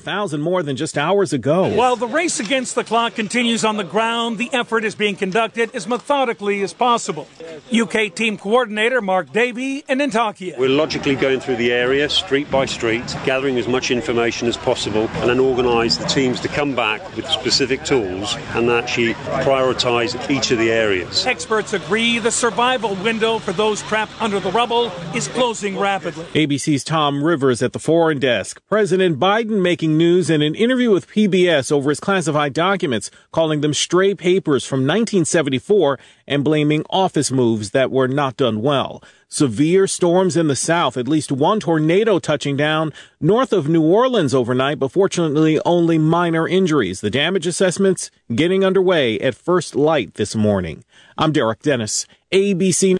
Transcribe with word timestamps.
thousand 0.00 0.40
more 0.40 0.62
than 0.62 0.76
just 0.76 0.98
hours 0.98 1.32
ago. 1.32 1.68
While 1.74 1.96
the 1.96 2.06
race 2.06 2.40
against 2.40 2.74
the 2.74 2.84
clock 2.84 3.14
continues 3.14 3.64
on 3.64 3.76
the 3.76 3.84
ground, 3.84 4.38
the 4.38 4.50
effort 4.52 4.84
is 4.84 4.94
being 4.94 5.16
conducted 5.16 5.74
as 5.74 5.86
methodically 5.86 6.62
as 6.62 6.72
possible. 6.72 7.28
UK 7.72 8.14
team 8.14 8.36
coordinator 8.38 9.00
Mark 9.00 9.32
Davey 9.32 9.84
in 9.88 9.98
Antakya. 9.98 10.58
We're 10.58 10.68
logically 10.68 11.14
going 11.14 11.40
through 11.40 11.56
the 11.56 11.72
area, 11.72 12.08
street 12.08 12.50
by 12.50 12.66
street, 12.66 13.06
gathering 13.24 13.58
as 13.58 13.68
much 13.68 13.90
information 13.90 14.48
as 14.48 14.56
possible, 14.56 15.08
and 15.14 15.28
then 15.28 15.38
organise 15.38 15.96
the 15.96 16.06
teams 16.06 16.40
to 16.40 16.48
come 16.48 16.74
back 16.74 17.00
with 17.16 17.28
specific 17.28 17.84
tools 17.84 18.36
and 18.54 18.70
actually 18.70 19.14
prioritise 19.44 20.30
each 20.30 20.50
of 20.50 20.58
the 20.58 20.70
areas. 20.70 21.26
Experts 21.26 21.72
agree 21.72 22.18
the 22.18 22.30
survival 22.30 22.94
window 22.96 23.38
for 23.38 23.52
those 23.52 23.82
trapped 23.82 24.12
under 24.20 24.40
the 24.40 24.50
rubble 24.50 24.86
is 25.14 25.28
closing 25.28 25.78
rapidly. 25.78 26.24
ABC's 26.34 26.84
Tom 26.84 27.22
Rivers 27.22 27.62
at 27.62 27.72
the 27.72 27.78
foreign 27.78 28.18
desk. 28.18 28.60
President 28.68 29.18
Biden 29.18 29.60
making 29.60 29.89
breaking 29.90 29.98
news 29.98 30.30
in 30.30 30.40
an 30.42 30.54
interview 30.54 30.90
with 30.90 31.08
PBS 31.08 31.72
over 31.72 31.90
his 31.90 31.98
classified 32.00 32.52
documents, 32.52 33.10
calling 33.32 33.60
them 33.60 33.74
stray 33.74 34.14
papers 34.14 34.64
from 34.64 34.80
1974 34.80 35.98
and 36.28 36.44
blaming 36.44 36.84
office 36.90 37.32
moves 37.32 37.70
that 37.70 37.90
were 37.90 38.06
not 38.06 38.36
done 38.36 38.62
well. 38.62 39.02
Severe 39.28 39.86
storms 39.88 40.36
in 40.36 40.48
the 40.48 40.56
south, 40.56 40.96
at 40.96 41.08
least 41.08 41.32
one 41.32 41.58
tornado 41.60 42.18
touching 42.20 42.56
down 42.56 42.92
north 43.20 43.52
of 43.52 43.68
New 43.68 43.82
Orleans 43.82 44.34
overnight, 44.34 44.78
but 44.78 44.92
fortunately 44.92 45.58
only 45.64 45.98
minor 45.98 46.46
injuries. 46.46 47.00
The 47.00 47.10
damage 47.10 47.46
assessments 47.46 48.10
getting 48.32 48.64
underway 48.64 49.18
at 49.18 49.34
first 49.34 49.74
light 49.74 50.14
this 50.14 50.36
morning. 50.36 50.84
I'm 51.18 51.32
Derek 51.32 51.62
Dennis, 51.62 52.06
ABC. 52.32 52.96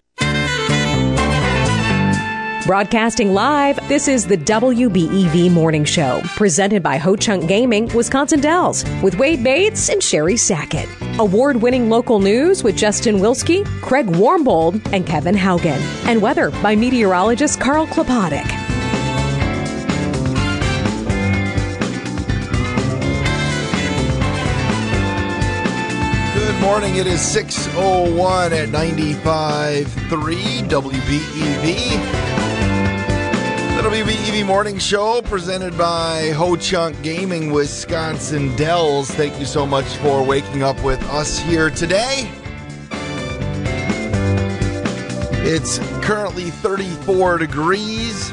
Broadcasting 2.66 3.32
live, 3.32 3.88
this 3.88 4.06
is 4.06 4.26
the 4.26 4.36
WBEV 4.36 5.50
Morning 5.50 5.82
Show, 5.82 6.20
presented 6.36 6.82
by 6.82 6.98
Ho 6.98 7.16
Chunk 7.16 7.48
Gaming, 7.48 7.86
Wisconsin 7.94 8.38
Dells, 8.38 8.84
with 9.02 9.18
Wade 9.18 9.42
Bates 9.42 9.88
and 9.88 10.02
Sherry 10.02 10.36
Sackett. 10.36 10.86
Award 11.18 11.56
winning 11.56 11.88
local 11.88 12.20
news 12.20 12.62
with 12.62 12.76
Justin 12.76 13.16
Wilski, 13.16 13.64
Craig 13.80 14.06
Warmbold, 14.08 14.92
and 14.92 15.06
Kevin 15.06 15.34
Haugen. 15.34 15.80
And 16.06 16.20
weather 16.20 16.50
by 16.62 16.76
meteorologist 16.76 17.58
Carl 17.60 17.86
Klopotik. 17.86 18.79
Morning. 26.70 26.94
It 26.94 27.08
is 27.08 27.18
6.01 27.18 28.52
at 28.52 28.68
95.3 28.68 29.84
WBEV. 30.68 31.64
The 33.76 33.82
WBEV 33.88 34.46
Morning 34.46 34.78
Show 34.78 35.20
presented 35.22 35.76
by 35.76 36.30
Ho 36.36 36.54
Chunk 36.54 37.02
Gaming 37.02 37.50
Wisconsin 37.50 38.54
Dells. 38.54 39.10
Thank 39.10 39.40
you 39.40 39.46
so 39.46 39.66
much 39.66 39.84
for 39.96 40.24
waking 40.24 40.62
up 40.62 40.80
with 40.84 41.02
us 41.06 41.40
here 41.40 41.70
today. 41.70 42.30
It's 45.42 45.80
currently 46.04 46.50
34 46.50 47.38
degrees. 47.38 48.30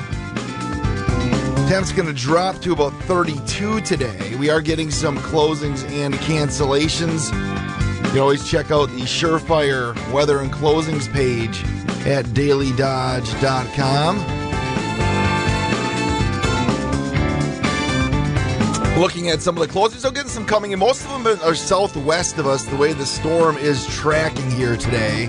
Temp's 1.68 1.92
going 1.92 2.08
to 2.08 2.14
drop 2.14 2.62
to 2.62 2.72
about 2.72 2.94
32 3.06 3.82
today. 3.82 4.36
We 4.36 4.52
are 4.52 4.62
getting 4.62 4.92
some 4.92 5.18
closings 5.18 5.90
and 5.90 6.14
cancellations. 6.14 7.34
You 8.08 8.14
can 8.14 8.22
always 8.22 8.50
check 8.50 8.72
out 8.72 8.90
the 8.92 9.02
Surefire 9.02 9.94
weather 10.14 10.40
and 10.40 10.52
closings 10.52 11.12
page 11.12 11.62
at 12.08 12.24
dailydodge.com. 12.28 14.18
Looking 18.98 19.30
at 19.30 19.42
some 19.42 19.58
of 19.58 19.68
the 19.68 19.72
closings, 19.72 20.00
so 20.00 20.10
getting 20.10 20.30
some 20.30 20.46
coming 20.46 20.72
in. 20.72 20.80
Most 20.80 21.06
of 21.06 21.22
them 21.22 21.40
are 21.44 21.54
southwest 21.54 22.38
of 22.38 22.48
us, 22.48 22.64
the 22.64 22.78
way 22.78 22.94
the 22.94 23.06
storm 23.06 23.58
is 23.58 23.86
tracking 23.88 24.50
here 24.52 24.78
today. 24.78 25.28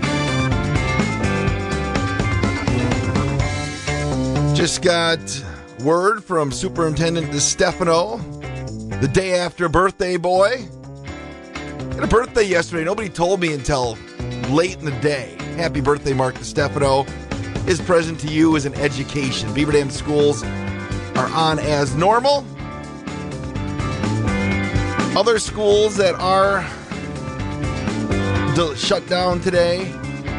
Just 4.55 4.83
got 4.83 5.19
word 5.81 6.23
from 6.23 6.53
Superintendent 6.53 7.33
DeStefano 7.33 8.21
the 9.01 9.09
day 9.09 9.35
after 9.35 9.69
birthday 9.69 10.17
boy. 10.17 10.69
Had 11.99 12.05
a 12.05 12.11
birthday 12.11 12.45
yesterday. 12.45 12.85
Nobody 12.85 13.09
told 13.09 13.41
me 13.41 13.53
until 13.53 13.99
late 14.51 14.79
in 14.79 14.85
the 14.85 14.97
day. 15.01 15.37
Happy 15.57 15.81
birthday, 15.81 16.13
Mark 16.13 16.37
DeStefano. 16.37 17.05
His 17.67 17.81
present 17.81 18.21
to 18.21 18.29
you 18.29 18.55
is 18.55 18.67
an 18.67 18.75
education. 18.75 19.53
Beaver 19.53 19.73
Dam 19.73 19.91
schools 19.91 20.45
are 20.45 21.29
on 21.31 21.59
as 21.59 21.97
normal. 21.97 22.47
Other 25.19 25.41
schools 25.41 25.97
that 25.97 26.15
are 26.21 26.63
shut 28.77 29.05
down 29.09 29.41
today, 29.41 29.91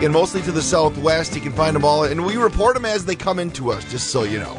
and 0.01 0.13
mostly 0.13 0.41
to 0.43 0.53
the 0.53 0.61
southwest, 0.61 1.35
you 1.35 1.41
can 1.41 1.51
find 1.51 1.75
them 1.75 1.83
all, 1.83 2.05
and 2.05 2.25
we 2.25 2.37
report 2.37 2.75
them 2.75 2.85
as 2.85 3.03
they 3.03 3.17
come 3.17 3.37
into 3.37 3.69
us, 3.69 3.83
just 3.91 4.11
so 4.11 4.23
you 4.23 4.39
know. 4.39 4.57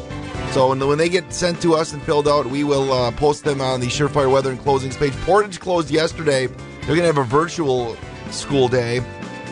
So 0.51 0.75
when 0.85 0.99
they 0.99 1.09
get 1.09 1.33
sent 1.33 1.63
to 1.63 1.73
us 1.73 1.93
and 1.93 2.03
filled 2.03 2.27
out, 2.27 2.45
we 2.45 2.63
will 2.63 2.93
uh, 2.93 3.09
post 3.13 3.43
them 3.43 3.59
on 3.59 3.79
the 3.79 3.87
Surefire 3.87 4.31
Weather 4.31 4.51
and 4.51 4.59
Closings 4.59 4.95
page. 4.95 5.13
Portage 5.21 5.59
closed 5.59 5.89
yesterday. 5.89 6.47
They're 6.81 6.95
going 6.95 7.01
to 7.01 7.13
have 7.13 7.17
a 7.19 7.23
virtual 7.23 7.95
school 8.31 8.67
day. 8.67 9.01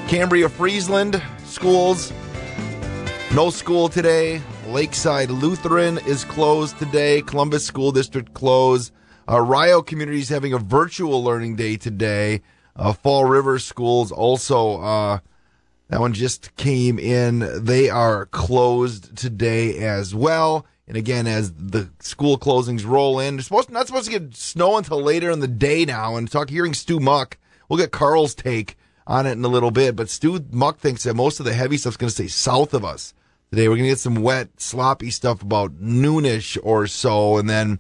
Cambria, 0.08 0.50
Friesland 0.50 1.22
schools, 1.46 2.12
no 3.36 3.52
school 3.52 3.88
today. 3.88 4.42
Lakeside 4.68 5.30
Lutheran 5.30 6.00
is 6.00 6.26
closed 6.26 6.80
today. 6.80 7.22
Columbus 7.22 7.64
School 7.64 7.92
District 7.92 8.34
closed. 8.34 8.92
Uh, 9.30 9.40
Rio 9.40 9.84
Community 9.84 10.20
is 10.20 10.30
having 10.30 10.54
a 10.54 10.58
virtual 10.58 11.24
learning 11.24 11.56
day 11.56 11.78
today. 11.78 12.42
Uh, 12.76 12.94
Fall 12.94 13.26
River 13.26 13.60
Schools 13.60 14.12
also, 14.12 14.82
uh, 14.82 15.20
that 15.90 16.00
one 16.00 16.14
just 16.14 16.56
came 16.56 16.98
in. 16.98 17.64
They 17.64 17.90
are 17.90 18.26
closed 18.28 19.16
today 19.16 19.78
as 19.78 20.16
well. 20.16 20.66
And 20.90 20.98
again, 20.98 21.28
as 21.28 21.54
the 21.54 21.92
school 22.00 22.40
closings 22.40 22.84
roll 22.84 23.20
in, 23.20 23.36
it's 23.36 23.48
supposed 23.48 23.70
not 23.70 23.86
supposed 23.86 24.12
to 24.12 24.20
get 24.20 24.36
snow 24.36 24.76
until 24.76 25.00
later 25.00 25.30
in 25.30 25.40
the 25.40 25.48
day 25.48 25.86
now. 25.86 26.16
And 26.16 26.30
talk 26.30 26.50
hearing 26.50 26.74
Stu 26.74 27.00
Muck, 27.00 27.38
we'll 27.70 27.78
get 27.78 27.92
Carl's 27.92 28.34
take 28.34 28.76
on 29.06 29.28
it 29.28 29.34
in 29.34 29.46
a 29.46 29.50
little 29.50 29.70
bit. 29.70 29.96
But 29.96 30.10
Stu 30.10 30.44
Muck 30.52 30.80
thinks 30.80 31.04
that 31.04 31.14
most 31.14 31.40
of 31.40 31.46
the 31.46 31.54
heavy 31.54 31.78
stuff's 31.78 31.96
going 31.96 32.10
to 32.10 32.14
stay 32.16 32.28
south 32.28 32.74
of 32.74 32.84
us 32.84 33.14
today. 33.52 33.68
We're 33.68 33.76
going 33.76 33.86
to 33.86 33.92
get 33.92 34.00
some 34.00 34.16
wet, 34.16 34.50
sloppy 34.60 35.12
stuff 35.12 35.44
about 35.44 35.80
noonish 35.80 36.58
or 36.64 36.88
so, 36.88 37.38
and 37.38 37.48
then 37.48 37.80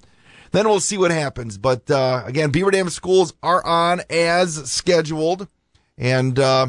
then 0.51 0.67
we'll 0.67 0.79
see 0.79 0.99
what 0.99 1.09
happens. 1.09 1.57
But 1.57 1.89
uh, 1.89 2.21
again, 2.27 2.51
Beaver 2.51 2.69
Dam 2.69 2.89
schools 2.91 3.33
are 3.41 3.65
on 3.65 4.01
as 4.11 4.71
scheduled, 4.71 5.47
and 5.97 6.37
uh, 6.37 6.67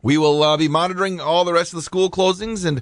we 0.00 0.16
will 0.16 0.42
uh, 0.42 0.56
be 0.56 0.68
monitoring 0.68 1.20
all 1.20 1.44
the 1.44 1.52
rest 1.52 1.74
of 1.74 1.76
the 1.76 1.82
school 1.82 2.08
closings 2.08 2.64
and 2.64 2.80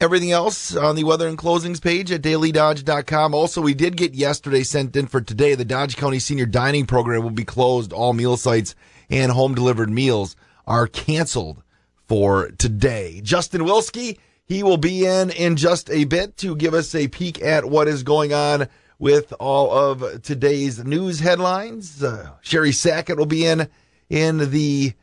everything 0.00 0.32
else 0.32 0.74
on 0.74 0.96
the 0.96 1.04
weather 1.04 1.28
and 1.28 1.36
closings 1.36 1.80
page 1.80 2.10
at 2.10 2.22
dailydodge.com. 2.22 3.34
Also, 3.34 3.60
we 3.60 3.74
did 3.74 3.96
get 3.96 4.14
yesterday 4.14 4.62
sent 4.62 4.96
in 4.96 5.06
for 5.06 5.20
today. 5.20 5.54
The 5.54 5.64
Dodge 5.64 5.96
County 5.96 6.18
Senior 6.18 6.46
Dining 6.46 6.86
Program 6.86 7.22
will 7.22 7.30
be 7.30 7.44
closed. 7.44 7.92
All 7.92 8.12
meal 8.12 8.36
sites 8.36 8.74
and 9.10 9.30
home 9.32 9.54
delivered 9.54 9.90
meals 9.90 10.36
are 10.66 10.86
canceled 10.86 11.62
for 12.08 12.50
today. 12.52 13.20
Justin 13.22 13.62
Wilski, 13.62 14.18
he 14.44 14.62
will 14.62 14.78
be 14.78 15.06
in 15.06 15.30
in 15.30 15.56
just 15.56 15.90
a 15.90 16.04
bit 16.04 16.36
to 16.38 16.56
give 16.56 16.74
us 16.74 16.94
a 16.94 17.08
peek 17.08 17.42
at 17.42 17.66
what 17.66 17.86
is 17.86 18.02
going 18.02 18.32
on 18.32 18.68
with 18.98 19.32
all 19.38 19.70
of 19.70 20.22
today's 20.22 20.82
news 20.84 21.20
headlines. 21.20 22.02
Uh, 22.02 22.30
Sherry 22.40 22.72
Sackett 22.72 23.18
will 23.18 23.26
be 23.26 23.44
in 23.44 23.68
in 24.08 24.50
the 24.50 24.94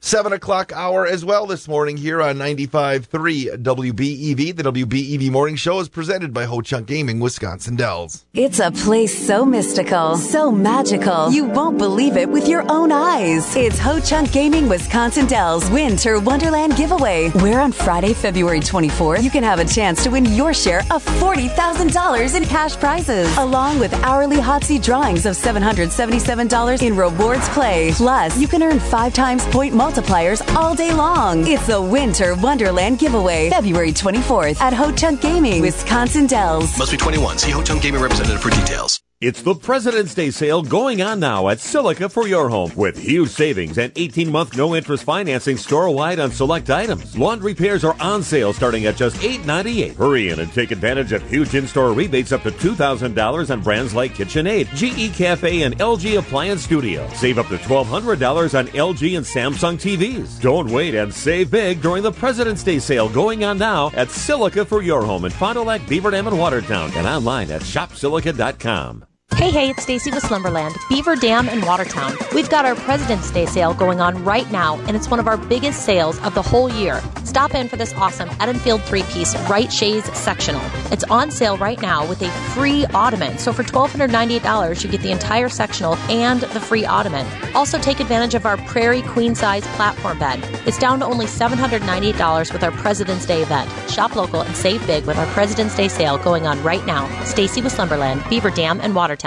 Seven 0.00 0.32
o'clock 0.32 0.72
hour 0.72 1.04
as 1.06 1.24
well 1.24 1.44
this 1.44 1.66
morning 1.66 1.96
here 1.96 2.22
on 2.22 2.36
95.3 2.36 3.60
WBEV. 3.62 4.56
The 4.56 4.62
WBEV 4.62 5.28
Morning 5.28 5.56
Show 5.56 5.80
is 5.80 5.88
presented 5.88 6.32
by 6.32 6.44
Ho 6.44 6.60
Chunk 6.60 6.86
Gaming, 6.86 7.18
Wisconsin 7.18 7.74
Dells. 7.74 8.24
It's 8.32 8.60
a 8.60 8.70
place 8.70 9.26
so 9.26 9.44
mystical, 9.44 10.16
so 10.16 10.52
magical, 10.52 11.32
you 11.32 11.46
won't 11.46 11.78
believe 11.78 12.16
it 12.16 12.28
with 12.28 12.46
your 12.46 12.64
own 12.70 12.92
eyes. 12.92 13.54
It's 13.56 13.80
Ho 13.80 13.98
Chunk 13.98 14.32
Gaming, 14.32 14.68
Wisconsin 14.68 15.26
Dells 15.26 15.68
Winter 15.68 16.20
Wonderland 16.20 16.76
Giveaway, 16.76 17.30
where 17.30 17.60
on 17.60 17.72
Friday, 17.72 18.14
February 18.14 18.60
24th, 18.60 19.24
you 19.24 19.30
can 19.30 19.42
have 19.42 19.58
a 19.58 19.64
chance 19.64 20.04
to 20.04 20.10
win 20.10 20.24
your 20.26 20.54
share 20.54 20.82
of 20.92 21.04
$40,000 21.04 22.36
in 22.36 22.44
cash 22.44 22.76
prizes, 22.76 23.36
along 23.36 23.80
with 23.80 23.92
hourly 24.04 24.38
hot 24.38 24.62
seat 24.62 24.82
drawings 24.82 25.26
of 25.26 25.34
$777 25.34 26.86
in 26.86 26.94
rewards 26.94 27.48
play. 27.48 27.90
Plus, 27.94 28.38
you 28.38 28.46
can 28.46 28.62
earn 28.62 28.78
five 28.78 29.12
times 29.12 29.44
point 29.46 29.74
multiplier 29.74 29.87
multipliers 29.88 30.42
all 30.54 30.74
day 30.74 30.92
long. 30.92 31.46
It's 31.46 31.68
a 31.70 31.80
Winter 31.80 32.34
Wonderland 32.34 32.98
giveaway, 32.98 33.48
February 33.48 33.92
24th 33.92 34.60
at 34.60 34.74
Ho 34.74 34.92
Chunk 34.92 35.20
Gaming, 35.20 35.62
Wisconsin 35.62 36.26
Dells. 36.26 36.76
Must 36.78 36.90
be 36.90 36.98
21. 36.98 37.38
See 37.38 37.50
Ho 37.52 37.62
Chunk 37.62 37.82
Gaming 37.82 38.02
representative 38.02 38.42
for 38.42 38.50
details. 38.50 39.00
It's 39.20 39.42
the 39.42 39.56
President's 39.56 40.14
Day 40.14 40.30
sale 40.30 40.62
going 40.62 41.02
on 41.02 41.18
now 41.18 41.48
at 41.48 41.58
Silica 41.58 42.08
for 42.08 42.28
your 42.28 42.48
home 42.48 42.70
with 42.76 42.96
huge 42.96 43.30
savings 43.30 43.76
and 43.76 43.92
18 43.96 44.30
month 44.30 44.56
no 44.56 44.76
interest 44.76 45.02
financing 45.02 45.56
store 45.56 45.90
wide 45.90 46.20
on 46.20 46.30
select 46.30 46.70
items. 46.70 47.18
Laundry 47.18 47.52
pairs 47.52 47.82
are 47.82 47.96
on 47.98 48.22
sale 48.22 48.52
starting 48.52 48.86
at 48.86 48.94
just 48.94 49.16
$8.98. 49.16 49.96
Hurry 49.96 50.28
in 50.28 50.38
and 50.38 50.52
take 50.52 50.70
advantage 50.70 51.10
of 51.10 51.28
huge 51.28 51.52
in 51.56 51.66
store 51.66 51.92
rebates 51.92 52.30
up 52.30 52.44
to 52.44 52.52
$2,000 52.52 53.50
on 53.50 53.60
brands 53.60 53.92
like 53.92 54.14
KitchenAid, 54.14 54.68
GE 54.76 55.12
Cafe, 55.16 55.62
and 55.62 55.76
LG 55.80 56.16
Appliance 56.16 56.62
Studio. 56.62 57.08
Save 57.14 57.40
up 57.40 57.48
to 57.48 57.56
$1,200 57.58 58.56
on 58.56 58.68
LG 58.68 59.16
and 59.16 59.26
Samsung 59.26 59.74
TVs. 59.80 60.40
Don't 60.40 60.70
wait 60.70 60.94
and 60.94 61.12
save 61.12 61.50
big 61.50 61.82
during 61.82 62.04
the 62.04 62.12
President's 62.12 62.62
Day 62.62 62.78
sale 62.78 63.08
going 63.08 63.42
on 63.42 63.58
now 63.58 63.90
at 63.94 64.12
Silica 64.12 64.64
for 64.64 64.80
your 64.80 65.02
home 65.02 65.24
in 65.24 65.32
Fond 65.32 65.56
du 65.56 65.62
Lac, 65.64 65.88
Beaver 65.88 66.12
Dam, 66.12 66.28
and 66.28 66.38
Watertown, 66.38 66.92
and 66.94 67.08
online 67.08 67.50
at 67.50 67.62
shopsilica.com. 67.62 69.07
Hey, 69.36 69.50
hey, 69.50 69.70
it's 69.70 69.82
Stacy 69.84 70.10
with 70.10 70.24
Slumberland, 70.24 70.74
Beaver 70.88 71.14
Dam 71.14 71.48
and 71.48 71.64
Watertown. 71.64 72.12
We've 72.34 72.50
got 72.50 72.64
our 72.64 72.74
President's 72.74 73.30
Day 73.30 73.46
sale 73.46 73.72
going 73.72 74.00
on 74.00 74.24
right 74.24 74.50
now, 74.50 74.78
and 74.86 74.96
it's 74.96 75.08
one 75.10 75.20
of 75.20 75.28
our 75.28 75.36
biggest 75.36 75.84
sales 75.84 76.18
of 76.22 76.34
the 76.34 76.42
whole 76.42 76.68
year. 76.68 77.00
Stop 77.24 77.54
in 77.54 77.68
for 77.68 77.76
this 77.76 77.94
awesome 77.94 78.28
Edenfield 78.40 78.82
three 78.82 79.04
piece 79.04 79.36
Right 79.48 79.70
Chaise 79.72 80.04
sectional. 80.16 80.60
It's 80.90 81.04
on 81.04 81.30
sale 81.30 81.56
right 81.58 81.80
now 81.80 82.06
with 82.08 82.20
a 82.22 82.30
free 82.54 82.84
ottoman. 82.86 83.38
So 83.38 83.52
for 83.52 83.62
$1,298, 83.62 84.82
you 84.82 84.90
get 84.90 85.02
the 85.02 85.12
entire 85.12 85.48
sectional 85.48 85.94
and 86.10 86.40
the 86.40 86.60
free 86.60 86.84
ottoman. 86.84 87.26
Also, 87.54 87.78
take 87.78 88.00
advantage 88.00 88.34
of 88.34 88.44
our 88.44 88.56
Prairie 88.56 89.02
Queen 89.02 89.34
Size 89.34 89.66
platform 89.76 90.18
bed. 90.18 90.40
It's 90.66 90.78
down 90.78 90.98
to 91.00 91.06
only 91.06 91.26
$798 91.26 92.52
with 92.52 92.64
our 92.64 92.72
President's 92.72 93.26
Day 93.26 93.42
event. 93.42 93.70
Shop 93.90 94.16
local 94.16 94.40
and 94.40 94.56
save 94.56 94.84
big 94.86 95.04
with 95.04 95.16
our 95.18 95.26
President's 95.26 95.76
Day 95.76 95.88
sale 95.88 96.18
going 96.18 96.46
on 96.46 96.60
right 96.64 96.84
now. 96.86 97.06
Stacy 97.24 97.62
with 97.62 97.72
Slumberland, 97.72 98.24
Beaver 98.28 98.50
Dam, 98.50 98.80
and 98.80 98.94
Watertown. 98.94 99.17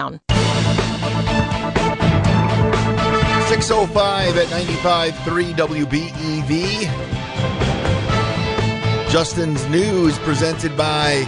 605 3.49 4.37
at 4.37 4.47
95.3 4.47 5.53
WBEV. 5.53 6.87
Justin's 9.09 9.67
News 9.67 10.17
presented 10.19 10.77
by 10.77 11.25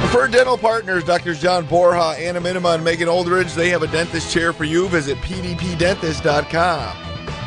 Preferred 0.00 0.32
Dental 0.32 0.58
Partners, 0.58 1.04
Drs. 1.04 1.40
John 1.40 1.64
Borja, 1.66 2.14
Anna 2.18 2.40
Minima, 2.40 2.70
and 2.70 2.84
Megan 2.84 3.08
Oldridge. 3.08 3.54
They 3.54 3.70
have 3.70 3.82
a 3.82 3.86
dentist 3.88 4.30
chair 4.32 4.52
for 4.52 4.64
you. 4.64 4.88
Visit 4.88 5.16
pdpdentist.com. 5.18 6.96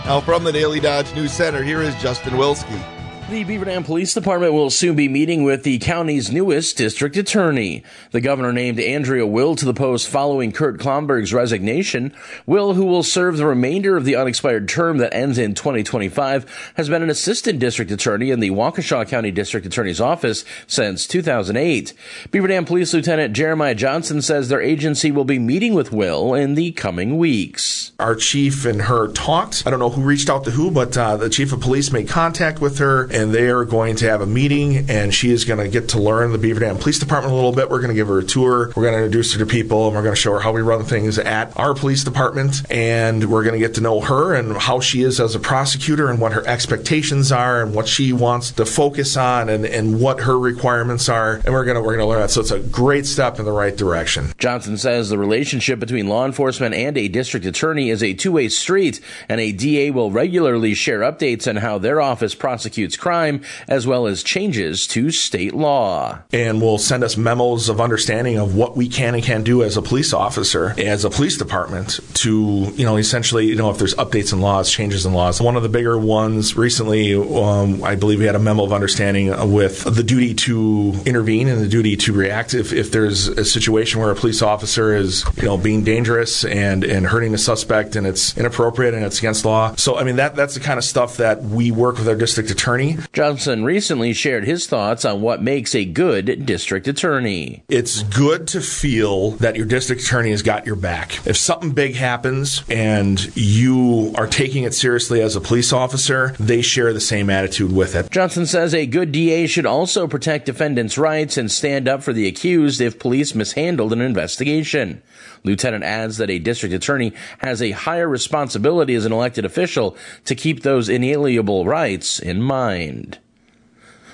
Now, 0.06 0.20
from 0.20 0.44
the 0.44 0.52
Daily 0.52 0.80
Dodge 0.80 1.14
News 1.14 1.32
Center, 1.32 1.64
here 1.64 1.82
is 1.82 1.96
Justin 2.02 2.34
Wilski. 2.34 3.00
The 3.31 3.45
Beaver 3.45 3.63
Dam 3.63 3.86
Police 3.86 4.13
Department 4.13 4.51
will 4.51 4.69
soon 4.69 4.98
be 4.98 5.07
meeting 5.07 5.44
with 5.44 5.63
the 5.63 5.80
county's 5.80 6.30
newest 6.30 6.75
district 6.75 7.16
attorney. 7.16 7.81
The 8.12 8.19
governor 8.19 8.51
named 8.51 8.78
Andrea 8.78 9.25
Will 9.25 9.56
to 9.56 9.63
the 9.63 9.74
post 9.74 10.10
following 10.10 10.51
Kurt 10.51 10.81
Klomberg's 10.81 11.33
resignation. 11.33 12.13
Will, 12.45 12.74
who 12.74 12.83
will 12.83 13.04
serve 13.04 13.38
the 13.38 13.45
remainder 13.45 13.95
of 13.95 14.04
the 14.04 14.18
unexpired 14.18 14.68
term 14.68 14.98
that 14.98 15.13
ends 15.13 15.38
in 15.38 15.54
2025, 15.54 16.74
has 16.75 16.89
been 16.89 17.04
an 17.04 17.10
assistant 17.10 17.60
district 17.60 17.89
attorney 17.89 18.31
in 18.31 18.42
the 18.42 18.50
Waukesha 18.50 19.07
County 19.07 19.31
District 19.31 19.66
Attorney's 19.66 20.01
Office 20.01 20.44
since 20.68 21.07
2008. 21.07 21.94
Beaver 22.31 22.48
Dam 22.50 22.66
Police 22.66 22.94
Lieutenant 22.94 23.34
Jeremiah 23.34 23.75
Johnson 23.75 24.22
says 24.22 24.50
their 24.50 24.62
agency 24.62 25.10
will 25.10 25.24
be 25.24 25.39
meeting 25.39 25.74
with 25.74 25.94
Will 25.94 26.34
in 26.34 26.56
the 26.56 26.74
coming 26.74 27.18
weeks. 27.18 27.94
Our 27.98 28.16
chief 28.16 28.66
and 28.66 28.81
her 28.81 29.07
talked. 29.07 29.63
I 29.66 29.69
don't 29.69 29.80
know 29.80 29.89
who 29.89 30.01
reached 30.01 30.30
out 30.30 30.44
to 30.44 30.51
who, 30.51 30.69
but 30.69 30.98
uh, 30.98 31.16
the 31.16 31.30
chief 31.30 31.54
of 31.54 31.62
police 31.62 31.94
made 31.94 32.10
contact 32.10 32.60
with 32.60 32.80
her 32.80 33.10
and 33.22 33.34
they 33.34 33.50
are 33.50 33.64
going 33.64 33.96
to 33.98 34.10
have 34.10 34.22
a 34.22 34.26
meeting, 34.26 34.90
and 34.90 35.14
she 35.14 35.32
is 35.32 35.46
going 35.46 35.60
to 35.60 35.68
get 35.70 35.90
to 35.90 36.00
learn 36.00 36.32
the 36.32 36.38
Beaver 36.38 36.62
Dam 36.62 36.78
Police 36.78 36.98
Department 36.98 37.32
a 37.32 37.36
little 37.36 37.52
bit. 37.52 37.70
We're 37.70 37.80
going 37.80 37.90
to 37.90 37.96
give 37.96 38.08
her 38.08 38.18
a 38.18 38.24
tour. 38.24 38.72
We're 38.76 38.84
going 38.84 38.94
to 38.94 39.06
introduce 39.06 39.34
her 39.34 39.40
to 39.40 39.46
people, 39.46 39.88
and 39.88 39.96
we're 39.96 40.02
going 40.02 40.16
to 40.16 40.20
show 40.20 40.34
her 40.34 40.40
how 40.40 40.52
we 40.52 40.62
run 40.62 40.84
things 40.84 41.20
at 41.20 41.56
our 41.58 41.76
police 41.76 42.04
department, 42.04 42.64
and 42.72 43.30
we're 43.30 43.44
going 43.44 43.54
to 43.54 43.60
get 43.60 43.76
to 43.76 43.82
know 43.82 44.02
her 44.02 44.34
and 44.34 44.58
how 44.58 44.80
she 44.80 45.04
is 45.04 45.20
as 45.20 45.36
a 45.36 45.40
prosecutor 45.40 46.10
and 46.10 46.20
what 46.20 46.34
her 46.34 46.46
expectations 46.48 47.32
are 47.32 47.62
and 47.62 47.76
what 47.76 47.88
she 47.88 48.12
wants 48.12 48.52
to 48.52 48.66
focus 48.66 49.16
on 49.16 49.50
and, 49.50 49.66
and 49.66 50.02
what 50.02 50.22
her 50.22 50.38
requirements 50.38 51.08
are, 51.08 51.36
and 51.46 51.54
we're 51.54 51.64
going 51.64 51.76
to 51.76 51.82
we're 51.82 51.96
going 51.96 52.00
to 52.00 52.08
learn 52.08 52.22
that. 52.22 52.32
So 52.32 52.42
it's 52.42 52.52
a 52.52 52.60
great 52.60 53.06
step 53.06 53.38
in 53.38 53.46
the 53.46 53.52
right 53.52 53.76
direction. 53.76 54.34
Johnson 54.40 54.78
says 54.78 55.10
the 55.10 55.18
relationship 55.18 55.80
between 55.80 56.08
law 56.08 56.26
enforcement 56.26 56.74
and 56.74 56.98
a 56.98 57.08
district 57.08 57.46
attorney 57.46 57.90
is 57.90 58.02
a 58.02 58.14
two-way 58.14 58.50
street, 58.50 59.00
and 59.30 59.40
a 59.40 59.52
DA 59.52 59.92
will 59.92 60.10
regularly 60.10 60.74
share 60.74 61.02
updates 61.02 61.48
on 61.48 61.58
how 61.58 61.78
their 61.78 62.02
office 62.02 62.34
prosecutes 62.34 62.98
crime 62.98 63.11
crime, 63.12 63.42
as 63.68 63.86
well 63.86 64.08
as 64.08 64.24
changes 64.24 64.88
to 64.88 65.12
state 65.12 65.54
law. 65.54 66.18
And 66.31 66.62
will 66.62 66.78
send 66.78 67.04
us 67.04 67.18
memos 67.18 67.68
of 67.68 67.81
understanding 67.81 68.38
of 68.38 68.56
what 68.56 68.78
we 68.78 68.88
can 68.88 69.16
and 69.16 69.22
can't 69.22 69.44
do 69.44 69.63
as 69.63 69.75
a 69.75 69.81
police 69.81 70.13
officer, 70.13 70.74
as 70.78 71.04
a 71.04 71.10
police 71.10 71.36
department, 71.36 72.00
to, 72.13 72.72
you 72.74 72.86
know, 72.86 72.96
essentially, 72.96 73.48
you 73.48 73.58
know, 73.58 73.69
if 73.69 73.78
there's 73.80 73.96
updates 73.96 74.31
in 74.31 74.40
laws, 74.40 74.72
changes 74.72 75.06
in 75.06 75.12
laws. 75.12 75.42
One 75.42 75.58
of 75.58 75.63
the 75.63 75.68
bigger 75.68 75.98
ones 75.98 76.56
recently, 76.56 77.13
um, 77.13 77.84
I 77.84 77.96
believe 77.96 78.19
we 78.19 78.25
had 78.25 78.36
a 78.36 78.40
memo 78.40 78.63
of 78.63 78.72
understanding 78.72 79.52
with 79.52 79.84
the 79.84 80.04
duty 80.04 80.34
to 80.46 80.94
intervene 81.06 81.50
and 81.50 81.60
the 81.60 81.68
duty 81.68 81.98
to 81.98 82.13
react 82.13 82.54
if, 82.54 82.72
if 82.72 82.92
there's 82.92 83.28
a 83.28 83.44
situation 83.44 84.00
where 84.00 84.12
a 84.12 84.16
police 84.16 84.42
officer 84.42 84.96
is, 84.96 85.25
you 85.36 85.44
know, 85.44 85.58
being 85.58 85.84
dangerous 85.84 86.46
and, 86.46 86.86
and 86.86 87.08
hurting 87.08 87.34
a 87.34 87.38
suspect 87.38 87.98
and 87.98 88.08
it's 88.08 88.38
inappropriate 88.38 88.94
and 88.94 89.04
it's 89.04 89.19
against 89.19 89.44
law. 89.44 89.75
So, 89.75 89.98
I 89.98 90.06
mean, 90.06 90.16
that, 90.16 90.38
that's 90.38 90.54
the 90.54 90.62
kind 90.62 90.78
of 90.78 90.86
stuff 90.86 91.18
that 91.18 91.44
we 91.44 91.72
work 91.72 91.98
with 91.98 92.08
our 92.08 92.16
district 92.16 92.50
attorney 92.52 92.91
Johnson 93.14 93.64
recently 93.64 94.14
shared 94.14 94.46
his 94.46 94.68
thoughts 94.68 95.06
on 95.06 95.22
what 95.22 95.42
makes 95.42 95.76
a 95.76 95.86
good 95.86 96.46
district 96.46 96.88
attorney. 96.88 97.64
It's 97.70 98.04
good 98.04 98.48
to 98.50 98.62
feel 98.62 99.32
that 99.32 99.56
your 99.56 99.66
district 99.66 100.02
attorney 100.02 100.32
has 100.32 100.42
got 100.42 100.66
your 100.66 100.76
back. 100.76 101.26
If 101.26 101.38
something 101.38 101.72
big 101.72 101.96
happens 101.96 102.64
and 102.70 103.36
you 103.36 104.14
are 104.16 104.28
taking 104.28 104.64
it 104.64 104.74
seriously 104.74 105.22
as 105.22 105.36
a 105.36 105.42
police 105.42 105.74
officer, 105.74 106.36
they 106.40 106.62
share 106.62 106.94
the 106.94 107.02
same 107.02 107.30
attitude 107.30 107.72
with 107.72 107.96
it. 107.96 108.10
Johnson 108.12 108.46
says 108.46 108.74
a 108.74 108.86
good 108.86 109.12
DA 109.12 109.48
should 109.48 109.66
also 109.66 110.08
protect 110.08 110.46
defendants' 110.46 110.98
rights 110.98 111.38
and 111.38 111.52
stand 111.52 111.88
up 111.88 112.04
for 112.04 112.14
the 112.14 112.28
accused 112.28 112.82
if 112.82 113.00
police 113.00 113.36
mishandled 113.36 113.94
an 113.94 114.02
investigation. 114.02 115.02
Lieutenant 115.44 115.84
adds 115.84 116.18
that 116.18 116.30
a 116.30 116.40
district 116.40 116.74
attorney 116.74 117.14
has 117.40 117.62
a 117.62 117.72
higher 117.72 118.08
responsibility 118.08 118.96
as 118.96 119.06
an 119.06 119.12
elected 119.12 119.46
official 119.46 119.98
to 120.26 120.36
keep 120.36 120.62
those 120.62 120.90
inalienable 120.90 121.66
rights 121.66 122.20
in 122.20 122.42
mind. 122.42 123.20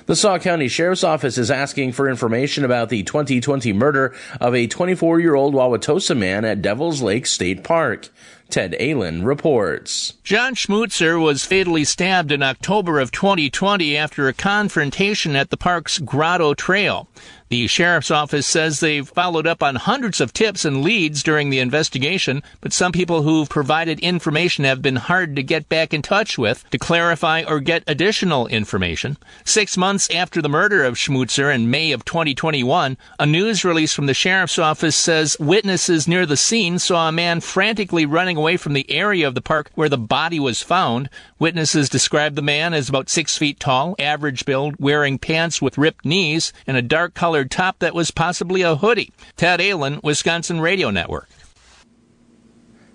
The 0.06 0.16
Sauk 0.16 0.40
County 0.40 0.68
Sheriff's 0.68 1.04
Office 1.04 1.36
is 1.36 1.50
asking 1.50 1.92
for 1.92 2.08
information 2.08 2.64
about 2.64 2.88
the 2.88 3.02
2020 3.02 3.74
murder 3.74 4.14
of 4.40 4.54
a 4.54 4.66
24 4.66 5.20
year 5.20 5.34
old 5.34 5.52
Wauwatosa 5.52 6.16
man 6.16 6.46
at 6.46 6.62
Devil's 6.62 7.02
Lake 7.02 7.26
State 7.26 7.62
Park. 7.62 8.08
Ted 8.48 8.74
Allen 8.80 9.24
reports. 9.24 10.14
John 10.24 10.54
Schmutzer 10.54 11.20
was 11.20 11.44
fatally 11.44 11.84
stabbed 11.84 12.32
in 12.32 12.42
October 12.42 12.98
of 12.98 13.12
2020 13.12 13.94
after 13.94 14.26
a 14.26 14.32
confrontation 14.32 15.36
at 15.36 15.50
the 15.50 15.58
park's 15.58 15.98
Grotto 15.98 16.54
Trail. 16.54 17.06
The 17.50 17.66
sheriff's 17.66 18.10
office 18.10 18.46
says 18.46 18.80
they've 18.80 19.08
followed 19.08 19.46
up 19.46 19.62
on 19.62 19.76
hundreds 19.76 20.20
of 20.20 20.34
tips 20.34 20.66
and 20.66 20.82
leads 20.82 21.22
during 21.22 21.48
the 21.48 21.60
investigation, 21.60 22.42
but 22.60 22.74
some 22.74 22.92
people 22.92 23.22
who've 23.22 23.48
provided 23.48 23.98
information 24.00 24.64
have 24.64 24.82
been 24.82 24.96
hard 24.96 25.34
to 25.36 25.42
get 25.42 25.66
back 25.70 25.94
in 25.94 26.02
touch 26.02 26.36
with 26.36 26.68
to 26.70 26.78
clarify 26.78 27.42
or 27.48 27.60
get 27.60 27.84
additional 27.86 28.46
information. 28.48 29.16
Six 29.44 29.78
months 29.78 30.10
after 30.10 30.42
the 30.42 30.48
murder 30.50 30.84
of 30.84 30.96
Schmutzer 30.96 31.54
in 31.54 31.70
May 31.70 31.92
of 31.92 32.04
2021, 32.04 32.98
a 33.18 33.26
news 33.26 33.64
release 33.64 33.94
from 33.94 34.04
the 34.04 34.12
sheriff's 34.12 34.58
office 34.58 34.96
says 34.96 35.34
witnesses 35.40 36.06
near 36.06 36.26
the 36.26 36.36
scene 36.36 36.78
saw 36.78 37.08
a 37.08 37.12
man 37.12 37.40
frantically 37.40 38.04
running 38.04 38.36
away 38.36 38.58
from 38.58 38.74
the 38.74 38.90
area 38.90 39.26
of 39.26 39.34
the 39.34 39.40
park 39.40 39.70
where 39.74 39.88
the 39.88 39.96
body 39.96 40.38
was 40.38 40.62
found. 40.62 41.08
Witnesses 41.38 41.88
described 41.88 42.36
the 42.36 42.42
man 42.42 42.74
as 42.74 42.90
about 42.90 43.08
six 43.08 43.38
feet 43.38 43.58
tall, 43.58 43.96
average 43.98 44.44
build, 44.44 44.74
wearing 44.78 45.18
pants 45.18 45.62
with 45.62 45.78
ripped 45.78 46.04
knees, 46.04 46.52
and 46.66 46.76
a 46.76 46.82
dark 46.82 47.14
colored 47.14 47.37
top 47.44 47.78
that 47.80 47.94
was 47.94 48.10
possibly 48.10 48.62
a 48.62 48.76
hoodie. 48.76 49.12
Ted 49.36 49.60
Allen, 49.60 50.00
Wisconsin 50.02 50.60
Radio 50.60 50.90
Network. 50.90 51.28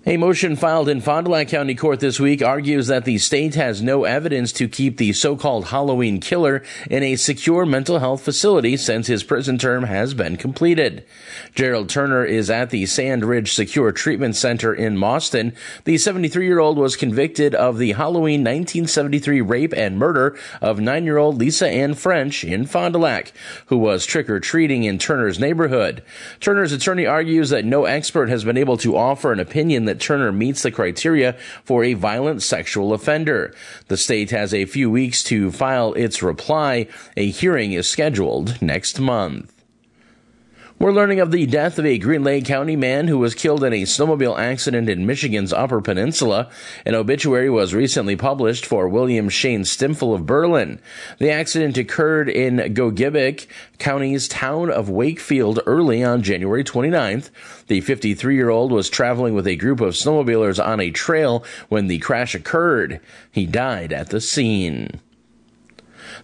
A 0.06 0.18
motion 0.18 0.54
filed 0.54 0.90
in 0.90 1.00
Fond 1.00 1.24
du 1.24 1.32
Lac 1.32 1.48
County 1.48 1.74
Court 1.74 1.98
this 1.98 2.20
week 2.20 2.42
argues 2.42 2.88
that 2.88 3.06
the 3.06 3.16
state 3.16 3.54
has 3.54 3.80
no 3.80 4.04
evidence 4.04 4.52
to 4.52 4.68
keep 4.68 4.98
the 4.98 5.14
so-called 5.14 5.68
Halloween 5.68 6.20
killer 6.20 6.62
in 6.90 7.02
a 7.02 7.16
secure 7.16 7.64
mental 7.64 8.00
health 8.00 8.20
facility 8.22 8.76
since 8.76 9.06
his 9.06 9.24
prison 9.24 9.56
term 9.56 9.84
has 9.84 10.12
been 10.12 10.36
completed. 10.36 11.06
Gerald 11.54 11.88
Turner 11.88 12.22
is 12.22 12.50
at 12.50 12.68
the 12.68 12.84
Sand 12.84 13.24
Ridge 13.24 13.54
Secure 13.54 13.92
Treatment 13.92 14.36
Center 14.36 14.74
in 14.74 14.94
Mauston. 14.94 15.54
The 15.84 15.94
73-year-old 15.94 16.76
was 16.76 16.96
convicted 16.96 17.54
of 17.54 17.78
the 17.78 17.92
Halloween 17.92 18.40
1973 18.40 19.40
rape 19.40 19.72
and 19.74 19.98
murder 19.98 20.36
of 20.60 20.80
9-year-old 20.80 21.38
Lisa 21.38 21.66
Ann 21.66 21.94
French 21.94 22.44
in 22.44 22.66
Fond 22.66 22.92
du 22.92 22.98
Lac, 22.98 23.32
who 23.66 23.78
was 23.78 24.04
trick-or-treating 24.04 24.84
in 24.84 24.98
Turner's 24.98 25.40
neighborhood. 25.40 26.02
Turner's 26.40 26.72
attorney 26.72 27.06
argues 27.06 27.48
that 27.48 27.64
no 27.64 27.86
expert 27.86 28.28
has 28.28 28.44
been 28.44 28.58
able 28.58 28.76
to 28.76 28.98
offer 28.98 29.32
an 29.32 29.40
opinion 29.40 29.86
that 29.86 29.93
that 29.94 30.00
Turner 30.00 30.32
meets 30.32 30.62
the 30.62 30.72
criteria 30.72 31.36
for 31.64 31.84
a 31.84 31.94
violent 31.94 32.42
sexual 32.42 32.92
offender. 32.92 33.54
The 33.86 33.96
state 33.96 34.32
has 34.32 34.52
a 34.52 34.64
few 34.64 34.90
weeks 34.90 35.22
to 35.24 35.52
file 35.52 35.92
its 35.94 36.20
reply. 36.20 36.88
A 37.16 37.30
hearing 37.30 37.72
is 37.72 37.88
scheduled 37.88 38.60
next 38.60 38.98
month. 38.98 39.53
We're 40.84 40.92
learning 40.92 41.20
of 41.20 41.30
the 41.30 41.46
death 41.46 41.78
of 41.78 41.86
a 41.86 41.96
Green 41.96 42.24
Lake 42.24 42.44
County 42.44 42.76
man 42.76 43.08
who 43.08 43.16
was 43.16 43.34
killed 43.34 43.64
in 43.64 43.72
a 43.72 43.84
snowmobile 43.84 44.38
accident 44.38 44.90
in 44.90 45.06
Michigan's 45.06 45.50
Upper 45.50 45.80
Peninsula. 45.80 46.50
An 46.84 46.94
obituary 46.94 47.48
was 47.48 47.72
recently 47.72 48.16
published 48.16 48.66
for 48.66 48.86
William 48.86 49.30
Shane 49.30 49.62
Stimfel 49.62 50.14
of 50.14 50.26
Berlin. 50.26 50.78
The 51.18 51.30
accident 51.30 51.78
occurred 51.78 52.28
in 52.28 52.58
Gogebic 52.74 53.46
County's 53.78 54.28
town 54.28 54.70
of 54.70 54.90
Wakefield 54.90 55.58
early 55.64 56.04
on 56.04 56.22
January 56.22 56.64
29th. 56.64 57.30
The 57.68 57.80
53 57.80 58.34
year 58.34 58.50
old 58.50 58.70
was 58.70 58.90
traveling 58.90 59.32
with 59.32 59.46
a 59.46 59.56
group 59.56 59.80
of 59.80 59.94
snowmobilers 59.94 60.62
on 60.62 60.80
a 60.80 60.90
trail 60.90 61.46
when 61.70 61.86
the 61.86 61.98
crash 62.00 62.34
occurred. 62.34 63.00
He 63.32 63.46
died 63.46 63.90
at 63.94 64.10
the 64.10 64.20
scene. 64.20 65.00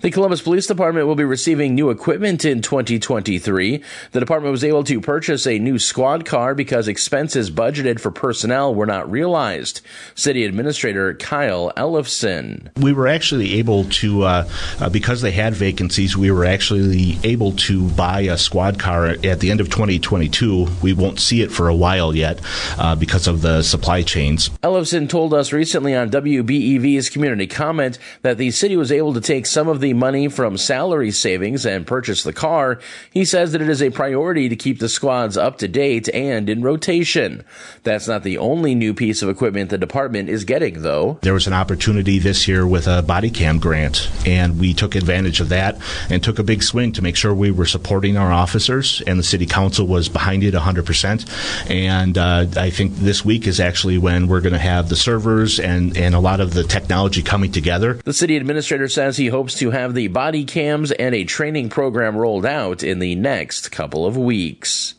The 0.00 0.10
Columbus 0.10 0.40
Police 0.40 0.66
Department 0.66 1.06
will 1.06 1.14
be 1.14 1.24
receiving 1.24 1.74
new 1.74 1.90
equipment 1.90 2.46
in 2.46 2.62
2023. 2.62 3.82
The 4.12 4.20
department 4.20 4.50
was 4.50 4.64
able 4.64 4.82
to 4.84 4.98
purchase 4.98 5.46
a 5.46 5.58
new 5.58 5.78
squad 5.78 6.24
car 6.24 6.54
because 6.54 6.88
expenses 6.88 7.50
budgeted 7.50 8.00
for 8.00 8.10
personnel 8.10 8.74
were 8.74 8.86
not 8.86 9.10
realized. 9.10 9.82
City 10.14 10.46
Administrator 10.46 11.12
Kyle 11.12 11.70
Ellefson. 11.76 12.74
We 12.78 12.94
were 12.94 13.08
actually 13.08 13.58
able 13.58 13.84
to, 13.90 14.22
uh, 14.22 14.48
uh, 14.80 14.88
because 14.88 15.20
they 15.20 15.32
had 15.32 15.52
vacancies, 15.52 16.16
we 16.16 16.30
were 16.30 16.46
actually 16.46 17.18
able 17.22 17.52
to 17.52 17.90
buy 17.90 18.20
a 18.20 18.38
squad 18.38 18.78
car 18.78 19.08
at 19.22 19.40
the 19.40 19.50
end 19.50 19.60
of 19.60 19.68
2022. 19.68 20.66
We 20.80 20.94
won't 20.94 21.20
see 21.20 21.42
it 21.42 21.52
for 21.52 21.68
a 21.68 21.76
while 21.76 22.16
yet 22.16 22.40
uh, 22.78 22.94
because 22.94 23.26
of 23.26 23.42
the 23.42 23.60
supply 23.60 24.00
chains. 24.00 24.48
Ellefson 24.62 25.10
told 25.10 25.34
us 25.34 25.52
recently 25.52 25.94
on 25.94 26.08
WBEV's 26.08 27.10
community 27.10 27.46
comment 27.46 27.98
that 28.22 28.38
the 28.38 28.50
city 28.50 28.78
was 28.78 28.90
able 28.90 29.12
to 29.12 29.20
take 29.20 29.44
some 29.44 29.68
of 29.68 29.80
the 29.80 29.89
money 29.92 30.28
from 30.28 30.56
salary 30.56 31.10
savings 31.10 31.66
and 31.66 31.86
purchase 31.86 32.22
the 32.22 32.32
car, 32.32 32.78
he 33.10 33.24
says 33.24 33.52
that 33.52 33.62
it 33.62 33.68
is 33.68 33.82
a 33.82 33.90
priority 33.90 34.48
to 34.48 34.56
keep 34.56 34.78
the 34.78 34.88
squads 34.88 35.36
up 35.36 35.58
to 35.58 35.68
date 35.68 36.08
and 36.14 36.48
in 36.48 36.62
rotation. 36.62 37.44
That's 37.82 38.08
not 38.08 38.22
the 38.22 38.38
only 38.38 38.74
new 38.74 38.94
piece 38.94 39.22
of 39.22 39.28
equipment 39.28 39.70
the 39.70 39.78
department 39.78 40.28
is 40.28 40.44
getting, 40.44 40.82
though. 40.82 41.18
There 41.22 41.34
was 41.34 41.46
an 41.46 41.52
opportunity 41.52 42.18
this 42.18 42.46
year 42.46 42.66
with 42.66 42.86
a 42.86 43.02
body 43.02 43.30
cam 43.30 43.58
grant, 43.58 44.10
and 44.26 44.58
we 44.58 44.74
took 44.74 44.94
advantage 44.94 45.40
of 45.40 45.48
that 45.50 45.78
and 46.08 46.22
took 46.22 46.38
a 46.38 46.42
big 46.42 46.62
swing 46.62 46.92
to 46.92 47.02
make 47.02 47.16
sure 47.16 47.34
we 47.34 47.50
were 47.50 47.66
supporting 47.66 48.16
our 48.16 48.32
officers, 48.32 49.02
and 49.06 49.18
the 49.18 49.22
city 49.22 49.46
council 49.46 49.86
was 49.86 50.08
behind 50.08 50.44
it 50.44 50.54
100%. 50.54 51.70
And 51.70 52.18
uh, 52.18 52.46
I 52.56 52.70
think 52.70 52.96
this 52.96 53.24
week 53.24 53.46
is 53.46 53.60
actually 53.60 53.98
when 53.98 54.28
we're 54.28 54.40
going 54.40 54.52
to 54.52 54.58
have 54.58 54.88
the 54.88 54.96
servers 54.96 55.58
and, 55.58 55.96
and 55.96 56.14
a 56.14 56.20
lot 56.20 56.40
of 56.40 56.54
the 56.54 56.64
technology 56.64 57.22
coming 57.22 57.52
together. 57.52 57.94
The 58.04 58.12
city 58.12 58.36
administrator 58.36 58.88
says 58.88 59.16
he 59.16 59.28
hopes 59.28 59.54
to 59.58 59.70
have 59.70 59.79
the 59.88 60.08
body 60.08 60.44
cams 60.44 60.92
and 60.92 61.14
a 61.14 61.24
training 61.24 61.68
program 61.68 62.16
rolled 62.16 62.46
out 62.46 62.82
in 62.82 62.98
the 62.98 63.14
next 63.14 63.70
couple 63.70 64.06
of 64.06 64.16
weeks. 64.16 64.94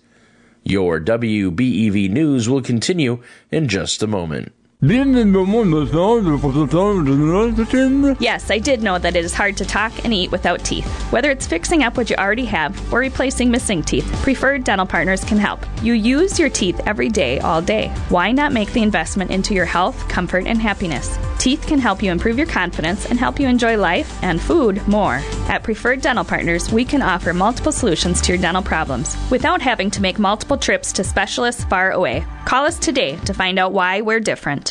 Your 0.64 1.00
WBEV 1.00 2.10
news 2.10 2.48
will 2.48 2.62
continue 2.62 3.22
in 3.52 3.68
just 3.68 4.04
a 4.04 4.08
moment. 4.08 4.54
Yes, 8.20 8.50
I 8.50 8.58
did 8.58 8.82
know 8.82 8.98
that 8.98 9.16
it 9.16 9.24
is 9.24 9.32
hard 9.32 9.56
to 9.58 9.66
talk 9.66 9.94
and 10.04 10.12
eat 10.12 10.32
without 10.32 10.66
teeth. 10.66 10.88
Whether 11.12 11.30
it's 11.30 11.46
fixing 11.46 11.84
up 11.84 11.98
what 11.98 12.10
you 12.10 12.16
already 12.16 12.46
have 12.46 12.92
or 12.92 12.98
replacing 12.98 13.52
missing 13.52 13.84
teeth, 13.84 14.12
Preferred 14.24 14.64
Dental 14.64 14.88
Partners 14.88 15.24
can 15.24 15.38
help. 15.38 15.64
You 15.84 15.94
use 15.94 16.40
your 16.40 16.50
teeth 16.50 16.82
every 16.88 17.10
day, 17.10 17.40
all 17.42 17.62
day. 17.62 17.90
Why 18.10 18.32
not 18.32 18.54
make 18.54 18.74
the 18.74 18.82
investment 18.82 19.30
into 19.30 19.54
your 19.54 19.66
health, 19.66 20.10
comfort, 20.10 20.48
and 20.48 20.60
happiness? 20.60 21.16
Teeth 21.38 21.66
can 21.68 21.78
help 21.78 22.02
you 22.02 22.12
improve 22.12 22.40
your 22.40 22.48
confidence 22.48 23.06
and 23.06 23.20
help 23.20 23.40
you 23.40 23.48
enjoy 23.48 23.78
life 23.78 24.12
and 24.24 24.42
food 24.42 24.88
more. 24.88 25.22
At 25.48 25.62
Preferred 25.62 26.02
Dental 26.02 26.26
Partners, 26.26 26.72
we 26.72 26.86
can 26.86 27.04
offer 27.04 27.34
multiple 27.34 27.72
solutions 27.72 28.20
to 28.22 28.34
your 28.34 28.42
dental 28.42 28.64
problems 28.64 29.16
without 29.30 29.62
having 29.62 29.92
to 29.92 30.02
make 30.02 30.18
multiple 30.18 30.58
trips 30.58 30.92
to 30.94 31.04
specialists 31.04 31.64
far 31.66 31.92
away. 31.92 32.26
Call 32.46 32.66
us 32.66 32.80
today 32.80 33.16
to 33.26 33.34
find 33.34 33.60
out 33.60 33.74
why 33.74 34.02
we're 34.02 34.20
different. 34.20 34.71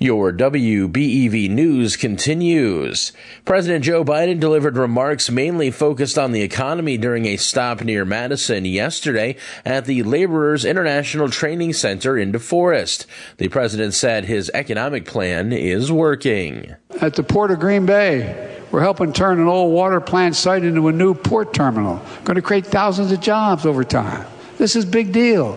Your 0.00 0.32
WBEV 0.32 1.48
news 1.48 1.96
continues. 1.96 3.12
President 3.44 3.84
Joe 3.84 4.04
Biden 4.04 4.40
delivered 4.40 4.76
remarks 4.76 5.30
mainly 5.30 5.70
focused 5.70 6.18
on 6.18 6.32
the 6.32 6.42
economy 6.42 6.98
during 6.98 7.26
a 7.26 7.36
stop 7.36 7.80
near 7.80 8.04
Madison 8.04 8.64
yesterday 8.64 9.36
at 9.64 9.84
the 9.84 10.02
Laborers 10.02 10.64
International 10.64 11.28
Training 11.28 11.74
Center 11.74 12.18
in 12.18 12.32
DeForest. 12.32 13.06
The 13.36 13.46
president 13.46 13.94
said 13.94 14.24
his 14.24 14.50
economic 14.52 15.04
plan 15.04 15.52
is 15.52 15.92
working. 15.92 16.74
At 17.00 17.14
the 17.14 17.22
Port 17.22 17.52
of 17.52 17.60
Green 17.60 17.86
Bay, 17.86 18.62
we're 18.72 18.80
helping 18.80 19.12
turn 19.12 19.38
an 19.38 19.46
old 19.46 19.72
water 19.72 20.00
plant 20.00 20.34
site 20.34 20.64
into 20.64 20.88
a 20.88 20.92
new 20.92 21.14
port 21.14 21.54
terminal. 21.54 22.02
Going 22.24 22.34
to 22.34 22.42
create 22.42 22.66
thousands 22.66 23.12
of 23.12 23.20
jobs 23.20 23.64
over 23.64 23.84
time. 23.84 24.26
This 24.58 24.74
is 24.74 24.84
big 24.84 25.12
deal. 25.12 25.56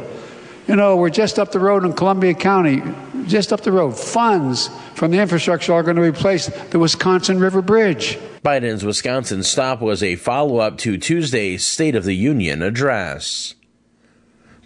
You 0.67 0.75
know, 0.75 0.95
we're 0.97 1.09
just 1.09 1.39
up 1.39 1.51
the 1.51 1.59
road 1.59 1.85
in 1.85 1.93
Columbia 1.93 2.35
County 2.35 2.83
just 3.27 3.53
up 3.53 3.61
the 3.61 3.71
road, 3.71 3.97
funds 3.97 4.69
from 4.95 5.11
the 5.11 5.19
infrastructure 5.19 5.73
are 5.73 5.83
going 5.83 5.97
to 5.97 6.01
replace 6.01 6.47
the 6.69 6.79
Wisconsin 6.79 7.39
River 7.39 7.61
Bridge. 7.61 8.17
Biden's 8.43 8.85
Wisconsin 8.85 9.43
stop 9.43 9.81
was 9.81 10.01
a 10.01 10.15
follow 10.15 10.57
up 10.57 10.77
to 10.79 10.97
Tuesday's 10.97 11.65
State 11.65 11.95
of 11.95 12.05
the 12.05 12.15
Union 12.15 12.61
address. 12.61 13.55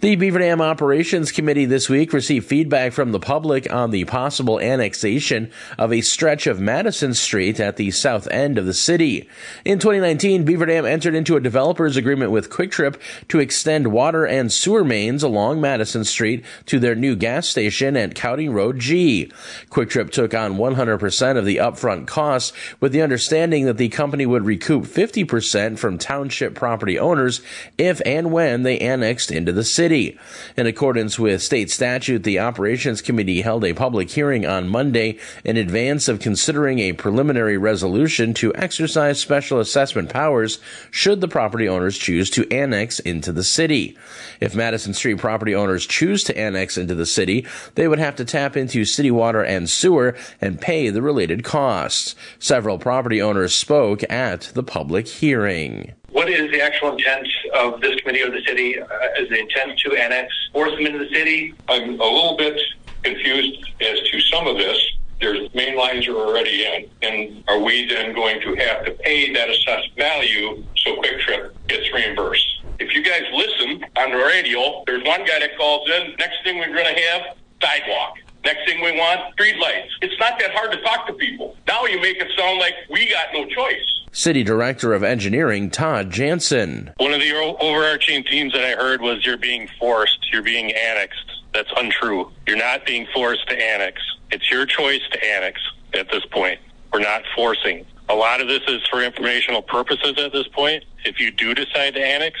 The 0.02 0.16
Beaver 0.16 0.40
Dam 0.40 0.60
Operations 0.60 1.30
Committee 1.30 1.64
this 1.64 1.88
week 1.88 2.12
received 2.12 2.48
feedback 2.48 2.92
from 2.92 3.12
the 3.12 3.20
public 3.20 3.72
on 3.72 3.92
the 3.92 4.04
possible 4.04 4.58
annexation 4.58 5.52
of 5.78 5.92
a 5.92 6.00
stretch 6.00 6.48
of 6.48 6.58
Madison 6.58 7.14
Street 7.14 7.60
at 7.60 7.76
the 7.76 7.92
south 7.92 8.26
end 8.32 8.58
of 8.58 8.66
the 8.66 8.74
city. 8.74 9.28
In 9.64 9.78
2019, 9.78 10.44
Beaver 10.44 10.66
Dam 10.66 10.86
entered 10.86 11.14
into 11.14 11.36
a 11.36 11.40
developer's 11.40 11.96
agreement 11.96 12.32
with 12.32 12.50
QuikTrip 12.50 13.00
to 13.28 13.38
extend 13.38 13.92
water 13.92 14.26
and 14.26 14.52
sewer 14.52 14.82
mains 14.82 15.22
along 15.22 15.60
Madison 15.60 16.02
Street 16.02 16.44
to 16.66 16.80
their 16.80 16.96
new 16.96 17.14
gas 17.14 17.46
station 17.46 17.96
at 17.96 18.16
County 18.16 18.48
Road 18.48 18.80
G. 18.80 19.30
QuikTrip 19.70 20.10
took 20.10 20.34
on 20.34 20.56
100% 20.56 21.36
of 21.36 21.44
the 21.44 21.58
upfront 21.58 22.08
costs 22.08 22.52
with 22.80 22.90
the 22.90 23.02
understanding 23.02 23.66
that 23.66 23.76
the 23.76 23.88
company 23.88 24.26
would 24.26 24.46
recoup 24.46 24.82
50% 24.82 25.78
from 25.78 25.96
township 25.96 26.56
property 26.56 26.98
owners 26.98 27.40
if 27.78 28.02
and 28.04 28.32
when 28.32 28.64
they 28.64 28.80
annexed 28.80 29.30
into 29.30 29.52
the 29.52 29.62
city. 29.62 29.91
City. 29.92 30.18
In 30.56 30.66
accordance 30.66 31.18
with 31.18 31.42
state 31.42 31.70
statute, 31.70 32.22
the 32.22 32.38
Operations 32.38 33.02
Committee 33.02 33.42
held 33.42 33.62
a 33.62 33.74
public 33.74 34.08
hearing 34.08 34.46
on 34.46 34.66
Monday 34.66 35.18
in 35.44 35.58
advance 35.58 36.08
of 36.08 36.18
considering 36.18 36.78
a 36.78 36.94
preliminary 36.94 37.58
resolution 37.58 38.32
to 38.32 38.54
exercise 38.54 39.20
special 39.20 39.60
assessment 39.60 40.08
powers 40.08 40.60
should 40.90 41.20
the 41.20 41.28
property 41.28 41.68
owners 41.68 41.98
choose 41.98 42.30
to 42.30 42.50
annex 42.50 43.00
into 43.00 43.32
the 43.32 43.44
city. 43.44 43.94
If 44.40 44.54
Madison 44.54 44.94
Street 44.94 45.18
property 45.18 45.54
owners 45.54 45.84
choose 45.84 46.24
to 46.24 46.38
annex 46.38 46.78
into 46.78 46.94
the 46.94 47.04
city, 47.04 47.46
they 47.74 47.86
would 47.86 47.98
have 47.98 48.16
to 48.16 48.24
tap 48.24 48.56
into 48.56 48.86
city 48.86 49.10
water 49.10 49.44
and 49.44 49.68
sewer 49.68 50.16
and 50.40 50.58
pay 50.58 50.88
the 50.88 51.02
related 51.02 51.44
costs. 51.44 52.16
Several 52.38 52.78
property 52.78 53.20
owners 53.20 53.54
spoke 53.54 54.10
at 54.10 54.52
the 54.54 54.62
public 54.62 55.06
hearing. 55.06 55.92
What 56.12 56.28
is 56.28 56.50
the 56.50 56.60
actual 56.60 56.92
intent 56.92 57.26
of 57.54 57.80
this 57.80 57.98
committee 58.00 58.20
of 58.20 58.32
the 58.32 58.42
city? 58.46 58.78
Uh, 58.78 58.86
is 59.18 59.30
the 59.30 59.40
intent 59.40 59.78
to 59.78 59.96
annex, 59.96 60.32
force 60.52 60.70
them 60.72 60.84
into 60.84 60.98
the 60.98 61.08
city? 61.08 61.54
I'm 61.70 61.98
a 61.98 62.04
little 62.04 62.36
bit 62.36 62.60
confused 63.02 63.66
as 63.80 63.98
to 64.10 64.20
some 64.20 64.46
of 64.46 64.58
this. 64.58 64.78
There's 65.22 65.52
main 65.54 65.74
lines 65.74 66.06
are 66.08 66.16
already 66.16 66.66
in, 66.66 66.90
and 67.00 67.42
are 67.48 67.58
we 67.58 67.88
then 67.88 68.14
going 68.14 68.42
to 68.42 68.54
have 68.56 68.84
to 68.84 68.92
pay 68.92 69.32
that 69.32 69.48
assessed 69.48 69.96
value 69.96 70.62
so 70.76 70.96
QuikTrip 70.96 71.54
gets 71.68 71.90
reimbursed? 71.94 72.60
If 72.78 72.94
you 72.94 73.02
guys 73.02 73.22
listen 73.32 73.82
on 73.96 74.10
the 74.10 74.18
radio, 74.18 74.84
there's 74.86 75.04
one 75.04 75.20
guy 75.20 75.38
that 75.38 75.56
calls 75.56 75.88
in. 75.88 76.14
Next 76.18 76.44
thing 76.44 76.58
we're 76.58 76.74
going 76.74 76.94
to 76.94 77.00
have 77.00 77.36
sidewalk. 77.62 78.18
Next 78.44 78.68
thing 78.68 78.82
we 78.82 78.92
want, 78.98 79.32
street 79.32 79.56
lights. 79.58 79.88
It's 80.02 80.18
not 80.18 80.38
that 80.40 80.50
hard 80.50 80.72
to 80.72 80.82
talk 80.82 81.06
to 81.06 81.14
people. 81.14 81.56
Now 81.66 81.86
you 81.86 82.02
make 82.02 82.18
it 82.18 82.28
sound 82.36 82.58
like 82.58 82.74
we 82.90 83.08
got 83.08 83.28
no 83.32 83.46
choice. 83.46 84.01
City 84.14 84.44
Director 84.44 84.92
of 84.92 85.02
Engineering 85.02 85.70
Todd 85.70 86.10
Jansen. 86.10 86.92
One 86.98 87.14
of 87.14 87.20
the 87.20 87.32
overarching 87.32 88.22
themes 88.24 88.52
that 88.52 88.62
I 88.62 88.76
heard 88.76 89.00
was 89.00 89.24
you're 89.24 89.38
being 89.38 89.68
forced, 89.80 90.30
you're 90.30 90.42
being 90.42 90.70
annexed. 90.70 91.40
That's 91.54 91.70
untrue. 91.78 92.30
You're 92.46 92.58
not 92.58 92.84
being 92.84 93.06
forced 93.14 93.48
to 93.48 93.58
annex. 93.58 94.02
It's 94.30 94.50
your 94.50 94.66
choice 94.66 95.00
to 95.12 95.24
annex 95.24 95.60
at 95.94 96.10
this 96.10 96.26
point. 96.26 96.60
We're 96.92 97.00
not 97.00 97.22
forcing. 97.34 97.86
A 98.10 98.14
lot 98.14 98.42
of 98.42 98.48
this 98.48 98.60
is 98.68 98.86
for 98.90 99.02
informational 99.02 99.62
purposes 99.62 100.18
at 100.18 100.30
this 100.32 100.46
point. 100.48 100.84
If 101.06 101.18
you 101.18 101.30
do 101.30 101.54
decide 101.54 101.94
to 101.94 102.04
annex, 102.04 102.38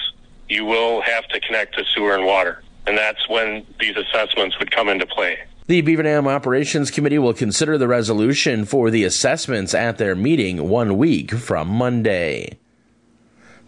you 0.50 0.66
will 0.66 1.00
have 1.00 1.26
to 1.28 1.40
connect 1.40 1.74
to 1.78 1.84
sewer 1.94 2.14
and 2.14 2.26
water. 2.26 2.62
And 2.86 2.98
that's 2.98 3.26
when 3.30 3.66
these 3.80 3.96
assessments 3.96 4.58
would 4.58 4.70
come 4.70 4.90
into 4.90 5.06
play. 5.06 5.38
The 5.68 5.80
Beaver 5.80 6.02
Dam 6.02 6.26
Operations 6.26 6.90
Committee 6.90 7.20
will 7.20 7.34
consider 7.34 7.78
the 7.78 7.86
resolution 7.86 8.64
for 8.64 8.90
the 8.90 9.04
assessments 9.04 9.74
at 9.74 9.96
their 9.96 10.16
meeting 10.16 10.68
one 10.68 10.98
week 10.98 11.30
from 11.30 11.68
Monday. 11.68 12.58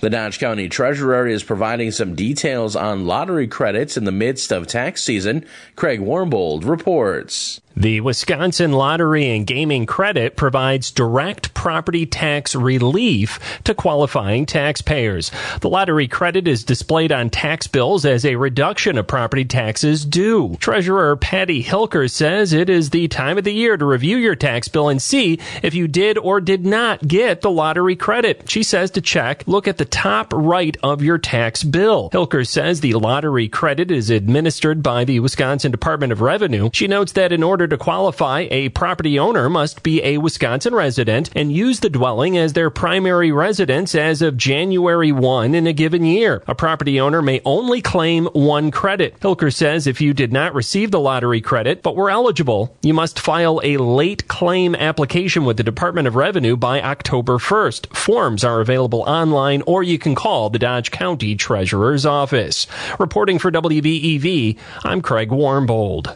The 0.00 0.10
Dodge 0.10 0.40
County 0.40 0.68
Treasurer 0.68 1.28
is 1.28 1.44
providing 1.44 1.92
some 1.92 2.16
details 2.16 2.74
on 2.74 3.06
lottery 3.06 3.46
credits 3.46 3.96
in 3.96 4.04
the 4.04 4.12
midst 4.12 4.50
of 4.50 4.66
tax 4.66 5.04
season. 5.04 5.46
Craig 5.76 6.00
Warmbold 6.00 6.66
reports. 6.66 7.60
The 7.76 8.00
Wisconsin 8.02 8.70
Lottery 8.70 9.30
and 9.30 9.44
Gaming 9.44 9.84
Credit 9.84 10.36
provides 10.36 10.92
direct 10.92 11.54
property 11.54 12.06
tax 12.06 12.54
relief 12.54 13.40
to 13.64 13.74
qualifying 13.74 14.46
taxpayers. 14.46 15.32
The 15.60 15.68
lottery 15.68 16.06
credit 16.06 16.46
is 16.46 16.62
displayed 16.62 17.10
on 17.10 17.30
tax 17.30 17.66
bills 17.66 18.04
as 18.04 18.24
a 18.24 18.36
reduction 18.36 18.96
of 18.96 19.08
property 19.08 19.44
taxes 19.44 20.04
due. 20.04 20.56
Treasurer 20.60 21.16
Patty 21.16 21.64
Hilker 21.64 22.08
says 22.08 22.52
it 22.52 22.70
is 22.70 22.90
the 22.90 23.08
time 23.08 23.38
of 23.38 23.44
the 23.44 23.52
year 23.52 23.76
to 23.76 23.84
review 23.84 24.18
your 24.18 24.36
tax 24.36 24.68
bill 24.68 24.88
and 24.88 25.02
see 25.02 25.40
if 25.62 25.74
you 25.74 25.88
did 25.88 26.16
or 26.16 26.40
did 26.40 26.64
not 26.64 27.06
get 27.08 27.40
the 27.40 27.50
lottery 27.50 27.96
credit. 27.96 28.48
She 28.48 28.62
says 28.62 28.92
to 28.92 29.00
check, 29.00 29.42
look 29.48 29.66
at 29.66 29.78
the 29.78 29.84
top 29.84 30.32
right 30.32 30.76
of 30.82 31.02
your 31.02 31.18
tax 31.18 31.64
bill. 31.64 32.10
Hilker 32.10 32.46
says 32.46 32.80
the 32.80 32.94
lottery 32.94 33.48
credit 33.48 33.90
is 33.90 34.10
administered 34.10 34.80
by 34.80 35.04
the 35.04 35.18
Wisconsin 35.18 35.72
Department 35.72 36.12
of 36.12 36.20
Revenue. 36.20 36.70
She 36.72 36.86
notes 36.86 37.12
that 37.12 37.32
in 37.32 37.42
order 37.42 37.63
order 37.64 37.78
to 37.78 37.82
qualify, 37.82 38.46
a 38.50 38.68
property 38.68 39.18
owner 39.18 39.48
must 39.48 39.82
be 39.82 40.02
a 40.02 40.18
Wisconsin 40.18 40.74
resident 40.74 41.30
and 41.34 41.50
use 41.50 41.80
the 41.80 41.88
dwelling 41.88 42.36
as 42.36 42.52
their 42.52 42.68
primary 42.68 43.32
residence 43.32 43.94
as 43.94 44.20
of 44.20 44.36
January 44.36 45.10
1 45.10 45.54
in 45.54 45.66
a 45.66 45.72
given 45.72 46.04
year. 46.04 46.42
A 46.46 46.54
property 46.54 47.00
owner 47.00 47.22
may 47.22 47.40
only 47.46 47.80
claim 47.80 48.26
one 48.34 48.70
credit. 48.70 49.18
Hilker 49.20 49.50
says 49.50 49.86
if 49.86 50.02
you 50.02 50.12
did 50.12 50.30
not 50.30 50.54
receive 50.54 50.90
the 50.90 51.00
lottery 51.00 51.40
credit 51.40 51.82
but 51.82 51.96
were 51.96 52.10
eligible, 52.10 52.76
you 52.82 52.92
must 52.92 53.18
file 53.18 53.62
a 53.64 53.78
late 53.78 54.28
claim 54.28 54.74
application 54.74 55.46
with 55.46 55.56
the 55.56 55.62
Department 55.62 56.06
of 56.06 56.16
Revenue 56.16 56.58
by 56.58 56.82
October 56.82 57.38
1st. 57.38 57.96
Forms 57.96 58.44
are 58.44 58.60
available 58.60 59.00
online 59.06 59.62
or 59.62 59.82
you 59.82 59.98
can 59.98 60.14
call 60.14 60.50
the 60.50 60.58
Dodge 60.58 60.90
County 60.90 61.34
Treasurer's 61.34 62.04
Office. 62.04 62.66
Reporting 62.98 63.38
for 63.38 63.50
WBEV, 63.50 64.58
I'm 64.84 65.00
Craig 65.00 65.30
Warmbold. 65.30 66.14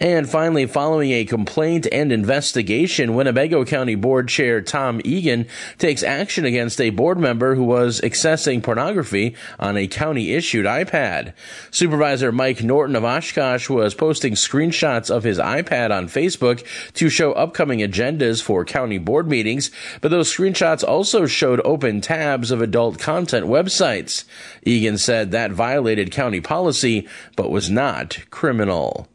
And 0.00 0.30
finally, 0.30 0.66
following 0.66 1.10
a 1.10 1.24
complaint 1.24 1.88
and 1.90 2.12
investigation, 2.12 3.16
Winnebago 3.16 3.64
County 3.64 3.96
Board 3.96 4.28
Chair 4.28 4.60
Tom 4.60 5.00
Egan 5.02 5.48
takes 5.76 6.04
action 6.04 6.44
against 6.44 6.80
a 6.80 6.90
board 6.90 7.18
member 7.18 7.56
who 7.56 7.64
was 7.64 8.00
accessing 8.02 8.62
pornography 8.62 9.34
on 9.58 9.76
a 9.76 9.88
county 9.88 10.34
issued 10.34 10.66
iPad. 10.66 11.32
Supervisor 11.72 12.30
Mike 12.30 12.62
Norton 12.62 12.94
of 12.94 13.04
Oshkosh 13.04 13.68
was 13.68 13.92
posting 13.94 14.34
screenshots 14.34 15.10
of 15.10 15.24
his 15.24 15.38
iPad 15.38 15.90
on 15.90 16.06
Facebook 16.06 16.64
to 16.92 17.08
show 17.08 17.32
upcoming 17.32 17.80
agendas 17.80 18.40
for 18.40 18.64
county 18.64 18.98
board 18.98 19.28
meetings, 19.28 19.72
but 20.00 20.12
those 20.12 20.32
screenshots 20.32 20.86
also 20.86 21.26
showed 21.26 21.60
open 21.64 22.00
tabs 22.00 22.52
of 22.52 22.62
adult 22.62 23.00
content 23.00 23.46
websites. 23.46 24.24
Egan 24.62 24.96
said 24.96 25.32
that 25.32 25.50
violated 25.50 26.12
county 26.12 26.40
policy, 26.40 27.08
but 27.34 27.50
was 27.50 27.68
not 27.68 28.18
criminal. 28.30 29.08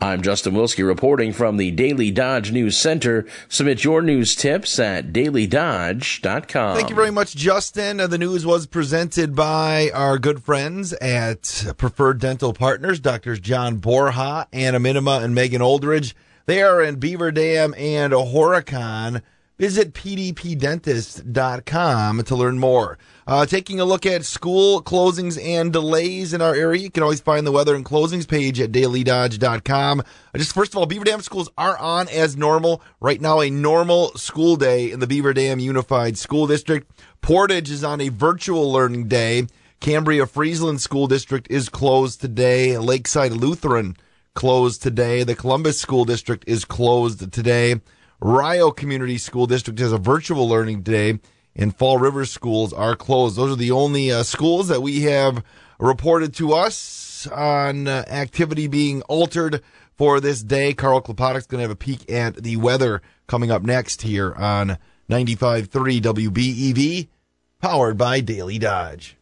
I'm 0.00 0.22
Justin 0.22 0.54
Wilski 0.54 0.86
reporting 0.86 1.32
from 1.32 1.56
the 1.56 1.72
Daily 1.72 2.12
Dodge 2.12 2.52
News 2.52 2.76
Center. 2.76 3.26
Submit 3.48 3.82
your 3.82 4.00
news 4.00 4.36
tips 4.36 4.78
at 4.78 5.12
dailydodge.com. 5.12 6.76
Thank 6.76 6.90
you 6.90 6.94
very 6.94 7.10
much, 7.10 7.34
Justin. 7.34 7.98
Uh, 7.98 8.06
the 8.06 8.18
news 8.18 8.46
was 8.46 8.66
presented 8.68 9.34
by 9.34 9.90
our 9.92 10.18
good 10.18 10.42
friends 10.44 10.92
at 10.94 11.72
Preferred 11.78 12.20
Dental 12.20 12.52
Partners, 12.52 13.00
Doctors 13.00 13.40
John 13.40 13.78
Borja, 13.78 14.46
Anna 14.52 14.78
Minima, 14.78 15.20
and 15.22 15.34
Megan 15.34 15.62
Oldridge. 15.62 16.14
They 16.46 16.62
are 16.62 16.80
in 16.80 16.96
Beaver 16.96 17.32
Dam 17.32 17.74
and 17.76 18.12
Horicon. 18.12 19.22
Visit 19.58 19.92
pdpdentist.com 19.92 22.22
to 22.22 22.36
learn 22.36 22.60
more. 22.60 22.96
Uh, 23.26 23.44
taking 23.44 23.80
a 23.80 23.84
look 23.84 24.06
at 24.06 24.24
school 24.24 24.80
closings 24.80 25.36
and 25.44 25.72
delays 25.72 26.32
in 26.32 26.40
our 26.40 26.54
area, 26.54 26.82
you 26.82 26.92
can 26.92 27.02
always 27.02 27.20
find 27.20 27.44
the 27.44 27.50
weather 27.50 27.74
and 27.74 27.84
closings 27.84 28.28
page 28.28 28.60
at 28.60 28.70
dailydodge.com. 28.70 30.04
Just 30.36 30.54
first 30.54 30.72
of 30.72 30.78
all, 30.78 30.86
Beaver 30.86 31.04
Dam 31.04 31.22
schools 31.22 31.50
are 31.58 31.76
on 31.76 32.08
as 32.08 32.36
normal. 32.36 32.80
Right 33.00 33.20
now, 33.20 33.40
a 33.40 33.50
normal 33.50 34.16
school 34.16 34.54
day 34.54 34.92
in 34.92 35.00
the 35.00 35.08
Beaver 35.08 35.34
Dam 35.34 35.58
Unified 35.58 36.16
School 36.16 36.46
District. 36.46 36.88
Portage 37.20 37.72
is 37.72 37.82
on 37.82 38.00
a 38.00 38.10
virtual 38.10 38.72
learning 38.72 39.08
day. 39.08 39.48
Cambria 39.80 40.26
Friesland 40.26 40.80
School 40.80 41.08
District 41.08 41.48
is 41.50 41.68
closed 41.68 42.20
today. 42.20 42.78
Lakeside 42.78 43.32
Lutheran 43.32 43.96
closed 44.34 44.84
today. 44.84 45.24
The 45.24 45.34
Columbus 45.34 45.80
School 45.80 46.04
District 46.04 46.44
is 46.46 46.64
closed 46.64 47.32
today. 47.32 47.80
Rio 48.20 48.70
Community 48.70 49.16
School 49.18 49.46
District 49.46 49.78
has 49.78 49.92
a 49.92 49.98
virtual 49.98 50.48
learning 50.48 50.82
day, 50.82 51.20
and 51.54 51.74
Fall 51.76 51.98
River 51.98 52.24
schools 52.24 52.72
are 52.72 52.96
closed. 52.96 53.36
Those 53.36 53.52
are 53.52 53.56
the 53.56 53.70
only 53.70 54.10
uh, 54.10 54.24
schools 54.24 54.68
that 54.68 54.82
we 54.82 55.02
have 55.02 55.44
reported 55.78 56.34
to 56.34 56.52
us 56.52 57.28
on 57.28 57.86
uh, 57.86 58.04
activity 58.08 58.66
being 58.66 59.02
altered 59.02 59.62
for 59.96 60.20
this 60.20 60.42
day. 60.42 60.72
Carl 60.72 61.00
Klopotik's 61.00 61.46
going 61.46 61.58
to 61.58 61.62
have 61.62 61.70
a 61.70 61.76
peek 61.76 62.10
at 62.10 62.36
the 62.36 62.56
weather 62.56 63.02
coming 63.28 63.50
up 63.50 63.62
next 63.62 64.02
here 64.02 64.34
on 64.34 64.78
95.3 65.08 65.68
WBEV, 66.00 67.08
powered 67.60 67.96
by 67.96 68.20
Daily 68.20 68.58
Dodge. 68.58 69.16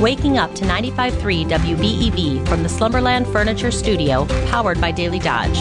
Waking 0.00 0.38
up 0.38 0.54
to 0.54 0.64
95.3 0.64 1.48
WBEV 1.48 2.46
from 2.46 2.62
the 2.62 2.68
Slumberland 2.68 3.26
Furniture 3.26 3.72
Studio, 3.72 4.26
powered 4.46 4.80
by 4.80 4.92
Daily 4.92 5.18
Dodge. 5.18 5.58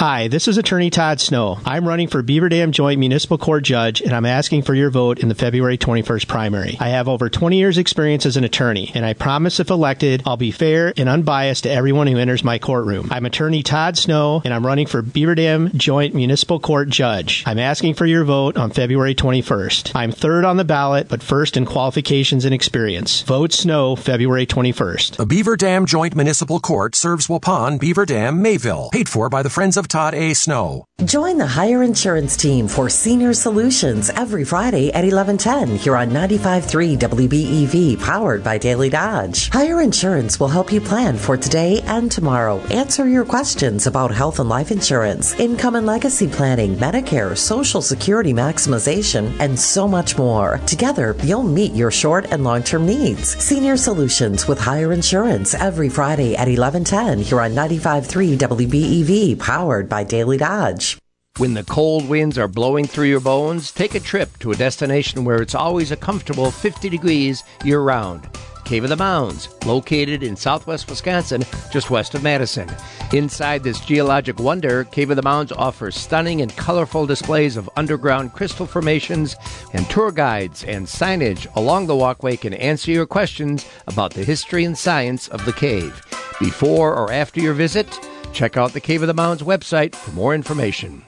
Hi, 0.00 0.28
this 0.28 0.48
is 0.48 0.56
Attorney 0.56 0.88
Todd 0.88 1.20
Snow. 1.20 1.58
I'm 1.66 1.86
running 1.86 2.08
for 2.08 2.22
Beaver 2.22 2.48
Dam 2.48 2.72
Joint 2.72 2.98
Municipal 2.98 3.36
Court 3.36 3.62
Judge, 3.62 4.00
and 4.00 4.14
I'm 4.14 4.24
asking 4.24 4.62
for 4.62 4.72
your 4.74 4.88
vote 4.88 5.18
in 5.18 5.28
the 5.28 5.34
February 5.34 5.76
21st 5.76 6.26
primary. 6.26 6.78
I 6.80 6.88
have 6.88 7.06
over 7.06 7.28
20 7.28 7.58
years' 7.58 7.76
experience 7.76 8.24
as 8.24 8.38
an 8.38 8.44
attorney, 8.44 8.90
and 8.94 9.04
I 9.04 9.12
promise 9.12 9.60
if 9.60 9.68
elected, 9.68 10.22
I'll 10.24 10.38
be 10.38 10.52
fair 10.52 10.94
and 10.96 11.06
unbiased 11.06 11.64
to 11.64 11.70
everyone 11.70 12.06
who 12.06 12.16
enters 12.16 12.42
my 12.42 12.58
courtroom. 12.58 13.08
I'm 13.10 13.26
Attorney 13.26 13.62
Todd 13.62 13.98
Snow, 13.98 14.40
and 14.42 14.54
I'm 14.54 14.64
running 14.64 14.86
for 14.86 15.02
Beaver 15.02 15.34
Dam 15.34 15.70
Joint 15.74 16.14
Municipal 16.14 16.60
Court 16.60 16.88
Judge. 16.88 17.44
I'm 17.44 17.58
asking 17.58 17.92
for 17.92 18.06
your 18.06 18.24
vote 18.24 18.56
on 18.56 18.70
February 18.70 19.14
21st. 19.14 19.92
I'm 19.94 20.12
third 20.12 20.46
on 20.46 20.56
the 20.56 20.64
ballot, 20.64 21.10
but 21.10 21.22
first 21.22 21.58
in 21.58 21.66
qualifications 21.66 22.46
and 22.46 22.54
experience. 22.54 23.20
Vote 23.20 23.52
Snow 23.52 23.96
February 23.96 24.46
21st. 24.46 25.16
The 25.16 25.26
Beaver 25.26 25.56
Dam 25.56 25.84
Joint 25.84 26.16
Municipal 26.16 26.58
Court 26.58 26.94
serves 26.94 27.26
Waupun, 27.26 27.78
Beaver 27.78 28.06
Dam, 28.06 28.40
Mayville. 28.40 28.88
Paid 28.92 29.06
for 29.06 29.28
by 29.28 29.42
the 29.42 29.50
Friends 29.50 29.76
of 29.76 29.89
Todd 29.90 30.14
A. 30.14 30.32
Snow. 30.34 30.86
Join 31.04 31.38
the 31.38 31.46
Higher 31.46 31.82
Insurance 31.82 32.36
team 32.36 32.68
for 32.68 32.88
Senior 32.90 33.32
Solutions 33.32 34.10
every 34.10 34.44
Friday 34.44 34.92
at 34.92 35.02
1110 35.02 35.78
here 35.78 35.96
on 35.96 36.10
95.3 36.10 36.98
WBEV, 36.98 37.98
powered 38.00 38.44
by 38.44 38.58
Daily 38.58 38.90
Dodge. 38.90 39.48
Higher 39.48 39.80
Insurance 39.80 40.38
will 40.38 40.48
help 40.48 40.70
you 40.70 40.80
plan 40.80 41.16
for 41.16 41.38
today 41.38 41.80
and 41.86 42.12
tomorrow. 42.12 42.58
Answer 42.66 43.08
your 43.08 43.24
questions 43.24 43.86
about 43.86 44.12
health 44.12 44.38
and 44.38 44.48
life 44.48 44.70
insurance, 44.70 45.32
income 45.40 45.74
and 45.74 45.86
legacy 45.86 46.28
planning, 46.28 46.76
Medicare, 46.76 47.36
Social 47.36 47.80
Security 47.80 48.34
maximization, 48.34 49.34
and 49.40 49.58
so 49.58 49.88
much 49.88 50.18
more. 50.18 50.58
Together, 50.66 51.16
you'll 51.24 51.42
meet 51.42 51.72
your 51.72 51.90
short 51.90 52.26
and 52.30 52.44
long-term 52.44 52.84
needs. 52.86 53.42
Senior 53.42 53.78
Solutions 53.78 54.46
with 54.46 54.60
Higher 54.60 54.92
Insurance 54.92 55.54
every 55.54 55.88
Friday 55.88 56.36
at 56.36 56.46
1110 56.46 57.20
here 57.20 57.40
on 57.40 57.52
95.3 57.52 58.36
WBEV, 58.36 59.38
powered 59.38 59.69
by 59.70 60.02
Daily 60.02 60.36
Dodge. 60.36 60.98
When 61.36 61.54
the 61.54 61.62
cold 61.62 62.08
winds 62.08 62.36
are 62.38 62.48
blowing 62.48 62.86
through 62.86 63.06
your 63.06 63.20
bones, 63.20 63.70
take 63.70 63.94
a 63.94 64.00
trip 64.00 64.36
to 64.40 64.50
a 64.50 64.56
destination 64.56 65.24
where 65.24 65.40
it's 65.40 65.54
always 65.54 65.92
a 65.92 65.96
comfortable 65.96 66.50
50 66.50 66.88
degrees 66.88 67.44
year 67.64 67.80
round. 67.80 68.28
Cave 68.64 68.82
of 68.82 68.90
the 68.90 68.96
Mounds, 68.96 69.48
located 69.64 70.24
in 70.24 70.34
southwest 70.34 70.90
Wisconsin, 70.90 71.44
just 71.72 71.88
west 71.88 72.14
of 72.14 72.22
Madison. 72.24 72.68
Inside 73.12 73.62
this 73.62 73.80
geologic 73.80 74.40
wonder, 74.40 74.84
Cave 74.84 75.10
of 75.10 75.16
the 75.16 75.22
Mounds 75.22 75.52
offers 75.52 75.96
stunning 75.96 76.42
and 76.42 76.54
colorful 76.56 77.06
displays 77.06 77.56
of 77.56 77.70
underground 77.76 78.32
crystal 78.32 78.66
formations, 78.66 79.36
and 79.72 79.88
tour 79.88 80.10
guides 80.10 80.64
and 80.64 80.86
signage 80.86 81.46
along 81.54 81.86
the 81.86 81.96
walkway 81.96 82.36
can 82.36 82.54
answer 82.54 82.90
your 82.90 83.06
questions 83.06 83.64
about 83.86 84.14
the 84.14 84.24
history 84.24 84.64
and 84.64 84.76
science 84.76 85.28
of 85.28 85.44
the 85.44 85.52
cave. 85.52 86.02
Before 86.40 86.94
or 86.94 87.12
after 87.12 87.40
your 87.40 87.54
visit, 87.54 87.88
check 88.32 88.56
out 88.56 88.72
the 88.72 88.80
Cave 88.80 89.02
of 89.02 89.08
the 89.08 89.14
Mounds 89.14 89.42
website 89.42 89.94
for 89.94 90.12
more 90.12 90.34
information. 90.34 91.04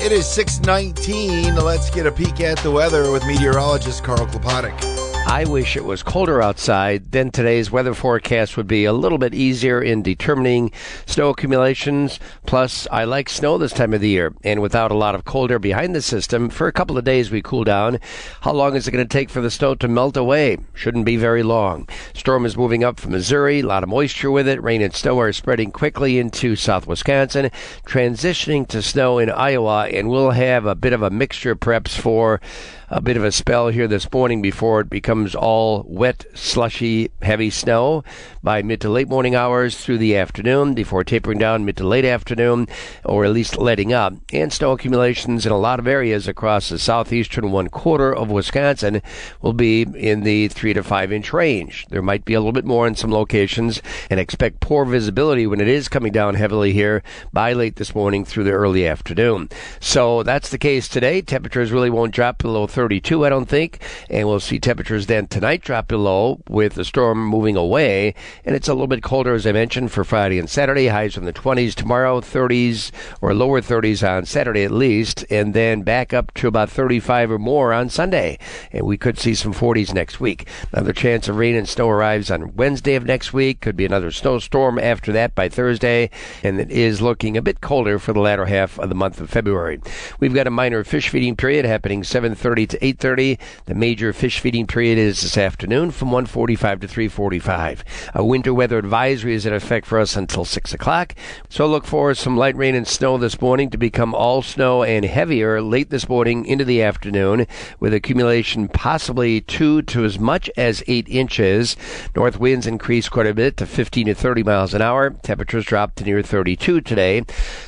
It 0.00 0.12
is 0.12 0.26
619. 0.26 1.56
Let's 1.56 1.90
get 1.90 2.06
a 2.06 2.12
peek 2.12 2.40
at 2.40 2.58
the 2.58 2.70
weather 2.70 3.10
with 3.10 3.26
meteorologist 3.26 4.04
Carl 4.04 4.26
Klopotik. 4.26 4.95
I 5.28 5.44
wish 5.44 5.76
it 5.76 5.84
was 5.84 6.04
colder 6.04 6.40
outside. 6.40 7.10
Then 7.10 7.32
today's 7.32 7.70
weather 7.70 7.94
forecast 7.94 8.56
would 8.56 8.68
be 8.68 8.84
a 8.84 8.92
little 8.92 9.18
bit 9.18 9.34
easier 9.34 9.82
in 9.82 10.00
determining 10.00 10.70
snow 11.04 11.30
accumulations. 11.30 12.20
Plus, 12.46 12.86
I 12.92 13.04
like 13.04 13.28
snow 13.28 13.58
this 13.58 13.72
time 13.72 13.92
of 13.92 14.00
the 14.00 14.08
year. 14.08 14.32
And 14.44 14.62
without 14.62 14.92
a 14.92 14.96
lot 14.96 15.16
of 15.16 15.24
cold 15.24 15.50
air 15.50 15.58
behind 15.58 15.96
the 15.96 16.00
system, 16.00 16.48
for 16.48 16.68
a 16.68 16.72
couple 16.72 16.96
of 16.96 17.04
days 17.04 17.32
we 17.32 17.42
cool 17.42 17.64
down. 17.64 17.98
How 18.42 18.52
long 18.52 18.76
is 18.76 18.86
it 18.86 18.92
going 18.92 19.06
to 19.06 19.12
take 19.12 19.28
for 19.28 19.40
the 19.40 19.50
snow 19.50 19.74
to 19.74 19.88
melt 19.88 20.16
away? 20.16 20.58
Shouldn't 20.74 21.04
be 21.04 21.16
very 21.16 21.42
long. 21.42 21.88
Storm 22.14 22.46
is 22.46 22.56
moving 22.56 22.84
up 22.84 23.00
from 23.00 23.10
Missouri, 23.10 23.60
a 23.60 23.66
lot 23.66 23.82
of 23.82 23.88
moisture 23.88 24.30
with 24.30 24.46
it. 24.46 24.62
Rain 24.62 24.80
and 24.80 24.94
snow 24.94 25.18
are 25.18 25.32
spreading 25.32 25.72
quickly 25.72 26.18
into 26.18 26.54
south 26.54 26.86
Wisconsin, 26.86 27.50
transitioning 27.84 28.66
to 28.68 28.80
snow 28.80 29.18
in 29.18 29.28
Iowa, 29.28 29.88
and 29.88 30.08
we'll 30.08 30.30
have 30.30 30.66
a 30.66 30.76
bit 30.76 30.92
of 30.92 31.02
a 31.02 31.10
mixture 31.10 31.56
perhaps 31.56 31.96
for 31.96 32.40
a 32.88 33.00
bit 33.00 33.16
of 33.16 33.24
a 33.24 33.32
spell 33.32 33.68
here 33.68 33.88
this 33.88 34.10
morning 34.12 34.40
before 34.40 34.80
it 34.80 34.88
becomes 34.88 35.34
all 35.34 35.84
wet, 35.88 36.24
slushy, 36.34 37.10
heavy 37.20 37.50
snow 37.50 38.04
by 38.44 38.62
mid 38.62 38.80
to 38.80 38.88
late 38.88 39.08
morning 39.08 39.34
hours 39.34 39.76
through 39.76 39.98
the 39.98 40.16
afternoon 40.16 40.72
before 40.72 41.02
tapering 41.02 41.38
down 41.38 41.64
mid 41.64 41.76
to 41.76 41.84
late 41.84 42.04
afternoon 42.04 42.68
or 43.04 43.24
at 43.24 43.32
least 43.32 43.58
letting 43.58 43.92
up. 43.92 44.14
And 44.32 44.52
snow 44.52 44.70
accumulations 44.70 45.44
in 45.44 45.50
a 45.50 45.58
lot 45.58 45.80
of 45.80 45.88
areas 45.88 46.28
across 46.28 46.68
the 46.68 46.78
southeastern 46.78 47.50
one 47.50 47.68
quarter 47.68 48.14
of 48.14 48.30
Wisconsin 48.30 49.02
will 49.42 49.52
be 49.52 49.82
in 49.82 50.20
the 50.20 50.46
three 50.48 50.72
to 50.72 50.84
five 50.84 51.10
inch 51.10 51.32
range. 51.32 51.86
There 51.88 52.02
might 52.02 52.24
be 52.24 52.34
a 52.34 52.40
little 52.40 52.52
bit 52.52 52.64
more 52.64 52.86
in 52.86 52.94
some 52.94 53.10
locations 53.10 53.82
and 54.10 54.20
expect 54.20 54.60
poor 54.60 54.84
visibility 54.84 55.48
when 55.48 55.60
it 55.60 55.68
is 55.68 55.88
coming 55.88 56.12
down 56.12 56.36
heavily 56.36 56.72
here 56.72 57.02
by 57.32 57.52
late 57.52 57.76
this 57.76 57.96
morning 57.96 58.24
through 58.24 58.44
the 58.44 58.52
early 58.52 58.86
afternoon. 58.86 59.48
So 59.80 60.22
that's 60.22 60.50
the 60.50 60.58
case 60.58 60.86
today. 60.86 61.20
Temperatures 61.20 61.72
really 61.72 61.90
won't 61.90 62.14
drop 62.14 62.38
below 62.38 62.68
32, 62.76 63.24
I 63.24 63.30
don't 63.30 63.48
think. 63.48 63.80
And 64.10 64.28
we'll 64.28 64.38
see 64.38 64.58
temperatures 64.58 65.06
then 65.06 65.28
tonight 65.28 65.62
drop 65.62 65.88
below 65.88 66.42
with 66.46 66.74
the 66.74 66.84
storm 66.84 67.26
moving 67.26 67.56
away. 67.56 68.14
And 68.44 68.54
it's 68.54 68.68
a 68.68 68.74
little 68.74 68.86
bit 68.86 69.02
colder, 69.02 69.32
as 69.32 69.46
I 69.46 69.52
mentioned, 69.52 69.92
for 69.92 70.04
Friday 70.04 70.38
and 70.38 70.48
Saturday. 70.48 70.88
Highs 70.88 71.14
from 71.14 71.24
the 71.24 71.32
20s 71.32 71.74
tomorrow, 71.74 72.20
30s 72.20 72.92
or 73.22 73.32
lower 73.32 73.62
30s 73.62 74.06
on 74.06 74.26
Saturday 74.26 74.62
at 74.62 74.70
least, 74.70 75.24
and 75.30 75.54
then 75.54 75.82
back 75.82 76.12
up 76.12 76.34
to 76.34 76.48
about 76.48 76.68
35 76.68 77.30
or 77.30 77.38
more 77.38 77.72
on 77.72 77.88
Sunday. 77.88 78.38
And 78.70 78.84
we 78.86 78.98
could 78.98 79.18
see 79.18 79.34
some 79.34 79.54
40s 79.54 79.94
next 79.94 80.20
week. 80.20 80.46
Another 80.70 80.92
chance 80.92 81.28
of 81.28 81.36
rain 81.36 81.56
and 81.56 81.66
snow 81.66 81.88
arrives 81.88 82.30
on 82.30 82.54
Wednesday 82.56 82.94
of 82.94 83.06
next 83.06 83.32
week. 83.32 83.62
Could 83.62 83.76
be 83.76 83.86
another 83.86 84.10
snowstorm 84.10 84.78
after 84.78 85.12
that 85.12 85.34
by 85.34 85.48
Thursday. 85.48 86.10
And 86.42 86.60
it 86.60 86.70
is 86.70 87.00
looking 87.00 87.38
a 87.38 87.42
bit 87.42 87.62
colder 87.62 87.98
for 87.98 88.12
the 88.12 88.20
latter 88.20 88.44
half 88.44 88.78
of 88.78 88.90
the 88.90 88.94
month 88.94 89.18
of 89.18 89.30
February. 89.30 89.80
We've 90.20 90.34
got 90.34 90.46
a 90.46 90.50
minor 90.50 90.84
fish 90.84 91.08
feeding 91.08 91.36
period 91.36 91.64
happening 91.64 92.02
7:30 92.02 92.65
to 92.70 92.78
8:30. 92.84 93.38
The 93.66 93.74
major 93.74 94.12
fish 94.12 94.40
feeding 94.40 94.66
period 94.66 94.98
is 94.98 95.22
this 95.22 95.38
afternoon 95.38 95.90
from 95.90 96.10
1:45 96.10 96.80
to 96.80 96.88
3:45. 96.88 97.84
A 98.14 98.24
winter 98.24 98.52
weather 98.52 98.78
advisory 98.78 99.34
is 99.34 99.46
in 99.46 99.52
effect 99.52 99.86
for 99.86 99.98
us 99.98 100.16
until 100.16 100.44
6 100.44 100.72
o'clock. 100.72 101.14
So 101.48 101.66
look 101.66 101.86
for 101.86 102.14
some 102.14 102.36
light 102.36 102.56
rain 102.56 102.74
and 102.74 102.86
snow 102.86 103.18
this 103.18 103.40
morning 103.40 103.70
to 103.70 103.78
become 103.78 104.14
all 104.14 104.42
snow 104.42 104.82
and 104.82 105.04
heavier 105.04 105.60
late 105.60 105.90
this 105.90 106.08
morning 106.08 106.44
into 106.46 106.64
the 106.64 106.82
afternoon, 106.82 107.46
with 107.80 107.94
accumulation 107.94 108.68
possibly 108.68 109.40
two 109.40 109.82
to 109.82 110.04
as 110.04 110.18
much 110.18 110.50
as 110.56 110.82
eight 110.86 111.08
inches. 111.08 111.76
North 112.14 112.38
winds 112.38 112.66
increase 112.66 113.08
quite 113.08 113.26
a 113.26 113.34
bit 113.34 113.56
to 113.56 113.66
15 113.66 114.06
to 114.06 114.14
30 114.14 114.42
miles 114.42 114.74
an 114.74 114.82
hour. 114.82 115.10
Temperatures 115.22 115.64
drop 115.64 115.94
to 115.96 116.04
near 116.04 116.22
32 116.22 116.80
today. 116.80 117.22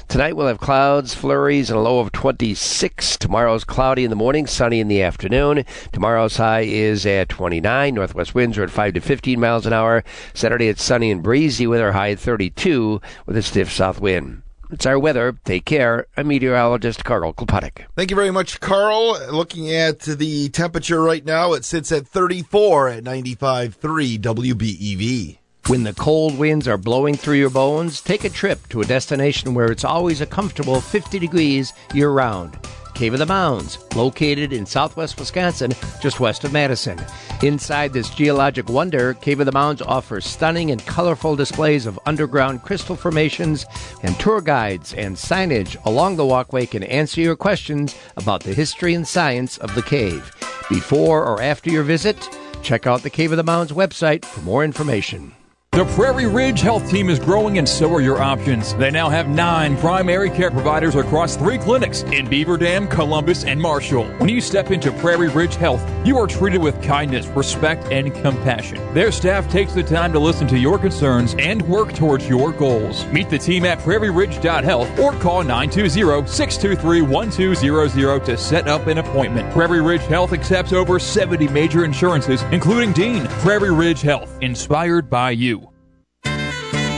Tonight 0.08 0.36
we'll 0.36 0.46
have 0.46 0.58
clouds, 0.58 1.12
flurries, 1.12 1.68
and 1.68 1.78
a 1.78 1.82
low 1.82 2.00
of 2.00 2.12
26. 2.12 3.18
Tomorrow's 3.18 3.62
cloudy 3.62 4.04
in 4.04 4.10
the 4.10 4.16
morning, 4.16 4.46
sunny 4.46 4.80
in 4.80 4.88
the 4.88 5.02
afternoon. 5.02 5.66
Tomorrow's 5.92 6.38
high 6.38 6.62
is 6.62 7.04
at 7.04 7.28
29. 7.28 7.94
Northwest 7.94 8.34
winds 8.34 8.56
are 8.56 8.62
at 8.62 8.70
5 8.70 8.94
to 8.94 9.00
15 9.00 9.38
miles 9.38 9.66
an 9.66 9.74
hour. 9.74 10.02
Saturday 10.32 10.68
it's 10.68 10.82
sunny 10.82 11.10
and 11.10 11.22
breezy 11.22 11.66
with 11.66 11.82
our 11.82 11.92
high 11.92 12.12
at 12.12 12.18
32 12.18 13.02
with 13.26 13.36
a 13.36 13.42
stiff 13.42 13.70
south 13.70 14.00
wind. 14.00 14.40
It's 14.70 14.86
our 14.86 14.98
weather. 14.98 15.38
Take 15.44 15.66
care. 15.66 16.06
I'm 16.16 16.28
meteorologist 16.28 17.04
Carl 17.04 17.34
Klopotik. 17.34 17.84
Thank 17.94 18.10
you 18.10 18.16
very 18.16 18.30
much, 18.30 18.60
Carl. 18.60 19.18
Looking 19.30 19.70
at 19.70 20.00
the 20.00 20.48
temperature 20.48 21.02
right 21.02 21.24
now, 21.24 21.52
it 21.52 21.66
sits 21.66 21.92
at 21.92 22.06
34 22.06 22.88
at 22.88 23.04
95.3 23.04 24.18
WBEV. 24.18 25.37
When 25.68 25.84
the 25.84 25.92
cold 25.92 26.38
winds 26.38 26.66
are 26.66 26.78
blowing 26.78 27.14
through 27.14 27.36
your 27.36 27.50
bones, 27.50 28.00
take 28.00 28.24
a 28.24 28.30
trip 28.30 28.66
to 28.70 28.80
a 28.80 28.86
destination 28.86 29.52
where 29.52 29.70
it's 29.70 29.84
always 29.84 30.22
a 30.22 30.26
comfortable 30.26 30.80
50 30.80 31.18
degrees 31.18 31.74
year 31.92 32.08
round. 32.08 32.58
Cave 32.94 33.12
of 33.12 33.18
the 33.18 33.26
Mounds, 33.26 33.76
located 33.94 34.54
in 34.54 34.64
southwest 34.64 35.18
Wisconsin, 35.18 35.74
just 36.00 36.20
west 36.20 36.44
of 36.44 36.54
Madison. 36.54 36.98
Inside 37.42 37.92
this 37.92 38.08
geologic 38.08 38.70
wonder, 38.70 39.12
Cave 39.12 39.40
of 39.40 39.46
the 39.46 39.52
Mounds 39.52 39.82
offers 39.82 40.24
stunning 40.24 40.70
and 40.70 40.84
colorful 40.86 41.36
displays 41.36 41.84
of 41.84 42.00
underground 42.06 42.62
crystal 42.62 42.96
formations, 42.96 43.66
and 44.02 44.18
tour 44.18 44.40
guides 44.40 44.94
and 44.94 45.16
signage 45.16 45.76
along 45.84 46.16
the 46.16 46.24
walkway 46.24 46.64
can 46.64 46.82
answer 46.84 47.20
your 47.20 47.36
questions 47.36 47.94
about 48.16 48.42
the 48.42 48.54
history 48.54 48.94
and 48.94 49.06
science 49.06 49.58
of 49.58 49.74
the 49.74 49.82
cave. 49.82 50.34
Before 50.70 51.26
or 51.26 51.42
after 51.42 51.68
your 51.68 51.82
visit, 51.82 52.26
check 52.62 52.86
out 52.86 53.02
the 53.02 53.10
Cave 53.10 53.32
of 53.32 53.36
the 53.36 53.44
Mounds 53.44 53.72
website 53.72 54.24
for 54.24 54.40
more 54.40 54.64
information. 54.64 55.34
The 55.78 55.86
Prairie 55.94 56.26
Ridge 56.26 56.60
Health 56.60 56.90
Team 56.90 57.08
is 57.08 57.20
growing 57.20 57.58
and 57.58 57.68
so 57.68 57.94
are 57.94 58.00
your 58.00 58.20
options. 58.20 58.74
They 58.74 58.90
now 58.90 59.08
have 59.08 59.28
nine 59.28 59.76
primary 59.76 60.28
care 60.28 60.50
providers 60.50 60.96
across 60.96 61.36
three 61.36 61.56
clinics 61.56 62.02
in 62.02 62.28
Beaver 62.28 62.56
Dam, 62.56 62.88
Columbus, 62.88 63.44
and 63.44 63.60
Marshall. 63.60 64.06
When 64.18 64.28
you 64.28 64.40
step 64.40 64.72
into 64.72 64.90
Prairie 64.90 65.28
Ridge 65.28 65.54
Health, 65.54 65.80
you 66.04 66.18
are 66.18 66.26
treated 66.26 66.60
with 66.60 66.82
kindness, 66.82 67.28
respect, 67.28 67.92
and 67.92 68.12
compassion. 68.12 68.92
Their 68.92 69.12
staff 69.12 69.48
takes 69.48 69.72
the 69.72 69.84
time 69.84 70.12
to 70.14 70.18
listen 70.18 70.48
to 70.48 70.58
your 70.58 70.80
concerns 70.80 71.36
and 71.38 71.62
work 71.62 71.92
towards 71.92 72.28
your 72.28 72.50
goals. 72.50 73.06
Meet 73.12 73.30
the 73.30 73.38
team 73.38 73.64
at 73.64 73.78
prairieridge.health 73.78 74.98
or 74.98 75.12
call 75.12 75.44
920-623-1200 75.44 78.24
to 78.24 78.36
set 78.36 78.66
up 78.66 78.88
an 78.88 78.98
appointment. 78.98 79.52
Prairie 79.52 79.80
Ridge 79.80 80.06
Health 80.06 80.32
accepts 80.32 80.72
over 80.72 80.98
70 80.98 81.46
major 81.46 81.84
insurances, 81.84 82.42
including 82.50 82.92
Dean. 82.92 83.28
Prairie 83.28 83.72
Ridge 83.72 84.00
Health, 84.00 84.36
inspired 84.40 85.08
by 85.08 85.30
you. 85.30 85.67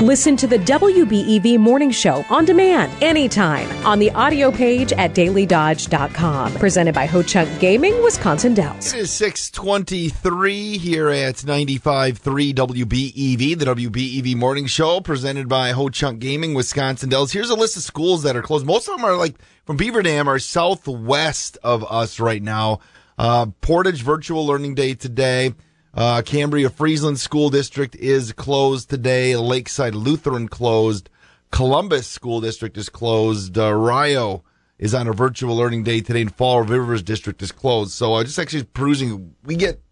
Listen 0.01 0.35
to 0.39 0.47
the 0.47 0.57
WBEV 0.57 1.59
Morning 1.59 1.91
Show 1.91 2.25
on 2.31 2.47
demand 2.47 2.91
anytime 3.03 3.71
on 3.85 3.99
the 3.99 4.11
audio 4.13 4.51
page 4.51 4.95
at 4.95 5.15
dailydodge.com. 5.15 6.55
Presented 6.55 6.95
by 6.95 7.05
Ho 7.05 7.23
Chunk 7.23 7.61
Gaming, 7.61 8.03
Wisconsin 8.03 8.55
Dells. 8.55 8.95
It 8.95 9.01
is 9.01 9.11
623 9.11 10.79
here 10.79 11.11
at 11.11 11.35
95.3 11.35 12.15
WBEV, 12.55 13.59
the 13.59 13.65
WBEV 13.67 14.37
Morning 14.37 14.65
Show, 14.65 15.03
presented 15.03 15.51
by 15.51 15.73
Ho 15.73 15.91
Chunk 15.91 16.19
Gaming, 16.19 16.55
Wisconsin 16.55 17.11
Dells. 17.11 17.33
Here's 17.33 17.51
a 17.51 17.55
list 17.55 17.77
of 17.77 17.83
schools 17.83 18.23
that 18.23 18.35
are 18.37 18.43
closed. 18.43 18.65
Most 18.65 18.89
of 18.89 18.97
them 18.97 19.05
are 19.05 19.19
like 19.19 19.37
from 19.67 19.77
Beaver 19.77 20.01
Dam, 20.01 20.29
are 20.29 20.39
southwest 20.39 21.59
of 21.63 21.85
us 21.93 22.19
right 22.19 22.43
now. 22.43 22.81
Uh, 23.19 23.49
Portage 23.61 24.01
Virtual 24.01 24.47
Learning 24.47 24.75
Day 24.75 24.95
today. 24.95 25.53
Uh, 25.93 26.23
Cambria 26.23 26.71
Friesland 26.71 27.19
School 27.19 27.51
District 27.51 27.97
is 27.97 28.33
closed 28.33 28.89
today. 28.89 29.35
Lakeside 29.35 29.95
Lutheran 29.95 30.47
closed. 30.47 31.11
Columbus 31.51 32.07
School 32.07 32.41
District 32.41 32.77
is 32.77 32.89
closed. 32.89 33.59
Uh, 33.59 33.75
Rio 33.75 34.45
is 34.79 34.95
on 34.95 35.09
a 35.09 35.13
virtual 35.13 35.57
learning 35.57 35.83
day 35.83 36.01
today, 36.01 36.23
and 36.23 36.35
Fall 36.35 36.63
Rivers 36.63 37.03
District 37.03 37.43
is 37.43 37.51
closed. 37.51 37.91
So 37.91 38.15
uh, 38.15 38.25
just 38.25 38.39
actually 38.39 38.65
perusing, 38.65 39.35
we 39.45 39.57
get 39.57 39.83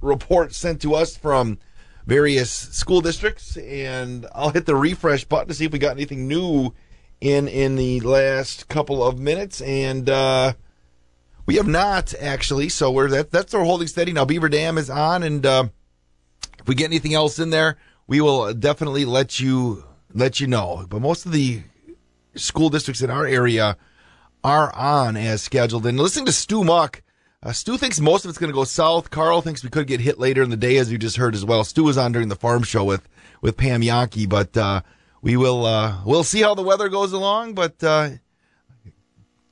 reports 0.00 0.56
sent 0.56 0.82
to 0.82 0.94
us 0.94 1.16
from 1.16 1.58
various 2.06 2.50
school 2.50 3.00
districts, 3.00 3.56
and 3.56 4.26
I'll 4.34 4.50
hit 4.50 4.66
the 4.66 4.74
refresh 4.74 5.24
button 5.24 5.46
to 5.48 5.54
see 5.54 5.64
if 5.64 5.72
we 5.72 5.78
got 5.78 5.92
anything 5.92 6.26
new 6.26 6.74
in 7.20 7.46
in 7.46 7.76
the 7.76 8.00
last 8.00 8.68
couple 8.68 9.04
of 9.04 9.18
minutes, 9.20 9.60
and. 9.60 10.10
uh 10.10 10.54
we 11.50 11.56
have 11.56 11.66
not 11.66 12.14
actually, 12.20 12.68
so 12.68 12.92
we're 12.92 13.08
that 13.08 13.32
that's 13.32 13.54
our 13.54 13.64
holding 13.64 13.88
steady 13.88 14.12
now. 14.12 14.24
Beaver 14.24 14.48
Dam 14.48 14.78
is 14.78 14.88
on, 14.88 15.24
and 15.24 15.44
uh, 15.44 15.64
if 16.60 16.68
we 16.68 16.76
get 16.76 16.84
anything 16.84 17.12
else 17.12 17.40
in 17.40 17.50
there, 17.50 17.76
we 18.06 18.20
will 18.20 18.54
definitely 18.54 19.04
let 19.04 19.40
you 19.40 19.84
let 20.14 20.38
you 20.38 20.46
know. 20.46 20.86
But 20.88 21.02
most 21.02 21.26
of 21.26 21.32
the 21.32 21.64
school 22.36 22.68
districts 22.68 23.02
in 23.02 23.10
our 23.10 23.26
area 23.26 23.76
are 24.44 24.72
on 24.76 25.16
as 25.16 25.42
scheduled. 25.42 25.86
And 25.86 25.98
listening 25.98 26.26
to 26.26 26.32
Stu 26.32 26.62
Muck, 26.62 27.02
uh, 27.42 27.50
Stu 27.50 27.76
thinks 27.76 27.98
most 27.98 28.24
of 28.24 28.28
it's 28.28 28.38
going 28.38 28.52
to 28.52 28.56
go 28.56 28.62
south. 28.62 29.10
Carl 29.10 29.42
thinks 29.42 29.64
we 29.64 29.70
could 29.70 29.88
get 29.88 29.98
hit 29.98 30.20
later 30.20 30.44
in 30.44 30.50
the 30.50 30.56
day, 30.56 30.76
as 30.76 30.92
you 30.92 30.98
just 30.98 31.16
heard 31.16 31.34
as 31.34 31.44
well. 31.44 31.64
Stu 31.64 31.82
was 31.82 31.98
on 31.98 32.12
during 32.12 32.28
the 32.28 32.36
farm 32.36 32.62
show 32.62 32.84
with 32.84 33.08
with 33.42 33.56
Pam 33.56 33.80
Jahnke, 33.80 34.28
but 34.28 34.56
uh, 34.56 34.82
we 35.20 35.36
will 35.36 35.66
uh, 35.66 35.96
we'll 36.06 36.22
see 36.22 36.42
how 36.42 36.54
the 36.54 36.62
weather 36.62 36.88
goes 36.88 37.12
along, 37.12 37.54
but. 37.54 37.82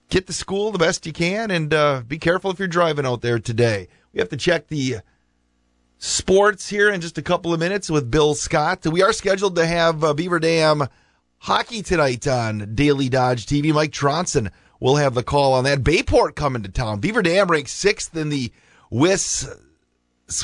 Get 0.09 0.27
to 0.27 0.33
school 0.33 0.73
the 0.73 0.79
best 0.79 1.07
you 1.07 1.13
can 1.13 1.51
and 1.51 1.73
uh, 1.75 2.03
be 2.07 2.19
careful 2.19 2.51
if 2.51 2.59
you're 2.59 2.69
driving 2.69 3.05
out 3.05 3.21
there 3.21 3.39
today. 3.39 3.89
We 4.13 4.21
have 4.21 4.31
to 4.31 4.37
check 4.39 4.69
the 4.69 4.97
sports 5.99 6.71
here 6.71 6.89
in 6.89 7.01
just 7.01 7.19
a 7.19 7.23
couple 7.23 7.53
of 7.53 7.61
minutes 7.61 7.91
with 7.91 8.11
Bill 8.11 8.35
Scott. 8.35 8.87
We 8.87 9.03
are 9.03 9.13
scheduled 9.13 9.57
to 9.57 9.67
have 9.67 10.03
uh, 10.03 10.15
Beaver 10.15 10.39
Dam 10.39 10.89
hockey 11.41 11.83
tonight 11.83 12.27
on 12.27 12.75
Daily 12.75 13.09
Dodge 13.09 13.45
TV. 13.45 13.73
Mike 13.73 13.93
Tronson 13.93 14.51
will 14.81 14.97
have 14.97 15.15
the 15.15 15.23
call 15.23 15.53
on 15.53 15.65
that. 15.65 15.85
Bayport 15.85 16.37
coming 16.37 16.63
to 16.63 16.69
town. 16.69 17.01
Beaver 17.01 17.23
Dam 17.23 17.49
ranks 17.49 17.73
sixth 17.73 18.17
in 18.17 18.29
the 18.31 18.53
WIS 18.91 19.49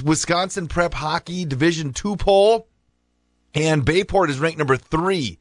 Wisconsin 0.04 0.68
Prep 0.68 0.94
Hockey 0.94 1.44
Division 1.44 1.92
Two 1.92 2.16
poll, 2.16 2.68
and 3.54 3.84
Bayport 3.84 4.30
is 4.30 4.38
ranked 4.38 4.58
number 4.58 4.76
three 4.76 5.38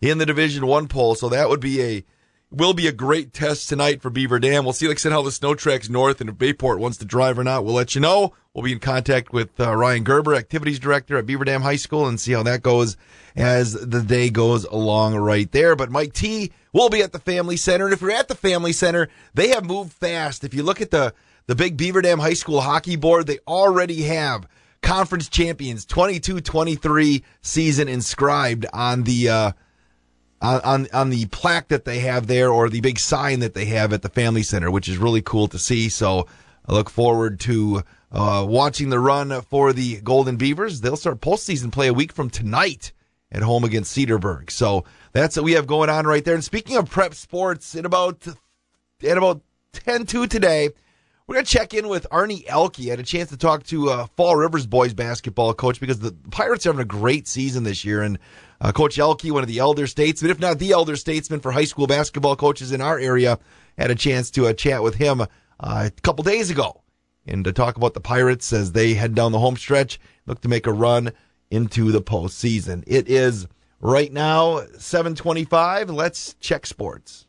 in 0.00 0.18
the 0.18 0.26
Division 0.26 0.66
One 0.66 0.88
poll. 0.88 1.14
So 1.14 1.28
that 1.28 1.48
would 1.48 1.60
be 1.60 1.82
a 1.82 2.04
will 2.50 2.74
be 2.74 2.86
a 2.86 2.92
great 2.92 3.32
test 3.32 3.68
tonight 3.68 4.00
for 4.00 4.10
Beaver 4.10 4.38
Dam. 4.38 4.64
We'll 4.64 4.72
see, 4.72 4.86
like 4.86 4.98
I 4.98 5.00
said, 5.00 5.12
how 5.12 5.22
the 5.22 5.32
snow 5.32 5.54
tracks 5.54 5.88
north 5.88 6.20
and 6.20 6.30
if 6.30 6.38
Bayport 6.38 6.78
wants 6.78 6.98
to 6.98 7.04
drive 7.04 7.38
or 7.38 7.44
not. 7.44 7.64
We'll 7.64 7.74
let 7.74 7.94
you 7.94 8.00
know. 8.00 8.32
We'll 8.52 8.64
be 8.64 8.72
in 8.72 8.78
contact 8.78 9.32
with 9.32 9.58
uh, 9.58 9.74
Ryan 9.74 10.04
Gerber, 10.04 10.34
activities 10.34 10.78
director 10.78 11.16
at 11.16 11.26
Beaver 11.26 11.44
Dam 11.44 11.62
High 11.62 11.76
School, 11.76 12.06
and 12.06 12.20
see 12.20 12.32
how 12.32 12.44
that 12.44 12.62
goes 12.62 12.96
as 13.34 13.72
the 13.72 14.02
day 14.02 14.30
goes 14.30 14.64
along 14.64 15.16
right 15.16 15.50
there. 15.50 15.74
But 15.74 15.90
Mike 15.90 16.12
T 16.12 16.52
we'll 16.74 16.90
be 16.90 17.02
at 17.02 17.12
the 17.12 17.18
Family 17.18 17.56
Center. 17.56 17.86
And 17.86 17.94
if 17.94 18.02
you're 18.02 18.10
at 18.10 18.28
the 18.28 18.34
Family 18.34 18.72
Center, 18.74 19.08
they 19.32 19.48
have 19.48 19.64
moved 19.64 19.94
fast. 19.94 20.44
If 20.44 20.52
you 20.52 20.62
look 20.62 20.82
at 20.82 20.90
the, 20.90 21.14
the 21.46 21.54
big 21.54 21.78
Beaver 21.78 22.02
Dam 22.02 22.18
High 22.18 22.34
School 22.34 22.60
hockey 22.60 22.96
board, 22.96 23.26
they 23.26 23.38
already 23.48 24.02
have 24.02 24.46
conference 24.82 25.30
champions 25.30 25.86
22-23 25.86 27.22
season 27.40 27.88
inscribed 27.88 28.66
on 28.74 29.04
the 29.04 29.30
uh, 29.30 29.52
on 30.44 30.88
on 30.92 31.10
the 31.10 31.26
plaque 31.26 31.68
that 31.68 31.84
they 31.84 32.00
have 32.00 32.26
there 32.26 32.50
or 32.50 32.68
the 32.68 32.80
big 32.80 32.98
sign 32.98 33.40
that 33.40 33.54
they 33.54 33.66
have 33.66 33.92
at 33.92 34.02
the 34.02 34.08
family 34.08 34.42
center 34.42 34.70
which 34.70 34.88
is 34.88 34.98
really 34.98 35.22
cool 35.22 35.48
to 35.48 35.58
see. 35.58 35.88
So 35.88 36.26
i 36.66 36.72
look 36.72 36.90
forward 36.90 37.40
to 37.40 37.82
uh, 38.12 38.44
watching 38.48 38.90
the 38.90 39.00
run 39.00 39.40
for 39.42 39.72
the 39.72 40.00
golden 40.00 40.36
beavers. 40.36 40.80
They'll 40.80 40.96
start 40.96 41.20
postseason 41.20 41.72
play 41.72 41.88
a 41.88 41.94
week 41.94 42.12
from 42.12 42.30
tonight 42.30 42.92
at 43.32 43.42
home 43.42 43.64
against 43.64 43.96
cedarburg. 43.96 44.50
So 44.50 44.84
that's 45.12 45.36
what 45.36 45.44
we 45.44 45.52
have 45.52 45.66
going 45.66 45.90
on 45.90 46.06
right 46.06 46.24
there. 46.24 46.34
And 46.34 46.44
speaking 46.44 46.76
of 46.76 46.88
prep 46.88 47.14
sports 47.14 47.74
in 47.74 47.84
about 47.84 48.26
at 48.26 49.18
about 49.18 49.42
10 49.72 50.06
to 50.06 50.26
today 50.26 50.70
we're 51.26 51.36
going 51.36 51.46
to 51.46 51.50
check 51.50 51.72
in 51.72 51.88
with 51.88 52.06
Arnie 52.10 52.44
Elke. 52.46 52.80
I 52.80 52.90
had 52.90 53.00
a 53.00 53.04
chance 53.04 53.30
to 53.30 53.36
talk 53.38 53.62
to 53.64 53.88
uh, 53.88 54.06
Fall 54.16 54.36
Rivers 54.36 54.66
boys 54.66 54.92
basketball 54.92 55.54
coach 55.54 55.80
because 55.80 55.98
the 55.98 56.14
Pirates 56.30 56.66
are 56.66 56.70
having 56.70 56.82
a 56.82 56.86
great 56.86 57.26
season 57.26 57.64
this 57.64 57.84
year. 57.84 58.02
And 58.02 58.18
uh, 58.60 58.72
Coach 58.72 58.98
Elke, 58.98 59.24
one 59.24 59.42
of 59.42 59.48
the 59.48 59.58
elder 59.58 59.86
statesmen, 59.86 60.30
if 60.30 60.38
not 60.38 60.58
the 60.58 60.72
elder 60.72 60.96
statesman 60.96 61.40
for 61.40 61.50
high 61.50 61.64
school 61.64 61.86
basketball 61.86 62.36
coaches 62.36 62.72
in 62.72 62.82
our 62.82 62.98
area, 62.98 63.38
had 63.78 63.90
a 63.90 63.94
chance 63.94 64.30
to 64.32 64.46
uh, 64.46 64.52
chat 64.52 64.82
with 64.82 64.96
him 64.96 65.22
uh, 65.22 65.26
a 65.60 65.90
couple 66.02 66.24
days 66.24 66.50
ago 66.50 66.82
and 67.26 67.44
to 67.44 67.52
talk 67.52 67.76
about 67.76 67.94
the 67.94 68.00
Pirates 68.00 68.52
as 68.52 68.72
they 68.72 68.92
head 68.92 69.14
down 69.14 69.32
the 69.32 69.38
home 69.38 69.56
stretch, 69.56 69.98
look 70.26 70.42
to 70.42 70.48
make 70.48 70.66
a 70.66 70.72
run 70.72 71.10
into 71.50 71.90
the 71.90 72.02
postseason. 72.02 72.84
It 72.86 73.08
is 73.08 73.46
right 73.80 74.12
now 74.12 74.60
725. 74.78 75.88
Let's 75.88 76.34
check 76.34 76.66
sports. 76.66 77.26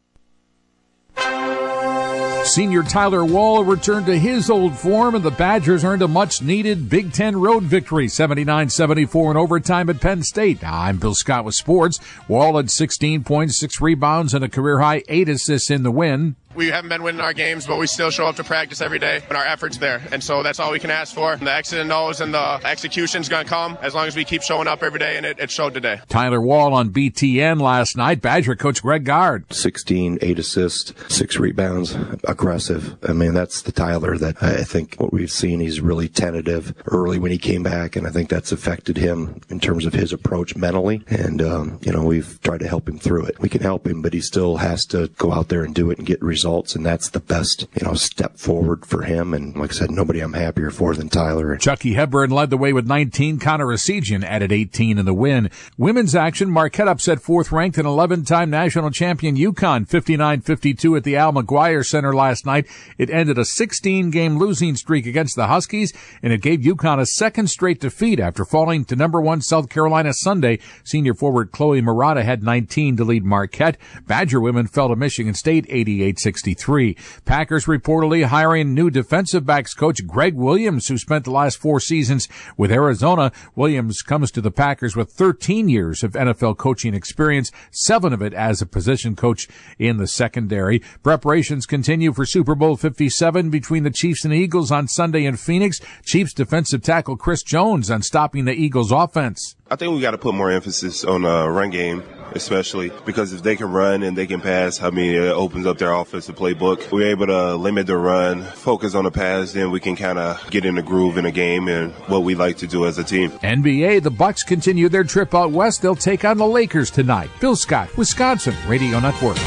Senior 2.46 2.84
Tyler 2.84 3.26
Wahl 3.26 3.64
returned 3.64 4.06
to 4.06 4.18
his 4.18 4.52
old 4.52 4.78
form, 4.78 5.16
and 5.16 5.24
the 5.24 5.32
Badgers 5.32 5.84
earned 5.84 6.04
a 6.04 6.08
much 6.08 6.44
needed 6.44 6.90
Big 6.90 7.12
Ten 7.12 7.36
road 7.36 7.64
victory, 7.64 8.08
79 8.08 8.70
74 8.70 9.32
in 9.32 9.38
overtime 9.38 9.90
at 9.90 10.00
Penn 10.00 10.22
State. 10.22 10.64
I'm 10.64 10.98
Bill 10.98 11.16
Scott 11.16 11.44
with 11.44 11.56
sports. 11.56 12.00
Wahl 12.28 12.58
had 12.58 12.70
16 12.70 13.24
points, 13.24 13.60
six 13.60 13.82
rebounds, 13.82 14.36
and 14.36 14.46
a 14.46 14.48
career 14.48 14.80
high 14.80 15.04
eight 15.10 15.28
assists 15.28 15.72
in 15.72 15.82
the 15.82 15.92
win 15.92 16.36
we 16.56 16.68
haven't 16.68 16.90
been 16.90 17.04
winning 17.04 17.22
our 17.22 17.34
games, 17.34 17.68
but 17.68 17.78
we 17.78 17.88
still 17.88 18.10
show 18.10 18.26
up 18.26 18.38
to 18.38 18.44
practice 18.44 18.82
every 18.82 19.00
day 19.00 19.22
and 19.28 19.38
our 19.38 19.46
efforts 19.46 19.78
there. 19.78 20.02
And 20.12 20.24
so 20.24 20.42
that's 20.42 20.60
all 20.60 20.72
we 20.72 20.80
can 20.80 20.90
ask 20.90 21.14
for. 21.14 21.36
The 21.36 21.52
X 21.52 21.74
and 21.74 21.92
O's 21.92 22.22
and 22.22 22.34
the 22.34 22.62
execution's 22.64 23.30
going 23.30 23.46
to 23.46 23.50
come 23.50 23.78
as 23.82 23.94
long 23.94 24.08
as 24.08 24.16
we 24.16 24.24
keep 24.24 24.42
showing 24.42 24.68
up 24.68 24.82
every 24.82 25.00
day, 25.00 25.18
and 25.18 25.26
it, 25.26 25.40
it 25.40 25.52
showed 25.52 25.74
today. 25.74 26.00
Tyler 26.08 26.42
Wahl 26.42 26.74
on 26.74 26.90
BTN 26.90 27.62
last 27.62 27.98
night. 27.98 28.22
Badger 28.22 28.56
coach 28.56 28.82
Greg 28.82 29.04
Gard. 29.04 29.52
16, 29.54 30.20
8 30.22 30.40
assists, 30.40 30.94
6 31.14 31.38
rebounds, 31.38 31.96
aggressive. 32.24 32.96
I 33.08 33.14
mean, 33.14 33.34
that's 33.34 33.62
the 33.62 33.72
Tyler 33.72 34.18
that 34.18 34.42
I 34.42 34.64
think 34.64 34.96
what 34.96 35.12
we've 35.12 35.32
seen, 35.32 35.60
he's 35.60 35.82
really 35.82 36.08
tentative 36.08 36.74
early 36.88 37.20
when 37.20 37.32
he 37.32 37.38
came 37.38 37.64
back, 37.64 37.96
and 37.96 38.08
I 38.08 38.12
think 38.12 38.30
that's 38.30 38.52
affected 38.52 38.98
him 38.98 39.42
in 39.50 39.60
terms 39.60 39.86
of 39.86 39.94
his 39.94 40.14
approach 40.14 40.56
mentally. 40.56 41.04
And, 41.08 41.42
um, 41.42 41.80
you 41.82 41.92
know, 41.92 42.04
we've 42.04 42.40
tried 42.42 42.62
to 42.62 42.68
help 42.68 42.88
him 42.88 42.98
through 42.98 43.26
it. 43.26 43.40
We 43.40 43.50
can 43.50 43.62
help 43.62 43.86
him, 43.86 44.02
but 44.02 44.14
he 44.14 44.22
still 44.22 44.58
has 44.58 44.86
to 44.88 45.10
go 45.18 45.34
out 45.34 45.50
there 45.50 45.64
and 45.64 45.76
do 45.76 45.92
it 45.92 45.98
and 45.98 46.08
get 46.08 46.22
results 46.22 46.45
results, 46.46 46.76
and 46.76 46.86
that's 46.86 47.10
the 47.10 47.20
best, 47.20 47.68
you 47.74 47.84
know, 47.84 47.96
step 47.96 48.38
forward 48.38 48.86
for 48.86 49.02
him. 49.02 49.34
And 49.34 49.58
like 49.58 49.72
I 49.72 49.74
said, 49.74 49.90
nobody 49.90 50.20
I'm 50.20 50.34
happier 50.34 50.70
for 50.70 50.94
than 50.94 51.10
Tyler. 51.10 51.58
Chucky 51.58 51.94
Hepburn 51.94 52.30
led 52.30 52.52
the 52.52 52.58
way 52.58 52.72
with 52.72 52.86
19. 52.86 53.40
Connor 53.40 53.66
Essegian 53.66 54.24
added 54.24 54.52
18 54.52 55.00
in 55.00 55.06
the 55.06 55.14
win. 55.14 55.50
Women's 55.76 56.14
action, 56.14 56.52
Marquette 56.52 56.88
upset 56.88 57.20
fourth 57.20 57.52
ranked 57.52 57.80
and 57.80 57.88
11 57.88 58.26
time 58.26 58.52
national 58.52 58.92
champion 58.92 59.36
UConn 59.36 59.88
59-52 59.88 60.98
at 60.98 61.04
the 61.04 61.16
Al 61.16 61.34
McGuire 61.34 61.84
Center 61.84 62.14
last 62.14 62.46
night. 62.46 62.68
It 63.00 63.10
ended 63.10 63.40
a 63.40 63.46
16 63.46 64.12
game 64.12 64.38
losing 64.38 64.76
streak 64.76 65.08
against 65.08 65.36
the 65.36 65.48
Huskies, 65.48 65.94
and 66.22 66.32
it 66.32 66.44
gave 66.44 66.60
UConn 66.60 67.00
a 67.00 67.08
second 67.08 67.50
straight 67.50 67.80
defeat 67.80 68.20
after 68.20 68.46
falling 68.46 68.86
to 68.86 68.96
number 68.96 69.20
one 69.20 69.42
South 69.42 69.68
Carolina 69.68 70.14
Sunday. 70.14 70.60
Senior 70.84 71.16
forward 71.16 71.52
Chloe 71.52 71.82
Marotta 71.82 72.24
had 72.24 72.44
19 72.44 72.98
to 72.98 73.04
lead 73.04 73.26
Marquette. 73.26 73.78
Badger 74.06 74.40
women 74.40 74.68
fell 74.68 74.90
to 74.90 74.96
Michigan 74.96 75.34
State 75.34 75.66
88 75.70 76.20
63. 76.36 76.98
Packers 77.24 77.66
reportedly 77.66 78.26
hiring 78.26 78.74
new 78.74 78.90
defensive 78.90 79.46
backs 79.46 79.74
coach 79.74 80.06
Greg 80.06 80.36
Williams, 80.36 80.88
who 80.88 80.98
spent 80.98 81.24
the 81.24 81.32
last 81.32 81.58
four 81.58 81.80
seasons 81.80 82.28
with 82.58 82.72
Arizona. 82.72 83.32
Williams 83.56 84.02
comes 84.02 84.32
to 84.32 84.42
the 84.42 84.52
Packers 84.52 84.96
with 84.96 85.12
13 85.12 85.70
years 85.70 86.04
of 86.04 86.12
NFL 86.12 86.58
coaching 86.58 86.94
experience, 86.94 87.52
seven 87.72 88.12
of 88.12 88.22
it 88.22 88.34
as 88.34 88.62
a 88.62 88.66
position 88.66 89.16
coach 89.16 89.48
in 89.80 89.98
the 89.98 90.08
secondary. 90.08 90.80
Preparations 91.04 91.66
continue 91.66 92.12
for 92.12 92.26
Super 92.26 92.54
Bowl 92.54 92.76
57 92.76 93.50
between 93.50 93.84
the 93.84 93.90
Chiefs 93.90 94.26
and 94.26 94.34
Eagles 94.34 94.72
on 94.72 94.88
Sunday 94.88 95.26
in 95.26 95.38
Phoenix. 95.38 95.80
Chiefs 96.04 96.34
defensive 96.34 96.82
tackle 96.82 97.16
Chris 97.16 97.44
Jones 97.44 97.90
on 97.90 98.02
stopping 98.02 98.46
the 98.46 98.54
Eagles 98.54 98.92
offense. 98.92 99.55
I 99.68 99.76
think 99.76 99.96
we 99.96 100.02
got 100.02 100.12
to 100.12 100.20
put 100.20 100.36
more 100.36 100.52
emphasis 100.52 101.04
on 101.04 101.24
the 101.24 101.30
uh, 101.30 101.48
run 101.48 101.72
game, 101.72 102.04
especially 102.34 102.92
because 103.04 103.34
if 103.34 103.42
they 103.42 103.56
can 103.56 103.72
run 103.72 104.04
and 104.04 104.16
they 104.16 104.28
can 104.28 104.40
pass, 104.40 104.80
I 104.80 104.92
mean, 104.92 105.16
it 105.16 105.32
opens 105.32 105.66
up 105.66 105.80
their 105.80 105.92
offensive 105.92 106.36
playbook. 106.36 106.92
We're 106.92 107.10
able 107.10 107.26
to 107.26 107.56
limit 107.56 107.88
the 107.88 107.98
run, 107.98 108.44
focus 108.44 108.94
on 108.94 109.06
the 109.06 109.12
pass, 109.12 109.54
then 109.54 109.72
we 109.72 109.80
can 109.80 109.96
kind 109.96 110.20
of 110.20 110.52
get 110.52 110.66
in 110.66 110.76
the 110.76 110.84
groove 110.84 111.18
in 111.18 111.26
a 111.26 111.32
game 111.32 111.68
and 111.68 111.92
what 112.08 112.20
we 112.20 112.36
like 112.36 112.58
to 112.58 112.68
do 112.68 112.86
as 112.86 113.00
a 113.00 113.04
team. 113.04 113.32
NBA, 113.32 114.04
the 114.04 114.12
Bucks 114.12 114.44
continue 114.44 114.88
their 114.88 115.04
trip 115.04 115.34
out 115.34 115.50
west. 115.50 115.82
They'll 115.82 115.96
take 115.96 116.26
on 116.26 116.38
the 116.38 116.46
Lakers 116.46 116.92
tonight. 116.92 117.32
Bill 117.40 117.56
Scott, 117.56 117.98
Wisconsin 117.98 118.54
Radio 118.68 119.00
Network. 119.00 119.38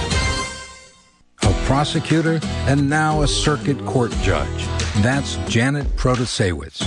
Prosecutor 1.69 2.41
and 2.67 2.89
now 2.89 3.21
a 3.21 3.29
circuit 3.29 3.85
court 3.85 4.11
judge. 4.23 4.67
That's 5.03 5.37
Janet 5.51 5.87
Protasiewicz. 5.97 6.83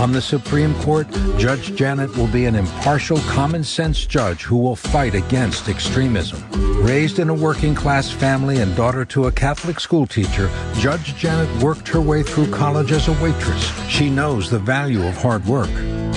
On 0.00 0.10
the 0.10 0.22
Supreme 0.22 0.74
Court, 0.76 1.06
Judge 1.36 1.76
Janet 1.76 2.16
will 2.16 2.28
be 2.28 2.46
an 2.46 2.54
impartial, 2.54 3.18
common 3.28 3.62
sense 3.62 4.06
judge 4.06 4.42
who 4.42 4.56
will 4.56 4.74
fight 4.74 5.14
against 5.14 5.68
extremism. 5.68 6.42
Raised 6.82 7.18
in 7.18 7.28
a 7.28 7.34
working 7.34 7.74
class 7.74 8.10
family 8.10 8.62
and 8.62 8.74
daughter 8.74 9.04
to 9.04 9.26
a 9.26 9.32
Catholic 9.32 9.78
school 9.78 10.06
teacher, 10.06 10.50
Judge 10.76 11.14
Janet 11.14 11.62
worked 11.62 11.86
her 11.88 12.00
way 12.00 12.22
through 12.22 12.50
college 12.50 12.90
as 12.90 13.08
a 13.08 13.22
waitress. 13.22 13.70
She 13.86 14.08
knows 14.08 14.48
the 14.48 14.58
value 14.58 15.06
of 15.06 15.14
hard 15.18 15.44
work. 15.44 15.68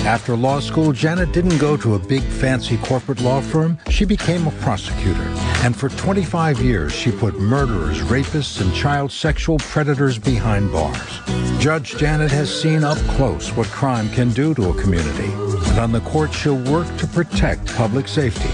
After 0.06 0.34
law 0.34 0.60
school, 0.60 0.92
Janet 0.92 1.32
didn't 1.32 1.58
go 1.58 1.76
to 1.76 1.96
a 1.96 1.98
big 1.98 2.22
fancy 2.22 2.78
corporate 2.78 3.20
law 3.20 3.42
firm. 3.42 3.76
She 3.90 4.06
became 4.06 4.46
a 4.46 4.52
prosecutor. 4.52 5.30
And 5.64 5.76
for 5.76 5.88
25 5.88 6.60
years, 6.60 6.92
she 6.92 7.10
put 7.10 7.38
murderers, 7.38 8.00
rapists, 8.02 8.60
and 8.60 8.72
child 8.74 9.10
sexual 9.10 9.58
predators 9.58 10.18
behind 10.18 10.70
bars. 10.70 11.20
Judge 11.58 11.96
Janet 11.96 12.30
has 12.30 12.48
seen 12.48 12.84
up 12.84 12.98
close 13.16 13.50
what 13.52 13.66
crime 13.68 14.08
can 14.10 14.30
do 14.30 14.54
to 14.54 14.70
a 14.70 14.80
community. 14.80 15.32
And 15.70 15.78
on 15.78 15.92
the 15.92 16.00
court, 16.00 16.32
she'll 16.32 16.62
work 16.70 16.86
to 16.98 17.06
protect 17.06 17.74
public 17.74 18.06
safety. 18.06 18.50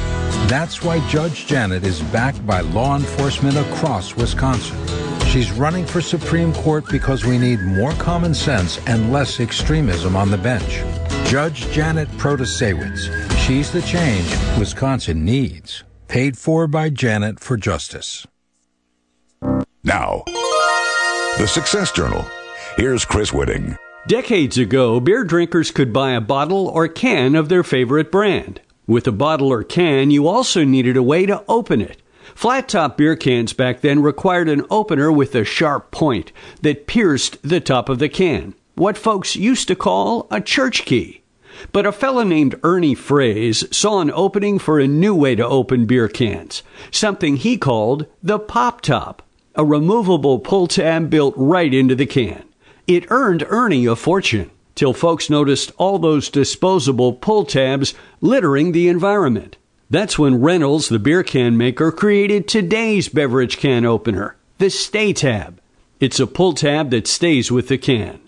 That's 0.49 0.83
why 0.83 1.07
Judge 1.09 1.47
Janet 1.47 1.85
is 1.85 2.01
backed 2.05 2.47
by 2.47 2.61
law 2.61 2.97
enforcement 2.97 3.57
across 3.57 4.17
Wisconsin. 4.17 4.79
She's 5.27 5.51
running 5.53 5.87
for 5.87 6.01
Supreme 6.01 6.53
Court 6.53 6.85
because 6.91 7.25
we 7.25 7.39
need 7.39 7.61
more 7.63 7.93
common 7.93 8.35
sense 8.35 8.79
and 8.87 9.13
less 9.13 9.41
extremism 9.41 10.15
on 10.15 10.31
the 10.31 10.39
bench. 10.39 10.83
Judge 11.27 11.67
Janet 11.71 12.09
Protasiewicz. 12.19 13.09
She's 13.39 13.73
the 13.73 13.83
change 13.83 14.29
Wisconsin 14.59 15.25
needs. 15.25 15.85
Paid 16.13 16.37
for 16.37 16.67
by 16.67 16.91
Janet 16.91 17.41
for 17.41 17.57
Justice. 17.57 18.27
Now, 19.83 20.25
the 21.39 21.47
Success 21.47 21.91
Journal. 21.91 22.27
Here's 22.77 23.07
Chris 23.07 23.31
Whitting. 23.31 23.79
Decades 24.07 24.59
ago, 24.59 25.01
beer 25.01 25.25
drinkers 25.25 25.71
could 25.71 25.91
buy 25.91 26.11
a 26.11 26.21
bottle 26.21 26.69
or 26.69 26.87
can 26.87 27.35
of 27.35 27.49
their 27.49 27.63
favorite 27.63 28.13
brand. 28.13 28.61
With 28.87 29.07
a 29.07 29.11
bottle 29.11 29.51
or 29.51 29.65
can, 29.65 30.11
you 30.11 30.29
also 30.29 30.65
needed 30.65 30.99
a 30.99 31.03
way 31.03 31.25
to 31.25 31.43
open 31.49 31.81
it. 31.81 32.03
Flat 32.35 32.69
top 32.69 32.99
beer 32.99 33.17
cans 33.17 33.55
back 33.55 33.81
then 33.81 34.03
required 34.03 34.51
an 34.51 34.67
opener 34.69 35.11
with 35.11 35.35
a 35.35 35.47
sharp 35.47 35.91
point 35.93 36.31
that 36.61 36.87
pierced 36.87 37.39
the 37.43 37.59
top 37.59 37.89
of 37.89 38.01
the 38.01 38.11
can, 38.11 38.55
what 38.75 38.99
folks 38.99 39.35
used 39.35 39.67
to 39.69 39.75
call 39.75 40.27
a 40.31 40.43
church 40.43 40.85
key. 40.85 41.22
But 41.71 41.87
a 41.87 41.93
fellow 41.93 42.25
named 42.25 42.59
Ernie 42.65 42.97
Fraze 42.97 43.73
saw 43.73 44.01
an 44.01 44.11
opening 44.11 44.59
for 44.59 44.81
a 44.81 44.89
new 44.89 45.15
way 45.15 45.35
to 45.37 45.47
open 45.47 45.87
beer 45.87 46.09
cans, 46.09 46.63
something 46.91 47.37
he 47.37 47.57
called 47.57 48.07
the 48.23 48.39
pop 48.39 48.81
top, 48.81 49.23
a 49.55 49.65
removable 49.65 50.39
pull 50.41 50.67
tab 50.67 51.11
built 51.11 51.35
right 51.37 51.73
into 51.73 51.95
the 51.95 52.07
can. 52.07 52.45
It 52.87 53.07
earned 53.11 53.47
Ernie 53.49 53.87
a 53.87 53.95
fortune 53.95 54.51
till 54.75 54.93
folks 54.93 55.31
noticed 55.31 55.73
all 55.77 55.99
those 55.99 56.31
disposable 56.31 57.13
pull 57.13 57.45
tabs 57.45 57.95
littering 58.21 58.73
the 58.73 58.89
environment. 58.89 59.57
That's 59.91 60.19
when 60.19 60.41
Reynolds, 60.41 60.89
the 60.89 60.99
beer 60.99 61.23
can 61.23 61.57
maker, 61.57 61.93
created 61.93 62.49
today's 62.49 63.09
beverage 63.09 63.59
can 63.59 63.85
opener, 63.85 64.37
the 64.59 64.71
Stay 64.71 65.13
Tab. 65.13 65.61
It's 66.01 66.19
a 66.19 66.27
pull 66.27 66.55
tab 66.55 66.91
that 66.91 67.07
stays 67.07 67.53
with 67.53 67.69
the 67.69 67.79
can. 67.79 68.21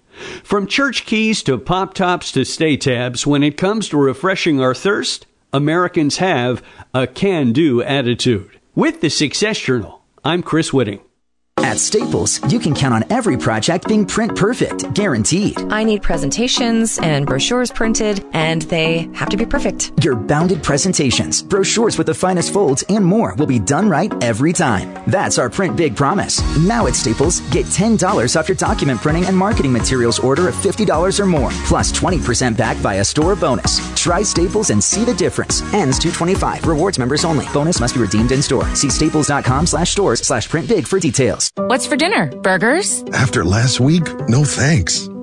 From 0.43 0.67
church 0.67 1.07
keys 1.07 1.43
to 1.45 1.59
pop 1.59 1.95
tops 1.95 2.33
to 2.33 2.45
stay 2.45 2.77
tabs, 2.77 3.27
when 3.27 3.43
it 3.43 3.57
comes 3.57 3.89
to 3.89 3.97
refreshing 3.97 4.61
our 4.61 4.75
thirst, 4.75 5.27
Americans 5.53 6.19
have 6.19 6.63
a 6.93 7.07
can 7.07 7.53
do 7.53 7.83
attitude. 7.83 8.61
With 8.75 9.01
the 9.01 9.11
Success 9.11 9.59
Journal, 9.59 10.03
I'm 10.25 10.43
Chris 10.43 10.73
Whitting. 10.73 11.01
At 11.59 11.79
Staples, 11.79 12.41
you 12.53 12.59
can 12.59 12.75
count 12.75 12.95
on 12.95 13.05
every 13.11 13.37
project 13.37 13.89
being 13.89 14.05
print 14.05 14.37
perfect, 14.37 14.93
guaranteed. 14.93 15.59
I 15.73 15.83
need 15.83 16.03
presentations 16.03 16.99
and 16.99 17.27
brochures 17.27 17.71
printed, 17.73 18.25
and 18.33 18.63
they 18.63 19.09
have 19.15 19.29
to 19.31 19.37
be 19.37 19.47
perfect. 19.47 19.93
Your 20.05 20.15
bounded 20.15 20.63
presentations, 20.63 21.43
brochures 21.43 21.97
with 21.97 22.07
the 22.09 22.15
finest 22.15 22.53
folds, 22.53 22.85
and 22.89 23.05
more 23.05 23.35
will 23.37 23.47
be 23.47 23.59
done 23.59 23.89
right 23.89 24.13
every 24.23 24.53
time. 24.53 24.95
That's 25.07 25.39
our 25.39 25.49
Print 25.49 25.77
Big 25.77 25.97
promise. 25.97 26.43
Now 26.59 26.87
at 26.87 26.95
Staples, 26.97 27.41
get 27.51 27.67
$10 27.67 28.37
off 28.39 28.49
your 28.49 28.57
document 28.57 29.01
printing 29.01 29.27
and 29.27 29.37
marketing 29.37 29.73
materials 29.73 30.19
order 30.19 30.49
of 30.49 30.55
$50 30.55 31.19
or 31.21 31.27
more, 31.27 31.51
plus 31.67 31.93
20% 31.93 32.57
back 32.57 32.77
via 32.79 33.05
store 33.05 33.35
bonus. 33.35 33.81
Try 33.95 34.23
Staples 34.23 34.71
and 34.71 34.83
see 34.83 35.05
the 35.05 35.15
difference. 35.15 35.63
Ends 35.73 35.99
225. 35.99 36.67
Rewards 36.67 36.99
members 36.99 37.25
only. 37.25 37.47
Bonus 37.53 37.81
must 37.81 37.95
be 37.95 38.01
redeemed 38.01 38.33
in 38.33 38.43
store. 38.43 38.67
See 38.75 38.91
staples.com 38.91 39.67
slash 39.67 39.91
stores 39.91 40.21
slash 40.21 40.49
print 40.49 40.69
big 40.69 40.87
for 40.87 40.99
details. 41.01 41.44
What's 41.57 41.87
for 41.87 41.97
dinner? 41.97 42.27
Burgers? 42.43 43.03
After 43.13 43.45
last 43.45 43.81
week, 43.81 44.05
no 44.29 44.45
thanks. 44.45 45.09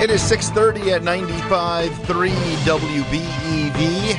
It 0.00 0.10
is 0.10 0.22
6:30 0.22 0.92
at 0.92 1.02
95.3 1.02 2.30
WBEV. 2.64 4.14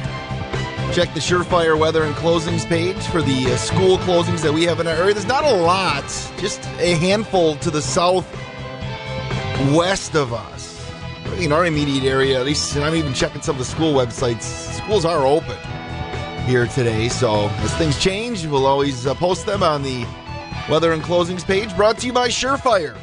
Check 0.94 1.14
the 1.14 1.22
Surefire 1.22 1.80
weather 1.80 2.04
and 2.04 2.14
closings 2.16 2.68
page 2.68 3.02
for 3.08 3.22
the 3.22 3.54
uh, 3.54 3.56
school 3.56 3.98
closings 4.00 4.42
that 4.42 4.52
we 4.52 4.66
have 4.66 4.82
in 4.82 4.88
our 4.88 4.94
area. 4.94 5.14
There's 5.14 5.26
not 5.26 5.46
a 5.46 5.54
lot, 5.54 6.04
just 6.38 6.60
a 6.80 6.96
handful 6.96 7.56
to 7.58 7.72
the 7.72 7.82
south 7.82 8.28
west 9.74 10.16
of 10.16 10.34
us. 10.34 10.86
In 11.38 11.54
our 11.54 11.66
immediate 11.66 12.04
area, 12.04 12.38
at 12.38 12.46
least 12.46 12.76
and 12.76 12.84
I'm 12.84 12.96
even 12.96 13.14
checking 13.14 13.42
some 13.42 13.56
of 13.56 13.60
the 13.60 13.66
school 13.66 13.94
websites. 13.94 14.44
Schools 14.84 15.06
are 15.06 15.26
open 15.26 15.58
here 16.46 16.66
today, 16.66 17.08
so 17.08 17.48
as 17.48 17.74
things 17.76 17.98
change, 17.98 18.46
we'll 18.46 18.66
always 18.66 19.08
uh, 19.08 19.14
post 19.14 19.46
them 19.46 19.64
on 19.64 19.84
the 19.84 20.06
weather 20.70 20.92
and 20.92 21.02
closings 21.02 21.46
page. 21.46 21.74
Brought 21.78 22.00
to 22.00 22.08
you 22.08 22.12
by 22.12 22.28
Surefire. 22.28 22.98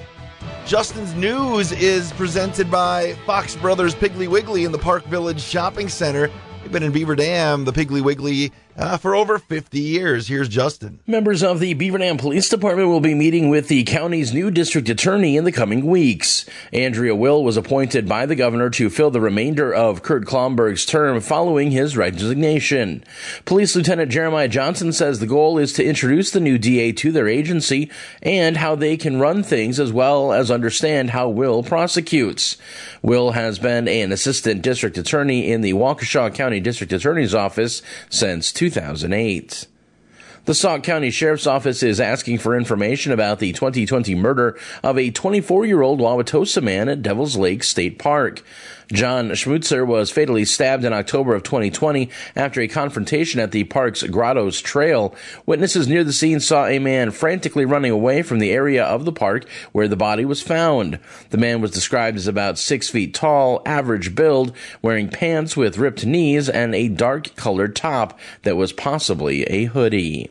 Justin's 0.67 1.15
News 1.15 1.71
is 1.71 2.13
presented 2.15 2.69
by 2.73 3.13
Fox 3.25 3.55
Brothers 3.55 3.95
Piggly 3.95 4.27
Wiggly 4.27 4.65
in 4.65 4.73
the 4.73 4.79
Park 4.79 5.05
Village 5.05 5.41
Shopping 5.41 5.89
Center. 5.89 6.29
They've 6.61 6.73
been 6.73 6.83
in 6.83 6.91
Beaver 6.91 7.15
Dam, 7.15 7.65
the 7.65 7.73
Piggly 7.73 8.03
Wiggly, 8.03 8.51
uh, 8.79 8.97
for 8.97 9.15
over 9.15 9.39
50 9.39 9.79
years. 9.79 10.29
Here's 10.29 10.49
Justin. 10.49 11.01
Members 11.07 11.43
of 11.43 11.61
the 11.61 11.75
Beaver 11.75 11.99
Dam 11.99 12.17
Police 12.17 12.49
Department 12.49 12.89
will 12.89 13.01
be 13.01 13.15
meeting 13.15 13.49
with 13.49 13.69
the 13.69 13.85
county's 13.85 14.35
new 14.35 14.51
district 14.51 14.89
attorney 14.89 15.37
in 15.37 15.45
the 15.45 15.53
coming 15.53 15.87
weeks. 15.87 16.47
Andrea 16.73 17.15
Will 17.15 17.43
was 17.43 17.57
appointed 17.57 18.09
by 18.09 18.27
the 18.27 18.37
governor 18.37 18.71
to 18.71 18.91
fill 18.91 19.11
the 19.11 19.21
remainder 19.21 19.73
of 19.73 20.03
Kurt 20.03 20.25
Klomberg's 20.25 20.85
term 20.85 21.21
following 21.21 21.71
his 21.71 21.97
resignation. 21.97 23.03
Police 23.45 23.75
Lieutenant 23.75 24.11
Jeremiah 24.11 24.49
Johnson 24.49 24.93
says 24.93 25.19
the 25.19 25.27
goal 25.27 25.59
is 25.59 25.73
to 25.75 25.85
introduce 25.85 26.31
the 26.31 26.41
new 26.41 26.59
DA 26.59 26.93
to 26.93 27.13
their 27.13 27.29
agency 27.29 27.91
and 28.23 28.57
how 28.59 28.75
they 28.75 28.97
can 28.97 29.19
run 29.19 29.43
things 29.43 29.81
as 29.81 29.93
well 29.93 30.33
as 30.33 30.51
understand 30.51 31.11
how 31.11 31.29
Will 31.29 31.63
prosecutes. 31.63 32.57
Will 33.03 33.33
has 33.33 33.59
been 33.59 33.89
an 33.89 34.13
assistant 34.13 34.63
district 34.63 34.99
attorney 34.99 35.51
in 35.51 35.61
the 35.61 35.73
Waukesha 35.73 36.35
County 36.35 36.61
District 36.61 36.93
Attorney's 36.93 37.35
Office 37.35 37.83
since 38.11 38.53
2008. 38.71 39.67
The 40.47 40.55
Sauk 40.55 40.83
County 40.83 41.11
Sheriff's 41.11 41.47
Office 41.47 41.83
is 41.83 42.01
asking 42.01 42.39
for 42.39 42.57
information 42.57 43.13
about 43.13 43.39
the 43.39 43.53
2020 43.53 44.15
murder 44.15 44.59
of 44.83 44.99
a 44.99 45.11
24 45.11 45.67
year 45.67 45.83
old 45.83 46.01
Wauwatosa 46.01 46.63
man 46.63 46.89
at 46.89 47.03
Devil's 47.03 47.37
Lake 47.37 47.63
State 47.63 47.99
Park. 47.99 48.43
John 48.93 49.31
Schmutzer 49.31 49.85
was 49.85 50.13
fatally 50.13 50.45
stabbed 50.45 50.85
in 50.85 50.93
October 50.93 51.35
of 51.35 51.43
2020 51.43 52.09
after 52.37 52.61
a 52.61 52.69
confrontation 52.69 53.41
at 53.41 53.51
the 53.51 53.65
park's 53.65 54.05
Grottos 54.05 54.61
Trail. 54.61 55.13
Witnesses 55.45 55.89
near 55.89 56.05
the 56.05 56.13
scene 56.13 56.39
saw 56.39 56.67
a 56.67 56.79
man 56.79 57.11
frantically 57.11 57.65
running 57.65 57.91
away 57.91 58.23
from 58.23 58.39
the 58.39 58.53
area 58.53 58.85
of 58.85 59.05
the 59.05 59.13
park 59.13 59.49
where 59.73 59.89
the 59.89 59.97
body 59.97 60.25
was 60.25 60.41
found. 60.41 61.01
The 61.31 61.39
man 61.39 61.61
was 61.61 61.73
described 61.73 62.17
as 62.17 62.29
about 62.29 62.59
six 62.59 62.89
feet 62.89 63.13
tall, 63.13 63.61
average 63.67 64.15
build, 64.15 64.55
wearing 64.83 65.09
pants 65.09 65.57
with 65.57 65.79
ripped 65.79 66.07
knees 66.07 66.49
and 66.49 66.73
a 66.73 66.89
dark 66.89 67.35
colored 67.35 67.75
top 67.75 68.17
that 68.43 68.57
was 68.57 68.73
possibly 68.73 69.43
a 69.45 69.65
hoodie. 69.65 70.31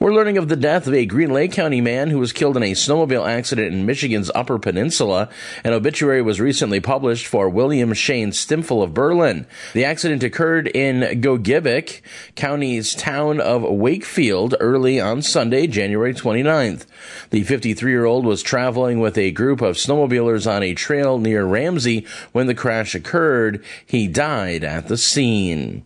We're 0.00 0.14
learning 0.14 0.38
of 0.38 0.48
the 0.48 0.54
death 0.54 0.86
of 0.86 0.94
a 0.94 1.06
Green 1.06 1.32
Lake 1.32 1.50
County 1.50 1.80
man 1.80 2.10
who 2.10 2.20
was 2.20 2.32
killed 2.32 2.56
in 2.56 2.62
a 2.62 2.70
snowmobile 2.70 3.28
accident 3.28 3.74
in 3.74 3.84
Michigan's 3.84 4.30
Upper 4.32 4.56
Peninsula. 4.56 5.28
An 5.64 5.72
obituary 5.72 6.22
was 6.22 6.40
recently 6.40 6.78
published 6.78 7.26
for 7.26 7.48
William 7.48 7.92
Shane 7.94 8.30
Stimfel 8.30 8.84
of 8.84 8.94
Berlin. 8.94 9.44
The 9.72 9.84
accident 9.84 10.22
occurred 10.22 10.68
in 10.68 11.20
Gogebic, 11.20 12.02
County's 12.36 12.94
town 12.94 13.40
of 13.40 13.62
Wakefield, 13.62 14.54
early 14.60 15.00
on 15.00 15.20
Sunday, 15.20 15.66
January 15.66 16.14
29th. 16.14 16.86
The 17.30 17.42
53 17.42 17.90
year 17.90 18.04
old 18.04 18.24
was 18.24 18.40
traveling 18.40 19.00
with 19.00 19.18
a 19.18 19.32
group 19.32 19.60
of 19.60 19.74
snowmobilers 19.74 20.48
on 20.48 20.62
a 20.62 20.74
trail 20.74 21.18
near 21.18 21.44
Ramsey 21.44 22.06
when 22.30 22.46
the 22.46 22.54
crash 22.54 22.94
occurred. 22.94 23.64
He 23.84 24.06
died 24.06 24.62
at 24.62 24.86
the 24.86 24.96
scene. 24.96 25.84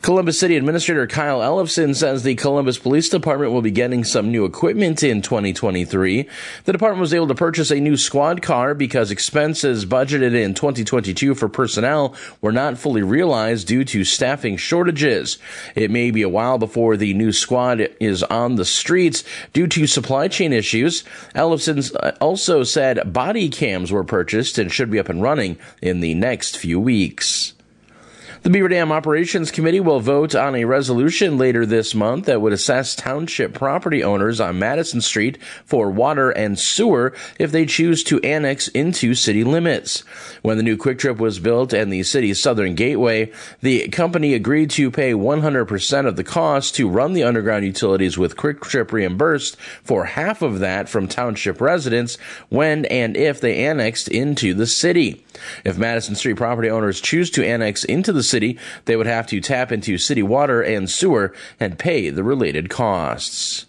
Columbus 0.00 0.38
City 0.38 0.56
Administrator 0.56 1.08
Kyle 1.08 1.40
Ellefson 1.40 1.94
says 1.94 2.22
the 2.22 2.36
Columbus 2.36 2.78
Police 2.78 3.08
Department 3.08 3.52
will 3.52 3.62
be 3.62 3.72
getting 3.72 4.04
some 4.04 4.30
new 4.30 4.44
equipment 4.44 5.02
in 5.02 5.22
2023. 5.22 6.28
The 6.64 6.72
department 6.72 7.00
was 7.00 7.12
able 7.12 7.26
to 7.26 7.34
purchase 7.34 7.72
a 7.72 7.80
new 7.80 7.96
squad 7.96 8.40
car 8.40 8.74
because 8.74 9.10
expenses 9.10 9.84
budgeted 9.84 10.34
in 10.34 10.54
2022 10.54 11.34
for 11.34 11.48
personnel 11.48 12.14
were 12.40 12.52
not 12.52 12.78
fully 12.78 13.02
realized 13.02 13.66
due 13.66 13.84
to 13.86 14.04
staffing 14.04 14.56
shortages. 14.56 15.36
It 15.74 15.90
may 15.90 16.12
be 16.12 16.22
a 16.22 16.28
while 16.28 16.58
before 16.58 16.96
the 16.96 17.12
new 17.12 17.32
squad 17.32 17.80
is 17.98 18.22
on 18.22 18.54
the 18.54 18.64
streets 18.64 19.24
due 19.52 19.66
to 19.66 19.86
supply 19.88 20.28
chain 20.28 20.52
issues. 20.52 21.02
Ellefson 21.34 22.16
also 22.20 22.62
said 22.62 23.12
body 23.12 23.48
cams 23.48 23.90
were 23.90 24.04
purchased 24.04 24.58
and 24.58 24.72
should 24.72 24.92
be 24.92 25.00
up 25.00 25.08
and 25.08 25.22
running 25.22 25.58
in 25.82 26.00
the 26.00 26.14
next 26.14 26.56
few 26.56 26.78
weeks. 26.78 27.52
The 28.42 28.50
Beaver 28.50 28.68
Dam 28.68 28.92
Operations 28.92 29.50
Committee 29.50 29.80
will 29.80 29.98
vote 29.98 30.32
on 30.32 30.54
a 30.54 30.64
resolution 30.64 31.38
later 31.38 31.66
this 31.66 31.92
month 31.92 32.26
that 32.26 32.40
would 32.40 32.52
assess 32.52 32.94
township 32.94 33.52
property 33.52 34.04
owners 34.04 34.40
on 34.40 34.60
Madison 34.60 35.00
Street 35.00 35.42
for 35.64 35.90
water 35.90 36.30
and 36.30 36.56
sewer 36.56 37.12
if 37.40 37.50
they 37.50 37.66
choose 37.66 38.04
to 38.04 38.20
annex 38.20 38.68
into 38.68 39.16
city 39.16 39.42
limits. 39.42 40.00
When 40.42 40.56
the 40.56 40.62
new 40.62 40.76
Kwik 40.76 41.00
Trip 41.00 41.18
was 41.18 41.40
built 41.40 41.72
and 41.72 41.92
the 41.92 42.04
city's 42.04 42.40
southern 42.40 42.76
gateway, 42.76 43.32
the 43.60 43.88
company 43.88 44.34
agreed 44.34 44.70
to 44.70 44.92
pay 44.92 45.14
100% 45.14 46.06
of 46.06 46.14
the 46.14 46.24
cost 46.24 46.76
to 46.76 46.88
run 46.88 47.14
the 47.14 47.24
underground 47.24 47.64
utilities 47.64 48.16
with 48.16 48.36
Kwik 48.36 48.60
Trip 48.60 48.92
reimbursed 48.92 49.56
for 49.82 50.04
half 50.04 50.42
of 50.42 50.60
that 50.60 50.88
from 50.88 51.08
township 51.08 51.60
residents 51.60 52.16
when 52.50 52.84
and 52.84 53.16
if 53.16 53.40
they 53.40 53.64
annexed 53.64 54.06
into 54.06 54.54
the 54.54 54.66
city. 54.66 55.24
If 55.64 55.78
Madison 55.78 56.14
Street 56.14 56.36
property 56.36 56.70
owners 56.70 57.00
choose 57.00 57.30
to 57.32 57.44
annex 57.44 57.84
into 57.84 58.12
the 58.12 58.27
city, 58.28 58.58
they 58.84 58.96
would 58.96 59.06
have 59.06 59.26
to 59.28 59.40
tap 59.40 59.72
into 59.72 59.98
city 59.98 60.22
water 60.22 60.62
and 60.62 60.90
sewer 60.90 61.34
and 61.58 61.78
pay 61.78 62.10
the 62.10 62.22
related 62.22 62.68
costs. 62.68 63.66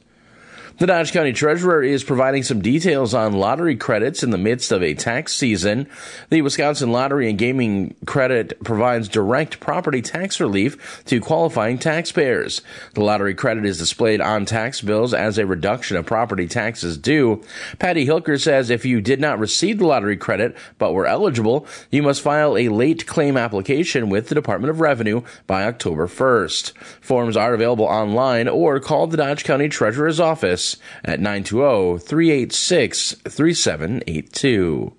The 0.80 0.88
Dodge 0.88 1.12
County 1.12 1.34
Treasurer 1.34 1.84
is 1.84 2.06
providing 2.06 2.44
some 2.44 2.62
details 2.62 3.14
on 3.14 3.34
lottery 3.34 3.76
credits 3.76 4.24
in 4.24 4.30
the 4.30 4.38
midst 4.38 4.72
of 4.72 4.82
a 4.82 4.94
tax 4.94 5.34
season. 5.34 5.90
The 6.30 6.42
Wisconsin 6.42 6.94
Lottery 6.94 7.30
and 7.30 7.38
Gaming 7.38 7.96
Credit 8.06 8.58
provides 8.64 9.10
direct 9.10 9.60
property 9.60 10.02
tax 10.02 10.40
relief 10.40 11.04
to 11.08 11.20
qualifying 11.20 11.80
taxpayers. 11.80 12.62
The 12.94 13.04
lottery 13.04 13.36
credit 13.36 13.66
is 13.66 13.78
displayed 13.78 14.22
on 14.22 14.46
tax 14.46 14.80
bills 14.80 15.14
as 15.14 15.38
a 15.38 15.46
reduction 15.46 15.98
of 15.98 16.06
property 16.06 16.48
taxes 16.48 16.98
due. 16.98 17.44
Patty 17.78 18.06
Hilker 18.06 18.42
says 18.42 18.70
if 18.70 18.86
you 18.86 19.02
did 19.02 19.20
not 19.20 19.38
receive 19.38 19.80
the 19.80 19.86
lottery 19.88 20.16
credit 20.16 20.56
but 20.78 20.94
were 20.94 21.06
eligible, 21.06 21.68
you 21.92 22.02
must 22.02 22.22
file 22.22 22.56
a 22.56 22.70
late 22.70 23.06
claim 23.06 23.36
application 23.36 24.08
with 24.08 24.30
the 24.30 24.36
Department 24.36 24.72
of 24.72 24.80
Revenue 24.80 25.24
by 25.46 25.66
October 25.66 26.08
1st. 26.08 26.72
Forms 27.02 27.36
are 27.36 27.54
available 27.54 27.84
online 27.84 28.48
or 28.48 28.80
call 28.80 29.08
the 29.08 29.18
Dodge 29.18 29.44
County 29.44 29.68
Treasurer's 29.68 30.22
office 30.22 30.69
at 31.04 31.20
920 31.20 32.00
386 32.00 33.14
3782. 33.28 34.94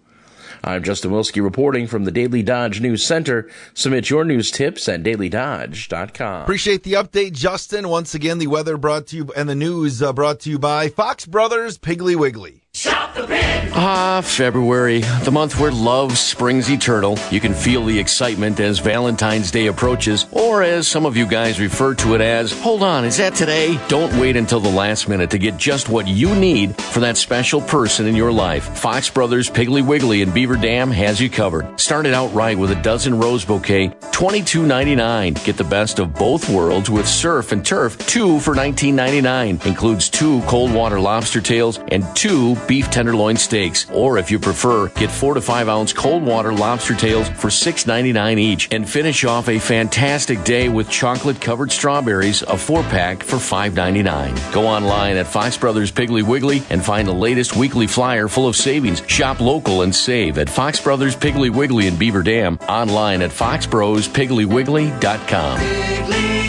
I'm 0.63 0.83
Justin 0.83 1.11
Wilski 1.11 1.43
reporting 1.43 1.87
from 1.87 2.05
the 2.05 2.11
Daily 2.11 2.43
Dodge 2.43 2.81
News 2.81 3.05
Center. 3.05 3.49
Submit 3.73 4.11
your 4.11 4.25
news 4.25 4.51
tips 4.51 4.89
at 4.89 5.03
dailydodge.com. 5.03 6.43
Appreciate 6.43 6.83
the 6.83 6.93
update, 6.95 7.33
Justin. 7.33 7.89
Once 7.89 8.15
again, 8.15 8.39
the 8.39 8.47
weather 8.47 8.77
brought 8.77 9.07
to 9.09 9.17
you 9.17 9.33
and 9.35 9.49
the 9.49 9.55
news 9.55 10.03
uh, 10.03 10.13
brought 10.13 10.41
to 10.41 10.51
you 10.51 10.59
by 10.59 10.89
Fox 10.89 11.25
Brothers 11.25 11.79
Piggly 11.79 12.15
Wiggly. 12.15 12.60
Ah, 12.87 14.21
February, 14.25 15.01
the 15.25 15.31
month 15.31 15.59
where 15.59 15.71
love 15.71 16.17
springs 16.19 16.71
eternal. 16.71 17.19
You 17.31 17.41
can 17.41 17.55
feel 17.55 17.85
the 17.85 17.99
excitement 17.99 18.61
as 18.61 18.79
Valentine's 18.79 19.51
Day 19.51 19.67
approaches, 19.67 20.27
or 20.33 20.63
as 20.63 20.89
some 20.89 21.07
of 21.07 21.17
you 21.17 21.27
guys 21.27 21.61
refer 21.61 21.95
to 21.97 22.15
it 22.15 22.21
as, 22.21 22.53
hold 22.61 22.83
on, 22.83 23.05
is 23.05 23.17
that 23.19 23.35
today? 23.35 23.79
Don't 23.89 24.15
wait 24.21 24.37
until 24.37 24.61
the 24.61 24.71
last 24.71 25.09
minute 25.09 25.31
to 25.31 25.39
get 25.39 25.57
just 25.57 25.89
what 25.89 26.09
you 26.09 26.35
need 26.35 26.77
for 26.77 27.01
that 27.01 27.17
special 27.17 27.61
person 27.61 28.07
in 28.07 28.17
your 28.17 28.33
life. 28.33 28.65
Fox 28.79 29.09
Brothers 29.11 29.51
Piggly 29.51 29.87
Wiggly 29.87 30.23
in 30.23 30.31
Beaver 30.31 30.57
Dam 30.57 30.91
has 30.91 31.21
you 31.21 31.31
covered. 31.31 31.79
Start 31.81 32.07
it 32.07 32.15
out 32.15 32.33
right 32.35 32.59
with 32.59 32.71
a 32.71 32.83
dozen 32.83 33.19
rose 33.19 33.45
bouquet, 33.45 33.89
$22.99. 33.89 35.45
Get 35.45 35.57
the 35.57 35.65
best 35.65 35.99
of 35.99 36.15
both 36.15 36.49
worlds 36.49 36.91
with 36.91 37.07
surf 37.07 37.53
and 37.53 37.65
turf, 37.65 37.97
two 38.07 38.41
for 38.41 38.55
$19.99. 38.55 39.65
Includes 39.67 40.09
two 40.09 40.41
cold 40.43 40.73
water 40.73 41.01
lobster 41.01 41.41
tails 41.41 41.79
and 41.89 42.05
two 42.17 42.57
beef 42.71 42.89
tenderloin 42.89 43.37
steaks. 43.37 43.91
Or 43.93 44.17
if 44.17 44.31
you 44.31 44.39
prefer, 44.39 44.87
get 44.91 45.11
four 45.11 45.35
to 45.35 45.41
five 45.41 45.69
ounce 45.69 45.93
cold 45.93 46.23
water 46.23 46.53
lobster 46.53 46.95
tails 46.95 47.29
for 47.31 47.49
$6.99 47.49 48.39
each. 48.39 48.73
And 48.73 48.89
finish 48.89 49.25
off 49.25 49.49
a 49.49 49.59
fantastic 49.59 50.45
day 50.45 50.69
with 50.69 50.89
chocolate 50.89 51.41
covered 51.41 51.73
strawberries, 51.73 52.43
a 52.43 52.57
four 52.57 52.85
pack 52.85 53.25
for 53.25 53.39
$5.99. 53.39 54.53
Go 54.53 54.69
online 54.69 55.17
at 55.17 55.27
Fox 55.27 55.57
Brothers 55.57 55.91
Piggly 55.91 56.23
Wiggly 56.23 56.63
and 56.71 56.85
find 56.85 57.09
the 57.09 57.13
latest 57.13 57.57
weekly 57.57 57.89
flyer 57.89 58.29
full 58.29 58.47
of 58.47 58.55
savings. 58.55 59.03
Shop 59.09 59.41
local 59.41 59.83
and 59.83 59.93
save 59.93 60.39
at 60.39 60.49
Fox 60.49 60.81
Brothers 60.81 61.17
Piggly 61.17 61.51
Wiggly 61.51 61.89
in 61.89 61.97
Beaver 61.97 62.23
Dam. 62.23 62.57
Online 62.69 63.23
at 63.23 63.33
foxbrospigglywiggly.com. 63.33 65.59
Piggly 65.59 66.40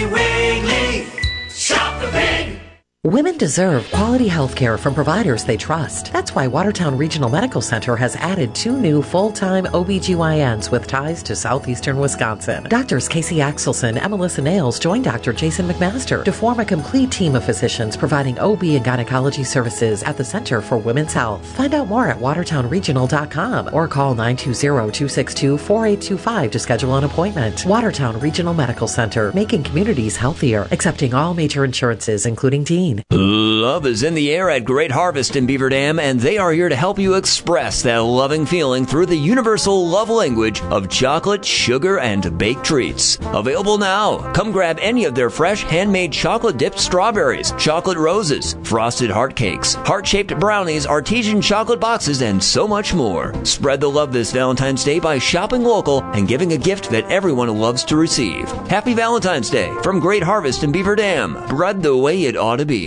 Women 3.03 3.35
deserve 3.39 3.89
quality 3.89 4.27
health 4.27 4.55
care 4.55 4.77
from 4.77 4.93
providers 4.93 5.43
they 5.43 5.57
trust. 5.57 6.13
That's 6.13 6.35
why 6.35 6.45
Watertown 6.45 6.95
Regional 6.95 7.29
Medical 7.29 7.59
Center 7.59 7.95
has 7.95 8.15
added 8.17 8.53
two 8.53 8.77
new 8.77 9.01
full-time 9.01 9.65
OBGYNs 9.65 10.69
with 10.69 10.85
ties 10.85 11.23
to 11.23 11.35
southeastern 11.35 11.97
Wisconsin. 11.97 12.65
Doctors 12.65 13.07
Casey 13.07 13.37
Axelson 13.37 13.99
and 13.99 14.11
Melissa 14.11 14.43
Nails 14.43 14.77
join 14.77 15.01
Dr. 15.01 15.33
Jason 15.33 15.67
McMaster 15.67 16.23
to 16.23 16.31
form 16.31 16.59
a 16.59 16.65
complete 16.65 17.09
team 17.09 17.33
of 17.33 17.43
physicians 17.43 17.97
providing 17.97 18.37
OB 18.37 18.61
and 18.65 18.85
gynecology 18.85 19.43
services 19.43 20.03
at 20.03 20.15
the 20.15 20.23
Center 20.23 20.61
for 20.61 20.77
Women's 20.77 21.13
Health. 21.13 21.43
Find 21.55 21.73
out 21.73 21.87
more 21.87 22.07
at 22.07 22.19
watertownregional.com 22.19 23.71
or 23.73 23.87
call 23.87 24.13
920-262-4825 24.13 26.51
to 26.51 26.59
schedule 26.59 26.95
an 26.97 27.05
appointment. 27.05 27.65
Watertown 27.65 28.19
Regional 28.19 28.53
Medical 28.53 28.87
Center, 28.87 29.31
making 29.33 29.63
communities 29.63 30.17
healthier, 30.17 30.67
accepting 30.69 31.15
all 31.15 31.33
major 31.33 31.65
insurances 31.65 32.27
including 32.27 32.63
Love 33.11 33.85
is 33.85 34.03
in 34.03 34.15
the 34.15 34.31
air 34.31 34.49
at 34.49 34.65
Great 34.65 34.91
Harvest 34.91 35.35
in 35.35 35.45
Beaver 35.45 35.69
Dam, 35.69 35.99
and 35.99 36.19
they 36.19 36.37
are 36.37 36.51
here 36.51 36.67
to 36.67 36.75
help 36.75 36.97
you 36.99 37.13
express 37.13 37.81
that 37.83 37.99
loving 37.99 38.45
feeling 38.45 38.85
through 38.85 39.05
the 39.05 39.15
universal 39.15 39.87
love 39.87 40.09
language 40.09 40.61
of 40.63 40.89
chocolate, 40.89 41.45
sugar, 41.45 41.99
and 41.99 42.37
baked 42.37 42.63
treats. 42.63 43.17
Available 43.33 43.77
now. 43.77 44.31
Come 44.33 44.51
grab 44.51 44.77
any 44.81 45.05
of 45.05 45.15
their 45.15 45.29
fresh 45.29 45.63
handmade 45.63 46.11
chocolate 46.11 46.57
dipped 46.57 46.79
strawberries, 46.79 47.53
chocolate 47.57 47.97
roses, 47.97 48.55
frosted 48.63 49.09
heart 49.09 49.35
cakes, 49.35 49.75
heart 49.75 50.07
shaped 50.07 50.37
brownies, 50.39 50.87
artesian 50.87 51.41
chocolate 51.41 51.79
boxes, 51.79 52.21
and 52.21 52.43
so 52.43 52.67
much 52.67 52.93
more. 52.93 53.33
Spread 53.45 53.79
the 53.79 53.89
love 53.89 54.11
this 54.11 54.31
Valentine's 54.31 54.83
Day 54.83 54.99
by 54.99 55.17
shopping 55.17 55.63
local 55.63 56.01
and 56.13 56.27
giving 56.27 56.53
a 56.53 56.57
gift 56.57 56.89
that 56.89 57.09
everyone 57.11 57.47
loves 57.59 57.83
to 57.85 57.95
receive. 57.95 58.49
Happy 58.67 58.93
Valentine's 58.93 59.49
Day 59.49 59.71
from 59.83 59.99
Great 59.99 60.23
Harvest 60.23 60.63
in 60.63 60.71
Beaver 60.71 60.95
Dam. 60.95 61.45
Bread 61.47 61.81
the 61.83 61.95
way 61.95 62.23
it 62.23 62.35
ought 62.35 62.57
to 62.57 62.65
be. 62.65 62.80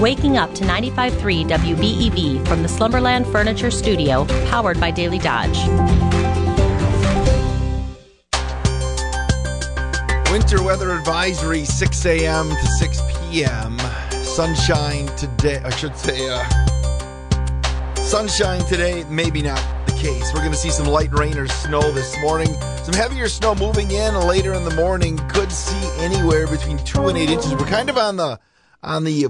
Waking 0.00 0.38
up 0.38 0.54
to 0.54 0.64
95.3 0.64 1.44
WBEV 1.46 2.48
from 2.48 2.62
the 2.62 2.68
Slumberland 2.68 3.26
Furniture 3.26 3.70
Studio, 3.70 4.24
powered 4.48 4.80
by 4.80 4.90
Daily 4.90 5.18
Dodge. 5.18 5.58
Winter 10.30 10.62
weather 10.62 10.92
advisory 10.92 11.64
6 11.66 12.06
a.m. 12.06 12.48
to 12.48 12.66
6 12.66 13.02
p.m. 13.10 13.78
Sunshine 14.22 15.06
today. 15.16 15.60
I 15.62 15.70
should 15.70 15.96
say, 15.96 16.30
uh, 16.30 16.48
sunshine 17.96 18.60
today. 18.66 19.04
Maybe 19.10 19.42
not 19.42 19.62
the 19.86 19.92
case. 19.92 20.32
We're 20.32 20.40
going 20.40 20.52
to 20.52 20.56
see 20.56 20.70
some 20.70 20.86
light 20.86 21.12
rain 21.12 21.36
or 21.36 21.46
snow 21.48 21.82
this 21.92 22.18
morning. 22.20 22.48
Some 22.90 22.98
heavier 22.98 23.28
snow 23.28 23.54
moving 23.54 23.92
in 23.92 24.14
later 24.14 24.52
in 24.52 24.64
the 24.64 24.74
morning. 24.74 25.16
Could 25.28 25.52
see 25.52 25.80
anywhere 25.98 26.48
between 26.48 26.76
two 26.78 27.06
and 27.06 27.16
eight 27.16 27.30
inches. 27.30 27.54
We're 27.54 27.66
kind 27.66 27.88
of 27.88 27.96
on 27.96 28.16
the 28.16 28.40
on 28.82 29.04
the 29.04 29.28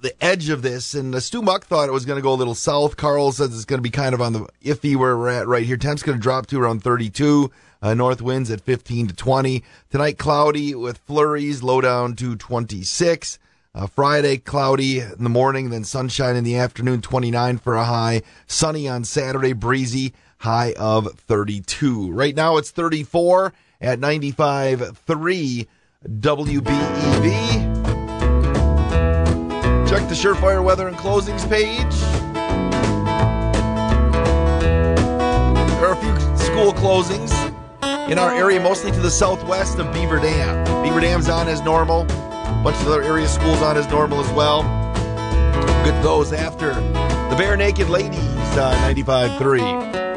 the 0.00 0.24
edge 0.24 0.48
of 0.48 0.62
this, 0.62 0.94
and 0.94 1.14
uh, 1.14 1.20
Stu 1.20 1.42
Muck 1.42 1.66
thought 1.66 1.90
it 1.90 1.92
was 1.92 2.06
going 2.06 2.16
to 2.16 2.22
go 2.22 2.32
a 2.32 2.34
little 2.34 2.54
south. 2.54 2.96
Carl 2.96 3.30
says 3.32 3.54
it's 3.54 3.66
going 3.66 3.76
to 3.76 3.82
be 3.82 3.90
kind 3.90 4.14
of 4.14 4.22
on 4.22 4.32
the 4.32 4.46
iffy 4.64 4.96
where 4.96 5.14
we're 5.14 5.28
at 5.28 5.46
right 5.46 5.66
here. 5.66 5.76
Temps 5.76 6.02
going 6.02 6.16
to 6.16 6.22
drop 6.22 6.46
to 6.46 6.58
around 6.58 6.82
32. 6.82 7.50
Uh, 7.82 7.92
north 7.92 8.22
winds 8.22 8.50
at 8.50 8.62
15 8.62 9.08
to 9.08 9.14
20. 9.14 9.62
Tonight, 9.90 10.16
cloudy 10.16 10.74
with 10.74 10.96
flurries, 10.96 11.62
low 11.62 11.82
down 11.82 12.16
to 12.16 12.34
26. 12.34 13.38
Uh, 13.74 13.86
Friday, 13.88 14.38
cloudy 14.38 15.00
in 15.00 15.22
the 15.22 15.28
morning, 15.28 15.68
then 15.68 15.84
sunshine 15.84 16.34
in 16.34 16.44
the 16.44 16.56
afternoon, 16.56 17.02
29 17.02 17.58
for 17.58 17.76
a 17.76 17.84
high. 17.84 18.22
Sunny 18.46 18.88
on 18.88 19.04
Saturday, 19.04 19.52
breezy, 19.52 20.14
high 20.42 20.74
of 20.76 21.08
32. 21.20 22.10
Right 22.12 22.34
now, 22.34 22.56
it's 22.56 22.72
34 22.72 23.52
at 23.80 24.00
95.3 24.00 25.66
WBEV. 26.04 26.68
Check 29.88 30.08
the 30.08 30.14
Surefire 30.14 30.64
Weather 30.64 30.88
and 30.88 30.96
Closings 30.96 31.48
page. 31.48 31.94
There 35.78 35.86
are 35.86 35.92
a 35.92 35.96
few 35.96 36.12
school 36.36 36.72
closings 36.72 37.30
in 38.10 38.18
our 38.18 38.34
area, 38.34 38.60
mostly 38.60 38.90
to 38.90 39.00
the 39.00 39.10
southwest 39.10 39.78
of 39.78 39.94
Beaver 39.94 40.18
Dam. 40.18 40.82
Beaver 40.82 41.00
Dam's 41.00 41.28
on 41.28 41.46
as 41.46 41.62
normal. 41.62 42.02
A 42.02 42.60
bunch 42.64 42.80
of 42.80 42.88
other 42.88 43.02
area 43.02 43.28
schools 43.28 43.62
on 43.62 43.76
as 43.76 43.86
normal 43.88 44.18
as 44.18 44.30
well. 44.32 44.62
Good 45.84 46.02
those 46.02 46.32
after 46.32 46.74
the 46.74 47.36
Barenaked 47.36 47.88
Ladies, 47.88 48.18
uh, 48.56 48.76
95.3. 48.92 50.11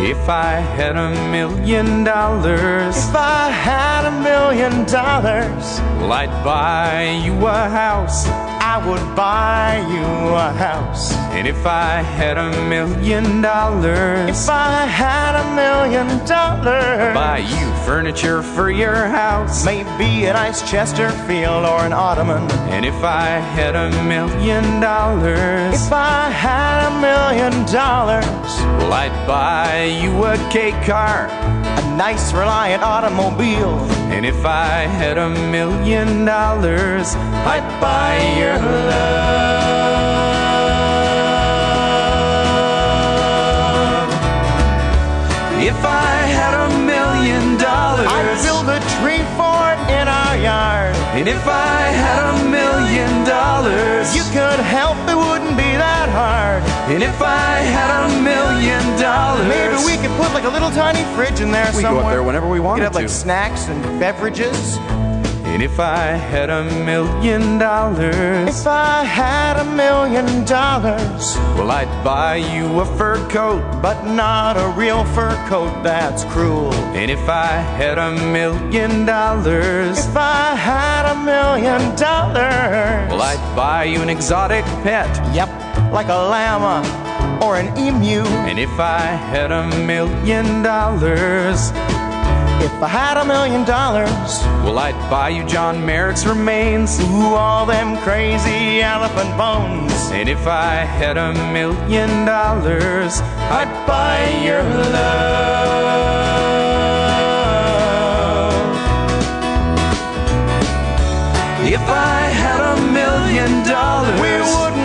If 0.00 0.28
I 0.28 0.60
had 0.76 0.96
a 0.96 1.10
million 1.30 2.04
dollars, 2.04 2.96
if 2.96 3.14
I 3.16 3.50
had 3.50 4.06
a 4.06 4.22
million 4.22 4.86
dollars, 4.86 5.80
well, 5.98 6.12
I'd 6.12 6.44
buy 6.44 7.20
you 7.24 7.34
a 7.46 7.68
house. 7.68 8.47
I 8.70 8.76
would 8.86 9.16
buy 9.16 9.78
you 9.88 10.34
a 10.34 10.52
house. 10.52 11.14
And 11.32 11.48
if 11.48 11.64
I 11.64 12.02
had 12.02 12.36
a 12.36 12.50
million 12.68 13.40
dollars, 13.40 14.28
if 14.28 14.50
I 14.50 14.84
had 14.84 15.32
a 15.40 15.46
million 15.56 16.06
dollars, 16.26 17.14
buy 17.14 17.38
you 17.38 17.66
furniture 17.86 18.42
for 18.42 18.70
your 18.70 18.94
house. 18.94 19.64
Maybe 19.64 20.26
a 20.26 20.34
nice 20.34 20.60
Chesterfield 20.70 21.64
or 21.64 21.80
an 21.80 21.94
ottoman. 21.94 22.42
And 22.68 22.84
if 22.84 23.02
I 23.02 23.40
had 23.56 23.74
a 23.74 23.88
million 24.04 24.82
dollars, 24.82 25.74
if 25.74 25.90
I 25.90 26.28
had 26.28 26.88
a 26.88 26.94
million 27.00 27.54
dollars, 27.72 28.26
well, 28.76 28.92
I'd 28.92 29.26
buy 29.26 29.84
you 29.84 30.12
a 30.24 30.36
K 30.52 30.72
car, 30.84 31.28
a 31.78 31.96
nice 31.96 32.32
Reliant 32.32 32.82
automobile. 32.82 33.78
And 34.10 34.26
if 34.26 34.44
I 34.44 34.86
had 35.00 35.16
a 35.16 35.28
million 35.28 36.24
dollars, 36.24 37.14
I'd 37.46 37.66
buy 37.80 38.18
your 38.40 38.58
love. 38.90 40.08
If 45.62 45.80
I 45.84 46.16
had 46.38 46.54
a 46.66 46.68
million 46.92 47.58
dollars, 47.58 48.08
I'd 48.10 48.42
build 48.42 48.68
a 48.68 48.80
tree 48.98 49.22
fort 49.38 49.78
in 49.98 50.08
our 50.08 50.36
yard. 50.36 50.94
And 51.14 51.28
if 51.28 51.46
I 51.46 51.80
had 52.04 52.22
a 52.34 52.36
million 52.50 53.12
dollars, 53.24 54.16
you 54.16 54.22
could 54.32 54.60
help, 54.60 54.98
it 55.06 55.14
wouldn't 55.14 55.28
be 55.28 55.28
that 55.28 55.28
hard. 55.28 55.37
And 56.90 57.02
if 57.02 57.20
I 57.20 57.58
had 57.76 57.90
a 58.06 58.22
million 58.22 58.82
dollars, 59.00 59.46
maybe 59.46 59.76
we 59.84 59.96
could 60.02 60.16
put 60.16 60.32
like 60.32 60.44
a 60.44 60.48
little 60.48 60.70
tiny 60.70 61.04
fridge 61.14 61.40
in 61.40 61.50
there 61.52 61.66
We 61.74 61.82
go 61.82 61.88
somewhere. 61.88 62.04
up 62.04 62.10
there 62.10 62.22
whenever 62.22 62.46
we 62.48 62.60
We 62.60 62.60
wanted 62.60 62.80
could 62.80 62.84
have 62.84 62.94
like 62.94 63.06
to. 63.06 63.12
snacks 63.12 63.68
and 63.68 63.82
beverages. 64.00 64.78
And 65.44 65.62
if 65.62 65.80
I 65.80 66.08
had 66.08 66.50
a 66.50 66.64
million 66.84 67.58
dollars, 67.58 68.60
if 68.60 68.66
I 68.66 69.02
had 69.02 69.56
a 69.58 69.64
million 69.64 70.44
dollars, 70.44 71.36
well, 71.56 71.70
I'd 71.70 72.04
buy 72.04 72.36
you 72.36 72.80
a 72.80 72.84
fur 72.98 73.16
coat, 73.28 73.62
but 73.82 74.04
not 74.04 74.56
a 74.56 74.68
real 74.78 75.04
fur 75.06 75.34
coat 75.48 75.82
that's 75.82 76.24
cruel. 76.24 76.72
And 76.94 77.10
if 77.10 77.28
I 77.28 77.46
had 77.80 77.98
a 77.98 78.12
million 78.30 79.04
dollars, 79.06 79.98
if 80.06 80.16
I 80.16 80.54
had 80.54 81.10
a 81.12 81.16
million 81.24 81.80
dollars, 81.96 83.10
well, 83.10 83.22
I'd 83.22 83.56
buy 83.56 83.84
you 83.84 84.00
an 84.02 84.10
exotic 84.10 84.64
pet. 84.84 85.08
Yep, 85.34 85.48
like 85.92 86.08
a 86.08 86.14
llama 86.14 86.82
or 87.42 87.56
an 87.56 87.76
emu. 87.78 88.22
And 88.48 88.58
if 88.58 88.78
I 88.78 89.00
had 89.00 89.52
a 89.52 89.66
million 89.84 90.62
dollars, 90.62 91.70
if 92.60 92.72
I 92.82 92.88
had 92.88 93.16
a 93.16 93.24
million 93.24 93.64
dollars, 93.64 94.42
well, 94.64 94.78
I'd 94.78 94.98
buy 95.10 95.28
you 95.30 95.44
John 95.46 95.84
Merrick's 95.86 96.26
remains. 96.26 96.98
Ooh, 97.00 97.34
all 97.34 97.66
them 97.66 97.96
crazy 97.98 98.80
elephant 98.80 99.36
bones. 99.36 99.92
And 100.10 100.28
if 100.28 100.46
I 100.46 100.74
had 100.84 101.16
a 101.16 101.32
million 101.52 102.24
dollars, 102.26 103.20
I'd 103.50 103.86
buy 103.86 104.44
your 104.44 104.62
love. 104.62 106.08
If 111.70 111.86
I 111.86 112.20
had 112.42 112.60
a 112.74 112.76
million 112.92 113.62
dollars, 113.68 114.20
we 114.20 114.38
to 114.38 114.77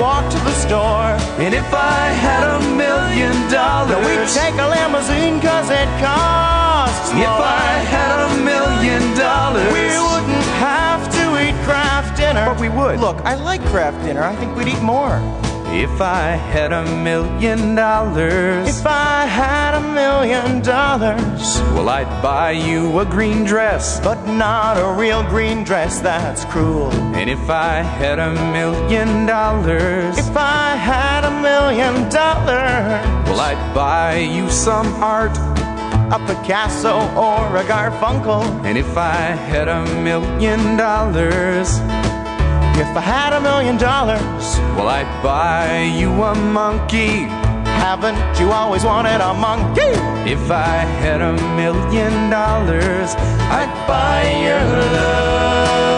walk 0.00 0.24
to 0.30 0.38
the 0.44 0.54
store. 0.54 1.14
And 1.42 1.54
if 1.54 1.68
I 1.72 2.08
had 2.26 2.44
a 2.56 2.60
million 2.76 3.34
dollars, 3.50 3.98
we'd 4.06 4.28
take 4.32 4.56
a 4.60 4.68
limousine 4.68 5.40
cause 5.40 5.70
it 5.70 5.88
costs 6.00 7.12
more. 7.12 7.22
If 7.22 7.28
I 7.28 7.70
had 7.94 8.10
a 8.28 8.30
million 8.42 9.02
dollars, 9.16 9.66
we 9.72 9.86
wouldn't 9.98 10.48
have 10.62 11.02
to 11.18 11.24
eat 11.42 11.56
Kraft 11.64 12.16
Dinner. 12.16 12.46
But 12.46 12.60
we 12.60 12.68
would. 12.68 13.00
Look, 13.00 13.18
I 13.24 13.34
like 13.34 13.62
Kraft 13.66 14.04
Dinner. 14.04 14.22
I 14.22 14.34
think 14.36 14.56
we'd 14.56 14.68
eat 14.68 14.82
more. 14.82 15.20
If 15.76 16.00
I 16.00 16.36
had 16.36 16.72
a 16.72 16.84
million 17.02 17.74
dollars, 17.74 18.68
if 18.78 18.86
I 18.86 19.26
had 19.26 19.74
a 19.74 19.80
million 19.80 20.62
dollars, 20.62 21.60
well, 21.74 21.88
I'd 21.88 22.22
buy 22.22 22.52
you 22.52 23.00
a 23.00 23.04
green 23.04 23.42
dress, 23.42 23.98
but 23.98 24.24
not 24.24 24.78
a 24.78 24.96
real 24.96 25.24
green 25.24 25.64
dress 25.64 25.98
that's 25.98 26.44
cruel. 26.44 26.92
And 27.16 27.28
if 27.28 27.50
I 27.50 27.82
had 27.82 28.20
a 28.20 28.32
million 28.52 29.26
dollars, 29.26 30.16
if 30.16 30.36
I 30.36 30.76
had 30.76 31.24
a 31.24 31.42
million 31.42 32.08
dollars, 32.08 33.02
well, 33.26 33.40
I'd 33.40 33.74
buy 33.74 34.18
you 34.18 34.48
some 34.50 34.86
art. 35.02 35.36
A 36.12 36.18
Picasso 36.28 36.98
or 37.16 37.56
a 37.56 37.64
Garfunkel. 37.64 38.44
And 38.64 38.78
if 38.78 38.96
I 38.96 39.34
had 39.50 39.66
a 39.68 39.84
million 40.02 40.76
dollars, 40.76 41.80
if 42.76 42.96
I 42.96 43.00
had 43.00 43.32
a 43.32 43.40
million 43.40 43.76
dollars, 43.76 44.58
well, 44.76 44.88
I'd 44.88 45.22
buy 45.22 45.82
you 45.82 46.10
a 46.22 46.34
monkey. 46.34 47.28
Haven't 47.86 48.18
you 48.40 48.50
always 48.50 48.84
wanted 48.84 49.20
a 49.20 49.32
monkey? 49.32 49.94
If 50.28 50.50
I 50.50 50.78
had 51.02 51.20
a 51.20 51.32
million 51.54 52.30
dollars, 52.30 53.14
I'd 53.58 53.72
buy 53.86 54.22
your 54.44 54.64
love. 54.96 55.93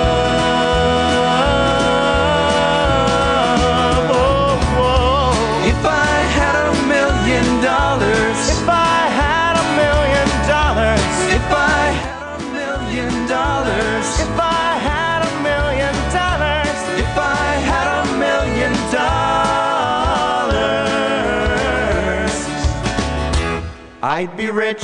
I'd 24.17 24.35
be 24.35 24.51
rich. 24.51 24.83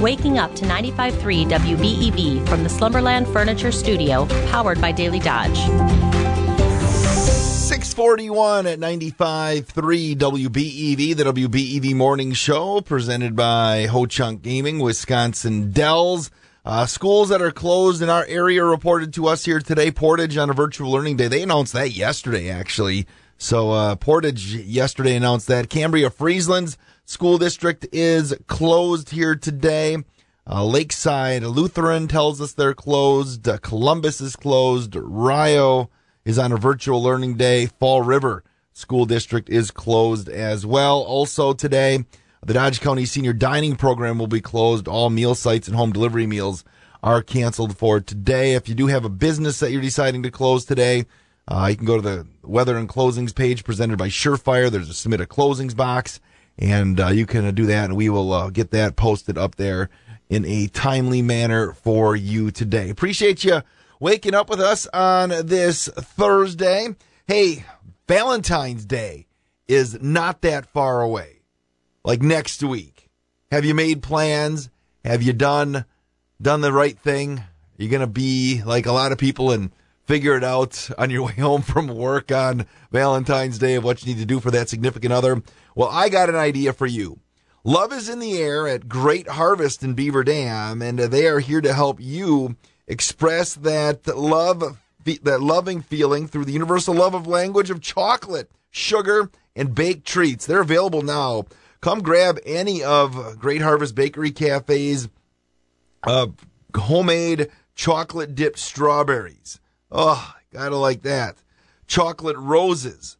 Waking 0.00 0.38
up 0.38 0.54
to 0.54 0.64
95.3 0.64 1.50
WBEV 1.50 2.48
from 2.48 2.62
the 2.62 2.70
Slumberland 2.70 3.28
Furniture 3.28 3.72
Studio, 3.72 4.24
powered 4.48 4.80
by 4.80 4.90
Daily 4.90 5.18
Dodge. 5.18 5.58
641 7.18 8.66
at 8.66 8.78
95.3 8.78 10.16
WBEV, 10.16 11.14
the 11.14 11.24
WBEV 11.24 11.94
Morning 11.94 12.32
Show, 12.32 12.80
presented 12.80 13.36
by 13.36 13.84
Ho 13.84 14.06
Chunk 14.06 14.40
Gaming, 14.40 14.78
Wisconsin 14.78 15.72
Dells. 15.72 16.30
Uh, 16.64 16.86
schools 16.86 17.28
that 17.28 17.42
are 17.42 17.50
closed 17.50 18.02
in 18.02 18.08
our 18.08 18.24
area 18.26 18.64
reported 18.64 19.12
to 19.12 19.26
us 19.26 19.44
here 19.44 19.58
today. 19.58 19.90
Portage 19.90 20.36
on 20.36 20.48
a 20.48 20.52
virtual 20.54 20.92
learning 20.92 21.16
day. 21.16 21.26
They 21.26 21.42
announced 21.42 21.72
that 21.72 21.90
yesterday, 21.90 22.50
actually. 22.50 23.06
So 23.36 23.72
uh, 23.72 23.96
Portage 23.96 24.54
yesterday 24.54 25.16
announced 25.16 25.48
that. 25.48 25.68
Cambria 25.68 26.08
Friesland's 26.08 26.78
school 27.04 27.36
district 27.36 27.88
is 27.90 28.36
closed 28.46 29.10
here 29.10 29.34
today. 29.34 29.96
Uh, 30.48 30.64
Lakeside 30.64 31.42
Lutheran 31.42 32.06
tells 32.06 32.40
us 32.40 32.52
they're 32.52 32.74
closed. 32.74 33.48
Uh, 33.48 33.58
Columbus 33.58 34.20
is 34.20 34.36
closed. 34.36 34.94
Rio 34.94 35.90
is 36.24 36.38
on 36.38 36.52
a 36.52 36.56
virtual 36.56 37.02
learning 37.02 37.36
day. 37.36 37.66
Fall 37.66 38.02
River 38.02 38.44
School 38.72 39.04
District 39.04 39.50
is 39.50 39.72
closed 39.72 40.28
as 40.28 40.64
well. 40.64 41.00
Also 41.00 41.52
today, 41.54 42.04
the 42.44 42.54
Dodge 42.54 42.80
County 42.80 43.06
Senior 43.06 43.32
Dining 43.32 43.76
Program 43.76 44.18
will 44.18 44.26
be 44.26 44.40
closed. 44.40 44.88
All 44.88 45.10
meal 45.10 45.36
sites 45.36 45.68
and 45.68 45.76
home 45.76 45.92
delivery 45.92 46.26
meals 46.26 46.64
are 47.00 47.22
canceled 47.22 47.76
for 47.76 48.00
today. 48.00 48.54
If 48.54 48.68
you 48.68 48.74
do 48.74 48.88
have 48.88 49.04
a 49.04 49.08
business 49.08 49.60
that 49.60 49.70
you're 49.70 49.80
deciding 49.80 50.24
to 50.24 50.30
close 50.30 50.64
today, 50.64 51.06
uh, 51.46 51.68
you 51.70 51.76
can 51.76 51.86
go 51.86 51.96
to 51.96 52.02
the 52.02 52.26
weather 52.42 52.76
and 52.76 52.88
closings 52.88 53.34
page 53.34 53.62
presented 53.62 53.96
by 53.96 54.08
Surefire. 54.08 54.70
There's 54.70 54.90
a 54.90 54.94
submit 54.94 55.20
a 55.20 55.26
closings 55.26 55.76
box, 55.76 56.20
and 56.58 56.98
uh, 56.98 57.08
you 57.08 57.26
can 57.26 57.44
uh, 57.44 57.52
do 57.52 57.66
that, 57.66 57.86
and 57.86 57.96
we 57.96 58.08
will 58.08 58.32
uh, 58.32 58.50
get 58.50 58.72
that 58.72 58.96
posted 58.96 59.38
up 59.38 59.54
there 59.54 59.88
in 60.28 60.44
a 60.44 60.66
timely 60.68 61.22
manner 61.22 61.72
for 61.72 62.16
you 62.16 62.50
today. 62.50 62.90
Appreciate 62.90 63.44
you 63.44 63.62
waking 64.00 64.34
up 64.34 64.50
with 64.50 64.60
us 64.60 64.88
on 64.88 65.28
this 65.28 65.88
Thursday. 65.88 66.88
Hey, 67.28 67.64
Valentine's 68.08 68.84
Day 68.84 69.26
is 69.68 70.02
not 70.02 70.40
that 70.42 70.66
far 70.66 71.02
away, 71.02 71.41
like 72.04 72.22
next 72.22 72.62
week. 72.62 73.08
Have 73.50 73.64
you 73.64 73.74
made 73.74 74.02
plans? 74.02 74.70
Have 75.04 75.22
you 75.22 75.32
done 75.32 75.84
done 76.40 76.60
the 76.60 76.72
right 76.72 76.98
thing? 76.98 77.38
Are 77.38 77.82
you 77.82 77.88
gonna 77.88 78.06
be 78.06 78.62
like 78.64 78.86
a 78.86 78.92
lot 78.92 79.12
of 79.12 79.18
people 79.18 79.50
and 79.50 79.70
figure 80.04 80.36
it 80.36 80.44
out 80.44 80.90
on 80.98 81.10
your 81.10 81.22
way 81.26 81.34
home 81.34 81.62
from 81.62 81.88
work 81.88 82.32
on 82.32 82.66
Valentine's 82.90 83.58
Day 83.58 83.74
of 83.74 83.84
what 83.84 84.02
you 84.02 84.12
need 84.12 84.20
to 84.20 84.26
do 84.26 84.40
for 84.40 84.50
that 84.50 84.68
significant 84.68 85.12
other? 85.12 85.42
Well, 85.74 85.88
I 85.90 86.08
got 86.08 86.28
an 86.28 86.36
idea 86.36 86.72
for 86.72 86.86
you. 86.86 87.20
Love 87.64 87.92
is 87.92 88.08
in 88.08 88.18
the 88.18 88.38
air 88.38 88.66
at 88.66 88.88
Great 88.88 89.28
Harvest 89.28 89.84
in 89.84 89.94
Beaver 89.94 90.24
Dam, 90.24 90.82
and 90.82 90.98
they 90.98 91.28
are 91.28 91.38
here 91.38 91.60
to 91.60 91.72
help 91.72 92.00
you 92.00 92.56
express 92.88 93.54
that 93.54 94.06
love, 94.16 94.78
that 95.04 95.40
loving 95.40 95.80
feeling 95.80 96.26
through 96.26 96.44
the 96.44 96.52
universal 96.52 96.92
love 96.92 97.14
of 97.14 97.28
language 97.28 97.70
of 97.70 97.80
chocolate, 97.80 98.50
sugar, 98.70 99.30
and 99.54 99.76
baked 99.76 100.04
treats. 100.04 100.44
They're 100.44 100.60
available 100.60 101.02
now. 101.02 101.44
Come 101.82 102.00
grab 102.00 102.38
any 102.46 102.80
of 102.84 103.40
Great 103.40 103.60
Harvest 103.60 103.96
Bakery 103.96 104.30
Cafe's 104.30 105.08
uh, 106.04 106.28
homemade 106.76 107.50
chocolate 107.74 108.36
dipped 108.36 108.60
strawberries. 108.60 109.58
Oh, 109.90 110.32
gotta 110.52 110.76
like 110.76 111.02
that. 111.02 111.38
Chocolate 111.88 112.36
roses. 112.38 113.16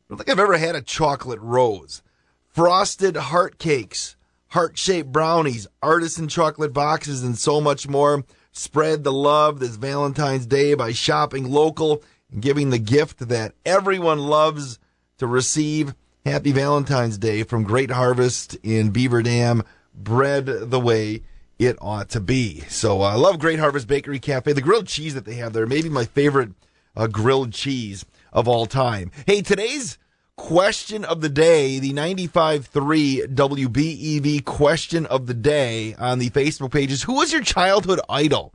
I 0.00 0.04
don't 0.08 0.18
think 0.18 0.28
I've 0.28 0.40
ever 0.40 0.58
had 0.58 0.74
a 0.74 0.82
chocolate 0.82 1.38
rose. 1.40 2.02
Frosted 2.48 3.16
heart 3.16 3.58
cakes, 3.58 4.16
heart 4.48 4.76
shaped 4.76 5.12
brownies, 5.12 5.68
artisan 5.80 6.26
chocolate 6.26 6.72
boxes, 6.72 7.22
and 7.22 7.38
so 7.38 7.60
much 7.60 7.86
more. 7.86 8.24
Spread 8.50 9.04
the 9.04 9.12
love 9.12 9.60
this 9.60 9.76
Valentine's 9.76 10.46
Day 10.46 10.74
by 10.74 10.90
shopping 10.90 11.48
local 11.48 12.02
and 12.32 12.42
giving 12.42 12.70
the 12.70 12.78
gift 12.78 13.28
that 13.28 13.54
everyone 13.64 14.18
loves 14.18 14.80
to 15.18 15.28
receive. 15.28 15.94
Happy 16.26 16.50
Valentine's 16.50 17.18
Day 17.18 17.44
from 17.44 17.62
Great 17.62 17.92
Harvest 17.92 18.56
in 18.64 18.90
Beaver 18.90 19.22
Dam. 19.22 19.62
Bread 19.94 20.46
the 20.46 20.80
way 20.80 21.22
it 21.56 21.78
ought 21.80 22.08
to 22.08 22.20
be. 22.20 22.62
So 22.62 23.02
uh, 23.02 23.12
I 23.12 23.14
love 23.14 23.38
Great 23.38 23.60
Harvest 23.60 23.86
Bakery 23.86 24.18
Cafe. 24.18 24.52
The 24.52 24.60
grilled 24.60 24.88
cheese 24.88 25.14
that 25.14 25.24
they 25.24 25.34
have 25.34 25.52
there, 25.52 25.68
maybe 25.68 25.88
my 25.88 26.04
favorite 26.04 26.50
uh, 26.96 27.06
grilled 27.06 27.52
cheese 27.52 28.04
of 28.32 28.48
all 28.48 28.66
time. 28.66 29.12
Hey, 29.24 29.40
today's 29.40 29.98
question 30.34 31.04
of 31.04 31.20
the 31.20 31.28
day, 31.28 31.78
the 31.78 31.92
95.3 31.92 33.32
WBEV 33.32 34.44
question 34.44 35.06
of 35.06 35.28
the 35.28 35.34
day 35.34 35.94
on 35.94 36.18
the 36.18 36.30
Facebook 36.30 36.72
pages. 36.72 37.04
Who 37.04 37.14
was 37.14 37.32
your 37.32 37.42
childhood 37.42 38.00
idol? 38.08 38.52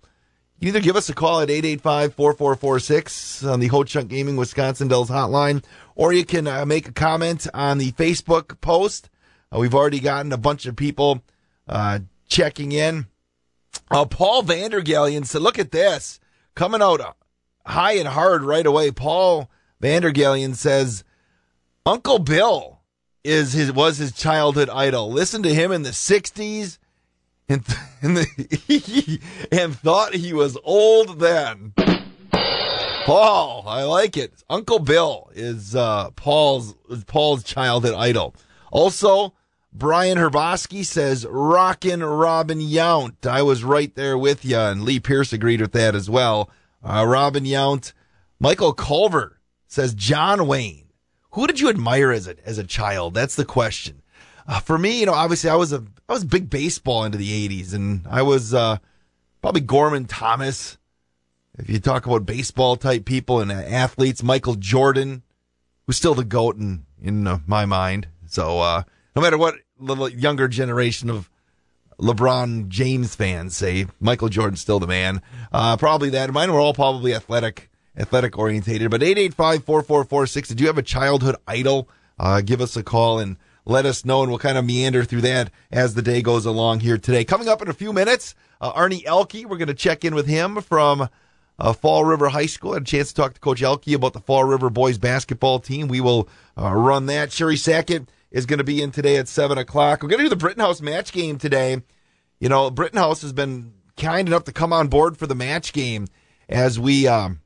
You 0.61 0.67
either 0.67 0.79
give 0.79 0.95
us 0.95 1.09
a 1.09 1.15
call 1.15 1.39
at 1.39 1.49
885-4446 1.49 3.51
on 3.51 3.59
the 3.59 3.67
Ho 3.69 3.83
Chunk 3.83 4.09
Gaming 4.09 4.35
Wisconsin 4.35 4.87
Dells 4.87 5.09
hotline, 5.09 5.63
or 5.95 6.13
you 6.13 6.23
can 6.23 6.45
uh, 6.45 6.67
make 6.67 6.87
a 6.87 6.91
comment 6.91 7.47
on 7.51 7.79
the 7.79 7.93
Facebook 7.93 8.61
post. 8.61 9.09
Uh, 9.51 9.57
we've 9.57 9.73
already 9.73 9.99
gotten 9.99 10.31
a 10.31 10.37
bunch 10.37 10.67
of 10.67 10.75
people 10.75 11.23
uh, 11.67 11.97
checking 12.27 12.73
in. 12.73 13.07
Uh, 13.89 14.05
Paul 14.05 14.43
Vandergallion 14.43 15.25
said, 15.25 15.41
look 15.41 15.57
at 15.57 15.71
this. 15.71 16.19
Coming 16.53 16.83
out 16.83 17.17
high 17.65 17.93
and 17.93 18.09
hard 18.09 18.43
right 18.43 18.67
away. 18.67 18.91
Paul 18.91 19.49
Vandergallion 19.81 20.53
says, 20.53 21.03
Uncle 21.87 22.19
Bill 22.19 22.81
is 23.23 23.53
his 23.53 23.71
was 23.71 23.97
his 23.97 24.11
childhood 24.11 24.69
idol. 24.69 25.11
Listen 25.11 25.41
to 25.41 25.55
him 25.55 25.71
in 25.71 25.81
the 25.81 25.89
60s 25.89 26.77
and, 27.51 27.65
and, 28.01 28.17
the, 28.17 29.19
and 29.51 29.75
thought 29.75 30.15
he 30.15 30.33
was 30.33 30.57
old 30.63 31.19
then. 31.19 31.73
Paul, 33.05 33.63
I 33.67 33.83
like 33.83 34.15
it. 34.15 34.43
Uncle 34.49 34.79
Bill 34.79 35.29
is 35.33 35.75
uh, 35.75 36.11
Paul's 36.11 36.75
Paul's 37.07 37.43
childhood 37.43 37.95
idol. 37.95 38.35
Also, 38.71 39.33
Brian 39.73 40.17
Herbosky 40.17 40.85
says 40.85 41.25
Rockin' 41.25 42.03
Robin 42.03 42.59
Yount. 42.59 43.25
I 43.25 43.41
was 43.41 43.63
right 43.63 43.93
there 43.95 44.17
with 44.17 44.45
you, 44.45 44.57
and 44.57 44.83
Lee 44.83 44.99
Pierce 44.99 45.33
agreed 45.33 45.61
with 45.61 45.71
that 45.71 45.95
as 45.95 46.09
well. 46.09 46.49
Uh, 46.83 47.05
Robin 47.07 47.43
Yount. 47.43 47.93
Michael 48.39 48.73
Culver 48.73 49.39
says 49.67 49.93
John 49.93 50.45
Wayne. 50.45 50.89
Who 51.31 51.47
did 51.47 51.59
you 51.59 51.69
admire 51.69 52.11
as 52.11 52.27
a 52.27 52.35
as 52.45 52.57
a 52.57 52.63
child? 52.63 53.13
That's 53.13 53.35
the 53.35 53.45
question. 53.45 54.00
Uh, 54.51 54.59
for 54.59 54.77
me, 54.77 54.99
you 54.99 55.05
know, 55.05 55.13
obviously 55.13 55.49
I 55.49 55.55
was 55.55 55.71
a 55.71 55.81
I 56.09 56.11
was 56.11 56.25
big 56.25 56.49
baseball 56.49 57.05
into 57.05 57.17
the 57.17 57.47
'80s, 57.47 57.73
and 57.73 58.05
I 58.05 58.21
was 58.21 58.53
uh, 58.53 58.79
probably 59.41 59.61
Gorman 59.61 60.05
Thomas. 60.05 60.77
If 61.57 61.69
you 61.69 61.79
talk 61.79 62.05
about 62.05 62.25
baseball 62.25 62.75
type 62.75 63.05
people 63.05 63.39
and 63.39 63.49
athletes, 63.49 64.21
Michael 64.21 64.55
Jordan, 64.55 65.23
was 65.87 65.95
still 65.95 66.15
the 66.15 66.25
goat 66.25 66.57
in 66.57 66.83
in 67.01 67.27
uh, 67.27 67.39
my 67.47 67.65
mind. 67.65 68.09
So 68.27 68.59
uh, 68.59 68.83
no 69.15 69.21
matter 69.21 69.37
what 69.37 69.55
little 69.79 70.09
younger 70.09 70.49
generation 70.49 71.09
of 71.09 71.29
LeBron 71.97 72.67
James 72.67 73.15
fans 73.15 73.55
say, 73.55 73.87
Michael 74.01 74.27
Jordan's 74.27 74.59
still 74.59 74.81
the 74.81 74.87
man. 74.87 75.21
Uh, 75.53 75.77
probably 75.77 76.09
that. 76.09 76.29
Mine 76.33 76.51
were 76.51 76.59
all 76.59 76.73
probably 76.73 77.15
athletic, 77.15 77.69
athletic 77.95 78.37
orientated. 78.37 78.91
But 78.91 78.99
885-4446, 78.99 80.47
did 80.49 80.59
you 80.59 80.67
have 80.67 80.77
a 80.77 80.83
childhood 80.83 81.37
idol? 81.47 81.87
Give 82.43 82.59
us 82.59 82.75
a 82.75 82.83
call 82.83 83.17
and 83.19 83.37
let 83.65 83.85
us 83.85 84.05
know, 84.05 84.21
and 84.21 84.31
we'll 84.31 84.39
kind 84.39 84.57
of 84.57 84.65
meander 84.65 85.03
through 85.03 85.21
that 85.21 85.51
as 85.71 85.93
the 85.93 86.01
day 86.01 86.21
goes 86.21 86.45
along 86.45 86.79
here 86.79 86.97
today. 86.97 87.23
Coming 87.23 87.47
up 87.47 87.61
in 87.61 87.69
a 87.69 87.73
few 87.73 87.93
minutes, 87.93 88.35
uh, 88.59 88.73
Arnie 88.73 89.05
Elke, 89.05 89.45
we're 89.45 89.57
going 89.57 89.67
to 89.67 89.73
check 89.73 90.03
in 90.03 90.15
with 90.15 90.27
him 90.27 90.61
from 90.61 91.09
uh, 91.59 91.73
Fall 91.73 92.05
River 92.05 92.29
High 92.29 92.47
School. 92.47 92.71
I 92.71 92.75
had 92.75 92.83
a 92.83 92.85
chance 92.85 93.09
to 93.09 93.15
talk 93.15 93.33
to 93.35 93.39
Coach 93.39 93.61
Elke 93.61 93.87
about 93.89 94.13
the 94.13 94.19
Fall 94.19 94.43
River 94.43 94.69
boys 94.69 94.97
basketball 94.97 95.59
team. 95.59 95.87
We 95.87 96.01
will 96.01 96.27
uh, 96.57 96.73
run 96.73 97.05
that. 97.05 97.31
Sherry 97.31 97.57
Sackett 97.57 98.09
is 98.31 98.45
going 98.45 98.57
to 98.57 98.63
be 98.63 98.81
in 98.81 98.91
today 98.91 99.17
at 99.17 99.27
7 99.27 99.57
o'clock. 99.57 100.01
We're 100.01 100.09
going 100.09 100.19
to 100.19 100.25
do 100.25 100.29
the 100.29 100.35
Brittenhouse 100.35 100.81
match 100.81 101.11
game 101.11 101.37
today. 101.37 101.81
You 102.39 102.49
know, 102.49 102.71
Brittenhouse 102.71 103.21
has 103.21 103.33
been 103.33 103.73
kind 103.97 104.27
enough 104.27 104.45
to 104.45 104.51
come 104.51 104.73
on 104.73 104.87
board 104.87 105.17
for 105.17 105.27
the 105.27 105.35
match 105.35 105.73
game 105.73 106.07
as 106.49 106.79
we 106.79 107.07
um, 107.07 107.40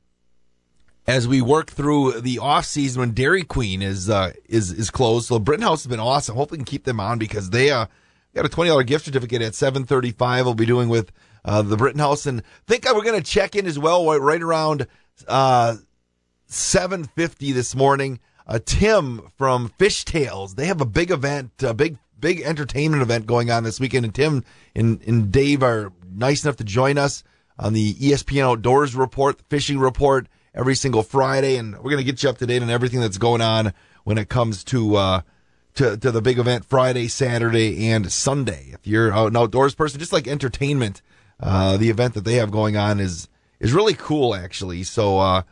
as 1.06 1.28
we 1.28 1.40
work 1.40 1.70
through 1.70 2.20
the 2.20 2.38
off 2.38 2.64
season 2.64 3.00
when 3.00 3.12
Dairy 3.12 3.44
Queen 3.44 3.82
is 3.82 4.10
uh, 4.10 4.32
is 4.48 4.72
is 4.72 4.90
closed. 4.90 5.28
So 5.28 5.38
Brittenhouse 5.38 5.84
has 5.84 5.90
been 5.90 6.00
awesome. 6.00 6.36
Hopefully, 6.36 6.58
we 6.58 6.64
can 6.64 6.70
keep 6.70 6.84
them 6.84 7.00
on 7.00 7.18
because 7.18 7.50
they 7.50 7.70
uh, 7.70 7.86
got 8.34 8.44
a 8.44 8.48
twenty 8.48 8.70
dollar 8.70 8.82
gift 8.82 9.04
certificate 9.04 9.42
at 9.42 9.54
seven 9.54 9.84
thirty 9.84 10.10
five. 10.10 10.44
We'll 10.44 10.54
be 10.54 10.66
doing 10.66 10.88
with 10.88 11.12
uh, 11.44 11.62
the 11.62 11.76
Brittenhouse, 11.76 12.26
and 12.26 12.42
think 12.66 12.84
we're 12.84 13.04
going 13.04 13.20
to 13.20 13.30
check 13.30 13.54
in 13.54 13.66
as 13.66 13.78
well 13.78 14.06
right 14.18 14.42
around 14.42 14.86
uh, 15.28 15.76
seven 16.46 17.04
fifty 17.04 17.52
this 17.52 17.74
morning. 17.74 18.20
Uh, 18.48 18.60
Tim 18.64 19.28
from 19.36 19.70
Fishtails, 19.70 20.54
they 20.54 20.66
have 20.66 20.80
a 20.80 20.86
big 20.86 21.10
event, 21.10 21.50
a 21.62 21.74
big 21.74 21.98
big 22.18 22.40
entertainment 22.40 23.02
event 23.02 23.26
going 23.26 23.50
on 23.50 23.64
this 23.64 23.80
weekend, 23.80 24.04
and 24.04 24.14
Tim 24.14 24.44
and, 24.74 25.02
and 25.02 25.32
Dave 25.32 25.62
are 25.62 25.92
nice 26.08 26.44
enough 26.44 26.56
to 26.56 26.64
join 26.64 26.96
us 26.96 27.24
on 27.58 27.72
the 27.72 27.94
ESPN 27.94 28.44
Outdoors 28.44 28.94
report, 28.94 29.38
the 29.38 29.44
fishing 29.44 29.78
report 29.78 30.28
every 30.56 30.74
single 30.74 31.02
Friday, 31.02 31.56
and 31.56 31.76
we're 31.76 31.90
going 31.90 31.98
to 31.98 32.04
get 32.04 32.22
you 32.22 32.28
up 32.28 32.38
to 32.38 32.46
date 32.46 32.62
on 32.62 32.70
everything 32.70 33.00
that's 33.00 33.18
going 33.18 33.42
on 33.42 33.72
when 34.04 34.18
it 34.18 34.28
comes 34.28 34.64
to 34.64 34.96
uh, 34.96 35.20
to 35.74 35.96
to 35.96 36.10
the 36.10 36.22
big 36.22 36.38
event 36.38 36.64
Friday, 36.64 37.06
Saturday, 37.06 37.88
and 37.90 38.10
Sunday. 38.10 38.70
If 38.72 38.86
you're 38.86 39.10
an 39.10 39.36
outdoors 39.36 39.74
person, 39.74 40.00
just 40.00 40.12
like 40.12 40.26
entertainment, 40.26 41.02
uh, 41.38 41.76
the 41.76 41.90
event 41.90 42.14
that 42.14 42.24
they 42.24 42.36
have 42.36 42.50
going 42.50 42.76
on 42.76 42.98
is 42.98 43.28
is 43.60 43.72
really 43.72 43.94
cool, 43.94 44.34
actually. 44.34 44.82
So. 44.82 45.18
Uh, 45.18 45.42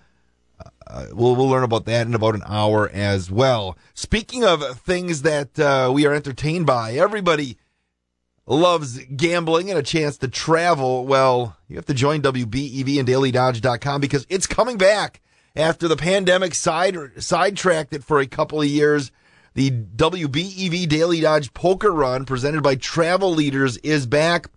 uh, 0.86 1.06
we'll, 1.12 1.34
we'll 1.34 1.48
learn 1.48 1.64
about 1.64 1.86
that 1.86 2.06
in 2.06 2.14
about 2.14 2.34
an 2.34 2.42
hour 2.46 2.90
as 2.90 3.30
well. 3.30 3.76
Speaking 3.94 4.44
of 4.44 4.78
things 4.80 5.22
that 5.22 5.58
uh, 5.58 5.90
we 5.92 6.06
are 6.06 6.12
entertained 6.12 6.66
by, 6.66 6.92
everybody 6.92 7.56
loves 8.46 8.98
gambling 9.16 9.70
and 9.70 9.78
a 9.78 9.82
chance 9.82 10.18
to 10.18 10.28
travel. 10.28 11.06
Well, 11.06 11.56
you 11.68 11.76
have 11.76 11.86
to 11.86 11.94
join 11.94 12.22
WBEV 12.22 12.98
and 12.98 13.08
DailyDodge.com 13.08 14.00
because 14.00 14.26
it's 14.28 14.46
coming 14.46 14.76
back 14.76 15.20
after 15.56 15.88
the 15.88 15.96
pandemic 15.96 16.54
side 16.54 16.96
sidetracked 17.18 17.92
it 17.94 18.04
for 18.04 18.20
a 18.20 18.26
couple 18.26 18.60
of 18.60 18.66
years. 18.66 19.10
The 19.54 19.70
WBEV 19.70 20.88
Daily 20.88 21.20
Dodge 21.20 21.54
Poker 21.54 21.92
Run 21.92 22.24
presented 22.24 22.62
by 22.62 22.74
Travel 22.74 23.32
Leaders 23.32 23.76
is 23.78 24.04
back. 24.04 24.48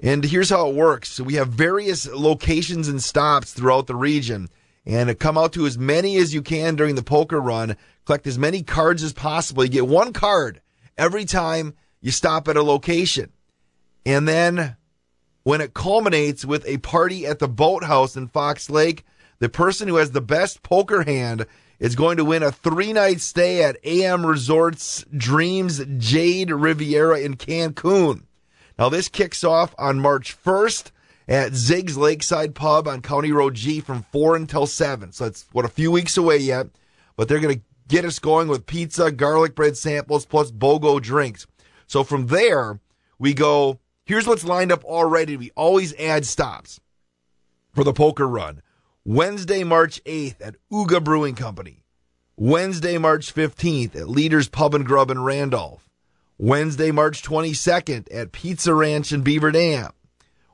And 0.00 0.24
here's 0.24 0.50
how 0.50 0.68
it 0.68 0.74
works. 0.74 1.20
we 1.20 1.34
have 1.34 1.48
various 1.48 2.08
locations 2.08 2.88
and 2.88 3.02
stops 3.02 3.52
throughout 3.52 3.86
the 3.86 3.96
region 3.96 4.48
and 4.84 5.18
come 5.18 5.38
out 5.38 5.52
to 5.52 5.66
as 5.66 5.78
many 5.78 6.16
as 6.16 6.34
you 6.34 6.42
can 6.42 6.76
during 6.76 6.94
the 6.94 7.02
poker 7.02 7.40
run. 7.40 7.76
Collect 8.06 8.26
as 8.26 8.38
many 8.38 8.62
cards 8.62 9.02
as 9.02 9.12
possible. 9.12 9.64
You 9.64 9.70
get 9.70 9.86
one 9.86 10.12
card 10.12 10.60
every 10.96 11.24
time 11.24 11.74
you 12.00 12.10
stop 12.10 12.48
at 12.48 12.56
a 12.56 12.62
location. 12.62 13.32
And 14.06 14.26
then 14.26 14.76
when 15.42 15.60
it 15.60 15.74
culminates 15.74 16.44
with 16.44 16.66
a 16.66 16.78
party 16.78 17.26
at 17.26 17.38
the 17.38 17.48
boathouse 17.48 18.16
in 18.16 18.28
Fox 18.28 18.70
Lake, 18.70 19.04
the 19.38 19.48
person 19.48 19.88
who 19.88 19.96
has 19.96 20.10
the 20.10 20.20
best 20.20 20.62
poker 20.62 21.02
hand 21.02 21.46
is 21.78 21.94
going 21.94 22.16
to 22.16 22.24
win 22.24 22.42
a 22.42 22.50
three 22.50 22.92
night 22.92 23.20
stay 23.20 23.62
at 23.62 23.78
AM 23.84 24.26
Resorts 24.26 25.04
Dreams 25.16 25.80
Jade 25.98 26.50
Riviera 26.50 27.20
in 27.20 27.36
Cancun. 27.36 28.24
Now, 28.78 28.88
this 28.88 29.08
kicks 29.08 29.42
off 29.42 29.74
on 29.78 29.98
March 29.98 30.36
1st 30.42 30.92
at 31.26 31.54
Zig's 31.54 31.96
Lakeside 31.96 32.54
Pub 32.54 32.86
on 32.86 33.02
County 33.02 33.32
Road 33.32 33.54
G 33.54 33.80
from 33.80 34.04
4 34.12 34.36
until 34.36 34.66
7. 34.66 35.12
So 35.12 35.26
it's, 35.26 35.46
what, 35.52 35.64
a 35.64 35.68
few 35.68 35.90
weeks 35.90 36.16
away 36.16 36.38
yet, 36.38 36.68
but 37.16 37.28
they're 37.28 37.40
going 37.40 37.56
to 37.56 37.64
get 37.88 38.04
us 38.04 38.18
going 38.18 38.48
with 38.48 38.66
pizza, 38.66 39.10
garlic 39.10 39.54
bread 39.54 39.76
samples, 39.76 40.26
plus 40.26 40.50
BOGO 40.50 41.00
drinks. 41.00 41.46
So 41.88 42.04
from 42.04 42.26
there, 42.26 42.80
we 43.18 43.32
go, 43.34 43.80
here's 44.04 44.26
what's 44.26 44.44
lined 44.44 44.70
up 44.70 44.84
already. 44.84 45.36
We 45.36 45.50
always 45.56 45.94
add 45.98 46.26
stops 46.26 46.80
for 47.72 47.82
the 47.82 47.94
poker 47.94 48.28
run. 48.28 48.62
Wednesday, 49.04 49.64
March 49.64 50.04
8th 50.04 50.36
at 50.42 50.56
Ooga 50.70 51.02
Brewing 51.02 51.34
Company. 51.34 51.82
Wednesday, 52.36 52.98
March 52.98 53.34
15th 53.34 53.96
at 53.96 54.08
Leaders 54.08 54.48
Pub 54.48 54.74
and 54.74 54.84
Grub 54.84 55.10
in 55.10 55.22
Randolph. 55.22 55.88
Wednesday, 56.36 56.90
March 56.90 57.22
22nd 57.22 58.06
at 58.14 58.32
Pizza 58.32 58.74
Ranch 58.74 59.10
in 59.10 59.22
Beaver 59.22 59.50
Dam. 59.50 59.90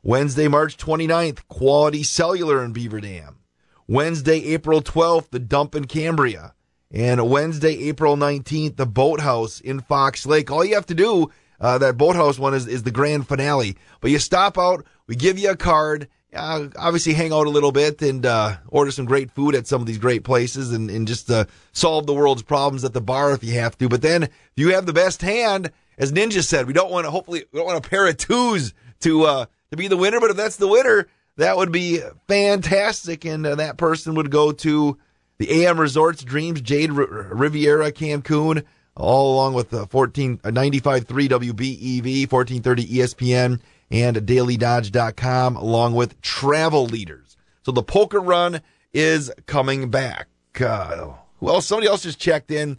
Wednesday, 0.05 0.47
March 0.47 0.76
29th, 0.76 1.49
Quality 1.49 2.05
Cellular 2.05 2.64
in 2.64 2.72
Beaver 2.72 3.01
Dam. 3.01 3.41
Wednesday, 3.89 4.45
April 4.55 4.80
12th, 4.80 5.30
the 5.30 5.41
Dump 5.41 5.74
in 5.74 5.87
Cambria. 5.87 6.55
And 6.91 7.28
Wednesday, 7.28 7.89
April 7.89 8.16
19th, 8.16 8.76
the 8.76 8.87
Boathouse 8.87 9.61
in 9.61 9.80
Fox 9.80 10.26
Lake. 10.26 10.51
All 10.51 10.64
you 10.64 10.74
have 10.74 10.87
to 10.87 10.95
do, 10.95 11.30
uh, 11.61 11.78
that 11.78 11.97
Boathouse 11.97 12.39
one 12.39 12.55
is, 12.55 12.66
is 12.66 12.82
the 12.82 12.91
grand 12.91 13.26
finale. 13.26 13.76
But 14.01 14.11
you 14.11 14.18
stop 14.18 14.59
out, 14.59 14.87
we 15.07 15.16
give 15.16 15.39
you 15.39 15.51
a 15.51 15.57
card, 15.57 16.09
uh, 16.35 16.68
obviously 16.76 17.14
hang 17.14 17.32
out 17.32 17.47
a 17.47 17.51
little 17.51 17.72
bit 17.72 18.03
and 18.03 18.26
uh, 18.26 18.57
order 18.68 18.91
some 18.91 19.05
great 19.05 19.30
food 19.30 19.55
at 19.55 19.66
some 19.66 19.80
of 19.80 19.87
these 19.87 19.99
great 19.99 20.24
places 20.24 20.72
and, 20.72 20.91
and 20.91 21.07
just 21.07 21.30
uh, 21.30 21.45
solve 21.72 22.07
the 22.07 22.14
world's 22.14 22.43
problems 22.43 22.85
at 22.85 22.93
the 22.93 23.01
bar 23.01 23.32
if 23.32 23.45
you 23.45 23.55
have 23.55 23.78
to. 23.78 23.89
But 23.89 24.03
then 24.03 24.24
if 24.24 24.53
you 24.57 24.74
have 24.74 24.87
the 24.87 24.93
best 24.93 25.22
hand, 25.22 25.70
as 25.97 26.12
Ninja 26.12 26.43
said, 26.43 26.66
we 26.66 26.72
don't 26.72 26.91
want 26.91 27.07
to, 27.07 27.11
hopefully, 27.11 27.45
we 27.53 27.59
don't 27.59 27.66
want 27.66 27.85
a 27.85 27.89
pair 27.89 28.07
of 28.07 28.16
twos 28.16 28.74
to, 29.01 29.24
uh, 29.24 29.47
to 29.70 29.76
be 29.76 29.89
the 29.89 29.97
winner. 29.97 30.20
But 30.20 30.30
if 30.30 30.37
that's 30.37 30.57
the 30.57 30.68
winner, 30.68 31.07
that 31.37 31.57
would 31.57 31.72
be 31.72 32.01
fantastic. 32.26 33.24
And 33.24 33.47
uh, 33.47 33.55
that 33.57 33.76
person 33.76 34.14
would 34.14 34.30
go 34.30 34.53
to 34.53 34.99
the 35.39 35.64
AM 35.64 35.80
Resorts 35.80 36.22
Dreams 36.22 36.61
Jade 36.61 36.91
R- 36.91 37.07
Riviera 37.32 37.93
Cancun, 37.93 38.64
all 38.97 39.35
along 39.35 39.55
with 39.55 39.72
uh, 39.74 39.87
14, 39.87 40.41
uh, 40.45 40.49
95.3 40.49 41.05
WBEV, 41.05 42.30
1430 42.30 42.87
ESPN, 42.87 43.61
and 43.91 44.16
dailydodge.com, 44.16 45.57
along 45.57 45.95
with 45.95 46.20
travel 46.20 46.87
leaders. 46.87 47.37
So 47.62 47.72
the 47.72 47.82
poker 47.82 48.20
run 48.20 48.61
is 48.93 49.30
coming 49.47 49.91
back. 49.91 50.28
Uh, 50.61 51.14
else? 51.43 51.66
Somebody 51.66 51.89
else 51.89 52.03
just 52.03 52.18
checked 52.18 52.51
in 52.51 52.78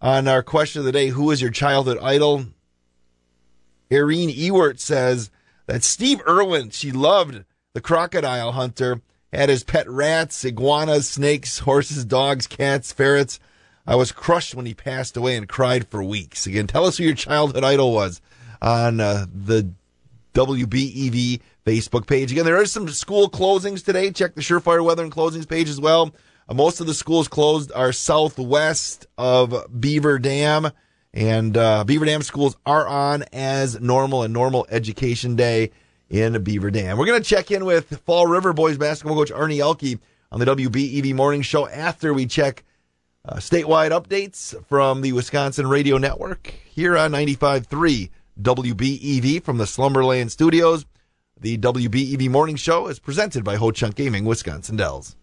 on 0.00 0.26
our 0.28 0.42
question 0.42 0.80
of 0.80 0.86
the 0.86 0.92
day. 0.92 1.08
Who 1.08 1.30
is 1.30 1.42
your 1.42 1.50
childhood 1.50 1.98
idol? 2.00 2.46
Irene 3.92 4.30
Ewert 4.30 4.80
says, 4.80 5.30
that 5.66 5.82
Steve 5.82 6.20
Irwin, 6.28 6.70
she 6.70 6.92
loved 6.92 7.44
the 7.72 7.80
crocodile 7.80 8.52
hunter, 8.52 9.00
had 9.34 9.48
his 9.48 9.64
pet 9.64 9.88
rats, 9.88 10.44
iguanas, 10.44 11.08
snakes, 11.08 11.60
horses, 11.60 12.04
dogs, 12.04 12.46
cats, 12.46 12.92
ferrets. 12.92 13.40
I 13.86 13.96
was 13.96 14.12
crushed 14.12 14.54
when 14.54 14.66
he 14.66 14.74
passed 14.74 15.16
away 15.16 15.36
and 15.36 15.48
cried 15.48 15.88
for 15.88 16.02
weeks. 16.02 16.46
Again, 16.46 16.66
tell 16.66 16.86
us 16.86 16.96
who 16.96 17.04
your 17.04 17.14
childhood 17.14 17.64
idol 17.64 17.92
was 17.92 18.20
on 18.62 19.00
uh, 19.00 19.26
the 19.32 19.70
WBEV 20.34 21.40
Facebook 21.66 22.06
page. 22.06 22.32
Again, 22.32 22.44
there 22.44 22.60
are 22.60 22.66
some 22.66 22.88
school 22.88 23.30
closings 23.30 23.84
today. 23.84 24.10
Check 24.10 24.34
the 24.34 24.40
Surefire 24.40 24.84
Weather 24.84 25.02
and 25.02 25.12
Closings 25.12 25.48
page 25.48 25.68
as 25.68 25.80
well. 25.80 26.14
Uh, 26.48 26.54
most 26.54 26.80
of 26.80 26.86
the 26.86 26.94
schools 26.94 27.28
closed 27.28 27.72
are 27.72 27.92
southwest 27.92 29.06
of 29.16 29.66
Beaver 29.80 30.18
Dam 30.18 30.70
And 31.12 31.56
uh, 31.56 31.84
Beaver 31.84 32.06
Dam 32.06 32.22
schools 32.22 32.56
are 32.66 32.86
on 32.86 33.24
as 33.32 33.80
normal 33.80 34.22
and 34.22 34.32
normal 34.32 34.66
education 34.70 35.36
day 35.36 35.70
in 36.10 36.42
Beaver 36.42 36.70
Dam. 36.70 36.98
We're 36.98 37.06
going 37.06 37.22
to 37.22 37.28
check 37.28 37.50
in 37.50 37.64
with 37.64 38.00
Fall 38.00 38.26
River 38.26 38.52
boys 38.52 38.78
basketball 38.78 39.16
coach 39.16 39.32
Arnie 39.32 39.60
Elke 39.60 40.00
on 40.30 40.40
the 40.40 40.46
WBEV 40.46 41.14
morning 41.14 41.42
show 41.42 41.68
after 41.68 42.12
we 42.12 42.26
check 42.26 42.64
uh, 43.26 43.36
statewide 43.36 43.90
updates 43.90 44.54
from 44.66 45.00
the 45.00 45.12
Wisconsin 45.12 45.66
Radio 45.66 45.98
Network 45.98 46.54
here 46.64 46.96
on 46.96 47.12
95.3 47.12 48.10
WBEV 48.40 49.42
from 49.42 49.58
the 49.58 49.66
Slumberland 49.66 50.30
Studios. 50.30 50.84
The 51.40 51.58
WBEV 51.58 52.28
morning 52.28 52.56
show 52.56 52.88
is 52.88 52.98
presented 52.98 53.44
by 53.44 53.56
Ho 53.56 53.70
Chunk 53.70 53.96
Gaming, 53.96 54.24
Wisconsin 54.24 54.76
Dells. 54.76 55.16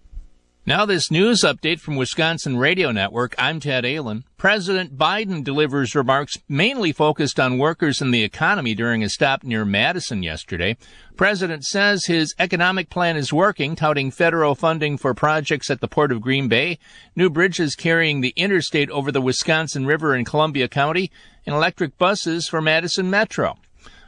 Now, 0.64 0.86
this 0.86 1.10
news 1.10 1.42
update 1.42 1.80
from 1.80 1.96
Wisconsin 1.96 2.56
Radio 2.56 2.92
Network. 2.92 3.34
I'm 3.40 3.60
Ted 3.60 3.84
Allen. 3.84 4.26
President 4.38 4.96
Biden 4.96 5.44
delivers 5.44 5.96
remarks 5.96 6.38
mainly 6.48 6.92
focused 6.92 7.40
on 7.40 7.58
workers 7.58 8.00
and 8.00 8.14
the 8.14 8.22
economy 8.24 8.76
during 8.76 9.04
a 9.04 9.10
stop 9.10 9.44
near 9.44 9.66
Madison 9.66 10.22
yesterday. 10.22 10.78
President 11.18 11.64
says 11.64 12.06
his 12.06 12.36
economic 12.38 12.92
plan 12.92 13.18
is 13.18 13.34
working, 13.34 13.76
touting 13.76 14.12
federal 14.12 14.54
funding 14.54 15.00
for 15.00 15.16
projects 15.16 15.72
at 15.72 15.82
the 15.82 15.88
Port 15.88 16.12
of 16.12 16.22
Green 16.22 16.48
Bay, 16.48 16.78
new 17.16 17.32
bridges 17.32 17.74
carrying 17.74 18.22
the 18.22 18.34
interstate 18.36 18.92
over 18.92 19.12
the 19.12 19.20
Wisconsin 19.20 19.88
River 19.88 20.16
in 20.16 20.26
Columbia 20.26 20.68
County, 20.68 21.10
and 21.44 21.56
electric 21.56 21.98
buses 21.98 22.48
for 22.48 22.62
Madison 22.62 23.10
Metro. 23.10 23.58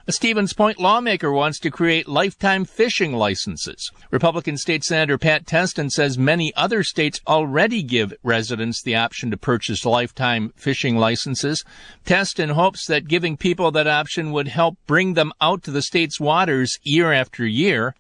A 0.06 0.12
Stevens 0.12 0.52
Point 0.52 0.82
lawmaker 0.82 1.32
wants 1.32 1.60
to 1.60 1.72
create 1.72 2.10
lifetime 2.10 2.66
fishing 2.66 3.14
licenses. 3.14 3.90
Republican 4.12 4.58
State 4.58 4.84
Senator 4.84 5.18
Pat 5.18 5.46
Testin 5.46 5.90
says 5.90 6.18
many 6.18 6.54
other 6.56 6.84
states 6.84 7.22
already 7.26 7.82
give 7.82 8.14
residents 8.22 8.84
the 8.84 8.98
option 8.98 9.32
to 9.32 9.38
purchase 9.38 9.86
lifetime 9.86 10.52
fishing 10.58 10.98
licenses. 10.98 11.64
Testin 12.06 12.52
hopes 12.52 12.86
that 12.88 13.08
giving 13.08 13.38
people 13.38 13.72
that 13.72 13.88
option 13.88 14.34
would 14.34 14.50
help 14.50 14.76
bring 14.88 15.14
them 15.14 15.32
out 15.40 15.64
to 15.64 15.72
the 15.72 15.82
state's 15.82 16.20
waters 16.20 16.78
year 16.84 17.14
after 17.14 17.46
year. 17.46 17.96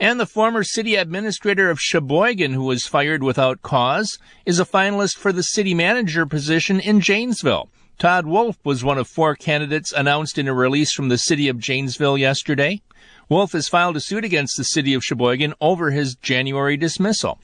And 0.00 0.18
the 0.18 0.26
former 0.26 0.64
city 0.64 0.96
administrator 0.96 1.70
of 1.70 1.80
Sheboygan, 1.80 2.54
who 2.54 2.64
was 2.64 2.88
fired 2.88 3.22
without 3.22 3.62
cause, 3.62 4.18
is 4.46 4.58
a 4.58 4.64
finalist 4.64 5.16
for 5.16 5.30
the 5.30 5.44
city 5.44 5.74
manager 5.74 6.26
position 6.26 6.80
in 6.80 7.00
Janesville. 7.00 7.68
Todd 7.98 8.26
Wolf 8.26 8.58
was 8.62 8.84
one 8.84 8.98
of 8.98 9.08
four 9.08 9.34
candidates 9.34 9.90
announced 9.90 10.36
in 10.36 10.48
a 10.48 10.52
release 10.52 10.92
from 10.92 11.08
the 11.08 11.16
city 11.16 11.48
of 11.48 11.58
Janesville 11.58 12.18
yesterday. 12.18 12.82
Wolf 13.30 13.52
has 13.52 13.68
filed 13.68 13.96
a 13.96 14.00
suit 14.00 14.22
against 14.22 14.58
the 14.58 14.64
city 14.64 14.92
of 14.92 15.02
Sheboygan 15.02 15.54
over 15.62 15.90
his 15.90 16.14
January 16.16 16.76
dismissal. 16.76 17.40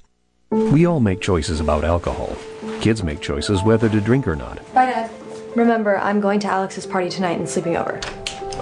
We 0.50 0.84
all 0.84 1.00
make 1.00 1.22
choices 1.22 1.58
about 1.58 1.84
alcohol. 1.84 2.36
Kids 2.82 3.02
make 3.02 3.22
choices 3.22 3.62
whether 3.62 3.88
to 3.88 4.00
drink 4.00 4.28
or 4.28 4.36
not. 4.36 4.58
Bye, 4.74 4.86
Dad. 4.86 5.10
Remember, 5.56 5.96
I'm 5.96 6.20
going 6.20 6.38
to 6.40 6.48
Alex's 6.48 6.86
party 6.86 7.08
tonight 7.08 7.38
and 7.38 7.48
sleeping 7.48 7.78
over. 7.78 7.98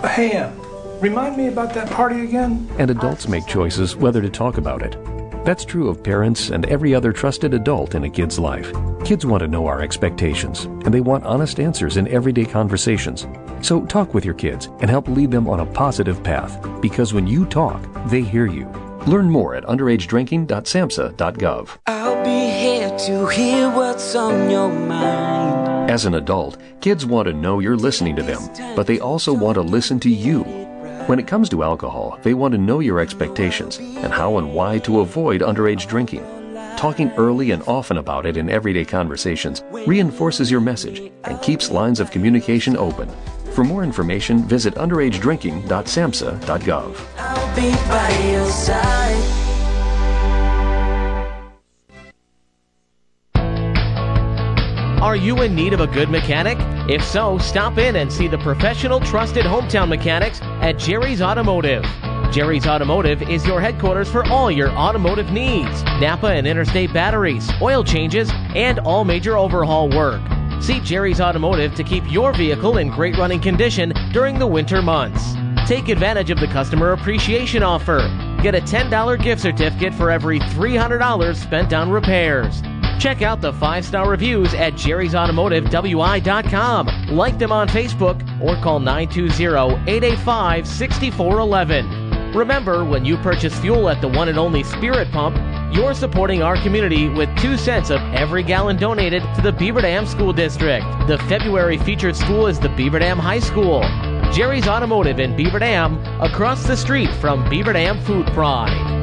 Hey, 0.07 0.31
Em, 0.31 0.57
remind 1.01 1.37
me 1.37 1.49
about 1.49 1.75
that 1.75 1.91
party 1.91 2.23
again? 2.23 2.69
And 2.79 2.93
adults 2.93 3.27
make 3.27 3.47
choices 3.49 3.97
whether 3.97 4.23
to 4.23 4.31
talk 4.31 4.59
about 4.59 4.83
it. 4.83 4.97
That's 5.45 5.65
true 5.65 5.89
of 5.89 6.03
parents 6.03 6.51
and 6.51 6.67
every 6.67 6.95
other 6.95 7.13
trusted 7.13 7.55
adult 7.55 7.95
in 7.95 8.05
a 8.05 8.11
kid's 8.11 8.39
life. 8.39 8.71
Kids 9.05 9.25
want 9.25 9.41
to 9.41 9.49
know 9.49 9.67
our 9.67 9.81
expectations, 9.81 10.67
and 10.67 10.93
they 10.93 11.01
want 11.01 11.25
honest 11.25 11.59
answers 11.59 11.97
in 11.97 12.07
everyday 12.09 12.45
conversations. 12.45 13.27
So 13.63 13.87
talk 13.87 14.13
with 14.13 14.25
your 14.25 14.35
kids 14.35 14.69
and 14.81 14.91
help 14.91 15.09
lead 15.09 15.31
them 15.31 15.49
on 15.49 15.61
a 15.61 15.67
positive 15.67 16.23
path, 16.23 16.63
because 16.83 17.15
when 17.15 17.27
you 17.27 17.47
talk, 17.47 17.83
they 18.09 18.21
hear 18.21 18.47
you. 18.47 18.67
Learn 19.07 19.31
more 19.31 19.55
at 19.55 19.65
underagedrinking.samhsa.gov. 19.65 21.79
I'll 21.87 22.23
be 22.23 22.51
here 22.51 22.99
to 22.99 23.27
hear 23.29 23.71
what's 23.71 24.15
on 24.15 24.51
your 24.51 24.69
mind. 24.69 25.91
As 25.91 26.05
an 26.05 26.15
adult, 26.15 26.59
kids 26.83 27.07
want 27.07 27.29
to 27.29 27.33
know 27.33 27.61
you're 27.61 27.77
listening 27.77 28.15
to 28.17 28.23
them, 28.23 28.43
but 28.77 28.87
they 28.87 29.01
also 29.01 29.33
want 29.33 29.55
to 29.55 29.63
listen 29.63 29.99
to 30.01 30.11
you. 30.11 30.60
When 31.07 31.19
it 31.19 31.27
comes 31.27 31.49
to 31.49 31.63
alcohol, 31.63 32.19
they 32.23 32.35
want 32.35 32.53
to 32.53 32.59
know 32.59 32.81
your 32.81 33.01
expectations 33.01 33.79
and 33.79 34.13
how 34.13 34.37
and 34.39 34.53
why 34.53 34.79
to 34.81 35.01
avoid 35.01 35.41
underage 35.41 35.89
drinking. 35.89 36.23
Talking 36.77 37.11
early 37.13 37.53
and 37.53 37.63
often 37.67 37.97
about 37.99 38.27
it 38.27 38.37
in 38.37 38.51
everyday 38.51 38.85
conversations 38.85 39.63
reinforces 39.71 40.51
your 40.51 40.61
message 40.61 41.01
and 41.25 41.41
keeps 41.43 41.71
lines 41.71 42.01
of 42.01 42.11
communication 42.11 42.77
open. 42.77 43.09
For 43.53 43.65
more 43.65 43.83
information, 43.83 44.45
visit 44.45 44.75
underagedrinking.samhsa.gov. 44.75 46.97
I'll 47.19 47.57
be 47.57 47.71
by 47.89 48.11
your 48.31 48.51
side. 48.51 49.47
Are 55.03 55.17
you 55.17 55.41
in 55.43 55.55
need 55.55 55.73
of 55.73 55.81
a 55.81 55.87
good 55.87 56.11
mechanic? 56.11 56.59
If 56.91 57.05
so, 57.05 57.39
stop 57.39 57.79
in 57.79 57.95
and 57.95 58.13
see 58.13 58.27
the 58.27 58.39
professional, 58.39 58.99
trusted 58.99 59.45
hometown 59.45 59.89
mechanics 59.89 60.41
at 60.43 60.77
Jerry's 60.77 61.23
Automotive. 61.23 61.85
Jerry's 62.33 62.67
Automotive 62.67 63.23
is 63.31 63.47
your 63.47 63.61
headquarters 63.61 64.11
for 64.11 64.27
all 64.27 64.51
your 64.51 64.71
automotive 64.71 65.31
needs 65.31 65.85
Napa 66.01 66.27
and 66.27 66.49
interstate 66.49 66.93
batteries, 66.93 67.49
oil 67.63 67.85
changes, 67.85 68.29
and 68.57 68.81
all 68.81 69.05
major 69.05 69.39
overhaul 69.39 69.89
work. 69.89 70.21
See 70.61 70.81
Jerry's 70.81 71.21
Automotive 71.21 71.77
to 71.77 71.85
keep 71.85 72.11
your 72.11 72.33
vehicle 72.33 72.79
in 72.79 72.91
great 72.91 73.17
running 73.17 73.41
condition 73.41 73.93
during 74.13 74.41
the 74.41 74.49
winter 74.49 74.83
months. 74.83 75.35
Take 75.69 75.91
advantage 75.91 76.31
of 76.31 76.41
the 76.41 76.49
customer 76.49 76.91
appreciation 76.91 77.63
offer. 77.63 78.01
Get 78.43 78.57
a 78.57 78.61
$10 78.61 79.23
gift 79.23 79.43
certificate 79.43 79.95
for 79.95 80.11
every 80.11 80.41
$300 80.41 81.37
spent 81.37 81.73
on 81.73 81.89
repairs. 81.89 82.63
Check 83.01 83.23
out 83.23 83.41
the 83.41 83.53
five 83.55 83.87
star 83.87 84.11
reviews 84.11 84.53
at 84.53 84.75
jerry'sautomotivewi.com. 84.75 86.87
Like 87.09 87.39
them 87.39 87.51
on 87.51 87.67
Facebook 87.67 88.21
or 88.43 88.63
call 88.63 88.79
920 88.79 89.91
885 89.91 90.69
6411. 90.69 92.35
Remember, 92.35 92.85
when 92.85 93.07
you 93.07 93.17
purchase 93.17 93.59
fuel 93.59 93.89
at 93.89 94.03
the 94.03 94.09
one 94.09 94.29
and 94.29 94.39
only 94.39 94.63
Spirit 94.63 95.11
Pump, 95.13 95.35
you're 95.75 95.95
supporting 95.95 96.43
our 96.43 96.61
community 96.63 97.09
with 97.09 97.35
two 97.39 97.57
cents 97.57 97.89
of 97.89 98.03
every 98.13 98.43
gallon 98.43 98.77
donated 98.77 99.23
to 99.35 99.41
the 99.41 99.53
Beaver 99.53 99.81
Dam 99.81 100.05
School 100.05 100.35
District. 100.35 100.85
The 101.07 101.17
February 101.27 101.79
featured 101.79 102.17
school 102.17 102.49
is 102.49 102.61
the 102.61 102.69
Beaver 102.69 102.99
Dam 102.99 103.19
High 103.19 103.41
School. 103.41 103.81
Jerry's 104.31 104.69
Automotive 104.69 105.19
in 105.19 105.35
Beaver 105.37 105.61
Dam, 105.61 105.97
across 106.21 106.67
the 106.67 106.77
street 106.77 107.09
from 107.15 107.49
Beaver 107.49 107.73
Dam 107.73 107.99
Food 108.03 108.27
Pride. 108.29 109.00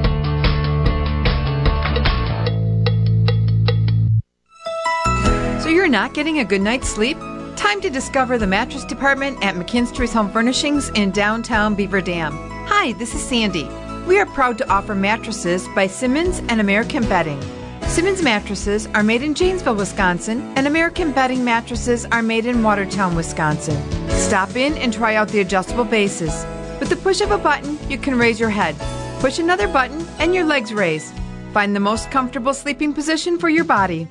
So 5.68 5.72
you're 5.72 5.89
not 5.89 6.13
getting 6.13 6.39
a 6.39 6.45
good 6.45 6.61
night's 6.61 6.88
sleep? 6.88 7.18
Time 7.57 7.82
to 7.82 7.89
discover 7.89 8.38
the 8.38 8.47
mattress 8.47 8.86
department 8.86 9.43
at 9.43 9.55
McKinstry's 9.55 10.13
Home 10.13 10.32
Furnishings 10.32 10.88
in 10.91 11.11
downtown 11.11 11.76
Beaver 11.76 11.99
Dam. 11.99 12.32
Hi, 12.68 12.93
this 12.93 13.13
is 13.13 13.22
Sandy. 13.22 13.65
We 14.07 14.18
are 14.18 14.26
proud 14.28 14.57
to 14.59 14.70
offer 14.70 14.95
mattresses 14.95 15.68
by 15.76 15.88
Simmons 15.88 16.39
and 16.47 16.61
American 16.61 17.03
Bedding. 17.09 17.41
Simmons 17.82 18.24
mattresses 18.24 18.88
are 18.95 19.03
made 19.03 19.22
in 19.22 19.34
Janesville, 19.34 19.76
Wisconsin, 19.76 20.53
and 20.55 20.68
American 20.68 21.11
Bedding 21.11 21.43
mattresses 21.43 22.05
are 22.05 22.24
made 22.24 22.45
in 22.45 22.63
Watertown, 22.63 23.13
Wisconsin. 23.13 23.76
Stop 24.11 24.55
in 24.55 24.78
and 24.78 24.93
try 24.93 25.15
out 25.15 25.28
the 25.28 25.41
adjustable 25.41 25.84
bases. 25.84 26.45
With 26.80 26.88
the 26.88 26.95
push 26.95 27.20
of 27.20 27.32
a 27.32 27.38
button, 27.38 27.78
you 27.89 27.97
can 27.97 28.18
raise 28.18 28.39
your 28.39 28.51
head. 28.51 28.78
Push 29.20 29.38
another 29.38 29.68
button, 29.68 30.07
and 30.20 30.34
your 30.34 30.45
legs 30.45 30.74
raise. 30.74 31.11
Find 31.51 31.76
the 31.76 31.82
most 31.82 32.09
comfortable 32.09 32.53
sleeping 32.53 32.93
position 32.93 33.38
for 33.38 33.49
your 33.49 33.65
body. 33.65 34.07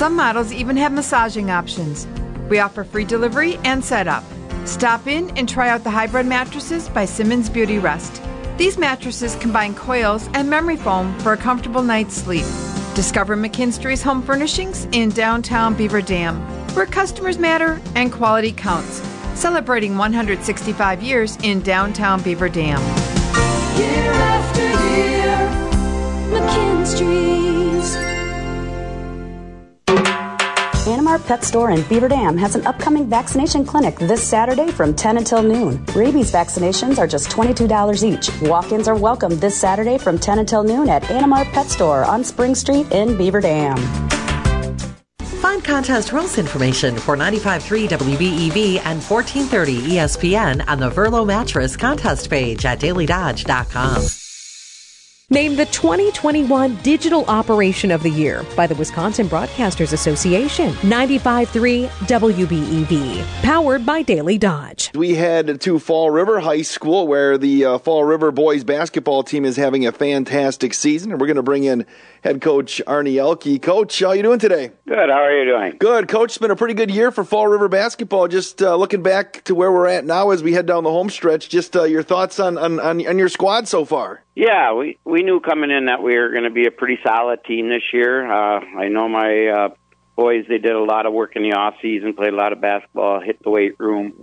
Some 0.00 0.16
models 0.16 0.50
even 0.50 0.78
have 0.78 0.92
massaging 0.92 1.50
options. 1.50 2.06
We 2.48 2.58
offer 2.58 2.84
free 2.84 3.04
delivery 3.04 3.58
and 3.64 3.84
setup. 3.84 4.24
Stop 4.64 5.06
in 5.06 5.28
and 5.36 5.46
try 5.46 5.68
out 5.68 5.84
the 5.84 5.90
hybrid 5.90 6.24
mattresses 6.24 6.88
by 6.88 7.04
Simmons 7.04 7.50
Beauty 7.50 7.78
Rest. 7.78 8.22
These 8.56 8.78
mattresses 8.78 9.36
combine 9.36 9.74
coils 9.74 10.30
and 10.32 10.48
memory 10.48 10.78
foam 10.78 11.12
for 11.18 11.34
a 11.34 11.36
comfortable 11.36 11.82
night's 11.82 12.14
sleep. 12.14 12.46
Discover 12.94 13.36
McKinstry's 13.36 14.02
Home 14.02 14.22
Furnishings 14.22 14.86
in 14.92 15.10
downtown 15.10 15.74
Beaver 15.74 16.00
Dam, 16.00 16.40
where 16.74 16.86
customers 16.86 17.36
matter 17.36 17.78
and 17.94 18.10
quality 18.10 18.52
counts. 18.52 19.02
Celebrating 19.34 19.98
165 19.98 21.02
years 21.02 21.36
in 21.42 21.60
downtown 21.60 22.22
Beaver 22.22 22.48
Dam. 22.48 22.80
Year 23.78 24.12
after 24.12 24.62
year, 24.96 26.40
McKinstry's. 26.40 27.59
Animar 30.86 31.24
Pet 31.26 31.44
Store 31.44 31.70
in 31.72 31.82
Beaver 31.88 32.08
Dam 32.08 32.38
has 32.38 32.54
an 32.54 32.66
upcoming 32.66 33.06
vaccination 33.06 33.66
clinic 33.66 33.98
this 33.98 34.26
Saturday 34.26 34.70
from 34.72 34.94
10 34.94 35.18
until 35.18 35.42
noon. 35.42 35.84
Rabies 35.94 36.32
vaccinations 36.32 36.98
are 36.98 37.06
just 37.06 37.28
$22 37.28 38.02
each. 38.02 38.30
Walk 38.48 38.72
ins 38.72 38.88
are 38.88 38.96
welcome 38.96 39.38
this 39.38 39.54
Saturday 39.54 39.98
from 39.98 40.18
10 40.18 40.38
until 40.38 40.62
noon 40.62 40.88
at 40.88 41.02
Animar 41.04 41.44
Pet 41.52 41.66
Store 41.66 42.04
on 42.06 42.24
Spring 42.24 42.54
Street 42.54 42.90
in 42.92 43.18
Beaver 43.18 43.42
Dam. 43.42 43.76
Find 45.42 45.62
contest 45.62 46.12
rules 46.12 46.38
information 46.38 46.96
for 46.96 47.14
95.3 47.14 47.86
WBEV 47.88 48.76
and 48.84 49.02
1430 49.02 49.80
ESPN 49.82 50.66
on 50.66 50.80
the 50.80 50.88
Verlo 50.90 51.26
Mattress 51.26 51.76
contest 51.76 52.30
page 52.30 52.64
at 52.64 52.80
dailydodge.com. 52.80 54.29
Named 55.32 55.56
the 55.56 55.66
2021 55.66 56.74
Digital 56.82 57.24
Operation 57.26 57.92
of 57.92 58.02
the 58.02 58.10
Year 58.10 58.44
by 58.56 58.66
the 58.66 58.74
Wisconsin 58.74 59.28
Broadcasters 59.28 59.92
Association. 59.92 60.72
95.3 60.72 61.86
WBEV. 61.86 63.24
Powered 63.44 63.86
by 63.86 64.02
Daily 64.02 64.38
Dodge. 64.38 64.90
We 64.92 65.14
head 65.14 65.60
to 65.60 65.78
Fall 65.78 66.10
River 66.10 66.40
High 66.40 66.62
School 66.62 67.06
where 67.06 67.38
the 67.38 67.64
uh, 67.64 67.78
Fall 67.78 68.02
River 68.02 68.32
boys 68.32 68.64
basketball 68.64 69.22
team 69.22 69.44
is 69.44 69.54
having 69.54 69.86
a 69.86 69.92
fantastic 69.92 70.74
season. 70.74 71.12
And 71.12 71.20
we're 71.20 71.28
going 71.28 71.36
to 71.36 71.44
bring 71.44 71.62
in 71.62 71.86
head 72.22 72.40
coach 72.40 72.82
Arnie 72.86 73.16
Elke. 73.16 73.60
Coach, 73.60 73.98
how 74.00 74.12
you 74.12 74.22
doing 74.22 74.38
today? 74.38 74.70
Good. 74.86 75.08
How 75.08 75.22
are 75.22 75.36
you 75.36 75.44
doing? 75.44 75.76
Good. 75.78 76.08
Coach, 76.08 76.30
it's 76.30 76.38
been 76.38 76.50
a 76.50 76.56
pretty 76.56 76.74
good 76.74 76.90
year 76.90 77.10
for 77.10 77.24
Fall 77.24 77.48
River 77.48 77.68
basketball. 77.68 78.28
Just 78.28 78.62
uh, 78.62 78.76
looking 78.76 79.02
back 79.02 79.44
to 79.44 79.54
where 79.54 79.72
we're 79.72 79.86
at 79.86 80.04
now 80.04 80.30
as 80.30 80.42
we 80.42 80.52
head 80.52 80.66
down 80.66 80.84
the 80.84 80.90
home 80.90 81.10
stretch, 81.10 81.48
just 81.48 81.76
uh, 81.76 81.84
your 81.84 82.02
thoughts 82.02 82.38
on, 82.38 82.58
on, 82.58 82.80
on, 82.80 83.06
on 83.06 83.18
your 83.18 83.28
squad 83.28 83.68
so 83.68 83.84
far. 83.84 84.22
Yeah, 84.34 84.74
we 84.74 84.98
we 85.04 85.22
knew 85.22 85.40
coming 85.40 85.70
in 85.70 85.86
that 85.86 86.02
we 86.02 86.16
were 86.16 86.30
going 86.30 86.44
to 86.44 86.50
be 86.50 86.66
a 86.66 86.70
pretty 86.70 86.98
solid 87.06 87.44
team 87.44 87.68
this 87.68 87.82
year. 87.92 88.30
Uh, 88.30 88.60
I 88.78 88.88
know 88.88 89.08
my 89.08 89.46
uh, 89.46 89.68
boys; 90.16 90.44
they 90.48 90.58
did 90.58 90.72
a 90.72 90.82
lot 90.82 91.06
of 91.06 91.12
work 91.12 91.36
in 91.36 91.42
the 91.42 91.52
off 91.52 91.74
season, 91.82 92.14
played 92.14 92.32
a 92.32 92.36
lot 92.36 92.52
of 92.52 92.60
basketball, 92.60 93.20
hit 93.20 93.42
the 93.42 93.50
weight 93.50 93.78
room, 93.78 94.14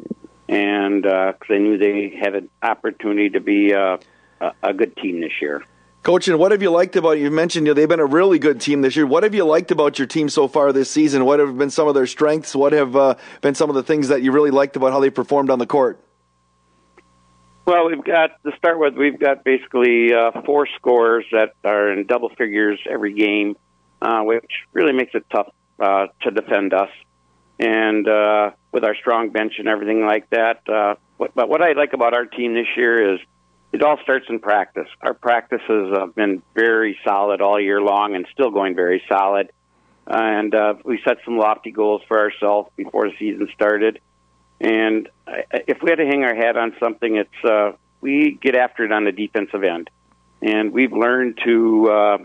and 0.50 1.04
because 1.04 1.36
uh, 1.42 1.46
they 1.50 1.60
knew 1.60 1.78
they 1.78 2.18
had 2.20 2.36
an 2.36 2.50
opportunity 2.64 3.30
to 3.30 3.40
be 3.40 3.74
uh, 3.74 3.98
a, 4.42 4.52
a 4.64 4.74
good 4.74 4.96
team 4.98 5.22
this 5.22 5.34
year. 5.42 5.64
Coach, 6.04 6.28
and 6.28 6.40
what 6.40 6.52
have 6.52 6.62
you 6.62 6.70
liked 6.70 6.96
about? 6.96 7.20
You 7.20 7.30
mentioned 7.30 7.68
you 7.68 7.72
know, 7.72 7.76
they've 7.76 7.90
been 7.90 8.00
a 8.00 8.06
really 8.06 8.40
good 8.40 8.62
team 8.62 8.82
this 8.82 8.96
year. 8.96 9.06
What 9.06 9.24
have 9.24 9.36
you 9.36 9.44
liked 9.44 9.72
about 9.72 10.00
your 10.00 10.08
team 10.08 10.30
so 10.30 10.48
far 10.48 10.72
this 10.72 10.90
season? 10.90 11.26
What 11.26 11.40
have 11.40 11.58
been 11.58 11.70
some 11.70 11.88
of 11.88 11.96
their 11.96 12.08
strengths? 12.08 12.56
What 12.56 12.72
have 12.72 12.96
uh, 12.96 13.16
been 13.42 13.56
some 13.56 13.70
of 13.70 13.76
the 13.76 13.84
things 13.84 14.08
that 14.08 14.22
you 14.22 14.32
really 14.32 14.52
liked 14.52 14.78
about 14.78 14.94
how 14.94 15.02
they 15.02 15.10
performed 15.10 15.50
on 15.50 15.60
the 15.60 15.68
court? 15.68 16.00
Well, 17.66 17.88
we've 17.90 18.04
got 18.04 18.42
to 18.46 18.56
start 18.58 18.80
with. 18.80 18.96
We've 18.96 19.20
got 19.20 19.44
basically 19.44 20.14
uh, 20.14 20.42
four 20.46 20.68
scores 20.78 21.26
that 21.34 21.54
are 21.66 21.92
in 21.92 22.08
double 22.08 22.30
figures 22.30 22.80
every 22.90 23.12
game, 23.14 23.58
uh, 24.02 24.22
which 24.22 24.50
really 24.72 24.94
makes 24.94 25.14
it 25.14 25.26
tough 25.30 25.50
uh, 25.78 26.08
to 26.22 26.32
defend 26.32 26.74
us. 26.74 26.90
And 27.60 28.08
uh, 28.08 28.52
with 28.72 28.86
our 28.86 28.96
strong 28.96 29.32
bench 29.32 29.56
and 29.60 29.68
everything 29.68 30.06
like 30.06 30.30
that, 30.30 30.62
uh, 30.70 30.96
what, 31.18 31.36
but 31.36 31.50
what 31.50 31.62
I 31.62 31.74
like 31.74 31.92
about 31.92 32.14
our 32.14 32.26
team 32.26 32.54
this 32.54 32.68
year 32.78 33.16
is 33.16 33.20
it 33.74 33.84
all 33.84 33.98
starts 34.04 34.26
in 34.30 34.40
practice. 34.40 34.88
Our 35.02 35.14
practices 35.14 35.94
have 35.98 36.16
been 36.16 36.42
very 36.56 36.98
solid 37.04 37.42
all 37.42 37.60
year 37.60 37.82
long 37.82 38.16
and 38.16 38.26
still 38.32 38.52
going 38.52 38.76
very 38.76 39.04
solid. 39.10 39.52
And 40.06 40.56
uh, 40.56 40.76
we 40.86 41.02
set 41.06 41.18
some 41.26 41.38
lofty 41.38 41.72
goals 41.72 42.02
for 42.08 42.18
ourselves 42.18 42.70
before 42.78 43.10
the 43.10 43.16
season 43.20 43.50
started. 43.54 44.00
And 44.60 45.10
if 45.52 45.82
we 45.84 45.90
had 45.90 45.98
to 45.98 46.06
hang 46.06 46.24
our 46.24 46.36
hat 46.36 46.58
on 46.58 46.76
something, 46.80 47.18
it's 47.18 47.46
uh, 47.46 47.74
we 48.02 48.38
get 48.42 48.56
after 48.56 48.86
it 48.86 48.92
on 48.92 49.04
the 49.04 49.12
defensive 49.12 49.64
end, 49.64 49.90
and 50.42 50.72
we've 50.72 50.94
learned 50.94 51.40
to 51.46 51.90
uh, 51.90 52.18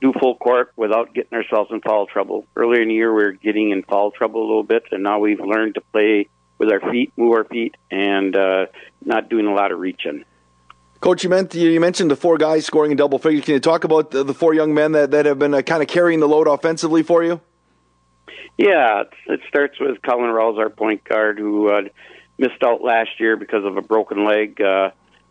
do 0.00 0.12
full 0.20 0.36
court 0.36 0.72
without 0.76 1.14
getting 1.14 1.32
ourselves 1.32 1.70
in 1.72 1.80
foul 1.80 2.06
trouble. 2.06 2.46
Earlier 2.56 2.82
in 2.82 2.88
the 2.88 2.94
year, 2.94 3.14
we 3.14 3.22
were 3.22 3.32
getting 3.32 3.70
in 3.70 3.82
foul 3.84 4.10
trouble 4.10 4.42
a 4.42 4.46
little 4.46 4.64
bit, 4.64 4.84
and 4.90 5.02
now 5.02 5.18
we've 5.18 5.40
learned 5.40 5.76
to 5.76 5.80
play 5.80 6.28
with 6.58 6.70
our 6.70 6.80
feet, 6.90 7.12
move 7.16 7.32
our 7.32 7.44
feet, 7.44 7.74
and 7.90 8.36
uh, 8.36 8.66
not 9.04 9.28
doing 9.28 9.46
a 9.46 9.54
lot 9.54 9.72
of 9.72 9.78
reaching. 9.78 10.24
Coach, 11.00 11.22
you, 11.22 11.30
meant, 11.30 11.54
you 11.54 11.78
mentioned 11.78 12.10
the 12.10 12.16
four 12.16 12.38
guys 12.38 12.64
scoring 12.64 12.90
in 12.90 12.96
double 12.96 13.18
figures. 13.18 13.44
Can 13.44 13.54
you 13.54 13.60
talk 13.60 13.84
about 13.84 14.10
the, 14.10 14.24
the 14.24 14.34
four 14.34 14.54
young 14.54 14.74
men 14.74 14.92
that, 14.92 15.10
that 15.10 15.26
have 15.26 15.38
been 15.38 15.54
uh, 15.54 15.62
kind 15.62 15.82
of 15.82 15.88
carrying 15.88 16.20
the 16.20 16.28
load 16.28 16.48
offensively 16.48 17.02
for 17.02 17.22
you? 17.22 17.40
Yeah, 18.56 19.04
it 19.26 19.40
starts 19.48 19.78
with 19.78 20.00
Colin 20.02 20.30
Rawls, 20.30 20.58
our 20.58 20.70
point 20.70 21.04
guard, 21.04 21.38
who 21.38 21.70
uh, 21.70 21.82
missed 22.38 22.62
out 22.62 22.82
last 22.82 23.20
year 23.20 23.36
because 23.36 23.64
of 23.64 23.76
a 23.76 23.82
broken 23.82 24.24
leg, 24.24 24.60
uh, 24.60 24.90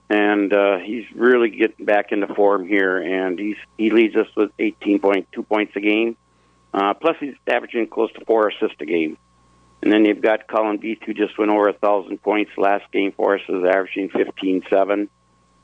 and 0.10 0.54
uh, 0.54 0.78
he's 0.78 1.06
really 1.16 1.50
getting 1.50 1.86
back 1.86 2.12
into 2.12 2.28
form 2.36 2.68
here. 2.68 2.98
And 2.98 3.40
he's 3.40 3.58
he 3.78 3.90
leads 3.90 4.16
us 4.16 4.28
with 4.38 4.56
18.2 4.58 5.48
points 5.48 5.76
a 5.76 5.80
game. 5.80 6.16
Uh, 6.72 6.94
plus, 6.94 7.16
he's 7.20 7.34
averaging 7.48 7.88
close 7.88 8.12
to 8.14 8.24
four 8.26 8.50
assists 8.50 8.78
a 8.80 8.86
game. 8.86 9.18
And 9.82 9.92
then 9.92 10.06
you've 10.06 10.22
got 10.22 10.48
Colin 10.48 10.78
Beath, 10.78 11.02
who 11.06 11.14
just 11.14 11.38
went 11.38 11.52
over 11.52 11.70
a 11.70 11.74
thousand 11.74 12.22
points 12.22 12.52
last 12.58 12.92
game 12.92 13.12
for 13.12 13.36
us, 13.36 13.42
is 13.48 13.64
averaging 13.64 14.10
15.7, 14.10 15.08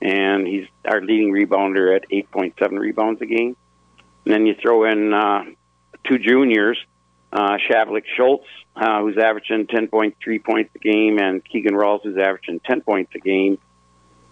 and 0.01 0.47
he's 0.47 0.67
our 0.85 1.01
leading 1.01 1.31
rebounder 1.31 1.95
at 1.95 2.09
8.7 2.09 2.79
rebounds 2.79 3.21
a 3.21 3.25
game. 3.25 3.55
And 4.25 4.33
then 4.33 4.45
you 4.45 4.55
throw 4.61 4.85
in 4.85 5.13
uh, 5.13 5.43
two 6.07 6.19
juniors 6.19 6.77
uh, 7.31 7.57
Shavlik 7.69 8.03
Schultz, 8.17 8.45
uh, 8.75 9.01
who's 9.01 9.17
averaging 9.17 9.67
10.3 9.67 10.43
points 10.43 10.71
a 10.75 10.79
game, 10.79 11.17
and 11.17 11.43
Keegan 11.43 11.73
Rawls, 11.73 12.01
who's 12.03 12.17
averaging 12.17 12.59
10 12.59 12.81
points 12.81 13.11
a 13.15 13.19
game. 13.19 13.57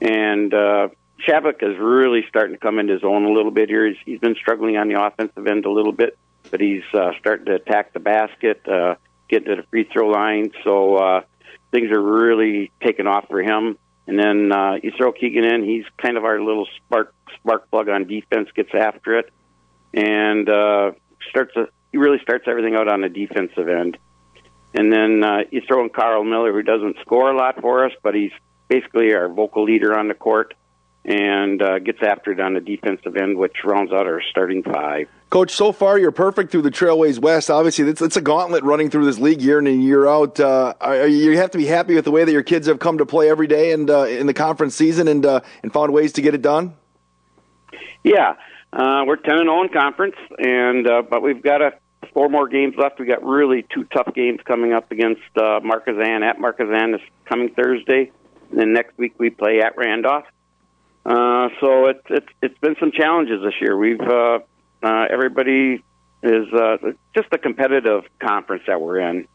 And 0.02 0.54
uh, 0.54 0.90
Shavlik 1.28 1.64
is 1.64 1.78
really 1.80 2.26
starting 2.28 2.56
to 2.56 2.60
come 2.60 2.80
into 2.80 2.94
his 2.94 3.04
own 3.04 3.26
a 3.26 3.32
little 3.32 3.52
bit 3.52 3.70
here. 3.70 3.88
He's, 3.88 3.98
he's 4.06 4.20
been 4.20 4.36
struggling 4.36 4.78
on 4.78 4.88
the 4.90 5.02
offensive 5.02 5.48
end 5.48 5.66
a 5.66 5.72
little 5.72 5.92
bit, 5.92 6.18
but 6.52 6.60
he's 6.60 6.84
uh, 6.94 7.12
starting 7.20 7.46
to 7.46 7.56
attack 7.56 7.94
the 7.94 8.00
basket, 8.00 8.68
uh, 8.68 8.96
get 9.30 9.46
to 9.46 9.56
the 9.56 9.64
free 9.64 9.86
throw 9.92 10.10
line. 10.10 10.52
So 10.64 10.96
uh, 10.96 11.22
things 11.72 11.92
are 11.92 12.02
really 12.02 12.72
taking 12.84 13.08
off 13.08 13.28
for 13.30 13.42
him. 13.42 13.78
And 14.10 14.18
then 14.18 14.52
uh, 14.52 14.74
you 14.82 14.92
throw 14.98 15.12
Keegan 15.12 15.44
in; 15.44 15.64
he's 15.64 15.86
kind 16.02 16.18
of 16.18 16.26
our 16.26 16.42
little 16.42 16.68
spark 16.78 17.14
spark 17.40 17.70
plug 17.70 17.90
on 17.90 18.08
defense. 18.08 18.50
Gets 18.56 18.72
after 18.74 19.20
it 19.20 19.32
and 19.94 20.50
uh, 20.50 20.92
starts 21.30 21.54
to 21.54 21.70
he 21.92 21.98
really 21.98 22.20
starts 22.22 22.46
everything 22.48 22.76
out 22.76 22.88
on 22.88 23.02
the 23.02 23.10
defensive 23.10 23.68
end. 23.68 23.98
And 24.74 24.92
then 24.94 25.24
uh, 25.24 25.40
you 25.52 25.62
throw 25.68 25.84
in 25.84 25.90
Carl 25.90 26.24
Miller, 26.24 26.54
who 26.54 26.62
doesn't 26.62 26.98
score 27.02 27.32
a 27.32 27.36
lot 27.36 27.60
for 27.62 27.86
us, 27.86 27.92
but 28.04 28.14
he's 28.14 28.32
basically 28.68 29.14
our 29.14 29.28
vocal 29.28 29.64
leader 29.64 29.98
on 29.98 30.08
the 30.08 30.14
court 30.14 30.54
and 31.10 31.60
uh, 31.62 31.80
gets 31.80 31.98
after 32.04 32.32
it 32.32 32.40
on 32.40 32.54
the 32.54 32.60
defensive 32.60 33.18
end, 33.18 33.36
which 33.36 33.64
rounds 33.66 33.92
out 33.92 34.06
our 34.06 34.22
starting 34.30 34.62
five. 34.62 35.10
Coach, 35.32 35.52
so 35.52 35.72
far 35.72 35.98
you're 35.98 36.12
perfect 36.12 36.52
through 36.52 36.62
the 36.62 36.72
Trailways 36.72 37.20
West. 37.20 37.50
Obviously, 37.50 37.90
it's, 37.90 38.02
it's 38.02 38.16
a 38.16 38.22
gauntlet 38.22 38.64
running 38.64 38.92
through 38.92 39.06
this 39.06 39.18
league 39.20 39.42
year 39.42 39.58
in 39.58 39.66
and 39.66 39.84
year 39.84 40.08
out. 40.08 40.40
Uh, 40.40 40.76
are, 40.80 41.08
you 41.08 41.36
have 41.38 41.52
to 41.52 41.58
be 41.58 41.66
happy 41.66 41.96
with 41.96 42.06
the 42.06 42.12
way 42.12 42.24
that 42.24 42.32
your 42.32 42.44
kids 42.44 42.68
have 42.68 42.80
come 42.80 43.00
to 43.00 43.06
play 43.06 43.30
every 43.30 43.48
day 43.48 43.72
and 43.72 43.90
uh, 43.90 44.04
in 44.04 44.28
the 44.28 44.34
conference 44.34 44.76
season 44.76 45.08
and 45.08 45.26
uh, 45.26 45.42
and 45.64 45.74
found 45.74 45.92
ways 45.92 46.14
to 46.14 46.22
get 46.22 46.36
it 46.36 46.44
done. 46.44 46.76
Yeah, 48.04 48.36
uh, 48.72 49.04
we're 49.06 49.18
ten 49.18 49.40
and 49.40 49.48
zero 49.48 49.64
in 49.64 49.70
conference, 49.70 50.16
and 50.38 50.88
uh, 50.88 51.02
but 51.02 51.24
we've 51.24 51.42
got 51.42 51.62
a 51.62 51.74
four 52.14 52.30
more 52.30 52.48
games 52.48 52.76
left. 52.78 53.00
We 53.00 53.06
got 53.06 53.24
really 53.24 53.66
two 53.74 53.84
tough 53.86 54.14
games 54.14 54.40
coming 54.46 54.74
up 54.74 54.92
against 54.92 55.22
uh, 55.36 55.60
Markesan 55.60 56.22
at 56.22 56.38
Markesan 56.38 56.94
this 56.94 57.02
coming 57.26 57.50
Thursday. 57.50 58.12
And 58.52 58.60
then 58.60 58.74
next 58.74 58.98
week 58.98 59.14
we 59.18 59.30
play 59.30 59.62
at 59.62 59.78
Randolph. 59.78 60.26
Uh, 61.06 61.50
so 61.60 61.88
it's 61.88 62.06
it's 62.10 62.28
it's 62.42 62.58
been 62.60 62.76
some 62.80 62.92
challenges 62.92 63.42
this 63.44 63.54
year. 63.62 63.78
We've 63.78 64.02
uh, 64.02 64.40
uh, 64.84 65.06
everybody 65.10 65.84
is 66.22 66.54
uh, 66.54 66.78
just 67.16 67.28
a 67.32 67.38
competitive 67.38 68.04
conference 68.20 68.64
that 68.68 68.82
we're 68.82 69.00
in. 69.00 69.28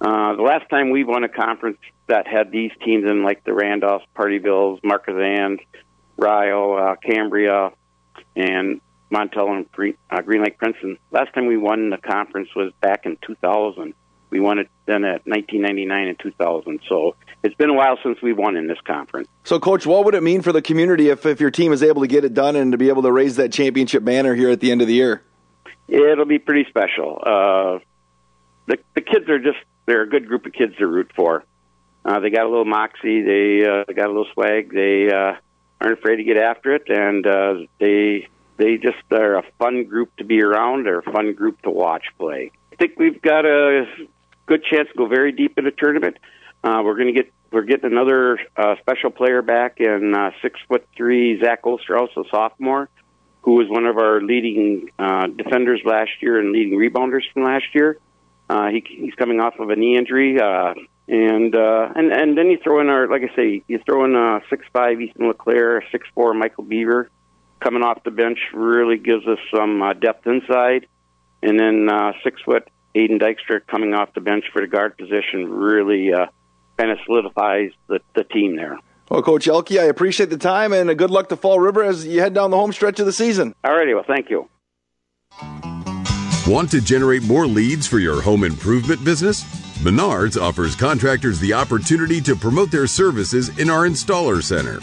Uh, 0.00 0.36
the 0.36 0.42
last 0.42 0.68
time 0.70 0.90
we 0.90 1.04
won 1.04 1.24
a 1.24 1.28
conference 1.28 1.78
that 2.08 2.26
had 2.26 2.50
these 2.50 2.70
teams 2.84 3.08
in, 3.08 3.22
like 3.22 3.44
the 3.44 3.52
Randolphs, 3.52 4.04
Pardeevilles, 4.16 4.80
Markesans, 4.82 5.60
Rio, 6.16 6.74
uh, 6.74 6.96
Cambria, 6.96 7.72
and 8.36 8.80
Montel 9.12 9.54
and 9.54 9.70
Green, 9.72 9.96
uh, 10.10 10.20
Green 10.22 10.42
Lake 10.42 10.58
Princeton. 10.58 10.98
Last 11.10 11.32
time 11.34 11.46
we 11.46 11.56
won 11.56 11.90
the 11.90 11.98
conference 11.98 12.48
was 12.56 12.72
back 12.80 13.06
in 13.06 13.16
2000. 13.26 13.94
We 14.34 14.40
won 14.40 14.58
it 14.58 14.68
then 14.86 15.04
at 15.04 15.24
1999 15.28 16.08
and 16.08 16.18
2000. 16.18 16.80
So 16.88 17.14
it's 17.44 17.54
been 17.54 17.70
a 17.70 17.74
while 17.74 17.96
since 18.02 18.20
we 18.20 18.32
won 18.32 18.56
in 18.56 18.66
this 18.66 18.80
conference. 18.84 19.28
So, 19.44 19.60
Coach, 19.60 19.86
what 19.86 20.04
would 20.04 20.16
it 20.16 20.24
mean 20.24 20.42
for 20.42 20.50
the 20.50 20.60
community 20.60 21.08
if, 21.08 21.24
if 21.24 21.40
your 21.40 21.52
team 21.52 21.72
is 21.72 21.84
able 21.84 22.02
to 22.02 22.08
get 22.08 22.24
it 22.24 22.34
done 22.34 22.56
and 22.56 22.72
to 22.72 22.78
be 22.78 22.88
able 22.88 23.02
to 23.02 23.12
raise 23.12 23.36
that 23.36 23.52
championship 23.52 24.04
banner 24.04 24.34
here 24.34 24.50
at 24.50 24.58
the 24.58 24.72
end 24.72 24.80
of 24.80 24.88
the 24.88 24.94
year? 24.94 25.22
It'll 25.86 26.24
be 26.24 26.40
pretty 26.40 26.68
special. 26.68 27.22
Uh, 27.24 27.78
the, 28.66 28.78
the 28.96 29.02
kids 29.02 29.28
are 29.28 29.38
just, 29.38 29.58
they're 29.86 30.02
a 30.02 30.08
good 30.08 30.26
group 30.26 30.46
of 30.46 30.52
kids 30.52 30.74
to 30.78 30.86
root 30.88 31.12
for. 31.14 31.44
Uh, 32.04 32.18
they 32.18 32.30
got 32.30 32.44
a 32.44 32.48
little 32.48 32.64
moxie. 32.64 33.22
They, 33.22 33.64
uh, 33.64 33.84
they 33.86 33.94
got 33.94 34.06
a 34.06 34.08
little 34.08 34.26
swag. 34.34 34.74
They 34.74 35.12
uh, 35.12 35.34
aren't 35.80 35.98
afraid 36.00 36.16
to 36.16 36.24
get 36.24 36.38
after 36.38 36.74
it, 36.74 36.88
and 36.88 37.24
uh, 37.24 37.54
they 37.78 38.26
they 38.56 38.76
just 38.76 38.98
are 39.10 39.38
a 39.38 39.42
fun 39.58 39.84
group 39.84 40.14
to 40.16 40.24
be 40.24 40.42
around. 40.42 40.86
They're 40.86 41.00
a 41.00 41.12
fun 41.12 41.34
group 41.34 41.62
to 41.62 41.70
watch 41.70 42.04
play. 42.18 42.52
I 42.72 42.76
think 42.76 42.98
we've 42.98 43.20
got 43.22 43.44
a 43.44 43.86
good 44.46 44.64
chance 44.64 44.88
to 44.88 44.94
go 44.96 45.06
very 45.06 45.32
deep 45.32 45.58
in 45.58 45.64
the 45.64 45.70
tournament. 45.70 46.18
Uh, 46.62 46.82
we're 46.84 46.94
going 46.94 47.12
to 47.12 47.12
get 47.12 47.32
we're 47.52 47.62
getting 47.62 47.92
another 47.92 48.38
uh, 48.56 48.74
special 48.80 49.10
player 49.10 49.42
back 49.42 49.78
in 49.78 50.14
uh, 50.14 50.30
six 50.42 50.58
foot 50.66 50.86
three 50.96 51.40
Zach 51.40 51.62
Osterhaus, 51.62 52.08
a 52.16 52.22
sophomore, 52.30 52.88
who 53.42 53.52
was 53.52 53.68
one 53.68 53.86
of 53.86 53.96
our 53.96 54.20
leading 54.20 54.90
uh, 54.98 55.26
defenders 55.26 55.80
last 55.84 56.10
year 56.20 56.40
and 56.40 56.52
leading 56.52 56.78
rebounders 56.78 57.22
from 57.32 57.44
last 57.44 57.66
year. 57.74 57.98
Uh, 58.48 58.68
he, 58.68 58.84
he's 58.86 59.14
coming 59.14 59.40
off 59.40 59.54
of 59.58 59.70
a 59.70 59.76
knee 59.76 59.96
injury, 59.96 60.38
uh, 60.40 60.74
and 61.06 61.54
uh, 61.54 61.88
and 61.94 62.12
and 62.12 62.36
then 62.36 62.50
you 62.50 62.58
throw 62.62 62.80
in 62.80 62.88
our 62.88 63.08
like 63.08 63.22
I 63.22 63.36
say, 63.36 63.62
you 63.68 63.78
throw 63.86 64.04
in 64.04 64.16
uh, 64.16 64.40
six 64.50 64.64
five 64.72 65.00
Ethan 65.00 65.28
LeClaire, 65.28 65.82
six 65.92 66.08
four 66.14 66.34
Michael 66.34 66.64
Beaver 66.64 67.10
coming 67.64 67.82
off 67.82 68.04
the 68.04 68.10
bench 68.10 68.38
really 68.52 68.98
gives 68.98 69.26
us 69.26 69.38
some 69.54 69.82
uh, 69.82 69.94
depth 69.94 70.26
inside. 70.26 70.86
And 71.42 71.58
then 71.58 71.88
uh, 71.90 72.12
six 72.22 72.40
foot 72.42 72.68
Aiden 72.94 73.20
Dykstra 73.20 73.66
coming 73.66 73.94
off 73.94 74.14
the 74.14 74.20
bench 74.20 74.44
for 74.52 74.60
the 74.60 74.68
guard 74.68 74.96
position 74.96 75.50
really 75.50 76.12
uh, 76.12 76.26
kind 76.78 76.90
of 76.90 76.98
solidifies 77.04 77.70
the, 77.88 78.00
the 78.14 78.24
team 78.24 78.56
there. 78.56 78.78
Well, 79.10 79.22
Coach 79.22 79.46
Elke, 79.46 79.72
I 79.72 79.84
appreciate 79.84 80.30
the 80.30 80.38
time 80.38 80.72
and 80.72 80.88
a 80.88 80.94
good 80.94 81.10
luck 81.10 81.28
to 81.28 81.36
Fall 81.36 81.60
River 81.60 81.82
as 81.82 82.06
you 82.06 82.20
head 82.20 82.34
down 82.34 82.50
the 82.50 82.56
home 82.56 82.72
stretch 82.72 82.98
of 83.00 83.06
the 83.06 83.12
season. 83.12 83.54
All 83.62 83.74
righty, 83.74 83.94
well, 83.94 84.04
thank 84.06 84.30
you. 84.30 84.48
Want 86.46 86.70
to 86.70 86.80
generate 86.80 87.22
more 87.22 87.46
leads 87.46 87.86
for 87.86 87.98
your 87.98 88.20
home 88.20 88.44
improvement 88.44 89.04
business? 89.04 89.44
Menards 89.78 90.40
offers 90.40 90.76
contractors 90.76 91.38
the 91.40 91.52
opportunity 91.52 92.20
to 92.20 92.36
promote 92.36 92.70
their 92.70 92.86
services 92.86 93.58
in 93.58 93.68
our 93.68 93.86
installer 93.86 94.42
center. 94.42 94.78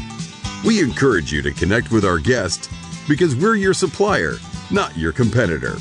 We 0.66 0.82
encourage 0.82 1.32
you 1.32 1.42
to 1.42 1.52
connect 1.52 1.92
with 1.92 2.06
our 2.06 2.20
guests 2.20 2.70
because 3.08 3.36
we're 3.36 3.56
your 3.56 3.74
supplier, 3.74 4.36
not 4.70 4.96
your 4.98 5.12
competitor. 5.12 5.78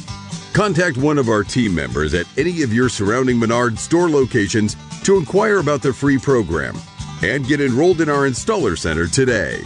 Contact 0.53 0.97
one 0.97 1.17
of 1.17 1.29
our 1.29 1.45
team 1.45 1.75
members 1.75 2.13
at 2.13 2.27
any 2.37 2.63
of 2.63 2.75
your 2.75 2.89
surrounding 2.89 3.39
Menard 3.39 3.79
store 3.79 4.11
locations 4.11 4.77
to 5.05 5.17
inquire 5.17 5.59
about 5.59 5.81
the 5.81 5.93
free 5.93 6.19
program 6.19 6.77
and 7.23 7.47
get 7.47 7.61
enrolled 7.61 8.01
in 8.01 8.09
our 8.09 8.29
installer 8.29 8.77
center 8.77 9.07
today. 9.07 9.63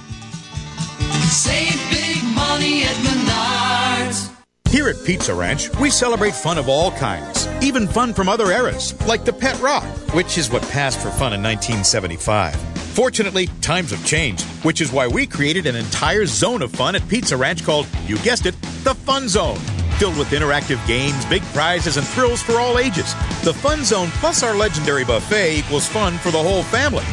Save 1.30 1.80
big 1.90 2.22
money 2.34 2.82
at 2.82 2.94
Menards. 2.96 4.30
Here 4.68 4.88
at 4.88 5.02
Pizza 5.04 5.34
Ranch, 5.34 5.74
we 5.78 5.88
celebrate 5.88 6.34
fun 6.34 6.58
of 6.58 6.68
all 6.68 6.90
kinds, 6.92 7.46
even 7.62 7.88
fun 7.88 8.12
from 8.12 8.28
other 8.28 8.52
eras, 8.52 8.94
like 9.06 9.24
the 9.24 9.32
Pet 9.32 9.58
Rock, 9.60 9.84
which 10.12 10.36
is 10.36 10.50
what 10.50 10.62
passed 10.64 11.00
for 11.00 11.10
fun 11.10 11.32
in 11.32 11.42
1975. 11.42 12.54
Fortunately, 12.94 13.46
times 13.62 13.90
have 13.90 14.04
changed, 14.04 14.44
which 14.64 14.82
is 14.82 14.92
why 14.92 15.08
we 15.08 15.26
created 15.26 15.66
an 15.66 15.76
entire 15.76 16.26
zone 16.26 16.60
of 16.60 16.70
fun 16.72 16.94
at 16.94 17.08
Pizza 17.08 17.36
Ranch 17.36 17.64
called, 17.64 17.86
you 18.06 18.18
guessed 18.18 18.44
it, 18.46 18.60
the 18.84 18.94
Fun 18.94 19.28
Zone. 19.28 19.58
Filled 19.98 20.18
with 20.18 20.28
interactive 20.30 20.84
games, 20.86 21.24
big 21.26 21.42
prizes, 21.52 21.96
and 21.96 22.06
thrills 22.06 22.42
for 22.42 22.54
all 22.54 22.78
ages. 22.78 23.14
The 23.42 23.54
Fun 23.54 23.84
Zone 23.84 24.08
plus 24.14 24.42
our 24.42 24.54
legendary 24.54 25.04
buffet 25.04 25.58
equals 25.58 25.86
fun 25.86 26.18
for 26.18 26.30
the 26.30 26.42
whole 26.42 26.64
family. 26.64 27.04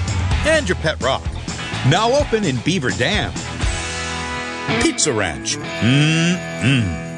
And 0.45 0.67
your 0.67 0.77
pet 0.77 1.01
rock. 1.01 1.23
Now 1.89 2.11
open 2.11 2.43
in 2.43 2.57
Beaver 2.65 2.91
Dam. 2.91 3.31
Pizza 4.81 5.13
Ranch. 5.13 5.57
Mmm. 5.57 7.10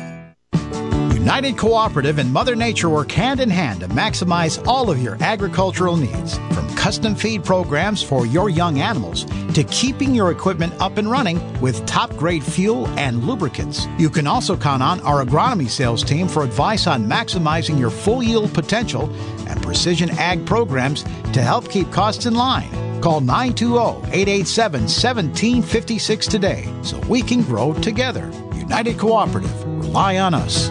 United 1.23 1.57
Cooperative 1.57 2.17
and 2.17 2.33
Mother 2.33 2.53
Nature 2.53 2.89
work 2.89 3.09
hand 3.09 3.39
in 3.39 3.49
hand 3.49 3.79
to 3.79 3.87
maximize 3.87 4.61
all 4.67 4.91
of 4.91 5.01
your 5.01 5.15
agricultural 5.21 5.95
needs, 5.95 6.37
from 6.53 6.67
custom 6.75 7.15
feed 7.15 7.45
programs 7.45 8.03
for 8.03 8.25
your 8.25 8.49
young 8.49 8.81
animals 8.81 9.23
to 9.53 9.63
keeping 9.71 10.13
your 10.13 10.31
equipment 10.31 10.73
up 10.81 10.97
and 10.97 11.09
running 11.09 11.39
with 11.61 11.85
top 11.85 12.13
grade 12.17 12.43
fuel 12.43 12.89
and 12.99 13.23
lubricants. 13.23 13.87
You 13.97 14.09
can 14.09 14.27
also 14.27 14.57
count 14.57 14.83
on 14.83 14.99
our 14.99 15.23
agronomy 15.23 15.69
sales 15.69 16.03
team 16.03 16.27
for 16.27 16.43
advice 16.43 16.87
on 16.87 17.07
maximizing 17.07 17.79
your 17.79 17.89
full 17.89 18.21
yield 18.21 18.53
potential 18.53 19.09
and 19.47 19.63
precision 19.63 20.09
ag 20.19 20.45
programs 20.45 21.03
to 21.31 21.41
help 21.41 21.69
keep 21.69 21.89
costs 21.89 22.25
in 22.25 22.35
line. 22.35 22.69
Call 22.99 23.21
920 23.21 24.09
887 24.11 24.81
1756 24.81 26.27
today 26.27 26.73
so 26.81 26.99
we 27.07 27.21
can 27.21 27.43
grow 27.43 27.71
together. 27.75 28.29
United 28.55 28.99
Cooperative. 28.99 29.63
Rely 29.65 30.17
on 30.17 30.33
us. 30.33 30.69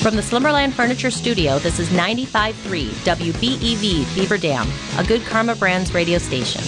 From 0.00 0.16
the 0.16 0.22
Slumberland 0.22 0.72
Furniture 0.72 1.10
Studio, 1.10 1.58
this 1.58 1.78
is 1.78 1.90
95.3 1.90 2.54
WBEV 3.04 4.14
Beaver 4.14 4.38
Dam, 4.38 4.66
a 4.96 5.04
good 5.04 5.20
Karma 5.26 5.54
Brands 5.54 5.92
radio 5.92 6.16
station. 6.16 6.62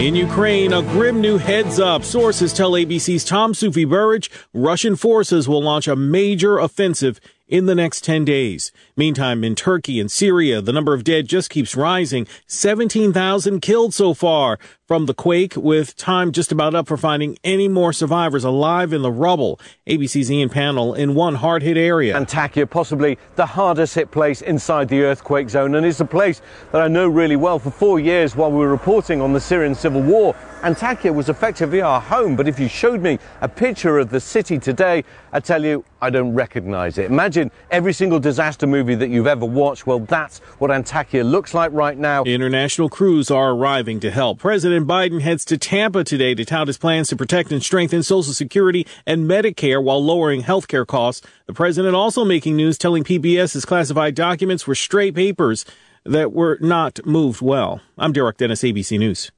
In 0.00 0.14
Ukraine, 0.14 0.72
a 0.72 0.82
grim 0.82 1.20
new 1.20 1.38
heads 1.38 1.80
up. 1.80 2.04
Sources 2.04 2.52
tell 2.52 2.72
ABC's 2.72 3.24
Tom 3.24 3.54
Soufi 3.54 3.88
Burridge 3.88 4.30
Russian 4.54 4.94
forces 4.94 5.48
will 5.48 5.62
launch 5.62 5.88
a 5.88 5.96
major 5.96 6.58
offensive 6.58 7.18
in 7.48 7.66
the 7.66 7.74
next 7.74 8.02
10 8.04 8.24
days. 8.24 8.72
Meantime, 8.96 9.44
in 9.44 9.54
Turkey 9.54 10.00
and 10.00 10.10
Syria, 10.10 10.60
the 10.60 10.72
number 10.72 10.94
of 10.94 11.04
dead 11.04 11.28
just 11.28 11.50
keeps 11.50 11.76
rising. 11.76 12.26
17,000 12.46 13.60
killed 13.60 13.94
so 13.94 14.14
far 14.14 14.58
from 14.86 15.06
the 15.06 15.14
quake, 15.14 15.56
with 15.56 15.96
time 15.96 16.30
just 16.30 16.52
about 16.52 16.74
up 16.74 16.86
for 16.86 16.96
finding 16.96 17.36
any 17.42 17.66
more 17.66 17.92
survivors 17.92 18.44
alive 18.44 18.92
in 18.92 19.02
the 19.02 19.10
rubble. 19.10 19.58
ABC's 19.88 20.30
Ian 20.30 20.48
Pannell 20.48 20.96
in 20.96 21.14
one 21.14 21.34
hard 21.34 21.62
hit 21.62 21.76
area. 21.76 22.14
Antakya, 22.14 22.70
possibly 22.70 23.18
the 23.34 23.46
hardest 23.46 23.96
hit 23.96 24.12
place 24.12 24.42
inside 24.42 24.88
the 24.88 25.02
earthquake 25.02 25.50
zone, 25.50 25.74
and 25.74 25.84
it's 25.84 25.98
a 25.98 26.04
place 26.04 26.40
that 26.70 26.80
I 26.80 26.86
know 26.86 27.08
really 27.08 27.34
well. 27.34 27.58
For 27.58 27.70
four 27.70 27.98
years 27.98 28.36
while 28.36 28.50
we 28.50 28.58
were 28.58 28.68
reporting 28.68 29.20
on 29.20 29.32
the 29.32 29.40
Syrian 29.40 29.74
civil 29.74 30.02
war, 30.02 30.36
Antakya 30.62 31.12
was 31.12 31.28
effectively 31.28 31.80
our 31.80 32.00
home, 32.00 32.36
but 32.36 32.46
if 32.46 32.58
you 32.60 32.68
showed 32.68 33.02
me 33.02 33.18
a 33.40 33.48
picture 33.48 33.98
of 33.98 34.10
the 34.10 34.20
city 34.20 34.58
today, 34.58 35.04
I 35.32 35.40
tell 35.40 35.64
you, 35.64 35.84
I 36.00 36.10
don't 36.10 36.34
recognize 36.34 36.98
it. 36.98 37.10
Imagine 37.10 37.50
every 37.70 37.92
single 37.92 38.20
disaster 38.20 38.66
movie 38.66 38.94
that 38.96 39.08
you've 39.08 39.26
ever 39.26 39.46
watched. 39.46 39.86
Well, 39.86 40.00
that's 40.00 40.38
what 40.58 40.70
Antakya 40.70 41.28
looks 41.28 41.54
like 41.54 41.72
right 41.72 41.96
now. 41.96 42.24
International 42.24 42.88
crews 42.88 43.30
are 43.30 43.52
arriving 43.52 44.00
to 44.00 44.10
help. 44.10 44.38
President 44.38 44.86
Biden 44.86 45.20
heads 45.22 45.44
to 45.46 45.56
Tampa 45.56 46.04
today 46.04 46.34
to 46.34 46.44
tout 46.44 46.66
his 46.66 46.76
plans 46.78 47.08
to 47.08 47.16
protect 47.16 47.50
and 47.50 47.62
strengthen 47.62 48.02
Social 48.02 48.34
Security 48.34 48.86
and 49.06 49.28
Medicare 49.28 49.82
while 49.82 50.04
lowering 50.04 50.42
health 50.42 50.68
care 50.68 50.84
costs. 50.84 51.26
The 51.46 51.54
president 51.54 51.94
also 51.94 52.24
making 52.24 52.56
news 52.56 52.76
telling 52.76 53.04
PBS 53.04 53.54
his 53.54 53.64
classified 53.64 54.14
documents 54.14 54.66
were 54.66 54.74
stray 54.74 55.10
papers 55.10 55.64
that 56.04 56.32
were 56.32 56.58
not 56.60 57.04
moved 57.04 57.40
well. 57.40 57.80
I'm 57.98 58.12
Derek 58.12 58.36
Dennis, 58.36 58.62
ABC 58.62 58.98
News. 58.98 59.30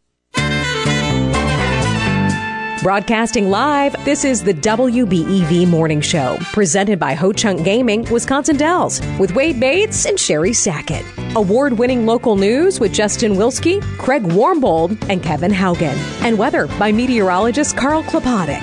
Broadcasting 2.83 3.51
live, 3.51 4.05
this 4.05 4.25
is 4.25 4.45
the 4.45 4.55
WBEV 4.55 5.67
Morning 5.67 6.01
Show, 6.01 6.39
presented 6.53 7.01
by 7.01 7.13
Ho 7.13 7.33
Chunk 7.33 7.65
Gaming, 7.65 8.09
Wisconsin 8.09 8.57
Dells, 8.57 9.01
with 9.19 9.35
Wade 9.35 9.59
Bates 9.59 10.07
and 10.07 10.19
Sherry 10.19 10.53
Sackett. 10.53 11.05
Award 11.35 11.77
winning 11.77 12.07
local 12.07 12.37
news 12.37 12.79
with 12.79 12.93
Justin 12.93 13.33
Wilski, 13.33 13.83
Craig 13.99 14.23
Warmbold, 14.23 14.97
and 15.11 15.25
Kevin 15.25 15.51
Haugen. 15.51 15.97
And 16.23 16.39
weather 16.39 16.69
by 16.79 16.93
meteorologist 16.93 17.77
Carl 17.77 18.05
Klopotik. 18.05 18.63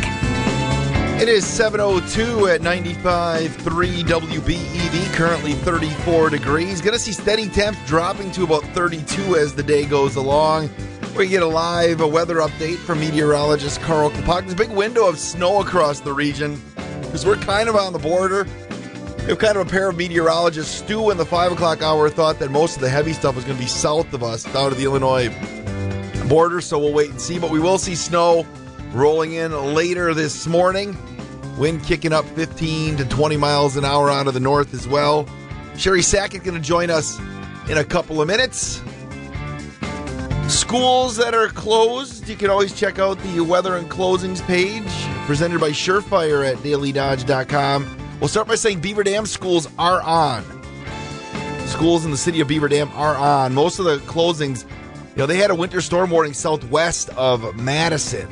It 1.21 1.27
is 1.27 1.45
702 1.45 2.47
at 2.47 2.61
95.3 2.61 4.03
WBEV, 4.03 5.13
currently 5.13 5.53
34 5.53 6.29
degrees. 6.29 6.79
Going 6.79 6.93
to 6.93 6.99
see 6.99 7.11
steady 7.11 7.49
temps 7.49 7.79
dropping 7.85 8.31
to 8.31 8.43
about 8.43 8.63
32 8.67 9.35
as 9.35 9.53
the 9.53 9.63
day 9.63 9.85
goes 9.85 10.15
along. 10.15 10.69
We 11.15 11.29
get 11.29 11.41
a 11.41 11.47
live 11.47 12.01
a 12.01 12.07
weather 12.07 12.35
update 12.37 12.75
from 12.75 12.99
meteorologist 12.99 13.79
Carl 13.79 14.09
Kapok. 14.09 14.41
There's 14.41 14.51
a 14.51 14.55
big 14.57 14.69
window 14.69 15.07
of 15.07 15.17
snow 15.17 15.61
across 15.61 16.01
the 16.01 16.11
region 16.11 16.61
because 16.99 17.25
we're 17.25 17.37
kind 17.37 17.69
of 17.69 17.77
on 17.77 17.93
the 17.93 17.99
border. 17.99 18.45
We 19.19 19.27
have 19.27 19.39
kind 19.39 19.55
of 19.55 19.65
a 19.65 19.69
pair 19.69 19.87
of 19.87 19.95
meteorologists. 19.95 20.75
Stu 20.75 21.11
in 21.11 21.17
the 21.17 21.25
5 21.25 21.53
o'clock 21.53 21.81
hour 21.81 22.09
thought 22.09 22.39
that 22.39 22.51
most 22.51 22.75
of 22.75 22.81
the 22.81 22.89
heavy 22.89 23.13
stuff 23.13 23.33
was 23.33 23.45
going 23.45 23.55
to 23.55 23.63
be 23.63 23.69
south 23.69 24.13
of 24.13 24.23
us, 24.23 24.43
down 24.43 24.71
to 24.71 24.75
the 24.75 24.83
Illinois 24.83 25.29
border, 26.27 26.59
so 26.59 26.77
we'll 26.77 26.91
wait 26.91 27.11
and 27.11 27.21
see. 27.21 27.39
But 27.39 27.49
we 27.49 27.61
will 27.61 27.77
see 27.77 27.95
snow 27.95 28.45
rolling 28.91 29.31
in 29.31 29.53
later 29.73 30.13
this 30.13 30.45
morning. 30.47 30.97
Wind 31.57 31.81
kicking 31.85 32.11
up 32.11 32.25
15 32.25 32.97
to 32.97 33.05
20 33.05 33.37
miles 33.37 33.77
an 33.77 33.85
hour 33.85 34.11
out 34.11 34.27
of 34.27 34.33
the 34.33 34.41
north 34.41 34.73
as 34.73 34.85
well. 34.85 35.29
Sherry 35.77 36.01
Sackett 36.01 36.43
going 36.43 36.57
to 36.57 36.61
join 36.61 36.89
us 36.89 37.17
in 37.69 37.77
a 37.77 37.85
couple 37.85 38.21
of 38.21 38.27
minutes. 38.27 38.81
Schools 40.47 41.17
that 41.17 41.33
are 41.33 41.47
closed, 41.47 42.27
you 42.29 42.35
can 42.35 42.49
always 42.51 42.73
check 42.73 42.99
out 42.99 43.17
the 43.19 43.41
weather 43.41 43.77
and 43.77 43.89
closings 43.89 44.45
page 44.45 44.83
presented 45.25 45.59
by 45.59 45.71
Surefire 45.71 46.47
at 46.47 46.57
dailydodge.com. 46.57 47.97
We'll 48.19 48.27
start 48.27 48.47
by 48.47 48.55
saying 48.55 48.79
Beaver 48.79 49.03
Dam 49.03 49.25
schools 49.25 49.67
are 49.79 50.01
on. 50.01 50.43
Schools 51.65 52.05
in 52.05 52.11
the 52.11 52.17
city 52.17 52.41
of 52.41 52.47
Beaver 52.47 52.67
Dam 52.67 52.89
are 52.93 53.15
on. 53.15 53.53
Most 53.55 53.79
of 53.79 53.85
the 53.85 53.97
closings, 53.97 54.63
you 55.11 55.17
know, 55.17 55.25
they 55.25 55.37
had 55.37 55.49
a 55.49 55.55
winter 55.55 55.81
storm 55.81 56.11
warning 56.11 56.33
southwest 56.33 57.09
of 57.09 57.55
Madison. 57.55 58.27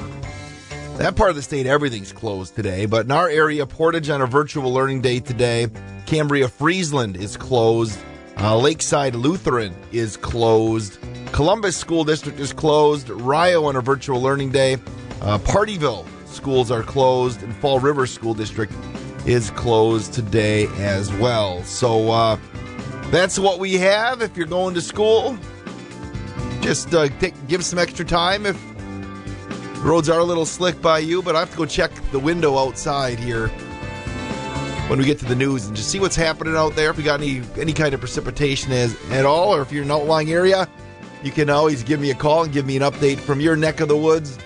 That 0.98 1.16
part 1.16 1.32
of 1.32 1.36
the 1.36 1.42
state, 1.42 1.66
everything's 1.66 2.14
closed 2.14 2.56
today. 2.56 2.86
But 2.86 3.06
in 3.06 3.12
our 3.12 3.28
area, 3.28 3.66
Portage 3.66 4.10
on 4.10 4.22
a 4.22 4.28
virtual 4.28 4.72
learning 4.72 5.02
day 5.02 5.20
today. 5.20 5.68
Cambria 6.06 6.48
Friesland 6.48 7.18
is 7.18 7.38
closed. 7.38 7.98
Uh, 8.38 8.56
Lakeside 8.58 9.16
Lutheran 9.16 9.76
is 9.92 10.16
closed. 10.16 11.00
Columbus 11.34 11.76
School 11.76 12.04
District 12.04 12.40
is 12.40 12.54
closed. 12.54 13.10
Rio 13.10 13.66
on 13.66 13.76
a 13.76 13.82
virtual 13.82 14.22
learning 14.22 14.52
day. 14.52 14.76
Uh, 15.20 15.40
Pardeeville 15.40 16.06
schools 16.28 16.70
are 16.70 16.84
closed. 16.84 17.42
And 17.42 17.56
Fall 17.56 17.80
River 17.80 18.06
School 18.06 18.36
District 18.36 18.72
is 19.26 19.50
closed 19.50 20.14
today 20.14 20.68
as 20.78 21.12
well. 21.14 21.64
So 21.64 22.12
uh, 22.12 22.38
that's 23.06 23.40
what 23.40 23.58
we 23.58 23.74
have. 23.76 24.22
If 24.22 24.38
you're 24.38 24.46
going 24.46 24.76
to 24.76 24.82
school, 24.82 25.36
just 26.62 26.94
uh, 26.94 27.10
take, 27.18 27.34
give 27.48 27.66
some 27.66 27.80
extra 27.80 28.06
time 28.06 28.46
if 28.46 28.56
roads 29.84 30.10
are 30.10 30.20
a 30.20 30.24
little 30.24 30.46
slick 30.46 30.80
by 30.84 31.00
you, 31.00 31.24
but 31.24 31.36
I 31.36 31.40
have 31.40 31.52
to 31.52 31.58
go 31.58 31.66
check 31.66 31.92
the 32.12 32.20
window 32.20 32.60
outside 32.60 33.18
here 33.18 33.48
when 34.88 35.00
we 35.00 35.06
get 35.06 35.18
to 35.18 35.26
the 35.26 35.36
news 35.36 35.66
and 35.66 35.76
just 35.76 35.90
see 35.90 36.00
what's 36.00 36.16
happening 36.16 36.56
out 36.56 36.76
there. 36.76 36.92
If 36.92 36.98
we 36.98 37.04
got 37.04 37.22
any 37.22 37.42
any 37.58 37.74
kind 37.74 37.96
of 37.96 38.02
precipitation 38.02 38.72
as 38.72 38.96
at 39.10 39.26
all, 39.26 39.56
or 39.56 39.64
if 39.64 39.72
you're 39.72 39.82
in 39.82 39.90
an 39.90 39.96
outlying 39.96 40.32
area, 40.32 40.70
you 41.24 41.32
can 41.32 41.50
always 41.50 41.84
give 41.84 42.00
me 42.00 42.12
a 42.12 42.16
call 42.16 42.44
and 42.44 42.54
give 42.54 42.66
me 42.66 42.76
an 42.76 42.84
update 42.84 43.18
from 43.18 43.40
your 43.40 43.56
neck 43.56 43.80
of 43.80 43.88
the 43.88 43.98
woods 43.98 44.38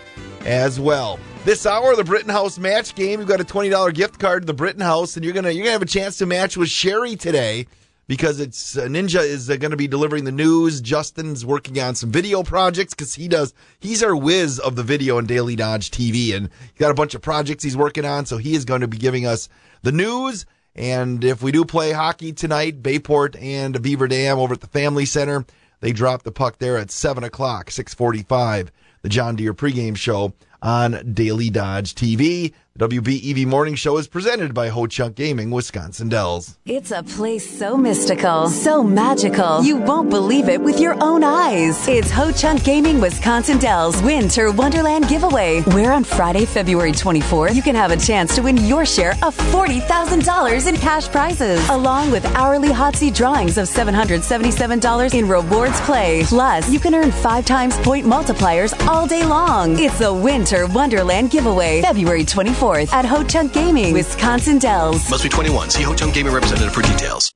as 0.45 0.79
well. 0.79 1.19
This 1.43 1.65
hour, 1.65 1.95
the 1.95 2.03
Britton 2.03 2.29
House 2.29 2.57
match 2.59 2.93
game. 2.95 3.19
You've 3.19 3.29
got 3.29 3.41
a 3.41 3.45
twenty 3.45 3.69
dollar 3.69 3.91
gift 3.91 4.19
card 4.19 4.43
to 4.43 4.45
the 4.47 4.53
Britton 4.53 4.81
House, 4.81 5.15
and 5.15 5.23
you're 5.25 5.33
gonna 5.33 5.51
you're 5.51 5.63
gonna 5.63 5.71
have 5.73 5.81
a 5.81 5.85
chance 5.85 6.17
to 6.17 6.25
match 6.25 6.57
with 6.57 6.69
Sherry 6.69 7.15
today. 7.15 7.67
because 8.07 8.39
it's 8.39 8.77
uh, 8.77 8.83
Ninja 8.85 9.21
is 9.21 9.49
uh, 9.49 9.57
going 9.57 9.71
to 9.71 9.77
be 9.77 9.87
delivering 9.87 10.23
the 10.23 10.31
news. 10.31 10.79
Justin's 10.81 11.45
working 11.45 11.79
on 11.79 11.93
some 11.95 12.09
video 12.11 12.41
projects 12.43 12.93
because 12.93 13.15
he 13.15 13.27
does. 13.27 13.53
He's 13.79 14.01
our 14.01 14.15
whiz 14.15 14.59
of 14.59 14.75
the 14.75 14.83
video 14.83 15.17
and 15.17 15.27
Daily 15.27 15.55
Dodge 15.55 15.91
TV, 15.91 16.33
and 16.35 16.49
he's 16.61 16.79
got 16.79 16.91
a 16.91 16.95
bunch 16.95 17.15
of 17.15 17.21
projects 17.21 17.63
he's 17.63 17.77
working 17.77 18.05
on. 18.05 18.25
So 18.25 18.37
he 18.37 18.55
is 18.55 18.65
going 18.65 18.81
to 18.81 18.87
be 18.87 18.97
giving 18.97 19.25
us 19.25 19.49
the 19.83 19.91
news. 19.91 20.45
And 20.75 21.23
if 21.23 21.41
we 21.41 21.51
do 21.51 21.65
play 21.65 21.91
hockey 21.91 22.31
tonight, 22.33 22.83
Bayport 22.83 23.35
and 23.37 23.81
Beaver 23.81 24.07
Dam 24.07 24.37
over 24.37 24.53
at 24.53 24.61
the 24.61 24.67
Family 24.67 25.05
Center, 25.05 25.43
they 25.79 25.91
drop 25.91 26.23
the 26.23 26.31
puck 26.31 26.57
there 26.59 26.77
at 26.77 26.91
seven 26.91 27.23
o'clock, 27.23 27.71
six 27.71 27.93
forty-five. 27.93 28.71
The 29.03 29.09
John 29.09 29.35
Deere 29.35 29.53
pregame 29.53 29.95
show 29.95 30.33
on 30.61 31.13
Daily 31.13 31.49
Dodge 31.49 31.93
TV. 31.95 32.53
WBEV 32.77 33.47
Morning 33.47 33.73
Show 33.73 33.97
is 33.97 34.07
presented 34.07 34.53
by 34.53 34.67
Ho 34.67 34.85
Chunk 34.85 35.15
Gaming, 35.15 35.49
Wisconsin 35.49 36.09
Dells. 36.09 36.59
It's 36.63 36.91
a 36.91 37.01
place 37.01 37.57
so 37.57 37.75
mystical, 37.75 38.49
so 38.49 38.83
magical, 38.83 39.63
you 39.63 39.77
won't 39.77 40.11
believe 40.11 40.47
it 40.47 40.61
with 40.61 40.79
your 40.79 40.95
own 41.03 41.23
eyes. 41.23 41.87
It's 41.87 42.11
Ho 42.11 42.31
Chunk 42.31 42.63
Gaming 42.63 43.01
Wisconsin 43.01 43.57
Dells 43.57 43.99
Winter 44.03 44.51
Wonderland 44.51 45.09
giveaway, 45.09 45.61
where 45.61 45.91
on 45.91 46.03
Friday, 46.03 46.45
February 46.45 46.91
24th, 46.91 47.55
you 47.55 47.63
can 47.63 47.73
have 47.73 47.89
a 47.89 47.97
chance 47.97 48.35
to 48.35 48.43
win 48.43 48.57
your 48.57 48.85
share 48.85 49.13
of 49.23 49.35
$40,000 49.35 50.67
in 50.67 50.75
cash 50.75 51.07
prizes, 51.07 51.67
along 51.69 52.11
with 52.11 52.23
hourly 52.35 52.71
hot 52.71 52.95
seat 52.95 53.15
drawings 53.15 53.57
of 53.57 53.67
$777 53.67 55.15
in 55.15 55.27
rewards 55.27 55.81
play. 55.81 56.25
Plus, 56.25 56.69
you 56.69 56.79
can 56.79 56.93
earn 56.93 57.09
five 57.09 57.43
times 57.43 57.75
point 57.79 58.05
multipliers 58.05 58.79
all 58.87 59.07
day 59.07 59.25
long. 59.25 59.79
It's 59.79 59.97
the 59.97 60.13
Winter 60.13 60.67
Wonderland 60.67 61.31
giveaway, 61.31 61.81
February 61.81 62.23
24th 62.23 62.66
at 62.75 63.05
Ho 63.05 63.23
Chunk 63.23 63.53
Gaming, 63.53 63.93
Wisconsin 63.93 64.59
Dells. 64.59 65.09
Must 65.09 65.23
be 65.23 65.29
21. 65.29 65.69
See 65.69 65.83
Ho 65.83 65.95
Chunk 65.95 66.13
Gaming 66.13 66.33
representative 66.33 66.73
for 66.73 66.81
details. 66.81 67.33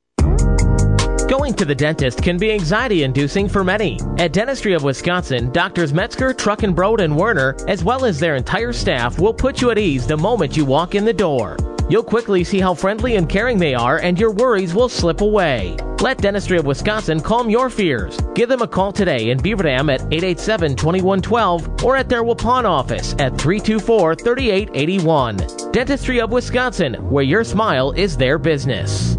Going 1.30 1.54
to 1.54 1.64
the 1.64 1.74
dentist 1.74 2.22
can 2.22 2.38
be 2.38 2.52
anxiety 2.52 3.04
inducing 3.04 3.48
for 3.48 3.64
many. 3.64 3.98
At 4.18 4.34
Dentistry 4.34 4.74
of 4.74 4.84
Wisconsin, 4.84 5.50
Doctors 5.54 5.94
Metzger, 5.94 6.34
Truckenbrod, 6.34 7.00
and 7.00 7.16
Werner, 7.16 7.56
as 7.70 7.86
well 7.86 8.04
as 8.04 8.20
their 8.20 8.36
entire 8.36 8.74
staff, 8.74 9.18
will 9.18 9.34
put 9.34 9.62
you 9.62 9.72
at 9.72 9.78
ease 9.78 10.06
the 10.06 10.18
moment 10.18 10.58
you 10.58 10.66
walk 10.66 10.94
in 10.94 11.06
the 11.06 11.14
door. 11.14 11.56
You'll 11.90 12.04
quickly 12.04 12.44
see 12.44 12.60
how 12.60 12.74
friendly 12.74 13.16
and 13.16 13.28
caring 13.28 13.58
they 13.58 13.74
are, 13.74 14.00
and 14.00 14.20
your 14.20 14.32
worries 14.32 14.74
will 14.74 14.90
slip 14.90 15.22
away. 15.22 15.78
Let 16.02 16.18
Dentistry 16.18 16.58
of 16.58 16.66
Wisconsin 16.66 17.20
calm 17.20 17.50
your 17.50 17.70
fears. 17.70 18.18
Give 18.34 18.50
them 18.50 18.62
a 18.62 18.68
call 18.68 18.92
today 18.92 19.30
in 19.30 19.38
Beaver 19.38 19.64
Dam 19.64 19.90
at 19.90 20.02
887 20.02 20.76
2112 20.76 21.84
or 21.84 21.96
at 21.96 22.10
their 22.10 22.24
Waupun 22.24 22.66
office 22.66 23.14
at 23.20 23.38
324 23.38 24.16
3881. 24.16 25.72
Dentistry 25.72 26.20
of 26.20 26.32
Wisconsin, 26.32 26.96
where 27.10 27.24
your 27.24 27.44
smile 27.44 27.92
is 27.92 28.18
their 28.18 28.40
business. 28.40 29.16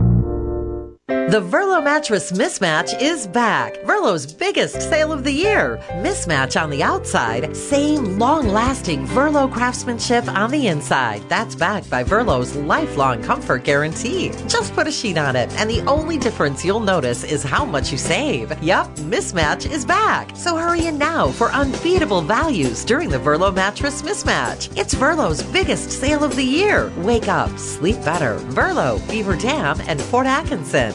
The 1.32 1.40
Verlo 1.40 1.82
mattress 1.82 2.30
mismatch 2.30 3.00
is 3.00 3.26
back. 3.26 3.76
Verlo's 3.84 4.30
biggest 4.30 4.82
sale 4.82 5.12
of 5.12 5.24
the 5.24 5.32
year. 5.32 5.78
Mismatch 6.02 6.60
on 6.60 6.68
the 6.68 6.82
outside, 6.82 7.56
same 7.56 8.18
long 8.18 8.48
lasting 8.48 9.06
Verlo 9.06 9.50
craftsmanship 9.50 10.28
on 10.28 10.50
the 10.50 10.66
inside. 10.66 11.26
That's 11.30 11.54
backed 11.54 11.88
by 11.88 12.04
Verlo's 12.04 12.54
lifelong 12.54 13.22
comfort 13.22 13.64
guarantee. 13.64 14.30
Just 14.46 14.74
put 14.74 14.86
a 14.86 14.92
sheet 14.92 15.16
on 15.16 15.34
it, 15.34 15.50
and 15.58 15.70
the 15.70 15.80
only 15.86 16.18
difference 16.18 16.66
you'll 16.66 16.80
notice 16.80 17.24
is 17.24 17.42
how 17.42 17.64
much 17.64 17.90
you 17.90 17.96
save. 17.96 18.52
Yup, 18.62 18.94
mismatch 18.96 19.70
is 19.70 19.86
back. 19.86 20.36
So 20.36 20.56
hurry 20.56 20.86
in 20.86 20.98
now 20.98 21.28
for 21.28 21.50
unbeatable 21.52 22.20
values 22.20 22.84
during 22.84 23.08
the 23.08 23.18
Verlo 23.18 23.54
mattress 23.54 24.02
mismatch. 24.02 24.70
It's 24.76 24.94
Verlo's 24.94 25.42
biggest 25.44 25.90
sale 25.90 26.22
of 26.22 26.36
the 26.36 26.44
year. 26.44 26.92
Wake 26.98 27.28
up, 27.28 27.58
sleep 27.58 27.96
better. 28.04 28.38
Verlo, 28.50 29.00
Beaver 29.10 29.36
Dam, 29.36 29.80
and 29.86 29.98
Fort 29.98 30.26
Atkinson. 30.26 30.94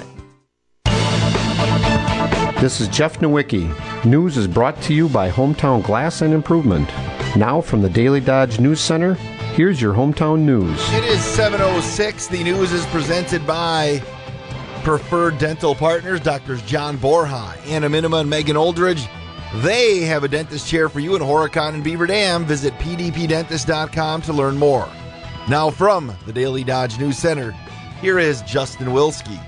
This 2.59 2.81
is 2.81 2.87
Jeff 2.87 3.19
Nowicki. 3.19 4.03
News 4.03 4.35
is 4.35 4.47
brought 4.47 4.81
to 4.81 4.93
you 4.93 5.07
by 5.09 5.29
Hometown 5.29 5.83
Glass 5.83 6.23
and 6.23 6.33
Improvement. 6.33 6.89
Now 7.35 7.61
from 7.61 7.83
the 7.83 7.89
Daily 7.89 8.19
Dodge 8.19 8.59
News 8.59 8.79
Center, 8.79 9.13
here's 9.53 9.79
your 9.79 9.93
hometown 9.93 10.39
news. 10.39 10.75
It 10.93 11.03
is 11.03 11.23
706. 11.23 12.25
The 12.25 12.43
news 12.43 12.71
is 12.71 12.83
presented 12.87 13.45
by 13.45 14.01
Preferred 14.83 15.37
Dental 15.37 15.75
Partners, 15.75 16.19
Doctors 16.19 16.63
John 16.63 16.97
Borja, 16.97 17.53
Anna 17.67 17.89
Minima, 17.89 18.17
and 18.17 18.29
Megan 18.29 18.55
Oldridge. 18.55 19.07
They 19.57 19.99
have 19.99 20.23
a 20.23 20.27
dentist 20.27 20.67
chair 20.67 20.89
for 20.89 20.99
you 20.99 21.15
in 21.15 21.21
Horicon 21.21 21.75
and 21.75 21.83
Beaver 21.83 22.07
Dam. 22.07 22.43
Visit 22.43 22.73
pdpdentist.com 22.79 24.23
to 24.23 24.33
learn 24.33 24.57
more. 24.57 24.89
Now 25.47 25.69
from 25.69 26.11
the 26.25 26.33
Daily 26.33 26.63
Dodge 26.63 26.97
News 26.97 27.19
Center, 27.19 27.51
here 28.01 28.17
is 28.17 28.41
Justin 28.41 28.87
Wilski. 28.87 29.39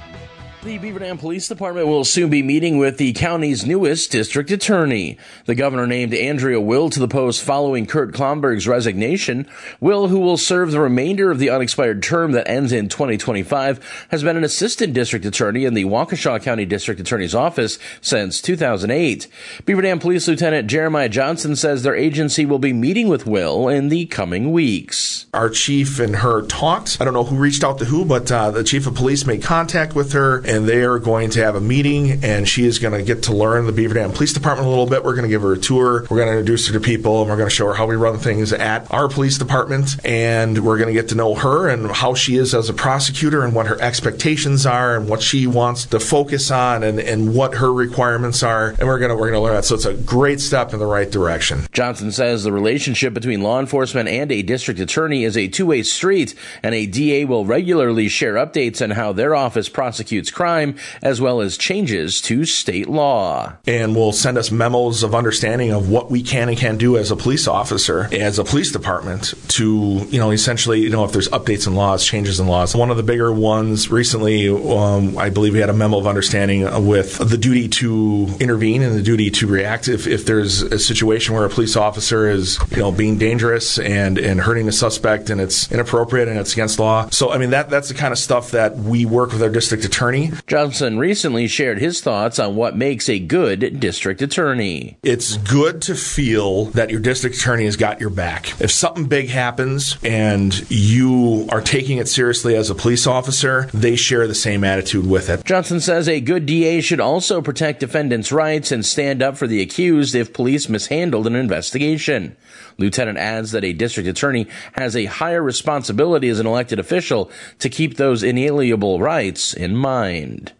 The 0.61 0.77
Beaver 0.77 0.99
Dam 0.99 1.17
Police 1.17 1.47
Department 1.47 1.87
will 1.87 2.03
soon 2.03 2.29
be 2.29 2.43
meeting 2.43 2.77
with 2.77 2.97
the 2.97 3.13
county's 3.13 3.65
newest 3.65 4.11
district 4.11 4.51
attorney. 4.51 5.17
The 5.45 5.55
governor 5.55 5.87
named 5.87 6.13
Andrea 6.13 6.59
Will 6.59 6.89
to 6.89 6.99
the 6.99 7.07
post 7.07 7.41
following 7.41 7.85
Kurt 7.85 8.11
Klomberg's 8.11 8.67
resignation. 8.67 9.47
Will, 9.79 10.09
who 10.09 10.19
will 10.19 10.35
serve 10.35 10.71
the 10.71 10.81
remainder 10.81 11.31
of 11.31 11.39
the 11.39 11.49
unexpired 11.49 12.03
term 12.03 12.33
that 12.33 12.49
ends 12.49 12.73
in 12.73 12.89
2025, 12.89 14.07
has 14.11 14.21
been 14.21 14.35
an 14.35 14.43
assistant 14.43 14.93
district 14.93 15.23
attorney 15.23 15.63
in 15.63 15.75
the 15.75 15.85
Waukesha 15.85 16.43
County 16.43 16.65
District 16.65 16.99
Attorney's 16.99 17.33
Office 17.33 17.79
since 18.01 18.41
2008. 18.41 19.29
Beaver 19.63 19.83
Dam 19.83 19.97
Police 19.97 20.27
Lieutenant 20.27 20.67
Jeremiah 20.67 21.07
Johnson 21.07 21.55
says 21.55 21.83
their 21.83 21.95
agency 21.95 22.45
will 22.45 22.59
be 22.59 22.73
meeting 22.73 23.07
with 23.07 23.25
Will 23.25 23.69
in 23.69 23.87
the 23.87 24.07
coming 24.07 24.51
weeks. 24.51 25.25
Our 25.33 25.49
chief 25.49 26.01
and 26.01 26.17
her 26.17 26.41
talked. 26.41 26.97
I 26.99 27.05
don't 27.05 27.13
know 27.13 27.23
who 27.23 27.37
reached 27.37 27.63
out 27.63 27.77
to 27.77 27.85
who, 27.85 28.03
but 28.03 28.29
uh, 28.29 28.51
the 28.51 28.65
chief 28.65 28.87
of 28.87 28.95
police 28.95 29.25
made 29.25 29.41
contact 29.41 29.95
with 29.95 30.11
her 30.11 30.48
and 30.49 30.67
they 30.67 30.81
are 30.81 30.97
going 30.97 31.29
to 31.29 31.43
have 31.43 31.55
a 31.55 31.61
meeting 31.61 32.23
and 32.23 32.49
she 32.49 32.65
is 32.65 32.79
going 32.79 32.93
to 32.93 33.03
get 33.03 33.23
to 33.23 33.33
learn 33.33 33.67
the 33.67 33.71
Beaver 33.71 33.93
Dam 33.93 34.11
Police 34.11 34.33
Department 34.33 34.65
a 34.65 34.69
little 34.69 34.87
bit. 34.87 35.03
We're 35.03 35.13
going 35.13 35.23
to 35.23 35.29
give 35.29 35.43
her 35.43 35.53
a 35.53 35.59
tour. 35.59 36.01
We're 36.09 36.17
going 36.17 36.27
to 36.27 36.39
introduce 36.39 36.67
her 36.67 36.73
to 36.73 36.79
people 36.79 37.21
and 37.21 37.29
we're 37.29 37.37
going 37.37 37.49
to 37.49 37.55
show 37.55 37.67
her 37.67 37.75
how 37.75 37.85
we 37.85 37.95
run 37.95 38.17
things 38.17 38.51
at 38.51 38.91
our 38.91 39.07
police 39.07 39.37
department 39.37 40.03
and 40.03 40.65
we're 40.65 40.77
going 40.77 40.87
to 40.87 40.93
get 40.93 41.09
to 41.09 41.15
know 41.15 41.35
her 41.35 41.69
and 41.69 41.91
how 41.91 42.15
she 42.15 42.35
is 42.37 42.55
as 42.55 42.67
a 42.67 42.73
prosecutor 42.73 43.43
and 43.43 43.53
what 43.53 43.67
her 43.67 43.79
expectations 43.79 44.65
are 44.65 44.97
and 44.97 45.07
what 45.07 45.21
she 45.21 45.45
wants 45.45 45.85
to 45.85 45.99
focus 45.99 46.49
on 46.49 46.83
and, 46.83 46.99
and 46.99 47.35
what 47.35 47.55
her 47.55 47.71
requirements 47.71 48.41
are 48.41 48.69
and 48.79 48.87
we're 48.87 48.97
going 48.97 49.09
to 49.09 49.15
we're 49.15 49.29
going 49.29 49.39
to 49.39 49.41
learn 49.41 49.53
that. 49.53 49.65
So 49.65 49.75
it's 49.75 49.85
a 49.85 49.93
great 49.93 50.41
step 50.41 50.73
in 50.73 50.79
the 50.79 50.87
right 50.87 51.11
direction. 51.11 51.67
Johnson 51.73 52.11
says 52.11 52.43
the 52.43 52.51
relationship 52.51 53.13
between 53.13 53.43
law 53.43 53.59
enforcement 53.59 54.09
and 54.09 54.31
a 54.31 54.41
district 54.41 54.79
attorney 54.79 55.25
is 55.25 55.37
a 55.37 55.47
two-way 55.47 55.83
street 55.83 56.33
and 56.63 56.73
a 56.73 56.87
DA 56.87 57.25
will 57.25 57.45
regularly 57.45 58.07
share 58.07 58.33
updates 58.33 58.81
on 58.81 58.91
how 58.91 59.13
their 59.13 59.35
office 59.35 59.69
prosecutes 59.69 60.31
crime, 60.39 60.73
as 61.01 61.19
well 61.19 61.41
as 61.41 61.57
changes 61.57 62.21
to 62.21 62.45
state 62.45 62.87
law. 62.87 63.51
And 63.67 63.93
will 63.93 64.13
send 64.13 64.37
us 64.37 64.51
memos 64.51 65.03
of 65.03 65.13
understanding 65.13 65.71
of 65.71 65.89
what 65.89 66.09
we 66.09 66.23
can 66.23 66.47
and 66.47 66.57
can't 66.57 66.77
do 66.77 66.95
as 66.95 67.11
a 67.11 67.17
police 67.17 67.45
officer, 67.45 68.07
as 68.13 68.39
a 68.39 68.45
police 68.45 68.71
department, 68.71 69.33
to, 69.49 70.07
you 70.09 70.17
know, 70.17 70.31
essentially, 70.31 70.79
you 70.79 70.91
know, 70.91 71.03
if 71.03 71.11
there's 71.11 71.27
updates 71.29 71.67
in 71.67 71.75
laws, 71.75 72.05
changes 72.05 72.39
in 72.39 72.47
laws. 72.47 72.73
One 72.73 72.89
of 72.89 72.95
the 72.95 73.03
bigger 73.03 73.33
ones 73.33 73.91
recently, 73.91 74.47
um, 74.47 75.17
I 75.17 75.29
believe 75.29 75.51
we 75.51 75.59
had 75.59 75.69
a 75.69 75.73
memo 75.73 75.97
of 75.97 76.07
understanding 76.07 76.87
with 76.87 77.17
the 77.17 77.37
duty 77.37 77.67
to 77.67 78.29
intervene 78.39 78.81
and 78.81 78.95
the 78.95 79.01
duty 79.01 79.29
to 79.31 79.47
react 79.47 79.89
if, 79.89 80.07
if 80.07 80.25
there's 80.25 80.61
a 80.61 80.79
situation 80.79 81.35
where 81.35 81.43
a 81.43 81.49
police 81.49 81.75
officer 81.75 82.29
is, 82.29 82.57
you 82.71 82.77
know, 82.77 82.93
being 82.93 83.17
dangerous 83.17 83.77
and, 83.77 84.17
and 84.17 84.39
hurting 84.39 84.67
the 84.67 84.71
suspect 84.71 85.29
and 85.29 85.41
it's 85.41 85.69
inappropriate 85.69 86.29
and 86.29 86.39
it's 86.39 86.53
against 86.53 86.79
law. 86.79 87.09
So, 87.09 87.29
I 87.29 87.37
mean, 87.37 87.49
that, 87.49 87.69
that's 87.69 87.89
the 87.89 87.95
kind 87.95 88.13
of 88.13 88.17
stuff 88.17 88.51
that 88.51 88.77
we 88.77 89.05
work 89.05 89.33
with 89.33 89.43
our 89.43 89.49
district 89.49 89.83
attorney 89.83 90.28
Johnson 90.47 90.97
recently 90.97 91.47
shared 91.47 91.79
his 91.79 92.01
thoughts 92.01 92.39
on 92.39 92.55
what 92.55 92.75
makes 92.75 93.09
a 93.09 93.19
good 93.19 93.79
district 93.79 94.21
attorney. 94.21 94.97
It's 95.03 95.37
good 95.37 95.81
to 95.83 95.95
feel 95.95 96.65
that 96.65 96.89
your 96.89 96.99
district 96.99 97.37
attorney 97.37 97.65
has 97.65 97.75
got 97.77 97.99
your 97.99 98.09
back. 98.09 98.59
If 98.61 98.71
something 98.71 99.05
big 99.05 99.29
happens 99.29 99.97
and 100.03 100.69
you 100.69 101.47
are 101.51 101.61
taking 101.61 101.97
it 101.97 102.07
seriously 102.07 102.55
as 102.55 102.69
a 102.69 102.75
police 102.75 103.07
officer, 103.07 103.69
they 103.73 103.95
share 103.95 104.27
the 104.27 104.35
same 104.35 104.63
attitude 104.63 105.07
with 105.07 105.29
it. 105.29 105.43
Johnson 105.45 105.79
says 105.79 106.07
a 106.07 106.21
good 106.21 106.45
DA 106.45 106.81
should 106.81 106.99
also 106.99 107.41
protect 107.41 107.79
defendants' 107.79 108.31
rights 108.31 108.71
and 108.71 108.85
stand 108.85 109.21
up 109.21 109.37
for 109.37 109.47
the 109.47 109.61
accused 109.61 110.15
if 110.15 110.33
police 110.33 110.69
mishandled 110.69 111.27
an 111.27 111.35
investigation. 111.35 112.35
Lieutenant 112.79 113.17
adds 113.17 113.51
that 113.51 113.63
a 113.63 113.73
district 113.73 114.09
attorney 114.09 114.47
has 114.73 114.95
a 114.95 115.05
higher 115.05 115.43
responsibility 115.43 116.29
as 116.29 116.39
an 116.39 116.47
elected 116.47 116.79
official 116.79 117.29
to 117.59 117.69
keep 117.69 117.97
those 117.97 118.23
inalienable 118.23 118.99
rights 118.99 119.53
in 119.53 119.75
mind. 119.75 120.53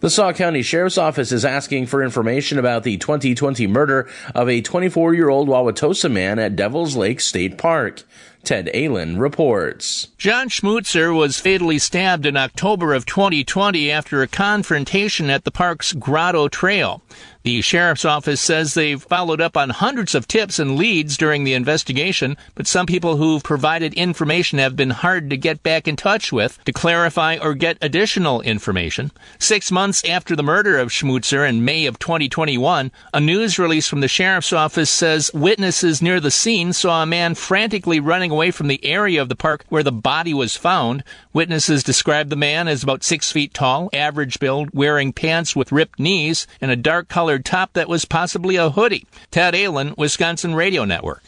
The 0.00 0.10
Sauk 0.10 0.36
County 0.36 0.62
Sheriff's 0.62 0.98
Office 0.98 1.32
is 1.32 1.44
asking 1.44 1.86
for 1.86 2.02
information 2.02 2.58
about 2.58 2.82
the 2.82 2.98
2020 2.98 3.66
murder 3.66 4.08
of 4.34 4.48
a 4.48 4.60
24 4.60 5.14
year 5.14 5.30
old 5.30 5.48
Wauwatosa 5.48 6.10
man 6.12 6.38
at 6.38 6.54
Devil's 6.54 6.96
Lake 6.96 7.20
State 7.20 7.56
Park. 7.56 8.04
Ted 8.44 8.70
Allen 8.74 9.18
reports. 9.18 10.08
John 10.18 10.48
Schmutzer 10.48 11.12
was 11.12 11.40
fatally 11.40 11.80
stabbed 11.80 12.26
in 12.26 12.36
October 12.36 12.94
of 12.94 13.04
2020 13.04 13.90
after 13.90 14.22
a 14.22 14.28
confrontation 14.28 15.30
at 15.30 15.42
the 15.42 15.50
park's 15.50 15.92
Grotto 15.92 16.46
Trail. 16.46 17.02
The 17.46 17.62
sheriff's 17.62 18.04
office 18.04 18.40
says 18.40 18.74
they've 18.74 19.00
followed 19.00 19.40
up 19.40 19.56
on 19.56 19.70
hundreds 19.70 20.16
of 20.16 20.26
tips 20.26 20.58
and 20.58 20.74
leads 20.74 21.16
during 21.16 21.44
the 21.44 21.54
investigation, 21.54 22.36
but 22.56 22.66
some 22.66 22.86
people 22.86 23.18
who've 23.18 23.40
provided 23.40 23.94
information 23.94 24.58
have 24.58 24.74
been 24.74 24.90
hard 24.90 25.30
to 25.30 25.36
get 25.36 25.62
back 25.62 25.86
in 25.86 25.94
touch 25.94 26.32
with 26.32 26.58
to 26.64 26.72
clarify 26.72 27.38
or 27.40 27.54
get 27.54 27.78
additional 27.80 28.40
information. 28.40 29.12
Six 29.38 29.70
months 29.70 30.04
after 30.06 30.34
the 30.34 30.42
murder 30.42 30.76
of 30.76 30.88
Schmutzer 30.88 31.48
in 31.48 31.64
May 31.64 31.86
of 31.86 32.00
2021, 32.00 32.90
a 33.14 33.20
news 33.20 33.60
release 33.60 33.86
from 33.86 34.00
the 34.00 34.08
sheriff's 34.08 34.52
office 34.52 34.90
says 34.90 35.30
witnesses 35.32 36.02
near 36.02 36.18
the 36.18 36.32
scene 36.32 36.72
saw 36.72 37.04
a 37.04 37.06
man 37.06 37.36
frantically 37.36 38.00
running 38.00 38.32
away 38.32 38.50
from 38.50 38.66
the 38.66 38.84
area 38.84 39.22
of 39.22 39.28
the 39.28 39.36
park 39.36 39.64
where 39.68 39.84
the 39.84 39.92
body 39.92 40.34
was 40.34 40.56
found. 40.56 41.04
Witnesses 41.32 41.84
described 41.84 42.30
the 42.30 42.34
man 42.34 42.66
as 42.66 42.82
about 42.82 43.04
six 43.04 43.30
feet 43.30 43.54
tall, 43.54 43.88
average 43.92 44.40
build, 44.40 44.68
wearing 44.72 45.12
pants 45.12 45.54
with 45.54 45.70
ripped 45.70 46.00
knees, 46.00 46.48
and 46.60 46.72
a 46.72 46.76
dark 46.76 47.06
top 47.44 47.72
that 47.74 47.88
was 47.88 48.04
possibly 48.04 48.56
a 48.56 48.70
hoodie. 48.70 49.06
Ted 49.30 49.54
Allen, 49.54 49.94
Wisconsin 49.96 50.54
Radio 50.54 50.84
Network. 50.84 51.22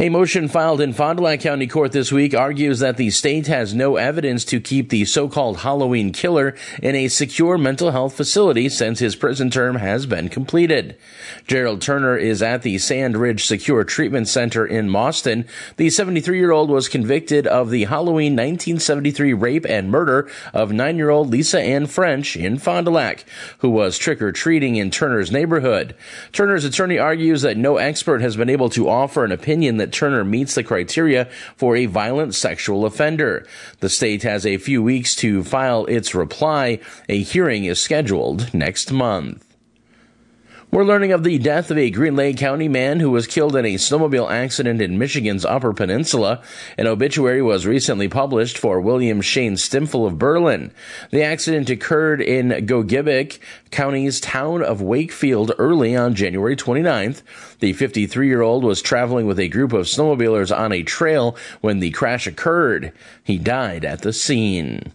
A 0.00 0.08
motion 0.08 0.48
filed 0.48 0.80
in 0.80 0.94
Fond 0.94 1.18
du 1.18 1.24
Lac 1.24 1.40
County 1.40 1.66
Court 1.66 1.92
this 1.92 2.10
week 2.10 2.34
argues 2.34 2.78
that 2.78 2.96
the 2.96 3.10
state 3.10 3.48
has 3.48 3.74
no 3.74 3.96
evidence 3.96 4.46
to 4.46 4.58
keep 4.58 4.88
the 4.88 5.04
so-called 5.04 5.58
Halloween 5.58 6.10
killer 6.10 6.56
in 6.82 6.96
a 6.96 7.08
secure 7.08 7.58
mental 7.58 7.90
health 7.90 8.14
facility 8.14 8.70
since 8.70 9.00
his 9.00 9.14
prison 9.14 9.50
term 9.50 9.76
has 9.76 10.06
been 10.06 10.30
completed. 10.30 10.96
Gerald 11.46 11.82
Turner 11.82 12.16
is 12.16 12.40
at 12.40 12.62
the 12.62 12.78
Sand 12.78 13.14
Ridge 13.14 13.44
Secure 13.44 13.84
Treatment 13.84 14.26
Center 14.26 14.64
in 14.66 14.88
Mauston. 14.88 15.46
The 15.76 15.88
73-year-old 15.88 16.70
was 16.70 16.88
convicted 16.88 17.46
of 17.46 17.68
the 17.68 17.84
Halloween 17.84 18.32
1973 18.32 19.34
rape 19.34 19.66
and 19.68 19.90
murder 19.90 20.30
of 20.54 20.70
9-year-old 20.70 21.28
Lisa 21.28 21.60
Ann 21.60 21.84
French 21.84 22.38
in 22.38 22.56
Fond 22.56 22.86
du 22.86 22.90
Lac, 22.90 23.26
who 23.58 23.68
was 23.68 23.98
trick-or-treating 23.98 24.76
in 24.76 24.90
Turner's 24.90 25.30
neighborhood. 25.30 25.94
Turner's 26.32 26.64
attorney 26.64 26.98
argues 26.98 27.42
that 27.42 27.58
no 27.58 27.76
expert 27.76 28.22
has 28.22 28.34
been 28.34 28.48
able 28.48 28.70
to 28.70 28.88
offer 28.88 29.26
an 29.26 29.32
opinion 29.32 29.76
that 29.76 29.89
Turner 29.90 30.24
meets 30.24 30.54
the 30.54 30.62
criteria 30.64 31.26
for 31.56 31.76
a 31.76 31.86
violent 31.86 32.34
sexual 32.34 32.84
offender. 32.84 33.46
The 33.80 33.88
state 33.88 34.22
has 34.22 34.46
a 34.46 34.56
few 34.56 34.82
weeks 34.82 35.14
to 35.16 35.44
file 35.44 35.86
its 35.86 36.14
reply. 36.14 36.80
A 37.08 37.22
hearing 37.22 37.64
is 37.64 37.80
scheduled 37.80 38.52
next 38.54 38.92
month. 38.92 39.49
We're 40.72 40.84
learning 40.84 41.10
of 41.10 41.24
the 41.24 41.36
death 41.38 41.72
of 41.72 41.78
a 41.78 41.90
Green 41.90 42.14
Lake 42.14 42.36
County 42.36 42.68
man 42.68 43.00
who 43.00 43.10
was 43.10 43.26
killed 43.26 43.56
in 43.56 43.66
a 43.66 43.74
snowmobile 43.74 44.30
accident 44.30 44.80
in 44.80 44.98
Michigan's 44.98 45.44
Upper 45.44 45.72
Peninsula. 45.72 46.44
An 46.78 46.86
obituary 46.86 47.42
was 47.42 47.66
recently 47.66 48.06
published 48.06 48.56
for 48.56 48.80
William 48.80 49.20
Shane 49.20 49.54
Stimfel 49.54 50.06
of 50.06 50.16
Berlin. 50.16 50.70
The 51.10 51.24
accident 51.24 51.70
occurred 51.70 52.20
in 52.20 52.50
Gogebic 52.66 53.40
County's 53.72 54.20
town 54.20 54.62
of 54.62 54.80
Wakefield 54.80 55.50
early 55.58 55.96
on 55.96 56.14
January 56.14 56.54
29th. 56.54 57.22
The 57.58 57.72
53 57.72 58.28
year 58.28 58.42
old 58.42 58.62
was 58.62 58.80
traveling 58.80 59.26
with 59.26 59.40
a 59.40 59.48
group 59.48 59.72
of 59.72 59.86
snowmobilers 59.86 60.56
on 60.56 60.70
a 60.70 60.84
trail 60.84 61.36
when 61.60 61.80
the 61.80 61.90
crash 61.90 62.28
occurred. 62.28 62.92
He 63.24 63.38
died 63.38 63.84
at 63.84 64.02
the 64.02 64.12
scene. 64.12 64.92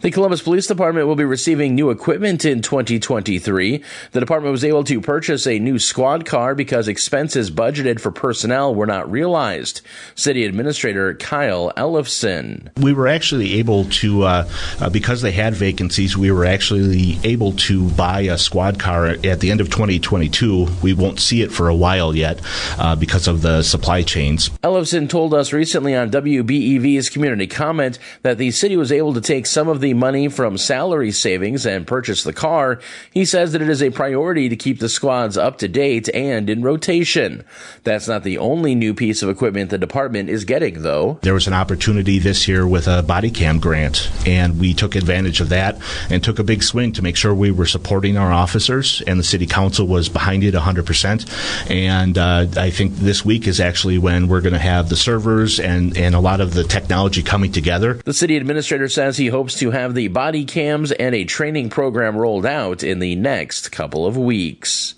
The 0.00 0.10
Columbus 0.10 0.42
Police 0.42 0.66
Department 0.66 1.06
will 1.06 1.16
be 1.16 1.24
receiving 1.24 1.74
new 1.74 1.90
equipment 1.90 2.44
in 2.44 2.62
2023. 2.62 3.82
The 4.12 4.20
department 4.20 4.52
was 4.52 4.64
able 4.64 4.84
to 4.84 5.00
purchase 5.00 5.46
a 5.46 5.58
new 5.58 5.78
squad 5.78 6.26
car 6.26 6.54
because 6.54 6.88
expenses 6.88 7.50
budgeted 7.50 8.00
for 8.00 8.10
personnel 8.10 8.74
were 8.74 8.86
not 8.86 9.10
realized. 9.10 9.80
City 10.14 10.44
Administrator 10.44 11.14
Kyle 11.14 11.72
Ellefson. 11.76 12.70
We 12.78 12.92
were 12.92 13.08
actually 13.08 13.54
able 13.54 13.84
to, 13.84 14.24
uh, 14.24 14.48
uh, 14.80 14.90
because 14.90 15.22
they 15.22 15.32
had 15.32 15.54
vacancies, 15.54 16.16
we 16.16 16.30
were 16.30 16.44
actually 16.44 17.18
able 17.24 17.52
to 17.52 17.88
buy 17.90 18.22
a 18.22 18.38
squad 18.38 18.78
car 18.78 19.06
at 19.06 19.40
the 19.40 19.50
end 19.50 19.60
of 19.60 19.70
2022. 19.70 20.68
We 20.82 20.92
won't 20.92 21.20
see 21.20 21.42
it 21.42 21.52
for 21.52 21.68
a 21.68 21.74
while 21.74 22.14
yet 22.14 22.40
uh, 22.78 22.96
because 22.96 23.28
of 23.28 23.42
the 23.42 23.62
supply 23.62 24.02
chains. 24.02 24.50
Ellefson 24.62 25.08
told 25.08 25.34
us 25.34 25.52
recently 25.52 25.94
on 25.94 26.10
WBEV's 26.10 27.10
community 27.10 27.46
comment 27.46 27.98
that 28.22 28.38
the 28.38 28.50
city 28.50 28.76
was 28.76 28.92
able 28.92 29.14
to 29.14 29.20
take 29.20 29.46
some 29.46 29.68
of 29.68 29.80
the 29.80 29.83
money 29.92 30.28
from 30.28 30.56
salary 30.56 31.10
savings 31.10 31.66
and 31.66 31.86
purchase 31.86 32.22
the 32.22 32.32
car, 32.32 32.80
he 33.12 33.24
says 33.24 33.52
that 33.52 33.60
it 33.60 33.68
is 33.68 33.82
a 33.82 33.90
priority 33.90 34.48
to 34.48 34.56
keep 34.56 34.80
the 34.80 34.88
squads 34.88 35.36
up 35.36 35.58
to 35.58 35.68
date 35.68 36.08
and 36.14 36.48
in 36.48 36.62
rotation. 36.62 37.44
That's 37.82 38.08
not 38.08 38.22
the 38.22 38.38
only 38.38 38.74
new 38.74 38.94
piece 38.94 39.22
of 39.22 39.28
equipment 39.28 39.70
the 39.70 39.78
department 39.78 40.30
is 40.30 40.44
getting, 40.44 40.82
though. 40.82 41.18
There 41.22 41.34
was 41.34 41.46
an 41.46 41.52
opportunity 41.52 42.18
this 42.18 42.48
year 42.48 42.66
with 42.66 42.86
a 42.86 43.02
body 43.02 43.30
cam 43.30 43.60
grant, 43.60 44.10
and 44.26 44.58
we 44.58 44.72
took 44.72 44.94
advantage 44.94 45.40
of 45.40 45.50
that 45.50 45.78
and 46.08 46.22
took 46.22 46.38
a 46.38 46.44
big 46.44 46.62
swing 46.62 46.92
to 46.92 47.02
make 47.02 47.16
sure 47.16 47.34
we 47.34 47.50
were 47.50 47.66
supporting 47.66 48.16
our 48.16 48.32
officers, 48.32 49.02
and 49.06 49.18
the 49.18 49.24
city 49.24 49.46
council 49.46 49.86
was 49.86 50.08
behind 50.08 50.44
it 50.44 50.54
100%. 50.54 51.70
And 51.70 52.16
uh, 52.16 52.46
I 52.56 52.70
think 52.70 52.94
this 52.94 53.24
week 53.24 53.46
is 53.46 53.60
actually 53.60 53.98
when 53.98 54.28
we're 54.28 54.40
going 54.40 54.52
to 54.52 54.58
have 54.58 54.88
the 54.88 54.96
servers 54.96 55.58
and, 55.58 55.96
and 55.96 56.14
a 56.14 56.20
lot 56.20 56.40
of 56.40 56.54
the 56.54 56.64
technology 56.64 57.22
coming 57.22 57.52
together. 57.52 57.94
The 58.04 58.14
city 58.14 58.36
administrator 58.36 58.88
says 58.88 59.16
he 59.16 59.28
hopes 59.28 59.54
to 59.58 59.70
have 59.74 59.94
the 59.94 60.08
body 60.08 60.44
cams 60.44 60.92
and 60.92 61.14
a 61.14 61.24
training 61.24 61.68
program 61.68 62.16
rolled 62.16 62.46
out 62.46 62.84
in 62.84 63.00
the 63.00 63.16
next 63.16 63.72
couple 63.72 64.06
of 64.06 64.16
weeks. 64.16 64.94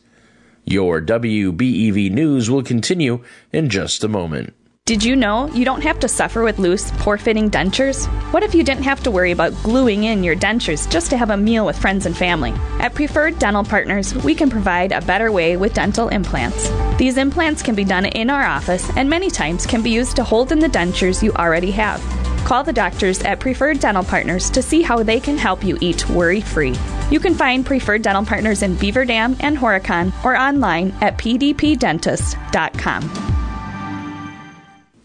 Your 0.66 1.00
WBEV 1.00 2.10
news 2.10 2.50
will 2.50 2.62
continue 2.62 3.24
in 3.52 3.70
just 3.70 4.04
a 4.04 4.08
moment. 4.08 4.52
Did 4.84 5.02
you 5.02 5.16
know 5.16 5.48
you 5.48 5.64
don't 5.64 5.82
have 5.82 5.98
to 6.00 6.08
suffer 6.08 6.44
with 6.44 6.58
loose, 6.58 6.92
poor 6.98 7.16
fitting 7.16 7.50
dentures? 7.50 8.06
What 8.32 8.42
if 8.42 8.54
you 8.54 8.62
didn't 8.62 8.84
have 8.84 9.02
to 9.04 9.10
worry 9.10 9.32
about 9.32 9.54
gluing 9.62 10.04
in 10.04 10.22
your 10.22 10.36
dentures 10.36 10.88
just 10.90 11.08
to 11.10 11.16
have 11.16 11.30
a 11.30 11.36
meal 11.36 11.64
with 11.64 11.78
friends 11.78 12.04
and 12.04 12.16
family? 12.16 12.52
At 12.78 12.94
Preferred 12.94 13.38
Dental 13.38 13.64
Partners, 13.64 14.14
we 14.14 14.34
can 14.34 14.50
provide 14.50 14.92
a 14.92 15.00
better 15.00 15.32
way 15.32 15.56
with 15.56 15.74
dental 15.74 16.08
implants. 16.10 16.70
These 16.98 17.16
implants 17.16 17.62
can 17.62 17.74
be 17.74 17.84
done 17.84 18.04
in 18.04 18.28
our 18.28 18.44
office 18.44 18.88
and 18.96 19.08
many 19.08 19.30
times 19.30 19.66
can 19.66 19.82
be 19.82 19.90
used 19.90 20.16
to 20.16 20.24
hold 20.24 20.52
in 20.52 20.58
the 20.58 20.68
dentures 20.68 21.22
you 21.22 21.32
already 21.32 21.70
have. 21.72 22.00
Call 22.46 22.62
the 22.62 22.72
doctors 22.72 23.20
at 23.22 23.40
Preferred 23.40 23.80
Dental 23.80 24.04
Partners 24.04 24.48
to 24.50 24.62
see 24.62 24.80
how 24.80 25.02
they 25.02 25.18
can 25.18 25.36
help 25.36 25.64
you 25.64 25.76
eat 25.80 26.08
worry 26.08 26.40
free. 26.40 26.76
You 27.10 27.18
can 27.18 27.34
find 27.34 27.66
Preferred 27.66 28.02
Dental 28.02 28.24
Partners 28.24 28.62
in 28.62 28.76
Beaver 28.76 29.04
Dam 29.04 29.36
and 29.40 29.58
Horicon 29.58 30.12
or 30.24 30.36
online 30.36 30.94
at 31.00 31.18
pdpdentist.com. 31.18 33.36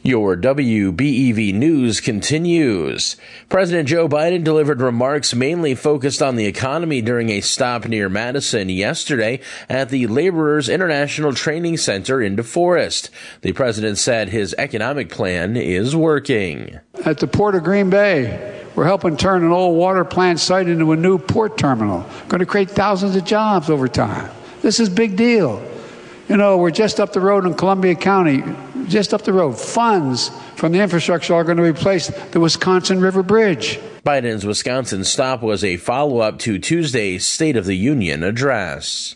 Your 0.04 0.36
WBEV 0.36 1.54
news 1.54 2.00
continues. 2.00 3.18
President 3.50 3.88
Joe 3.88 4.10
Biden 4.10 4.44
delivered 4.44 4.82
remarks 4.82 5.36
mainly 5.36 5.76
focused 5.76 6.24
on 6.24 6.38
the 6.38 6.48
economy 6.48 7.04
during 7.04 7.30
a 7.30 7.42
stop 7.42 7.88
near 7.88 8.10
Madison 8.10 8.70
yesterday 8.70 9.42
at 9.70 9.90
the 9.90 10.08
Laborers 10.08 10.70
International 10.70 11.36
Training 11.36 11.78
Center 11.78 12.20
in 12.20 12.36
DeForest. 12.36 13.12
The 13.42 13.54
president 13.54 14.00
said 14.00 14.30
his 14.30 14.56
economic 14.58 15.10
plan 15.10 15.56
is 15.56 15.96
working. 15.96 16.80
At 17.06 17.18
the 17.18 17.28
Port 17.28 17.56
of 17.56 17.64
Green 17.64 17.90
Bay, 17.90 18.66
we're 18.76 18.86
helping 18.86 19.18
turn 19.18 19.44
an 19.44 19.52
old 19.52 19.78
water 19.78 20.06
plant 20.06 20.40
site 20.40 20.68
into 20.68 20.92
a 20.92 20.96
new 20.96 21.18
port 21.18 21.58
terminal. 21.58 22.06
Going 22.28 22.40
to 22.40 22.46
create 22.46 22.70
thousands 22.70 23.16
of 23.16 23.26
jobs 23.26 23.70
over 23.70 23.88
time. 23.88 24.30
This 24.62 24.80
is 24.80 24.88
big 24.88 25.16
deal. 25.16 25.62
You 26.30 26.38
know, 26.38 26.58
we're 26.58 26.72
just 26.72 27.00
up 27.00 27.12
the 27.12 27.20
road 27.20 27.46
in 27.46 27.56
Columbia 27.56 27.96
County, 27.96 28.44
just 28.88 29.14
up 29.14 29.24
the 29.24 29.34
road. 29.34 29.60
Funds 29.60 30.30
from 30.56 30.72
the 30.72 30.80
infrastructure 30.80 31.34
are 31.34 31.44
going 31.44 31.58
to 31.58 31.64
replace 31.64 32.08
the 32.08 32.40
Wisconsin 32.40 33.02
River 33.02 33.24
Bridge. 33.24 33.80
Biden's 34.06 34.46
Wisconsin 34.46 35.04
stop 35.04 35.42
was 35.42 35.64
a 35.64 35.78
follow 35.78 36.20
up 36.20 36.40
to 36.40 36.60
Tuesday's 36.60 37.26
State 37.26 37.58
of 37.58 37.66
the 37.66 37.76
Union 37.76 38.24
address. 38.24 39.16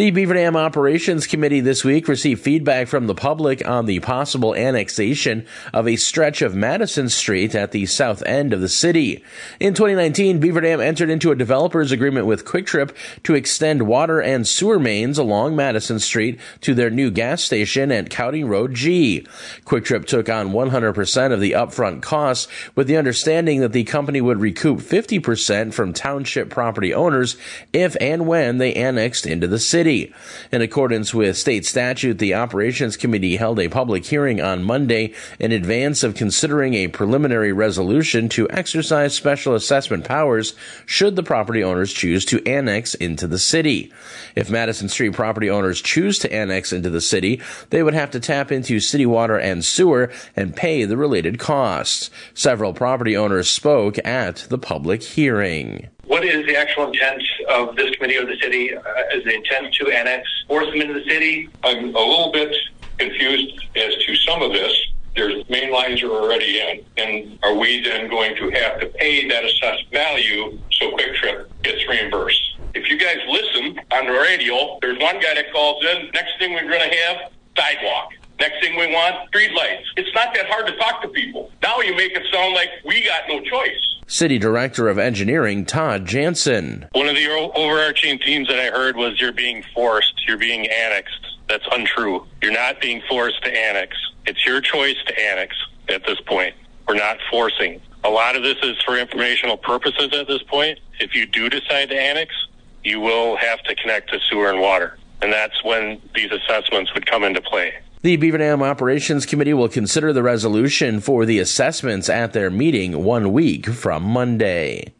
The 0.00 0.10
Beaver 0.10 0.32
Dam 0.32 0.56
Operations 0.56 1.26
Committee 1.26 1.60
this 1.60 1.84
week 1.84 2.08
received 2.08 2.40
feedback 2.40 2.88
from 2.88 3.06
the 3.06 3.14
public 3.14 3.68
on 3.68 3.84
the 3.84 4.00
possible 4.00 4.54
annexation 4.54 5.46
of 5.74 5.86
a 5.86 5.96
stretch 5.96 6.40
of 6.40 6.54
Madison 6.54 7.10
Street 7.10 7.54
at 7.54 7.72
the 7.72 7.84
south 7.84 8.22
end 8.22 8.54
of 8.54 8.62
the 8.62 8.68
city. 8.70 9.22
In 9.60 9.74
2019, 9.74 10.40
Beaver 10.40 10.62
Dam 10.62 10.80
entered 10.80 11.10
into 11.10 11.32
a 11.32 11.36
developer's 11.36 11.92
agreement 11.92 12.24
with 12.24 12.46
Kwik 12.46 12.64
Trip 12.64 12.96
to 13.24 13.34
extend 13.34 13.86
water 13.86 14.22
and 14.22 14.48
sewer 14.48 14.78
mains 14.78 15.18
along 15.18 15.54
Madison 15.54 15.98
Street 15.98 16.40
to 16.62 16.72
their 16.72 16.88
new 16.88 17.10
gas 17.10 17.42
station 17.42 17.92
at 17.92 18.08
County 18.08 18.42
Road 18.42 18.74
G. 18.74 19.26
Kwik 19.66 19.84
Trip 19.84 20.06
took 20.06 20.30
on 20.30 20.52
100% 20.52 21.30
of 21.30 21.40
the 21.40 21.52
upfront 21.52 22.00
costs 22.00 22.48
with 22.74 22.86
the 22.86 22.96
understanding 22.96 23.60
that 23.60 23.72
the 23.72 23.84
company 23.84 24.22
would 24.22 24.40
recoup 24.40 24.78
50% 24.78 25.74
from 25.74 25.92
township 25.92 26.48
property 26.48 26.94
owners 26.94 27.36
if 27.74 27.98
and 28.00 28.26
when 28.26 28.56
they 28.56 28.72
annexed 28.72 29.26
into 29.26 29.46
the 29.46 29.58
city. 29.58 29.89
City. 29.90 30.12
In 30.52 30.62
accordance 30.62 31.12
with 31.12 31.36
state 31.36 31.66
statute, 31.66 32.18
the 32.18 32.34
Operations 32.34 32.96
Committee 32.96 33.36
held 33.36 33.58
a 33.58 33.68
public 33.68 34.04
hearing 34.04 34.40
on 34.40 34.62
Monday 34.62 35.14
in 35.40 35.50
advance 35.50 36.04
of 36.04 36.14
considering 36.14 36.74
a 36.74 36.88
preliminary 36.88 37.52
resolution 37.52 38.28
to 38.30 38.48
exercise 38.50 39.14
special 39.14 39.54
assessment 39.54 40.04
powers 40.04 40.54
should 40.86 41.16
the 41.16 41.24
property 41.24 41.64
owners 41.64 41.92
choose 41.92 42.24
to 42.26 42.46
annex 42.46 42.94
into 42.94 43.26
the 43.26 43.38
city. 43.38 43.92
If 44.36 44.48
Madison 44.48 44.88
Street 44.88 45.12
property 45.12 45.50
owners 45.50 45.80
choose 45.80 46.20
to 46.20 46.32
annex 46.32 46.72
into 46.72 46.90
the 46.90 47.00
city, 47.00 47.40
they 47.70 47.82
would 47.82 47.94
have 47.94 48.12
to 48.12 48.20
tap 48.20 48.52
into 48.52 48.78
city 48.78 49.06
water 49.06 49.38
and 49.38 49.64
sewer 49.64 50.12
and 50.36 50.54
pay 50.54 50.84
the 50.84 50.96
related 50.96 51.40
costs. 51.40 52.10
Several 52.32 52.72
property 52.72 53.16
owners 53.16 53.50
spoke 53.50 53.98
at 54.06 54.46
the 54.48 54.58
public 54.58 55.02
hearing. 55.02 55.88
What 56.10 56.24
is 56.24 56.44
the 56.44 56.56
actual 56.56 56.88
intent 56.88 57.22
of 57.48 57.76
this 57.76 57.94
committee 57.94 58.16
or 58.16 58.26
the 58.26 58.36
city? 58.42 58.74
Uh, 58.74 58.80
is 59.14 59.22
the 59.22 59.32
intent 59.32 59.72
to 59.74 59.92
annex, 59.92 60.28
force 60.48 60.66
them 60.66 60.80
into 60.80 60.94
the 60.94 61.04
city? 61.04 61.48
I'm 61.62 61.94
a 61.94 62.00
little 62.00 62.32
bit 62.32 62.52
confused 62.98 63.64
as 63.76 63.94
to 63.94 64.16
some 64.16 64.42
of 64.42 64.50
this. 64.50 64.72
There's 65.14 65.48
main 65.48 65.70
lines 65.70 66.02
are 66.02 66.10
already 66.10 66.58
in, 66.58 66.84
and 66.96 67.38
are 67.44 67.54
we 67.54 67.84
then 67.84 68.10
going 68.10 68.34
to 68.38 68.50
have 68.50 68.80
to 68.80 68.86
pay 68.86 69.28
that 69.28 69.44
assessed 69.44 69.88
value 69.92 70.58
so 70.72 70.90
Kwik 70.90 71.14
Trip 71.14 71.62
gets 71.62 71.88
reimbursed? 71.88 72.56
If 72.74 72.90
you 72.90 72.98
guys 72.98 73.18
listen 73.28 73.78
on 73.92 74.06
the 74.06 74.12
radio, 74.12 74.80
there's 74.82 74.98
one 74.98 75.20
guy 75.20 75.34
that 75.34 75.52
calls 75.52 75.84
in. 75.84 76.10
Next 76.12 76.32
thing 76.40 76.54
we're 76.54 76.68
going 76.68 76.90
to 76.90 76.96
have 77.06 77.30
sidewalk. 77.56 78.14
Next 78.40 78.60
thing 78.60 78.76
we 78.76 78.88
want, 78.88 79.28
street 79.28 79.54
lights. 79.54 79.86
It's 79.96 80.12
not 80.16 80.34
that 80.34 80.46
hard 80.46 80.66
to 80.66 80.76
talk 80.76 81.02
to 81.02 81.08
people. 81.08 81.52
Now 81.62 81.80
you 81.82 81.94
make 81.94 82.16
it 82.16 82.26
sound 82.32 82.54
like 82.54 82.70
we 82.84 83.04
got 83.04 83.28
no 83.28 83.40
choice. 83.42 83.99
City 84.10 84.40
Director 84.40 84.88
of 84.88 84.98
Engineering 84.98 85.64
Todd 85.64 86.04
Jansen. 86.04 86.88
One 86.94 87.06
of 87.06 87.14
the 87.14 87.28
overarching 87.54 88.18
themes 88.18 88.48
that 88.48 88.58
I 88.58 88.76
heard 88.76 88.96
was 88.96 89.20
you're 89.20 89.30
being 89.30 89.62
forced, 89.72 90.26
you're 90.26 90.36
being 90.36 90.66
annexed. 90.66 91.38
That's 91.48 91.64
untrue. 91.70 92.26
You're 92.42 92.50
not 92.50 92.80
being 92.80 93.02
forced 93.08 93.40
to 93.44 93.56
annex. 93.56 93.96
It's 94.26 94.44
your 94.44 94.60
choice 94.60 94.96
to 95.06 95.16
annex 95.16 95.54
at 95.88 96.04
this 96.06 96.20
point. 96.22 96.56
We're 96.88 96.96
not 96.96 97.18
forcing. 97.30 97.80
A 98.02 98.10
lot 98.10 98.34
of 98.34 98.42
this 98.42 98.56
is 98.64 98.76
for 98.84 98.98
informational 98.98 99.56
purposes 99.56 100.12
at 100.12 100.26
this 100.26 100.42
point. 100.42 100.80
If 100.98 101.14
you 101.14 101.24
do 101.24 101.48
decide 101.48 101.90
to 101.90 101.96
annex, 101.96 102.34
you 102.82 102.98
will 102.98 103.36
have 103.36 103.62
to 103.62 103.76
connect 103.76 104.10
to 104.10 104.18
sewer 104.28 104.50
and 104.50 104.60
water. 104.60 104.98
And 105.22 105.32
that's 105.32 105.62
when 105.62 106.02
these 106.16 106.32
assessments 106.32 106.92
would 106.94 107.06
come 107.06 107.22
into 107.22 107.42
play. 107.42 107.74
The 108.02 108.16
Beaver 108.16 108.38
Dam 108.38 108.62
Operations 108.62 109.26
Committee 109.26 109.52
will 109.52 109.68
consider 109.68 110.10
the 110.10 110.22
resolution 110.22 111.00
for 111.00 111.26
the 111.26 111.38
assessments 111.38 112.08
at 112.08 112.32
their 112.32 112.50
meeting 112.50 113.04
one 113.04 113.30
week 113.30 113.66
from 113.66 114.04
Monday. 114.04 114.94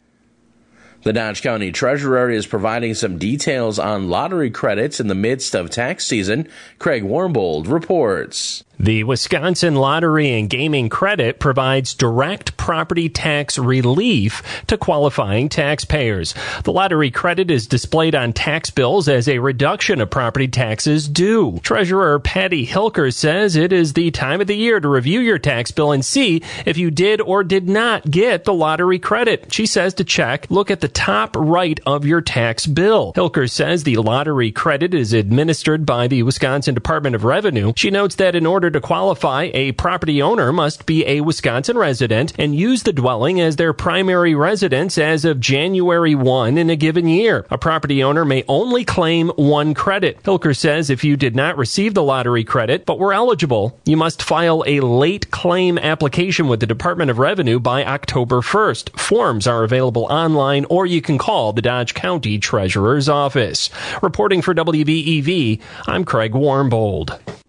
The 1.04 1.14
Dodge 1.14 1.40
County 1.40 1.72
Treasurer 1.72 2.28
is 2.30 2.46
providing 2.46 2.92
some 2.92 3.16
details 3.16 3.78
on 3.78 4.10
lottery 4.10 4.50
credits 4.50 5.00
in 5.00 5.06
the 5.06 5.14
midst 5.14 5.54
of 5.54 5.70
tax 5.70 6.04
season. 6.04 6.46
Craig 6.78 7.02
Warmbold 7.02 7.68
reports. 7.68 8.64
The 8.80 9.04
Wisconsin 9.04 9.74
Lottery 9.74 10.32
and 10.32 10.48
Gaming 10.48 10.88
Credit 10.88 11.38
provides 11.38 11.92
direct 11.92 12.56
property 12.56 13.10
tax 13.10 13.58
relief 13.58 14.42
to 14.68 14.78
qualifying 14.78 15.50
taxpayers. 15.50 16.34
The 16.64 16.72
lottery 16.72 17.10
credit 17.10 17.50
is 17.50 17.66
displayed 17.66 18.14
on 18.14 18.32
tax 18.32 18.70
bills 18.70 19.06
as 19.06 19.28
a 19.28 19.38
reduction 19.38 20.00
of 20.00 20.08
property 20.08 20.48
taxes 20.48 21.08
due. 21.08 21.60
Treasurer 21.62 22.20
Patty 22.20 22.66
Hilker 22.66 23.12
says 23.12 23.54
it 23.54 23.70
is 23.70 23.92
the 23.92 24.10
time 24.12 24.40
of 24.40 24.46
the 24.46 24.56
year 24.56 24.80
to 24.80 24.88
review 24.88 25.20
your 25.20 25.38
tax 25.38 25.70
bill 25.70 25.92
and 25.92 26.02
see 26.02 26.42
if 26.64 26.78
you 26.78 26.90
did 26.90 27.20
or 27.20 27.44
did 27.44 27.68
not 27.68 28.10
get 28.10 28.44
the 28.44 28.54
lottery 28.54 28.98
credit. 28.98 29.52
She 29.52 29.66
says 29.66 29.92
to 29.94 30.04
check, 30.04 30.46
look 30.48 30.70
at 30.70 30.80
the 30.80 30.88
top 30.88 31.36
right 31.36 31.78
of 31.84 32.06
your 32.06 32.22
tax 32.22 32.66
bill. 32.66 33.12
Hilker 33.12 33.50
says 33.50 33.84
the 33.84 33.98
lottery 33.98 34.50
credit 34.50 34.94
is 34.94 35.12
administered 35.12 35.84
by 35.84 36.08
the 36.08 36.22
Wisconsin 36.22 36.74
Department 36.74 37.14
of 37.14 37.24
Revenue. 37.24 37.74
She 37.76 37.90
notes 37.90 38.14
that 38.14 38.34
in 38.34 38.46
order 38.46 38.69
to 38.70 38.80
qualify, 38.80 39.50
a 39.54 39.72
property 39.72 40.22
owner 40.22 40.52
must 40.52 40.86
be 40.86 41.06
a 41.06 41.20
Wisconsin 41.20 41.76
resident 41.76 42.32
and 42.38 42.54
use 42.54 42.82
the 42.82 42.92
dwelling 42.92 43.40
as 43.40 43.56
their 43.56 43.72
primary 43.72 44.34
residence 44.34 44.96
as 44.98 45.24
of 45.24 45.40
January 45.40 46.14
1 46.14 46.56
in 46.56 46.70
a 46.70 46.76
given 46.76 47.08
year. 47.08 47.46
A 47.50 47.58
property 47.58 48.02
owner 48.02 48.24
may 48.24 48.44
only 48.48 48.84
claim 48.84 49.28
one 49.30 49.74
credit. 49.74 50.22
Hilker 50.22 50.56
says 50.56 50.90
if 50.90 51.04
you 51.04 51.16
did 51.16 51.34
not 51.34 51.56
receive 51.58 51.94
the 51.94 52.02
lottery 52.02 52.44
credit 52.44 52.86
but 52.86 52.98
were 52.98 53.12
eligible, 53.12 53.78
you 53.84 53.96
must 53.96 54.22
file 54.22 54.62
a 54.66 54.80
late 54.80 55.30
claim 55.30 55.78
application 55.78 56.48
with 56.48 56.60
the 56.60 56.66
Department 56.66 57.10
of 57.10 57.18
Revenue 57.18 57.58
by 57.58 57.84
October 57.84 58.40
1st. 58.40 58.98
Forms 58.98 59.46
are 59.46 59.64
available 59.64 60.04
online 60.04 60.64
or 60.66 60.86
you 60.86 61.00
can 61.00 61.18
call 61.18 61.52
the 61.52 61.62
Dodge 61.62 61.94
County 61.94 62.38
Treasurer's 62.38 63.08
Office. 63.08 63.70
Reporting 64.02 64.42
for 64.42 64.54
WBEV, 64.54 65.60
I'm 65.86 66.04
Craig 66.04 66.32
Warmbold. 66.32 67.39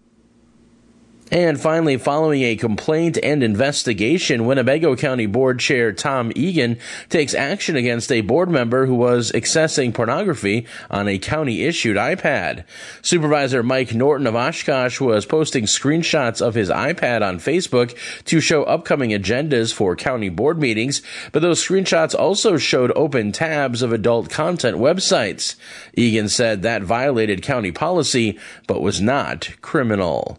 And 1.32 1.58
finally, 1.58 1.96
following 1.96 2.42
a 2.42 2.56
complaint 2.56 3.18
and 3.22 3.42
investigation, 3.42 4.44
Winnebago 4.44 4.94
County 4.96 5.24
Board 5.24 5.60
Chair 5.60 5.90
Tom 5.90 6.30
Egan 6.36 6.76
takes 7.08 7.32
action 7.32 7.74
against 7.74 8.12
a 8.12 8.20
board 8.20 8.50
member 8.50 8.84
who 8.84 8.96
was 8.96 9.32
accessing 9.32 9.94
pornography 9.94 10.66
on 10.90 11.08
a 11.08 11.16
county 11.16 11.62
issued 11.62 11.96
iPad. 11.96 12.64
Supervisor 13.00 13.62
Mike 13.62 13.94
Norton 13.94 14.26
of 14.26 14.36
Oshkosh 14.36 15.00
was 15.00 15.24
posting 15.24 15.64
screenshots 15.64 16.42
of 16.46 16.54
his 16.54 16.68
iPad 16.68 17.26
on 17.26 17.38
Facebook 17.38 17.96
to 18.24 18.38
show 18.38 18.64
upcoming 18.64 19.12
agendas 19.12 19.72
for 19.72 19.96
county 19.96 20.28
board 20.28 20.58
meetings, 20.58 21.00
but 21.32 21.40
those 21.40 21.66
screenshots 21.66 22.14
also 22.14 22.58
showed 22.58 22.92
open 22.94 23.32
tabs 23.32 23.80
of 23.80 23.90
adult 23.90 24.28
content 24.28 24.76
websites. 24.76 25.54
Egan 25.94 26.28
said 26.28 26.60
that 26.60 26.82
violated 26.82 27.40
county 27.40 27.72
policy, 27.72 28.38
but 28.66 28.82
was 28.82 29.00
not 29.00 29.48
criminal. 29.62 30.38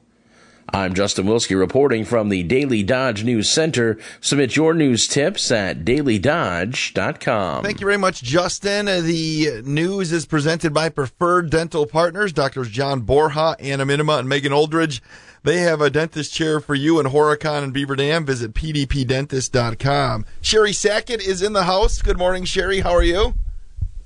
I'm 0.75 0.95
Justin 0.95 1.27
Wilski 1.27 1.57
reporting 1.57 2.03
from 2.03 2.29
the 2.29 2.41
Daily 2.41 2.81
Dodge 2.81 3.23
News 3.23 3.47
Center. 3.47 3.99
Submit 4.21 4.55
your 4.55 4.73
news 4.73 5.07
tips 5.07 5.51
at 5.51 5.85
dailydodge.com. 5.85 7.63
Thank 7.63 7.79
you 7.79 7.85
very 7.85 7.97
much, 7.99 8.23
Justin. 8.23 8.87
Uh, 8.87 9.01
The 9.01 9.61
news 9.63 10.11
is 10.11 10.25
presented 10.25 10.73
by 10.73 10.89
Preferred 10.89 11.51
Dental 11.51 11.85
Partners, 11.85 12.33
Doctors 12.33 12.69
John 12.71 13.01
Borja, 13.01 13.55
Anna 13.59 13.85
Minima, 13.85 14.13
and 14.17 14.27
Megan 14.27 14.51
Oldridge. 14.51 14.99
They 15.43 15.57
have 15.59 15.79
a 15.79 15.91
dentist 15.91 16.33
chair 16.33 16.59
for 16.59 16.73
you 16.73 16.99
in 16.99 17.05
Horicon 17.05 17.63
and 17.63 17.71
Beaver 17.73 17.95
Dam. 17.95 18.25
Visit 18.25 18.55
pdpdentist.com. 18.55 20.25
Sherry 20.41 20.73
Sackett 20.73 21.21
is 21.21 21.43
in 21.43 21.53
the 21.53 21.65
house. 21.65 22.01
Good 22.01 22.17
morning, 22.17 22.45
Sherry. 22.45 22.79
How 22.79 22.93
are 22.95 23.03
you? 23.03 23.35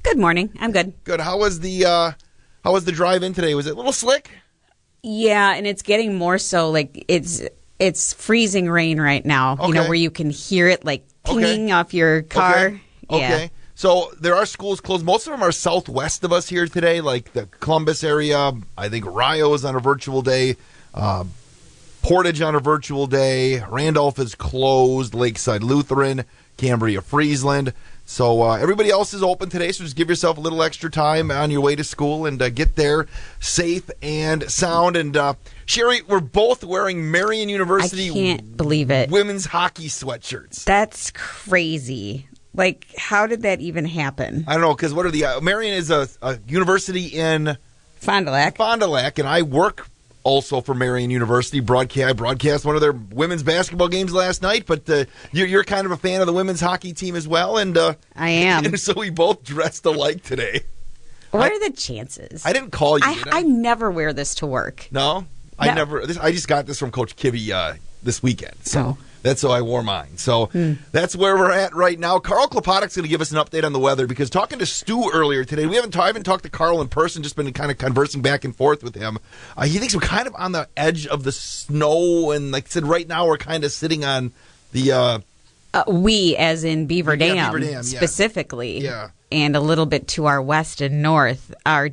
Good 0.03 0.18
morning. 0.18 0.49
I'm 0.60 0.73
good. 0.73 0.94
Good. 1.06 1.22
How 1.22 1.38
was 1.38 1.61
the 1.61 1.85
uh, 1.85 2.11
how 2.65 2.73
was 2.73 2.84
the 2.84 2.91
drive 2.91 3.23
in 3.23 3.34
today? 3.34 3.56
Was 3.56 3.68
it 3.68 3.73
a 3.73 3.76
little 3.76 3.94
slick? 3.94 4.31
Yeah, 5.08 5.54
and 5.54 5.66
it's 5.66 5.84
getting 5.84 6.16
more 6.16 6.38
so 6.38 6.70
like 6.70 7.06
it's 7.08 7.42
it's 7.80 8.14
freezing 8.14 8.70
rain 8.70 9.00
right 9.00 9.26
now. 9.26 9.54
Okay. 9.54 9.68
You 9.68 9.74
know 9.74 9.84
where 9.84 9.94
you 9.94 10.12
can 10.12 10.30
hear 10.30 10.68
it 10.68 10.84
like 10.84 11.06
pinging 11.24 11.72
off 11.72 11.94
your 11.94 12.24
car. 12.24 12.68
Okay. 12.68 12.80
Yeah. 13.10 13.16
Okay. 13.16 13.52
So 13.76 14.12
there 14.20 14.36
are 14.36 14.46
schools 14.46 14.82
closed. 14.82 15.06
Most 15.06 15.28
of 15.28 15.32
them 15.32 15.44
are 15.44 15.52
southwest 15.54 16.24
of 16.24 16.34
us 16.34 16.50
here 16.50 16.68
today, 16.68 17.00
like 17.00 17.32
the 17.32 17.46
Columbus 17.46 18.04
area. 18.04 18.52
I 18.78 18.90
think 18.90 19.06
Rio 19.06 19.54
is 19.54 19.64
on 19.64 19.76
a 19.76 19.80
virtual 19.80 20.22
day. 20.22 20.58
Uh, 20.94 21.24
Portage 22.02 22.42
on 22.42 22.56
a 22.56 22.60
virtual 22.60 23.08
day. 23.08 23.62
Randolph 23.70 24.20
is 24.20 24.34
closed. 24.36 25.14
Lakeside 25.14 25.64
Lutheran, 25.64 26.26
Cambria, 26.58 27.02
Friesland. 27.02 27.74
So 28.10 28.42
uh, 28.42 28.56
everybody 28.56 28.90
else 28.90 29.14
is 29.14 29.22
open 29.22 29.50
today. 29.50 29.74
So 29.74 29.84
just 29.84 29.98
give 29.98 30.08
yourself 30.08 30.38
a 30.38 30.40
little 30.40 30.64
extra 30.64 30.90
time 30.90 31.30
on 31.30 31.52
your 31.52 31.60
way 31.60 31.76
to 31.76 31.84
school 31.84 32.26
and 32.26 32.42
uh, 32.42 32.50
get 32.50 32.78
there 32.78 33.06
safe 33.42 33.92
and 34.02 34.50
sound. 34.50 34.96
And 34.96 35.16
uh, 35.18 35.34
Sherry, 35.66 36.02
we're 36.08 36.22
both 36.22 36.64
wearing 36.64 37.12
Marian 37.12 37.50
University. 37.50 38.10
I 38.10 38.14
can't 38.14 38.56
believe 38.56 38.92
it. 38.92 39.12
Women's 39.12 39.48
hockey 39.48 39.90
sweatshirts. 39.90 40.64
That's 40.64 41.12
crazy. 41.12 42.30
Like, 42.54 42.88
how 42.98 43.28
did 43.28 43.42
that 43.42 43.60
even 43.60 43.84
happen? 43.84 44.46
I 44.48 44.54
don't 44.54 44.62
know 44.62 44.74
because 44.74 44.94
what 44.94 45.06
are 45.06 45.12
the 45.12 45.26
uh, 45.26 45.42
Marian 45.42 45.74
is 45.74 45.92
a, 45.92 46.08
a 46.22 46.40
university 46.48 47.08
in 47.08 47.58
Fond 47.98 48.26
du 48.26 48.32
Lac. 48.32 48.56
Fond 48.56 48.80
du 48.80 48.88
Lac, 48.88 49.20
and 49.20 49.28
I 49.28 49.42
work 49.42 49.86
also 50.28 50.60
for 50.60 50.74
Marian 50.74 51.10
University. 51.10 51.62
Broadcast 51.62 52.10
I 52.10 52.14
broadcast 52.14 52.66
one 52.66 52.76
of 52.76 52.82
their 52.82 52.91
women's 52.91 53.44
basketball 53.44 53.88
games 53.88 54.12
last 54.12 54.41
night. 54.41 54.66
But 54.68 54.90
uh, 54.90 55.06
you're, 55.32 55.48
you're 55.48 55.64
kind 55.64 55.86
of 55.86 55.91
a 55.91 55.98
fan 55.98 56.20
of 56.20 56.28
the 56.28 56.34
women's 56.34 56.60
hockey 56.60 56.91
team 56.91 57.16
as 57.16 57.28
well, 57.28 57.58
and 57.58 57.78
uh, 57.78 57.94
I 58.14 58.30
am. 58.30 58.76
so 58.78 58.94
we 58.94 59.10
both 59.10 59.44
dressed 59.44 59.86
alike 59.86 60.24
today. 60.24 60.62
What 61.32 61.52
are 61.52 61.60
the 61.60 61.76
chances? 61.76 62.45
I 62.45 62.52
didn't 62.52 62.72
call 62.72 62.99
you. 62.99 63.06
I, 63.06 63.14
did 63.16 63.28
I? 63.30 63.38
I 63.40 63.41
never 63.44 63.90
wear 63.90 64.12
this 64.12 64.36
to 64.36 64.45
work. 64.45 64.90
no, 64.91 65.26
I 65.58 65.74
never. 65.74 66.06
This, 66.06 66.18
I 66.18 66.32
just 66.32 66.48
got 66.48 66.66
this 66.66 66.78
from 66.78 66.91
Coach 66.91 67.16
Kivy 67.16 67.52
uh, 67.52 67.76
this 68.04 68.22
weekend, 68.22 68.56
so. 68.64 68.98
Oh. 68.99 69.04
That's 69.23 69.41
how 69.41 69.49
I 69.49 69.61
wore 69.61 69.84
mine. 69.84 70.18
So 70.18 70.45
Hmm. 70.48 70.73
that's 70.91 71.15
where 71.15 71.35
we're 71.35 71.52
at 71.52 71.76
right 71.76 71.99
now. 71.99 72.19
Carl 72.19 72.48
Klopotik's 72.48 72.95
going 72.95 73.03
to 73.03 73.10
give 73.10 73.22
us 73.22 73.31
an 73.31 73.38
update 73.38 73.64
on 73.64 73.73
the 73.73 73.80
weather 73.80 74.07
because 74.07 74.30
talking 74.30 74.60
to 74.60 74.65
Stu 74.65 75.10
earlier 75.14 75.44
today, 75.44 75.65
we 75.65 75.76
haven't 75.76 75.98
I 75.98 76.07
haven't 76.07 76.23
talked 76.23 76.44
to 76.44 76.49
Carl 76.49 76.81
in 76.81 76.88
person, 76.88 77.23
just 77.23 77.35
been 77.35 77.52
kind 77.53 77.72
of 77.72 77.77
conversing 77.77 78.22
back 78.22 78.45
and 78.45 78.56
forth 78.56 78.84
with 78.84 78.95
him. 78.95 79.18
Uh, 79.57 79.65
he 79.65 79.80
thinks 79.80 79.94
we're 79.95 80.02
kind 80.02 80.27
of 80.27 80.35
on 80.38 80.52
the 80.52 80.68
edge 80.77 81.07
of 81.07 81.23
the 81.23 81.31
snow, 81.31 82.31
and 82.31 82.52
like 82.52 82.65
I 82.65 82.69
said, 82.69 82.85
right 82.85 83.07
now 83.07 83.27
we're 83.27 83.38
kind 83.38 83.64
of 83.64 83.72
sitting 83.72 84.06
on 84.06 84.31
the. 84.72 84.91
Uh, 84.91 85.19
Uh, 85.73 85.84
we, 85.88 86.35
as 86.38 86.64
in 86.64 86.85
Beaver 86.88 87.15
Yeah, 87.15 87.34
Dam, 87.34 87.52
Beaver 87.53 87.72
Dam, 87.72 87.84
specifically, 87.84 88.80
Yeah. 88.80 89.10
and 89.31 89.56
a 89.56 89.60
little 89.60 89.85
bit 89.85 90.07
to 90.10 90.26
our 90.26 90.41
west 90.41 90.80
and 90.81 91.02
north, 91.02 91.53
are 91.65 91.89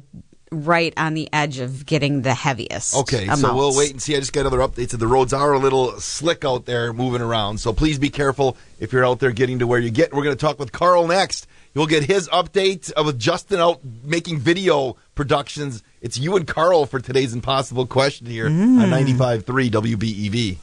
right 0.55 0.95
on 0.97 1.15
the 1.15 1.29
edge 1.33 1.59
of 1.59 1.85
getting 1.87 2.23
the 2.23 2.35
heaviest. 2.35 2.95
Okay, 2.97 3.25
amounts. 3.25 3.43
so 3.43 3.55
we'll 3.55 3.77
wait 3.77 3.91
and 3.91 4.01
see. 4.01 4.17
I 4.17 4.21
just 4.21 4.33
got 4.33 4.47
other 4.47 4.59
updates 4.59 4.91
that 4.91 4.99
the 4.99 5.07
roads 5.07 5.33
are 5.33 5.53
a 5.53 5.59
little 5.59 5.93
slick 6.01 6.45
out 6.45 6.65
there 6.67 6.93
moving 6.93 7.21
around. 7.21 7.59
So 7.59 7.73
please 7.73 7.99
be 7.99 8.11
careful 8.11 8.57
if 8.79 8.93
you're 8.93 9.05
out 9.07 9.21
there 9.21 9.33
getting 9.33 9.59
to 9.59 9.67
where 9.67 9.81
you 9.81 9.91
get. 9.91 10.13
We're 10.15 10.25
going 10.25 10.37
to 10.37 10.41
talk 10.41 10.59
with 10.59 10.73
Carl 10.73 11.07
next. 11.07 11.47
You'll 11.75 11.87
get 11.87 12.05
his 12.05 12.29
update 12.29 12.93
with 13.05 13.19
Justin 13.19 13.59
out 13.61 13.81
making 14.05 14.39
video 14.39 14.97
productions. 15.17 15.83
It's 16.01 16.17
you 16.19 16.37
and 16.37 16.47
Carl 16.47 16.87
for 16.87 17.01
today's 17.01 17.35
impossible 17.35 17.87
question 17.87 18.27
here 18.27 18.49
Mm. 18.49 18.81
on 18.83 18.91
95.3 18.91 19.71
WBEV. 19.71 20.59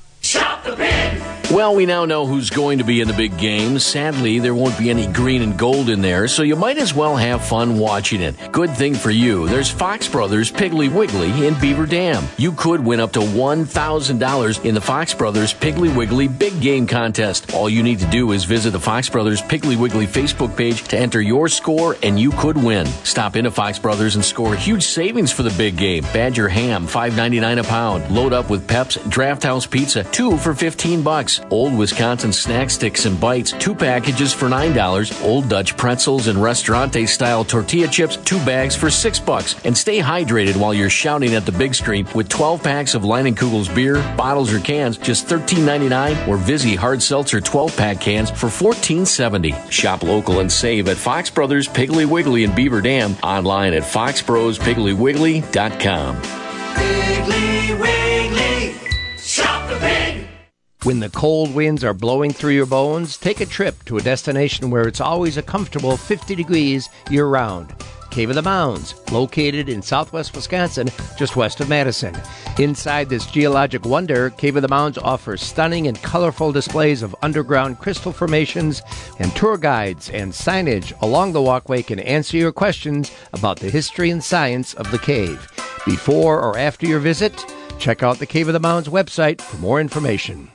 Well, 1.51 1.75
we 1.75 1.85
now 1.85 2.05
know 2.05 2.25
who's 2.25 2.49
going 2.49 2.77
to 2.77 2.85
be 2.85 3.01
in 3.01 3.09
the 3.09 3.13
big 3.13 3.37
game. 3.37 3.77
Sadly, 3.77 4.39
there 4.39 4.55
won't 4.55 4.79
be 4.79 4.89
any 4.89 5.05
green 5.05 5.41
and 5.41 5.59
gold 5.59 5.89
in 5.89 6.01
there, 6.01 6.29
so 6.29 6.43
you 6.43 6.55
might 6.55 6.77
as 6.77 6.93
well 6.93 7.17
have 7.17 7.43
fun 7.45 7.77
watching 7.77 8.21
it. 8.21 8.53
Good 8.53 8.69
thing 8.69 8.95
for 8.95 9.11
you, 9.11 9.49
there's 9.49 9.69
Fox 9.69 10.07
Brothers 10.07 10.49
Piggly 10.49 10.89
Wiggly 10.89 11.45
in 11.45 11.59
Beaver 11.59 11.87
Dam. 11.87 12.23
You 12.37 12.53
could 12.53 12.79
win 12.79 13.01
up 13.01 13.11
to 13.13 13.19
$1,000 13.19 14.65
in 14.65 14.75
the 14.75 14.79
Fox 14.79 15.13
Brothers 15.13 15.53
Piggly 15.53 15.93
Wiggly 15.93 16.29
Big 16.29 16.61
Game 16.61 16.87
Contest. 16.87 17.53
All 17.53 17.69
you 17.69 17.83
need 17.83 17.99
to 17.99 18.09
do 18.09 18.31
is 18.31 18.45
visit 18.45 18.71
the 18.71 18.79
Fox 18.79 19.09
Brothers 19.09 19.41
Piggly 19.41 19.75
Wiggly 19.75 20.07
Facebook 20.07 20.55
page 20.55 20.83
to 20.83 20.97
enter 20.97 21.21
your 21.21 21.49
score, 21.49 21.97
and 22.01 22.17
you 22.17 22.31
could 22.31 22.55
win. 22.55 22.85
Stop 23.03 23.35
into 23.35 23.51
Fox 23.51 23.77
Brothers 23.77 24.15
and 24.15 24.23
score 24.23 24.55
huge 24.55 24.83
savings 24.83 25.33
for 25.33 25.43
the 25.43 25.53
big 25.57 25.75
game. 25.75 26.03
Badger 26.13 26.47
ham, 26.47 26.87
$5.99 26.87 27.59
a 27.59 27.63
pound. 27.65 28.09
Load 28.09 28.31
up 28.31 28.49
with 28.49 28.69
Peps 28.69 28.95
Draft 29.09 29.43
House 29.43 29.65
Pizza, 29.65 30.05
two 30.21 30.37
for 30.37 30.53
15 30.53 31.01
bucks. 31.01 31.41
Old 31.49 31.75
Wisconsin 31.75 32.31
snack 32.31 32.69
sticks 32.69 33.05
and 33.05 33.19
bites, 33.19 33.53
two 33.53 33.73
packages 33.73 34.31
for 34.31 34.47
$9. 34.47 35.23
Old 35.23 35.49
Dutch 35.49 35.75
pretzels 35.75 36.27
and 36.27 36.39
restaurante 36.39 37.07
style 37.07 37.43
tortilla 37.43 37.87
chips, 37.87 38.17
two 38.17 38.37
bags 38.45 38.75
for 38.75 38.91
6 38.91 39.19
bucks. 39.21 39.55
And 39.65 39.75
stay 39.75 39.97
hydrated 39.97 40.57
while 40.57 40.75
you're 40.75 40.91
shouting 40.91 41.33
at 41.33 41.47
the 41.47 41.51
big 41.51 41.73
screen 41.73 42.07
with 42.13 42.29
12 42.29 42.61
packs 42.61 42.93
of 42.93 43.01
Leinenkugel's 43.01 43.69
beer, 43.69 43.95
bottles 44.15 44.53
or 44.53 44.59
cans, 44.59 44.99
just 44.99 45.25
$13.99 45.25 46.27
or 46.27 46.37
Vizzy 46.37 46.75
hard 46.75 47.01
seltzer 47.01 47.41
12 47.41 47.75
pack 47.75 47.99
cans 47.99 48.29
for 48.29 48.45
$14.70. 48.45 49.71
Shop 49.71 50.03
local 50.03 50.41
and 50.41 50.51
save 50.51 50.87
at 50.87 50.97
Fox 50.97 51.31
Brothers 51.31 51.67
Piggly 51.67 52.05
Wiggly 52.05 52.43
in 52.43 52.53
Beaver 52.53 52.81
Dam, 52.81 53.15
online 53.23 53.73
at 53.73 53.81
foxbrospiggliwiggly.com. 53.81 56.21
Piggly 56.21 57.79
Wiggly, 57.79 58.75
shop 59.17 59.67
the 59.67 59.77
pig. 59.77 60.10
When 60.83 60.99
the 60.99 61.09
cold 61.09 61.53
winds 61.53 61.83
are 61.83 61.93
blowing 61.93 62.33
through 62.33 62.53
your 62.53 62.65
bones, 62.65 63.15
take 63.15 63.39
a 63.39 63.45
trip 63.45 63.85
to 63.85 63.97
a 63.97 64.01
destination 64.01 64.71
where 64.71 64.87
it's 64.87 64.99
always 64.99 65.37
a 65.37 65.43
comfortable 65.43 65.95
50 65.95 66.33
degrees 66.33 66.89
year 67.11 67.27
round. 67.27 67.75
Cave 68.09 68.29
of 68.29 68.35
the 68.35 68.41
Mounds, 68.41 68.95
located 69.11 69.69
in 69.69 69.83
southwest 69.83 70.35
Wisconsin, 70.35 70.89
just 71.19 71.35
west 71.35 71.59
of 71.59 71.69
Madison. 71.69 72.19
Inside 72.57 73.09
this 73.09 73.27
geologic 73.27 73.85
wonder, 73.85 74.31
Cave 74.31 74.55
of 74.55 74.63
the 74.63 74.67
Mounds 74.69 74.97
offers 74.97 75.43
stunning 75.43 75.87
and 75.87 76.01
colorful 76.01 76.51
displays 76.51 77.03
of 77.03 77.15
underground 77.21 77.77
crystal 77.77 78.11
formations, 78.11 78.81
and 79.19 79.31
tour 79.35 79.57
guides 79.57 80.09
and 80.09 80.31
signage 80.31 80.99
along 81.03 81.33
the 81.33 81.43
walkway 81.43 81.83
can 81.83 81.99
answer 81.99 82.37
your 82.37 82.51
questions 82.51 83.11
about 83.33 83.59
the 83.59 83.69
history 83.69 84.09
and 84.09 84.23
science 84.23 84.73
of 84.73 84.89
the 84.89 84.99
cave. 84.99 85.47
Before 85.85 86.41
or 86.41 86.57
after 86.57 86.87
your 86.87 86.99
visit, 86.99 87.45
check 87.77 88.01
out 88.01 88.17
the 88.17 88.25
Cave 88.25 88.47
of 88.47 88.53
the 88.53 88.59
Mounds 88.59 88.89
website 88.89 89.41
for 89.41 89.57
more 89.57 89.79
information. 89.79 90.49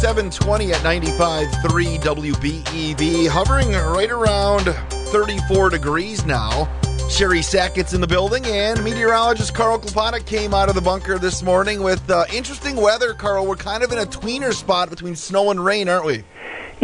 720 0.00 0.72
at 0.72 0.80
95.3 0.80 1.98
WBEV, 1.98 3.28
hovering 3.28 3.72
right 3.72 4.10
around 4.10 4.64
34 5.12 5.70
degrees 5.70 6.26
now. 6.26 6.68
Sherry 7.08 7.42
Sackett's 7.42 7.94
in 7.94 8.00
the 8.00 8.06
building, 8.06 8.44
and 8.46 8.82
meteorologist 8.82 9.54
Carl 9.54 9.78
Klopotik 9.78 10.26
came 10.26 10.52
out 10.52 10.68
of 10.68 10.74
the 10.74 10.80
bunker 10.80 11.18
this 11.18 11.42
morning 11.42 11.82
with 11.82 12.10
uh, 12.10 12.24
interesting 12.32 12.76
weather, 12.76 13.14
Carl. 13.14 13.46
We're 13.46 13.56
kind 13.56 13.82
of 13.82 13.92
in 13.92 13.98
a 13.98 14.06
tweener 14.06 14.52
spot 14.52 14.90
between 14.90 15.14
snow 15.14 15.50
and 15.50 15.64
rain, 15.64 15.88
aren't 15.88 16.06
we? 16.06 16.24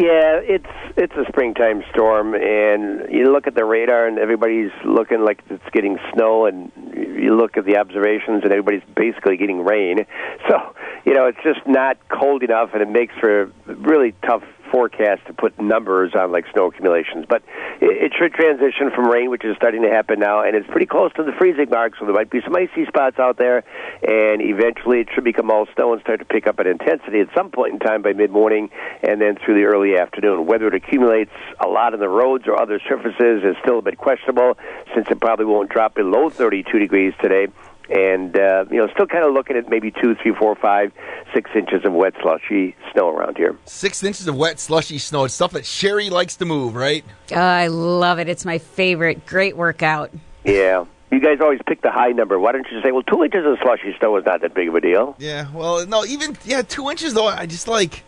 Yeah, 0.01 0.41
it's 0.41 0.97
it's 0.97 1.13
a 1.13 1.27
springtime 1.29 1.83
storm, 1.93 2.35
and 2.35 3.13
you 3.13 3.31
look 3.31 3.47
at 3.47 3.55
the 3.55 3.67
radar, 3.67 4.07
and 4.07 4.19
everybody's 4.19 4.71
looking 4.83 5.23
like 5.27 5.43
it's 5.51 5.63
getting 5.75 5.99
snow, 6.15 6.47
and 6.47 6.73
you 6.95 7.37
look 7.37 7.59
at 7.59 7.67
the 7.67 7.77
observations, 7.77 8.43
and 8.43 8.51
everybody's 8.51 8.83
basically 8.97 9.37
getting 9.37 9.63
rain. 9.63 10.07
So, 10.49 10.57
you 11.05 11.13
know, 11.13 11.27
it's 11.27 11.39
just 11.45 11.61
not 11.67 11.99
cold 12.09 12.43
enough, 12.43 12.71
and 12.73 12.81
it 12.83 12.89
makes 12.89 13.15
for 13.21 13.53
really 13.67 14.15
tough 14.27 14.43
forecast 14.71 15.27
to 15.27 15.33
put 15.33 15.61
numbers 15.61 16.15
on 16.15 16.33
like 16.33 16.47
snow 16.53 16.67
accumulations. 16.67 17.27
But 17.29 17.43
it, 17.81 18.13
should 18.19 18.35
transition 18.35 18.91
from 18.95 19.09
rain, 19.09 19.31
which 19.31 19.45
is 19.45 19.57
starting 19.57 19.83
to 19.83 19.89
happen 19.89 20.19
now, 20.19 20.43
and 20.43 20.55
it's 20.55 20.67
pretty 20.67 20.87
close 20.87 21.13
to 21.15 21.23
the 21.23 21.33
freezing 21.33 21.71
mark, 21.71 21.95
so 21.99 22.05
there 22.05 22.15
might 22.15 22.31
be 22.31 22.41
some 22.43 22.55
icy 22.55 22.85
spots 22.87 23.19
out 23.19 23.39
there, 23.39 23.65
and 24.03 24.43
eventually 24.43 25.01
it 25.01 25.09
should 25.15 25.25
become 25.25 25.51
all 25.51 25.67
snow 25.75 25.93
and 25.93 26.03
start 26.03 26.19
to 26.19 26.25
pick 26.25 26.47
up 26.47 26.61
in 26.61 26.67
intensity 26.67 27.21
at 27.21 27.29
some 27.35 27.51
point 27.51 27.73
in 27.73 27.79
time 27.79 28.03
by 28.03 28.13
mid 28.13 28.31
morning, 28.31 28.71
and 29.03 29.21
then 29.21 29.37
through 29.37 29.55
the 29.55 29.65
early 29.65 29.97
afternoon. 29.97 30.47
Whether 30.47 30.69
it 30.69 30.75
accumulates 30.75 31.33
a 31.61 31.69
lot 31.69 31.95
on 31.95 32.01
the 32.01 32.09
roads 32.09 32.47
or 32.47 32.61
other 32.61 32.81
surfaces 32.89 33.43
is 33.45 33.57
still 33.63 33.79
a 33.79 33.83
bit 33.83 33.97
questionable, 33.97 34.59
since 34.95 35.09
it 35.11 35.21
probably 35.21 35.47
won't 35.47 35.71
drop 35.71 35.95
below 35.95 36.31
32 36.31 36.79
degrees 36.79 37.15
today 37.21 37.49
and 37.91 38.37
uh, 38.37 38.65
you 38.71 38.79
know, 38.79 38.89
still 38.93 39.07
kind 39.07 39.25
of 39.25 39.33
looking 39.33 39.57
at 39.57 39.69
maybe 39.69 39.91
two, 39.91 40.15
three, 40.15 40.35
four, 40.35 40.55
five, 40.55 40.93
six 41.35 41.51
inches 41.55 41.85
of 41.85 41.93
wet, 41.93 42.15
slushy 42.23 42.77
snow 42.93 43.09
around 43.11 43.37
here. 43.37 43.57
Six 43.67 44.03
inches 44.03 44.29
of 44.29 44.37
wet, 44.37 44.61
slushy 44.61 44.99
snow. 44.99 45.25
It's 45.25 45.35
stuff 45.35 45.53
that 45.53 45.67
Sherry 45.67 46.11
likes 46.11 46.37
to 46.37 46.45
move, 46.45 46.75
right? 46.75 47.05
Oh, 47.33 47.37
I 47.37 47.67
love 47.67 48.19
it. 48.19 48.29
It's 48.29 48.45
my 48.45 48.59
favorite. 48.59 49.27
Great 49.27 49.57
workout. 49.57 50.11
Yeah. 50.45 50.85
You 51.11 51.19
guys 51.19 51.39
always 51.41 51.61
pick 51.67 51.83
the 51.83 51.91
high 51.91 52.12
number. 52.12 52.39
Why 52.39 52.53
don't 52.53 52.67
you 52.71 52.81
say, 52.83 52.93
well, 52.93 53.03
two 53.03 53.25
inches 53.25 53.45
of 53.45 53.59
slushy 53.62 53.95
snow 53.99 54.17
is 54.17 54.25
not 54.25 54.43
that 54.43 54.55
big 54.55 54.69
of 54.69 54.77
a 54.77 54.81
deal? 54.81 55.17
Yeah, 55.19 55.49
well, 55.53 55.85
no, 55.85 56.05
even 56.05 56.37
yeah, 56.45 56.62
two 56.62 56.89
inches 56.89 57.15
though. 57.15 57.27
I 57.27 57.47
just 57.47 57.67
like, 57.67 58.05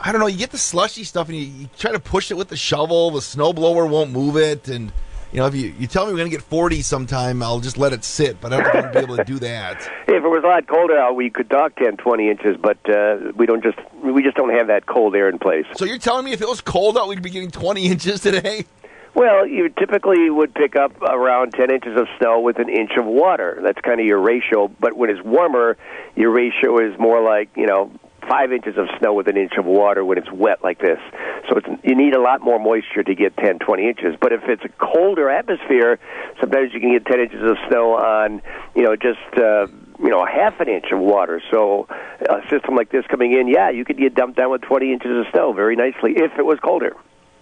I 0.00 0.12
don't 0.12 0.20
know. 0.20 0.28
You 0.28 0.38
get 0.38 0.50
the 0.52 0.58
slushy 0.58 1.02
stuff 1.02 1.28
and 1.28 1.36
you, 1.36 1.44
you 1.44 1.68
try 1.76 1.90
to 1.90 1.98
push 1.98 2.30
it 2.30 2.36
with 2.36 2.48
the 2.48 2.56
shovel. 2.56 3.10
The 3.10 3.18
snowblower 3.18 3.90
won't 3.90 4.12
move 4.12 4.36
it, 4.36 4.68
and 4.68 4.92
you 5.34 5.40
know 5.40 5.46
if 5.46 5.54
you, 5.54 5.74
you 5.78 5.86
tell 5.88 6.06
me 6.06 6.12
we're 6.12 6.18
gonna 6.18 6.30
get 6.30 6.42
forty 6.42 6.80
sometime, 6.80 7.42
I'll 7.42 7.60
just 7.60 7.76
let 7.76 7.92
it 7.92 8.04
sit. 8.04 8.40
But 8.40 8.52
I 8.52 8.62
don't 8.62 8.74
want 8.74 8.92
to 8.92 8.98
be 9.00 9.04
able 9.04 9.16
to 9.16 9.24
do 9.24 9.38
that. 9.40 9.90
If 10.06 10.22
it 10.22 10.28
was 10.28 10.44
a 10.44 10.46
lot 10.46 10.68
colder 10.68 10.96
out, 10.96 11.16
we 11.16 11.28
could 11.28 11.50
talk 11.50 11.74
10, 11.74 11.96
20 11.96 12.30
inches, 12.30 12.56
but 12.56 12.78
uh, 12.88 13.32
we 13.34 13.46
don't 13.46 13.64
just 13.64 13.78
we 14.02 14.22
just 14.22 14.36
don't 14.36 14.50
have 14.50 14.68
that 14.68 14.86
cold 14.86 15.16
air 15.16 15.28
in 15.28 15.40
place. 15.40 15.66
So 15.74 15.84
you're 15.84 15.98
telling 15.98 16.24
me 16.24 16.32
if 16.32 16.40
it 16.40 16.48
was 16.48 16.60
cold 16.60 16.96
out, 16.96 17.08
we'd 17.08 17.20
be 17.20 17.30
getting 17.30 17.50
twenty 17.50 17.86
inches 17.90 18.20
today? 18.20 18.64
Well, 19.14 19.46
you 19.46 19.68
typically 19.68 20.28
would 20.28 20.54
pick 20.54 20.74
up 20.74 21.00
around 21.00 21.52
10 21.52 21.70
inches 21.70 21.96
of 21.96 22.08
snow 22.18 22.40
with 22.40 22.58
an 22.58 22.68
inch 22.68 22.92
of 22.98 23.06
water. 23.06 23.60
That's 23.62 23.80
kind 23.80 24.00
of 24.00 24.06
your 24.06 24.18
ratio. 24.18 24.66
But 24.80 24.96
when 24.96 25.08
it's 25.08 25.22
warmer, 25.22 25.76
your 26.16 26.30
ratio 26.32 26.78
is 26.80 26.98
more 26.98 27.22
like, 27.22 27.48
you 27.56 27.66
know, 27.66 27.92
five 28.28 28.52
inches 28.52 28.76
of 28.76 28.86
snow 28.98 29.12
with 29.12 29.28
an 29.28 29.36
inch 29.36 29.52
of 29.58 29.64
water 29.64 30.04
when 30.04 30.18
it's 30.18 30.30
wet 30.30 30.62
like 30.62 30.80
this. 30.80 30.98
So 31.48 31.56
it's, 31.56 31.68
you 31.82 31.94
need 31.94 32.14
a 32.14 32.20
lot 32.20 32.40
more 32.40 32.58
moisture 32.58 33.02
to 33.02 33.14
get 33.14 33.36
10, 33.36 33.58
20 33.58 33.88
inches. 33.88 34.16
But 34.20 34.32
if 34.32 34.42
it's 34.48 34.64
a 34.64 34.68
colder 34.68 35.30
atmosphere, 35.30 35.98
sometimes 36.40 36.72
you 36.72 36.80
can 36.80 36.92
get 36.92 37.06
10 37.06 37.20
inches 37.20 37.42
of 37.42 37.56
snow 37.68 37.94
on, 37.94 38.42
you 38.74 38.82
know, 38.82 38.96
just. 38.96 39.38
Uh, 39.38 39.66
you 40.00 40.10
know, 40.10 40.24
a 40.24 40.28
half 40.28 40.58
an 40.58 40.68
inch 40.68 40.86
of 40.90 40.98
water. 40.98 41.40
So, 41.52 41.86
a 42.28 42.40
system 42.50 42.74
like 42.74 42.90
this 42.90 43.06
coming 43.06 43.32
in, 43.32 43.46
yeah, 43.46 43.70
you 43.70 43.84
could 43.84 43.96
get 43.96 44.14
dumped 44.16 44.36
down 44.36 44.50
with 44.50 44.62
20 44.62 44.92
inches 44.92 45.10
of 45.16 45.26
snow 45.30 45.52
very 45.52 45.76
nicely 45.76 46.14
if 46.16 46.32
it 46.36 46.44
was 46.44 46.58
colder. 46.58 46.96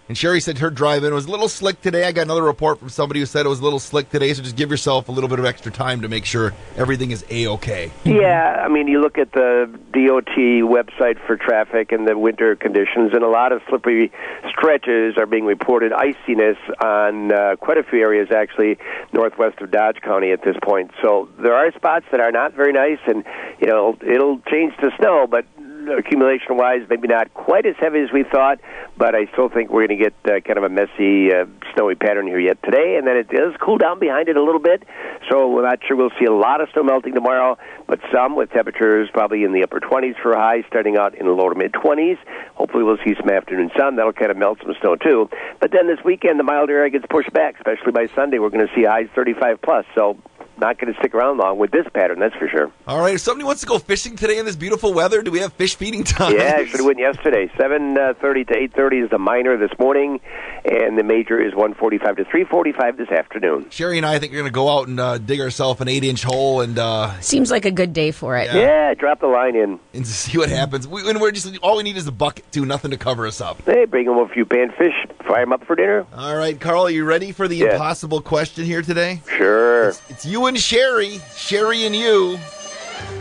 And 0.09 0.17
Sherry 0.17 0.41
said 0.41 0.57
her 0.57 0.69
drive-in 0.69 1.13
was 1.13 1.25
a 1.25 1.31
little 1.31 1.47
slick 1.47 1.81
today. 1.81 2.05
I 2.05 2.11
got 2.11 2.23
another 2.23 2.43
report 2.43 2.79
from 2.79 2.89
somebody 2.89 3.21
who 3.21 3.25
said 3.25 3.45
it 3.45 3.49
was 3.49 3.61
a 3.61 3.63
little 3.63 3.79
slick 3.79 4.09
today. 4.09 4.33
So 4.33 4.43
just 4.43 4.57
give 4.57 4.69
yourself 4.69 5.07
a 5.07 5.13
little 5.13 5.29
bit 5.29 5.39
of 5.39 5.45
extra 5.45 5.71
time 5.71 6.01
to 6.01 6.09
make 6.09 6.25
sure 6.25 6.53
everything 6.75 7.11
is 7.11 7.23
a 7.29 7.47
okay. 7.47 7.89
Yeah, 8.03 8.61
I 8.65 8.67
mean, 8.67 8.87
you 8.87 8.99
look 9.01 9.17
at 9.17 9.31
the 9.31 9.73
DOT 9.93 10.35
website 10.35 11.25
for 11.25 11.37
traffic 11.37 11.93
and 11.93 12.05
the 12.05 12.17
winter 12.17 12.55
conditions, 12.57 13.13
and 13.13 13.23
a 13.23 13.29
lot 13.29 13.53
of 13.53 13.61
slippery 13.69 14.11
stretches 14.49 15.17
are 15.17 15.25
being 15.25 15.45
reported 15.45 15.93
iciness 15.93 16.57
on 16.83 17.31
uh, 17.31 17.55
quite 17.55 17.77
a 17.77 17.83
few 17.83 18.01
areas, 18.01 18.29
actually, 18.29 18.77
northwest 19.13 19.61
of 19.61 19.71
Dodge 19.71 20.01
County 20.01 20.31
at 20.31 20.43
this 20.43 20.57
point. 20.61 20.91
So 21.01 21.29
there 21.39 21.53
are 21.53 21.71
spots 21.71 22.05
that 22.11 22.19
are 22.19 22.31
not 22.31 22.53
very 22.53 22.73
nice, 22.73 22.99
and 23.07 23.23
you 23.61 23.67
know 23.67 23.97
it'll 24.05 24.39
change 24.51 24.75
to 24.81 24.91
snow, 24.97 25.27
but 25.29 25.45
accumulation 25.89 26.57
wise, 26.57 26.81
maybe 26.89 27.07
not 27.07 27.33
quite 27.33 27.65
as 27.65 27.75
heavy 27.79 27.99
as 27.99 28.11
we 28.11 28.23
thought, 28.23 28.59
but 28.97 29.15
I 29.15 29.25
still 29.33 29.49
think 29.49 29.69
we're 29.69 29.87
going 29.87 29.99
to 29.99 30.03
get 30.03 30.13
uh, 30.25 30.39
kind 30.41 30.57
of 30.57 30.63
a 30.63 30.69
messy, 30.69 31.33
uh, 31.33 31.45
snowy 31.73 31.95
pattern 31.95 32.27
here 32.27 32.39
yet 32.39 32.61
today, 32.63 32.95
and 32.97 33.07
then 33.07 33.17
it 33.17 33.29
does 33.29 33.53
cool 33.59 33.77
down 33.77 33.99
behind 33.99 34.29
it 34.29 34.37
a 34.37 34.43
little 34.43 34.61
bit. 34.61 34.83
So 35.29 35.49
we're 35.49 35.67
not 35.67 35.79
sure 35.87 35.95
we'll 35.95 36.11
see 36.19 36.25
a 36.25 36.33
lot 36.33 36.61
of 36.61 36.69
snow 36.73 36.83
melting 36.83 37.13
tomorrow, 37.13 37.57
but 37.87 37.99
some 38.13 38.35
with 38.35 38.51
temperatures 38.51 39.09
probably 39.13 39.43
in 39.43 39.53
the 39.53 39.63
upper 39.63 39.79
20s 39.79 40.21
for 40.21 40.33
a 40.33 40.39
high, 40.39 40.63
starting 40.67 40.97
out 40.97 41.15
in 41.15 41.25
the 41.25 41.31
low 41.31 41.49
to 41.49 41.55
mid 41.55 41.73
20s. 41.73 42.17
Hopefully, 42.55 42.83
we'll 42.83 42.97
see 43.03 43.15
some 43.19 43.29
afternoon 43.29 43.71
sun. 43.77 43.95
That'll 43.95 44.13
kind 44.13 44.31
of 44.31 44.37
melt 44.37 44.59
some 44.61 44.73
snow 44.81 44.95
too. 44.95 45.29
But 45.59 45.71
then 45.71 45.87
this 45.87 46.03
weekend, 46.03 46.39
the 46.39 46.43
milder 46.43 46.77
area 46.77 46.89
gets 46.89 47.05
pushed 47.09 47.33
back, 47.33 47.55
especially 47.55 47.91
by 47.91 48.07
Sunday. 48.15 48.39
We're 48.39 48.49
going 48.49 48.67
to 48.67 48.73
see 48.75 48.83
highs 48.83 49.07
35 49.15 49.61
plus. 49.61 49.85
So 49.95 50.17
not 50.57 50.77
going 50.79 50.93
to 50.93 50.99
stick 50.99 51.13
around 51.13 51.37
long 51.37 51.57
with 51.57 51.71
this 51.71 51.85
pattern. 51.93 52.19
That's 52.19 52.35
for 52.35 52.47
sure. 52.47 52.71
All 52.87 52.99
right, 52.99 53.15
if 53.15 53.21
somebody 53.21 53.45
wants 53.45 53.61
to 53.61 53.67
go 53.67 53.79
fishing 53.79 54.15
today 54.15 54.37
in 54.37 54.45
this 54.45 54.55
beautiful 54.55 54.93
weather, 54.93 55.21
do 55.21 55.31
we 55.31 55.39
have 55.39 55.53
fish 55.53 55.75
feeding 55.75 56.03
time? 56.05 56.33
Yeah, 56.37 56.55
I 56.57 56.65
should 56.65 56.77
have 56.77 56.85
went 56.85 56.99
yesterday. 56.99 57.51
Seven 57.57 57.97
uh, 57.97 58.13
to 58.13 58.57
eight 58.57 58.73
thirty 58.73 58.97
is 58.99 59.09
the 59.09 59.17
minor 59.19 59.57
this 59.57 59.71
morning, 59.79 60.19
and 60.65 60.97
the 60.97 61.03
major 61.03 61.39
is 61.39 61.53
one 61.55 61.73
forty-five 61.73 62.15
to 62.17 62.25
three 62.25 62.43
forty-five 62.45 62.97
this 62.97 63.09
afternoon. 63.09 63.69
Sherry 63.69 63.97
and 63.97 64.05
I 64.05 64.19
think 64.19 64.31
we're 64.31 64.39
going 64.39 64.51
to 64.51 64.55
go 64.55 64.69
out 64.69 64.87
and 64.87 64.99
uh, 64.99 65.17
dig 65.17 65.39
ourselves 65.41 65.81
an 65.81 65.87
eight-inch 65.87 66.23
hole 66.23 66.61
and 66.61 66.77
uh, 66.79 67.19
Seems 67.19 67.51
like 67.51 67.65
a 67.65 67.71
good 67.71 67.93
day 67.93 68.11
for 68.11 68.37
it. 68.37 68.53
Yeah, 68.53 68.93
drop 68.93 69.19
the 69.19 69.27
line 69.27 69.55
in. 69.55 69.79
and 69.93 70.05
see 70.07 70.37
what 70.37 70.49
happens. 70.49 70.87
We, 70.87 71.07
and 71.09 71.19
we're 71.19 71.31
just 71.31 71.57
all 71.59 71.77
we 71.77 71.83
need 71.83 71.97
is 71.97 72.07
a 72.07 72.11
bucket 72.11 72.51
too, 72.51 72.65
nothing 72.65 72.91
to 72.91 72.97
cover 72.97 73.25
us 73.27 73.41
up. 73.41 73.61
Hey, 73.65 73.85
bring 73.85 74.05
them 74.05 74.17
a 74.17 74.27
few 74.27 74.45
panfish, 74.45 74.93
fry 75.25 75.41
them 75.41 75.53
up 75.53 75.65
for 75.65 75.75
dinner. 75.75 76.05
All 76.15 76.35
right, 76.35 76.59
Carl, 76.59 76.85
are 76.87 76.89
you 76.89 77.05
ready 77.05 77.31
for 77.31 77.47
the 77.47 77.55
Yeah. 77.57 77.73
impossible 77.73 78.21
question 78.21 78.65
here 78.65 78.81
today? 78.81 79.21
Sure. 79.37 79.89
It's, 79.89 80.01
it's 80.09 80.25
you 80.25 80.42
and 80.47 80.57
Sherry, 80.59 81.19
Sherry 81.35 81.85
and 81.85 81.95
you. 81.95 82.39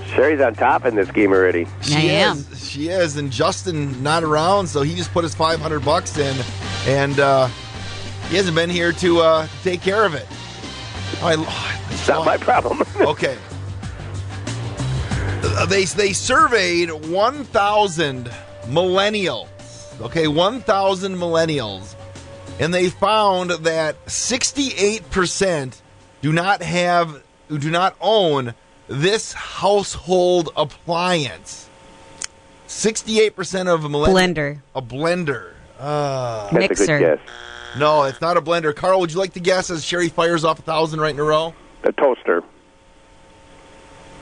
Sherry's 0.09 0.40
on 0.40 0.55
top 0.55 0.85
in 0.85 0.94
this 0.94 1.11
game 1.11 1.32
already. 1.32 1.66
She 1.81 2.09
is. 2.09 2.69
She 2.70 2.89
is, 2.89 3.16
and 3.16 3.31
Justin 3.31 4.03
not 4.03 4.23
around, 4.24 4.66
so 4.66 4.82
he 4.82 4.94
just 4.94 5.12
put 5.12 5.24
his 5.24 5.35
five 5.35 5.61
hundred 5.61 5.85
bucks 5.85 6.19
in, 6.19 6.36
and 6.86 7.19
uh, 7.19 7.49
he 8.28 8.36
hasn't 8.36 8.55
been 8.55 8.70
here 8.70 8.93
to 8.93 9.20
uh, 9.20 9.47
take 9.62 9.81
care 9.82 10.05
of 10.05 10.15
it. 10.15 10.27
Oh, 11.23 11.27
I, 11.49 11.85
it's 11.93 12.09
not 12.09 12.24
my 12.27 12.36
problem. 12.36 12.82
okay. 13.01 13.36
Uh, 15.44 15.66
They 15.66 15.85
they 15.85 16.12
surveyed 16.12 16.90
one 17.09 17.44
thousand 17.44 18.31
millennials. 18.66 19.49
Okay, 20.01 20.27
one 20.28 20.61
thousand 20.61 21.16
millennials, 21.16 21.94
and 22.59 22.73
they 22.73 22.90
found 22.90 23.51
that 23.51 23.97
sixty-eight 24.11 25.09
percent 25.11 25.82
do 26.23 26.32
not 26.32 26.62
have, 26.62 27.23
do 27.49 27.70
not 27.70 27.94
own 28.01 28.55
this 28.89 29.32
household 29.35 30.49
appliance. 30.57 31.69
Sixty-eight 32.66 33.36
percent 33.36 33.69
of 33.69 33.82
millennials. 33.82 34.35
Blender. 34.35 34.61
A 34.74 34.81
blender. 34.82 35.53
Uh, 35.78 36.44
That's 36.51 36.53
a 36.53 36.59
good 36.59 36.70
Mixer. 36.70 36.99
guess. 36.99 37.19
No, 37.78 38.05
it's 38.05 38.20
not 38.20 38.36
a 38.36 38.40
blender. 38.43 38.74
Carl, 38.74 39.01
would 39.01 39.12
you 39.12 39.19
like 39.19 39.32
to 39.35 39.40
guess 39.40 39.69
as 39.70 39.85
Sherry 39.85 40.09
fires 40.09 40.44
off 40.44 40.59
a 40.59 40.62
thousand 40.62 41.01
right 41.01 41.12
in 41.12 41.20
a 41.20 41.24
row? 41.24 41.55
A 41.85 41.93
toaster. 41.93 42.43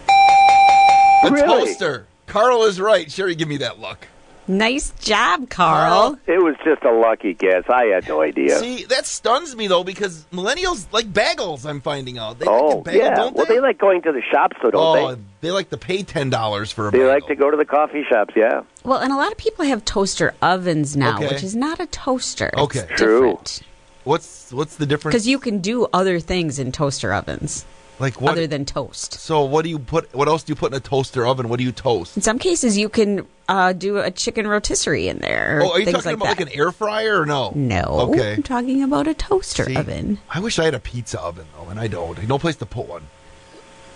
A 0.09 1.31
Really? 1.31 1.67
toaster. 1.67 2.07
Carl 2.27 2.63
is 2.65 2.81
right. 2.81 3.11
Sherry, 3.11 3.35
give 3.35 3.49
me 3.49 3.59
that 3.59 3.79
look. 3.81 4.07
Nice 4.51 4.91
job, 4.99 5.49
Carl. 5.49 6.19
It 6.27 6.43
was 6.43 6.57
just 6.65 6.83
a 6.83 6.91
lucky 6.91 7.35
guess. 7.35 7.65
I 7.69 7.85
had 7.85 8.09
no 8.09 8.21
idea. 8.21 8.59
See, 8.59 8.85
that 8.85 9.07
stuns 9.07 9.55
me 9.55 9.69
though 9.69 9.85
because 9.85 10.25
millennials 10.33 10.87
like 10.93 11.07
bagels. 11.07 11.65
I'm 11.65 11.81
finding 11.81 12.19
out. 12.19 12.41
They 12.41 12.47
oh, 12.47 12.67
like 12.67 12.79
a 12.79 12.83
bagel, 12.83 13.01
yeah. 13.01 13.15
don't 13.15 13.37
well, 13.37 13.47
they? 13.47 13.55
they 13.55 13.61
like 13.61 13.79
going 13.79 14.03
to 14.03 14.13
the 14.13 14.23
shops, 14.31 14.57
though, 14.61 14.73
don't 14.73 14.99
oh, 14.99 15.17
they? 15.41 15.53
like 15.53 15.71
to 15.71 15.77
pay 15.77 16.03
ten 16.03 16.31
dollars 16.31 16.73
for 16.73 16.89
a 16.89 16.91
they? 16.91 16.99
They 16.99 17.05
bagel. 17.05 17.15
like 17.15 17.27
to 17.29 17.37
go 17.37 17.51
to 17.51 17.57
the 17.57 17.65
coffee 17.65 18.05
shops, 18.09 18.35
yeah. 18.37 18.63
Well, 18.83 18.99
and 18.99 19.13
a 19.13 19.17
lot 19.17 19.31
of 19.31 19.39
people 19.39 19.65
have 19.67 19.85
toaster 19.85 20.35
ovens 20.43 20.97
now, 20.97 21.17
Okay. 21.17 21.29
which 21.29 21.45
is 21.45 21.55
not 21.55 21.79
a 21.79 21.87
toaster. 21.87 22.51
Okay, 22.57 22.81
It's 22.81 23.01
different. 23.01 23.63
What's 24.03 24.53
what's 24.53 24.77
the 24.77 24.87
difference? 24.87 25.13
Because 25.15 25.29
you 25.29 25.39
can 25.39 25.61
do 25.61 25.87
other 25.93 26.19
things 26.19 26.59
in 26.59 26.73
toaster 26.73 27.13
ovens. 27.13 27.65
Like 28.01 28.19
what? 28.19 28.33
Other 28.33 28.47
than 28.47 28.65
toast. 28.65 29.15
So 29.15 29.45
what 29.45 29.63
do 29.63 29.69
you 29.69 29.79
put? 29.79 30.13
What 30.15 30.27
else 30.27 30.43
do 30.43 30.53
you 30.53 30.57
put 30.57 30.73
in 30.73 30.77
a 30.77 30.81
toaster 30.81 31.27
oven? 31.27 31.51
What 31.51 31.59
do 31.59 31.65
you 31.65 31.73
toast? 31.73 32.17
In 32.17 32.23
some 32.23 32.39
cases, 32.39 32.79
you 32.79 32.89
can 32.89 33.27
uh, 33.47 33.75
do 33.75 33.99
a 33.99 34.11
chicken 34.11 34.47
rotisserie 34.47 35.07
in 35.09 35.19
there. 35.19 35.61
Oh, 35.63 35.73
are 35.73 35.81
you 35.81 35.85
talking 35.85 36.07
like 36.07 36.15
about 36.15 36.25
that. 36.25 36.39
like 36.39 36.41
an 36.41 36.59
air 36.59 36.73
fryer 36.73 37.21
or 37.21 37.27
no? 37.27 37.53
No. 37.55 37.83
Okay. 38.11 38.35
I'm 38.35 38.43
talking 38.43 38.83
about 38.83 39.07
a 39.07 39.13
toaster 39.13 39.65
See, 39.65 39.77
oven. 39.77 40.19
I 40.31 40.41
wish 40.41 40.59
I 40.59 40.65
had 40.65 40.75
a 40.75 40.81
pizza 40.81 41.21
oven 41.21 41.45
though, 41.55 41.69
and 41.69 41.79
I 41.79 41.89
don't. 41.89 42.27
No 42.27 42.39
place 42.39 42.57
to 42.57 42.67
put 42.67 42.89
one. 42.89 43.07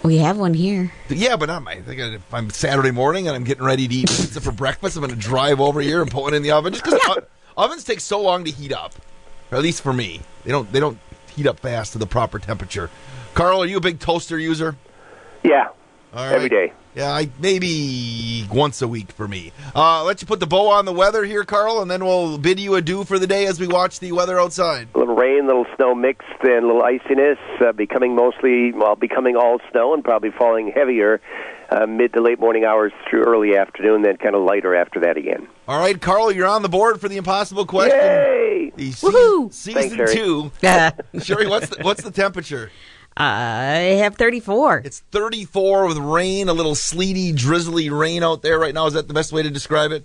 We 0.03 0.19
have 0.19 0.37
one 0.37 0.53
here. 0.53 0.93
Yeah, 1.09 1.37
but 1.37 1.47
not 1.47 1.63
my. 1.63 1.73
I 1.73 1.81
think 1.81 1.99
if 1.99 2.35
I'm 2.35 2.51
Saturday 2.51 2.91
morning 2.91 3.27
and 3.27 3.35
I'm 3.35 3.45
getting 3.45 3.65
ready 3.65 3.89
to 3.89 3.95
eat 3.95 4.09
pizza 4.09 4.43
for 4.43 4.53
breakfast, 4.53 4.97
I'm 4.97 5.03
going 5.03 5.15
to 5.15 5.19
drive 5.19 5.63
over 5.63 5.81
here 5.81 6.03
and 6.03 6.11
put 6.11 6.25
one 6.25 6.35
in 6.35 6.43
the 6.43 6.51
oven 6.51 6.75
just 6.75 6.85
because 6.85 7.21
ovens 7.57 7.85
take 7.85 8.01
so 8.01 8.21
long 8.21 8.45
to 8.45 8.51
heat 8.51 8.71
up. 8.73 8.95
Or 9.51 9.57
at 9.57 9.63
least 9.63 9.81
for 9.81 9.95
me, 9.95 10.21
they 10.45 10.51
don't. 10.51 10.71
They 10.71 10.81
don't 10.81 10.99
heat 11.35 11.47
up 11.47 11.61
fast 11.61 11.93
to 11.93 11.99
the 11.99 12.07
proper 12.07 12.39
temperature. 12.39 12.91
Carl, 13.35 13.63
are 13.63 13.67
you 13.67 13.79
a 13.79 13.81
big 13.81 13.99
toaster 13.99 14.39
user? 14.39 14.77
Yeah. 15.43 15.69
All 16.15 16.25
right. 16.25 16.35
Every 16.35 16.49
day. 16.49 16.73
Yeah, 16.95 17.11
I, 17.11 17.29
maybe 17.41 18.47
once 18.53 18.81
a 18.81 18.87
week 18.87 19.11
for 19.11 19.27
me. 19.27 19.51
Uh, 19.75 20.05
let 20.05 20.21
you 20.23 20.29
put 20.29 20.39
the 20.39 20.47
bow 20.47 20.69
on 20.69 20.85
the 20.85 20.93
weather 20.93 21.25
here, 21.25 21.43
Carl, 21.43 21.83
and 21.83 21.91
then 21.91 22.05
we'll 22.05 22.39
bid 22.39 22.61
you 22.61 22.77
adieu 22.77 23.03
for 23.03 23.19
the 23.19 23.27
day 23.27 23.47
as 23.47 23.59
we 23.59 23.67
watch 23.67 23.99
the 23.99 24.13
weather 24.13 24.39
outside. 24.39 24.87
A 24.95 24.99
little 24.99 25.17
rain, 25.17 25.49
little 25.49 25.67
snow 25.75 25.97
mixed, 25.97 26.29
and 26.43 26.65
a 26.65 26.67
little 26.67 26.85
iciness, 26.85 27.39
uh, 27.61 27.73
becoming 27.73 28.15
mostly, 28.15 28.71
well, 28.71 28.95
becoming 28.95 29.35
all 29.35 29.59
snow 29.73 29.93
and 29.93 30.05
probably 30.05 30.31
falling 30.31 30.71
heavier 30.73 31.21
uh, 31.71 31.87
mid 31.87 32.13
to 32.13 32.21
late 32.21 32.39
morning 32.39 32.65
hours 32.65 32.93
through 33.11 33.25
early 33.25 33.57
afternoon, 33.57 34.03
then 34.03 34.17
kind 34.17 34.37
of 34.37 34.45
lighter 34.45 34.77
after 34.77 35.01
that 35.01 35.17
again. 35.17 35.49
All 35.67 35.81
right, 35.81 36.01
Carl, 36.01 36.31
you're 36.31 36.47
on 36.47 36.63
the 36.63 36.69
board 36.69 37.01
for 37.01 37.09
the 37.09 37.17
impossible 37.17 37.67
question. 37.67 37.99
Yay! 37.99 38.73
The 38.77 38.93
se- 38.93 39.49
season 39.51 39.83
Thanks, 39.83 39.97
Sherry. 39.97 40.15
two. 40.15 40.53
Sherry, 41.23 41.49
what's 41.49 41.71
the, 41.71 41.83
what's 41.83 42.03
the 42.05 42.13
temperature? 42.13 42.71
I 43.17 43.97
have 44.03 44.17
34. 44.17 44.83
It's 44.85 45.01
34 45.13 45.87
with 45.87 45.99
rain, 45.99 46.49
a 46.49 46.53
little 46.53 46.75
sleety, 46.75 47.33
drizzly 47.33 47.91
rain 47.91 48.23
out 48.23 48.43
there 48.43 48.59
right 48.59 48.75
now. 48.75 48.87
Is 48.87 48.95
that 48.95 49.09
the 49.09 49.15
best 49.15 49.33
way 49.33 49.43
to 49.43 49.51
describe 49.51 49.93
it? 49.93 50.05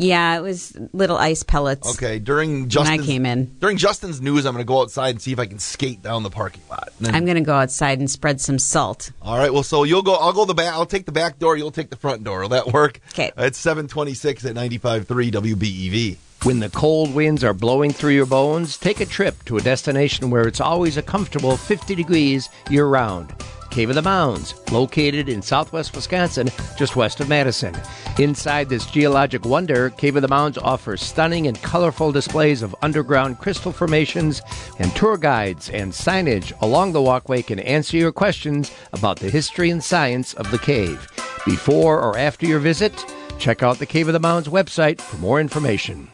Yeah, 0.00 0.38
it 0.38 0.42
was 0.42 0.76
little 0.92 1.16
ice 1.16 1.42
pellets. 1.42 1.96
Okay, 1.96 2.20
during 2.20 2.52
When 2.60 2.64
I 2.64 2.68
Justin's, 2.68 3.06
came 3.06 3.26
in. 3.26 3.46
during 3.58 3.76
Justin's 3.78 4.20
news, 4.20 4.46
I'm 4.46 4.54
going 4.54 4.64
to 4.64 4.68
go 4.68 4.80
outside 4.80 5.10
and 5.10 5.20
see 5.20 5.32
if 5.32 5.40
I 5.40 5.46
can 5.46 5.58
skate 5.58 6.02
down 6.04 6.22
the 6.22 6.30
parking 6.30 6.62
lot. 6.70 6.90
Then- 7.00 7.16
I'm 7.16 7.24
going 7.24 7.34
to 7.36 7.42
go 7.42 7.54
outside 7.56 7.98
and 7.98 8.08
spread 8.08 8.40
some 8.40 8.60
salt. 8.60 9.10
all 9.20 9.36
right, 9.36 9.52
well, 9.52 9.64
so 9.64 9.82
you'll 9.82 10.02
go. 10.02 10.14
I'll 10.14 10.32
go 10.32 10.44
the 10.44 10.54
back. 10.54 10.72
I'll 10.72 10.86
take 10.86 11.04
the 11.04 11.10
back 11.12 11.40
door. 11.40 11.56
You'll 11.56 11.72
take 11.72 11.90
the 11.90 11.96
front 11.96 12.22
door. 12.22 12.42
Will 12.42 12.48
that 12.50 12.68
work? 12.68 13.00
Okay. 13.10 13.32
It's 13.36 13.58
726 13.58 14.44
at 14.44 14.54
95.3 14.54 15.04
WBEV. 15.32 16.16
When 16.44 16.60
the 16.60 16.70
cold 16.70 17.12
winds 17.14 17.42
are 17.42 17.52
blowing 17.52 17.92
through 17.92 18.12
your 18.12 18.24
bones, 18.24 18.76
take 18.76 19.00
a 19.00 19.06
trip 19.06 19.44
to 19.46 19.56
a 19.56 19.60
destination 19.60 20.30
where 20.30 20.46
it's 20.46 20.60
always 20.60 20.96
a 20.96 21.02
comfortable 21.02 21.56
50 21.56 21.96
degrees 21.96 22.48
year 22.70 22.86
round. 22.86 23.34
Cave 23.70 23.88
of 23.88 23.96
the 23.96 24.02
Mounds, 24.02 24.54
located 24.70 25.28
in 25.28 25.42
southwest 25.42 25.96
Wisconsin, 25.96 26.48
just 26.76 26.94
west 26.94 27.18
of 27.18 27.28
Madison. 27.28 27.76
Inside 28.20 28.68
this 28.68 28.86
geologic 28.86 29.44
wonder, 29.44 29.90
Cave 29.90 30.14
of 30.14 30.22
the 30.22 30.28
Mounds 30.28 30.58
offers 30.58 31.02
stunning 31.02 31.48
and 31.48 31.60
colorful 31.60 32.12
displays 32.12 32.62
of 32.62 32.74
underground 32.82 33.40
crystal 33.40 33.72
formations, 33.72 34.40
and 34.78 34.94
tour 34.94 35.16
guides 35.16 35.70
and 35.70 35.92
signage 35.92 36.52
along 36.62 36.92
the 36.92 37.02
walkway 37.02 37.42
can 37.42 37.58
answer 37.58 37.96
your 37.96 38.12
questions 38.12 38.72
about 38.92 39.18
the 39.18 39.28
history 39.28 39.70
and 39.70 39.82
science 39.82 40.34
of 40.34 40.50
the 40.52 40.58
cave. 40.58 41.08
Before 41.44 42.00
or 42.00 42.16
after 42.16 42.46
your 42.46 42.60
visit, 42.60 42.94
check 43.38 43.64
out 43.64 43.78
the 43.78 43.86
Cave 43.86 44.06
of 44.06 44.12
the 44.12 44.20
Mounds 44.20 44.48
website 44.48 45.00
for 45.00 45.16
more 45.16 45.40
information. 45.40 46.08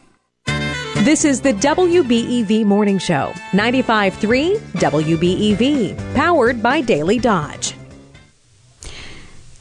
This 1.05 1.23
is 1.23 1.39
the 1.39 1.53
WBEV 1.53 2.65
Morning 2.65 2.97
Show, 2.97 3.31
95.3 3.51 4.57
WBEV, 4.57 6.15
powered 6.15 6.63
by 6.63 6.81
Daily 6.81 7.19
Dodge. 7.19 7.75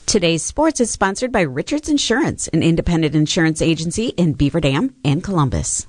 Today's 0.07 0.43
sports 0.43 0.81
is 0.81 0.91
sponsored 0.91 1.31
by 1.31 1.43
Richards 1.43 1.91
Insurance, 1.91 2.49
an 2.49 2.63
independent 2.63 3.15
insurance 3.15 3.61
agency 3.61 4.07
in 4.07 4.33
Beaver 4.33 4.61
Dam 4.61 4.95
and 5.05 5.23
Columbus. 5.23 5.87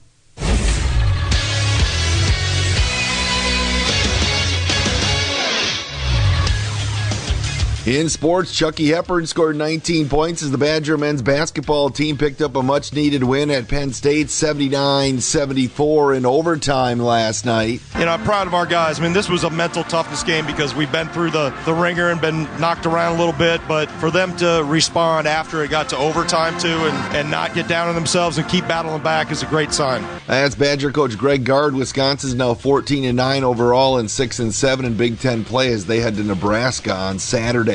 In 7.85 8.09
sports, 8.09 8.51
Chucky 8.51 8.87
Hepburn 8.87 9.27
scored 9.27 9.57
19 9.57 10.09
points 10.09 10.41
as 10.41 10.49
the 10.49 10.57
Badger 10.57 10.97
men's 10.97 11.21
basketball 11.21 11.91
team 11.91 12.17
picked 12.17 12.41
up 12.41 12.55
a 12.55 12.63
much 12.63 12.93
needed 12.93 13.23
win 13.23 13.51
at 13.51 13.67
Penn 13.67 13.93
State 13.93 14.31
79 14.31 15.21
74 15.21 16.15
in 16.15 16.25
overtime 16.25 16.97
last 16.97 17.45
night. 17.45 17.81
You 17.93 18.05
know, 18.05 18.13
I'm 18.13 18.23
proud 18.23 18.47
of 18.47 18.55
our 18.55 18.65
guys. 18.65 18.99
I 18.99 19.03
mean, 19.03 19.13
this 19.13 19.29
was 19.29 19.43
a 19.43 19.51
mental 19.51 19.83
toughness 19.83 20.23
game 20.23 20.47
because 20.47 20.73
we've 20.73 20.91
been 20.91 21.09
through 21.09 21.29
the, 21.29 21.53
the 21.65 21.75
ringer 21.75 22.09
and 22.09 22.19
been 22.19 22.45
knocked 22.59 22.87
around 22.87 23.17
a 23.17 23.19
little 23.19 23.37
bit, 23.37 23.61
but 23.67 23.91
for 23.91 24.09
them 24.09 24.35
to 24.37 24.63
respond 24.65 25.27
after 25.27 25.63
it 25.63 25.69
got 25.69 25.89
to 25.89 25.97
overtime, 25.97 26.59
too, 26.59 26.69
and, 26.69 27.15
and 27.15 27.29
not 27.29 27.53
get 27.53 27.67
down 27.67 27.87
on 27.87 27.93
themselves 27.93 28.39
and 28.39 28.49
keep 28.49 28.67
battling 28.67 29.03
back 29.03 29.29
is 29.29 29.43
a 29.43 29.45
great 29.45 29.71
sign. 29.71 30.03
That's 30.25 30.55
Badger 30.55 30.91
coach 30.91 31.19
Greg 31.19 31.43
Gard. 31.43 31.75
Wisconsin's 31.75 32.33
now 32.33 32.55
14 32.55 33.05
and 33.05 33.15
9 33.15 33.43
overall 33.43 33.99
and 33.99 34.09
6 34.09 34.39
and 34.39 34.51
7 34.51 34.85
in 34.85 34.97
Big 34.97 35.19
10 35.19 35.45
play 35.45 35.71
as 35.71 35.85
they 35.85 35.99
head 35.99 36.15
to 36.15 36.23
Nebraska 36.23 36.91
on 36.91 37.19
Saturday. 37.19 37.74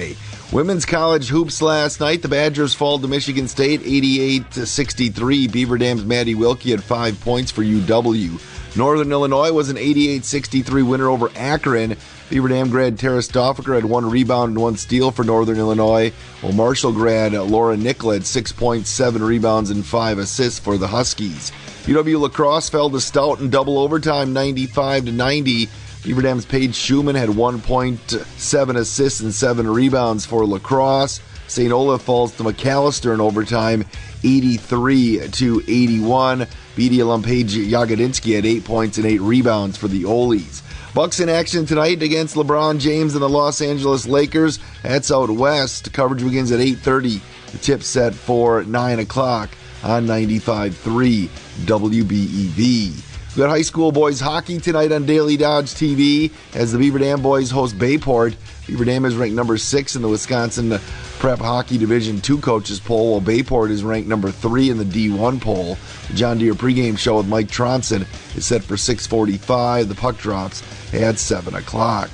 Women's 0.52 0.84
college 0.84 1.28
hoops 1.28 1.62
last 1.62 2.00
night. 2.00 2.22
The 2.22 2.28
Badgers 2.28 2.74
fall 2.74 2.98
to 2.98 3.08
Michigan 3.08 3.46
State 3.46 3.82
88 3.84 4.50
to 4.52 4.66
63. 4.66 5.48
Beaver 5.48 5.78
Dam's 5.78 6.04
Maddie 6.04 6.34
Wilkie 6.34 6.70
had 6.70 6.82
5 6.82 7.20
points 7.20 7.50
for 7.50 7.62
UW. 7.62 8.40
Northern 8.76 9.10
Illinois 9.10 9.52
was 9.52 9.68
an 9.68 9.76
88-63 9.76 10.88
winner 10.88 11.08
over 11.08 11.30
Akron. 11.34 11.96
Beaver 12.28 12.48
Dam 12.48 12.70
grad 12.70 12.98
Tara 12.98 13.18
Stoffaker 13.18 13.74
had 13.74 13.84
one 13.84 14.08
rebound 14.08 14.50
and 14.50 14.62
one 14.62 14.76
steal 14.76 15.10
for 15.10 15.24
Northern 15.24 15.58
Illinois, 15.58 16.12
while 16.40 16.52
Marshall 16.52 16.92
grad 16.92 17.32
Laura 17.32 17.76
Nickel 17.76 18.12
had 18.12 18.22
6.7 18.22 19.26
rebounds 19.26 19.70
and 19.70 19.84
5 19.84 20.18
assists 20.18 20.60
for 20.60 20.78
the 20.78 20.86
Huskies. 20.86 21.50
UW 21.84 22.20
La 22.20 22.28
Crosse 22.28 22.68
fell 22.68 22.90
to 22.90 23.00
Stout 23.00 23.40
in 23.40 23.50
double 23.50 23.78
overtime 23.78 24.32
95 24.32 25.06
to 25.06 25.12
90. 25.12 25.68
Beaver 26.02 26.22
Dam's 26.22 26.46
Paige 26.46 26.74
Schumann 26.74 27.14
had 27.14 27.28
1.7 27.28 28.76
assists 28.76 29.20
and 29.20 29.34
7 29.34 29.68
rebounds 29.68 30.24
for 30.24 30.46
La 30.46 30.58
Crosse. 30.58 31.20
St. 31.46 31.72
Olaf 31.72 32.02
falls 32.02 32.34
to 32.36 32.44
Macalester 32.44 33.12
in 33.12 33.20
overtime, 33.20 33.84
83 34.24 35.28
to 35.28 35.62
81. 35.66 36.46
BD 36.76 37.00
alum 37.00 37.22
Paige 37.22 37.54
Yagodinsky 37.54 38.34
had 38.36 38.46
8 38.46 38.64
points 38.64 38.96
and 38.96 39.06
8 39.06 39.20
rebounds 39.20 39.76
for 39.76 39.88
the 39.88 40.06
Oles. 40.06 40.62
Bucks 40.94 41.20
in 41.20 41.28
action 41.28 41.66
tonight 41.66 42.02
against 42.02 42.34
LeBron 42.34 42.80
James 42.80 43.14
and 43.14 43.22
the 43.22 43.28
Los 43.28 43.60
Angeles 43.60 44.06
Lakers. 44.06 44.58
That's 44.82 45.12
out 45.12 45.28
west. 45.28 45.92
Coverage 45.92 46.24
begins 46.24 46.50
at 46.50 46.60
8.30. 46.60 47.20
The 47.52 47.58
tip 47.58 47.82
set 47.82 48.14
for 48.14 48.64
9 48.64 49.00
o'clock 49.00 49.50
on 49.82 50.06
95.3 50.06 51.28
WBEV. 51.66 53.09
Got 53.40 53.48
high 53.48 53.62
school 53.62 53.90
boys 53.90 54.20
hockey 54.20 54.58
tonight 54.58 54.92
on 54.92 55.06
Daily 55.06 55.38
Dodge 55.38 55.68
TV 55.68 56.30
as 56.52 56.72
the 56.72 56.78
Beaver 56.78 56.98
Dam 56.98 57.22
boys 57.22 57.50
host 57.50 57.78
Bayport. 57.78 58.36
Beaver 58.66 58.84
Dam 58.84 59.06
is 59.06 59.16
ranked 59.16 59.34
number 59.34 59.56
six 59.56 59.96
in 59.96 60.02
the 60.02 60.08
Wisconsin 60.08 60.78
Prep 61.20 61.38
Hockey 61.38 61.78
Division 61.78 62.20
Two 62.20 62.36
coaches 62.36 62.78
poll, 62.78 63.12
while 63.12 63.20
Bayport 63.22 63.70
is 63.70 63.82
ranked 63.82 64.10
number 64.10 64.30
three 64.30 64.68
in 64.68 64.76
the 64.76 64.84
D1 64.84 65.40
poll. 65.40 65.78
The 66.08 66.12
John 66.12 66.36
Deere 66.36 66.52
pregame 66.52 66.98
show 66.98 67.16
with 67.16 67.28
Mike 67.28 67.48
Tronson 67.48 68.04
is 68.36 68.44
set 68.44 68.62
for 68.62 68.76
6:45. 68.76 69.88
The 69.88 69.94
puck 69.94 70.18
drops 70.18 70.62
at 70.92 71.18
7 71.18 71.54
o'clock. 71.54 72.10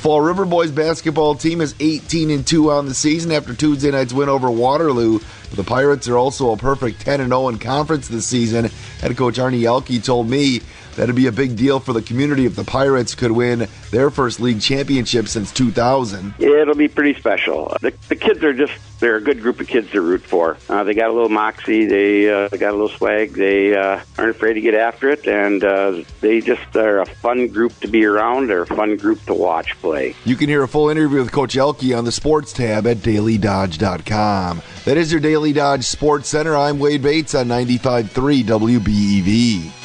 Fall 0.00 0.22
River 0.22 0.46
boys 0.46 0.70
basketball 0.70 1.34
team 1.34 1.60
is 1.60 1.74
18 1.78 2.30
and 2.30 2.46
2 2.46 2.70
on 2.70 2.86
the 2.86 2.94
season 2.94 3.30
after 3.32 3.52
Tuesday 3.52 3.90
night's 3.90 4.14
win 4.14 4.30
over 4.30 4.50
Waterloo. 4.50 5.18
The 5.52 5.62
Pirates 5.62 6.08
are 6.08 6.16
also 6.16 6.52
a 6.52 6.56
perfect 6.56 7.02
10 7.02 7.20
and 7.20 7.28
0 7.28 7.48
in 7.48 7.58
conference 7.58 8.08
this 8.08 8.24
season. 8.24 8.70
Head 9.02 9.14
coach 9.18 9.36
Arnie 9.36 9.64
Elke 9.64 10.02
told 10.02 10.26
me 10.26 10.62
that'd 11.00 11.16
be 11.16 11.28
a 11.28 11.32
big 11.32 11.56
deal 11.56 11.80
for 11.80 11.94
the 11.94 12.02
community 12.02 12.44
if 12.44 12.54
the 12.54 12.64
Pirates 12.64 13.14
could 13.14 13.32
win 13.32 13.66
their 13.90 14.10
first 14.10 14.38
league 14.38 14.60
championship 14.60 15.28
since 15.28 15.50
2000. 15.50 16.34
It'll 16.38 16.74
be 16.74 16.88
pretty 16.88 17.18
special. 17.18 17.74
The, 17.80 17.94
the 18.08 18.16
kids 18.16 18.44
are 18.44 18.52
just, 18.52 18.74
they're 19.00 19.16
a 19.16 19.20
good 19.22 19.40
group 19.40 19.60
of 19.60 19.66
kids 19.66 19.90
to 19.92 20.02
root 20.02 20.20
for. 20.20 20.58
Uh, 20.68 20.84
they 20.84 20.92
got 20.92 21.08
a 21.08 21.12
little 21.14 21.30
moxie, 21.30 21.86
they, 21.86 22.30
uh, 22.30 22.48
they 22.48 22.58
got 22.58 22.70
a 22.70 22.76
little 22.76 22.90
swag, 22.90 23.32
they 23.32 23.74
uh, 23.74 24.02
aren't 24.18 24.36
afraid 24.36 24.54
to 24.54 24.60
get 24.60 24.74
after 24.74 25.08
it, 25.08 25.26
and 25.26 25.64
uh, 25.64 26.04
they 26.20 26.42
just 26.42 26.76
are 26.76 27.00
a 27.00 27.06
fun 27.06 27.48
group 27.48 27.74
to 27.80 27.88
be 27.88 28.04
around. 28.04 28.48
They're 28.48 28.62
a 28.62 28.66
fun 28.66 28.98
group 28.98 29.22
to 29.22 29.32
watch 29.32 29.80
play. 29.80 30.14
You 30.26 30.36
can 30.36 30.50
hear 30.50 30.62
a 30.62 30.68
full 30.68 30.90
interview 30.90 31.20
with 31.20 31.32
Coach 31.32 31.56
Elke 31.56 31.94
on 31.94 32.04
the 32.04 32.12
sports 32.12 32.52
tab 32.52 32.86
at 32.86 32.98
dailydodge.com. 32.98 34.60
That 34.84 34.96
is 34.98 35.10
your 35.10 35.22
Daily 35.22 35.54
Dodge 35.54 35.84
Sports 35.84 36.28
Center. 36.28 36.54
I'm 36.54 36.78
Wade 36.78 37.02
Bates 37.02 37.34
on 37.34 37.48
95.3 37.48 38.42
WBEV. 38.44 39.79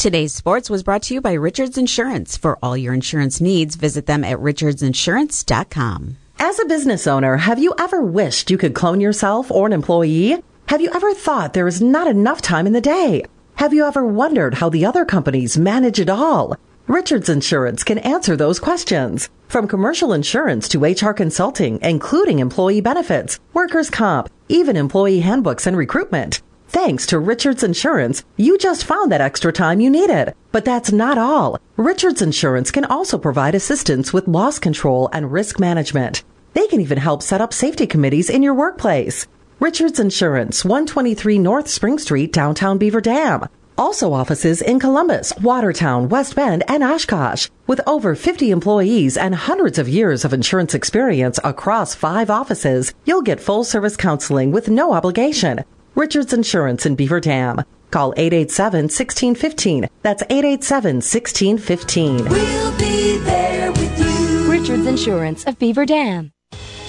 Today's 0.00 0.32
sports 0.32 0.70
was 0.70 0.82
brought 0.82 1.02
to 1.02 1.14
you 1.14 1.20
by 1.20 1.34
Richards 1.34 1.76
Insurance. 1.76 2.34
For 2.34 2.58
all 2.62 2.74
your 2.74 2.94
insurance 2.94 3.38
needs, 3.38 3.76
visit 3.76 4.06
them 4.06 4.24
at 4.24 4.38
richardsinsurance.com. 4.38 6.16
As 6.38 6.58
a 6.58 6.64
business 6.64 7.06
owner, 7.06 7.36
have 7.36 7.58
you 7.58 7.74
ever 7.78 8.00
wished 8.00 8.50
you 8.50 8.56
could 8.56 8.72
clone 8.74 9.02
yourself 9.02 9.50
or 9.50 9.66
an 9.66 9.74
employee? 9.74 10.42
Have 10.68 10.80
you 10.80 10.90
ever 10.94 11.12
thought 11.12 11.52
there 11.52 11.66
is 11.66 11.82
not 11.82 12.06
enough 12.06 12.40
time 12.40 12.66
in 12.66 12.72
the 12.72 12.80
day? 12.80 13.26
Have 13.56 13.74
you 13.74 13.84
ever 13.84 14.02
wondered 14.02 14.54
how 14.54 14.70
the 14.70 14.86
other 14.86 15.04
companies 15.04 15.58
manage 15.58 16.00
it 16.00 16.08
all? 16.08 16.56
Richards 16.86 17.28
Insurance 17.28 17.84
can 17.84 17.98
answer 17.98 18.36
those 18.36 18.58
questions. 18.58 19.28
From 19.48 19.68
commercial 19.68 20.14
insurance 20.14 20.66
to 20.70 20.82
HR 20.82 21.12
consulting, 21.12 21.78
including 21.82 22.38
employee 22.38 22.80
benefits, 22.80 23.38
workers' 23.52 23.90
comp, 23.90 24.30
even 24.48 24.78
employee 24.78 25.20
handbooks 25.20 25.66
and 25.66 25.76
recruitment. 25.76 26.40
Thanks 26.72 27.04
to 27.06 27.18
Richards 27.18 27.64
Insurance, 27.64 28.22
you 28.36 28.56
just 28.56 28.84
found 28.84 29.10
that 29.10 29.20
extra 29.20 29.52
time 29.52 29.80
you 29.80 29.90
needed. 29.90 30.34
But 30.52 30.64
that's 30.64 30.92
not 30.92 31.18
all. 31.18 31.58
Richards 31.76 32.22
Insurance 32.22 32.70
can 32.70 32.84
also 32.84 33.18
provide 33.18 33.56
assistance 33.56 34.12
with 34.12 34.28
loss 34.28 34.60
control 34.60 35.10
and 35.12 35.32
risk 35.32 35.58
management. 35.58 36.22
They 36.54 36.68
can 36.68 36.80
even 36.80 36.98
help 36.98 37.24
set 37.24 37.40
up 37.40 37.52
safety 37.52 37.88
committees 37.88 38.30
in 38.30 38.44
your 38.44 38.54
workplace. 38.54 39.26
Richards 39.58 39.98
Insurance, 39.98 40.64
123 40.64 41.40
North 41.40 41.66
Spring 41.66 41.98
Street, 41.98 42.32
downtown 42.32 42.78
Beaver 42.78 43.00
Dam. 43.00 43.48
Also 43.76 44.12
offices 44.12 44.62
in 44.62 44.78
Columbus, 44.78 45.32
Watertown, 45.42 46.08
West 46.08 46.36
Bend, 46.36 46.62
and 46.68 46.84
Oshkosh. 46.84 47.48
With 47.66 47.80
over 47.84 48.14
50 48.14 48.52
employees 48.52 49.16
and 49.16 49.34
hundreds 49.34 49.76
of 49.80 49.88
years 49.88 50.24
of 50.24 50.32
insurance 50.32 50.72
experience 50.72 51.40
across 51.42 51.96
five 51.96 52.30
offices, 52.30 52.94
you'll 53.04 53.22
get 53.22 53.40
full 53.40 53.64
service 53.64 53.96
counseling 53.96 54.52
with 54.52 54.68
no 54.68 54.92
obligation. 54.92 55.64
Richards 56.00 56.32
Insurance 56.32 56.86
in 56.86 56.96
Beaver 56.96 57.20
Dam. 57.20 57.62
Call 57.90 58.14
887-1615. 58.14 59.86
That's 60.00 60.22
887-1615. 60.22 62.30
We'll 62.30 62.78
be 62.78 63.18
there 63.18 63.70
with 63.70 64.00
you. 64.00 64.50
Richards 64.50 64.86
Insurance 64.86 65.44
of 65.44 65.58
Beaver 65.58 65.84
Dam. 65.84 66.32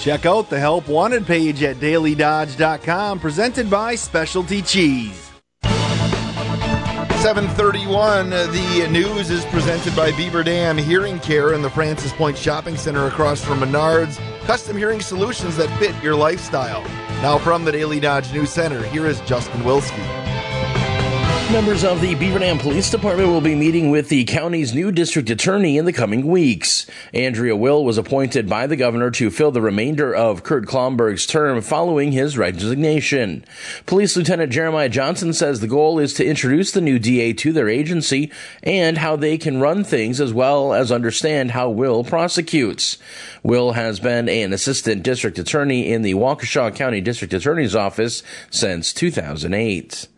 Check 0.00 0.24
out 0.24 0.48
the 0.48 0.58
Help 0.58 0.88
Wanted 0.88 1.26
page 1.26 1.62
at 1.62 1.76
dailydodge.com, 1.76 3.20
presented 3.20 3.68
by 3.68 3.96
Specialty 3.96 4.62
Cheese. 4.62 5.30
731, 5.62 8.32
uh, 8.32 8.46
the 8.46 8.88
news 8.90 9.28
is 9.30 9.44
presented 9.44 9.94
by 9.94 10.10
Beaver 10.16 10.42
Dam 10.42 10.78
Hearing 10.78 11.20
Care 11.20 11.52
in 11.52 11.60
the 11.60 11.68
Francis 11.68 12.14
Point 12.14 12.38
Shopping 12.38 12.78
Center 12.78 13.08
across 13.08 13.44
from 13.44 13.60
Menards. 13.60 14.18
Custom 14.46 14.74
hearing 14.76 15.00
solutions 15.00 15.56
that 15.58 15.68
fit 15.78 15.94
your 16.02 16.16
lifestyle. 16.16 16.82
Now 17.22 17.38
from 17.38 17.64
the 17.64 17.70
Daily 17.70 18.00
Dodge 18.00 18.32
News 18.32 18.50
Center, 18.50 18.82
here 18.82 19.06
is 19.06 19.20
Justin 19.20 19.60
Wilski. 19.60 20.21
Members 21.52 21.84
of 21.84 22.00
the 22.00 22.14
Beaver 22.14 22.38
Dam 22.38 22.56
Police 22.58 22.88
Department 22.88 23.28
will 23.28 23.42
be 23.42 23.54
meeting 23.54 23.90
with 23.90 24.08
the 24.08 24.24
county's 24.24 24.72
new 24.72 24.90
district 24.90 25.28
attorney 25.28 25.76
in 25.76 25.84
the 25.84 25.92
coming 25.92 26.26
weeks. 26.26 26.86
Andrea 27.12 27.54
Will 27.54 27.84
was 27.84 27.98
appointed 27.98 28.48
by 28.48 28.66
the 28.66 28.74
governor 28.74 29.10
to 29.10 29.30
fill 29.30 29.50
the 29.50 29.60
remainder 29.60 30.14
of 30.14 30.44
Kurt 30.44 30.64
Klomberg's 30.64 31.26
term 31.26 31.60
following 31.60 32.10
his 32.10 32.38
resignation. 32.38 33.44
Police 33.84 34.16
Lieutenant 34.16 34.50
Jeremiah 34.50 34.88
Johnson 34.88 35.34
says 35.34 35.60
the 35.60 35.68
goal 35.68 35.98
is 35.98 36.14
to 36.14 36.24
introduce 36.24 36.72
the 36.72 36.80
new 36.80 36.98
DA 36.98 37.34
to 37.34 37.52
their 37.52 37.68
agency 37.68 38.32
and 38.62 38.96
how 38.96 39.14
they 39.14 39.36
can 39.36 39.60
run 39.60 39.84
things 39.84 40.22
as 40.22 40.32
well 40.32 40.72
as 40.72 40.90
understand 40.90 41.50
how 41.50 41.68
Will 41.68 42.02
prosecutes. 42.02 42.96
Will 43.42 43.72
has 43.72 44.00
been 44.00 44.26
an 44.30 44.54
assistant 44.54 45.02
district 45.02 45.38
attorney 45.38 45.92
in 45.92 46.00
the 46.00 46.14
Waukesha 46.14 46.74
County 46.74 47.02
District 47.02 47.34
Attorney's 47.34 47.76
Office 47.76 48.22
since 48.50 48.94
2008. 48.94 50.08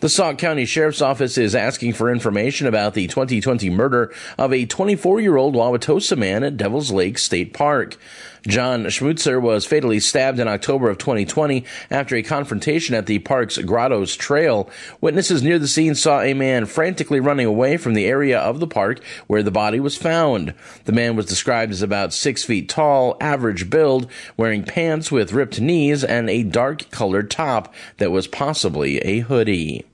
The 0.00 0.10
Sauk 0.10 0.36
County 0.36 0.66
Sheriff's 0.66 1.00
Office 1.00 1.38
is 1.38 1.54
asking 1.54 1.94
for 1.94 2.12
information 2.12 2.66
about 2.66 2.92
the 2.92 3.06
2020 3.06 3.70
murder 3.70 4.12
of 4.36 4.52
a 4.52 4.66
24 4.66 5.20
year 5.22 5.38
old 5.38 5.54
Wauwatosa 5.54 6.18
man 6.18 6.44
at 6.44 6.58
Devil's 6.58 6.92
Lake 6.92 7.16
State 7.16 7.54
Park. 7.54 7.96
John 8.46 8.84
Schmutzer 8.84 9.40
was 9.40 9.66
fatally 9.66 9.98
stabbed 9.98 10.38
in 10.38 10.46
October 10.46 10.88
of 10.88 10.98
2020 10.98 11.64
after 11.90 12.14
a 12.14 12.22
confrontation 12.22 12.94
at 12.94 13.06
the 13.06 13.18
park's 13.18 13.58
Grottos 13.58 14.14
Trail. 14.14 14.70
Witnesses 15.00 15.42
near 15.42 15.58
the 15.58 15.66
scene 15.66 15.94
saw 15.94 16.20
a 16.20 16.34
man 16.34 16.66
frantically 16.66 17.18
running 17.18 17.46
away 17.46 17.76
from 17.76 17.94
the 17.94 18.06
area 18.06 18.38
of 18.38 18.60
the 18.60 18.66
park 18.66 19.02
where 19.26 19.42
the 19.42 19.50
body 19.50 19.80
was 19.80 19.96
found. 19.96 20.54
The 20.84 20.92
man 20.92 21.16
was 21.16 21.26
described 21.26 21.72
as 21.72 21.82
about 21.82 22.12
six 22.12 22.44
feet 22.44 22.68
tall, 22.68 23.16
average 23.20 23.68
build, 23.68 24.08
wearing 24.36 24.62
pants 24.62 25.10
with 25.10 25.32
ripped 25.32 25.60
knees 25.60 26.04
and 26.04 26.30
a 26.30 26.44
dark 26.44 26.90
colored 26.90 27.30
top 27.30 27.74
that 27.98 28.12
was 28.12 28.28
possibly 28.28 28.98
a 28.98 29.20
hoodie. 29.20 29.84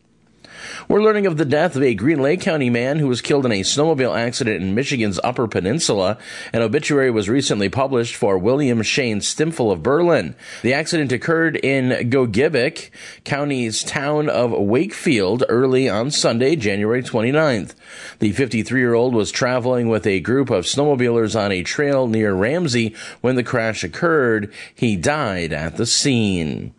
We're 0.89 1.03
learning 1.03 1.27
of 1.27 1.37
the 1.37 1.45
death 1.45 1.77
of 1.77 1.83
a 1.83 1.95
Green 1.95 2.21
Lake 2.21 2.41
County 2.41 2.69
man 2.69 2.99
who 2.99 3.07
was 3.07 3.21
killed 3.21 3.47
in 3.47 3.53
a 3.53 3.61
snowmobile 3.61 4.19
accident 4.19 4.63
in 4.63 4.75
Michigan's 4.75 5.21
Upper 5.23 5.47
Peninsula. 5.47 6.19
An 6.53 6.61
obituary 6.61 7.11
was 7.11 7.29
recently 7.29 7.69
published 7.69 8.17
for 8.17 8.37
William 8.37 8.83
Shane 8.83 9.21
Stimfel 9.21 9.71
of 9.71 9.83
Berlin. 9.83 10.35
The 10.63 10.75
accident 10.75 11.13
occurred 11.13 11.57
in 11.57 12.11
Gogebic, 12.11 12.91
County's 13.25 13.85
town 13.85 14.29
of 14.29 14.51
Wakefield, 14.51 15.45
early 15.49 15.89
on 15.89 16.11
Sunday, 16.11 16.57
January 16.57 17.03
29th. 17.03 17.75
The 18.19 18.33
53 18.33 18.81
year 18.81 18.95
old 18.95 19.15
was 19.15 19.31
traveling 19.31 19.89
with 19.89 20.07
a 20.07 20.21
group 20.21 20.51
of 20.51 20.65
snowmobilers 20.65 21.39
on 21.39 21.53
a 21.53 21.63
trail 21.63 22.09
near 22.09 22.35
Ramsey 22.35 22.95
when 23.21 23.37
the 23.37 23.45
crash 23.45 23.85
occurred. 23.85 24.53
He 24.75 24.97
died 24.97 25.53
at 25.53 25.77
the 25.77 25.87
scene. 25.87 26.75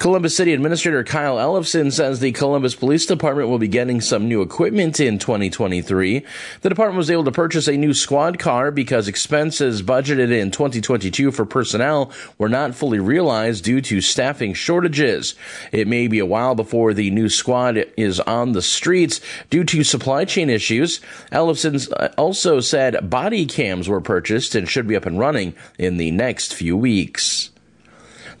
Columbus 0.00 0.34
City 0.34 0.54
Administrator 0.54 1.04
Kyle 1.04 1.36
Ellefson 1.36 1.92
says 1.92 2.20
the 2.20 2.32
Columbus 2.32 2.74
Police 2.74 3.04
Department 3.04 3.50
will 3.50 3.58
be 3.58 3.68
getting 3.68 4.00
some 4.00 4.28
new 4.28 4.40
equipment 4.40 4.98
in 4.98 5.18
2023. 5.18 6.24
The 6.62 6.68
department 6.70 6.96
was 6.96 7.10
able 7.10 7.24
to 7.24 7.30
purchase 7.30 7.68
a 7.68 7.76
new 7.76 7.92
squad 7.92 8.38
car 8.38 8.70
because 8.70 9.08
expenses 9.08 9.82
budgeted 9.82 10.32
in 10.32 10.52
2022 10.52 11.30
for 11.32 11.44
personnel 11.44 12.12
were 12.38 12.48
not 12.48 12.74
fully 12.74 12.98
realized 12.98 13.62
due 13.62 13.82
to 13.82 14.00
staffing 14.00 14.54
shortages. 14.54 15.34
It 15.70 15.86
may 15.86 16.08
be 16.08 16.18
a 16.18 16.24
while 16.24 16.54
before 16.54 16.94
the 16.94 17.10
new 17.10 17.28
squad 17.28 17.76
is 17.98 18.20
on 18.20 18.52
the 18.52 18.62
streets 18.62 19.20
due 19.50 19.64
to 19.64 19.84
supply 19.84 20.24
chain 20.24 20.48
issues. 20.48 21.00
Ellefson 21.30 22.14
also 22.16 22.60
said 22.60 23.10
body 23.10 23.44
cams 23.44 23.86
were 23.86 24.00
purchased 24.00 24.54
and 24.54 24.66
should 24.66 24.88
be 24.88 24.96
up 24.96 25.04
and 25.04 25.18
running 25.18 25.54
in 25.78 25.98
the 25.98 26.10
next 26.10 26.54
few 26.54 26.74
weeks. 26.74 27.50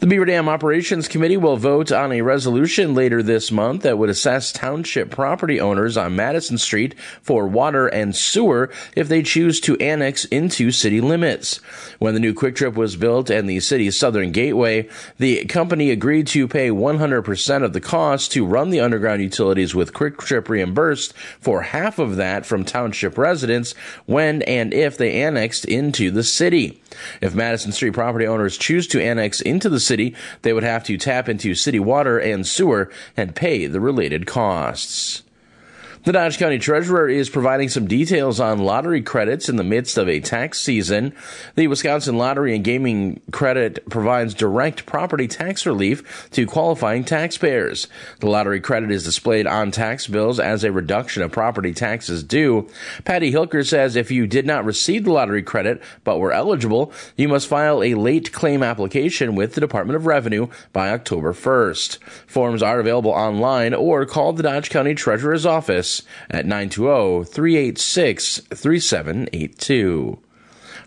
The 0.00 0.06
Beaver 0.06 0.24
Dam 0.24 0.48
Operations 0.48 1.08
Committee 1.08 1.36
will 1.36 1.58
vote 1.58 1.92
on 1.92 2.10
a 2.10 2.22
resolution 2.22 2.94
later 2.94 3.22
this 3.22 3.52
month 3.52 3.82
that 3.82 3.98
would 3.98 4.08
assess 4.08 4.50
township 4.50 5.10
property 5.10 5.60
owners 5.60 5.98
on 5.98 6.16
Madison 6.16 6.56
Street 6.56 6.98
for 7.20 7.46
water 7.46 7.86
and 7.86 8.16
sewer 8.16 8.70
if 8.96 9.08
they 9.08 9.22
choose 9.22 9.60
to 9.60 9.76
annex 9.76 10.24
into 10.24 10.70
city 10.70 11.02
limits. 11.02 11.56
When 11.98 12.14
the 12.14 12.20
new 12.20 12.32
Kwik 12.32 12.56
Trip 12.56 12.76
was 12.76 12.96
built 12.96 13.28
and 13.28 13.46
the 13.46 13.60
city's 13.60 13.98
southern 13.98 14.32
gateway, 14.32 14.88
the 15.18 15.44
company 15.44 15.90
agreed 15.90 16.28
to 16.28 16.48
pay 16.48 16.70
100% 16.70 17.62
of 17.62 17.74
the 17.74 17.80
cost 17.82 18.32
to 18.32 18.46
run 18.46 18.70
the 18.70 18.80
underground 18.80 19.20
utilities 19.20 19.74
with 19.74 19.92
Kwik 19.92 20.16
Trip 20.16 20.48
reimbursed 20.48 21.12
for 21.40 21.60
half 21.60 21.98
of 21.98 22.16
that 22.16 22.46
from 22.46 22.64
township 22.64 23.18
residents 23.18 23.74
when 24.06 24.40
and 24.44 24.72
if 24.72 24.96
they 24.96 25.20
annexed 25.20 25.66
into 25.66 26.10
the 26.10 26.24
city. 26.24 26.80
If 27.20 27.34
Madison 27.34 27.72
Street 27.72 27.92
property 27.92 28.26
owners 28.26 28.56
choose 28.56 28.88
to 28.88 29.02
annex 29.02 29.42
into 29.42 29.68
the 29.68 29.89
city, 29.90 30.14
they 30.42 30.52
would 30.52 30.62
have 30.62 30.84
to 30.84 30.96
tap 30.96 31.28
into 31.28 31.54
city 31.54 31.80
water 31.80 32.16
and 32.16 32.46
sewer 32.46 32.90
and 33.16 33.34
pay 33.34 33.66
the 33.66 33.80
related 33.80 34.24
costs. 34.24 35.24
The 36.02 36.12
Dodge 36.12 36.38
County 36.38 36.58
Treasurer 36.58 37.10
is 37.10 37.28
providing 37.28 37.68
some 37.68 37.86
details 37.86 38.40
on 38.40 38.60
lottery 38.60 39.02
credits 39.02 39.50
in 39.50 39.56
the 39.56 39.62
midst 39.62 39.98
of 39.98 40.08
a 40.08 40.18
tax 40.18 40.58
season. 40.58 41.12
The 41.56 41.66
Wisconsin 41.66 42.16
Lottery 42.16 42.54
and 42.54 42.64
Gaming 42.64 43.20
Credit 43.32 43.86
provides 43.90 44.32
direct 44.32 44.86
property 44.86 45.28
tax 45.28 45.66
relief 45.66 46.30
to 46.30 46.46
qualifying 46.46 47.04
taxpayers. 47.04 47.86
The 48.20 48.30
lottery 48.30 48.62
credit 48.62 48.90
is 48.90 49.04
displayed 49.04 49.46
on 49.46 49.72
tax 49.72 50.06
bills 50.06 50.40
as 50.40 50.64
a 50.64 50.72
reduction 50.72 51.22
of 51.22 51.32
property 51.32 51.74
taxes 51.74 52.22
due. 52.24 52.70
Patty 53.04 53.30
Hilker 53.30 53.66
says 53.68 53.94
if 53.94 54.10
you 54.10 54.26
did 54.26 54.46
not 54.46 54.64
receive 54.64 55.04
the 55.04 55.12
lottery 55.12 55.42
credit 55.42 55.82
but 56.02 56.18
were 56.18 56.32
eligible, 56.32 56.94
you 57.18 57.28
must 57.28 57.46
file 57.46 57.82
a 57.82 57.92
late 57.92 58.32
claim 58.32 58.62
application 58.62 59.34
with 59.34 59.52
the 59.52 59.60
Department 59.60 59.96
of 59.96 60.06
Revenue 60.06 60.46
by 60.72 60.92
October 60.92 61.34
1st. 61.34 61.98
Forms 62.26 62.62
are 62.62 62.80
available 62.80 63.10
online 63.10 63.74
or 63.74 64.06
call 64.06 64.32
the 64.32 64.42
Dodge 64.42 64.70
County 64.70 64.94
Treasurer's 64.94 65.44
office 65.44 65.89
at 66.30 66.46
920 66.46 67.24
386 67.24 68.40
3782. 68.50 70.18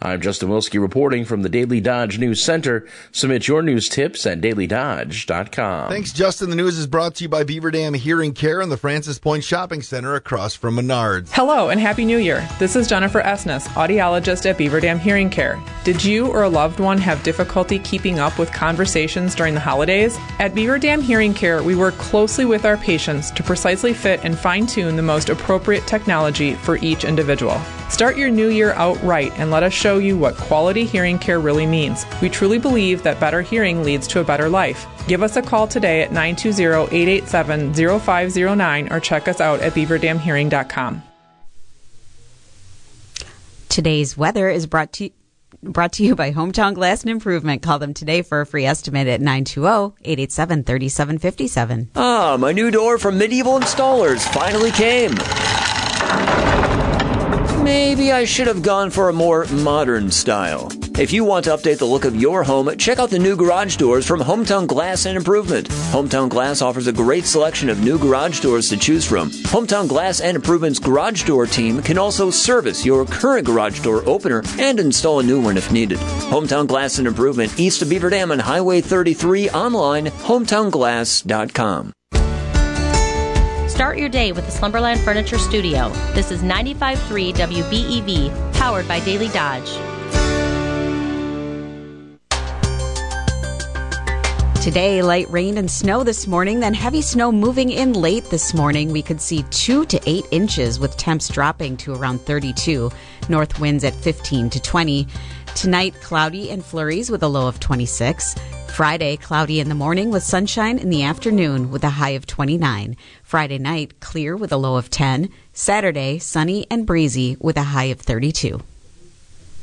I'm 0.04 0.20
Justin 0.20 0.50
Wilski 0.50 0.82
reporting 0.82 1.24
from 1.24 1.44
the 1.44 1.50
Daily 1.50 1.80
Dodge 1.80 2.20
News 2.20 2.44
Center. 2.44 2.86
Submit 3.14 3.48
your 3.48 3.62
news 3.62 3.88
tips 3.88 4.26
at 4.26 4.42
dailydodge.com. 4.42 5.90
Thanks, 5.90 6.12
Justin. 6.12 6.50
The 6.50 6.58
news 6.58 6.78
is 6.78 6.88
brought 6.88 7.16
to 7.16 7.24
you 7.24 7.30
by 7.30 7.46
Beaver 7.46 7.72
Dam 7.72 7.94
Hearing 7.94 8.34
Care 8.34 8.60
and 8.60 8.70
the 8.70 8.76
Francis 8.76 9.18
Point 9.18 9.46
Shopping 9.46 9.82
Center 9.82 10.16
across 10.16 10.56
from 10.56 10.76
Menards. 10.76 11.30
Hello 11.32 11.70
and 11.70 11.80
Happy 11.80 12.04
New 12.04 12.18
Year. 12.18 12.46
This 12.60 12.76
is 12.76 12.90
Jennifer 12.90 13.22
Esnes, 13.22 13.66
audiologist 13.70 14.46
at 14.46 14.58
Beaver 14.58 14.82
Dam 14.82 15.00
Hearing 15.00 15.30
Care. 15.30 15.64
Did 15.86 16.04
you 16.04 16.28
or 16.28 16.44
a 16.44 16.50
loved 16.50 16.82
one 16.82 16.98
have 16.98 17.24
difficulty 17.24 17.80
keeping 17.80 18.20
up 18.20 18.38
with 18.38 18.52
conversations 18.52 19.34
during 19.34 19.54
the 19.54 19.62
holidays? 19.62 20.20
At 20.38 20.54
Beaver 20.54 20.80
Dam 20.80 21.02
Hearing 21.02 21.34
Care, 21.34 21.64
we 21.64 21.78
work 21.78 21.94
closely 21.94 22.44
with 22.44 22.66
our 22.66 22.76
patients 22.76 23.32
to 23.32 23.42
precisely 23.42 23.94
fit 23.94 24.20
and 24.26 24.38
fine 24.38 24.68
tune 24.68 24.98
the 24.98 25.02
most 25.02 25.30
appropriate 25.30 25.88
technology 25.88 26.56
for 26.56 26.76
each 26.80 27.06
individual. 27.06 27.62
Start 27.90 28.18
your 28.18 28.30
new 28.30 28.50
year 28.50 28.74
out 28.74 29.02
right 29.04 29.32
and 29.40 29.50
let 29.52 29.64
us 29.64 29.74
show 29.74 29.98
you 29.98 30.18
what 30.18 30.36
quality 30.36 30.86
hearing 30.86 31.18
care 31.20 31.40
really 31.40 31.66
means. 31.66 32.06
We 32.22 32.30
truly 32.30 32.60
believe 32.60 33.04
that 33.04 33.20
better 33.20 33.42
hearing 33.42 33.84
leads 33.84 34.08
to 34.08 34.20
a 34.20 34.24
better 34.24 34.50
life. 34.50 34.86
Give 35.08 35.24
us 35.24 35.36
a 35.36 35.42
call 35.42 35.68
today 35.68 36.02
at 36.02 36.12
920-887-0509 36.12 38.92
or 38.92 39.00
check 39.00 39.28
us 39.28 39.42
out 39.42 39.60
at 39.62 39.74
beaverdamhearing.com. 39.74 41.02
Today's 43.70 44.16
weather 44.16 44.50
is 44.50 44.68
brought 44.68 44.94
to 44.94 45.10
brought 45.64 45.94
to 45.94 46.04
you 46.04 46.16
by 46.16 46.32
Hometown 46.32 46.76
Glass 46.76 47.02
and 47.02 47.10
Improvement. 47.10 47.62
Call 47.62 47.80
them 47.80 47.94
today 47.94 48.22
for 48.22 48.42
a 48.42 48.46
free 48.46 48.66
estimate 48.66 49.08
at 49.08 49.22
920-887-3757. 49.22 51.88
Ah, 51.96 52.36
my 52.40 52.52
new 52.52 52.70
door 52.70 52.98
from 52.98 53.18
Medieval 53.18 53.58
Installers 53.60 54.28
finally 54.34 54.72
came. 54.72 55.14
Maybe 57.64 58.12
I 58.12 58.26
should 58.26 58.48
have 58.48 58.62
gone 58.62 58.90
for 58.90 59.08
a 59.08 59.14
more 59.14 59.46
modern 59.46 60.12
style. 60.12 60.70
If 61.00 61.14
you 61.14 61.24
want 61.24 61.46
to 61.46 61.52
update 61.52 61.78
the 61.78 61.86
look 61.86 62.04
of 62.04 62.14
your 62.14 62.44
home, 62.44 62.76
check 62.78 63.00
out 63.00 63.10
the 63.10 63.18
new 63.18 63.38
garage 63.38 63.78
doors 63.78 64.06
from 64.06 64.20
Hometown 64.20 64.68
Glass 64.68 65.06
and 65.06 65.16
Improvement. 65.16 65.70
Hometown 65.94 66.28
Glass 66.28 66.62
offers 66.62 66.88
a 66.88 66.92
great 66.92 67.24
selection 67.24 67.70
of 67.70 67.82
new 67.82 67.98
garage 67.98 68.42
doors 68.42 68.68
to 68.68 68.76
choose 68.76 69.06
from. 69.06 69.30
Hometown 69.30 69.88
Glass 69.88 70.20
and 70.20 70.36
Improvement's 70.36 70.78
garage 70.78 71.24
door 71.24 71.46
team 71.46 71.82
can 71.82 71.98
also 71.98 72.30
service 72.30 72.86
your 72.86 73.06
current 73.06 73.46
garage 73.46 73.80
door 73.80 74.04
opener 74.06 74.44
and 74.60 74.78
install 74.78 75.22
a 75.22 75.24
new 75.24 75.42
one 75.42 75.56
if 75.56 75.72
needed. 75.72 76.00
Hometown 76.34 76.68
Glass 76.68 76.98
and 76.98 77.08
Improvement, 77.08 77.58
east 77.58 77.82
of 77.82 77.90
Beaver 77.90 78.10
Dam 78.10 78.32
on 78.34 78.40
Highway 78.40 78.82
33, 78.82 79.52
online, 79.52 80.08
hometownglass.com. 80.08 81.94
Start 83.74 83.98
your 83.98 84.08
day 84.08 84.32
with 84.32 84.46
the 84.46 84.52
Slumberland 84.52 85.00
Furniture 85.00 85.40
Studio. 85.40 85.90
This 86.14 86.30
is 86.30 86.44
95.3 86.44 87.34
WBEV, 87.34 88.54
powered 88.54 88.88
by 88.88 89.00
Daily 89.00 89.30
Dodge. 89.30 89.68
Today, 94.64 95.02
light 95.02 95.28
rain 95.32 95.58
and 95.58 95.72
snow 95.72 96.04
this 96.04 96.28
morning, 96.28 96.60
then 96.60 96.76
heavy 96.76 97.02
snow 97.02 97.32
moving 97.32 97.72
in 97.72 97.94
late 97.94 98.26
this 98.26 98.54
morning. 98.54 98.92
We 98.92 99.02
could 99.02 99.20
see 99.20 99.42
2 99.50 99.86
to 99.86 100.00
8 100.06 100.26
inches 100.30 100.80
with 100.80 100.96
temps 100.96 101.28
dropping 101.28 101.78
to 101.78 101.96
around 101.96 102.22
32, 102.22 102.92
north 103.28 103.60
winds 103.60 103.84
at 103.84 103.96
15 103.96 104.52
to 104.52 104.62
20. 104.62 105.08
Tonight, 105.56 105.96
cloudy 105.96 106.52
and 106.52 106.64
flurries 106.64 107.10
with 107.10 107.24
a 107.24 107.28
low 107.28 107.48
of 107.48 107.60
26. 107.60 108.36
Friday, 108.74 109.18
cloudy 109.18 109.60
in 109.60 109.70
the 109.70 109.76
morning 109.76 110.10
with 110.10 110.24
sunshine 110.24 110.80
in 110.80 110.90
the 110.90 111.04
afternoon 111.04 111.70
with 111.70 111.84
a 111.84 111.92
high 111.92 112.16
of 112.18 112.26
29. 112.26 112.98
Friday 113.22 113.60
night, 113.60 114.00
clear 114.00 114.36
with 114.36 114.52
a 114.52 114.58
low 114.58 114.78
of 114.78 114.90
10. 114.90 115.30
Saturday, 115.54 116.18
sunny 116.18 116.66
and 116.72 116.84
breezy 116.84 117.38
with 117.40 117.56
a 117.56 117.66
high 117.66 117.94
of 117.94 118.00
32. 118.00 118.60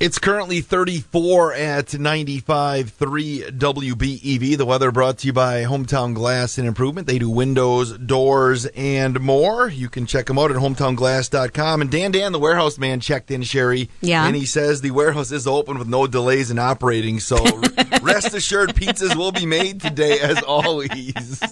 It's 0.01 0.19
currently 0.19 0.63
34 0.63 1.53
at 1.53 1.89
95.3 1.89 3.59
WBEV. 3.59 4.57
The 4.57 4.65
weather 4.65 4.91
brought 4.91 5.19
to 5.19 5.27
you 5.27 5.35
by 5.35 5.65
Hometown 5.65 6.15
Glass 6.15 6.57
and 6.57 6.67
Improvement. 6.67 7.07
They 7.07 7.19
do 7.19 7.29
windows, 7.29 7.99
doors, 7.99 8.65
and 8.75 9.21
more. 9.21 9.69
You 9.69 9.91
can 9.91 10.07
check 10.07 10.25
them 10.25 10.39
out 10.39 10.51
at 10.51 10.57
hometownglass.com. 10.57 11.83
And 11.83 11.91
Dan 11.91 12.13
Dan, 12.13 12.33
the 12.33 12.39
warehouse 12.39 12.79
man, 12.79 13.01
checked 13.01 13.31
in, 13.31 13.43
Sherry. 13.43 13.91
Yeah. 14.01 14.25
And 14.25 14.35
he 14.35 14.47
says 14.47 14.81
the 14.81 14.93
warehouse 14.93 15.33
is 15.33 15.47
open 15.47 15.79
with 15.79 15.89
no 15.89 16.07
delays 16.07 16.51
in 16.51 16.59
operating. 16.59 17.21
So 17.21 17.37
rest 18.03 18.33
assured, 18.33 18.71
pizzas 18.71 19.15
will 19.15 19.33
be 19.33 19.45
made 19.45 19.83
today 19.83 20.19
as 20.19 20.43
always. 20.43 21.43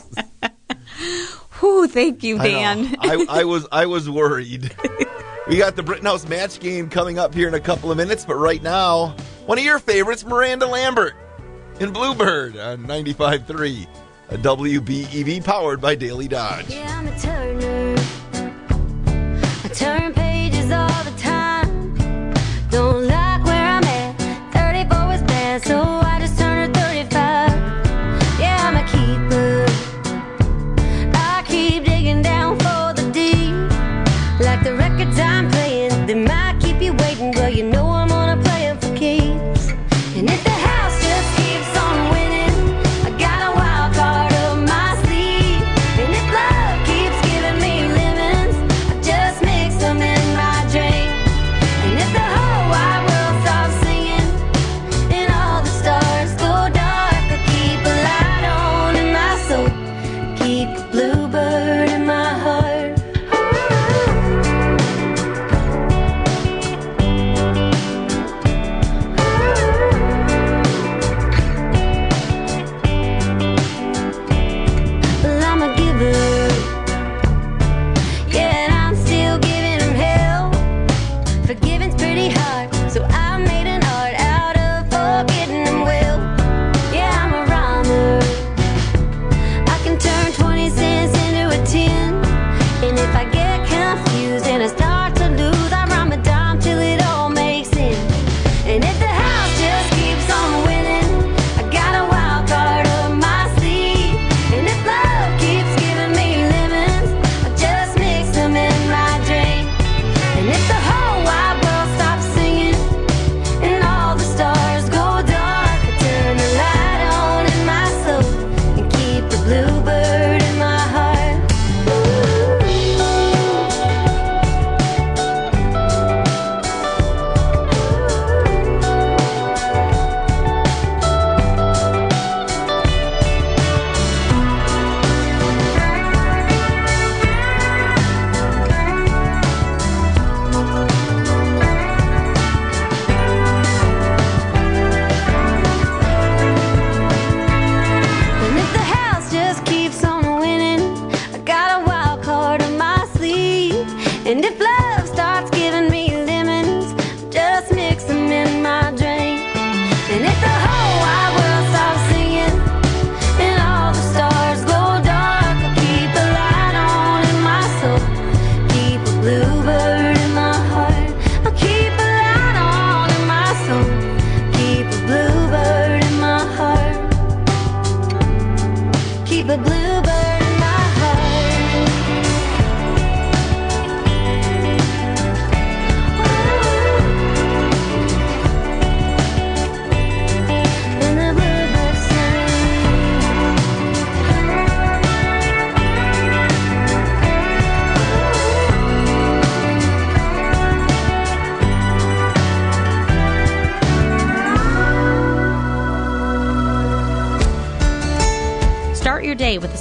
Whew, 1.60 1.86
thank 1.86 2.22
you, 2.22 2.38
Dan. 2.38 2.92
know. 2.92 2.96
I, 3.00 3.26
I 3.28 3.44
was 3.44 3.66
I 3.70 3.84
was 3.84 4.08
worried. 4.08 4.74
We 5.48 5.56
got 5.56 5.76
the 5.76 5.82
Brittenhouse 5.82 6.28
match 6.28 6.60
game 6.60 6.90
coming 6.90 7.18
up 7.18 7.34
here 7.34 7.48
in 7.48 7.54
a 7.54 7.60
couple 7.60 7.90
of 7.90 7.96
minutes, 7.96 8.22
but 8.22 8.34
right 8.34 8.62
now, 8.62 9.16
one 9.46 9.56
of 9.56 9.64
your 9.64 9.78
favorites, 9.78 10.22
Miranda 10.26 10.66
Lambert 10.66 11.14
in 11.80 11.90
Bluebird 11.90 12.58
on 12.58 12.86
95.3, 12.86 13.86
a 14.28 14.36
WBEV 14.36 15.42
powered 15.42 15.80
by 15.80 15.94
Daily 15.94 16.28
Dodge. 16.28 16.68
Yeah, 16.68 16.98
I'm 16.98 17.08
a 17.08 17.18
turner. 17.18 17.96
I 19.64 19.68
turn 19.68 20.12
pages 20.12 20.70
all 20.70 21.04
the 21.04 21.18
time. 21.18 21.94
Don't 22.68 23.06
like 23.06 23.42
where 23.44 23.64
I'm 23.64 23.84
at. 23.84 24.52
34 24.52 25.06
was 25.06 25.22
bad, 25.22 25.62
so 25.62 25.87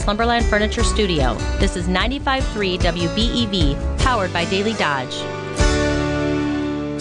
Slumberland 0.07 0.45
Furniture 0.45 0.85
Studio. 0.85 1.34
This 1.59 1.75
is 1.75 1.85
95.3 1.89 2.79
WBEV, 2.79 3.99
powered 3.99 4.31
by 4.31 4.45
Daily 4.45 4.71
Dodge. 4.75 5.11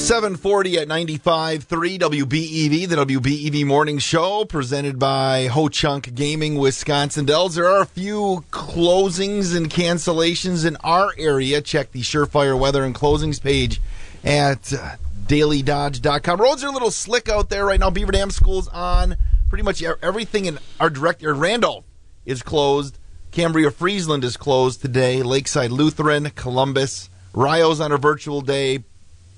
740 0.00 0.78
at 0.78 0.88
95.3 0.88 2.00
WBEV, 2.00 2.88
the 2.88 2.96
WBEV 2.96 3.64
morning 3.64 3.98
show 4.00 4.44
presented 4.44 4.98
by 4.98 5.46
Ho 5.46 5.68
Chunk 5.68 6.16
Gaming 6.16 6.56
Wisconsin 6.56 7.26
Dells. 7.26 7.54
There 7.54 7.68
are 7.68 7.82
a 7.82 7.86
few 7.86 8.44
closings 8.50 9.56
and 9.56 9.70
cancellations 9.70 10.66
in 10.66 10.76
our 10.82 11.12
area. 11.16 11.60
Check 11.60 11.92
the 11.92 12.00
Surefire 12.00 12.58
Weather 12.58 12.82
and 12.82 12.92
Closings 12.92 13.40
page 13.40 13.80
at 14.24 14.72
uh, 14.72 14.96
dailydodge.com. 15.28 16.40
Roads 16.40 16.64
are 16.64 16.70
a 16.70 16.72
little 16.72 16.90
slick 16.90 17.28
out 17.28 17.50
there 17.50 17.66
right 17.66 17.78
now. 17.78 17.88
Beaver 17.88 18.10
Dam 18.10 18.32
School's 18.32 18.66
on. 18.66 19.14
Pretty 19.48 19.62
much 19.62 19.80
everything 19.80 20.46
in 20.46 20.58
our 20.80 20.90
direct, 20.90 21.22
or 21.22 21.32
Randolph 21.32 21.85
is 22.26 22.42
closed. 22.42 22.98
Cambria 23.30 23.70
Friesland 23.70 24.24
is 24.24 24.36
closed 24.36 24.82
today. 24.82 25.22
Lakeside 25.22 25.70
Lutheran, 25.70 26.30
Columbus, 26.30 27.08
Rio's 27.32 27.80
on 27.80 27.92
a 27.92 27.98
virtual 27.98 28.40
day. 28.40 28.84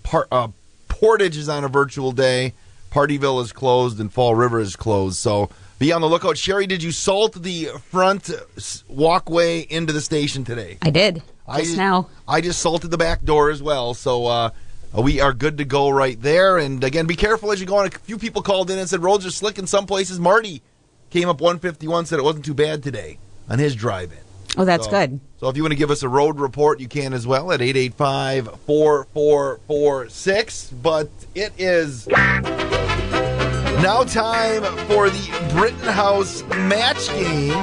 Par- 0.02 0.28
uh, 0.32 0.48
Portage 0.88 1.36
is 1.36 1.48
on 1.48 1.64
a 1.64 1.68
virtual 1.68 2.12
day. 2.12 2.54
Pardeeville 2.90 3.42
is 3.42 3.52
closed 3.52 4.00
and 4.00 4.12
Fall 4.12 4.34
River 4.34 4.60
is 4.60 4.76
closed. 4.76 5.16
So 5.16 5.50
be 5.78 5.92
on 5.92 6.00
the 6.00 6.08
lookout. 6.08 6.38
Sherry, 6.38 6.66
did 6.66 6.82
you 6.82 6.90
salt 6.90 7.34
the 7.42 7.66
front 7.90 8.30
walkway 8.88 9.60
into 9.60 9.92
the 9.92 10.00
station 10.00 10.44
today? 10.44 10.78
I 10.82 10.90
did. 10.90 11.22
I 11.46 11.60
Just 11.60 11.76
now. 11.76 12.08
I 12.26 12.40
just 12.40 12.60
salted 12.60 12.90
the 12.90 12.98
back 12.98 13.22
door 13.22 13.50
as 13.50 13.62
well. 13.62 13.94
So 13.94 14.26
uh, 14.26 14.50
we 14.96 15.20
are 15.20 15.32
good 15.32 15.58
to 15.58 15.64
go 15.64 15.88
right 15.90 16.20
there. 16.20 16.58
And 16.58 16.82
again, 16.84 17.06
be 17.06 17.16
careful 17.16 17.52
as 17.52 17.60
you 17.60 17.66
go 17.66 17.76
on. 17.76 17.86
A 17.86 17.90
few 17.90 18.18
people 18.18 18.42
called 18.42 18.70
in 18.70 18.78
and 18.78 18.88
said 18.88 19.02
roads 19.02 19.24
are 19.26 19.30
slick 19.30 19.58
in 19.58 19.66
some 19.66 19.86
places. 19.86 20.18
Marty 20.18 20.62
came 21.10 21.28
up 21.28 21.40
151, 21.40 22.06
said 22.06 22.18
it 22.18 22.22
wasn't 22.22 22.44
too 22.44 22.54
bad 22.54 22.82
today 22.82 23.18
on 23.48 23.58
his 23.58 23.74
drive 23.74 24.12
in. 24.12 24.18
Oh, 24.56 24.64
that's 24.64 24.86
So- 24.86 24.90
good. 24.90 25.20
So 25.40 25.48
if 25.48 25.56
you 25.56 25.62
want 25.62 25.72
to 25.72 25.76
give 25.78 25.90
us 25.90 26.02
a 26.02 26.08
road 26.08 26.40
report, 26.40 26.80
you 26.80 26.88
can 26.88 27.12
as 27.12 27.26
well 27.26 27.52
at 27.52 27.62
885 27.62 28.48
4446. 28.66 30.72
But 30.82 31.08
it 31.34 31.52
is 31.56 32.08
now 32.08 34.02
time 34.04 34.62
for 34.88 35.08
the 35.08 35.50
Britton 35.54 35.78
House 35.88 36.42
match 36.56 37.08
game. 37.10 37.54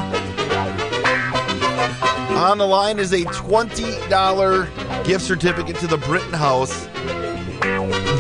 On 2.38 2.58
the 2.58 2.66
line 2.68 3.00
is 3.00 3.12
a 3.12 3.26
$20 3.26 5.04
gift 5.06 5.26
certificate 5.26 5.76
to 5.78 5.88
the 5.88 5.98
Britton 5.98 6.34
House. 6.34 6.88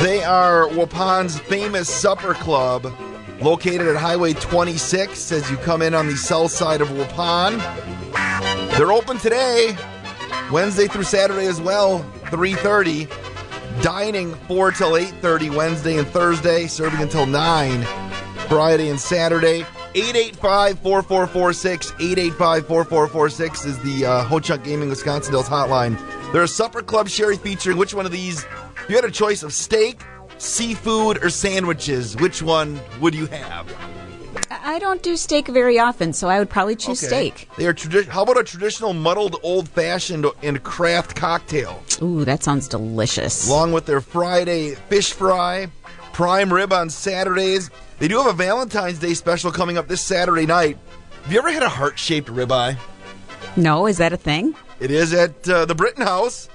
They 0.02 0.23
are 0.23 0.68
Waupun's 0.69 1.39
famous 1.39 1.89
supper 1.89 2.34
club, 2.34 2.91
located 3.41 3.88
at 3.88 3.95
Highway 3.95 4.34
26 4.34 5.32
as 5.32 5.49
you 5.49 5.57
come 5.57 5.82
in 5.82 5.94
on 5.94 6.07
the 6.07 6.16
south 6.16 6.52
side 6.52 6.82
of 6.82 6.90
Waupun. 6.90 7.60
They're 8.78 8.91
open 8.91 9.18
today, 9.18 9.78
Wednesday 10.52 10.88
through 10.88 11.03
Saturday 11.03 11.48
as 11.48 11.62
well, 11.62 11.99
3:30. 12.26 13.10
Dining 13.82 14.34
4 14.48 14.72
till 14.72 14.95
8:30 14.95 15.49
Wednesday 15.56 15.98
and 15.98 16.07
Thursday, 16.07 16.68
serving 16.68 17.02
until 17.02 17.26
9 17.26 17.84
Friday 18.48 18.90
and 18.90 18.99
Saturday. 18.99 19.66
885-4446, 19.95 21.94
885-4446 22.62 23.66
is 23.66 23.80
the 23.80 24.06
uh, 24.06 24.24
Ho 24.26 24.40
Chunk 24.41 24.64
Gaming 24.66 24.90
Wisconsin 24.90 25.32
Dells 25.32 25.48
hotline. 25.48 25.98
They're 26.34 26.44
a 26.44 26.48
supper 26.49 26.82
club 26.82 27.07
sherry 27.07 27.38
featuring 27.38 27.78
which 27.78 27.94
one 27.94 28.06
of 28.06 28.12
these? 28.12 28.45
You 28.90 28.95
had 28.95 29.06
a 29.06 29.12
choice 29.12 29.41
of 29.41 29.53
steak, 29.53 30.02
seafood, 30.38 31.24
or 31.24 31.30
sandwiches, 31.30 32.16
which 32.18 32.41
one 32.41 32.80
would 32.99 33.16
you 33.16 33.26
have? 33.28 33.72
I 34.52 34.80
don't 34.80 35.02
do 35.02 35.16
steak 35.16 35.48
very 35.48 35.80
often, 35.80 36.12
so 36.14 36.28
I 36.28 36.40
would 36.40 36.49
probably 36.49 36.76
choose 36.76 37.03
Okay. 37.03 37.07
steak. 37.32 37.49
They 37.57 37.66
are 37.68 37.74
tradi- 37.74 38.07
How 38.07 38.24
about 38.24 38.40
a 38.40 38.44
traditional 38.44 38.94
muddled 38.94 39.38
old 39.44 39.70
fashioned 39.70 40.26
and 40.44 40.62
craft 40.64 41.16
cocktail? 41.16 41.82
Ooh, 42.02 42.26
that 42.26 42.44
sounds 42.44 42.68
delicious. 42.68 43.48
Along 43.48 43.72
with 43.72 43.86
their 43.86 44.02
Friday 44.02 44.76
fish 44.90 45.14
fry, 45.14 45.68
prime 46.14 46.52
rib 46.52 46.74
on 46.74 46.90
Saturdays. 46.90 47.70
They 47.99 48.07
do 48.07 48.18
have 48.18 48.28
a 48.28 48.34
Valentine's 48.34 48.99
Day 48.99 49.14
special 49.14 49.52
coming 49.52 49.78
up 49.78 49.88
this 49.88 50.02
Saturday 50.02 50.45
night. 50.45 50.78
Have 51.24 51.32
you 51.32 51.40
ever 51.40 51.52
had 51.52 51.64
a 51.64 51.70
heart 51.70 51.98
shaped 51.98 52.28
ribeye? 52.30 52.78
No, 53.56 53.88
is 53.88 53.98
that 53.99 54.12
a 54.14 54.18
thing? 54.18 54.53
It 54.82 54.91
is 54.91 55.14
at 55.14 55.48
uh, 55.48 55.64
the 55.66 55.76
Britton 55.76 56.03
House. 56.06 56.49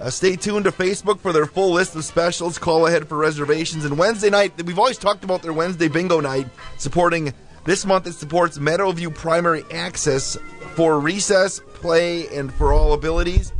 Uh, 0.00 0.10
stay 0.10 0.36
tuned 0.36 0.64
to 0.64 0.70
Facebook 0.70 1.18
for 1.18 1.32
their 1.32 1.46
full 1.46 1.72
list 1.72 1.96
of 1.96 2.04
specials. 2.04 2.58
Call 2.58 2.86
ahead 2.86 3.08
for 3.08 3.16
reservations. 3.16 3.84
And 3.84 3.98
Wednesday 3.98 4.30
night, 4.30 4.62
we've 4.62 4.78
always 4.78 4.98
talked 4.98 5.24
about 5.24 5.42
their 5.42 5.52
Wednesday 5.52 5.88
bingo 5.88 6.20
night, 6.20 6.46
supporting 6.76 7.34
this 7.64 7.84
month. 7.84 8.06
It 8.06 8.12
supports 8.12 8.58
Meadowview 8.58 9.14
Primary 9.14 9.64
Access 9.72 10.38
for 10.74 11.00
recess, 11.00 11.60
play, 11.74 12.28
and 12.28 12.54
for 12.54 12.72
all 12.72 12.92
abilities. 12.92 13.52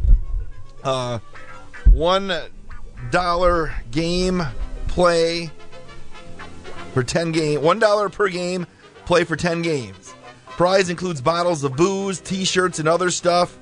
Uh, 0.85 1.19
one 1.91 2.33
dollar 3.11 3.75
game 3.91 4.43
play 4.87 5.51
for 6.95 7.03
ten 7.03 7.33
game. 7.33 7.63
One 7.63 7.81
dollar 7.81 8.09
per 8.09 8.29
game 8.29 8.67
play 9.07 9.25
for 9.25 9.35
ten 9.35 9.63
games. 9.63 10.15
Prize 10.47 10.89
includes 10.89 11.21
bottles 11.21 11.65
of 11.65 11.77
booze, 11.77 12.21
T-shirts, 12.21 12.79
and 12.79 12.89
other 12.89 13.11
stuff. 13.11 13.57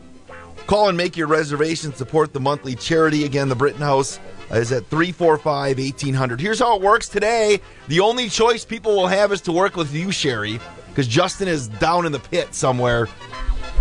Call 0.66 0.88
and 0.88 0.96
make 0.96 1.16
your 1.16 1.28
reservation. 1.28 1.94
Support 1.94 2.32
the 2.32 2.40
monthly 2.40 2.74
charity. 2.74 3.24
Again, 3.24 3.48
the 3.48 3.54
Britton 3.54 3.80
House 3.82 4.18
is 4.50 4.72
at 4.72 4.86
345 4.86 5.78
1800. 5.78 6.40
Here's 6.40 6.58
how 6.58 6.76
it 6.76 6.82
works 6.82 7.08
today. 7.08 7.60
The 7.88 8.00
only 8.00 8.28
choice 8.28 8.64
people 8.64 8.96
will 8.96 9.06
have 9.06 9.30
is 9.32 9.40
to 9.42 9.52
work 9.52 9.76
with 9.76 9.94
you, 9.94 10.10
Sherry, 10.10 10.58
because 10.88 11.06
Justin 11.06 11.46
is 11.46 11.68
down 11.68 12.04
in 12.04 12.12
the 12.12 12.18
pit 12.18 12.52
somewhere. 12.54 13.08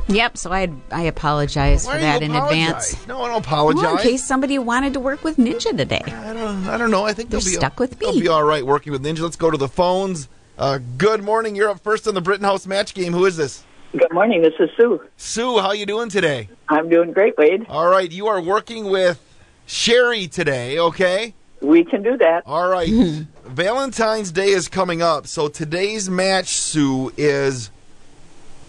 Yep, 0.07 0.38
so 0.38 0.53
I 0.53 0.72
I 0.91 1.03
apologize 1.03 1.88
Why 1.88 1.94
for 1.94 1.98
do 1.98 2.02
that 2.06 2.22
you 2.22 2.26
in 2.28 2.36
apologize? 2.36 2.91
advance. 2.94 3.07
No, 3.07 3.24
I 3.24 3.30
don't 3.30 3.41
apologize. 3.44 3.82
Well, 3.84 3.98
in 3.98 4.03
case 4.03 4.24
somebody 4.24 4.60
wanted 4.60 4.94
to 4.94 4.99
work 4.99 5.24
with 5.24 5.38
Ninja 5.38 5.76
today. 5.76 6.03
I 6.06 6.34
don't, 6.34 6.68
I 6.68 6.78
don't 6.78 6.91
know. 6.91 7.06
I 7.06 7.14
think 7.14 7.32
They're 7.32 7.40
they'll 7.40 7.49
be 7.49 7.56
stuck 7.56 7.80
with 7.80 7.99
me. 7.99 8.06
They'll 8.06 8.20
be 8.20 8.28
all 8.28 8.44
right 8.44 8.64
working 8.64 8.91
with 8.94 9.03
Ninja. 9.03 9.22
Let's 9.22 9.36
go 9.36 9.49
to 9.49 9.57
the 9.57 9.68
phones. 9.68 10.28
Uh, 10.60 10.78
good 10.99 11.24
morning. 11.24 11.56
You're 11.56 11.72
up 11.72 11.80
first 11.80 12.07
on 12.07 12.14
the 12.14 12.22
Britton 12.22 12.45
House 12.45 12.68
match 12.68 12.94
game. 12.94 13.14
Who 13.14 13.26
is 13.26 13.36
this? 13.36 13.64
Good 13.97 14.11
morning. 14.11 14.41
This 14.41 14.53
is 14.59 14.69
Sue. 14.76 15.01
Sue, 15.15 15.59
how 15.59 15.72
you 15.72 15.85
doing 15.85 16.09
today? 16.09 16.49
I'm 16.67 16.89
doing 16.89 17.13
great, 17.13 17.38
Wade. 17.38 17.65
All 17.69 17.88
right, 17.88 18.11
you 18.11 18.27
are 18.27 18.41
working 18.41 18.89
with 18.89 19.22
Sherry 19.67 20.27
today, 20.27 20.77
okay? 20.77 21.34
We 21.61 21.85
can 21.85 22.03
do 22.03 22.17
that. 22.17 22.43
All 22.45 22.67
right. 22.67 22.89
Valentine's 23.45 24.34
Day 24.34 24.49
is 24.49 24.67
coming 24.67 25.01
up, 25.01 25.27
so 25.27 25.47
today's 25.47 26.09
match, 26.09 26.47
Sue, 26.47 27.13
is 27.15 27.69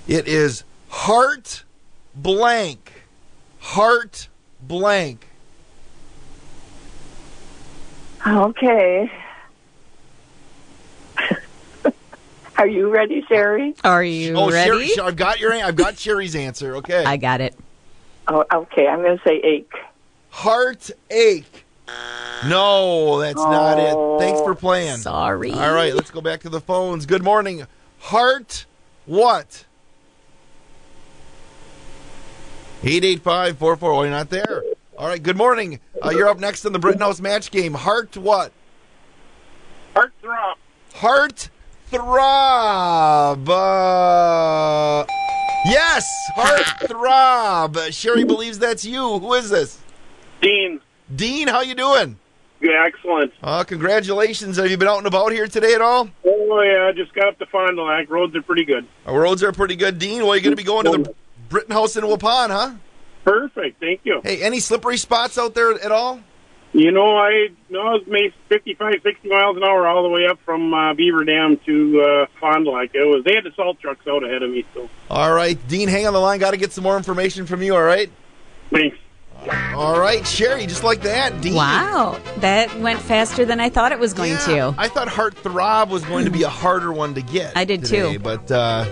it 0.06 0.28
is 0.28 0.62
heart 0.90 1.64
blank. 2.14 2.92
Heart 3.58 4.28
blank. 4.62 5.26
Okay. 8.24 9.10
Are 12.58 12.66
you 12.66 12.88
ready, 12.88 13.24
Sherry? 13.28 13.74
Are 13.84 14.02
you 14.02 14.34
oh, 14.36 14.50
ready? 14.50 14.70
Sherry, 14.70 14.88
Sher- 14.88 15.04
I've 15.04 15.16
got 15.16 15.40
your 15.40 15.52
I've 15.52 15.76
got 15.76 15.98
Sherry's 15.98 16.34
answer, 16.34 16.76
okay? 16.76 17.04
I 17.04 17.16
got 17.16 17.40
it. 17.40 17.54
Oh, 18.28 18.44
okay. 18.52 18.88
I'm 18.88 19.02
going 19.02 19.18
to 19.18 19.24
say 19.24 19.36
ache. 19.36 19.74
Heart 20.30 20.90
ache. 21.10 21.64
No, 22.48 23.20
that's 23.20 23.36
not 23.36 23.78
it. 23.78 23.94
Oh, 23.94 24.18
Thanks 24.18 24.40
for 24.40 24.54
playing. 24.54 24.98
Sorry. 24.98 25.52
All 25.52 25.72
right, 25.72 25.94
let's 25.94 26.10
go 26.10 26.20
back 26.20 26.40
to 26.40 26.48
the 26.48 26.60
phones. 26.60 27.06
Good 27.06 27.22
morning. 27.22 27.66
Heart 28.00 28.66
what? 29.04 29.64
885 32.82 33.58
44. 33.58 33.92
Oh, 33.92 34.02
you're 34.02 34.10
not 34.10 34.30
there. 34.30 34.64
All 34.98 35.08
right, 35.08 35.22
good 35.22 35.36
morning. 35.36 35.80
Uh, 36.04 36.10
you're 36.10 36.28
up 36.28 36.38
next 36.38 36.64
in 36.64 36.72
the 36.72 36.78
Britton 36.78 37.00
House 37.00 37.20
match 37.20 37.50
game. 37.50 37.74
Heart 37.74 38.16
what? 38.16 38.52
Heart 39.94 40.12
throb. 40.20 40.58
Heart 40.94 41.50
throb. 41.86 43.48
Uh, 43.48 45.04
yes, 45.66 46.06
heart 46.34 46.88
throb. 46.88 47.78
Sherry 47.92 48.24
believes 48.24 48.58
that's 48.58 48.84
you. 48.84 49.18
Who 49.18 49.34
is 49.34 49.50
this? 49.50 49.80
Dean. 50.40 50.80
Dean, 51.14 51.48
how 51.48 51.60
you 51.60 51.74
doing? 51.74 52.18
Yeah, 52.60 52.84
excellent. 52.86 53.32
Uh, 53.42 53.64
congratulations. 53.64 54.56
Have 54.56 54.70
you 54.70 54.76
been 54.76 54.88
out 54.88 54.98
and 54.98 55.06
about 55.06 55.32
here 55.32 55.46
today 55.46 55.74
at 55.74 55.80
all? 55.80 56.08
Oh 56.24 56.60
yeah, 56.62 56.88
I 56.88 56.92
just 56.92 57.12
got 57.14 57.28
up 57.28 57.38
to 57.38 57.46
Fond 57.46 57.76
du 57.76 57.82
Lac. 57.82 58.08
Roads 58.10 58.34
are 58.34 58.42
pretty 58.42 58.64
good. 58.64 58.86
Our 59.06 59.20
roads 59.20 59.42
are 59.42 59.52
pretty 59.52 59.76
good. 59.76 59.98
Dean, 59.98 60.24
well, 60.24 60.34
you're 60.34 60.42
going 60.42 60.56
to 60.56 60.56
be 60.56 60.64
going 60.64 60.84
to 60.86 60.92
the 60.92 61.14
Britton 61.48 61.72
House 61.72 61.96
in 61.96 62.04
Waupun, 62.04 62.48
huh? 62.48 62.74
Perfect, 63.24 63.80
thank 63.80 64.00
you. 64.04 64.20
Hey, 64.22 64.42
any 64.42 64.60
slippery 64.60 64.96
spots 64.96 65.36
out 65.36 65.54
there 65.54 65.72
at 65.72 65.92
all? 65.92 66.20
You 66.78 66.92
know, 66.92 67.16
I 67.16 67.48
know 67.70 67.94
it's 67.94 68.06
made 68.06 68.34
55, 68.50 68.96
60 69.02 69.28
miles 69.30 69.56
an 69.56 69.64
hour 69.64 69.86
all 69.86 70.02
the 70.02 70.10
way 70.10 70.26
up 70.26 70.38
from 70.44 70.74
uh, 70.74 70.92
Beaver 70.92 71.24
Dam 71.24 71.56
to 71.64 72.02
uh, 72.02 72.26
Fond 72.38 72.66
du 72.66 72.70
Lac. 72.70 72.90
It 72.94 72.98
was 72.98 73.24
they 73.24 73.34
had 73.34 73.44
the 73.44 73.52
salt 73.56 73.80
trucks 73.80 74.06
out 74.06 74.22
ahead 74.22 74.42
of 74.42 74.50
me, 74.50 74.62
so 74.74 74.86
All 75.08 75.32
right, 75.32 75.56
Dean, 75.68 75.88
hang 75.88 76.06
on 76.06 76.12
the 76.12 76.20
line. 76.20 76.38
Got 76.38 76.50
to 76.50 76.58
get 76.58 76.72
some 76.72 76.84
more 76.84 76.98
information 76.98 77.46
from 77.46 77.62
you, 77.62 77.74
all 77.74 77.82
right? 77.82 78.10
thanks. 78.70 78.98
All 79.74 79.98
right, 79.98 80.26
Sherry, 80.26 80.66
just 80.66 80.84
like 80.84 81.00
that, 81.02 81.40
Dean. 81.40 81.54
Wow, 81.54 82.20
that 82.38 82.74
went 82.80 83.00
faster 83.00 83.46
than 83.46 83.58
I 83.58 83.70
thought 83.70 83.92
it 83.92 83.98
was 83.98 84.12
going 84.12 84.32
Yeah, 84.32 84.72
to. 84.72 84.74
I 84.76 84.88
thought 84.88 85.08
Heart 85.08 85.36
Throb 85.36 85.88
was 85.90 86.04
going 86.04 86.26
to 86.26 86.30
be 86.30 86.42
a 86.42 86.48
harder 86.50 86.92
one 86.92 87.14
to 87.14 87.22
get. 87.22 87.56
I 87.56 87.64
did 87.64 87.84
today, 87.86 88.14
too. 88.14 88.18
But 88.18 88.50
uh, 88.50 88.84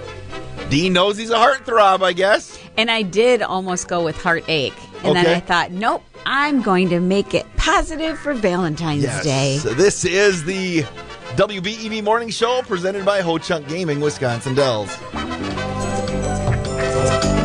Dean 0.70 0.94
knows 0.94 1.18
he's 1.18 1.30
a 1.30 1.36
heartthrob, 1.36 2.02
I 2.02 2.14
guess. 2.14 2.58
And 2.78 2.90
I 2.90 3.02
did 3.02 3.42
almost 3.42 3.88
go 3.88 4.02
with 4.04 4.16
heartache. 4.22 4.72
And 5.04 5.16
then 5.16 5.26
I 5.26 5.40
thought, 5.40 5.70
nope, 5.70 6.02
I'm 6.26 6.62
going 6.62 6.88
to 6.90 7.00
make 7.00 7.34
it 7.34 7.46
positive 7.56 8.18
for 8.18 8.34
Valentine's 8.34 9.02
Yes. 9.02 9.24
Day. 9.24 9.58
So 9.58 9.74
this 9.74 10.04
is 10.04 10.44
the 10.44 10.82
WBEV 11.36 12.02
Morning 12.02 12.30
Show 12.30 12.62
presented 12.62 13.04
by 13.04 13.20
Ho 13.20 13.38
Chunk 13.38 13.68
Gaming, 13.68 14.00
Wisconsin 14.00 14.54
Dells. 14.54 14.96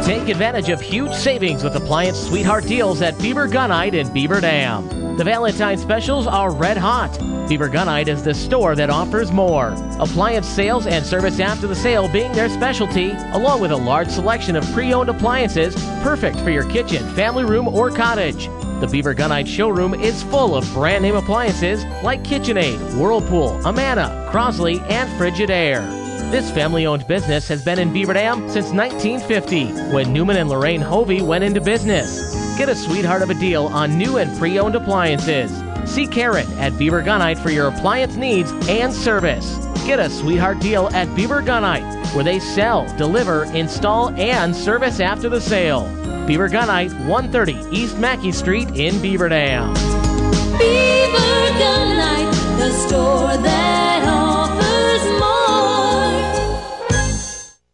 Take 0.04 0.28
advantage 0.30 0.70
of 0.70 0.82
huge 0.82 1.14
savings 1.14 1.64
with 1.64 1.76
appliance 1.76 2.20
sweetheart 2.20 2.66
deals 2.66 3.02
at 3.02 3.18
Beaver 3.20 3.48
Gunite 3.48 3.94
in 3.94 4.12
Beaver 4.12 4.42
Dam. 4.42 5.18
The 5.18 5.24
Valentine 5.24 5.78
specials 5.78 6.28
are 6.28 6.52
red 6.52 6.78
hot. 6.78 7.18
Beaver 7.48 7.70
Gunite 7.70 8.08
is 8.08 8.24
the 8.24 8.34
store 8.34 8.76
that 8.76 8.90
offers 8.90 9.32
more. 9.32 9.68
Appliance 10.00 10.48
sales 10.48 10.88
and 10.88 11.06
service 11.06 11.40
after 11.40 11.68
the 11.68 11.76
sale 11.76 12.08
being 12.08 12.32
their 12.32 12.50
specialty, 12.50 13.12
along 13.34 13.62
with 13.62 13.72
a 13.72 13.76
large 13.76 14.10
selection 14.10 14.56
of 14.56 14.64
pre 14.72 14.94
owned 14.94 15.10
appliances 15.10 15.76
perfect 16.02 16.40
for 16.40 16.50
your 16.50 16.68
kitchen, 16.70 17.08
family 17.16 17.44
room, 17.44 17.68
or 17.68 17.92
cottage. 17.92 18.48
The 18.80 18.88
Beaver 18.90 19.14
Gunite 19.14 19.48
showroom 19.48 19.94
is 19.94 20.24
full 20.24 20.56
of 20.56 20.72
brand 20.74 21.02
name 21.02 21.16
appliances 21.16 21.84
like 22.02 22.24
KitchenAid, 22.24 22.98
Whirlpool, 22.98 23.60
Amana, 23.68 24.30
Crosley, 24.32 24.80
and 24.90 25.10
Frigidaire. 25.20 26.09
This 26.32 26.52
family 26.52 26.86
owned 26.86 27.08
business 27.08 27.48
has 27.48 27.64
been 27.66 27.80
in 27.80 27.92
Beaver 27.92 28.14
Dam 28.14 28.48
since 28.50 28.72
1950 28.72 29.94
when 29.94 30.14
Newman 30.14 30.38
and 30.38 30.48
Lorraine 30.48 30.80
Hovey 30.80 31.24
went 31.24 31.44
into 31.44 31.60
business. 31.60 32.36
Get 32.56 32.70
a 32.70 32.76
sweetheart 32.76 33.24
of 33.24 33.32
a 33.32 33.34
deal 33.34 33.66
on 33.68 33.98
new 33.98 34.18
and 34.18 34.38
pre 34.38 34.60
owned 34.60 34.76
appliances. 34.76 35.52
See 35.92 36.06
Karen 36.06 36.48
at 36.60 36.78
Beaver 36.78 37.02
Gunite 37.02 37.40
for 37.40 37.50
your 37.50 37.68
appliance 37.68 38.16
needs 38.16 38.52
and 38.70 38.94
service. 38.94 39.58
Get 39.88 40.00
a 40.00 40.08
sweetheart 40.08 40.60
deal 40.60 40.90
at 40.90 41.14
Beaver 41.16 41.42
Gunite 41.42 42.00
where 42.14 42.24
they 42.24 42.40
sell, 42.40 42.86
deliver, 42.96 43.46
install, 43.56 44.10
and 44.12 44.56
service 44.56 45.00
after 45.00 45.30
the 45.30 45.42
sale. 45.42 45.84
Beaver 46.28 46.50
Gunite, 46.50 46.94
130 47.08 47.76
East 47.76 47.98
Mackey 47.98 48.32
Street 48.32 48.70
in 48.76 49.02
Beaver 49.02 49.30
Dam. 49.30 49.74
Beaver 50.60 51.18
Gunite, 51.58 52.60
the 52.60 52.72
store 52.72 53.36
that 53.38 54.04
offers 54.08 55.20
more. 55.20 55.39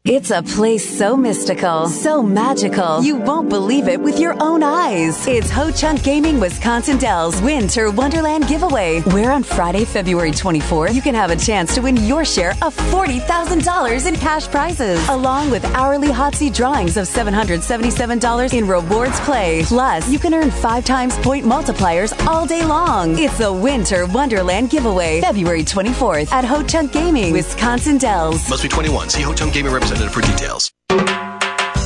It's 0.07 0.29
a 0.29 0.43
place 0.43 0.87
so 0.99 1.17
mystical, 1.17 1.87
so 1.87 2.21
magical, 2.21 3.01
you 3.01 3.15
won't 3.15 3.49
believe 3.49 3.87
it 3.87 3.99
with 3.99 4.19
your 4.19 4.35
own 4.39 4.61
eyes. 4.61 5.25
It's 5.25 5.49
Ho 5.49 5.71
Chunk 5.71 6.03
Gaming 6.03 6.39
Wisconsin 6.39 6.99
Dells 6.99 7.41
Winter 7.41 7.89
Wonderland 7.89 8.47
Giveaway, 8.47 9.01
where 9.15 9.31
on 9.31 9.41
Friday, 9.41 9.83
February 9.83 10.29
24th, 10.29 10.93
you 10.93 11.01
can 11.01 11.15
have 11.15 11.31
a 11.31 11.35
chance 11.35 11.73
to 11.73 11.81
win 11.81 11.97
your 11.97 12.23
share 12.23 12.51
of 12.61 12.75
$40,000 12.91 14.05
in 14.05 14.15
cash 14.17 14.47
prizes, 14.47 15.09
along 15.09 15.49
with 15.49 15.65
hourly 15.73 16.11
hot 16.11 16.35
seat 16.35 16.53
drawings 16.53 16.97
of 16.97 17.07
$777 17.07 18.53
in 18.53 18.67
rewards 18.67 19.19
play. 19.21 19.63
Plus, 19.63 20.07
you 20.07 20.19
can 20.19 20.35
earn 20.35 20.51
five 20.51 20.85
times 20.85 21.17
point 21.17 21.47
multipliers 21.47 22.13
all 22.27 22.45
day 22.45 22.63
long. 22.63 23.17
It's 23.17 23.39
a 23.39 23.51
Winter 23.51 24.05
Wonderland 24.05 24.69
Giveaway, 24.69 25.21
February 25.21 25.63
24th 25.63 26.31
at 26.31 26.45
Ho 26.45 26.61
Chunk 26.61 26.91
Gaming 26.91 27.33
Wisconsin 27.33 27.97
Dells. 27.97 28.47
Must 28.47 28.61
be 28.61 28.69
21. 28.69 29.09
See 29.09 29.23
Ho 29.23 29.33
Chunk 29.33 29.51
Gaming 29.51 29.73
representative 29.73 29.94
for 29.95 30.21
details. 30.21 30.71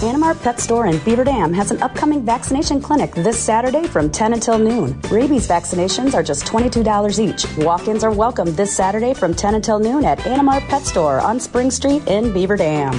Animar 0.02 0.41
Pet 0.41 0.60
Store 0.60 0.88
in 0.88 0.98
Beaver 0.99 1.26
Dam 1.26 1.52
has 1.53 1.72
an 1.72 1.81
upcoming 1.81 2.23
vaccination 2.26 2.81
clinic 2.81 3.14
this 3.14 3.38
Saturday 3.38 3.86
from 3.86 4.10
10 4.10 4.34
until 4.34 4.57
noon. 4.57 4.99
Rabies 5.10 5.48
vaccinations 5.48 6.14
are 6.14 6.23
just 6.23 6.45
$22 6.45 7.19
each. 7.19 7.45
Walk 7.65 7.88
ins 7.88 8.03
are 8.03 8.11
welcome 8.11 8.56
this 8.56 8.73
Saturday 8.73 9.14
from 9.14 9.34
10 9.34 9.56
until 9.56 9.77
noon 9.77 10.06
at 10.06 10.19
Animar 10.19 10.61
Pet 10.69 10.84
Store 10.84 11.19
on 11.19 11.40
Spring 11.40 11.69
Street 11.69 12.07
in 12.07 12.34
Beaver 12.34 12.56
Dam. 12.56 12.94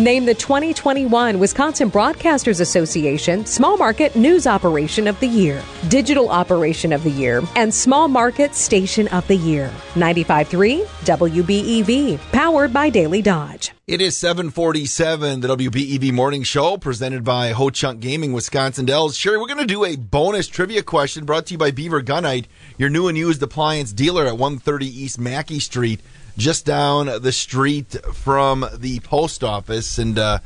Named 0.00 0.26
the 0.26 0.34
2021 0.34 1.38
Wisconsin 1.38 1.88
Broadcasters 1.88 2.60
Association 2.60 3.46
Small 3.46 3.76
Market 3.76 4.16
News 4.16 4.44
Operation 4.44 5.06
of 5.06 5.20
the 5.20 5.28
Year, 5.28 5.62
Digital 5.86 6.30
Operation 6.30 6.92
of 6.92 7.04
the 7.04 7.12
Year, 7.12 7.44
and 7.54 7.72
Small 7.72 8.08
Market 8.08 8.56
Station 8.56 9.06
of 9.08 9.24
the 9.28 9.36
Year. 9.36 9.70
95.3 9.94 10.84
WBEV, 10.84 12.18
powered 12.32 12.72
by 12.72 12.90
Daily 12.90 13.22
Dodge. 13.22 13.70
It 13.86 14.00
is 14.00 14.16
747, 14.16 15.42
the 15.42 15.56
WBEV 15.56 16.10
Morning 16.10 16.42
Show, 16.42 16.76
presented 16.76 17.22
by 17.22 17.50
Ho 17.50 17.70
Chunk 17.70 18.00
Gaming, 18.00 18.32
Wisconsin 18.32 18.86
Dells. 18.86 19.16
Sherry, 19.16 19.38
we're 19.38 19.46
going 19.46 19.58
to 19.60 19.64
do 19.64 19.84
a 19.84 19.94
bonus 19.94 20.48
trivia 20.48 20.82
question 20.82 21.24
brought 21.24 21.46
to 21.46 21.54
you 21.54 21.58
by 21.58 21.70
Beaver 21.70 22.02
Gunite, 22.02 22.46
your 22.78 22.90
new 22.90 23.06
and 23.06 23.16
used 23.16 23.40
appliance 23.44 23.92
dealer 23.92 24.26
at 24.26 24.38
130 24.38 24.86
East 24.86 25.20
Mackey 25.20 25.60
Street, 25.60 26.00
just 26.36 26.66
down 26.66 27.06
the 27.22 27.32
street 27.32 27.96
from 28.12 28.66
the 28.74 29.00
post 29.00 29.44
office. 29.44 29.98
And 29.98 30.18
uh, 30.18 30.38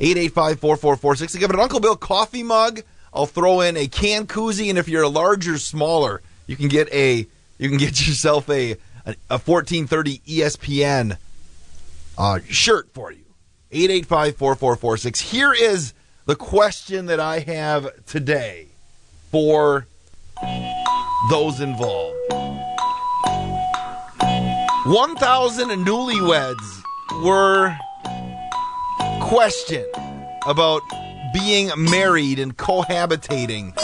885-4446. 0.00 1.36
I 1.36 1.38
give 1.38 1.50
it 1.50 1.56
an 1.56 1.60
Uncle 1.60 1.80
Bill 1.80 1.96
coffee 1.96 2.42
mug. 2.42 2.82
I'll 3.12 3.26
throw 3.26 3.60
in 3.62 3.76
a 3.76 3.86
can 3.86 4.26
koozie, 4.26 4.68
and 4.68 4.78
if 4.78 4.88
you're 4.88 5.04
a 5.04 5.08
larger, 5.08 5.56
smaller, 5.56 6.20
you 6.46 6.56
can 6.56 6.68
get 6.68 6.92
a 6.92 7.26
you 7.58 7.68
can 7.68 7.78
get 7.78 8.06
yourself 8.06 8.48
a 8.50 8.72
a 9.06 9.38
1430 9.38 10.18
ESPN 10.18 11.16
uh, 12.18 12.40
shirt 12.48 12.88
for 12.92 13.12
you. 13.12 13.24
885-4446. 13.72 15.20
Here 15.20 15.52
is 15.52 15.94
the 16.24 16.36
question 16.36 17.06
that 17.06 17.20
I 17.20 17.40
have 17.40 18.04
today 18.06 18.68
for 19.30 19.86
those 21.30 21.60
involved. 21.60 22.45
1,000 24.86 25.68
newlyweds 25.84 26.82
were 27.24 27.76
questioned 29.20 29.84
about 30.46 30.80
being 31.34 31.72
married 31.76 32.38
and 32.38 32.56
cohabitating. 32.56 33.74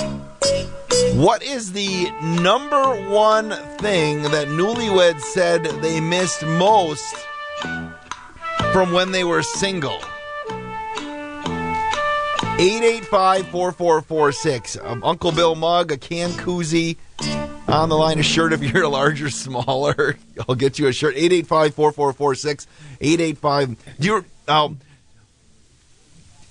What 1.16 1.43
is 1.43 1.73
the 1.73 2.09
number 2.23 3.11
one 3.11 3.51
thing 3.79 4.23
that 4.23 4.47
newlyweds 4.47 5.23
said 5.23 5.65
they 5.83 5.99
missed 6.01 6.45
most 6.47 7.16
from 8.73 8.93
when 8.93 9.11
they 9.11 9.24
were 9.24 9.43
single? 9.43 9.99
885 12.61 13.49
4446. 13.49 14.77
Um, 14.81 15.03
Uncle 15.03 15.33
Bill 15.33 15.57
mug, 15.57 15.91
a 15.91 15.97
can 15.97 16.31
koozie, 16.31 16.97
on 17.69 17.89
the 17.89 17.97
line 17.97 18.19
a 18.19 18.23
shirt 18.23 18.53
if 18.53 18.62
you're 18.62 18.86
large 18.89 19.23
or 19.23 19.31
smaller. 19.31 20.16
I'll 20.49 20.55
get 20.55 20.78
you 20.78 20.89
a 20.89 20.93
shirt. 20.93 21.15
885 21.16 21.74
4446. 21.74 22.66
885. 23.01 23.99
Do 24.01 24.07
you. 24.09 24.24
Um, 24.49 24.81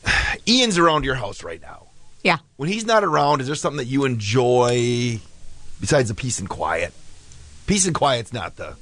Ian's 0.48 0.78
around 0.78 1.06
your 1.06 1.16
house 1.16 1.44
right 1.44 1.62
now. 1.62 1.88
Yeah. 2.24 2.38
When 2.58 2.70
he's 2.70 2.86
not 2.86 3.04
around, 3.04 3.42
is 3.42 3.48
there 3.48 3.56
something 3.56 3.78
that 3.78 3.86
you 3.86 4.06
enjoy 4.06 5.20
besides 5.80 6.10
the 6.10 6.16
peace 6.16 6.40
and 6.40 6.50
quiet? 6.50 6.94
Peace 7.68 7.86
and 7.86 7.96
quiet's 7.96 8.34
not 8.34 8.58
the 8.58 8.76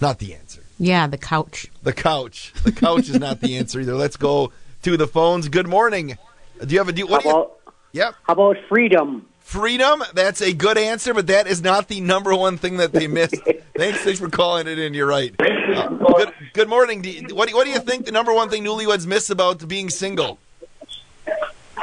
not 0.00 0.18
the 0.18 0.34
answer. 0.34 0.62
Yeah, 0.78 1.06
the 1.06 1.18
couch. 1.18 1.68
The 1.82 1.92
couch. 1.92 2.52
The 2.64 2.72
couch 2.72 3.08
is 3.08 3.18
not 3.20 3.40
the 3.40 3.56
answer 3.58 3.80
either. 3.80 3.94
Let's 3.94 4.16
go 4.16 4.52
to 4.82 4.96
the 4.96 5.06
phones. 5.06 5.48
Good 5.48 5.68
morning. 5.68 6.18
Do 6.64 6.72
you 6.72 6.78
have 6.78 6.88
a 6.88 6.92
do? 6.92 7.06
What 7.06 7.22
How 7.22 7.30
do 7.30 7.38
you? 7.38 7.50
Yep. 7.92 8.14
How 8.24 8.32
about 8.32 8.56
freedom? 8.68 9.26
Freedom. 9.54 10.02
That's 10.14 10.40
a 10.40 10.52
good 10.52 10.76
answer, 10.76 11.14
but 11.14 11.28
that 11.28 11.46
is 11.46 11.62
not 11.62 11.86
the 11.86 12.00
number 12.00 12.34
one 12.34 12.58
thing 12.58 12.78
that 12.78 12.92
they 12.92 13.06
missed. 13.06 13.36
thanks, 13.76 14.00
thanks 14.00 14.18
for 14.18 14.28
calling 14.28 14.66
it 14.66 14.80
in. 14.80 14.94
You're 14.94 15.06
right. 15.06 15.32
Uh, 15.38 15.90
good, 15.90 16.32
good 16.54 16.68
morning. 16.68 17.02
Do 17.02 17.10
you, 17.10 17.32
what, 17.36 17.48
do, 17.48 17.54
what 17.54 17.64
do 17.64 17.70
you 17.70 17.78
think 17.78 18.04
the 18.04 18.10
number 18.10 18.34
one 18.34 18.50
thing 18.50 18.64
newlyweds 18.64 19.06
miss 19.06 19.30
about 19.30 19.68
being 19.68 19.90
single? 19.90 20.38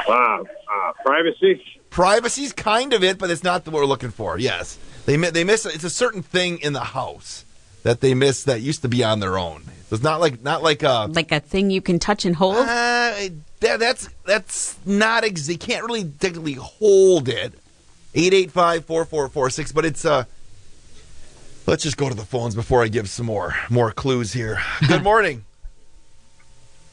Wow. 0.06 0.44
Uh, 0.70 0.92
privacy. 1.02 1.64
Privacy's 1.88 2.52
kind 2.52 2.92
of 2.92 3.02
it, 3.02 3.16
but 3.16 3.30
it's 3.30 3.42
not 3.42 3.64
what 3.64 3.72
we're 3.72 3.86
looking 3.86 4.10
for. 4.10 4.38
Yes, 4.38 4.78
they 5.06 5.16
mi- 5.16 5.30
they 5.30 5.42
miss. 5.42 5.64
It's 5.64 5.82
a 5.82 5.88
certain 5.88 6.22
thing 6.22 6.58
in 6.58 6.74
the 6.74 6.80
house 6.80 7.46
that 7.84 8.02
they 8.02 8.12
miss 8.12 8.44
that 8.44 8.60
used 8.60 8.82
to 8.82 8.88
be 8.88 9.02
on 9.02 9.20
their 9.20 9.38
own. 9.38 9.62
So 9.88 9.94
it's 9.94 10.02
not 10.04 10.20
like 10.20 10.42
not 10.42 10.62
like 10.62 10.82
a 10.82 11.06
Like 11.10 11.32
a 11.32 11.40
thing 11.40 11.70
you 11.70 11.80
can 11.80 11.98
touch 11.98 12.26
and 12.26 12.36
hold? 12.36 12.56
Uh, 12.56 13.30
that, 13.60 13.78
that's 13.78 14.10
that's 14.26 14.76
not 14.84 15.24
ex- 15.24 15.48
you 15.48 15.56
can't 15.56 15.86
really 15.86 16.04
technically 16.04 16.52
hold 16.52 17.30
it. 17.30 17.54
885-4446, 18.14 19.74
but 19.74 19.84
it's 19.84 20.04
uh 20.04 20.24
let's 21.66 21.82
just 21.82 21.96
go 21.96 22.08
to 22.08 22.14
the 22.14 22.24
phones 22.24 22.54
before 22.54 22.82
I 22.82 22.88
give 22.88 23.08
some 23.08 23.26
more 23.26 23.54
more 23.70 23.90
clues 23.92 24.32
here. 24.32 24.58
Good 24.86 25.02
morning. 25.10 25.44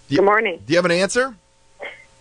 Good 0.09 0.23
morning. 0.23 0.61
Do 0.65 0.73
you 0.73 0.77
have 0.77 0.85
an 0.85 0.91
answer? 0.91 1.35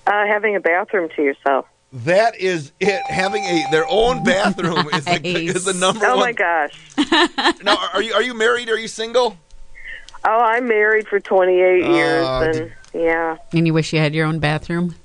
Uh, 0.06 0.26
having 0.26 0.56
a 0.56 0.60
bathroom 0.60 1.08
to 1.16 1.22
yourself. 1.22 1.66
That 1.92 2.36
is 2.38 2.72
it. 2.80 3.00
Having 3.10 3.44
a 3.44 3.64
their 3.70 3.86
own 3.88 4.22
bathroom 4.24 4.88
is, 4.92 5.04
the, 5.04 5.20
is 5.24 5.64
the 5.64 5.74
number 5.74 6.04
oh 6.06 6.16
one. 6.16 6.26
my 6.26 6.32
gosh. 6.32 6.78
Now, 7.62 7.76
are 7.94 8.02
you 8.02 8.12
are 8.14 8.22
you 8.22 8.34
married? 8.34 8.68
Are 8.68 8.78
you 8.78 8.88
single? 8.88 9.36
Oh, 10.24 10.40
I'm 10.40 10.66
married 10.66 11.06
for 11.08 11.20
28 11.20 11.84
Uh, 11.84 11.88
years, 11.94 12.26
d- 12.26 12.60
and 12.60 12.72
yeah, 12.92 13.36
And 13.52 13.66
you 13.66 13.72
wish 13.72 13.92
you 13.92 14.00
had 14.00 14.14
your 14.14 14.26
own 14.26 14.40
bathroom? 14.40 14.96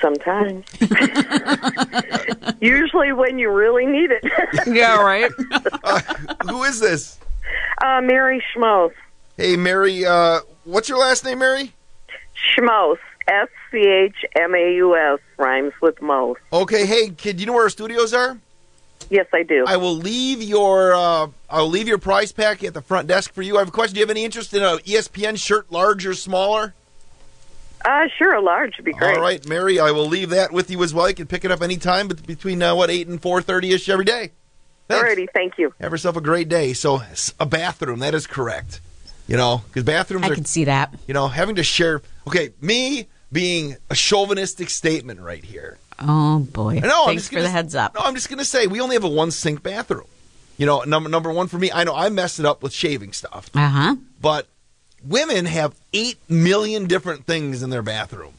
Sometimes. 0.00 0.64
Usually 2.60 3.12
when 3.12 3.38
you 3.38 3.50
really 3.50 3.86
need 3.86 4.10
it. 4.10 4.24
yeah, 4.66 5.00
right. 5.00 5.30
Who 6.48 6.64
is 6.64 6.80
this? 6.80 7.18
Uh, 7.82 8.00
Mary 8.00 8.42
Schmaus. 8.54 8.92
Hey, 9.36 9.56
Mary. 9.56 10.04
Uh, 10.04 10.40
what's 10.64 10.88
your 10.88 10.98
last 10.98 11.24
name, 11.24 11.38
Mary? 11.38 11.72
Schmaus. 12.56 12.98
S 13.28 13.48
C 13.70 13.78
H 13.78 14.24
M 14.36 14.54
A 14.54 14.74
U 14.76 14.96
S 14.96 15.18
rhymes 15.36 15.74
with 15.82 16.00
most. 16.00 16.40
Okay, 16.50 16.86
hey 16.86 17.10
kid, 17.10 17.36
do 17.36 17.40
you 17.40 17.46
know 17.46 17.52
where 17.52 17.64
our 17.64 17.68
studios 17.70 18.14
are? 18.14 18.38
Yes, 19.10 19.26
I 19.32 19.42
do. 19.42 19.64
I 19.66 19.76
will 19.76 19.94
leave 19.94 20.42
your 20.42 20.94
uh, 20.94 21.28
I'll 21.50 21.68
leave 21.68 21.88
your 21.88 21.98
prize 21.98 22.32
pack 22.32 22.64
at 22.64 22.74
the 22.74 22.82
front 22.82 23.06
desk 23.06 23.32
for 23.32 23.42
you. 23.42 23.56
I 23.56 23.60
have 23.60 23.68
a 23.68 23.70
question. 23.70 23.94
Do 23.94 24.00
you 24.00 24.06
have 24.06 24.10
any 24.10 24.24
interest 24.24 24.54
in 24.54 24.62
a 24.62 24.78
ESPN 24.78 25.38
shirt, 25.38 25.70
large 25.70 26.06
or 26.06 26.14
smaller? 26.14 26.74
Uh, 27.84 28.08
sure, 28.18 28.34
a 28.34 28.40
large 28.40 28.76
would 28.76 28.84
be 28.84 28.92
great. 28.92 29.16
All 29.16 29.22
right, 29.22 29.46
Mary, 29.46 29.78
I 29.80 29.90
will 29.92 30.06
leave 30.06 30.30
that 30.30 30.52
with 30.52 30.70
you 30.70 30.82
as 30.82 30.92
well. 30.92 31.08
You 31.08 31.14
can 31.14 31.26
pick 31.26 31.44
it 31.44 31.50
up 31.50 31.62
anytime, 31.62 32.08
but 32.08 32.26
between 32.26 32.62
uh, 32.62 32.74
what 32.74 32.90
eight 32.90 33.06
and 33.08 33.20
four 33.20 33.40
thirty 33.40 33.72
ish 33.72 33.88
every 33.88 34.04
day. 34.04 34.32
Alrighty, 34.90 35.28
thank 35.34 35.58
you. 35.58 35.74
Have 35.80 35.92
yourself 35.92 36.16
a 36.16 36.20
great 36.20 36.48
day. 36.48 36.72
So 36.72 37.02
a 37.38 37.46
bathroom, 37.46 37.98
that 38.00 38.14
is 38.14 38.26
correct. 38.26 38.80
You 39.26 39.36
know, 39.36 39.62
because 39.68 39.84
bathrooms 39.84 40.24
I 40.24 40.30
are 40.30 40.34
can 40.34 40.46
see 40.46 40.64
that. 40.64 40.94
you 41.06 41.12
know 41.14 41.28
having 41.28 41.56
to 41.56 41.62
share. 41.62 42.00
Okay, 42.26 42.50
me 42.60 43.06
being 43.30 43.76
a 43.90 43.94
chauvinistic 43.94 44.70
statement 44.70 45.20
right 45.20 45.44
here. 45.44 45.76
Oh 46.00 46.38
boy! 46.38 46.80
No, 46.82 46.88
I'm 47.02 47.06
Thanks 47.08 47.22
just 47.24 47.28
for 47.28 47.34
gonna, 47.36 47.42
the 47.48 47.50
heads 47.50 47.74
up. 47.74 47.94
No, 47.94 48.00
I'm 48.00 48.14
just 48.14 48.30
gonna 48.30 48.44
say 48.44 48.66
we 48.66 48.80
only 48.80 48.94
have 48.96 49.04
a 49.04 49.08
one 49.08 49.30
sink 49.30 49.62
bathroom. 49.62 50.06
You 50.56 50.64
know, 50.66 50.80
number 50.82 51.10
number 51.10 51.30
one 51.30 51.46
for 51.48 51.58
me. 51.58 51.70
I 51.70 51.84
know 51.84 51.94
I 51.94 52.08
mess 52.08 52.38
it 52.38 52.46
up 52.46 52.62
with 52.62 52.72
shaving 52.72 53.12
stuff, 53.12 53.50
Uh 53.54 53.68
huh. 53.68 53.96
but 54.20 54.46
women 55.08 55.46
have 55.46 55.74
eight 55.92 56.18
million 56.28 56.86
different 56.86 57.26
things 57.26 57.62
in 57.62 57.70
their 57.70 57.82
bathroom. 57.82 58.34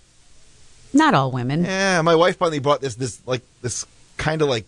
Not 0.93 1.13
all 1.13 1.31
women. 1.31 1.65
Yeah, 1.65 2.01
my 2.01 2.15
wife 2.15 2.37
finally 2.37 2.59
bought 2.59 2.81
this 2.81 2.95
this 2.95 3.19
like 3.25 3.41
this 3.61 3.85
kind 4.17 4.41
of 4.41 4.49
like 4.49 4.65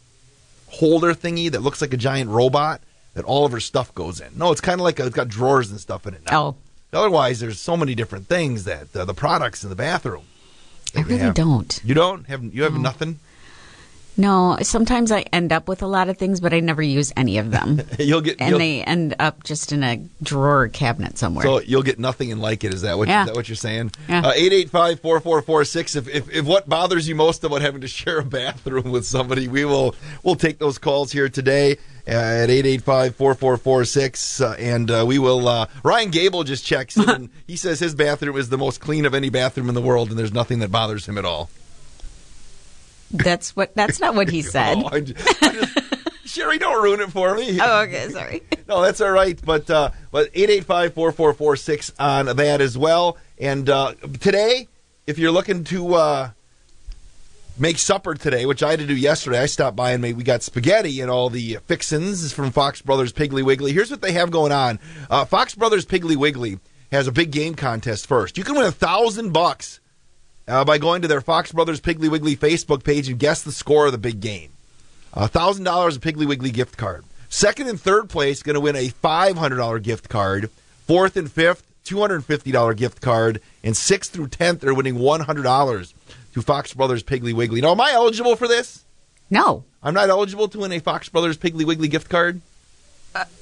holder 0.68 1.14
thingy 1.14 1.52
that 1.52 1.62
looks 1.62 1.82
like 1.82 1.94
a 1.94 1.98
giant 1.98 2.30
robot 2.30 2.82
that 3.14 3.26
all 3.26 3.46
of 3.46 3.52
her 3.52 3.60
stuff 3.60 3.94
goes 3.94 4.22
in. 4.22 4.38
No, 4.38 4.52
it's 4.52 4.62
kind 4.62 4.80
of 4.80 4.84
like 4.84 5.00
a, 5.00 5.06
it's 5.06 5.16
got 5.16 5.28
drawers 5.28 5.70
and 5.72 5.80
stuff 5.80 6.08
in 6.08 6.14
it 6.14 6.22
now. 6.30 6.42
Oh, 6.42 6.56
Otherwise, 6.94 7.40
there's 7.40 7.60
so 7.60 7.78
many 7.78 7.96
different 7.96 8.28
things 8.28 8.66
that 8.66 8.94
uh, 8.96 9.06
the 9.06 9.14
products 9.14 9.64
in 9.64 9.70
the 9.70 9.76
bathroom. 9.76 10.26
I 10.96 11.02
really 11.02 11.32
don't. 11.32 11.80
You 11.84 11.94
don't 11.94 12.28
have 12.28 12.44
you 12.44 12.64
have 12.64 12.78
nothing. 12.78 13.20
No, 14.18 14.58
sometimes 14.62 15.12
I 15.12 15.22
end 15.34 15.52
up 15.54 15.68
with 15.68 15.82
a 15.82 15.88
lot 15.88 16.10
of 16.10 16.18
things, 16.18 16.40
but 16.42 16.54
I 16.54 16.60
never 16.60 16.82
use 16.82 17.14
any 17.16 17.38
of 17.38 17.50
them. 17.52 17.82
You'll 18.00 18.22
get 18.22 18.42
and 18.42 18.50
you'll- 18.52 18.60
they 18.60 18.84
end 18.84 19.16
up 19.20 19.44
just 19.44 19.72
in 19.72 19.84
a 19.84 19.98
drawer 20.22 20.64
or 20.64 20.68
cabinet 20.68 21.18
somewhere. 21.18 21.46
So 21.46 21.62
you'll 21.62 21.82
get 21.84 21.98
nothing 21.98 22.32
and 22.32 22.42
like 22.42 22.64
it. 22.64 22.74
Is 22.74 22.82
that 22.82 22.98
what, 22.98 23.08
Yeah. 23.08 23.22
is 23.22 23.28
that 23.28 23.36
what 23.36 23.48
you're 23.50 23.56
saying? 23.56 23.92
Uh, 24.10 24.34
885-4446. 24.34 25.96
If, 25.96 26.08
if 26.08 26.30
if 26.30 26.46
what 26.46 26.68
bothers 26.68 27.08
you 27.08 27.16
most 27.16 27.44
about 27.44 27.62
having 27.62 27.82
to 27.82 27.88
share 27.88 28.20
a 28.20 28.26
bathroom 28.26 28.92
with 28.92 29.06
somebody, 29.06 29.48
we 29.48 29.66
will 29.66 29.96
we'll 30.24 30.36
take 30.36 30.60
those 30.60 30.78
calls 30.78 31.12
here 31.12 31.30
today 31.30 31.78
at 32.06 32.50
885-4446. 32.50 34.42
Uh, 34.42 34.54
and 34.60 34.92
uh, 34.92 35.06
we 35.08 35.20
will. 35.20 35.48
Uh, 35.48 35.68
Ryan 35.84 36.10
Gable 36.12 36.44
just 36.44 36.66
checks 36.66 36.98
in. 36.98 37.10
and 37.10 37.30
he 37.48 37.56
says 37.56 37.80
his 37.80 37.96
bathroom 37.96 38.36
is 38.38 38.50
the 38.50 38.58
most 38.58 38.82
clean 38.82 39.06
of 39.06 39.14
any 39.14 39.30
bathroom 39.30 39.70
in 39.70 39.76
the 39.76 39.82
world, 39.82 40.10
and 40.10 40.20
there's 40.20 40.34
nothing 40.34 40.60
that 40.60 40.72
bothers 40.72 41.06
him 41.08 41.18
at 41.18 41.26
all. 41.26 41.50
That's 43.14 43.56
what. 43.56 43.76
That's 43.76 44.00
not 44.00 44.16
what 44.16 44.30
he 44.30 44.42
said. 44.42 44.78
Oh, 44.78 44.90
I 44.92 44.96
I 44.96 45.00
just- 45.02 45.78
Sherry, 46.26 46.60
don't 46.60 46.82
ruin 46.82 47.02
it 47.02 47.12
for 47.12 47.36
me. 47.36 47.60
Oh, 47.62 47.82
okay, 47.82 48.08
sorry. 48.08 48.42
no, 48.70 48.82
that's 48.82 49.02
all 49.02 49.12
right. 49.12 49.38
But 49.44 49.70
uh, 49.70 49.90
but 50.12 50.30
eight 50.34 50.50
eight 50.50 50.64
five 50.64 50.94
four 50.94 51.12
four 51.12 51.34
four 51.34 51.58
six 51.58 51.92
on 52.00 52.28
that 52.38 52.62
as 52.62 52.78
well. 52.78 53.18
And 53.38 53.70
uh, 53.70 53.96
today, 54.22 54.70
if 55.06 55.20
you're 55.20 55.32
looking 55.32 55.66
to 55.66 55.96
uh, 55.96 56.30
make 57.60 57.80
supper 57.80 58.14
today, 58.16 58.46
which 58.46 58.64
I 58.64 58.70
had 58.70 58.80
to 58.80 58.88
do 58.88 58.96
yesterday, 58.96 59.40
I 59.42 59.46
stopped 59.48 59.76
by 59.76 59.92
and 59.92 60.02
made, 60.02 60.16
we 60.16 60.24
got 60.24 60.42
spaghetti 60.42 61.02
and 61.02 61.12
all 61.12 61.30
the 61.30 61.58
fixins 61.66 62.32
from 62.32 62.52
Fox 62.52 62.82
Brothers 62.82 63.12
Piggly 63.12 63.44
Wiggly. 63.44 63.74
Here's 63.74 63.92
what 63.92 64.02
they 64.02 64.14
have 64.14 64.32
going 64.32 64.54
on: 64.54 64.80
uh, 65.10 65.26
Fox 65.26 65.54
Brothers 65.54 65.86
Piggly 65.86 66.16
Wiggly 66.16 66.60
has 66.94 67.08
a 67.08 67.12
big 67.12 67.32
game 67.32 67.56
contest 67.56 68.08
first. 68.08 68.38
You 68.38 68.46
can 68.46 68.56
win 68.56 68.66
a 68.66 68.72
thousand 68.72 69.34
bucks 69.34 69.81
uh, 70.48 70.66
by 70.66 70.78
going 70.78 71.02
to 71.02 71.08
their 71.08 71.22
Fox 71.22 71.52
Brothers 71.52 71.82
Piggly 71.82 72.10
Wiggly 72.10 72.36
Facebook 72.36 72.84
page 72.84 73.10
and 73.10 73.20
guess 73.20 73.42
the 73.42 73.52
score 73.52 73.88
of 73.88 73.92
the 73.92 73.98
big 73.98 74.20
game. 74.20 74.52
A 75.14 75.28
thousand 75.28 75.66
dollars 75.66 75.98
a 75.98 76.00
Piggly 76.00 76.28
Wiggly 76.28 76.52
gift 76.52 76.78
card. 76.78 77.06
Second 77.30 77.68
and 77.68 77.80
third 77.80 78.10
place 78.10 78.44
going 78.44 78.56
to 78.56 78.60
win 78.60 78.76
a 78.76 78.90
five 78.90 79.38
hundred 79.38 79.58
dollar 79.58 79.80
gift 79.80 80.10
card. 80.10 80.50
Fourth 80.88 81.16
and 81.16 81.32
fifth, 81.32 81.66
two 81.84 82.00
hundred 82.00 82.16
and 82.16 82.26
fifty 82.26 82.52
dollar 82.52 82.74
gift 82.74 83.02
card, 83.02 83.42
and 83.64 83.76
sixth 83.76 84.12
through 84.12 84.28
tenth 84.28 84.64
are 84.64 84.74
winning 84.74 85.00
one 85.00 85.22
hundred 85.22 85.44
dollars 85.44 85.94
to 86.34 86.42
Fox 86.42 86.74
Brothers 86.74 87.04
Piggly 87.04 87.34
Wiggly. 87.34 87.62
Now, 87.62 87.72
am 87.72 87.82
I 87.82 87.92
eligible 87.92 88.36
for 88.36 88.48
this? 88.48 88.84
No. 89.30 89.64
I'm 89.84 89.94
not 89.94 90.10
eligible 90.10 90.48
to 90.50 90.60
win 90.60 90.72
a 90.72 90.80
Fox 90.80 91.10
Brothers 91.10 91.38
Piggly 91.38 91.66
Wiggly 91.66 91.88
gift 91.88 92.10
card. 92.10 92.42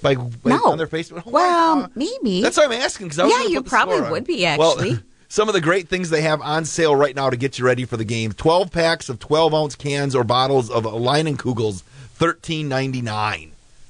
By, 0.01 0.15
by 0.15 0.25
no. 0.45 0.71
on 0.71 0.77
their 0.79 0.87
Facebook. 0.87 1.23
Oh, 1.27 1.31
well, 1.31 1.91
maybe. 1.93 2.41
That's 2.41 2.57
what 2.57 2.71
I'm 2.71 2.81
asking. 2.81 3.07
Because 3.07 3.19
I 3.19 3.27
yeah, 3.27 3.47
you 3.47 3.61
probably 3.61 4.09
would 4.09 4.25
be 4.25 4.43
Well, 4.43 4.71
actually. 4.71 4.99
Some 5.29 5.47
of 5.47 5.53
the 5.53 5.61
great 5.61 5.87
things 5.87 6.09
they 6.09 6.21
have 6.21 6.41
on 6.41 6.65
sale 6.65 6.95
right 6.95 7.15
now 7.15 7.29
to 7.29 7.37
get 7.37 7.57
you 7.59 7.65
ready 7.65 7.85
for 7.85 7.97
the 7.97 8.03
game 8.03 8.31
12 8.33 8.71
packs 8.71 9.09
of 9.09 9.19
12 9.19 9.53
ounce 9.53 9.75
cans 9.75 10.15
or 10.15 10.23
bottles 10.23 10.69
of 10.69 10.83
Leinenkugels, 10.83 11.83
$13.99. 12.19 13.49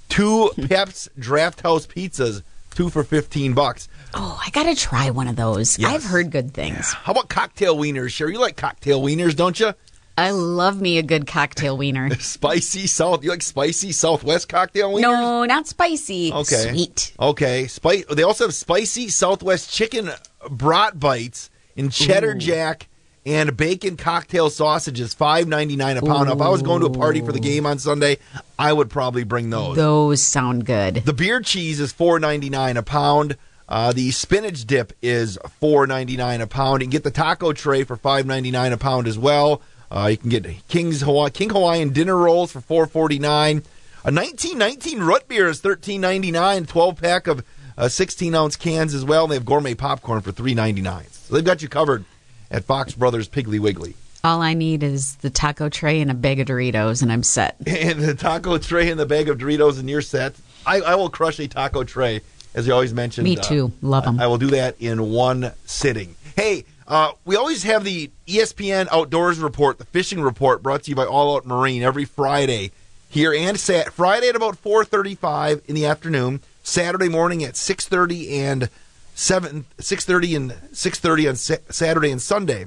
Two 0.09 0.51
Peps 0.67 1.09
Draft 1.17 1.61
House 1.61 1.87
pizzas, 1.87 2.43
two 2.75 2.89
for 2.89 3.03
15 3.03 3.53
bucks. 3.53 3.87
oh, 4.13 4.39
I 4.45 4.49
gotta 4.51 4.75
try 4.75 5.09
one 5.11 5.27
of 5.27 5.35
those. 5.35 5.79
Yes. 5.79 5.91
I've 5.91 6.03
heard 6.03 6.31
good 6.31 6.53
things. 6.53 6.91
How 6.93 7.13
about 7.13 7.29
cocktail 7.29 7.77
wieners? 7.77 8.09
Sure, 8.11 8.29
you 8.29 8.39
like 8.39 8.57
cocktail 8.57 9.01
wieners, 9.01 9.35
don't 9.35 9.59
you? 9.59 9.73
I 10.17 10.31
love 10.31 10.81
me 10.81 10.97
a 10.97 11.03
good 11.03 11.27
cocktail 11.27 11.77
wiener. 11.77 12.13
Spicy 12.19 12.87
South. 12.87 13.23
You 13.23 13.29
like 13.29 13.41
spicy 13.41 13.93
Southwest 13.93 14.49
cocktail 14.49 14.91
wieners? 14.91 15.01
no, 15.01 15.45
not 15.45 15.65
spicy. 15.67 16.33
Okay. 16.33 16.69
Sweet. 16.71 17.13
Okay. 17.17 17.67
Spice. 17.67 18.03
They 18.11 18.23
also 18.23 18.43
have 18.45 18.53
spicy 18.53 19.07
Southwest 19.07 19.71
chicken 19.73 20.09
brat 20.49 20.99
bites 20.99 21.49
in 21.75 21.89
cheddar 21.89 22.31
Ooh. 22.31 22.39
jack 22.39 22.87
and 23.25 23.55
bacon 23.55 23.97
cocktail 23.97 24.49
sausages, 24.49 25.13
five 25.13 25.47
ninety 25.47 25.75
nine 25.75 25.97
a 25.97 26.01
pound. 26.01 26.27
Now, 26.27 26.35
If 26.35 26.41
I 26.41 26.49
was 26.49 26.61
going 26.61 26.81
to 26.81 26.87
a 26.87 26.91
party 26.91 27.21
for 27.21 27.31
the 27.31 27.39
game 27.39 27.65
on 27.65 27.77
Sunday, 27.77 28.17
I 28.57 28.71
would 28.73 28.89
probably 28.89 29.23
bring 29.23 29.49
those. 29.49 29.75
Those 29.75 30.21
sound 30.21 30.65
good. 30.65 30.95
The 30.95 31.13
beer 31.13 31.41
cheese 31.41 31.79
is 31.79 31.91
four 31.91 32.19
ninety 32.19 32.49
nine 32.49 32.77
a 32.77 32.83
pound. 32.83 33.37
Uh, 33.67 33.93
the 33.93 34.09
spinach 34.11 34.65
dip 34.65 34.93
is 35.01 35.37
four 35.59 35.85
ninety 35.85 36.17
nine 36.17 36.41
a 36.41 36.47
pound. 36.47 36.81
You 36.81 36.87
can 36.87 36.91
get 36.91 37.03
the 37.03 37.11
taco 37.11 37.53
tray 37.53 37.83
for 37.83 37.95
five 37.97 38.25
ninety 38.25 38.51
nine 38.51 38.71
a 38.71 38.77
pound 38.77 39.05
as 39.05 39.17
well. 39.17 39.61
Uh, 39.91 40.07
you 40.11 40.17
can 40.17 40.29
get 40.29 40.67
King's 40.67 41.01
Hawaii, 41.01 41.29
King 41.29 41.49
Hawaiian 41.49 41.89
dinner 41.89 42.15
rolls 42.15 42.51
for 42.51 42.61
four 42.61 42.87
forty 42.87 43.19
nine. 43.19 43.63
A 44.03 44.11
nineteen 44.11 44.57
nineteen 44.57 45.01
root 45.01 45.27
beer 45.27 45.47
is 45.49 45.59
thirteen 45.59 46.01
ninety 46.01 46.31
nine. 46.31 46.65
Twelve 46.65 46.99
pack 46.99 47.27
of 47.27 47.43
uh, 47.79 47.87
sixteen 47.89 48.35
ounce 48.35 48.55
cans 48.55 48.93
as 48.93 49.03
well. 49.03 49.25
They 49.25 49.35
have 49.35 49.45
gourmet 49.45 49.73
popcorn 49.73 50.21
for 50.21 50.31
three 50.31 50.53
ninety 50.53 50.81
nine. 50.81 51.07
So 51.09 51.33
they've 51.33 51.43
got 51.43 51.61
you 51.63 51.69
covered 51.69 52.05
at 52.51 52.65
Fox 52.65 52.93
Brothers 52.93 53.27
Piggly 53.27 53.59
Wiggly. 53.59 53.95
All 54.23 54.41
I 54.41 54.53
need 54.53 54.83
is 54.83 55.15
the 55.17 55.29
taco 55.29 55.69
tray 55.69 56.01
and 56.01 56.11
a 56.11 56.13
bag 56.13 56.39
of 56.41 56.47
Doritos, 56.47 57.01
and 57.01 57.11
I'm 57.11 57.23
set. 57.23 57.55
and 57.65 57.99
the 58.01 58.15
taco 58.15 58.57
tray 58.57 58.91
and 58.91 58.99
the 58.99 59.05
bag 59.05 59.29
of 59.29 59.37
Doritos, 59.37 59.79
and 59.79 59.89
you're 59.89 60.01
set. 60.01 60.35
I, 60.65 60.81
I 60.81 60.95
will 60.95 61.09
crush 61.09 61.39
a 61.39 61.47
taco 61.47 61.85
tray, 61.85 62.21
as 62.53 62.67
you 62.67 62.73
always 62.73 62.93
mentioned. 62.93 63.23
Me 63.23 63.37
too. 63.37 63.71
Love 63.81 64.05
'em. 64.05 64.19
I, 64.19 64.25
I 64.25 64.27
will 64.27 64.37
do 64.37 64.47
that 64.47 64.75
in 64.79 65.09
one 65.09 65.53
sitting. 65.65 66.15
Hey, 66.35 66.65
uh, 66.85 67.13
we 67.23 67.37
always 67.37 67.63
have 67.63 67.85
the 67.85 68.11
ESPN 68.27 68.87
Outdoors 68.91 69.39
Report, 69.39 69.77
the 69.77 69.85
fishing 69.85 70.21
report, 70.21 70.61
brought 70.61 70.83
to 70.83 70.89
you 70.89 70.95
by 70.95 71.05
All 71.05 71.35
Out 71.37 71.45
Marine 71.45 71.81
every 71.83 72.03
Friday 72.05 72.71
here 73.09 73.33
and 73.33 73.59
sat 73.59 73.93
Friday 73.93 74.27
at 74.29 74.35
about 74.35 74.61
4:35 74.61 75.61
in 75.67 75.75
the 75.75 75.85
afternoon, 75.85 76.41
Saturday 76.69 77.09
morning 77.09 77.43
at 77.43 77.55
6:30 77.55 78.31
and 78.39 78.69
7 79.15 79.65
6:30 79.79 80.35
and 80.35 80.51
6:30 80.73 81.29
on 81.29 81.35
sa- 81.35 81.55
Saturday 81.69 82.11
and 82.11 82.21
Sunday. 82.21 82.65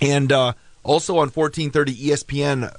And 0.00 0.30
uh, 0.30 0.52
also 0.82 1.14
on 1.14 1.30
1430 1.30 1.94
ESPN 2.10 2.74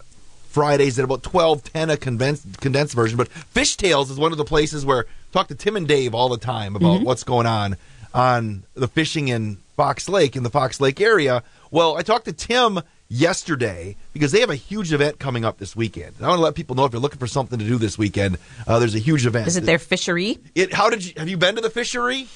Fridays 0.50 0.98
at 1.00 1.06
about 1.06 1.24
12:10 1.24 1.92
a 1.92 1.98
condensed, 1.98 2.60
condensed 2.62 2.94
version. 2.94 3.18
But 3.18 3.30
Fishtails 3.54 4.10
is 4.12 4.18
one 4.18 4.32
of 4.32 4.38
the 4.38 4.46
places 4.46 4.86
where 4.86 5.06
talk 5.32 5.48
to 5.48 5.56
Tim 5.56 5.76
and 5.76 5.88
Dave 5.88 6.14
all 6.14 6.30
the 6.30 6.38
time 6.38 6.76
about 6.76 7.02
Mhm. 7.02 7.04
what's 7.04 7.24
going 7.24 7.48
on 7.48 7.76
on 8.14 8.64
the 8.76 8.88
fishing 8.88 9.28
in 9.28 9.58
Fox 9.76 10.08
Lake 10.08 10.36
in 10.36 10.44
the 10.44 10.50
Fox 10.50 10.80
Lake 10.80 11.02
area. 11.02 11.44
Well, 11.72 11.98
I 11.98 12.02
talked 12.02 12.26
to 12.26 12.32
Tim 12.34 12.80
yesterday 13.10 13.96
because 14.14 14.32
they 14.32 14.40
have 14.40 14.50
a 14.50 14.56
huge 14.56 14.94
event 14.94 15.20
coming 15.20 15.46
up 15.46 15.58
this 15.58 15.76
weekend. 15.76 16.16
And 16.18 16.26
I 16.26 16.30
want 16.30 16.40
to 16.40 16.44
let 16.44 16.56
people 16.56 16.76
know 16.76 16.86
if 16.86 16.94
you're 16.94 17.02
looking 17.02 17.20
for 17.20 17.28
something 17.28 17.60
to 17.60 17.66
do 17.66 17.78
this 17.78 17.98
weekend, 17.98 18.38
uh, 18.66 18.80
there's 18.80 18.96
a 18.96 19.00
huge 19.00 19.26
event. 19.26 19.48
Is 19.48 19.58
it 19.58 19.66
their 19.66 19.80
fishery? 19.80 20.40
It. 20.56 20.74
How 20.74 20.90
did 20.90 21.06
you 21.06 21.14
have 21.18 21.30
you 21.30 21.38
been 21.38 21.56
to 21.56 21.62
the 21.62 21.70
fishery? 21.70 22.28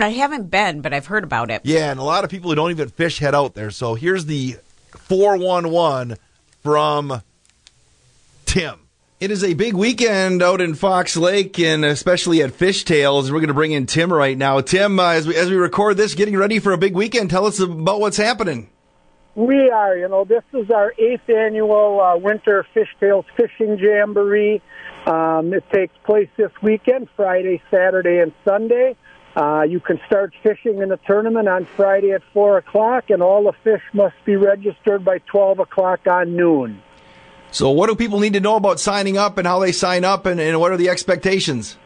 I 0.00 0.08
haven't 0.08 0.50
been, 0.50 0.80
but 0.80 0.92
I've 0.92 1.06
heard 1.06 1.22
about 1.22 1.50
it. 1.50 1.62
Yeah, 1.64 1.90
and 1.90 2.00
a 2.00 2.02
lot 2.02 2.24
of 2.24 2.30
people 2.30 2.50
who 2.50 2.56
don't 2.56 2.70
even 2.70 2.88
fish 2.88 3.18
head 3.18 3.34
out 3.34 3.54
there. 3.54 3.70
So 3.70 3.94
here's 3.94 4.26
the 4.26 4.56
411 4.90 6.16
from 6.62 7.22
Tim. 8.46 8.78
It 9.20 9.30
is 9.30 9.44
a 9.44 9.54
big 9.54 9.74
weekend 9.74 10.42
out 10.42 10.60
in 10.60 10.74
Fox 10.74 11.16
Lake 11.16 11.56
and 11.60 11.84
especially 11.84 12.42
at 12.42 12.50
Fishtails. 12.50 13.30
We're 13.30 13.38
going 13.38 13.46
to 13.46 13.54
bring 13.54 13.70
in 13.70 13.86
Tim 13.86 14.12
right 14.12 14.36
now. 14.36 14.60
Tim, 14.60 14.98
uh, 14.98 15.10
as, 15.10 15.28
we, 15.28 15.36
as 15.36 15.48
we 15.48 15.54
record 15.54 15.96
this, 15.96 16.14
getting 16.14 16.36
ready 16.36 16.58
for 16.58 16.72
a 16.72 16.78
big 16.78 16.96
weekend, 16.96 17.30
tell 17.30 17.46
us 17.46 17.60
about 17.60 18.00
what's 18.00 18.16
happening. 18.16 18.68
We 19.34 19.70
are, 19.70 19.96
you 19.96 20.08
know, 20.08 20.24
this 20.24 20.42
is 20.52 20.70
our 20.70 20.92
eighth 20.98 21.28
annual 21.30 22.00
uh, 22.00 22.18
Winter 22.18 22.66
Fishtails 22.74 23.24
Fishing 23.34 23.78
Jamboree. 23.78 24.60
Um, 25.06 25.54
it 25.54 25.64
takes 25.72 25.94
place 26.04 26.28
this 26.36 26.50
weekend, 26.62 27.08
Friday, 27.16 27.62
Saturday, 27.70 28.18
and 28.18 28.32
Sunday. 28.44 28.94
Uh, 29.34 29.62
you 29.62 29.80
can 29.80 29.98
start 30.06 30.34
fishing 30.42 30.82
in 30.82 30.90
the 30.90 30.98
tournament 31.06 31.48
on 31.48 31.64
Friday 31.64 32.12
at 32.12 32.22
4 32.34 32.58
o'clock, 32.58 33.08
and 33.08 33.22
all 33.22 33.44
the 33.44 33.54
fish 33.64 33.80
must 33.94 34.14
be 34.26 34.36
registered 34.36 35.02
by 35.02 35.18
12 35.18 35.60
o'clock 35.60 36.06
on 36.06 36.36
noon. 36.36 36.82
So, 37.50 37.70
what 37.70 37.88
do 37.88 37.96
people 37.96 38.20
need 38.20 38.34
to 38.34 38.40
know 38.40 38.56
about 38.56 38.80
signing 38.80 39.16
up 39.16 39.38
and 39.38 39.46
how 39.46 39.58
they 39.60 39.72
sign 39.72 40.04
up, 40.04 40.26
and, 40.26 40.38
and 40.38 40.60
what 40.60 40.72
are 40.72 40.76
the 40.76 40.90
expectations? 40.90 41.78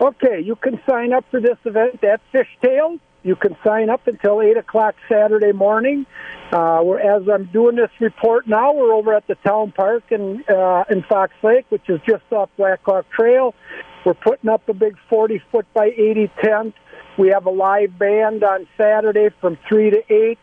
Okay, 0.00 0.40
you 0.40 0.56
can 0.56 0.80
sign 0.88 1.12
up 1.12 1.26
for 1.30 1.40
this 1.40 1.58
event 1.66 2.02
at 2.02 2.20
Fishtails. 2.32 3.00
You 3.26 3.34
can 3.34 3.56
sign 3.66 3.90
up 3.90 4.06
until 4.06 4.40
8 4.40 4.56
o'clock 4.56 4.94
Saturday 5.08 5.50
morning. 5.50 6.06
Uh, 6.52 6.78
we're, 6.84 7.00
as 7.00 7.28
I'm 7.28 7.46
doing 7.46 7.74
this 7.74 7.90
report 7.98 8.46
now, 8.46 8.72
we're 8.72 8.92
over 8.92 9.12
at 9.12 9.26
the 9.26 9.34
town 9.34 9.72
park 9.72 10.04
in, 10.10 10.44
uh, 10.48 10.84
in 10.88 11.02
Fox 11.02 11.32
Lake, 11.42 11.66
which 11.70 11.82
is 11.88 12.00
just 12.08 12.22
off 12.30 12.50
Blackhawk 12.56 13.10
Trail. 13.10 13.52
We're 14.04 14.14
putting 14.14 14.48
up 14.48 14.68
a 14.68 14.74
big 14.74 14.96
40 15.10 15.42
foot 15.50 15.66
by 15.74 15.86
80 15.86 16.30
tent. 16.40 16.74
We 17.18 17.30
have 17.30 17.46
a 17.46 17.50
live 17.50 17.98
band 17.98 18.44
on 18.44 18.68
Saturday 18.76 19.30
from 19.40 19.58
3 19.68 19.90
to 19.90 20.02
8. 20.08 20.38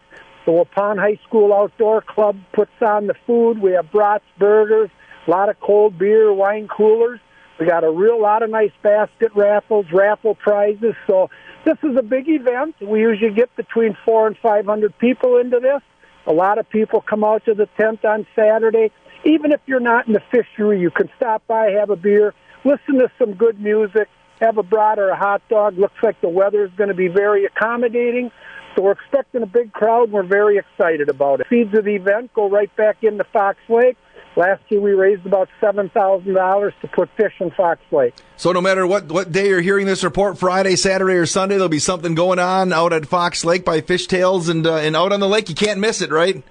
The 0.45 0.51
Waupun 0.51 0.99
High 0.99 1.19
School 1.25 1.53
Outdoor 1.53 2.01
Club 2.01 2.35
puts 2.51 2.73
on 2.81 3.07
the 3.07 3.15
food. 3.25 3.61
We 3.61 3.71
have 3.71 3.93
brats, 3.93 4.25
burgers, 4.37 4.89
a 5.25 5.31
lot 5.31 5.47
of 5.47 5.57
cold 5.61 5.97
beer, 5.97 6.33
wine 6.33 6.67
coolers. 6.67 7.21
We 7.59 7.65
got 7.65 7.85
a 7.85 7.91
real 7.91 8.21
lot 8.21 8.43
of 8.43 8.49
nice 8.49 8.73
basket 8.81 9.31
raffles, 9.35 9.85
raffle 9.93 10.35
prizes. 10.35 10.95
So 11.07 11.29
this 11.65 11.77
is 11.83 11.95
a 11.97 12.03
big 12.03 12.27
event. 12.27 12.75
We 12.81 13.01
usually 13.01 13.33
get 13.33 13.55
between 13.55 13.97
four 14.05 14.27
and 14.27 14.37
five 14.37 14.65
hundred 14.65 14.97
people 14.97 15.37
into 15.37 15.59
this. 15.59 15.81
A 16.25 16.33
lot 16.33 16.57
of 16.57 16.69
people 16.69 17.01
come 17.01 17.23
out 17.23 17.45
to 17.45 17.53
the 17.53 17.67
tent 17.77 18.05
on 18.05 18.25
Saturday. 18.35 18.91
Even 19.25 19.51
if 19.51 19.61
you're 19.65 19.79
not 19.79 20.07
in 20.07 20.13
the 20.13 20.21
fishery, 20.31 20.79
you 20.79 20.91
can 20.91 21.09
stop 21.17 21.45
by, 21.47 21.71
have 21.71 21.89
a 21.89 21.95
beer, 21.95 22.33
listen 22.65 22.99
to 22.99 23.09
some 23.17 23.33
good 23.33 23.59
music, 23.59 24.09
have 24.39 24.57
a 24.57 24.63
brat 24.63 24.99
or 24.99 25.09
a 25.09 25.17
hot 25.17 25.41
dog. 25.49 25.77
Looks 25.77 26.01
like 26.01 26.19
the 26.21 26.29
weather 26.29 26.65
is 26.65 26.71
going 26.77 26.89
to 26.89 26.93
be 26.93 27.07
very 27.07 27.45
accommodating. 27.45 28.31
So 28.75 28.83
we're 28.83 28.93
expecting 28.93 29.43
a 29.43 29.45
big 29.45 29.71
crowd. 29.71 30.11
We're 30.11 30.23
very 30.23 30.57
excited 30.57 31.09
about 31.09 31.41
it. 31.41 31.47
Feeds 31.47 31.77
of 31.77 31.85
the 31.85 31.95
event 31.95 32.33
go 32.33 32.49
right 32.49 32.73
back 32.75 33.03
into 33.03 33.23
Fox 33.25 33.57
Lake. 33.69 33.97
Last 34.35 34.63
year 34.69 34.81
we 34.81 34.93
raised 34.93 35.25
about 35.25 35.47
seven 35.61 35.89
thousand 35.89 36.33
dollars 36.33 36.73
to 36.81 36.87
put 36.87 37.09
fish 37.15 37.33
in 37.39 37.51
Fox 37.51 37.79
Lake. 37.91 38.15
So, 38.35 38.51
no 38.51 38.61
matter 38.61 38.87
what, 38.87 39.11
what 39.11 39.31
day 39.31 39.49
you're 39.49 39.61
hearing 39.61 39.85
this 39.85 40.03
report, 40.03 40.39
Friday, 40.39 40.75
Saturday, 40.75 41.13
or 41.13 41.27
Sunday, 41.27 41.55
there'll 41.55 41.69
be 41.69 41.77
something 41.79 42.15
going 42.15 42.39
on 42.39 42.73
out 42.73 42.93
at 42.93 43.05
Fox 43.05 43.45
Lake 43.45 43.63
by 43.63 43.81
Fishtails 43.81 44.49
and 44.49 44.65
uh, 44.65 44.77
and 44.77 44.95
out 44.95 45.11
on 45.11 45.19
the 45.19 45.29
lake. 45.29 45.49
You 45.49 45.55
can't 45.55 45.79
miss 45.79 46.01
it, 46.01 46.11
right? 46.11 46.43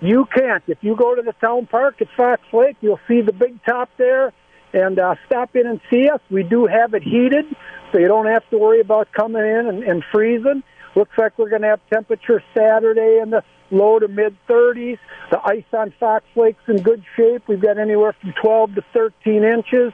You 0.00 0.26
can't. 0.34 0.64
If 0.66 0.78
you 0.80 0.96
go 0.96 1.14
to 1.14 1.22
the 1.22 1.32
town 1.34 1.66
park 1.66 2.00
at 2.00 2.08
Fox 2.16 2.42
Lake, 2.52 2.76
you'll 2.80 3.00
see 3.06 3.20
the 3.20 3.32
big 3.32 3.62
top 3.64 3.90
there, 3.98 4.32
and 4.72 4.98
uh, 4.98 5.14
stop 5.26 5.54
in 5.54 5.66
and 5.66 5.80
see 5.90 6.08
us. 6.08 6.20
We 6.30 6.42
do 6.42 6.66
have 6.66 6.94
it 6.94 7.04
heated, 7.04 7.44
so 7.92 7.98
you 7.98 8.08
don't 8.08 8.26
have 8.26 8.48
to 8.50 8.58
worry 8.58 8.80
about 8.80 9.12
coming 9.12 9.42
in 9.42 9.66
and, 9.66 9.82
and 9.84 10.04
freezing. 10.12 10.64
Looks 10.96 11.16
like 11.16 11.38
we're 11.38 11.50
going 11.50 11.62
to 11.62 11.68
have 11.68 11.80
temperature 11.92 12.42
Saturday 12.56 13.20
in 13.22 13.30
the 13.30 13.44
low 13.70 13.98
to 13.98 14.08
mid 14.08 14.36
30s. 14.48 14.98
The 15.30 15.40
ice 15.44 15.64
on 15.72 15.92
Fox 15.98 16.24
Lake's 16.36 16.62
in 16.68 16.82
good 16.82 17.02
shape. 17.16 17.42
We've 17.48 17.60
got 17.60 17.78
anywhere 17.78 18.14
from 18.20 18.34
12 18.40 18.76
to 18.76 18.84
13 18.92 19.44
inches. 19.44 19.92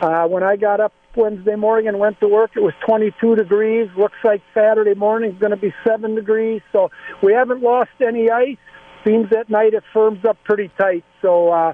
Uh, 0.00 0.26
when 0.28 0.42
I 0.42 0.56
got 0.56 0.80
up 0.80 0.92
Wednesday 1.16 1.56
morning 1.56 1.88
and 1.88 1.98
went 1.98 2.20
to 2.20 2.28
work, 2.28 2.52
it 2.54 2.62
was 2.62 2.74
22 2.86 3.36
degrees. 3.36 3.88
Looks 3.96 4.18
like 4.22 4.42
Saturday 4.54 4.94
morning 4.94 5.32
is 5.32 5.38
going 5.38 5.50
to 5.50 5.56
be 5.56 5.74
7 5.86 6.14
degrees. 6.14 6.62
So 6.72 6.90
we 7.22 7.32
haven't 7.32 7.62
lost 7.62 7.90
any 8.00 8.30
ice. 8.30 8.56
Seems 9.04 9.32
at 9.32 9.50
night 9.50 9.74
it 9.74 9.84
firms 9.92 10.24
up 10.24 10.36
pretty 10.44 10.70
tight. 10.78 11.04
So 11.22 11.50
uh, 11.50 11.72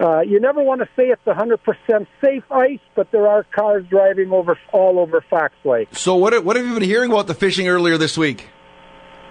uh, 0.00 0.20
you 0.20 0.40
never 0.40 0.62
want 0.62 0.80
to 0.80 0.88
say 0.96 1.04
it's 1.08 1.24
100% 1.24 2.06
safe 2.20 2.42
ice, 2.50 2.80
but 2.94 3.10
there 3.12 3.28
are 3.28 3.44
cars 3.44 3.84
driving 3.88 4.32
over 4.32 4.58
all 4.72 4.98
over 4.98 5.20
Fox 5.20 5.54
Lake. 5.64 5.88
So, 5.92 6.16
what 6.16 6.44
what 6.44 6.56
have 6.56 6.66
you 6.66 6.74
been 6.74 6.82
hearing 6.82 7.12
about 7.12 7.26
the 7.28 7.34
fishing 7.34 7.68
earlier 7.68 7.98
this 7.98 8.18
week? 8.18 8.48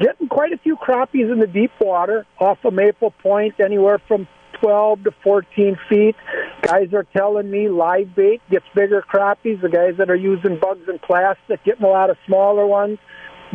Getting 0.01 0.29
quite 0.29 0.51
a 0.51 0.57
few 0.57 0.77
crappies 0.77 1.31
in 1.31 1.39
the 1.39 1.47
deep 1.47 1.71
water 1.79 2.25
off 2.39 2.57
of 2.65 2.73
Maple 2.73 3.11
Point, 3.21 3.59
anywhere 3.59 3.99
from 4.07 4.27
12 4.59 5.03
to 5.03 5.11
14 5.23 5.77
feet. 5.87 6.15
Guys 6.63 6.91
are 6.93 7.05
telling 7.15 7.51
me 7.51 7.69
live 7.69 8.15
bait 8.15 8.41
gets 8.49 8.65
bigger 8.73 9.03
crappies. 9.03 9.61
The 9.61 9.69
guys 9.69 9.97
that 9.97 10.09
are 10.09 10.15
using 10.15 10.57
bugs 10.59 10.87
and 10.87 10.99
plastic 11.01 11.63
getting 11.63 11.83
a 11.83 11.89
lot 11.89 12.09
of 12.09 12.17
smaller 12.25 12.65
ones. 12.65 12.97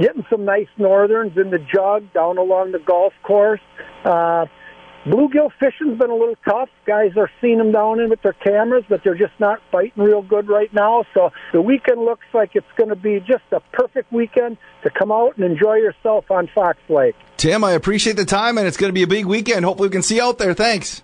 Getting 0.00 0.24
some 0.30 0.44
nice 0.44 0.68
northerns 0.76 1.36
in 1.36 1.50
the 1.50 1.58
jug 1.58 2.12
down 2.12 2.38
along 2.38 2.72
the 2.72 2.78
golf 2.78 3.14
course. 3.24 3.60
Uh, 4.04 4.46
Bluegill 5.06 5.52
fishing's 5.60 5.98
been 5.98 6.10
a 6.10 6.14
little 6.14 6.34
tough. 6.44 6.68
Guys 6.84 7.16
are 7.16 7.30
seeing 7.40 7.58
them 7.58 7.70
down 7.70 8.00
in 8.00 8.10
with 8.10 8.22
their 8.22 8.32
cameras, 8.32 8.84
but 8.88 9.04
they're 9.04 9.14
just 9.14 9.38
not 9.38 9.60
biting 9.70 10.02
real 10.02 10.20
good 10.20 10.48
right 10.48 10.72
now. 10.74 11.04
So 11.14 11.30
the 11.52 11.62
weekend 11.62 12.00
looks 12.00 12.26
like 12.34 12.56
it's 12.56 12.66
going 12.76 12.90
to 12.90 12.96
be 12.96 13.20
just 13.20 13.44
a 13.52 13.60
perfect 13.72 14.12
weekend 14.12 14.58
to 14.82 14.90
come 14.90 15.12
out 15.12 15.36
and 15.36 15.44
enjoy 15.44 15.76
yourself 15.76 16.28
on 16.30 16.48
Fox 16.52 16.78
Lake. 16.88 17.14
Tim, 17.36 17.62
I 17.62 17.72
appreciate 17.72 18.16
the 18.16 18.24
time, 18.24 18.58
and 18.58 18.66
it's 18.66 18.76
going 18.76 18.88
to 18.88 18.94
be 18.94 19.04
a 19.04 19.06
big 19.06 19.26
weekend. 19.26 19.64
Hopefully, 19.64 19.88
we 19.88 19.92
can 19.92 20.02
see 20.02 20.16
you 20.16 20.22
out 20.24 20.38
there. 20.38 20.54
Thanks. 20.54 21.02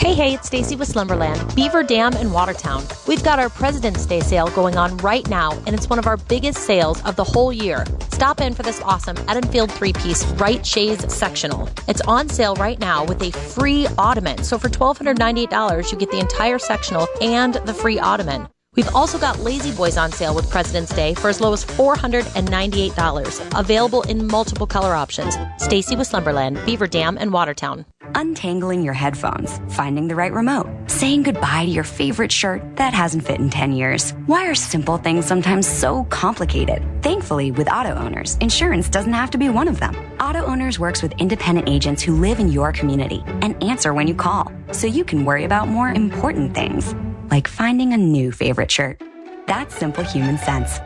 Hey, 0.00 0.14
hey, 0.14 0.32
it's 0.32 0.46
Stacy 0.46 0.76
with 0.76 0.88
Slumberland, 0.88 1.54
Beaver 1.54 1.82
Dam 1.82 2.14
in 2.14 2.32
Watertown. 2.32 2.82
We've 3.06 3.22
got 3.22 3.38
our 3.38 3.50
President's 3.50 4.06
Day 4.06 4.20
sale 4.20 4.48
going 4.48 4.78
on 4.78 4.96
right 4.96 5.28
now, 5.28 5.52
and 5.66 5.74
it's 5.74 5.90
one 5.90 5.98
of 5.98 6.06
our 6.06 6.16
biggest 6.16 6.60
sales 6.60 7.04
of 7.04 7.16
the 7.16 7.22
whole 7.22 7.52
year. 7.52 7.84
Stop 8.08 8.40
in 8.40 8.54
for 8.54 8.62
this 8.62 8.80
awesome 8.80 9.16
Edenfield 9.28 9.70
three 9.70 9.92
piece 9.92 10.24
Right 10.32 10.64
Chaise 10.64 11.12
sectional. 11.12 11.68
It's 11.86 12.00
on 12.08 12.30
sale 12.30 12.54
right 12.54 12.80
now 12.80 13.04
with 13.04 13.20
a 13.20 13.30
free 13.30 13.86
ottoman. 13.98 14.42
So 14.42 14.58
for 14.58 14.70
$1,298, 14.70 15.92
you 15.92 15.98
get 15.98 16.10
the 16.10 16.18
entire 16.18 16.58
sectional 16.58 17.06
and 17.20 17.56
the 17.66 17.74
free 17.74 17.98
ottoman. 17.98 18.48
We've 18.76 18.94
also 18.94 19.18
got 19.18 19.40
La-Z-Boys 19.40 19.96
on 19.96 20.12
sale 20.12 20.32
with 20.32 20.48
President's 20.48 20.94
Day 20.94 21.14
for 21.14 21.28
as 21.28 21.40
low 21.40 21.52
as 21.52 21.64
$498. 21.64 23.58
Available 23.58 24.02
in 24.02 24.28
multiple 24.28 24.66
color 24.66 24.94
options. 24.94 25.36
Stacy 25.56 25.96
with 25.96 26.06
Slumberland, 26.06 26.64
Beaver 26.64 26.86
Dam, 26.86 27.18
and 27.18 27.32
Watertown. 27.32 27.84
Untangling 28.14 28.82
your 28.82 28.94
headphones, 28.94 29.60
finding 29.74 30.06
the 30.06 30.14
right 30.14 30.32
remote, 30.32 30.68
saying 30.86 31.24
goodbye 31.24 31.64
to 31.64 31.70
your 31.70 31.84
favorite 31.84 32.30
shirt 32.30 32.62
that 32.76 32.94
hasn't 32.94 33.24
fit 33.24 33.40
in 33.40 33.50
10 33.50 33.72
years. 33.72 34.12
Why 34.26 34.46
are 34.46 34.54
simple 34.54 34.98
things 34.98 35.26
sometimes 35.26 35.66
so 35.66 36.04
complicated? 36.04 36.82
Thankfully, 37.02 37.50
with 37.50 37.70
auto 37.70 37.94
owners, 37.94 38.36
insurance 38.40 38.88
doesn't 38.88 39.12
have 39.12 39.30
to 39.32 39.38
be 39.38 39.48
one 39.48 39.68
of 39.68 39.80
them. 39.80 39.96
Auto 40.20 40.44
Owners 40.44 40.78
works 40.78 41.02
with 41.02 41.12
independent 41.18 41.68
agents 41.68 42.02
who 42.02 42.14
live 42.20 42.38
in 42.38 42.48
your 42.48 42.72
community 42.72 43.22
and 43.42 43.60
answer 43.62 43.92
when 43.94 44.06
you 44.06 44.14
call, 44.14 44.50
so 44.72 44.86
you 44.86 45.04
can 45.04 45.24
worry 45.24 45.44
about 45.44 45.68
more 45.68 45.88
important 45.88 46.54
things, 46.54 46.94
like 47.30 47.48
finding 47.48 47.92
a 47.92 47.96
new 47.96 48.32
favorite 48.32 48.70
shirt. 48.70 49.02
That's 49.46 49.74
simple 49.74 50.04
human 50.04 50.38
sense. 50.38 50.80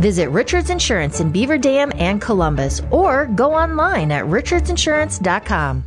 Visit 0.00 0.28
Richards 0.30 0.70
Insurance 0.70 1.20
in 1.20 1.32
Beaver 1.32 1.58
Dam 1.58 1.92
and 1.96 2.20
Columbus 2.20 2.82
or 2.90 3.26
go 3.26 3.52
online 3.52 4.12
at 4.12 4.24
richardsinsurance.com. 4.24 5.84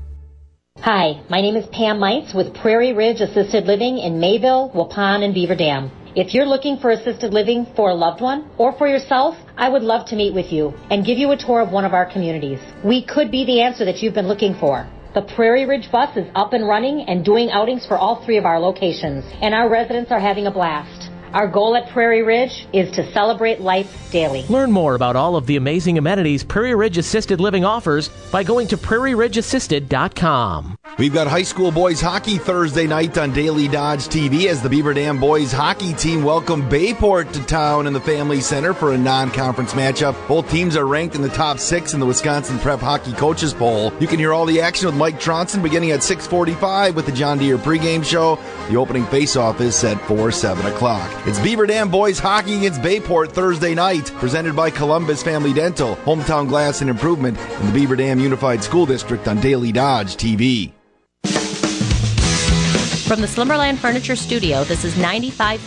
Hi, 0.82 1.22
my 1.30 1.42
name 1.42 1.58
is 1.58 1.68
Pam 1.68 2.00
Meitz 2.00 2.34
with 2.34 2.56
Prairie 2.56 2.94
Ridge 2.94 3.20
Assisted 3.20 3.66
Living 3.66 3.98
in 3.98 4.20
Mayville, 4.20 4.72
Waupun, 4.74 5.24
and 5.24 5.34
Beaver 5.34 5.56
Dam. 5.56 5.92
If 6.16 6.34
you're 6.34 6.46
looking 6.46 6.78
for 6.78 6.90
assisted 6.90 7.34
living 7.34 7.68
for 7.76 7.90
a 7.90 7.94
loved 7.94 8.22
one 8.22 8.50
or 8.58 8.72
for 8.78 8.88
yourself, 8.88 9.36
I 9.58 9.70
would 9.70 9.84
love 9.84 10.08
to 10.08 10.16
meet 10.16 10.34
with 10.34 10.52
you 10.52 10.74
and 10.90 11.06
give 11.06 11.18
you 11.18 11.32
a 11.32 11.38
tour 11.38 11.62
of 11.62 11.72
one 11.72 11.86
of 11.86 11.94
our 11.94 12.12
communities. 12.12 12.60
We 12.84 13.06
could 13.06 13.30
be 13.30 13.46
the 13.46 13.62
answer 13.62 13.86
that 13.86 14.02
you've 14.02 14.16
been 14.16 14.28
looking 14.28 14.56
for. 14.56 14.88
The 15.16 15.24
Prairie 15.24 15.66
Ridge 15.66 15.92
bus 15.92 16.16
is 16.16 16.28
up 16.36 16.54
and 16.54 16.68
running 16.68 17.02
and 17.10 17.26
doing 17.26 17.50
outings 17.50 17.84
for 17.84 17.98
all 17.98 18.24
three 18.24 18.38
of 18.38 18.46
our 18.46 18.60
locations, 18.60 19.26
and 19.42 19.56
our 19.56 19.68
residents 19.68 20.12
are 20.12 20.20
having 20.20 20.46
a 20.46 20.52
blast. 20.52 20.99
Our 21.34 21.48
goal 21.48 21.76
at 21.76 21.90
Prairie 21.90 22.24
Ridge 22.24 22.68
is 22.74 22.90
to 22.96 23.12
celebrate 23.12 23.62
life 23.62 24.12
daily. 24.12 24.44
Learn 24.50 24.72
more 24.72 24.96
about 24.96 25.16
all 25.16 25.36
of 25.36 25.46
the 25.46 25.58
amazing 25.58 26.00
amenities 26.00 26.44
Prairie 26.44 26.74
Ridge 26.74 26.98
Assisted 26.98 27.40
Living 27.40 27.64
offers 27.64 28.10
by 28.32 28.44
going 28.44 28.68
to 28.70 28.78
prairieridgeassisted.com. 28.78 30.76
We've 30.98 31.14
got 31.14 31.28
high 31.28 31.44
school 31.44 31.72
boys 31.72 32.02
hockey 32.02 32.38
Thursday 32.38 32.88
night 32.88 33.16
on 33.18 33.32
Daily 33.32 33.68
Dodge 33.68 34.08
TV 34.08 34.48
as 34.48 34.64
the 34.64 34.70
Beaver 34.70 34.96
Dam 34.96 35.20
boys 35.20 35.52
hockey 35.52 35.94
team 35.94 36.24
welcome 36.24 36.68
Bay 36.68 36.96
Port 36.96 37.32
to 37.34 37.46
town 37.46 37.86
in 37.86 37.94
the 37.94 38.02
Family 38.02 38.42
Center 38.42 38.74
for 38.74 38.94
a 38.94 38.98
non-conference 38.98 39.74
matchup. 39.74 40.16
Both 40.28 40.50
teams 40.50 40.76
are 40.76 40.88
ranked 40.88 41.14
in 41.16 41.22
the 41.22 41.30
top 41.30 41.60
six 41.60 41.94
in 41.94 42.00
the 42.00 42.08
Wisconsin 42.08 42.58
Prep 42.58 42.80
Hockey 42.80 43.14
Coaches 43.14 43.54
Poll. 43.54 43.94
You 44.00 44.08
can 44.08 44.18
hear 44.18 44.34
all 44.34 44.48
the 44.48 44.62
action 44.62 44.88
with 44.88 44.96
Mike 44.96 45.20
Tronson 45.20 45.62
beginning 45.62 45.92
at 45.92 46.00
6:45 46.00 46.96
with 46.96 47.06
the 47.06 47.12
John 47.12 47.38
Deere 47.38 47.60
pregame 47.60 48.04
show. 48.04 48.40
The 48.70 48.78
opening 48.78 49.06
face-off 49.06 49.62
is 49.62 49.76
set 49.76 50.02
for 50.02 50.32
7 50.32 50.66
o'clock. 50.66 51.10
It's 51.26 51.38
Beaver 51.40 51.68
Dam 51.68 51.92
boys 51.92 52.18
hockey 52.18 52.56
against 52.56 52.82
Bay 52.82 53.02
Port 53.02 53.34
Thursday 53.34 53.76
night, 53.76 54.10
presented 54.16 54.56
by 54.56 54.72
Columbus 54.72 55.22
Family 55.22 55.52
Dental, 55.52 55.98
Hometown 55.98 56.48
Glass 56.48 56.80
and 56.80 56.90
Improvement, 56.90 57.38
and 57.38 57.68
the 57.68 57.74
Beaver 57.74 57.98
Dam 57.98 58.20
Unified 58.20 58.64
School 58.64 58.86
District 58.86 59.28
on 59.28 59.42
Daily 59.42 59.74
Dodge 59.74 60.16
TV. 60.16 60.72
From 63.06 63.20
the 63.20 63.28
Slumberland 63.28 63.80
Furniture 63.80 64.16
Studio, 64.16 64.64
this 64.64 64.86
is 64.86 64.94
95.3 64.94 65.58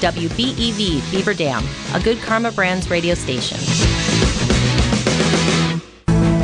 WBEV 0.00 1.10
Beaver 1.10 1.34
Dam, 1.34 1.64
a 1.92 2.00
good 2.00 2.18
Karma 2.20 2.52
Brands 2.52 2.88
radio 2.88 3.14
station. 3.14 3.89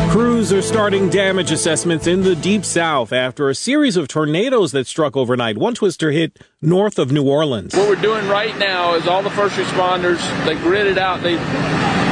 Crews 0.08 0.52
are 0.52 0.62
starting 0.62 1.10
damage 1.10 1.50
assessments 1.50 2.06
in 2.06 2.22
the 2.22 2.34
deep 2.34 2.64
south 2.64 3.12
after 3.12 3.50
a 3.50 3.54
series 3.54 3.96
of 3.96 4.08
tornadoes 4.08 4.72
that 4.72 4.86
struck 4.86 5.16
overnight. 5.16 5.58
One 5.58 5.74
twister 5.74 6.10
hit 6.10 6.38
north 6.62 6.98
of 6.98 7.12
New 7.12 7.28
Orleans. 7.28 7.74
What 7.74 7.88
we're 7.88 8.00
doing 8.00 8.26
right 8.28 8.56
now 8.56 8.94
is 8.94 9.06
all 9.06 9.22
the 9.22 9.30
first 9.30 9.56
responders, 9.56 10.18
they 10.46 10.54
gridded 10.56 10.96
out, 10.96 11.22
they 11.22 11.36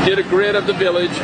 did 0.05 0.19
a 0.19 0.29
grid 0.29 0.55
of 0.55 0.67
the 0.67 0.75
village, 0.75 1.17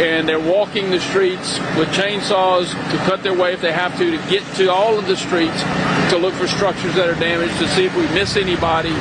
and 0.00 0.26
they're 0.26 0.40
walking 0.40 0.90
the 0.90 1.00
streets 1.00 1.58
with 1.76 1.88
chainsaws 1.88 2.70
to 2.90 2.96
cut 2.98 3.22
their 3.22 3.34
way 3.36 3.52
if 3.52 3.60
they 3.60 3.72
have 3.72 3.98
to, 3.98 4.10
to 4.10 4.30
get 4.30 4.42
to 4.56 4.72
all 4.72 4.98
of 4.98 5.06
the 5.06 5.16
streets 5.16 5.62
to 6.10 6.18
look 6.18 6.34
for 6.34 6.46
structures 6.46 6.94
that 6.94 7.08
are 7.08 7.18
damaged, 7.18 7.58
to 7.58 7.68
see 7.68 7.84
if 7.84 7.96
we 7.96 8.02
miss 8.14 8.36
anybody 8.36 8.92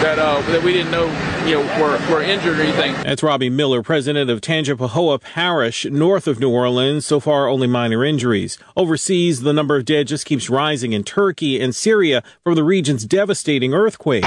that 0.00 0.18
uh, 0.18 0.40
that 0.52 0.62
we 0.62 0.72
didn't 0.72 0.90
know, 0.90 1.06
you 1.46 1.54
know, 1.54 1.80
were, 1.80 1.98
were 2.10 2.22
injured 2.22 2.58
or 2.58 2.62
anything. 2.62 2.94
That's 3.02 3.22
Robbie 3.22 3.50
Miller, 3.50 3.82
president 3.82 4.30
of 4.30 4.40
Tangipahoa 4.40 5.20
Parish, 5.20 5.84
north 5.86 6.26
of 6.26 6.40
New 6.40 6.50
Orleans. 6.50 7.06
So 7.06 7.20
far, 7.20 7.48
only 7.48 7.66
minor 7.66 8.04
injuries. 8.04 8.58
Overseas, 8.76 9.42
the 9.42 9.52
number 9.52 9.76
of 9.76 9.84
dead 9.84 10.08
just 10.08 10.26
keeps 10.26 10.48
rising 10.48 10.92
in 10.92 11.04
Turkey 11.04 11.60
and 11.60 11.74
Syria 11.74 12.22
from 12.44 12.54
the 12.54 12.64
region's 12.64 13.04
devastating 13.04 13.74
earthquake. 13.74 14.24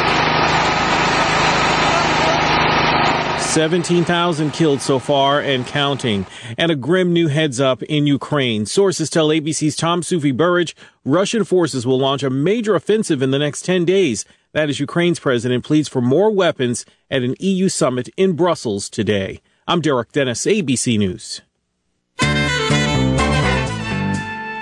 17,000 3.54 4.50
killed 4.50 4.82
so 4.82 4.98
far 4.98 5.40
and 5.40 5.68
counting. 5.68 6.26
And 6.58 6.72
a 6.72 6.76
grim 6.76 7.14
new 7.14 7.28
heads 7.28 7.60
up 7.60 7.84
in 7.84 8.08
Ukraine. 8.08 8.66
Sources 8.66 9.12
tell 9.12 9.28
ABC's 9.28 9.76
Tom 9.76 10.02
Soufi 10.02 10.36
Burridge 10.36 10.76
Russian 11.06 11.44
forces 11.44 11.86
will 11.86 12.00
launch 12.00 12.24
a 12.24 12.32
major 12.32 12.74
offensive 12.74 13.22
in 13.22 13.30
the 13.30 13.38
next 13.38 13.64
10 13.64 13.86
days. 13.86 14.26
That 14.54 14.72
is 14.72 14.80
Ukraine's 14.80 15.20
president 15.20 15.64
pleads 15.64 15.88
for 15.88 16.02
more 16.02 16.32
weapons 16.32 16.84
at 17.12 17.22
an 17.22 17.36
EU 17.40 17.70
summit 17.70 18.10
in 18.18 18.34
Brussels 18.34 18.90
today. 18.90 19.40
I'm 19.68 19.82
Derek 19.82 20.12
Dennis, 20.12 20.48
ABC 20.48 20.98
News. 20.98 21.42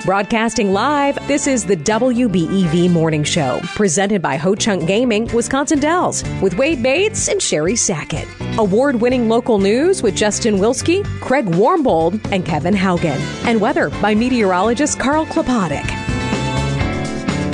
Broadcasting 0.05 0.73
live, 0.73 1.27
this 1.27 1.45
is 1.45 1.63
the 1.63 1.77
WBEV 1.77 2.89
Morning 2.89 3.23
Show, 3.23 3.59
presented 3.75 4.19
by 4.19 4.35
Ho 4.35 4.55
Chunk 4.55 4.87
Gaming, 4.87 5.27
Wisconsin 5.31 5.79
Dells, 5.79 6.23
with 6.41 6.57
Wade 6.57 6.81
Bates 6.81 7.27
and 7.27 7.39
Sherry 7.39 7.75
Sackett. 7.75 8.27
Award 8.57 8.95
winning 8.99 9.29
local 9.29 9.59
news 9.59 10.01
with 10.01 10.15
Justin 10.15 10.55
Wilski, 10.55 11.05
Craig 11.21 11.45
Warmbold, 11.45 12.19
and 12.31 12.43
Kevin 12.43 12.73
Haugen. 12.73 13.19
And 13.45 13.61
weather 13.61 13.91
by 14.01 14.15
meteorologist 14.15 14.99
Carl 14.99 15.27
Klopotik. 15.27 15.85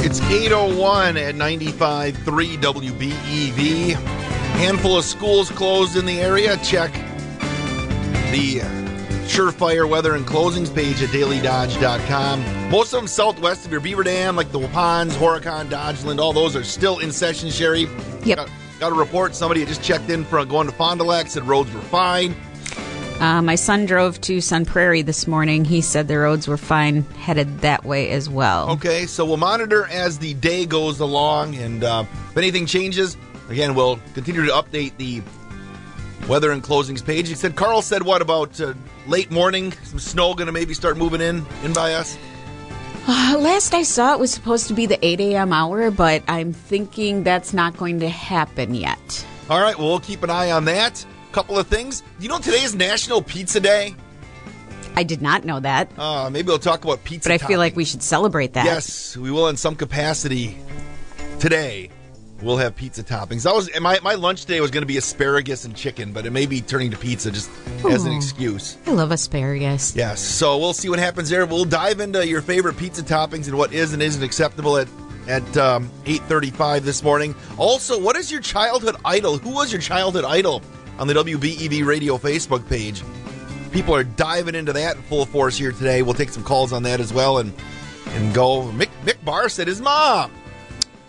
It's 0.05 0.21
801 0.21 1.17
at 1.17 1.35
95.3 1.35 2.13
WBEV. 2.59 3.93
Handful 4.55 4.97
of 4.97 5.03
schools 5.03 5.51
closed 5.51 5.97
in 5.97 6.05
the 6.05 6.21
area. 6.21 6.55
Check 6.63 6.93
the 8.31 8.61
Surefire 9.27 9.87
weather 9.87 10.15
and 10.15 10.25
closings 10.25 10.73
page 10.73 11.01
at 11.03 11.09
dailydodge.com. 11.09 12.71
Most 12.71 12.93
of 12.93 12.99
them 12.99 13.07
southwest 13.07 13.65
of 13.65 13.71
your 13.71 13.81
Beaver 13.81 14.03
Dam, 14.03 14.35
like 14.35 14.51
the 14.51 14.59
Waupuns, 14.59 15.11
Horicon, 15.11 15.69
Dodgeland, 15.69 16.19
all 16.19 16.33
those 16.33 16.55
are 16.55 16.63
still 16.63 16.99
in 16.99 17.11
session, 17.11 17.49
Sherry. 17.49 17.87
Yep. 18.23 18.37
Got, 18.37 18.49
got 18.79 18.91
a 18.93 18.95
report. 18.95 19.35
Somebody 19.35 19.59
had 19.59 19.69
just 19.69 19.83
checked 19.83 20.09
in 20.09 20.23
from 20.23 20.47
going 20.47 20.67
to 20.67 20.73
Fond 20.73 20.99
du 20.99 21.05
Lac, 21.05 21.27
said 21.27 21.43
roads 21.43 21.71
were 21.73 21.81
fine. 21.81 22.35
Uh, 23.19 23.41
my 23.41 23.55
son 23.55 23.85
drove 23.85 24.21
to 24.21 24.39
Sun 24.39 24.65
Prairie 24.65 25.01
this 25.01 25.25
morning. 25.25 25.65
He 25.65 25.81
said 25.81 26.07
the 26.07 26.19
roads 26.19 26.47
were 26.47 26.57
fine, 26.57 27.01
headed 27.17 27.61
that 27.61 27.83
way 27.83 28.11
as 28.11 28.29
well. 28.29 28.69
Okay, 28.71 29.07
so 29.07 29.25
we'll 29.25 29.37
monitor 29.37 29.87
as 29.87 30.19
the 30.19 30.35
day 30.35 30.67
goes 30.67 30.99
along, 30.99 31.55
and 31.55 31.83
uh, 31.83 32.05
if 32.29 32.37
anything 32.37 32.67
changes, 32.67 33.17
again, 33.49 33.73
we'll 33.73 33.99
continue 34.13 34.45
to 34.45 34.51
update 34.51 34.95
the 34.97 35.21
weather 36.27 36.51
and 36.51 36.63
closings 36.63 37.03
page. 37.03 37.27
He 37.27 37.35
said 37.35 37.55
Carl 37.55 37.81
said 37.81 38.03
what 38.03 38.21
about 38.21 38.59
uh, 38.59 38.73
late 39.07 39.31
morning? 39.31 39.71
Some 39.83 39.99
snow 39.99 40.33
going 40.33 40.47
to 40.47 40.51
maybe 40.51 40.73
start 40.73 40.97
moving 40.97 41.21
in 41.21 41.45
in 41.63 41.73
by 41.73 41.93
us. 41.93 42.17
Uh, 43.09 43.37
last 43.39 43.73
I 43.73 43.83
saw, 43.83 44.13
it 44.13 44.19
was 44.19 44.31
supposed 44.31 44.67
to 44.67 44.73
be 44.73 44.85
the 44.85 45.03
8 45.05 45.21
a.m. 45.21 45.53
hour, 45.53 45.89
but 45.91 46.23
I'm 46.27 46.51
thinking 46.51 47.23
that's 47.23 47.53
not 47.53 47.77
going 47.77 48.01
to 48.01 48.09
happen 48.09 48.75
yet. 48.75 49.25
All 49.49 49.61
right, 49.61 49.77
well, 49.77 49.87
we'll 49.87 49.99
keep 50.01 50.23
an 50.23 50.29
eye 50.29 50.51
on 50.51 50.65
that. 50.65 51.05
Couple 51.31 51.57
of 51.57 51.67
things. 51.67 52.03
You 52.19 52.27
know, 52.27 52.39
today 52.39 52.63
is 52.63 52.75
National 52.75 53.21
Pizza 53.21 53.61
Day. 53.61 53.95
I 54.97 55.03
did 55.03 55.21
not 55.21 55.45
know 55.45 55.59
that. 55.61 55.89
Uh, 55.97 56.29
maybe 56.29 56.47
we'll 56.47 56.59
talk 56.59 56.83
about 56.83 57.03
pizza. 57.05 57.29
But 57.29 57.41
I 57.41 57.47
feel 57.47 57.59
like 57.59 57.75
we 57.77 57.85
should 57.85 58.03
celebrate 58.03 58.53
that. 58.53 58.65
Yes, 58.65 59.15
we 59.15 59.31
will 59.31 59.47
in 59.47 59.55
some 59.55 59.75
capacity 59.75 60.57
today. 61.39 61.91
We'll 62.41 62.57
have 62.57 62.76
pizza 62.76 63.03
toppings. 63.03 63.49
I 63.49 63.53
was 63.53 63.69
my, 63.80 63.99
my 64.03 64.14
lunch 64.14 64.41
today 64.41 64.61
was 64.61 64.69
going 64.69 64.84
to 64.84 64.88
be 64.88 64.97
asparagus 64.97 65.65
and 65.65 65.76
chicken, 65.76 66.14
but 66.14 66.26
it 66.27 66.30
may 66.31 66.45
be 66.45 66.61
turning 66.61 66.91
to 66.91 66.97
pizza 66.97 67.31
just 67.31 67.49
as 67.89 68.05
an 68.05 68.14
excuse. 68.14 68.77
I 68.85 68.91
love 68.91 69.11
asparagus. 69.11 69.95
Yes, 69.95 70.22
so 70.22 70.57
we'll 70.57 70.73
see 70.73 70.88
what 70.89 70.99
happens 70.99 71.30
there. 71.30 71.47
We'll 71.47 71.65
dive 71.65 71.99
into 71.99 72.27
your 72.27 72.41
favorite 72.41 72.77
pizza 72.77 73.01
toppings 73.01 73.47
and 73.47 73.57
what 73.57 73.73
is 73.73 73.93
and 73.93 74.03
isn't 74.03 74.22
acceptable 74.23 74.77
at 74.77 74.88
at 75.27 75.57
um, 75.57 75.89
8:35 76.05 76.81
this 76.81 77.01
morning. 77.01 77.35
Also, 77.57 77.99
what 77.99 78.15
is 78.15 78.31
your 78.31 78.41
childhood 78.41 78.95
idol? 79.03 79.38
Who 79.39 79.49
was 79.51 79.72
your 79.72 79.81
childhood 79.81 80.23
idol 80.23 80.61
on 80.99 81.07
the 81.07 81.15
WBEV 81.15 81.85
Radio 81.85 82.18
Facebook 82.18 82.68
page? 82.69 83.01
People 83.72 83.95
are 83.95 84.03
diving 84.03 84.53
into 84.55 84.73
that 84.73 84.95
in 84.95 85.01
full 85.03 85.26
force 85.26 85.57
here 85.57 85.72
today. 85.72 86.03
We'll 86.03 86.14
take 86.14 86.30
some 86.30 86.43
calls 86.43 86.72
on 86.72 86.84
that 86.84 86.99
as 86.99 87.11
well 87.11 87.39
and 87.39 87.51
and 88.09 88.34
go. 88.34 88.72
Mick 88.73 88.89
Mick 89.05 89.23
Barr 89.26 89.49
said 89.49 89.68
his 89.68 89.81
mom. 89.81 90.31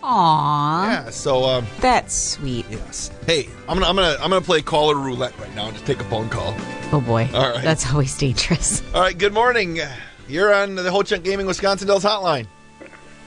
Aww. 0.03 0.83
Yeah, 0.85 1.09
so 1.09 1.43
um, 1.43 1.65
That's 1.79 2.13
sweet. 2.13 2.65
Yes. 2.69 3.11
Hey, 3.25 3.47
I'm 3.67 3.77
gonna 3.77 3.87
I'm 3.87 3.95
gonna 3.95 4.17
I'm 4.21 4.29
gonna 4.29 4.41
play 4.41 4.61
caller 4.61 4.95
roulette 4.95 5.37
right 5.39 5.53
now 5.55 5.65
and 5.65 5.73
just 5.73 5.85
take 5.85 5.99
a 5.99 6.05
phone 6.05 6.29
call. 6.29 6.55
Oh 6.91 7.01
boy. 7.05 7.29
All 7.33 7.51
right. 7.51 7.63
That's 7.63 7.91
always 7.91 8.17
dangerous. 8.17 8.81
All 8.93 9.01
right. 9.01 9.17
Good 9.17 9.33
morning. 9.33 9.79
You're 10.27 10.53
on 10.53 10.75
the 10.75 10.89
Ho 10.91 11.01
Chunk 11.03 11.23
Gaming 11.23 11.47
Wisconsin 11.47 11.87
Dells 11.87 12.03
hotline. 12.03 12.47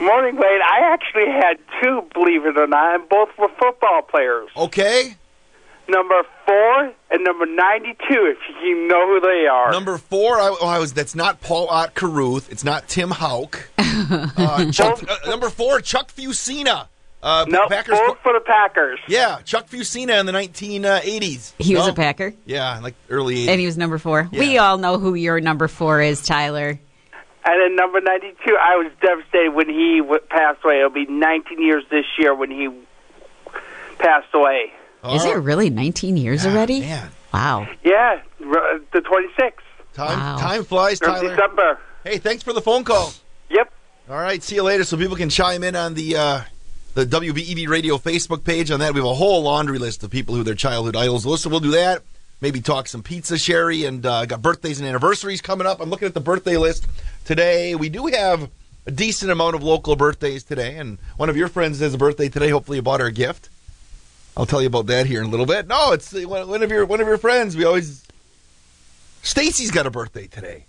Morning, 0.01 0.35
Wade. 0.37 0.61
I 0.65 0.81
actually 0.93 1.27
had 1.27 1.59
two, 1.81 2.03
believe 2.15 2.45
it 2.45 2.57
or 2.59 2.67
not, 2.67 2.95
and 3.01 3.09
both 3.09 3.29
were 3.39 3.49
football 3.61 4.03
players. 4.03 4.49
Okay. 4.57 5.17
Number 5.89 6.23
four 6.47 6.93
and 7.11 7.25
number 7.25 7.45
92, 7.45 7.97
if 8.11 8.39
you 8.65 8.87
know 8.89 9.07
who 9.07 9.21
they 9.21 9.47
are. 9.47 9.71
Number 9.73 9.99
four, 9.99 10.37
I, 10.39 10.57
oh, 10.61 10.67
I 10.67 10.79
was. 10.79 10.93
That's 10.93 11.15
not 11.15 11.41
Paul 11.41 11.69
Ott 11.69 11.95
Carruth. 11.95 12.51
It's 12.53 12.65
not 12.65 12.89
Tim 12.89 13.11
Hauk. 13.11 13.69
Uh, 14.05 14.71
Chuck, 14.73 15.01
uh, 15.09 15.29
number 15.31 15.49
four, 15.51 15.81
Chuck 15.81 16.11
Fusina. 16.13 16.89
Uh, 17.23 17.45
no, 17.49 17.69
Packers. 17.69 17.99
both 17.99 18.19
for 18.23 18.33
the 18.33 18.41
Packers. 18.41 18.99
Yeah, 19.07 19.41
Chuck 19.45 19.69
Fusina 19.69 20.19
in 20.19 20.27
the 20.27 20.33
1980s. 20.33 21.53
He 21.59 21.77
was 21.77 21.87
No. 21.87 21.93
a 21.93 21.95
Packer, 21.95 22.33
Yeah, 22.47 22.81
like 22.81 22.95
early 23.11 23.37
80s. 23.37 23.49
and 23.49 23.61
he 23.61 23.67
was 23.67 23.77
number 23.79 23.99
four. 23.99 24.29
We 24.33 24.59
all 24.59 24.79
know 24.79 24.99
who 24.99 25.15
your 25.15 25.41
number 25.41 25.69
four 25.69 26.01
is, 26.01 26.23
Tyler. 26.23 26.71
And 26.71 27.61
then 27.61 27.77
number 27.77 28.01
92, 28.01 28.57
I 28.61 28.77
was 28.77 28.91
devastated 29.01 29.51
when 29.55 29.69
he 29.69 29.99
w- 30.01 30.21
passed 30.31 30.65
away. 30.65 30.79
It'll 30.79 30.91
be 30.91 31.07
19 31.07 31.63
years 31.63 31.85
this 31.91 32.07
year 32.19 32.35
when 32.35 32.51
he 32.51 32.71
passed 33.99 34.29
away. 34.35 34.73
Is 35.05 35.25
it 35.25 35.37
really 35.39 35.69
19 35.71 36.17
years 36.17 36.47
already? 36.47 36.79
Oh. 36.79 36.87
man. 36.87 37.11
Wow. 37.35 37.69
Yeah, 37.85 38.21
r- 38.45 38.81
the 38.93 39.01
26th. 39.01 39.53
Time 39.95 40.19
Wow. 40.19 40.37
time 40.39 40.65
flies, 40.65 41.01
Of 41.01 41.07
Tyler. 41.09 41.31
December. 41.31 41.79
Hey, 42.05 42.19
thanks 42.19 42.43
for 42.43 42.53
the 42.53 42.61
phone 42.63 42.85
call. 42.85 43.13
Yep. 43.51 43.73
All 44.09 44.17
right, 44.17 44.43
see 44.43 44.55
you 44.57 44.63
later. 44.63 44.85
So 44.85 44.97
people 44.97 45.17
can 45.17 45.29
chime 45.29 45.63
in 45.65 45.77
on 45.77 45.95
the 45.95 46.17
uh, 46.17 46.41
the 46.95 47.05
WBEV 47.07 47.69
Radio 47.69 47.99
Facebook 47.99 48.45
page. 48.45 48.71
On 48.71 48.81
that, 48.81 48.95
we 48.95 49.01
have 49.01 49.09
a 49.09 49.15
whole 49.15 49.43
laundry 49.43 49.79
list 49.79 50.03
of 50.03 50.11
people 50.11 50.35
who 50.35 50.43
their 50.43 50.55
childhood 50.55 50.97
idols 50.97 51.27
were. 51.27 51.37
So 51.37 51.51
we'll 51.51 51.61
do 51.61 51.73
that. 51.73 52.03
Maybe 52.41 52.61
talk 52.61 52.89
some 52.89 53.03
pizza, 53.03 53.39
Sherry, 53.39 53.85
and 53.85 54.05
uh, 54.05 54.27
got 54.27 54.43
birthdays 54.43 54.81
and 54.81 54.89
anniversaries 54.89 55.41
coming 55.41 55.67
up. 55.67 55.81
I'm 55.81 55.91
looking 55.91 56.07
at 56.09 56.15
the 56.15 56.21
birthday 56.21 56.57
list 56.57 56.87
today. 57.25 57.75
We 57.75 57.89
do 57.89 58.07
have 58.07 58.51
a 58.87 58.91
decent 58.91 59.31
amount 59.31 59.55
of 59.55 59.63
local 59.63 59.95
birthdays 59.95 60.43
today, 60.43 60.77
and 60.77 60.99
one 61.17 61.29
of 61.29 61.37
your 61.37 61.49
friends 61.49 61.79
has 61.81 61.95
a 61.95 61.99
birthday 61.99 62.29
today. 62.29 62.49
Hopefully, 62.49 62.79
you 62.79 62.83
bought 62.83 63.01
her 63.01 63.07
a 63.07 63.13
gift. 63.13 63.49
I'll 64.37 64.47
tell 64.47 64.61
you 64.61 64.69
about 64.69 64.87
that 64.87 65.07
here 65.07 65.21
in 65.21 65.27
a 65.27 65.31
little 65.31 65.47
bit. 65.47 65.67
No, 65.67 65.93
it's 65.93 66.15
uh, 66.15 66.23
one 66.23 66.49
one 66.49 66.63
of 66.63 66.71
your 66.71 66.87
one 66.87 67.01
of 67.01 67.07
your 67.07 67.19
friends. 67.19 67.57
We 67.57 67.65
always 67.65 68.05
Stacy's 69.23 69.71
got 69.71 69.87
a 69.87 69.91
birthday 69.91 70.27
today. 70.27 70.67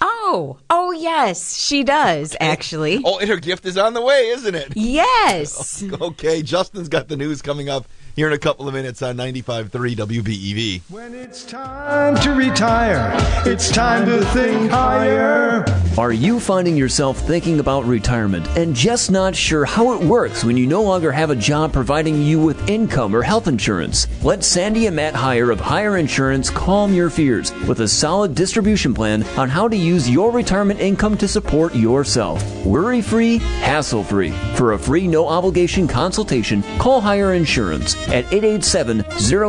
Oh, 0.00 0.58
oh 0.70 0.92
yes, 0.92 1.56
she 1.56 1.84
does 1.84 2.36
actually. 2.40 3.02
Oh, 3.04 3.18
and 3.18 3.28
her 3.28 3.36
gift 3.36 3.66
is 3.66 3.76
on 3.76 3.94
the 3.94 4.02
way, 4.02 4.28
isn't 4.28 4.54
it? 4.54 4.72
Yes. 4.76 5.84
okay, 6.00 6.42
Justin's 6.42 6.88
got 6.88 7.08
the 7.08 7.16
news 7.16 7.42
coming 7.42 7.68
up 7.68 7.86
here 8.14 8.26
in 8.26 8.32
a 8.32 8.38
couple 8.38 8.68
of 8.68 8.74
minutes 8.74 9.02
on 9.02 9.16
95.3 9.16 9.70
WBEV. 9.70 10.82
When 10.90 11.14
it's 11.14 11.44
time 11.44 12.14
to 12.16 12.32
retire, 12.34 13.10
it's 13.46 13.70
time 13.70 14.06
to 14.06 14.24
think 14.26 14.70
higher. 14.70 15.64
Are 15.98 16.12
you 16.12 16.40
finding 16.40 16.76
yourself 16.76 17.18
thinking 17.18 17.60
about 17.60 17.84
retirement 17.84 18.46
and 18.56 18.74
just 18.74 19.10
not 19.10 19.36
sure 19.36 19.64
how 19.64 19.92
it 19.92 20.02
works 20.02 20.44
when 20.44 20.56
you 20.56 20.66
no 20.66 20.82
longer 20.82 21.12
have 21.12 21.30
a 21.30 21.36
job 21.36 21.72
providing 21.72 22.22
you 22.22 22.40
with 22.40 22.68
income 22.68 23.14
or 23.14 23.22
health 23.22 23.48
insurance? 23.48 24.06
Let 24.22 24.44
Sandy 24.44 24.86
and 24.86 24.96
Matt 24.96 25.14
Heyer 25.14 25.52
of 25.52 25.60
Higher 25.60 25.96
Insurance 25.96 26.50
calm 26.50 26.94
your 26.94 27.10
fears 27.10 27.52
with 27.66 27.80
a 27.80 27.88
solid 27.88 28.34
distribution 28.34 28.94
plan 28.94 29.22
on 29.38 29.48
how 29.48 29.68
to 29.68 29.76
use 29.76 30.08
your 30.08 30.30
retirement 30.30 30.80
income 30.80 31.16
to 31.18 31.28
support 31.28 31.74
yourself. 31.74 32.42
Worry 32.64 33.02
free, 33.02 33.38
hassle 33.38 34.04
free. 34.04 34.30
For 34.56 34.72
a 34.72 34.78
free, 34.78 35.06
no 35.06 35.28
obligation 35.28 35.86
consultation, 35.86 36.62
call 36.78 37.00
Higher 37.00 37.34
Insurance 37.34 37.94
at 38.08 38.24
887 38.32 39.02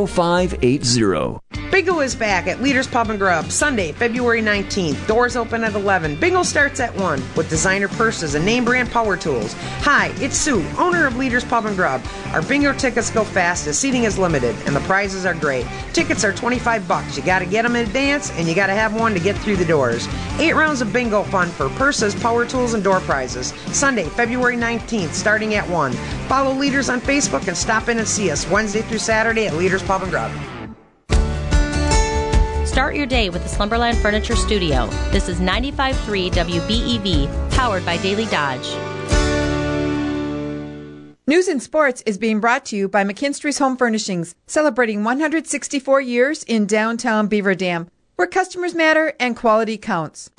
0580. 0.08 1.40
Bingo 1.74 2.02
is 2.02 2.14
back 2.14 2.46
at 2.46 2.62
Leaders 2.62 2.86
Pub 2.86 3.10
and 3.10 3.18
Grub 3.18 3.50
Sunday, 3.50 3.94
February 3.94 4.44
19th. 4.44 5.08
Doors 5.08 5.36
open 5.36 5.64
at 5.64 5.74
11. 5.74 6.20
Bingo 6.20 6.44
starts 6.44 6.80
at 6.80 6.96
1 6.96 7.20
with 7.36 7.50
designer 7.50 7.88
purses 7.88 8.36
and 8.36 8.46
name 8.46 8.64
brand 8.64 8.92
power 8.92 9.18
tools. 9.18 9.56
Hi, 9.80 10.14
it's 10.18 10.38
Sue, 10.38 10.64
owner 10.78 11.08
of 11.08 11.18
Leaders 11.18 11.44
Pub 11.44 11.66
and 11.66 11.76
Grub. 11.76 12.00
Our 12.28 12.44
bingo 12.44 12.74
tickets 12.74 13.10
go 13.10 13.24
fast 13.24 13.66
as 13.66 13.80
seating 13.80 14.04
is 14.04 14.20
limited 14.20 14.56
and 14.68 14.76
the 14.76 14.82
prizes 14.82 15.26
are 15.26 15.34
great. 15.34 15.66
Tickets 15.94 16.24
are 16.24 16.32
25 16.32 16.88
bucks. 16.88 17.18
You 17.18 17.24
got 17.24 17.40
to 17.40 17.48
get 17.48 17.64
them 17.64 17.76
in 17.76 17.88
advance 17.88 18.32
and 18.34 18.48
you 18.48 18.54
got 18.54 18.68
to 18.68 18.74
have 18.74 18.94
one 18.94 19.16
to 19.16 19.20
get 19.20 19.36
through 19.38 19.56
the 19.56 19.66
doors. 19.66 20.08
8 20.38 20.54
rounds 20.54 20.82
of 20.82 20.94
bingo 20.94 21.24
fun 21.24 21.50
for 21.50 21.70
purses, 21.70 22.14
power 22.14 22.46
tools 22.46 22.76
and 22.76 22.84
door 22.84 23.00
prizes. 23.00 23.48
Sunday, 23.76 24.06
February 24.10 24.58
19th 24.58 25.14
starting 25.14 25.56
at 25.56 25.68
1. 25.68 25.92
Follow 26.28 26.54
Leaders 26.54 26.90
on 26.90 27.02
Facebook 27.02 27.48
and 27.48 27.58
stop 27.58 27.90
in 27.90 27.98
and 27.98 28.08
see 28.08 28.30
us 28.30 28.43
Wednesday 28.50 28.82
through 28.82 29.00
Saturday 29.00 29.48
at 29.48 29.56
Leaders 29.56 29.84
Pub 29.84 30.02
and 30.02 30.12
Grub. 30.12 30.32
Start 32.68 32.96
your 32.96 33.06
day 33.06 33.30
with 33.30 33.44
the 33.44 33.50
Slumberland 33.50 33.98
Furniture 34.00 34.36
Studio. 34.36 34.88
This 35.12 35.30
is 35.30 35.40
95.3 35.40 36.32
WBEV, 36.32 37.52
powered 37.52 37.86
by 37.86 37.98
Daily 37.98 38.26
Dodge. 38.26 38.68
News 41.26 41.48
and 41.48 41.62
Sports 41.62 42.04
is 42.06 42.18
being 42.18 42.40
brought 42.40 42.66
to 42.66 42.76
you 42.76 42.90
by 42.90 43.04
McKinstry's 43.04 43.60
Home 43.60 43.78
Furnishings, 43.78 44.36
celebrating 44.48 45.04
164 45.04 46.02
years 46.02 46.44
in 46.44 46.66
downtown 46.66 47.28
Beaver 47.28 47.56
Dam, 47.56 47.90
where 48.16 48.28
customers 48.28 48.76
matter 48.76 49.14
and 49.20 49.38
quality 49.38 49.78
counts. 49.78 50.32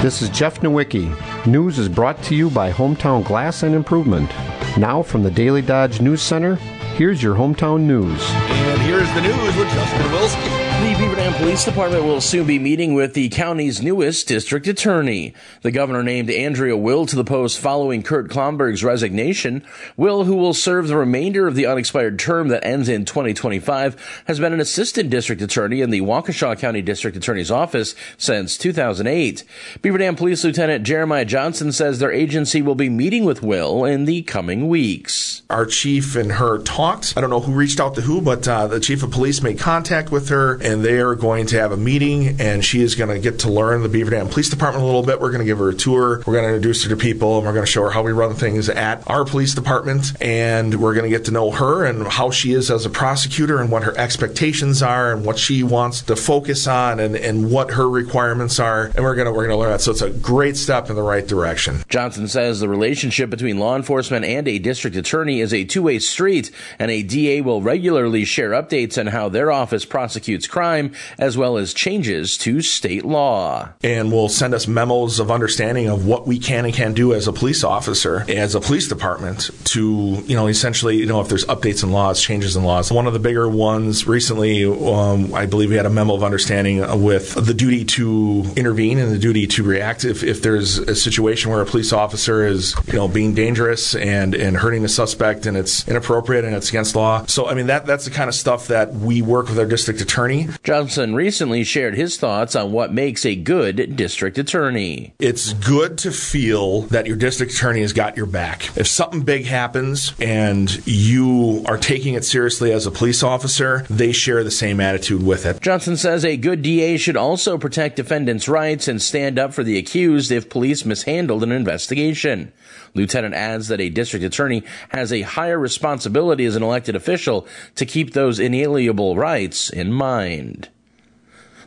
This 0.00 0.22
is 0.22 0.30
Jeff 0.30 0.60
Nowicki. 0.60 1.31
News 1.46 1.76
is 1.76 1.88
brought 1.88 2.22
to 2.22 2.36
you 2.36 2.48
by 2.50 2.70
Hometown 2.70 3.24
Glass 3.24 3.64
and 3.64 3.74
Improvement. 3.74 4.30
Now 4.78 5.02
from 5.02 5.24
the 5.24 5.30
Daily 5.30 5.60
Dodge 5.60 6.00
News 6.00 6.22
Center, 6.22 6.54
here's 6.94 7.20
your 7.20 7.34
hometown 7.34 7.80
news. 7.80 8.22
And 8.30 8.80
here's 8.82 9.12
the 9.12 9.22
news 9.22 9.56
with 9.56 9.68
Justin 9.70 10.06
Wilski. 10.12 10.71
The 10.82 11.16
Dam 11.16 11.34
Police 11.34 11.64
Department 11.64 12.02
will 12.02 12.20
soon 12.20 12.44
be 12.44 12.58
meeting 12.58 12.94
with 12.94 13.14
the 13.14 13.28
county's 13.28 13.80
newest 13.80 14.26
district 14.26 14.66
attorney. 14.66 15.32
The 15.60 15.70
governor 15.70 16.02
named 16.02 16.28
Andrea 16.28 16.76
Will 16.76 17.06
to 17.06 17.14
the 17.14 17.22
post 17.22 17.60
following 17.60 18.02
Kurt 18.02 18.28
Klomberg's 18.28 18.82
resignation. 18.82 19.64
Will, 19.96 20.24
who 20.24 20.34
will 20.34 20.54
serve 20.54 20.88
the 20.88 20.96
remainder 20.96 21.46
of 21.46 21.54
the 21.54 21.66
unexpired 21.66 22.18
term 22.18 22.48
that 22.48 22.64
ends 22.64 22.88
in 22.88 23.04
2025, 23.04 24.22
has 24.26 24.40
been 24.40 24.52
an 24.52 24.58
assistant 24.58 25.10
district 25.10 25.40
attorney 25.40 25.82
in 25.82 25.90
the 25.90 26.00
Waukesha 26.00 26.58
County 26.58 26.82
District 26.82 27.16
Attorney's 27.16 27.50
Office 27.50 27.94
since 28.18 28.58
2008. 28.58 29.44
Beaver 29.82 29.98
Dam 29.98 30.16
Police 30.16 30.42
Lieutenant 30.42 30.84
Jeremiah 30.84 31.24
Johnson 31.24 31.70
says 31.70 32.00
their 32.00 32.10
agency 32.10 32.60
will 32.60 32.74
be 32.74 32.88
meeting 32.88 33.24
with 33.24 33.42
Will 33.42 33.84
in 33.84 34.06
the 34.06 34.22
coming 34.22 34.66
weeks. 34.66 35.42
Our 35.48 35.66
chief 35.66 36.16
and 36.16 36.32
her 36.32 36.58
talked. 36.58 37.14
I 37.16 37.20
don't 37.20 37.30
know 37.30 37.40
who 37.40 37.52
reached 37.52 37.78
out 37.78 37.94
to 37.94 38.00
who, 38.00 38.20
but 38.20 38.48
uh, 38.48 38.66
the 38.66 38.80
chief 38.80 39.02
of 39.04 39.12
police 39.12 39.42
made 39.42 39.60
contact 39.60 40.10
with 40.10 40.30
her 40.30 40.54
and 40.72 40.84
they 40.84 40.98
are 40.98 41.14
going 41.14 41.46
to 41.46 41.60
have 41.60 41.70
a 41.70 41.76
meeting, 41.76 42.40
and 42.40 42.64
she 42.64 42.82
is 42.82 42.94
going 42.94 43.10
to 43.10 43.18
get 43.18 43.40
to 43.40 43.50
learn 43.50 43.82
the 43.82 43.88
Beaver 43.88 44.10
Dam 44.10 44.28
Police 44.28 44.48
Department 44.48 44.82
a 44.82 44.86
little 44.86 45.02
bit. 45.02 45.20
We're 45.20 45.30
going 45.30 45.40
to 45.40 45.46
give 45.46 45.58
her 45.58 45.68
a 45.68 45.74
tour. 45.74 46.22
We're 46.26 46.32
going 46.32 46.44
to 46.44 46.54
introduce 46.54 46.82
her 46.84 46.88
to 46.90 46.96
people, 46.96 47.36
and 47.36 47.46
we're 47.46 47.52
going 47.52 47.66
to 47.66 47.70
show 47.70 47.82
her 47.82 47.90
how 47.90 48.02
we 48.02 48.12
run 48.12 48.34
things 48.34 48.68
at 48.68 49.08
our 49.08 49.24
police 49.24 49.54
department, 49.54 50.12
and 50.20 50.80
we're 50.80 50.94
going 50.94 51.04
to 51.04 51.16
get 51.16 51.26
to 51.26 51.30
know 51.30 51.50
her 51.50 51.84
and 51.84 52.06
how 52.06 52.30
she 52.30 52.52
is 52.52 52.70
as 52.70 52.86
a 52.86 52.90
prosecutor 52.90 53.60
and 53.60 53.70
what 53.70 53.84
her 53.84 53.96
expectations 53.98 54.82
are 54.82 55.12
and 55.12 55.24
what 55.24 55.38
she 55.38 55.62
wants 55.62 56.02
to 56.02 56.16
focus 56.16 56.66
on 56.66 56.98
and, 56.98 57.16
and 57.16 57.50
what 57.50 57.72
her 57.72 57.88
requirements 57.88 58.58
are. 58.58 58.86
And 58.86 59.04
we're 59.04 59.14
going 59.14 59.26
to 59.26 59.32
we're 59.32 59.46
going 59.46 59.56
to 59.56 59.56
learn 59.56 59.70
that. 59.70 59.82
So 59.82 59.90
it's 59.90 60.02
a 60.02 60.10
great 60.10 60.56
step 60.56 60.88
in 60.88 60.96
the 60.96 61.02
right 61.02 61.26
direction. 61.26 61.82
Johnson 61.88 62.28
says 62.28 62.60
the 62.60 62.68
relationship 62.68 63.28
between 63.30 63.58
law 63.58 63.76
enforcement 63.76 64.24
and 64.24 64.48
a 64.48 64.58
district 64.58 64.96
attorney 64.96 65.40
is 65.40 65.52
a 65.52 65.64
two-way 65.64 65.98
street, 65.98 66.50
and 66.78 66.90
a 66.90 67.02
DA 67.02 67.40
will 67.42 67.60
regularly 67.62 68.24
share 68.24 68.50
updates 68.50 68.98
on 68.98 69.08
how 69.08 69.28
their 69.28 69.52
office 69.52 69.84
prosecutes 69.84 70.46
crime 70.52 70.92
as 71.18 71.36
well 71.36 71.56
as 71.56 71.74
changes 71.74 72.36
to 72.38 72.60
state 72.60 73.04
law. 73.04 73.70
And 73.82 74.12
will 74.12 74.28
send 74.28 74.54
us 74.54 74.68
memos 74.68 75.18
of 75.18 75.30
understanding 75.30 75.88
of 75.88 76.06
what 76.06 76.26
we 76.26 76.38
can 76.38 76.66
and 76.66 76.74
can't 76.74 76.94
do 76.94 77.14
as 77.14 77.26
a 77.26 77.32
police 77.32 77.64
officer, 77.64 78.24
as 78.28 78.54
a 78.54 78.60
police 78.60 78.86
department, 78.86 79.50
to, 79.64 80.22
you 80.26 80.36
know, 80.36 80.46
essentially, 80.46 80.98
you 80.98 81.06
know, 81.06 81.20
if 81.20 81.28
there's 81.28 81.46
updates 81.46 81.82
in 81.82 81.90
laws, 81.90 82.20
changes 82.20 82.54
in 82.54 82.62
laws. 82.64 82.92
One 82.92 83.06
of 83.06 83.14
the 83.14 83.18
bigger 83.18 83.48
ones 83.48 84.06
recently, 84.06 84.64
um, 84.64 85.34
I 85.34 85.46
believe 85.46 85.70
we 85.70 85.76
had 85.76 85.86
a 85.86 85.90
memo 85.90 86.14
of 86.14 86.22
understanding 86.22 87.02
with 87.02 87.34
the 87.34 87.54
duty 87.54 87.84
to 87.86 88.44
intervene 88.54 88.98
and 88.98 89.10
the 89.10 89.18
duty 89.18 89.46
to 89.48 89.62
react 89.62 90.04
if, 90.04 90.22
if 90.22 90.42
there's 90.42 90.78
a 90.78 90.94
situation 90.94 91.50
where 91.50 91.62
a 91.62 91.66
police 91.66 91.92
officer 91.92 92.46
is, 92.46 92.74
you 92.86 92.94
know, 92.94 93.08
being 93.08 93.34
dangerous 93.34 93.94
and, 93.94 94.34
and 94.34 94.58
hurting 94.58 94.82
the 94.82 94.88
suspect 94.88 95.46
and 95.46 95.56
it's 95.56 95.88
inappropriate 95.88 96.44
and 96.44 96.54
it's 96.54 96.68
against 96.68 96.94
law. 96.94 97.24
So, 97.26 97.48
I 97.48 97.54
mean, 97.54 97.68
that, 97.68 97.86
that's 97.86 98.04
the 98.04 98.10
kind 98.10 98.28
of 98.28 98.34
stuff 98.34 98.68
that 98.68 98.92
we 98.92 99.22
work 99.22 99.48
with 99.48 99.58
our 99.58 99.66
district 99.66 100.00
attorney 100.02 100.41
Johnson 100.62 101.14
recently 101.14 101.64
shared 101.64 101.94
his 101.94 102.16
thoughts 102.16 102.54
on 102.54 102.72
what 102.72 102.92
makes 102.92 103.24
a 103.24 103.34
good 103.34 103.96
district 103.96 104.38
attorney. 104.38 105.14
It's 105.18 105.52
good 105.52 105.98
to 105.98 106.10
feel 106.10 106.82
that 106.82 107.06
your 107.06 107.16
district 107.16 107.52
attorney 107.52 107.80
has 107.80 107.92
got 107.92 108.16
your 108.16 108.26
back. 108.26 108.76
If 108.76 108.86
something 108.86 109.22
big 109.22 109.44
happens 109.44 110.14
and 110.20 110.84
you 110.86 111.64
are 111.66 111.78
taking 111.78 112.14
it 112.14 112.24
seriously 112.24 112.72
as 112.72 112.86
a 112.86 112.90
police 112.90 113.22
officer, 113.22 113.86
they 113.88 114.12
share 114.12 114.44
the 114.44 114.50
same 114.50 114.80
attitude 114.80 115.22
with 115.22 115.46
it. 115.46 115.60
Johnson 115.60 115.96
says 115.96 116.24
a 116.24 116.36
good 116.36 116.62
DA 116.62 116.96
should 116.96 117.16
also 117.16 117.58
protect 117.58 117.96
defendants' 117.96 118.48
rights 118.48 118.88
and 118.88 119.00
stand 119.00 119.38
up 119.38 119.52
for 119.52 119.64
the 119.64 119.78
accused 119.78 120.30
if 120.30 120.48
police 120.48 120.84
mishandled 120.84 121.42
an 121.42 121.52
investigation. 121.52 122.52
Lieutenant 122.94 123.34
adds 123.34 123.68
that 123.68 123.80
a 123.80 123.88
district 123.88 124.24
attorney 124.24 124.62
has 124.90 125.12
a 125.12 125.22
higher 125.22 125.58
responsibility 125.58 126.44
as 126.44 126.56
an 126.56 126.62
elected 126.62 126.94
official 126.94 127.46
to 127.74 127.86
keep 127.86 128.12
those 128.12 128.38
inalienable 128.38 129.16
rights 129.16 129.70
in 129.70 129.92
mind. 129.92 130.31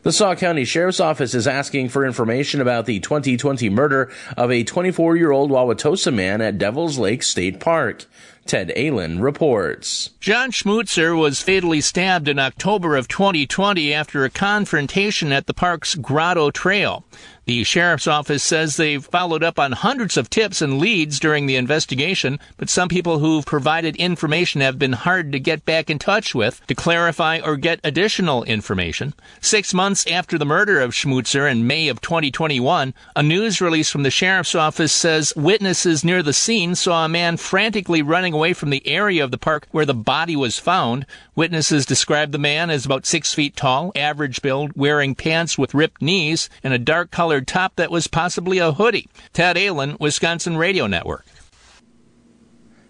The 0.05 0.11
Sauk 0.11 0.37
County 0.37 0.65
Sheriff's 0.65 0.99
Office 0.99 1.33
is 1.33 1.47
asking 1.47 1.89
for 1.89 2.05
information 2.05 2.61
about 2.61 2.85
the 2.85 2.99
2020 2.99 3.71
murder 3.71 4.11
of 4.37 4.51
a 4.51 4.63
24 4.63 5.15
year 5.17 5.31
old 5.31 5.49
Wauwatosa 5.49 6.13
man 6.13 6.41
at 6.41 6.59
Devil's 6.59 6.99
Lake 6.99 7.23
State 7.23 7.59
Park. 7.59 8.05
Ted 8.45 8.71
Allen 8.75 9.19
reports. 9.21 10.11
John 10.19 10.51
Schmutzer 10.51 11.17
was 11.17 11.41
fatally 11.41 11.81
stabbed 11.81 12.27
in 12.27 12.37
October 12.37 12.95
of 12.95 13.07
2020 13.07 13.91
after 13.91 14.23
a 14.23 14.29
confrontation 14.29 15.31
at 15.31 15.47
the 15.47 15.53
park's 15.53 15.95
Grotto 15.95 16.51
Trail. 16.51 17.03
The 17.45 17.63
sheriff's 17.63 18.07
office 18.07 18.43
says 18.43 18.75
they've 18.75 19.05
followed 19.05 19.43
up 19.43 19.59
on 19.59 19.71
hundreds 19.71 20.17
of 20.17 20.31
tips 20.31 20.63
and 20.63 20.79
leads 20.79 21.19
during 21.19 21.45
the 21.45 21.57
investigation, 21.57 22.39
but 22.57 22.71
some 22.71 22.89
people 22.89 23.19
who've 23.19 23.45
provided 23.45 23.95
information 23.97 24.61
have 24.61 24.79
been 24.79 24.93
hard 24.93 25.31
to 25.31 25.39
get 25.39 25.63
back 25.63 25.91
in 25.91 25.99
touch 25.99 26.33
with 26.33 26.65
to 26.65 26.73
clarify 26.73 27.39
or 27.39 27.55
get 27.55 27.79
additional 27.83 28.43
information. 28.45 29.13
Six 29.41 29.75
months 29.75 30.07
after 30.07 30.39
the 30.39 30.45
murder 30.45 30.81
of 30.81 30.93
Schmutzer 30.93 31.49
in 31.49 31.67
May 31.67 31.87
of 31.87 32.01
2021, 32.01 32.95
a 33.15 33.23
news 33.23 33.61
release 33.61 33.91
from 33.91 34.01
the 34.01 34.09
sheriff's 34.09 34.55
office 34.55 34.91
says 34.91 35.31
witnesses 35.35 36.03
near 36.03 36.23
the 36.23 36.33
scene 36.33 36.73
saw 36.73 37.05
a 37.05 37.09
man 37.09 37.37
frantically 37.37 38.01
running 38.01 38.33
away 38.35 38.53
from 38.53 38.69
the 38.69 38.85
area 38.87 39.23
of 39.23 39.31
the 39.31 39.37
park 39.37 39.67
where 39.71 39.85
the 39.85 39.93
body 39.93 40.35
was 40.35 40.59
found. 40.59 41.05
Witnesses 41.35 41.85
described 41.85 42.31
the 42.31 42.37
man 42.37 42.69
as 42.69 42.85
about 42.85 43.05
six 43.05 43.33
feet 43.33 43.55
tall, 43.55 43.91
average 43.95 44.41
build, 44.41 44.73
wearing 44.75 45.15
pants 45.15 45.57
with 45.57 45.73
ripped 45.73 46.01
knees, 46.01 46.49
and 46.63 46.73
a 46.73 46.77
dark 46.77 47.11
colored 47.11 47.47
top 47.47 47.75
that 47.77 47.91
was 47.91 48.07
possibly 48.07 48.59
a 48.59 48.73
hoodie. 48.73 49.09
Ted 49.33 49.57
Allen, 49.57 49.97
Wisconsin 49.99 50.57
Radio 50.57 50.85
Network. 50.87 51.25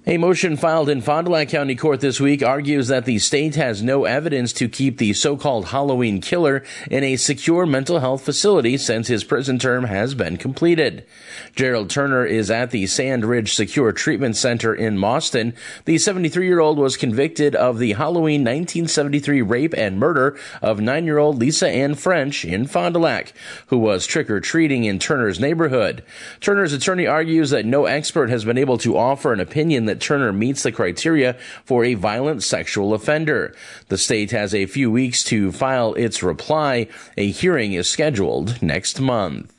A 0.07 0.17
motion 0.17 0.55
filed 0.55 0.87
in 0.87 1.01
Fond 1.01 1.25
du 1.25 1.31
Lac 1.31 1.49
County 1.49 1.73
Court 1.73 1.99
this 1.99 2.19
week 2.19 2.43
argues 2.43 2.89
that 2.89 3.05
the 3.05 3.17
state 3.17 3.55
has 3.55 3.81
no 3.81 4.05
evidence 4.05 4.53
to 4.53 4.69
keep 4.69 4.99
the 4.99 5.13
so-called 5.13 5.69
Halloween 5.69 6.21
killer 6.21 6.63
in 6.91 7.03
a 7.03 7.15
secure 7.15 7.65
mental 7.65 7.99
health 7.99 8.23
facility 8.23 8.77
since 8.77 9.07
his 9.07 9.23
prison 9.23 9.57
term 9.57 9.85
has 9.85 10.13
been 10.13 10.37
completed. 10.37 11.07
Gerald 11.55 11.89
Turner 11.89 12.23
is 12.23 12.51
at 12.51 12.69
the 12.69 12.85
Sand 12.85 13.25
Ridge 13.25 13.55
Secure 13.55 13.91
Treatment 13.91 14.37
Center 14.37 14.75
in 14.75 14.95
Mauston. 14.95 15.55
The 15.85 15.95
73-year-old 15.95 16.77
was 16.77 16.97
convicted 16.97 17.55
of 17.55 17.79
the 17.79 17.93
Halloween 17.93 18.41
1973 18.41 19.41
rape 19.41 19.73
and 19.75 19.99
murder 19.99 20.37
of 20.61 20.77
9-year-old 20.77 21.39
Lisa 21.39 21.67
Ann 21.67 21.95
French 21.95 22.45
in 22.45 22.67
Fond 22.67 22.93
du 22.93 22.99
Lac, 22.99 23.33
who 23.67 23.79
was 23.79 24.05
trick-or-treating 24.05 24.83
in 24.83 24.99
Turner's 24.99 25.39
neighborhood. 25.39 26.03
Turner's 26.41 26.73
attorney 26.73 27.07
argues 27.07 27.49
that 27.49 27.65
no 27.65 27.85
expert 27.85 28.29
has 28.29 28.45
been 28.45 28.59
able 28.59 28.77
to 28.77 28.95
offer 28.95 29.33
an 29.33 29.39
opinion 29.39 29.85
that 29.85 29.94
that 29.95 30.01
Turner 30.01 30.33
meets 30.33 30.63
the 30.63 30.73
criteria 30.73 31.37
for 31.63 31.85
a 31.85 31.93
violent 31.93 32.43
sexual 32.43 32.93
offender. 32.93 33.55
The 33.87 33.97
state 33.97 34.31
has 34.31 34.53
a 34.53 34.65
few 34.65 34.91
weeks 34.91 35.23
to 35.25 35.53
file 35.53 35.93
its 35.93 36.21
reply. 36.21 36.87
A 37.15 37.31
hearing 37.31 37.71
is 37.73 37.89
scheduled 37.89 38.61
next 38.61 38.99
month. 38.99 39.54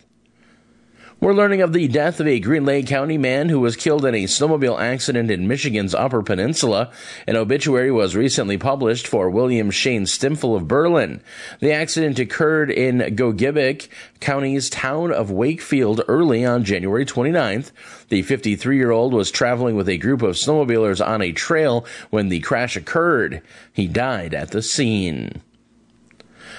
We're 1.19 1.33
learning 1.33 1.63
of 1.63 1.73
the 1.73 1.89
death 1.89 2.21
of 2.21 2.27
a 2.27 2.39
Green 2.39 2.67
Lake 2.67 2.87
County 2.87 3.17
man 3.17 3.49
who 3.49 3.59
was 3.59 3.75
killed 3.75 4.05
in 4.05 4.15
a 4.15 4.25
snowmobile 4.25 4.79
accident 4.79 5.31
in 5.31 5.49
Michigan's 5.49 5.95
Upper 5.95 6.23
Peninsula. 6.23 6.93
An 7.27 7.37
obituary 7.37 7.91
was 7.91 8.15
recently 8.15 8.59
published 8.59 9.09
for 9.09 9.31
William 9.31 9.71
Shane 9.71 10.05
Stimfel 10.05 10.55
of 10.55 10.69
Berlin. 10.69 11.23
The 11.61 11.73
accident 11.73 12.19
occurred 12.19 12.71
in 12.71 12.99
Gogebic 12.99 13.89
County's 14.21 14.69
town 14.69 15.11
of 15.11 15.31
Wakefield 15.31 16.03
early 16.07 16.45
on 16.45 16.65
January 16.65 17.07
29th. 17.07 17.73
The 18.11 18.21
53 18.21 18.77
year 18.77 18.91
old 18.91 19.15
was 19.15 19.31
traveling 19.31 19.75
with 19.75 19.89
a 19.89 19.97
group 19.97 20.21
of 20.21 20.37
snowmobilers 20.37 21.05
on 21.05 21.23
a 21.23 21.33
trail 21.33 21.87
when 22.11 22.29
the 22.29 22.41
crash 22.41 22.77
occurred. 22.77 23.41
He 23.73 23.87
died 23.87 24.35
at 24.35 24.51
the 24.51 24.61
scene. 24.61 25.41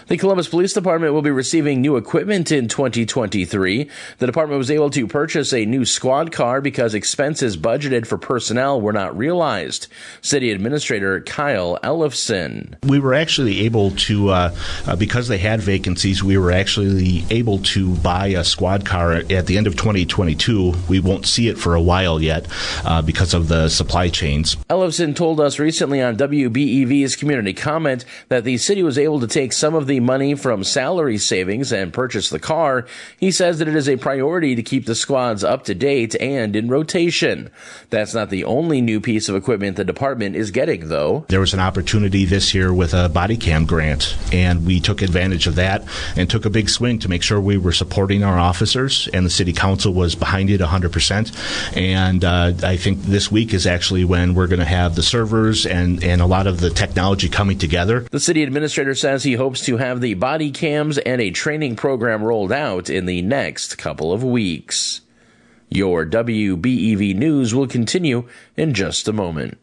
The 0.07 0.15
Columbus 0.15 0.47
Police 0.47 0.71
Department 0.71 1.11
will 1.11 1.21
be 1.21 1.31
receiving 1.31 1.81
new 1.81 1.97
equipment 1.97 2.49
in 2.49 2.69
2023. 2.69 3.89
The 4.19 4.25
department 4.25 4.57
was 4.57 4.71
able 4.71 4.89
to 4.91 5.05
purchase 5.05 5.51
a 5.51 5.65
new 5.65 5.84
squad 5.84 6.31
car 6.31 6.61
because 6.61 6.93
expenses 6.93 7.57
budgeted 7.57 8.07
for 8.07 8.17
personnel 8.17 8.79
were 8.79 8.93
not 8.93 9.17
realized. 9.17 9.88
City 10.21 10.51
Administrator 10.51 11.19
Kyle 11.19 11.77
Ellefson. 11.84 12.75
We 12.88 12.99
were 12.99 13.15
actually 13.15 13.65
able 13.65 13.91
to, 13.91 14.29
uh, 14.29 14.55
uh, 14.85 14.95
because 14.95 15.27
they 15.27 15.39
had 15.39 15.59
vacancies, 15.59 16.23
we 16.23 16.38
were 16.38 16.53
actually 16.53 17.25
able 17.29 17.57
to 17.59 17.93
buy 17.97 18.27
a 18.27 18.45
squad 18.45 18.85
car 18.85 19.11
at 19.11 19.45
the 19.45 19.57
end 19.57 19.67
of 19.67 19.75
2022. 19.75 20.73
We 20.88 21.01
won't 21.01 21.25
see 21.25 21.49
it 21.49 21.57
for 21.57 21.75
a 21.75 21.81
while 21.81 22.21
yet 22.21 22.47
uh, 22.85 23.01
because 23.01 23.34
of 23.34 23.49
the 23.49 23.67
supply 23.67 24.07
chains. 24.07 24.55
Ellefson 24.69 25.17
told 25.17 25.41
us 25.41 25.59
recently 25.59 26.01
on 26.01 26.15
WBEV's 26.15 27.17
community 27.17 27.53
comment 27.53 28.05
that 28.29 28.45
the 28.45 28.57
city 28.57 28.84
was 28.84 28.97
able 28.97 29.19
to 29.19 29.27
take 29.27 29.51
some 29.51 29.75
of 29.75 29.85
the 29.85 29.97
money 29.99 30.36
from 30.36 30.64
salary 30.64 31.18
savings 31.18 31.72
and 31.72 31.94
purchase 31.94 32.30
the 32.30 32.40
car, 32.40 32.86
he 33.18 33.32
says 33.32 33.60
that 33.60 33.68
it 33.68 33.76
is 33.76 33.90
a 33.90 33.98
priority 33.98 34.56
to 34.56 34.64
keep 34.64 34.86
the 34.86 34.95
squads 34.95 35.44
up 35.44 35.64
to 35.65 35.76
date 35.76 36.15
and 36.19 36.56
in 36.56 36.68
rotation. 36.68 37.49
That's 37.90 38.14
not 38.14 38.30
the 38.30 38.44
only 38.44 38.82
new 38.82 38.99
piece 38.99 39.30
of 39.30 39.36
equipment 39.36 39.78
the 39.78 39.84
department 39.84 40.36
is 40.36 40.52
getting, 40.52 40.90
though. 40.90 41.26
There 41.30 41.40
was 41.40 41.53
an 41.53 41.60
opportunity 41.60 42.26
this 42.26 42.53
year 42.53 42.74
with 42.74 42.94
a 42.94 43.10
body 43.10 43.38
cam 43.38 43.65
grant, 43.65 44.15
and 44.34 44.65
we 44.65 44.80
took 44.80 45.02
advantage 45.02 45.48
of 45.48 45.56
that 45.56 45.84
and 46.15 46.30
took 46.30 46.45
a 46.45 46.49
big 46.49 46.69
swing 46.69 46.99
to 46.99 47.10
make 47.10 47.24
sure 47.24 47.40
we 47.40 47.57
were 47.57 47.72
supporting 47.72 48.24
our 48.24 48.38
officers, 48.38 49.07
and 49.14 49.26
the 49.26 49.30
city 49.30 49.53
council 49.53 49.94
was 49.94 50.15
behind 50.15 50.49
it 50.49 50.61
100%. 50.61 51.78
And 51.78 52.26
uh, 52.26 52.53
I 52.64 52.78
think 52.78 53.03
this 53.03 53.32
week 53.32 53.53
is 53.53 53.65
actually 53.65 54.03
when 54.03 54.34
we're 54.34 54.48
going 54.48 54.60
to 54.60 54.65
have 54.65 54.95
the 54.95 55.03
servers 55.03 55.65
and, 55.65 56.03
and 56.03 56.22
a 56.22 56.26
lot 56.26 56.48
of 56.48 56.60
the 56.60 56.69
technology 56.69 57.30
coming 57.30 57.57
together. 57.57 58.02
The 58.11 58.19
city 58.19 58.44
administrator 58.44 58.95
says 58.95 59.24
he 59.24 59.34
hopes 59.34 59.65
to 59.65 59.78
have 59.78 59.86
have 59.88 60.01
the 60.01 60.15
body 60.15 60.51
cams 60.51 60.97
and 60.97 61.22
a 61.22 61.31
training 61.31 61.76
program 61.77 62.22
rolled 62.22 62.51
out 62.51 62.89
in 62.89 63.05
the 63.05 63.22
next 63.22 63.77
couple 63.77 64.11
of 64.11 64.22
weeks. 64.22 64.99
Your 65.69 66.05
WBEV 66.05 67.15
news 67.15 67.55
will 67.55 67.68
continue 67.68 68.27
in 68.57 68.73
just 68.73 69.07
a 69.07 69.14
moment. 69.14 69.57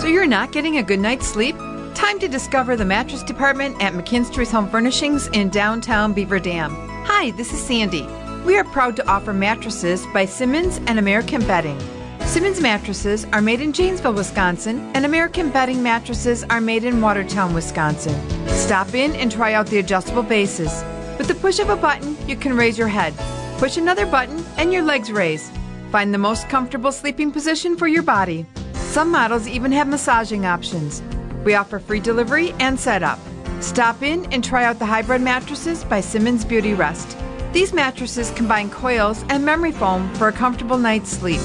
So 0.00 0.06
you're 0.06 0.26
not 0.26 0.52
getting 0.52 0.76
a 0.76 0.82
good 0.82 1.00
night's 1.00 1.26
sleep? 1.26 1.56
Time 1.94 2.18
to 2.18 2.28
discover 2.28 2.76
the 2.76 2.84
mattress 2.84 3.22
department 3.22 3.82
at 3.82 3.94
McKinstry's 3.94 4.50
Home 4.50 4.68
Furnishings 4.68 5.28
in 5.28 5.48
downtown 5.48 6.12
Beaver 6.12 6.38
Dam. 6.38 6.74
Hi, 7.06 7.30
this 7.32 7.54
is 7.54 7.62
Sandy. 7.62 8.06
We 8.44 8.58
are 8.58 8.64
proud 8.64 8.96
to 8.96 9.08
offer 9.08 9.32
mattresses 9.32 10.04
by 10.12 10.26
Simmons 10.26 10.78
and 10.86 10.98
American 10.98 11.40
Bedding. 11.46 11.78
Simmons 12.26 12.60
mattresses 12.60 13.26
are 13.32 13.40
made 13.40 13.60
in 13.60 13.72
Janesville, 13.72 14.14
Wisconsin, 14.14 14.90
and 14.94 15.04
American 15.04 15.50
bedding 15.50 15.82
mattresses 15.82 16.42
are 16.44 16.60
made 16.60 16.82
in 16.82 17.00
Watertown, 17.00 17.54
Wisconsin. 17.54 18.14
Stop 18.48 18.92
in 18.94 19.14
and 19.14 19.30
try 19.30 19.52
out 19.52 19.68
the 19.68 19.78
adjustable 19.78 20.24
bases. 20.24 20.82
With 21.16 21.28
the 21.28 21.36
push 21.36 21.60
of 21.60 21.68
a 21.68 21.76
button, 21.76 22.16
you 22.26 22.34
can 22.34 22.56
raise 22.56 22.76
your 22.76 22.88
head. 22.88 23.14
Push 23.58 23.76
another 23.76 24.04
button, 24.04 24.44
and 24.56 24.72
your 24.72 24.82
legs 24.82 25.12
raise. 25.12 25.48
Find 25.92 26.12
the 26.12 26.18
most 26.18 26.48
comfortable 26.48 26.90
sleeping 26.90 27.30
position 27.30 27.76
for 27.76 27.86
your 27.86 28.02
body. 28.02 28.46
Some 28.72 29.12
models 29.12 29.46
even 29.46 29.70
have 29.70 29.86
massaging 29.86 30.44
options. 30.44 31.02
We 31.44 31.54
offer 31.54 31.78
free 31.78 32.00
delivery 32.00 32.52
and 32.58 32.80
setup. 32.80 33.20
Stop 33.60 34.02
in 34.02 34.24
and 34.32 34.42
try 34.42 34.64
out 34.64 34.80
the 34.80 34.86
hybrid 34.86 35.22
mattresses 35.22 35.84
by 35.84 36.00
Simmons 36.00 36.44
Beauty 36.44 36.74
Rest. 36.74 37.16
These 37.52 37.72
mattresses 37.72 38.32
combine 38.32 38.70
coils 38.70 39.24
and 39.28 39.44
memory 39.44 39.72
foam 39.72 40.12
for 40.14 40.26
a 40.26 40.32
comfortable 40.32 40.78
night's 40.78 41.10
sleep. 41.10 41.40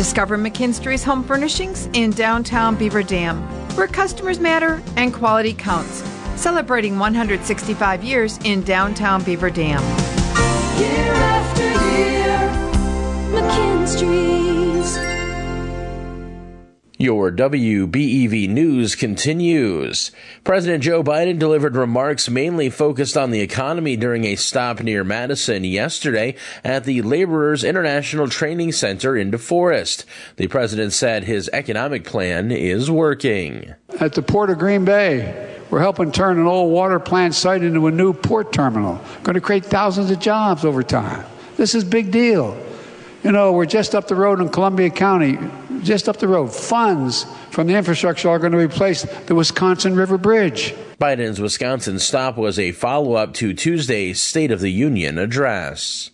Discover 0.00 0.38
McKinstry's 0.38 1.04
Home 1.04 1.22
Furnishings 1.22 1.90
in 1.92 2.10
downtown 2.12 2.74
Beaver 2.74 3.02
Dam, 3.02 3.42
where 3.76 3.86
customers 3.86 4.40
matter 4.40 4.82
and 4.96 5.12
quality 5.12 5.52
counts. 5.52 6.02
Celebrating 6.36 6.98
165 6.98 8.02
years 8.02 8.38
in 8.44 8.62
downtown 8.62 9.22
Beaver 9.22 9.50
Dam. 9.50 9.82
Year 10.80 11.12
after 11.12 11.64
year, 11.98 12.48
McKinstry's. 13.42 15.09
Your 17.00 17.32
WBEV 17.32 18.46
news 18.46 18.94
continues. 18.94 20.10
President 20.44 20.84
Joe 20.84 21.02
Biden 21.02 21.38
delivered 21.38 21.74
remarks 21.74 22.28
mainly 22.28 22.68
focused 22.68 23.16
on 23.16 23.30
the 23.30 23.40
economy 23.40 23.96
during 23.96 24.26
a 24.26 24.36
stop 24.36 24.82
near 24.82 25.02
Madison 25.02 25.64
yesterday 25.64 26.34
at 26.62 26.84
the 26.84 27.00
Laborers 27.00 27.64
International 27.64 28.28
Training 28.28 28.72
Center 28.72 29.16
in 29.16 29.30
DeForest. 29.30 30.04
The 30.36 30.48
president 30.48 30.92
said 30.92 31.24
his 31.24 31.48
economic 31.54 32.04
plan 32.04 32.52
is 32.52 32.90
working. 32.90 33.74
At 33.98 34.12
the 34.12 34.20
Port 34.20 34.50
of 34.50 34.58
Green 34.58 34.84
Bay, 34.84 35.58
we're 35.70 35.80
helping 35.80 36.12
turn 36.12 36.38
an 36.38 36.44
old 36.44 36.70
water 36.70 37.00
plant 37.00 37.34
site 37.34 37.62
into 37.62 37.86
a 37.86 37.90
new 37.90 38.12
port 38.12 38.52
terminal. 38.52 39.00
Going 39.22 39.36
to 39.36 39.40
create 39.40 39.64
thousands 39.64 40.10
of 40.10 40.18
jobs 40.18 40.66
over 40.66 40.82
time. 40.82 41.24
This 41.56 41.74
is 41.74 41.82
big 41.82 42.10
deal. 42.10 42.62
You 43.22 43.32
know, 43.32 43.52
we're 43.52 43.66
just 43.66 43.94
up 43.94 44.08
the 44.08 44.14
road 44.14 44.40
in 44.40 44.48
Columbia 44.48 44.88
County, 44.88 45.38
just 45.82 46.08
up 46.08 46.16
the 46.16 46.28
road. 46.28 46.54
Funds 46.54 47.26
from 47.50 47.66
the 47.66 47.74
infrastructure 47.74 48.30
are 48.30 48.38
going 48.38 48.52
to 48.52 48.58
replace 48.58 49.02
the 49.02 49.34
Wisconsin 49.34 49.94
River 49.94 50.16
Bridge. 50.16 50.74
Biden's 50.98 51.38
Wisconsin 51.38 51.98
stop 51.98 52.38
was 52.38 52.58
a 52.58 52.72
follow 52.72 53.14
up 53.14 53.34
to 53.34 53.52
Tuesday's 53.52 54.22
State 54.22 54.50
of 54.50 54.60
the 54.60 54.70
Union 54.70 55.18
address. 55.18 56.10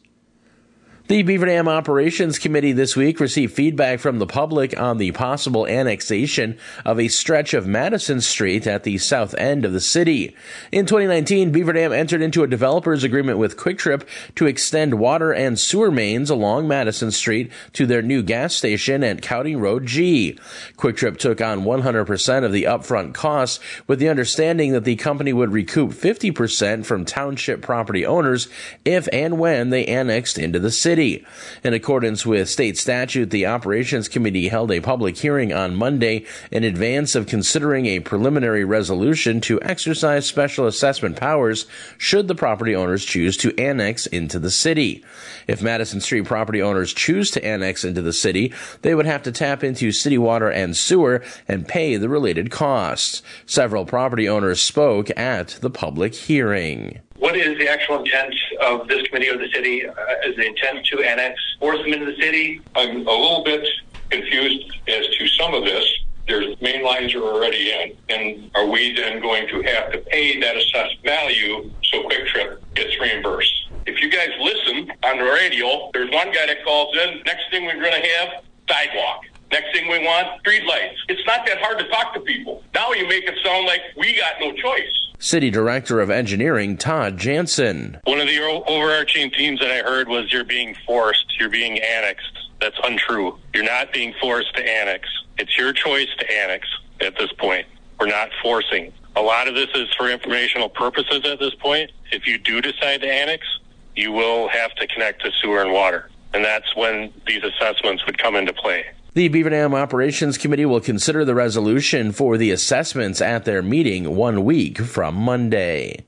The 1.08 1.22
Beaver 1.22 1.46
Dam 1.46 1.68
Operations 1.68 2.36
Committee 2.36 2.72
this 2.72 2.96
week 2.96 3.20
received 3.20 3.54
feedback 3.54 4.00
from 4.00 4.18
the 4.18 4.26
public 4.26 4.76
on 4.76 4.98
the 4.98 5.12
possible 5.12 5.64
annexation 5.64 6.58
of 6.84 6.98
a 6.98 7.06
stretch 7.06 7.54
of 7.54 7.64
Madison 7.64 8.20
Street 8.20 8.66
at 8.66 8.82
the 8.82 8.98
south 8.98 9.32
end 9.34 9.64
of 9.64 9.72
the 9.72 9.80
city. 9.80 10.34
In 10.72 10.84
2019, 10.84 11.52
Beaver 11.52 11.74
Dam 11.74 11.92
entered 11.92 12.22
into 12.22 12.42
a 12.42 12.48
developer's 12.48 13.04
agreement 13.04 13.38
with 13.38 13.56
Kwik 13.56 13.78
Trip 13.78 14.08
to 14.34 14.46
extend 14.46 14.98
water 14.98 15.32
and 15.32 15.60
sewer 15.60 15.92
mains 15.92 16.28
along 16.28 16.66
Madison 16.66 17.12
Street 17.12 17.52
to 17.74 17.86
their 17.86 18.02
new 18.02 18.20
gas 18.20 18.56
station 18.56 19.04
at 19.04 19.22
County 19.22 19.54
Road 19.54 19.86
G. 19.86 20.36
Kwik 20.76 20.96
Trip 20.96 21.18
took 21.18 21.40
on 21.40 21.62
100% 21.62 22.44
of 22.44 22.50
the 22.50 22.64
upfront 22.64 23.14
costs 23.14 23.60
with 23.86 24.00
the 24.00 24.08
understanding 24.08 24.72
that 24.72 24.82
the 24.82 24.96
company 24.96 25.32
would 25.32 25.52
recoup 25.52 25.92
50% 25.92 26.84
from 26.84 27.04
township 27.04 27.62
property 27.62 28.04
owners 28.04 28.48
if 28.84 29.08
and 29.12 29.38
when 29.38 29.70
they 29.70 29.86
annexed 29.86 30.36
into 30.36 30.58
the 30.58 30.72
city. 30.72 30.95
City. 30.96 31.26
In 31.62 31.74
accordance 31.74 32.24
with 32.24 32.48
state 32.48 32.78
statute, 32.78 33.28
the 33.28 33.44
Operations 33.44 34.08
Committee 34.08 34.48
held 34.48 34.72
a 34.72 34.80
public 34.80 35.18
hearing 35.18 35.52
on 35.52 35.76
Monday 35.76 36.24
in 36.50 36.64
advance 36.64 37.14
of 37.14 37.26
considering 37.26 37.84
a 37.84 38.00
preliminary 38.00 38.64
resolution 38.64 39.42
to 39.42 39.60
exercise 39.60 40.24
special 40.24 40.66
assessment 40.66 41.18
powers 41.18 41.66
should 41.98 42.28
the 42.28 42.34
property 42.34 42.74
owners 42.74 43.04
choose 43.04 43.36
to 43.36 43.54
annex 43.60 44.06
into 44.06 44.38
the 44.38 44.50
city. 44.50 45.04
If 45.46 45.60
Madison 45.60 46.00
Street 46.00 46.24
property 46.24 46.62
owners 46.62 46.94
choose 46.94 47.30
to 47.32 47.44
annex 47.44 47.84
into 47.84 48.00
the 48.00 48.14
city, 48.14 48.54
they 48.80 48.94
would 48.94 49.04
have 49.04 49.22
to 49.24 49.32
tap 49.32 49.62
into 49.62 49.92
city 49.92 50.16
water 50.16 50.48
and 50.48 50.74
sewer 50.74 51.22
and 51.46 51.68
pay 51.68 51.98
the 51.98 52.08
related 52.08 52.50
costs. 52.50 53.20
Several 53.44 53.84
property 53.84 54.26
owners 54.26 54.62
spoke 54.62 55.10
at 55.14 55.58
the 55.60 55.68
public 55.68 56.14
hearing. 56.14 57.00
What 57.18 57.36
is 57.36 57.56
the 57.58 57.68
actual 57.68 58.00
intent 58.00 58.34
of 58.60 58.88
this 58.88 59.06
committee 59.08 59.28
of 59.28 59.38
the 59.38 59.48
city? 59.48 59.88
Uh, 59.88 59.94
is 60.26 60.36
the 60.36 60.46
intent 60.46 60.84
to 60.86 61.02
annex, 61.02 61.40
force 61.58 61.78
them 61.78 61.92
into 61.92 62.06
the 62.06 62.16
city? 62.20 62.60
I'm 62.74 63.06
a 63.06 63.10
little 63.10 63.42
bit 63.42 63.66
confused 64.10 64.70
as 64.86 65.06
to 65.08 65.26
some 65.28 65.54
of 65.54 65.64
this. 65.64 65.84
There's 66.28 66.60
main 66.60 66.84
lines 66.84 67.14
are 67.14 67.22
already 67.22 67.70
in, 67.70 67.96
and 68.08 68.50
are 68.54 68.66
we 68.66 68.94
then 68.94 69.20
going 69.22 69.48
to 69.48 69.62
have 69.62 69.92
to 69.92 69.98
pay 69.98 70.40
that 70.40 70.56
assessed 70.56 70.96
value 71.04 71.70
so 71.84 72.02
Kwik 72.02 72.26
Trip 72.26 72.62
gets 72.74 72.98
reimbursed? 73.00 73.68
If 73.86 74.02
you 74.02 74.10
guys 74.10 74.30
listen 74.40 74.92
on 75.04 75.18
the 75.18 75.24
radio, 75.24 75.90
there's 75.94 76.10
one 76.10 76.32
guy 76.32 76.46
that 76.46 76.64
calls 76.64 76.96
in. 76.96 77.22
Next 77.24 77.44
thing 77.50 77.64
we're 77.64 77.80
going 77.80 78.02
to 78.02 78.08
have 78.08 78.42
sidewalk. 78.68 79.22
Next 79.52 79.72
thing 79.72 79.88
we 79.88 79.98
want, 80.00 80.42
streetlights. 80.42 80.96
It's 81.08 81.24
not 81.26 81.46
that 81.46 81.58
hard 81.58 81.78
to 81.78 81.88
talk 81.88 82.12
to 82.14 82.20
people. 82.20 82.62
Now 82.74 82.92
you 82.92 83.06
make 83.08 83.24
it 83.24 83.34
sound 83.44 83.66
like 83.66 83.80
we 83.96 84.16
got 84.16 84.34
no 84.40 84.52
choice. 84.52 85.12
City 85.18 85.50
Director 85.50 86.00
of 86.00 86.10
Engineering 86.10 86.76
Todd 86.76 87.16
Jansen. 87.16 88.00
One 88.04 88.20
of 88.20 88.26
the 88.26 88.40
overarching 88.66 89.30
themes 89.30 89.60
that 89.60 89.70
I 89.70 89.82
heard 89.88 90.08
was 90.08 90.32
you're 90.32 90.44
being 90.44 90.76
forced, 90.86 91.38
you're 91.38 91.48
being 91.48 91.78
annexed. 91.78 92.50
That's 92.60 92.76
untrue. 92.84 93.38
You're 93.54 93.64
not 93.64 93.92
being 93.92 94.14
forced 94.20 94.54
to 94.56 94.68
annex. 94.68 95.08
It's 95.38 95.56
your 95.56 95.72
choice 95.72 96.08
to 96.18 96.32
annex 96.32 96.66
at 97.00 97.16
this 97.18 97.32
point. 97.32 97.66
We're 98.00 98.06
not 98.06 98.30
forcing. 98.42 98.92
A 99.14 99.22
lot 99.22 99.48
of 99.48 99.54
this 99.54 99.68
is 99.74 99.88
for 99.96 100.10
informational 100.10 100.68
purposes 100.68 101.24
at 101.24 101.38
this 101.38 101.54
point. 101.54 101.90
If 102.12 102.26
you 102.26 102.36
do 102.36 102.60
decide 102.60 103.00
to 103.02 103.10
annex, 103.10 103.46
you 103.94 104.12
will 104.12 104.48
have 104.48 104.74
to 104.74 104.86
connect 104.86 105.22
to 105.22 105.30
sewer 105.40 105.62
and 105.62 105.72
water. 105.72 106.10
And 106.34 106.44
that's 106.44 106.76
when 106.76 107.12
these 107.26 107.42
assessments 107.42 108.04
would 108.04 108.18
come 108.18 108.36
into 108.36 108.52
play. 108.52 108.84
The 109.16 109.28
Beaver 109.28 109.48
Dam 109.48 109.72
Operations 109.72 110.36
Committee 110.36 110.66
will 110.66 110.82
consider 110.82 111.24
the 111.24 111.34
resolution 111.34 112.12
for 112.12 112.36
the 112.36 112.50
assessments 112.50 113.22
at 113.22 113.46
their 113.46 113.62
meeting 113.62 114.14
one 114.14 114.44
week 114.44 114.76
from 114.76 115.14
Monday. 115.14 116.04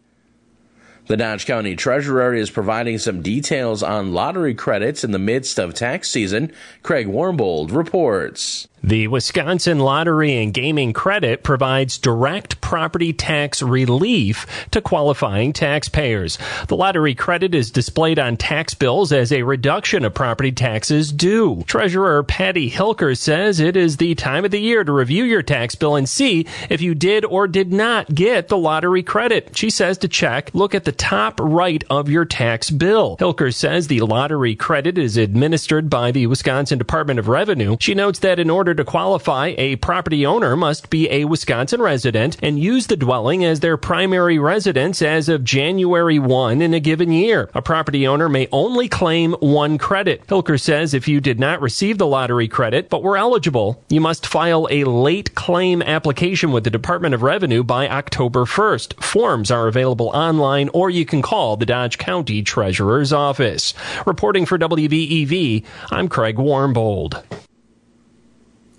The 1.07 1.17
Dodge 1.17 1.47
County 1.47 1.75
Treasurer 1.75 2.35
is 2.35 2.51
providing 2.51 2.99
some 2.99 3.23
details 3.23 3.83
on 3.83 4.13
lottery 4.13 4.53
credits 4.53 5.05
in 5.05 5.13
the 5.13 5.19
midst 5.19 5.59
of 5.59 5.73
tax 5.73 6.11
season. 6.11 6.53
Craig 6.83 7.07
Warmbold 7.07 7.73
reports. 7.73 8.69
The 8.83 9.09
Wisconsin 9.09 9.81
Lottery 9.81 10.37
and 10.37 10.55
Gaming 10.55 10.93
Credit 10.93 11.43
provides 11.43 11.99
direct 11.99 12.61
property 12.61 13.13
tax 13.13 13.61
relief 13.61 14.47
to 14.71 14.81
qualifying 14.81 15.53
taxpayers. 15.53 16.39
The 16.69 16.77
lottery 16.77 17.15
credit 17.15 17.57
is 17.57 17.73
displayed 17.73 18.21
on 18.21 18.37
tax 18.37 18.75
bills 18.75 19.13
as 19.13 19.33
a 19.33 19.43
reduction 19.43 20.05
of 20.05 20.15
property 20.15 20.53
taxes 20.53 21.11
due. 21.13 21.65
Treasurer 21.67 22.23
Patty 22.23 22.71
Hilker 22.71 23.19
says 23.19 23.59
it 23.59 23.77
is 23.77 23.97
the 23.97 24.15
time 24.15 24.45
of 24.45 24.53
the 24.53 24.61
year 24.61 24.85
to 24.85 24.93
review 24.93 25.25
your 25.25 25.43
tax 25.43 25.75
bill 25.75 25.97
and 25.97 26.09
see 26.09 26.47
if 26.71 26.81
you 26.81 26.95
did 26.95 27.25
or 27.25 27.49
did 27.49 27.73
not 27.73 28.15
get 28.15 28.47
the 28.47 28.57
lottery 28.57 29.03
credit. 29.03 29.57
She 29.57 29.71
says 29.71 29.99
to 29.99 30.09
check, 30.09 30.51
look 30.55 30.75
at 30.75 30.85
the 30.85 30.93
top 30.93 31.41
right 31.43 31.83
of 31.91 32.09
your 32.09 32.25
tax 32.25 32.71
bill. 32.71 33.17
Hilker 33.19 33.53
says 33.53 33.89
the 33.89 34.01
lottery 34.03 34.55
credit 34.55 34.99
is 34.99 35.17
administered 35.17 35.91
by 35.91 36.13
the 36.13 36.29
Wisconsin 36.29 36.79
Department 36.79 37.19
of 37.19 37.27
Revenue. 37.27 37.77
She 37.81 37.95
notes 37.95 38.21
that 38.21 38.39
in 38.39 38.51
order 38.51 38.68
to 38.75 38.85
qualify, 38.85 39.55
a 39.59 39.77
property 39.77 40.25
owner 40.25 40.57
must 40.57 40.91
be 40.91 41.11
a 41.11 41.25
Wisconsin 41.25 41.83
resident 41.83 42.37
and 42.43 42.59
use 42.59 42.87
the 42.87 42.97
dwelling 42.97 43.45
as 43.45 43.61
their 43.61 43.77
primary 43.77 44.39
residence 44.39 45.03
as 45.03 45.29
of 45.29 45.45
January 45.45 46.19
1 46.19 46.63
in 46.63 46.75
a 46.75 46.81
given 46.81 47.11
year. 47.11 47.51
A 47.55 47.63
property 47.63 48.07
owner 48.07 48.29
may 48.29 48.49
only 48.53 48.89
claim 48.89 49.33
one 49.41 49.79
credit. 49.79 50.27
Hilker 50.27 50.61
says 50.61 50.95
if 50.95 51.09
you 51.09 51.21
did 51.21 51.41
not 51.41 51.61
receive 51.61 51.99
the 51.99 52.07
lottery 52.07 52.49
credit 52.49 52.89
but 52.89 53.03
were 53.03 53.17
eligible, 53.17 53.83
you 53.89 54.01
must 54.01 54.27
file 54.27 54.69
a 54.71 54.85
late 54.85 55.35
claim 55.35 55.83
application 55.83 56.53
with 56.53 56.65
the 56.65 56.71
Department 56.71 57.15
of 57.15 57.23
Revenue 57.23 57.63
by 57.63 57.89
October 57.89 58.45
1st. 58.45 59.03
Forms 59.03 59.51
are 59.51 59.67
available 59.67 60.09
online 60.09 60.69
or 60.75 60.91
you 60.91 61.05
can 61.05 61.23
call 61.23 61.57
the 61.57 61.67
Dodge 61.67 61.99
County 61.99 62.43
Treasurer's 62.43 63.13
Office. 63.13 63.75
Reporting 64.07 64.47
for 64.47 64.59
WBEV, 64.59 65.65
I'm 65.91 66.09
Craig 66.09 66.37
Warmbold. 66.37 67.48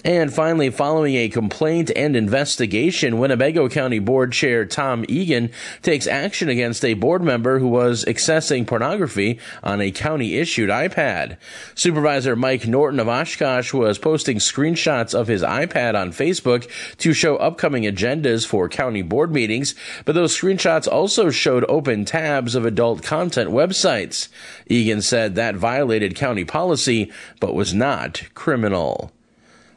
And 0.05 0.33
finally, 0.33 0.69
following 0.69 1.15
a 1.15 1.27
complaint 1.27 1.91
and 1.93 2.15
investigation, 2.15 3.19
Winnebago 3.19 3.67
County 3.67 3.99
Board 3.99 4.31
Chair 4.31 4.63
Tom 4.63 5.03
Egan 5.09 5.51
takes 5.81 6.07
action 6.07 6.47
against 6.47 6.85
a 6.85 6.93
board 6.93 7.21
member 7.21 7.59
who 7.59 7.67
was 7.67 8.05
accessing 8.05 8.65
pornography 8.65 9.39
on 9.61 9.81
a 9.81 9.91
county 9.91 10.37
issued 10.37 10.69
iPad. 10.69 11.35
Supervisor 11.75 12.37
Mike 12.37 12.65
Norton 12.65 13.01
of 13.01 13.09
Oshkosh 13.09 13.73
was 13.73 13.99
posting 13.99 14.37
screenshots 14.37 15.13
of 15.13 15.27
his 15.27 15.43
iPad 15.43 15.95
on 15.95 16.11
Facebook 16.13 16.71
to 16.99 17.11
show 17.11 17.35
upcoming 17.35 17.83
agendas 17.83 18.47
for 18.47 18.69
county 18.69 19.01
board 19.01 19.33
meetings, 19.33 19.75
but 20.05 20.15
those 20.15 20.37
screenshots 20.37 20.89
also 20.89 21.29
showed 21.29 21.65
open 21.67 22.05
tabs 22.05 22.55
of 22.55 22.65
adult 22.65 23.03
content 23.03 23.49
websites. 23.49 24.29
Egan 24.67 25.01
said 25.01 25.35
that 25.35 25.55
violated 25.55 26.15
county 26.15 26.45
policy, 26.45 27.11
but 27.41 27.53
was 27.53 27.73
not 27.73 28.23
criminal. 28.33 29.11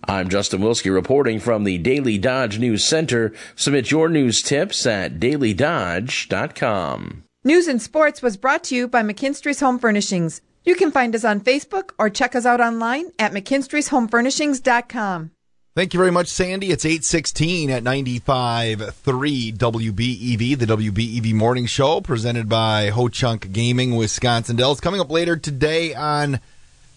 I'm 0.04 0.28
Justin 0.28 0.60
Wilski 0.60 0.92
reporting 0.92 1.38
from 1.38 1.64
the 1.64 1.78
Daily 1.78 2.18
Dodge 2.18 2.58
News 2.58 2.84
Center. 2.84 3.32
Submit 3.54 3.90
your 3.90 4.08
news 4.08 4.42
tips 4.42 4.84
at 4.84 5.20
dailydodge.com. 5.20 7.24
News 7.44 7.68
and 7.68 7.80
Sports 7.80 8.22
was 8.22 8.36
brought 8.36 8.64
to 8.64 8.74
you 8.74 8.88
by 8.88 9.02
McKinstry's 9.02 9.60
Home 9.60 9.78
Furnishings. 9.78 10.40
You 10.64 10.74
can 10.74 10.90
find 10.90 11.14
us 11.14 11.24
on 11.24 11.40
Facebook 11.40 11.90
or 11.98 12.10
check 12.10 12.34
us 12.34 12.46
out 12.46 12.60
online 12.60 13.12
at 13.18 13.32
mckinstrysHomeFurnishings.com. 13.32 15.30
Thank 15.74 15.94
you 15.94 15.98
very 15.98 16.10
much, 16.10 16.28
Sandy. 16.28 16.70
It's 16.70 16.84
816 16.84 17.70
at 17.70 17.82
95.3 17.82 19.56
WBEV, 19.56 20.58
the 20.58 20.66
WBEV 20.66 21.32
Morning 21.32 21.64
Show, 21.64 22.02
presented 22.02 22.46
by 22.46 22.90
Ho 22.90 23.08
Chunk 23.08 23.52
Gaming, 23.52 23.96
Wisconsin 23.96 24.56
Dells. 24.56 24.80
Coming 24.80 25.00
up 25.00 25.10
later 25.10 25.36
today 25.36 25.94
on 25.94 26.40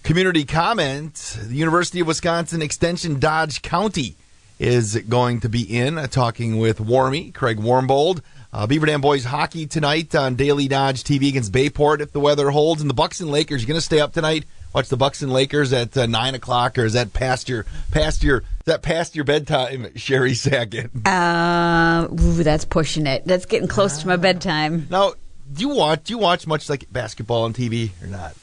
Community 0.06 0.45
Comment, 0.45 1.15
the 1.41 1.56
University 1.56 1.99
of 1.99 2.06
Wisconsin 2.06 2.61
Extension 2.61 3.19
Dodge 3.19 3.64
County 3.64 4.16
is 4.59 4.95
going 5.09 5.40
to 5.40 5.50
be 5.50 5.64
in, 5.64 5.98
uh, 5.98 6.06
talking 6.06 6.59
with 6.59 6.77
Warmy, 6.77 7.34
Craig 7.34 7.58
Warmbold. 7.58 8.22
Uh, 8.53 8.67
Beaver 8.67 8.85
Dam 8.85 9.01
Boys 9.01 9.25
hockey 9.25 9.66
tonight 9.66 10.14
on 10.14 10.35
Daily 10.35 10.67
Dodge 10.67 11.03
TV 11.03 11.30
against 11.30 11.51
Bay 11.51 11.72
Port 11.72 12.01
if 12.01 12.11
the 12.11 12.19
weather 12.19 12.51
holds. 12.51 12.82
And 12.82 12.90
the 12.90 12.93
Bucks 12.93 13.19
and 13.19 13.32
Lakers, 13.32 13.64
you 13.64 13.67
going 13.67 13.80
to 13.80 13.82
stay 13.82 14.00
up 14.00 14.14
tonight? 14.14 14.45
Watch 14.75 14.90
the 14.90 14.95
Bucks 14.95 15.24
and 15.24 15.34
Lakers 15.34 15.74
at 15.74 15.98
uh, 15.98 16.06
nine 16.06 16.35
o'clock, 16.35 16.77
or 16.77 16.85
is 16.85 16.93
that 16.93 17.11
past 17.11 17.50
your 17.50 17.66
past 17.90 18.22
your 18.24 18.38
is 18.38 18.66
that 18.66 18.84
past 18.84 19.16
your 19.16 19.25
bedtime, 19.25 19.88
Sherry 19.95 20.35
Sackett? 20.35 20.92
Uh, 21.08 22.08
ooh, 22.11 22.43
that's 22.43 22.66
pushing 22.66 23.08
it. 23.08 23.25
That's 23.25 23.48
getting 23.48 23.67
close 23.67 24.01
to 24.01 24.08
my 24.08 24.17
bedtime. 24.17 24.85
Now, 24.92 25.14
do 25.51 25.61
you 25.61 25.69
watch 25.69 26.03
do 26.03 26.14
you 26.14 26.19
watch 26.19 26.45
much 26.45 26.69
like 26.69 26.85
basketball 26.92 27.45
on 27.45 27.53
TV 27.53 27.90
or 28.03 28.08
not? 28.08 28.35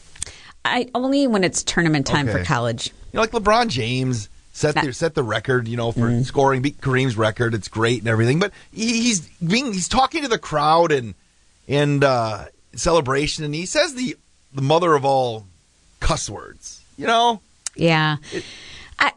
I 0.64 0.88
only 0.94 1.26
when 1.26 1.44
it's 1.44 1.62
tournament 1.62 2.06
time 2.06 2.28
Okay. 2.28 2.38
for 2.38 2.44
college. 2.44 2.88
You 3.12 3.16
know, 3.16 3.20
like 3.22 3.32
LeBron 3.32 3.68
James 3.68 4.28
set 4.52 4.74
the 4.74 4.92
set 4.92 5.14
the 5.14 5.22
record, 5.22 5.66
you 5.68 5.76
know, 5.76 5.92
for 5.92 6.00
Mm-hmm. 6.08 6.22
scoring, 6.22 6.62
beat 6.62 6.80
Kareem's 6.80 7.16
record. 7.16 7.54
It's 7.54 7.68
great 7.68 8.00
and 8.00 8.08
everything, 8.08 8.38
but 8.38 8.52
he's 8.72 9.20
being 9.20 9.72
he's 9.72 9.88
talking 9.88 10.22
to 10.22 10.28
the 10.28 10.38
crowd 10.38 10.92
and 10.92 11.14
and 11.68 12.02
uh, 12.04 12.46
celebration, 12.74 13.44
and 13.44 13.54
he 13.54 13.66
says 13.66 13.94
the 13.94 14.16
the 14.54 14.62
mother 14.62 14.94
of 14.94 15.04
all 15.04 15.46
cuss 16.00 16.28
words. 16.28 16.82
You 16.98 17.06
know, 17.06 17.40
Yeah. 17.74 18.16
I 18.98 19.12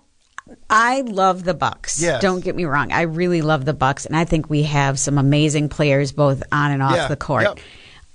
I 0.69 1.01
love 1.01 1.43
the 1.43 1.53
Bucks. 1.53 2.01
Yes. 2.01 2.21
Don't 2.21 2.43
get 2.43 2.55
me 2.55 2.65
wrong. 2.65 2.91
I 2.91 3.01
really 3.01 3.41
love 3.41 3.65
the 3.65 3.73
Bucks 3.73 4.05
and 4.05 4.15
I 4.15 4.25
think 4.25 4.49
we 4.49 4.63
have 4.63 4.97
some 4.97 5.17
amazing 5.17 5.69
players 5.69 6.11
both 6.11 6.41
on 6.51 6.71
and 6.71 6.81
off 6.81 6.95
Yeah. 6.95 7.07
the 7.07 7.17
court. 7.17 7.43
Yep. 7.43 7.59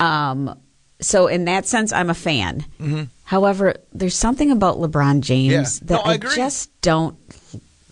Um 0.09 0.59
so 1.01 1.27
in 1.27 1.45
that 1.47 1.67
sense 1.67 1.93
I'm 1.93 2.09
a 2.11 2.15
fan. 2.15 2.65
Mhm. 2.81 3.09
However, 3.31 3.77
there's 3.93 4.17
something 4.17 4.51
about 4.51 4.79
LeBron 4.79 5.21
James 5.21 5.53
Yeah. 5.53 5.87
that 5.87 6.05
No, 6.05 6.11
I 6.11 6.15
I, 6.15 6.17
just 6.17 6.69
don't 6.81 7.17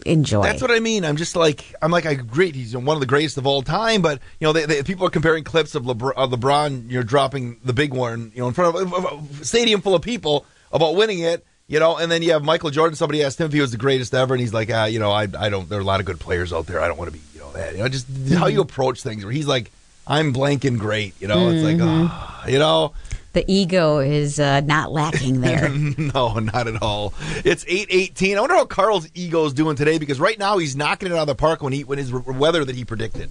enjoy. 0.04 0.42
That's 0.42 0.60
what 0.60 0.72
I 0.72 0.80
mean. 0.80 1.04
I'm 1.04 1.16
just 1.16 1.36
like 1.36 1.76
I'm 1.80 1.92
like 1.92 2.06
I 2.06 2.10
agree. 2.10 2.50
He's 2.50 2.76
one 2.76 2.96
of 2.96 2.98
the 2.98 3.06
greatest 3.06 3.38
of 3.38 3.46
all 3.46 3.62
time, 3.62 4.02
but 4.02 4.18
you 4.40 4.48
know, 4.48 4.52
they, 4.52 4.66
they, 4.66 4.82
people 4.82 5.06
are 5.06 5.10
comparing 5.10 5.44
clips 5.44 5.76
of, 5.76 5.84
Lebr- 5.84 6.12
of 6.16 6.30
LeBron, 6.32 6.90
you 6.90 6.96
know, 6.98 7.04
dropping 7.04 7.58
the 7.64 7.72
big 7.72 7.94
one, 7.94 8.32
you 8.34 8.40
know, 8.42 8.48
in 8.48 8.52
front 8.54 8.74
of 8.74 8.92
a, 8.92 9.44
stadium 9.44 9.80
full 9.80 9.94
of 9.94 10.02
people 10.02 10.44
about 10.72 10.96
winning 10.96 11.20
it. 11.20 11.46
You 11.68 11.78
know, 11.78 11.98
and 11.98 12.10
then 12.10 12.22
you 12.22 12.32
have 12.32 12.42
Michael 12.42 12.70
Jordan. 12.70 12.96
Somebody 12.96 13.22
asked 13.22 13.38
him 13.40 13.46
if 13.46 13.52
he 13.52 13.60
was 13.60 13.70
the 13.70 13.76
greatest 13.78 14.14
ever, 14.14 14.34
and 14.34 14.40
he's 14.40 14.52
like, 14.52 14.70
ah, 14.72 14.86
you 14.86 14.98
know, 14.98 15.12
I, 15.12 15.28
I 15.38 15.50
don't. 15.50 15.68
There 15.68 15.78
are 15.78 15.82
a 15.82 15.84
lot 15.84 16.00
of 16.00 16.06
good 16.06 16.18
players 16.18 16.52
out 16.52 16.66
there. 16.66 16.80
I 16.80 16.88
don't 16.88 16.98
want 16.98 17.12
to 17.12 17.16
be, 17.16 17.22
you 17.34 17.40
know, 17.40 17.52
that. 17.52 17.74
You 17.76 17.78
know, 17.78 17.88
just 17.88 18.06
how 18.34 18.46
you 18.48 18.60
approach 18.60 19.02
things. 19.04 19.22
Where 19.24 19.32
he's 19.32 19.46
like, 19.46 19.70
I'm 20.04 20.32
blank 20.32 20.64
and 20.64 20.80
great. 20.80 21.14
You 21.20 21.28
know, 21.28 21.48
it's 21.50 21.62
like, 21.62 21.76
Mhm. 21.76 22.08
ah, 22.10 22.46
you 22.48 22.58
know, 22.58 22.94
the 23.38 23.44
ego 23.52 23.98
is 24.00 24.40
uh, 24.40 24.60
not 24.62 24.90
lacking 24.90 25.40
there. 25.40 25.68
no, 26.14 26.40
not 26.40 26.66
at 26.66 26.82
all. 26.82 27.14
It's 27.44 27.64
eight 27.68 27.86
eighteen. 27.88 28.36
I 28.36 28.40
wonder 28.40 28.56
how 28.56 28.64
Carl's 28.64 29.08
ego 29.14 29.44
is 29.44 29.52
doing 29.52 29.76
today 29.76 29.98
because 29.98 30.18
right 30.18 30.36
now 30.36 30.58
he's 30.58 30.74
knocking 30.74 31.08
it 31.08 31.14
out 31.14 31.20
of 31.20 31.26
the 31.28 31.36
park 31.36 31.62
when 31.62 31.72
he 31.72 31.84
when 31.84 31.98
his 31.98 32.12
weather 32.12 32.64
that 32.64 32.74
he 32.74 32.84
predicted. 32.84 33.30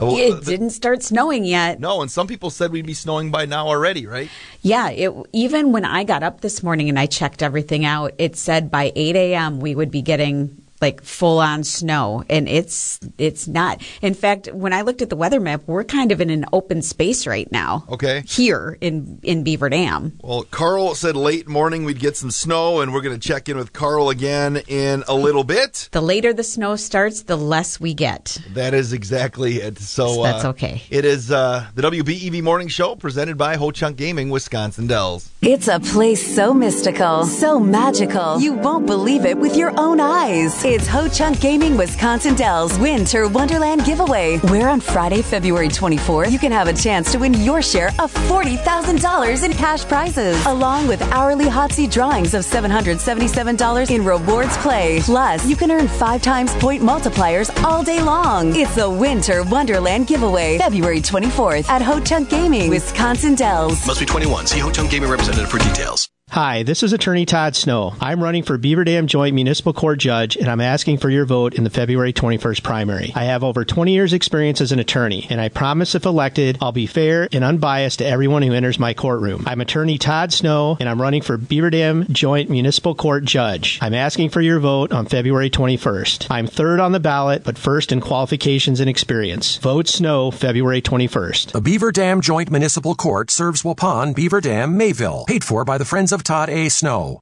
It 0.00 0.44
didn't 0.44 0.70
start 0.70 1.02
snowing 1.02 1.44
yet. 1.44 1.78
No, 1.80 2.02
and 2.02 2.10
some 2.10 2.26
people 2.26 2.50
said 2.50 2.70
we'd 2.72 2.86
be 2.86 2.94
snowing 2.94 3.30
by 3.30 3.46
now 3.46 3.66
already, 3.66 4.06
right? 4.06 4.28
Yeah, 4.62 4.90
it, 4.90 5.12
even 5.32 5.72
when 5.72 5.84
I 5.84 6.04
got 6.04 6.22
up 6.22 6.40
this 6.40 6.62
morning 6.62 6.88
and 6.88 6.98
I 6.98 7.06
checked 7.06 7.42
everything 7.42 7.84
out, 7.84 8.14
it 8.16 8.36
said 8.36 8.70
by 8.70 8.92
8 8.94 9.16
a.m. 9.16 9.58
we 9.58 9.74
would 9.74 9.90
be 9.90 10.02
getting 10.02 10.62
like 10.80 11.02
full 11.02 11.38
on 11.38 11.64
snow, 11.64 12.24
and 12.28 12.48
it's 12.48 13.00
it's 13.18 13.46
not. 13.46 13.82
In 14.02 14.14
fact, 14.14 14.48
when 14.52 14.72
I 14.72 14.82
looked 14.82 15.02
at 15.02 15.10
the 15.10 15.16
weather 15.16 15.40
map, 15.40 15.62
we're 15.66 15.84
kind 15.84 16.12
of 16.12 16.20
in 16.20 16.30
an 16.30 16.44
open 16.52 16.82
space 16.82 17.26
right 17.26 17.50
now. 17.52 17.84
Okay. 17.88 18.22
Here 18.26 18.76
in 18.80 19.20
in 19.22 19.44
Beaver 19.44 19.68
Dam. 19.68 20.18
Well, 20.22 20.44
Carl 20.44 20.94
said 20.94 21.16
late 21.16 21.48
morning 21.48 21.84
we'd 21.84 22.00
get 22.00 22.16
some 22.16 22.30
snow, 22.30 22.80
and 22.80 22.92
we're 22.92 23.02
going 23.02 23.18
to 23.18 23.28
check 23.28 23.48
in 23.48 23.56
with 23.56 23.72
Carl 23.72 24.10
again 24.10 24.58
in 24.68 25.04
a 25.08 25.14
little 25.14 25.44
bit. 25.44 25.88
The 25.92 26.00
later 26.00 26.32
the 26.32 26.44
snow 26.44 26.76
starts, 26.76 27.22
the 27.22 27.36
less 27.36 27.80
we 27.80 27.94
get. 27.94 28.38
That 28.54 28.74
is 28.74 28.92
exactly 28.92 29.56
it. 29.56 29.78
So 29.78 30.08
So 30.08 30.22
that's 30.22 30.44
uh, 30.44 30.50
okay. 30.50 30.82
It 30.90 31.04
is 31.04 31.30
uh, 31.30 31.66
the 31.74 31.82
WBEV 31.82 32.42
Morning 32.42 32.68
Show 32.68 32.94
presented 32.96 33.36
by 33.36 33.56
Ho 33.56 33.70
Chunk 33.70 33.96
Gaming, 33.96 34.30
Wisconsin 34.30 34.86
Dells. 34.86 35.30
It's 35.42 35.68
a 35.68 35.80
place 35.80 36.34
so 36.34 36.54
mystical, 36.54 37.24
so 37.24 37.58
magical, 37.60 38.40
you 38.40 38.52
won't 38.54 38.86
believe 38.86 39.24
it 39.24 39.38
with 39.38 39.56
your 39.56 39.72
own 39.78 40.00
eyes. 40.00 40.62
It's 40.70 40.86
Ho 40.88 41.08
Chunk 41.08 41.40
Gaming 41.40 41.78
Wisconsin 41.78 42.34
Dells 42.34 42.78
Winter 42.78 43.26
Wonderland 43.26 43.86
giveaway, 43.86 44.36
where 44.50 44.68
on 44.68 44.80
Friday, 44.80 45.22
February 45.22 45.68
24th, 45.68 46.30
you 46.30 46.38
can 46.38 46.52
have 46.52 46.68
a 46.68 46.74
chance 46.74 47.10
to 47.12 47.18
win 47.18 47.32
your 47.42 47.62
share 47.62 47.88
of 47.98 48.12
$40,000 48.28 49.44
in 49.46 49.52
cash 49.54 49.86
prizes, 49.86 50.44
along 50.44 50.86
with 50.86 51.00
hourly 51.10 51.48
hot 51.48 51.72
seat 51.72 51.90
drawings 51.90 52.34
of 52.34 52.44
$777 52.44 53.90
in 53.90 54.04
rewards 54.04 54.58
play. 54.58 55.00
Plus, 55.00 55.48
you 55.48 55.56
can 55.56 55.70
earn 55.70 55.88
five 55.88 56.20
times 56.20 56.54
point 56.56 56.82
multipliers 56.82 57.48
all 57.64 57.82
day 57.82 58.02
long. 58.02 58.54
It's 58.54 58.74
the 58.74 58.90
Winter 58.90 59.44
Wonderland 59.44 60.06
giveaway, 60.06 60.58
February 60.58 61.00
24th 61.00 61.66
at 61.70 61.80
Ho 61.80 61.98
Chunk 61.98 62.28
Gaming 62.28 62.68
Wisconsin 62.68 63.34
Dells. 63.34 63.86
Must 63.86 64.00
be 64.00 64.04
21. 64.04 64.44
See 64.44 64.58
Ho 64.58 64.70
Chunk 64.70 64.90
Gaming 64.90 65.08
representative 65.08 65.48
for 65.48 65.56
details. 65.56 66.10
Hi, 66.30 66.62
this 66.62 66.82
is 66.82 66.92
Attorney 66.92 67.24
Todd 67.24 67.56
Snow. 67.56 67.94
I'm 68.02 68.22
running 68.22 68.42
for 68.42 68.58
Beaver 68.58 68.84
Dam 68.84 69.06
Joint 69.06 69.34
Municipal 69.34 69.72
Court 69.72 69.98
Judge, 69.98 70.36
and 70.36 70.48
I'm 70.48 70.60
asking 70.60 70.98
for 70.98 71.08
your 71.08 71.24
vote 71.24 71.54
in 71.54 71.64
the 71.64 71.70
February 71.70 72.12
21st 72.12 72.62
primary. 72.62 73.12
I 73.16 73.24
have 73.24 73.42
over 73.42 73.64
20 73.64 73.92
years' 73.92 74.12
experience 74.12 74.60
as 74.60 74.70
an 74.70 74.78
attorney, 74.78 75.26
and 75.30 75.40
I 75.40 75.48
promise 75.48 75.94
if 75.94 76.04
elected, 76.04 76.58
I'll 76.60 76.70
be 76.70 76.86
fair 76.86 77.30
and 77.32 77.42
unbiased 77.42 78.00
to 78.00 78.06
everyone 78.06 78.42
who 78.42 78.52
enters 78.52 78.78
my 78.78 78.92
courtroom. 78.92 79.44
I'm 79.46 79.62
Attorney 79.62 79.96
Todd 79.96 80.30
Snow, 80.34 80.76
and 80.78 80.86
I'm 80.86 81.00
running 81.00 81.22
for 81.22 81.38
Beaver 81.38 81.70
Dam 81.70 82.04
Joint 82.10 82.50
Municipal 82.50 82.94
Court 82.94 83.24
Judge. 83.24 83.78
I'm 83.80 83.94
asking 83.94 84.28
for 84.28 84.42
your 84.42 84.60
vote 84.60 84.92
on 84.92 85.06
February 85.06 85.48
21st. 85.48 86.26
I'm 86.30 86.46
third 86.46 86.78
on 86.78 86.92
the 86.92 87.00
ballot, 87.00 87.42
but 87.42 87.56
first 87.56 87.90
in 87.90 88.02
qualifications 88.02 88.80
and 88.80 88.90
experience. 88.90 89.56
Vote 89.56 89.88
Snow 89.88 90.30
February 90.30 90.82
21st. 90.82 91.52
The 91.52 91.62
Beaver 91.62 91.90
Dam 91.90 92.20
Joint 92.20 92.50
Municipal 92.50 92.94
Court 92.94 93.30
serves 93.30 93.62
Waupun, 93.62 94.14
Beaver 94.14 94.42
Dam, 94.42 94.76
Mayville. 94.76 95.24
Paid 95.26 95.42
for 95.42 95.64
by 95.64 95.78
the 95.78 95.86
Friends 95.86 96.12
of 96.12 96.17
Todd 96.22 96.50
A. 96.50 96.68
Snow. 96.68 97.20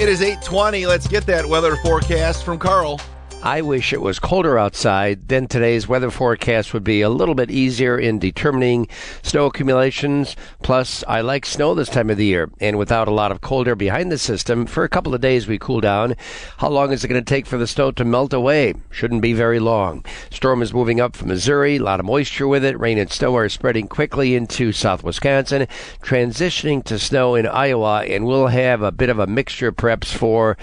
It 0.00 0.08
is 0.08 0.20
820. 0.20 0.86
Let's 0.86 1.06
get 1.06 1.26
that 1.26 1.46
weather 1.46 1.76
forecast 1.76 2.44
from 2.44 2.58
Carl. 2.58 3.00
I 3.44 3.60
wish 3.60 3.92
it 3.92 4.00
was 4.00 4.20
colder 4.20 4.56
outside. 4.56 5.26
Then 5.26 5.48
today's 5.48 5.88
weather 5.88 6.12
forecast 6.12 6.72
would 6.72 6.84
be 6.84 7.00
a 7.00 7.08
little 7.08 7.34
bit 7.34 7.50
easier 7.50 7.98
in 7.98 8.20
determining 8.20 8.86
snow 9.24 9.46
accumulations. 9.46 10.36
Plus, 10.62 11.02
I 11.08 11.22
like 11.22 11.44
snow 11.44 11.74
this 11.74 11.88
time 11.88 12.08
of 12.08 12.18
the 12.18 12.24
year. 12.24 12.52
And 12.60 12.78
without 12.78 13.08
a 13.08 13.12
lot 13.12 13.32
of 13.32 13.40
cold 13.40 13.66
air 13.66 13.74
behind 13.74 14.12
the 14.12 14.18
system, 14.18 14.64
for 14.64 14.84
a 14.84 14.88
couple 14.88 15.12
of 15.12 15.20
days 15.20 15.48
we 15.48 15.58
cool 15.58 15.80
down. 15.80 16.14
How 16.58 16.68
long 16.68 16.92
is 16.92 17.02
it 17.02 17.08
going 17.08 17.20
to 17.20 17.28
take 17.28 17.46
for 17.46 17.58
the 17.58 17.66
snow 17.66 17.90
to 17.90 18.04
melt 18.04 18.32
away? 18.32 18.74
Shouldn't 18.90 19.22
be 19.22 19.32
very 19.32 19.58
long. 19.58 20.04
Storm 20.30 20.62
is 20.62 20.72
moving 20.72 21.00
up 21.00 21.16
from 21.16 21.26
Missouri. 21.26 21.76
A 21.76 21.82
lot 21.82 21.98
of 21.98 22.06
moisture 22.06 22.46
with 22.46 22.64
it. 22.64 22.78
Rain 22.78 22.96
and 22.96 23.10
snow 23.10 23.34
are 23.34 23.48
spreading 23.48 23.88
quickly 23.88 24.36
into 24.36 24.70
south 24.70 25.02
Wisconsin, 25.02 25.66
transitioning 26.00 26.84
to 26.84 26.96
snow 26.96 27.34
in 27.34 27.48
Iowa. 27.48 28.04
And 28.04 28.24
we'll 28.24 28.46
have 28.46 28.82
a 28.82 28.92
bit 28.92 29.10
of 29.10 29.18
a 29.18 29.26
mixture 29.26 29.72
perhaps 29.72 30.12
for 30.12 30.56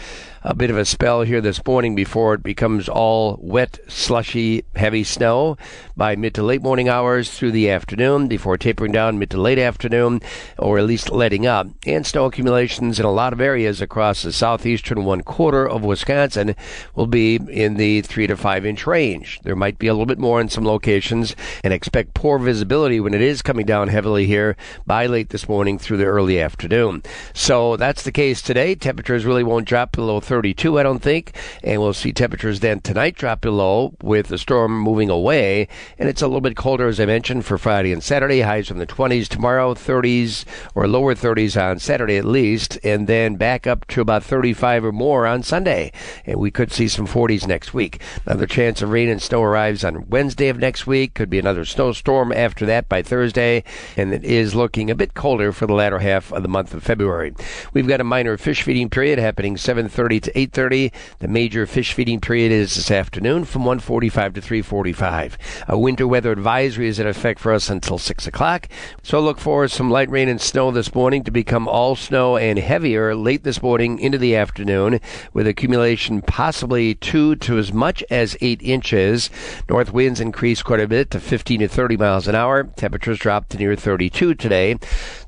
a 0.49 0.55
bit 0.55 0.71
of 0.71 0.77
a 0.77 0.83
spell 0.83 1.21
here 1.21 1.41
this 1.41 1.63
morning 1.63 1.93
before 1.93 2.33
it 2.33 2.41
becomes 2.41 2.89
all 2.89 3.37
wet, 3.39 3.77
slushy, 3.87 4.65
heavy 4.75 5.03
snow 5.03 5.55
by 5.95 6.15
mid 6.15 6.33
to 6.33 6.41
late 6.41 6.63
morning 6.63 6.89
hours 6.89 7.29
through 7.29 7.51
the 7.51 7.69
afternoon 7.69 8.27
before 8.27 8.57
tapering 8.57 8.91
down 8.91 9.19
mid 9.19 9.29
to 9.29 9.39
late 9.39 9.59
afternoon 9.59 10.19
or 10.57 10.79
at 10.79 10.85
least 10.85 11.11
letting 11.11 11.45
up. 11.45 11.67
And 11.85 12.03
snow 12.03 12.25
accumulations 12.25 12.99
in 12.99 13.05
a 13.05 13.11
lot 13.11 13.31
of 13.31 13.39
areas 13.39 13.79
across 13.79 14.23
the 14.23 14.33
southeastern 14.33 15.05
one 15.05 15.21
quarter 15.21 15.69
of 15.69 15.85
Wisconsin 15.85 16.55
will 16.95 17.05
be 17.05 17.35
in 17.35 17.75
the 17.75 18.01
three 18.01 18.25
to 18.25 18.35
five 18.35 18.65
inch 18.65 18.87
range. 18.87 19.39
There 19.43 19.55
might 19.55 19.77
be 19.77 19.85
a 19.85 19.93
little 19.93 20.07
bit 20.07 20.17
more 20.17 20.41
in 20.41 20.49
some 20.49 20.65
locations 20.65 21.35
and 21.63 21.71
expect 21.75 22.15
poor 22.15 22.39
visibility 22.39 22.99
when 22.99 23.13
it 23.13 23.21
is 23.21 23.43
coming 23.43 23.67
down 23.67 23.89
heavily 23.89 24.25
here 24.25 24.57
by 24.87 25.05
late 25.05 25.29
this 25.29 25.47
morning 25.47 25.77
through 25.77 25.97
the 25.97 26.05
early 26.05 26.41
afternoon. 26.41 27.03
So 27.35 27.77
that's 27.77 28.01
the 28.01 28.11
case 28.11 28.41
today. 28.41 28.73
Temperatures 28.73 29.25
really 29.25 29.43
won't 29.43 29.67
drop 29.67 29.91
below 29.91 30.19
32, 30.39 30.79
I 30.79 30.83
don't 30.83 31.01
think. 31.01 31.35
And 31.65 31.81
we'll 31.81 31.91
see 31.91 32.13
temperatures 32.13 32.61
then 32.61 32.79
tonight 32.79 33.15
drop 33.15 33.41
below 33.41 33.93
with 34.01 34.27
the 34.27 34.37
storm 34.37 34.79
moving 34.79 35.09
away. 35.09 35.67
And 35.97 36.07
it's 36.07 36.21
a 36.21 36.27
little 36.27 36.39
bit 36.39 36.55
colder, 36.55 36.87
as 36.87 36.97
I 36.97 37.05
mentioned, 37.05 37.43
for 37.45 37.57
Friday 37.57 37.91
and 37.91 38.01
Saturday. 38.01 38.39
Highs 38.39 38.69
from 38.69 38.77
the 38.77 38.87
20s 38.87 39.27
tomorrow, 39.27 39.73
30s 39.73 40.45
or 40.75 40.87
lower 40.87 41.13
30s 41.13 41.61
on 41.61 41.79
Saturday 41.79 42.15
at 42.15 42.23
least. 42.23 42.79
And 42.85 43.05
then 43.05 43.35
back 43.35 43.67
up 43.67 43.85
to 43.87 43.99
about 43.99 44.23
35 44.23 44.85
or 44.85 44.91
more 44.93 45.27
on 45.27 45.43
Sunday. 45.43 45.91
And 46.25 46.39
we 46.39 46.51
could 46.51 46.71
see 46.71 46.87
some 46.87 47.05
40s 47.05 47.45
next 47.45 47.73
week. 47.73 48.01
Another 48.25 48.47
chance 48.47 48.81
of 48.81 48.91
rain 48.91 49.09
and 49.09 49.21
snow 49.21 49.43
arrives 49.43 49.83
on 49.83 50.07
Wednesday 50.07 50.47
of 50.47 50.57
next 50.57 50.87
week. 50.87 51.15
Could 51.15 51.29
be 51.29 51.39
another 51.39 51.65
snowstorm 51.65 52.31
after 52.31 52.65
that 52.65 52.87
by 52.87 53.01
Thursday. 53.01 53.65
And 53.97 54.13
it 54.13 54.23
is 54.23 54.55
looking 54.55 54.89
a 54.89 54.95
bit 54.95 55.15
colder 55.15 55.51
for 55.51 55.67
the 55.67 55.73
latter 55.73 55.99
half 55.99 56.31
of 56.31 56.43
the 56.43 56.47
month 56.47 56.73
of 56.73 56.81
February. 56.81 57.33
We've 57.73 57.89
got 57.89 57.99
a 57.99 58.05
minor 58.05 58.37
fish 58.37 58.63
feeding 58.63 58.89
period 58.89 59.19
happening 59.19 59.57
7:30 59.57 60.18
to 60.19 60.31
8:30. 60.37 60.91
The 61.19 61.27
major 61.27 61.65
fish 61.65 61.93
feeding 61.93 62.19
period 62.19 62.51
is 62.51 62.75
this 62.75 62.91
afternoon 62.91 63.45
from 63.45 63.63
1:45 63.63 64.33
to 64.33 64.41
3:45. 64.41 65.37
A 65.67 65.77
winter 65.77 66.07
weather 66.07 66.31
advisory 66.31 66.87
is 66.87 66.99
in 66.99 67.07
effect 67.07 67.39
for 67.39 67.53
us 67.53 67.69
until 67.69 67.97
6 67.97 68.27
o'clock. 68.27 68.67
So 69.03 69.19
look 69.19 69.39
for 69.39 69.67
some 69.67 69.89
light 69.89 70.09
rain 70.09 70.29
and 70.29 70.41
snow 70.41 70.71
this 70.71 70.93
morning 70.93 71.23
to 71.23 71.31
become 71.31 71.67
all 71.67 71.95
snow 71.95 72.37
and 72.37 72.59
heavier 72.59 73.15
late 73.15 73.43
this 73.43 73.61
morning 73.61 73.99
into 73.99 74.17
the 74.17 74.35
afternoon, 74.35 74.99
with 75.33 75.47
accumulation 75.47 76.21
possibly 76.21 76.95
two 76.95 77.35
to 77.37 77.57
as 77.57 77.73
much 77.73 78.03
as 78.09 78.37
eight 78.41 78.61
inches. 78.61 79.29
North 79.69 79.93
winds 79.93 80.19
increase 80.19 80.61
quite 80.61 80.79
a 80.79 80.87
bit 80.87 81.11
to 81.11 81.19
15 81.19 81.61
to 81.61 81.67
30 81.67 81.97
miles 81.97 82.27
an 82.27 82.35
hour. 82.35 82.63
Temperatures 82.75 83.19
drop 83.19 83.49
to 83.49 83.57
near 83.57 83.75
32 83.75 84.33
today. 84.35 84.77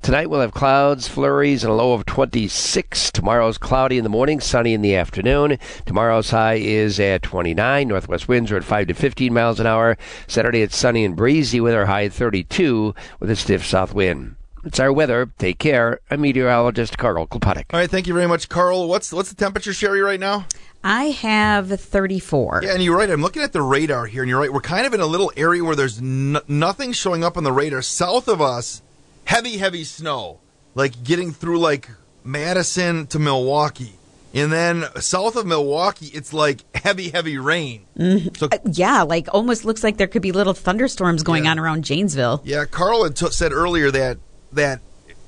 Tonight 0.02 0.30
we'll 0.30 0.42
have 0.42 0.54
clouds, 0.54 1.08
flurries, 1.08 1.64
and 1.64 1.72
a 1.72 1.76
low 1.76 1.94
of 1.94 2.06
26. 2.06 3.12
Tomorrow's 3.12 3.58
cloudy 3.58 3.98
in 3.98 4.04
the 4.04 4.10
morning, 4.10 4.40
sunny 4.40 4.74
in 4.74 4.81
the 4.82 4.96
afternoon. 4.96 5.58
Tomorrow's 5.86 6.30
high 6.32 6.56
is 6.56 7.00
at 7.00 7.24
29. 7.24 7.88
Northwest 7.88 8.28
winds 8.28 8.52
are 8.52 8.58
at 8.58 8.64
5 8.64 8.88
to 8.88 8.94
15 8.94 9.34
miles 9.34 9.60
an 9.60 9.68
hour. 9.68 9.98
Saturday 10.28 10.62
it's 10.62 10.78
sunny 10.78 11.06
and 11.06 11.16
breezy 11.16 11.60
with 11.60 11.74
our 11.74 11.86
high 11.86 12.06
at 12.06 12.14
32 12.14 12.94
with 13.20 13.30
a 13.30 13.36
stiff 13.36 13.66
south 13.66 13.94
wind. 13.94 14.36
It's 14.64 14.80
our 14.80 14.94
weather. 14.94 15.32
Take 15.40 15.58
care. 15.58 16.00
I'm 16.12 16.22
meteorologist 16.22 16.98
Carl 16.98 17.26
Klopotik. 17.26 17.66
All 17.74 17.80
right, 17.80 17.90
thank 17.90 18.06
you 18.06 18.14
very 18.14 18.28
much, 18.28 18.48
Carl. 18.48 18.88
What's 18.88 19.12
what's 19.12 19.30
the 19.30 19.36
temperature, 19.36 19.74
Sherry, 19.74 20.02
right 20.02 20.20
now? 20.20 20.46
I 20.84 21.06
have 21.06 21.80
34. 21.80 22.62
Yeah, 22.64 22.74
and 22.74 22.84
you're 22.84 22.98
right. 22.98 23.10
I'm 23.10 23.22
looking 23.22 23.42
at 23.42 23.54
the 23.54 23.62
radar 23.62 24.06
here, 24.06 24.22
and 24.22 24.30
you're 24.30 24.40
right. 24.40 24.54
We're 24.54 24.62
kind 24.62 24.86
of 24.86 24.94
in 24.94 25.00
a 25.00 25.06
little 25.06 25.32
area 25.36 25.64
where 25.64 25.76
there's 25.76 26.00
n- 26.00 26.38
nothing 26.48 26.92
showing 26.92 27.24
up 27.24 27.38
on 27.38 27.44
the 27.44 27.52
radar. 27.52 27.82
South 27.82 28.28
of 28.28 28.40
us, 28.42 28.82
heavy, 29.26 29.58
heavy 29.58 29.84
snow, 29.84 30.40
like 30.76 31.04
getting 31.04 31.32
through 31.32 31.60
like 31.60 31.90
Madison 32.24 33.08
to 33.08 33.20
Milwaukee. 33.20 33.94
And 34.34 34.52
then 34.52 34.86
south 35.02 35.36
of 35.36 35.46
Milwaukee, 35.46 36.08
it's 36.08 36.32
like 36.34 36.62
heavy, 36.76 37.10
heavy 37.10 37.38
rain. 37.38 37.86
Mhm. 37.98 38.42
Uh, 38.42 38.58
yeah, 38.72 39.02
like 39.02 39.28
almost 39.34 39.66
looks 39.66 39.84
like 39.84 39.98
there 39.98 40.08
could 40.08 40.22
be 40.22 40.32
little 40.32 40.54
thunderstorms 40.54 41.22
going 41.24 41.48
on 41.48 41.60
around 41.60 41.84
Janesville. 41.84 42.42
Yeah, 42.46 42.66
Carl 42.66 43.04
had 43.04 43.16
t- 43.16 43.30
said 43.32 43.52
earlier 43.52 43.92
that 43.92 44.18
that 44.54 44.80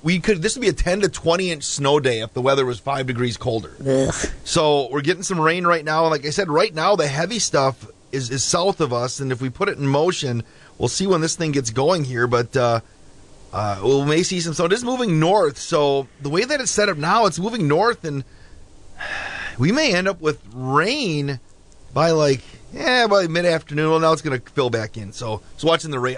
we 0.04 0.20
could 0.20 0.42
this 0.42 0.56
would 0.56 0.62
be 0.62 0.70
a 0.70 0.74
10 0.74 1.02
to 1.02 1.10
20 1.10 1.52
inch 1.52 1.64
snow 1.64 2.00
day 2.00 2.22
if 2.22 2.34
the 2.34 2.42
weather 2.42 2.66
was 2.66 2.80
five 2.80 3.06
degrees 3.08 3.36
colder. 3.38 3.72
So 4.46 4.90
we're 4.90 5.02
getting 5.02 5.24
some 5.24 5.40
rain 5.40 5.66
right 5.68 5.84
now, 5.84 6.04
and 6.06 6.12
like 6.12 6.26
I 6.26 6.30
said, 6.30 6.50
right 6.50 6.74
now 6.74 6.96
the 6.96 7.08
heavy 7.08 7.40
stuff 7.40 7.86
is 8.14 8.30
is 8.30 8.44
south 8.44 8.80
of 8.80 8.94
us, 8.94 9.20
and 9.20 9.32
if 9.34 9.42
we 9.42 9.50
put 9.50 9.68
it 9.70 9.78
in 9.78 9.86
motion, 9.88 10.44
we'll 10.78 10.88
see 10.90 11.08
when 11.08 11.20
this 11.22 11.36
thing 11.36 11.52
gets 11.52 11.72
going 11.72 12.04
here. 12.06 12.28
But 12.28 12.56
uh, 12.56 12.80
uh, 13.52 13.80
we 13.84 14.06
may 14.06 14.24
see 14.24 14.40
some. 14.40 14.54
snow. 14.54 14.66
it 14.66 14.74
is 14.74 14.84
moving 14.84 15.20
north. 15.20 15.58
So 15.58 16.08
the 16.22 16.30
way 16.30 16.44
that 16.46 16.62
it's 16.62 16.72
set 16.72 16.90
up 16.90 16.98
now, 16.98 17.26
it's 17.26 17.40
moving 17.40 17.68
north, 17.68 18.04
and 18.06 18.24
we 19.58 19.72
may 19.72 19.94
end 19.94 20.08
up 20.08 20.22
with 20.22 20.42
rain 20.54 21.40
by 21.94 22.12
like 22.12 22.42
yeah 22.74 23.08
by 23.08 23.28
mid 23.28 23.46
afternoon. 23.46 23.92
Well, 23.92 24.00
now 24.00 24.14
it's 24.14 24.22
going 24.22 24.40
to 24.40 24.50
fill 24.52 24.70
back 24.70 24.98
in. 24.98 25.12
So 25.12 25.42
so 25.58 25.68
watching 25.68 25.92
the 25.92 26.00
ra- 26.00 26.16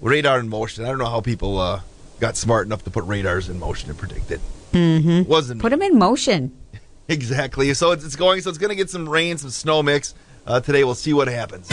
radar 0.00 0.38
in 0.38 0.48
motion. 0.48 0.84
I 0.84 0.88
don't 0.88 0.98
know 0.98 1.06
how 1.06 1.20
people 1.20 1.58
uh, 1.58 1.80
got 2.20 2.36
smart 2.36 2.66
enough 2.66 2.84
to 2.84 2.90
put 2.90 3.04
radars 3.04 3.48
in 3.48 3.58
motion 3.58 3.90
and 3.90 3.98
predict 3.98 4.30
it. 4.30 4.40
Mm-hmm. 4.72 5.28
Wasn't 5.28 5.60
Put 5.60 5.70
them 5.70 5.82
in 5.82 5.98
motion. 5.98 6.56
Exactly. 7.08 7.72
So 7.74 7.92
it's, 7.92 8.04
it's 8.04 8.16
going. 8.16 8.40
So 8.40 8.50
it's 8.50 8.58
going 8.58 8.70
to 8.70 8.74
get 8.74 8.90
some 8.90 9.08
rain, 9.08 9.38
some 9.38 9.50
snow 9.50 9.80
mix 9.80 10.12
uh, 10.44 10.58
today. 10.58 10.82
We'll 10.82 10.96
see 10.96 11.12
what 11.12 11.28
happens. 11.28 11.68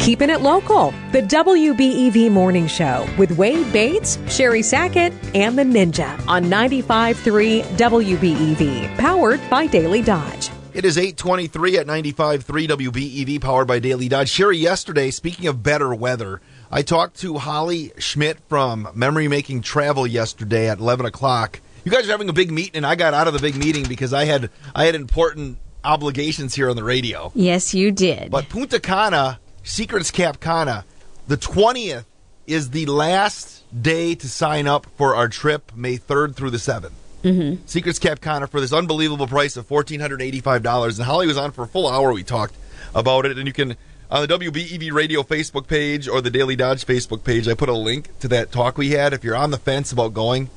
Keeping 0.00 0.30
it 0.30 0.40
local. 0.40 0.94
The 1.12 1.20
WBEV 1.20 2.30
Morning 2.30 2.66
Show 2.66 3.06
with 3.18 3.32
Wade 3.32 3.70
Bates, 3.70 4.18
Sherry 4.28 4.62
Sackett, 4.62 5.12
and 5.34 5.58
the 5.58 5.62
Ninja 5.62 6.26
on 6.26 6.44
95.3 6.44 7.62
WBEV, 7.76 8.96
powered 8.96 9.40
by 9.50 9.66
Daily 9.66 10.00
Dodge. 10.00 10.48
It 10.72 10.86
is 10.86 10.96
823 10.96 11.76
at 11.76 11.86
95.3 11.86 12.68
WBEV, 12.68 13.42
powered 13.42 13.68
by 13.68 13.78
Daily 13.78 14.08
Dodge. 14.08 14.30
Sherry, 14.30 14.56
yesterday, 14.56 15.10
speaking 15.10 15.46
of 15.48 15.62
better 15.62 15.94
weather, 15.94 16.40
I 16.70 16.80
talked 16.80 17.20
to 17.20 17.36
Holly 17.36 17.92
Schmidt 17.98 18.38
from 18.48 18.88
Memory 18.94 19.28
Making 19.28 19.60
Travel 19.60 20.06
yesterday 20.06 20.70
at 20.70 20.78
11 20.78 21.04
o'clock. 21.04 21.60
You 21.84 21.92
guys 21.92 22.08
are 22.08 22.12
having 22.12 22.30
a 22.30 22.32
big 22.32 22.50
meeting, 22.50 22.76
and 22.76 22.86
I 22.86 22.94
got 22.94 23.12
out 23.12 23.28
of 23.28 23.34
the 23.34 23.38
big 23.38 23.56
meeting 23.56 23.84
because 23.84 24.14
I 24.14 24.24
had 24.24 24.48
I 24.74 24.86
had 24.86 24.94
important 24.94 25.58
obligations 25.84 26.54
here 26.54 26.70
on 26.70 26.76
the 26.76 26.84
radio. 26.84 27.32
Yes, 27.34 27.74
you 27.74 27.90
did. 27.92 28.30
But 28.30 28.48
Punta 28.48 28.80
Cana, 28.80 29.40
Secrets 29.70 30.10
Cap 30.10 30.40
Cana, 30.40 30.84
the 31.28 31.36
20th 31.36 32.04
is 32.44 32.70
the 32.70 32.86
last 32.86 33.62
day 33.82 34.16
to 34.16 34.28
sign 34.28 34.66
up 34.66 34.84
for 34.96 35.14
our 35.14 35.28
trip, 35.28 35.70
May 35.76 35.96
3rd 35.96 36.34
through 36.34 36.50
the 36.50 36.58
7th. 36.58 36.90
Mm-hmm. 37.22 37.64
Secrets 37.66 38.00
Cap 38.00 38.20
Cana 38.20 38.48
for 38.48 38.60
this 38.60 38.72
unbelievable 38.72 39.28
price 39.28 39.56
of 39.56 39.66
fourteen 39.66 40.00
hundred 40.00 40.22
eighty-five 40.22 40.62
dollars. 40.64 40.98
And 40.98 41.06
Holly 41.06 41.28
was 41.28 41.36
on 41.36 41.52
for 41.52 41.62
a 41.62 41.68
full 41.68 41.86
hour. 41.86 42.12
We 42.12 42.24
talked 42.24 42.56
about 42.94 43.26
it, 43.26 43.38
and 43.38 43.46
you 43.46 43.52
can 43.52 43.76
on 44.10 44.26
the 44.26 44.38
WBEV 44.38 44.90
Radio 44.90 45.22
Facebook 45.22 45.68
page 45.68 46.08
or 46.08 46.20
the 46.20 46.30
Daily 46.30 46.56
Dodge 46.56 46.84
Facebook 46.84 47.22
page. 47.22 47.46
I 47.46 47.54
put 47.54 47.68
a 47.68 47.74
link 47.74 48.08
to 48.20 48.28
that 48.28 48.50
talk 48.50 48.76
we 48.76 48.90
had. 48.90 49.12
If 49.12 49.22
you're 49.22 49.36
on 49.36 49.50
the 49.50 49.58
fence 49.58 49.92
about 49.92 50.14
going, 50.14 50.48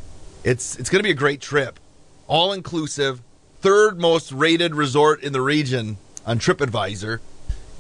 it's 0.46 0.80
it's 0.80 0.90
going 0.90 1.00
to 1.00 1.08
be 1.08 1.12
a 1.12 1.16
great 1.16 1.42
trip, 1.42 1.80
all 2.28 2.52
inclusive, 2.54 3.22
third 3.60 4.00
most 4.00 4.32
rated 4.32 4.74
resort 4.74 5.22
in 5.22 5.34
the 5.34 5.42
region 5.42 5.98
on 6.26 6.40
TripAdvisor, 6.40 7.20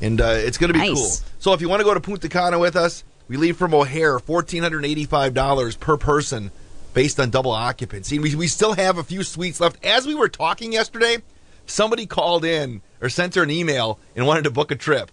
and 0.04 0.22
uh, 0.22 0.26
it's 0.38 0.58
going 0.58 0.72
to 0.72 0.74
be 0.80 0.88
Nice. 0.88 1.20
cool. 1.22 1.28
So 1.40 1.54
if 1.54 1.62
you 1.62 1.70
want 1.70 1.80
to 1.80 1.84
go 1.86 1.94
to 1.94 2.00
Punta 2.00 2.30
Cana 2.30 2.60
with 2.60 2.76
us, 2.76 3.04
we 3.28 3.38
leave 3.38 3.58
from 3.58 3.74
O'Hare, 3.74 4.20
fourteen 4.20 4.62
hundred 4.62 4.86
eighty-five 4.86 5.34
dollars 5.34 5.76
per 5.76 5.98
person, 5.98 6.52
based 6.94 7.20
on 7.20 7.30
double 7.30 7.52
occupancy. 7.52 8.20
We 8.20 8.36
we 8.36 8.48
still 8.48 8.74
have 8.74 8.98
a 8.98 9.04
few 9.04 9.24
suites 9.24 9.60
left. 9.60 9.84
As 9.86 10.06
we 10.06 10.14
were 10.14 10.30
talking 10.30 10.74
yesterday, 10.74 11.18
somebody 11.66 12.06
called 12.06 12.44
in 12.46 12.82
or 13.02 13.10
sent 13.10 13.36
her 13.36 13.44
an 13.44 13.50
email 13.52 13.98
and 14.16 14.28
wanted 14.28 14.44
to 14.44 14.52
book 14.52 14.72
a 14.72 14.76
trip 14.76 15.10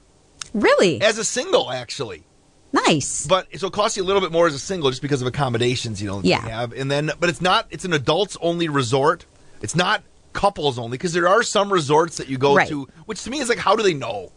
Really? 0.53 1.01
as 1.01 1.19
a 1.19 1.25
single, 1.25 1.71
actually. 1.71 2.25
Nice. 2.73 3.27
But 3.27 3.49
so 3.59 3.67
it 3.69 3.73
costs 3.73 3.97
you 3.97 4.03
a 4.03 4.07
little 4.07 4.21
bit 4.23 4.31
more 4.31 4.47
as 4.47 4.55
a 4.55 4.59
single 4.59 4.91
just 4.91 5.03
because 5.03 5.21
of 5.23 5.27
accommodations 5.29 6.01
you 6.01 6.09
don't 6.09 6.25
Yeah. 6.25 6.41
have. 6.41 6.73
And 6.73 6.89
then, 6.91 7.11
but 7.19 7.29
it's 7.29 7.41
not. 7.41 7.67
It's 7.71 7.85
an 7.85 7.93
adults 7.93 8.37
only 8.41 8.69
resort. 8.69 9.25
It's 9.61 9.75
not 9.75 10.03
couples 10.33 10.79
only 10.79 10.97
because 10.97 11.13
there 11.13 11.27
are 11.29 11.43
some 11.43 11.73
resorts 11.73 12.17
that 12.19 12.29
you 12.29 12.39
go 12.39 12.55
Right. 12.55 12.69
to, 12.69 12.89
which 13.07 13.25
to 13.25 13.31
me 13.31 13.41
is 13.41 13.49
like, 13.49 13.59
how 13.59 13.75
do 13.75 13.83
they 13.83 13.95
know? 13.95 14.31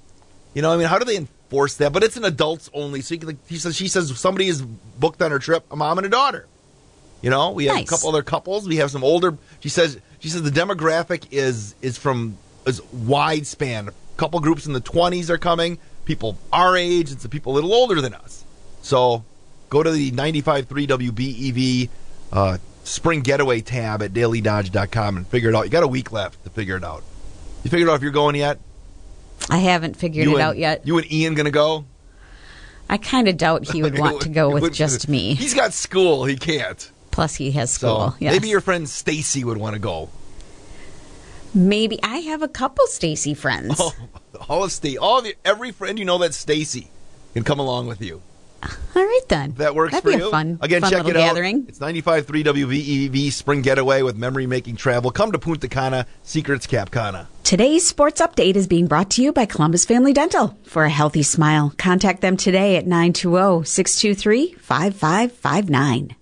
You 0.54 0.62
know, 0.62 0.72
I 0.72 0.78
mean, 0.78 0.88
how 0.88 1.00
do 1.00 1.06
they 1.06 1.18
enforce 1.18 1.76
that? 1.78 1.92
But 1.94 2.04
it's 2.04 2.18
an 2.18 2.26
adults 2.26 2.70
only. 2.74 3.02
So 3.02 3.14
you 3.16 3.20
can, 3.20 3.28
like, 3.30 3.48
he 3.48 3.58
says, 3.58 3.76
she 3.76 3.88
says 3.88 4.16
somebody 4.20 4.48
is 4.48 4.62
booked 4.62 5.22
on 5.22 5.32
her 5.32 5.40
trip, 5.40 5.66
a 5.72 5.76
mom 5.76 5.98
and 5.98 6.06
a 6.06 6.10
daughter. 6.10 6.48
You 7.22 7.30
know, 7.30 7.52
we 7.52 7.66
have 7.66 7.78
Nice. 7.78 7.86
a 7.86 7.90
couple 7.90 8.10
other 8.10 8.22
couples. 8.24 8.68
We 8.68 8.78
have 8.78 8.92
some 8.92 9.04
older. 9.04 9.38
She 9.62 9.70
says 9.70 9.98
she 10.20 10.28
says 10.30 10.44
the 10.44 10.52
demographic 10.52 11.28
is 11.32 11.74
is 11.82 11.98
from 11.98 12.38
is 12.68 12.82
wide 12.92 13.48
span. 13.48 13.88
A 13.88 13.94
couple 14.18 14.40
groups 14.42 14.66
in 14.68 14.74
the 14.74 14.82
twenties 14.82 15.32
are 15.32 15.38
coming. 15.38 15.78
People 16.06 16.38
our 16.52 16.76
age 16.76 17.12
and 17.12 17.22
some 17.22 17.32
people 17.32 17.54
a 17.54 17.56
little 17.56 17.74
older 17.74 18.02
than 18.02 18.14
us. 18.14 18.44
So 18.82 19.24
go 19.70 19.82
to 19.82 19.90
the 19.90 20.12
95.3 20.12 20.66
WBEV 20.68 21.90
uh, 22.34 22.58
spring 22.84 23.22
getaway 23.22 23.62
tab 23.62 24.02
at 24.04 24.12
dailydodge.com 24.12 25.16
and 25.18 25.26
figure 25.28 25.50
it 25.50 25.56
out. 25.56 25.64
You 25.64 25.70
got 25.72 25.84
a 25.84 25.88
week 25.88 26.12
left 26.12 26.44
to 26.44 26.50
figure 26.50 26.76
it 26.76 26.84
out. 26.84 27.04
You 27.64 27.70
figured 27.72 27.90
out 27.90 27.96
if 27.96 28.02
you're 28.02 28.12
going 28.12 28.36
yet? 28.36 28.60
I 29.50 29.58
haven't 29.58 29.96
figured 29.98 30.26
You 30.26 30.32
it 30.32 30.34
and- 30.36 30.42
out 30.42 30.58
yet. 30.58 30.88
You 30.88 30.98
and 30.98 31.12
Ian 31.12 31.34
going 31.36 31.46
to 31.46 31.52
go? 31.52 31.86
I 32.90 32.98
kind 32.98 33.28
of 33.28 33.38
doubt 33.38 33.70
he 33.72 33.82
would 33.82 33.98
want 34.06 34.22
to 34.22 34.30
go 34.30 34.50
with 34.52 34.64
would- 34.64 34.74
just 34.74 35.08
me. 35.08 35.34
He's 35.36 35.54
got 35.54 35.74
school. 35.74 36.26
He 36.26 36.36
can't. 36.38 36.90
Plus, 37.12 37.36
he 37.36 37.52
has 37.52 37.72
So 37.72 37.88
school. 37.88 38.16
yes. 38.20 38.34
maybe 38.34 38.48
your 38.50 38.62
friend 38.62 38.88
Stacy 38.90 39.44
would 39.44 39.58
want 39.58 39.74
to 39.74 39.80
go. 39.80 40.10
Maybe 41.54 42.00
I 42.02 42.18
have 42.18 42.42
a 42.42 42.48
couple 42.48 42.88
Stacy 42.88 43.34
friends. 43.36 43.76
Oh, 43.80 43.94
all 44.50 44.64
of 44.64 44.72
Stacy, 44.72 44.98
all 44.98 45.20
of 45.20 45.26
you, 45.28 45.34
every 45.46 45.72
friend 45.72 46.00
you 46.00 46.06
know 46.06 46.18
that's 46.18 46.36
Stacy 46.38 46.88
can 47.34 47.44
come 47.44 47.60
along 47.60 47.88
with 47.88 48.02
you. 48.02 48.22
All 48.96 49.04
right 49.04 49.22
then. 49.30 49.54
That 49.58 49.76
works 49.76 49.92
That'd 49.94 50.04
for 50.04 50.12
be 50.18 50.22
you. 50.22 50.28
a 50.28 50.32
fun, 50.32 50.58
Again, 50.62 50.82
fun 50.82 50.92
check 50.92 51.04
little 51.06 51.22
it 51.22 51.24
out. 51.24 51.30
gathering. 51.30 51.66
It's 51.68 51.80
95.3 51.80 52.24
WBEV 52.44 53.32
Spring 53.32 53.62
Getaway 53.62 54.02
with 54.02 54.16
memory 54.18 54.46
making 54.48 54.76
travel. 54.76 55.12
Come 55.12 55.32
to 55.32 55.40
Punta 55.40 55.68
Cana, 55.68 56.06
Secrets 56.24 56.68
Cap 56.68 56.92
Cana. 56.92 57.28
Today's 57.44 57.86
sports 57.86 58.22
update 58.22 58.56
is 58.56 58.68
being 58.68 58.88
brought 58.88 59.10
to 59.12 59.22
you 59.24 59.32
by 59.34 59.46
Columbus 59.46 59.86
Family 59.86 60.14
Dental. 60.14 60.58
For 60.64 60.86
a 60.86 60.90
healthy 60.90 61.24
smile, 61.24 61.74
contact 61.78 62.22
them 62.22 62.38
today 62.38 62.78
at 62.78 62.88
920 62.88 63.66
623 63.66 64.54
5559. 64.60 66.16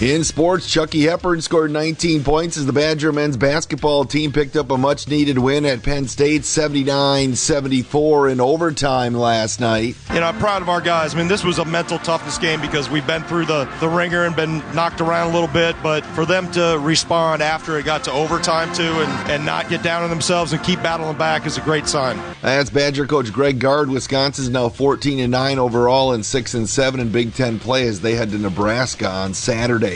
In 0.00 0.22
sports, 0.22 0.70
Chucky 0.70 1.02
Hepburn 1.02 1.40
scored 1.40 1.72
19 1.72 2.22
points 2.22 2.56
as 2.56 2.66
the 2.66 2.72
Badger 2.72 3.12
men's 3.12 3.36
basketball 3.36 4.04
team 4.04 4.30
picked 4.30 4.54
up 4.54 4.70
a 4.70 4.78
much 4.78 5.08
needed 5.08 5.40
win 5.40 5.66
at 5.66 5.82
Penn 5.82 6.06
State 6.06 6.44
79 6.44 7.34
74 7.34 8.28
in 8.28 8.40
overtime 8.40 9.14
last 9.14 9.58
night. 9.58 9.96
You 10.14 10.20
know, 10.20 10.26
I'm 10.26 10.38
proud 10.38 10.62
of 10.62 10.68
our 10.68 10.80
guys. 10.80 11.16
I 11.16 11.18
mean, 11.18 11.26
this 11.26 11.42
was 11.42 11.58
a 11.58 11.64
mental 11.64 11.98
toughness 11.98 12.38
game 12.38 12.60
because 12.60 12.88
we've 12.88 13.08
been 13.08 13.24
through 13.24 13.46
the, 13.46 13.64
the 13.80 13.88
ringer 13.88 14.24
and 14.24 14.36
been 14.36 14.58
knocked 14.72 15.00
around 15.00 15.30
a 15.30 15.32
little 15.32 15.48
bit, 15.48 15.74
but 15.82 16.06
for 16.06 16.24
them 16.24 16.48
to 16.52 16.78
respond 16.80 17.42
after 17.42 17.76
it 17.76 17.84
got 17.84 18.04
to 18.04 18.12
overtime, 18.12 18.72
too, 18.72 18.84
and, 18.84 19.30
and 19.32 19.44
not 19.44 19.68
get 19.68 19.82
down 19.82 20.04
on 20.04 20.10
themselves 20.10 20.52
and 20.52 20.62
keep 20.62 20.80
battling 20.80 21.18
back 21.18 21.44
is 21.44 21.58
a 21.58 21.62
great 21.62 21.88
sign. 21.88 22.16
That's 22.40 22.70
Badger 22.70 23.08
coach 23.08 23.32
Greg 23.32 23.58
Gard. 23.58 23.90
Wisconsin's 23.90 24.48
now 24.48 24.68
14 24.68 25.18
and 25.18 25.32
9 25.32 25.58
overall 25.58 26.12
and 26.12 26.24
6 26.24 26.54
and 26.54 26.68
7 26.68 27.00
in 27.00 27.10
Big 27.10 27.34
10 27.34 27.58
play 27.58 27.88
as 27.88 28.00
they 28.00 28.14
head 28.14 28.30
to 28.30 28.38
Nebraska 28.38 29.08
on 29.08 29.34
Saturday. 29.34 29.87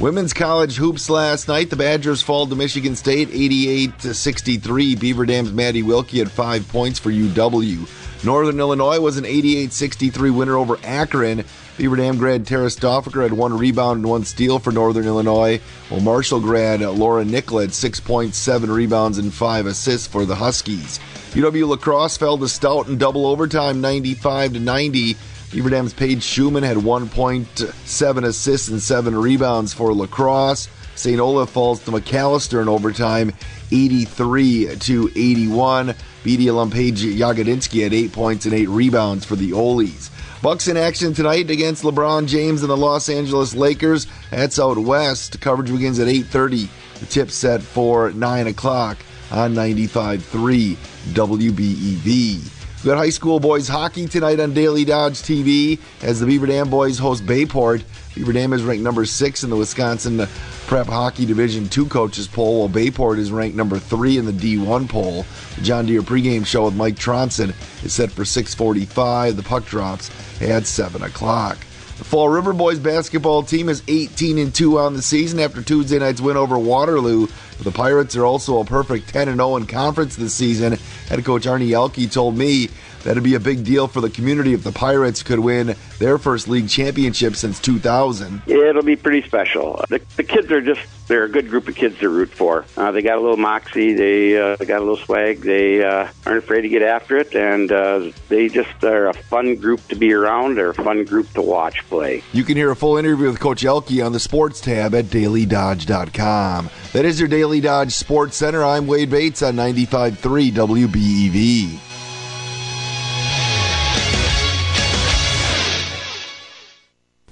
Women's 0.00 0.32
college 0.32 0.76
hoops 0.76 1.08
last 1.08 1.48
night. 1.48 1.70
The 1.70 1.76
Badgers 1.76 2.22
fall 2.22 2.46
to 2.46 2.54
Michigan 2.54 2.96
State 2.96 3.30
88 3.32 3.98
to 4.00 4.14
63. 4.14 4.94
Beaver 4.94 5.26
Dam's 5.26 5.52
Maddie 5.52 5.82
Wilkie 5.82 6.18
had 6.18 6.30
5 6.30 6.68
points 6.68 6.98
for 6.98 7.10
UW. 7.10 7.88
Northern 8.24 8.58
Illinois 8.58 8.98
was 8.98 9.18
an 9.18 9.24
88-63 9.24 10.34
winner 10.34 10.56
over 10.56 10.78
Akron. 10.82 11.44
Beaver 11.76 11.96
Dam 11.96 12.16
grad 12.16 12.46
Tara 12.46 12.66
Stoffaker 12.66 13.22
had 13.22 13.32
one 13.32 13.56
rebound 13.56 13.98
and 13.98 14.08
one 14.08 14.24
steal 14.24 14.58
for 14.58 14.72
Northern 14.72 15.04
Illinois, 15.04 15.60
while 15.88 16.00
Marshall 16.00 16.40
grad 16.40 16.80
Laura 16.80 17.24
Nickel 17.24 17.60
had 17.60 17.70
6.7 17.70 18.74
rebounds 18.74 19.18
and 19.18 19.32
5 19.32 19.66
assists 19.66 20.06
for 20.06 20.24
the 20.24 20.34
Huskies. 20.34 20.98
UW 21.32 21.68
La 21.68 21.76
Crosse 21.76 22.16
fell 22.16 22.38
to 22.38 22.48
Stout 22.48 22.88
in 22.88 22.96
double 22.96 23.26
overtime 23.26 23.80
95 23.82 24.54
to 24.54 24.60
90. 24.60 25.16
Dam's 25.62 25.94
Paige 25.94 26.22
Schumann 26.22 26.62
had 26.62 26.76
1.7 26.76 28.24
assists 28.24 28.68
and 28.68 28.80
7 28.80 29.16
rebounds 29.16 29.72
for 29.72 29.92
La 29.92 30.06
Crosse. 30.06 30.68
St. 30.94 31.18
Olaf 31.18 31.50
falls 31.50 31.82
to 31.84 31.90
Macalester 31.90 32.60
in 32.60 32.68
overtime 32.68 33.32
83 33.72 34.76
to 34.76 35.10
81. 35.14 35.94
BD 36.24 36.48
alum 36.48 36.70
Paige 36.70 37.02
Yagodinsky 37.04 37.82
had 37.82 37.94
8 37.94 38.12
points 38.12 38.44
and 38.44 38.54
8 38.54 38.68
rebounds 38.68 39.24
for 39.24 39.36
the 39.36 39.52
Oles. 39.52 40.10
Bucks 40.42 40.68
in 40.68 40.76
action 40.76 41.14
tonight 41.14 41.50
against 41.50 41.82
LeBron 41.82 42.26
James 42.28 42.62
and 42.62 42.70
the 42.70 42.76
Los 42.76 43.08
Angeles 43.08 43.54
Lakers. 43.54 44.06
That's 44.30 44.58
out 44.58 44.78
west. 44.78 45.40
Coverage 45.40 45.72
begins 45.72 45.98
at 45.98 46.08
8.30. 46.08 46.68
The 47.00 47.06
tip 47.06 47.30
set 47.30 47.62
for 47.62 48.10
9 48.12 48.46
o'clock 48.46 48.98
on 49.30 49.54
95.3 49.54 50.76
WBEV. 51.14 52.55
We 52.82 52.88
got 52.88 52.98
high 52.98 53.10
school 53.10 53.40
boys 53.40 53.68
hockey 53.68 54.06
tonight 54.06 54.38
on 54.38 54.52
Daily 54.52 54.84
Dodge 54.84 55.14
TV 55.14 55.80
as 56.02 56.20
the 56.20 56.26
Beaver 56.26 56.46
Dam 56.46 56.68
boys 56.68 56.98
host 56.98 57.26
Bay 57.26 57.46
Port. 57.46 57.82
Beaver 58.14 58.34
Dam 58.34 58.52
is 58.52 58.62
ranked 58.62 58.84
number 58.84 59.04
six 59.06 59.42
in 59.42 59.50
the 59.50 59.56
Wisconsin 59.56 60.28
Prep 60.66 60.86
Hockey 60.86 61.24
Division 61.24 61.68
Two 61.68 61.86
coaches 61.86 62.28
poll, 62.28 62.60
while 62.60 62.68
Bay 62.68 62.90
Port 62.90 63.18
is 63.18 63.32
ranked 63.32 63.56
number 63.56 63.78
three 63.78 64.18
in 64.18 64.26
the 64.26 64.32
D1 64.32 64.88
poll. 64.88 65.24
The 65.56 65.62
John 65.62 65.86
Deere 65.86 66.02
pregame 66.02 66.46
show 66.46 66.66
with 66.66 66.76
Mike 66.76 66.96
Tronson 66.96 67.54
is 67.84 67.94
set 67.94 68.12
for 68.12 68.24
6:45. 68.24 69.36
The 69.36 69.42
puck 69.42 69.64
drops 69.64 70.10
at 70.40 70.66
seven 70.66 71.02
o'clock. 71.02 71.56
The 71.98 72.04
Fall 72.04 72.28
River 72.28 72.52
boys 72.52 72.78
basketball 72.78 73.42
team 73.42 73.70
is 73.70 73.82
18 73.88 74.36
and 74.36 74.54
2 74.54 74.78
on 74.78 74.92
the 74.92 75.00
season 75.00 75.40
after 75.40 75.62
Tuesday 75.62 75.98
night's 75.98 76.20
win 76.20 76.36
over 76.36 76.58
Waterloo. 76.58 77.26
The 77.60 77.70
Pirates 77.70 78.16
are 78.16 78.24
also 78.24 78.60
a 78.60 78.64
perfect 78.64 79.08
10 79.08 79.28
and 79.28 79.38
0 79.38 79.56
in 79.56 79.66
conference 79.66 80.16
this 80.16 80.34
season. 80.34 80.78
Head 81.08 81.24
coach 81.24 81.44
Arnie 81.44 81.72
Elke 81.72 82.10
told 82.10 82.36
me 82.36 82.68
that 83.06 83.12
it'd 83.12 83.22
be 83.22 83.36
a 83.36 83.40
big 83.40 83.62
deal 83.62 83.86
for 83.86 84.00
the 84.00 84.10
community 84.10 84.52
if 84.52 84.64
the 84.64 84.72
Pirates 84.72 85.22
could 85.22 85.38
win 85.38 85.76
their 86.00 86.18
first 86.18 86.48
league 86.48 86.68
championship 86.68 87.36
since 87.36 87.60
2000. 87.60 88.42
It'll 88.48 88.82
be 88.82 88.96
pretty 88.96 89.24
special. 89.24 89.84
The, 89.88 90.00
the 90.16 90.24
kids 90.24 90.50
are 90.50 90.60
just, 90.60 90.80
they're 91.06 91.22
a 91.22 91.28
good 91.28 91.48
group 91.48 91.68
of 91.68 91.76
kids 91.76 91.96
to 92.00 92.08
root 92.08 92.30
for. 92.30 92.64
Uh, 92.76 92.90
they 92.90 93.02
got 93.02 93.16
a 93.16 93.20
little 93.20 93.36
moxie, 93.36 93.94
they, 93.94 94.36
uh, 94.36 94.56
they 94.56 94.64
got 94.66 94.78
a 94.78 94.84
little 94.84 94.96
swag, 94.96 95.40
they 95.42 95.84
uh, 95.84 96.08
aren't 96.26 96.38
afraid 96.42 96.62
to 96.62 96.68
get 96.68 96.82
after 96.82 97.16
it, 97.16 97.32
and 97.36 97.70
uh, 97.70 98.10
they 98.28 98.48
just 98.48 98.82
are 98.82 99.06
a 99.06 99.14
fun 99.14 99.54
group 99.54 99.86
to 99.86 99.94
be 99.94 100.12
around. 100.12 100.56
They're 100.56 100.70
a 100.70 100.74
fun 100.74 101.04
group 101.04 101.30
to 101.34 101.42
watch 101.42 101.88
play. 101.88 102.24
You 102.32 102.42
can 102.42 102.56
hear 102.56 102.72
a 102.72 102.76
full 102.76 102.96
interview 102.96 103.28
with 103.28 103.38
Coach 103.38 103.64
Elke 103.64 104.02
on 104.02 104.12
the 104.12 104.20
sports 104.20 104.60
tab 104.60 104.96
at 104.96 105.04
dailydodge.com. 105.04 106.70
That 106.92 107.04
is 107.04 107.20
your 107.20 107.28
Daily 107.28 107.45
Dodge 107.46 107.92
Sports 107.92 108.36
Center. 108.36 108.64
I'm 108.64 108.86
Wade 108.86 109.10
Bates 109.10 109.42
on 109.42 109.54
95.3 109.54 110.50
WBEV. 110.52 111.78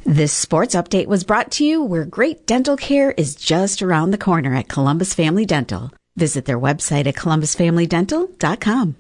This 0.07 0.33
sports 0.33 0.75
update 0.75 1.07
was 1.07 1.25
brought 1.25 1.51
to 1.53 1.65
you 1.65 1.83
where 1.83 2.05
great 2.05 2.47
dental 2.47 2.77
care 2.77 3.11
is 3.11 3.35
just 3.35 3.83
around 3.83 4.11
the 4.11 4.19
corner 4.19 4.55
at 4.55 4.69
Columbus 4.69 5.13
Family 5.13 5.45
Dental. 5.45 5.91
Visit 6.17 6.45
their 6.45 6.59
website 6.59 7.07
at 7.07 7.17
columbusfamilydental.com. 7.17 8.97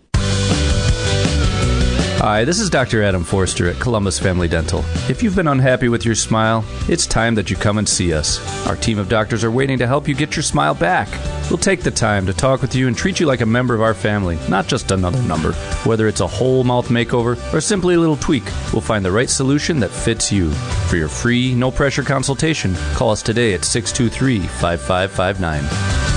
Hi, 2.24 2.42
this 2.42 2.58
is 2.58 2.70
Dr. 2.70 3.02
Adam 3.02 3.22
Forster 3.22 3.68
at 3.68 3.78
Columbus 3.78 4.18
Family 4.18 4.48
Dental. 4.48 4.82
If 5.10 5.22
you've 5.22 5.36
been 5.36 5.46
unhappy 5.46 5.90
with 5.90 6.06
your 6.06 6.14
smile, 6.14 6.64
it's 6.88 7.06
time 7.06 7.34
that 7.34 7.50
you 7.50 7.56
come 7.56 7.76
and 7.76 7.86
see 7.86 8.14
us. 8.14 8.40
Our 8.66 8.76
team 8.76 8.98
of 8.98 9.10
doctors 9.10 9.44
are 9.44 9.50
waiting 9.50 9.76
to 9.76 9.86
help 9.86 10.08
you 10.08 10.14
get 10.14 10.34
your 10.34 10.42
smile 10.42 10.72
back. 10.72 11.10
We'll 11.50 11.58
take 11.58 11.82
the 11.82 11.90
time 11.90 12.24
to 12.24 12.32
talk 12.32 12.62
with 12.62 12.74
you 12.74 12.88
and 12.88 12.96
treat 12.96 13.20
you 13.20 13.26
like 13.26 13.42
a 13.42 13.46
member 13.46 13.74
of 13.74 13.82
our 13.82 13.92
family, 13.92 14.38
not 14.48 14.68
just 14.68 14.90
another 14.90 15.20
number. 15.24 15.52
Whether 15.84 16.08
it's 16.08 16.22
a 16.22 16.26
whole 16.26 16.64
mouth 16.64 16.88
makeover 16.88 17.36
or 17.52 17.60
simply 17.60 17.94
a 17.94 18.00
little 18.00 18.16
tweak, 18.16 18.44
we'll 18.72 18.80
find 18.80 19.04
the 19.04 19.12
right 19.12 19.28
solution 19.28 19.78
that 19.80 19.90
fits 19.90 20.32
you. 20.32 20.50
For 20.88 20.96
your 20.96 21.08
free, 21.08 21.54
no 21.54 21.70
pressure 21.70 22.02
consultation, 22.02 22.74
call 22.94 23.10
us 23.10 23.22
today 23.22 23.52
at 23.52 23.66
623 23.66 24.48
5559. 24.48 26.13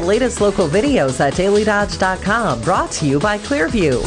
The 0.00 0.06
latest 0.06 0.42
local 0.42 0.68
videos 0.68 1.20
at 1.20 1.32
dailydodge.com, 1.32 2.60
brought 2.60 2.90
to 2.90 3.06
you 3.06 3.18
by 3.18 3.38
Clearview. 3.38 4.02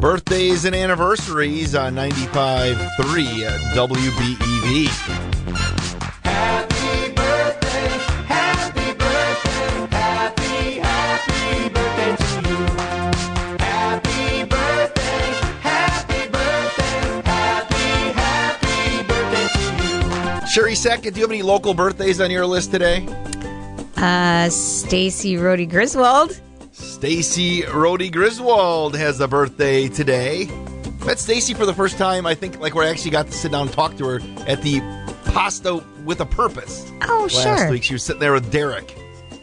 Birthdays 0.00 0.64
and 0.64 0.74
anniversaries 0.74 1.74
on 1.74 1.94
95.3 1.94 3.42
at 3.44 3.60
WBEV. 3.76 5.67
Sherry 20.58 20.74
Sackett, 20.74 21.14
do 21.14 21.20
you 21.20 21.24
have 21.24 21.30
any 21.30 21.42
local 21.42 21.72
birthdays 21.72 22.20
on 22.20 22.32
your 22.32 22.44
list 22.44 22.72
today? 22.72 23.06
Uh, 23.96 24.48
Stacy 24.48 25.36
Rhodey 25.36 25.70
Griswold. 25.70 26.40
Stacy 26.72 27.62
Rhodey 27.62 28.10
Griswold 28.10 28.96
has 28.96 29.20
a 29.20 29.28
birthday 29.28 29.86
today. 29.86 30.46
Met 31.06 31.20
Stacy 31.20 31.54
for 31.54 31.64
the 31.64 31.72
first 31.72 31.96
time, 31.96 32.26
I 32.26 32.34
think, 32.34 32.58
like 32.58 32.74
where 32.74 32.84
I 32.84 32.90
actually 32.90 33.12
got 33.12 33.26
to 33.26 33.32
sit 33.32 33.52
down 33.52 33.68
and 33.68 33.72
talk 33.72 33.96
to 33.98 34.04
her 34.06 34.20
at 34.48 34.60
the 34.62 34.80
Pasta 35.26 35.80
with 36.04 36.20
a 36.22 36.26
Purpose. 36.26 36.90
Oh, 37.02 37.28
sure. 37.28 37.44
last 37.44 37.60
sure. 37.60 37.70
week. 37.70 37.84
She 37.84 37.92
was 37.92 38.02
sitting 38.02 38.18
there 38.18 38.32
with 38.32 38.50
Derek. 38.50 38.98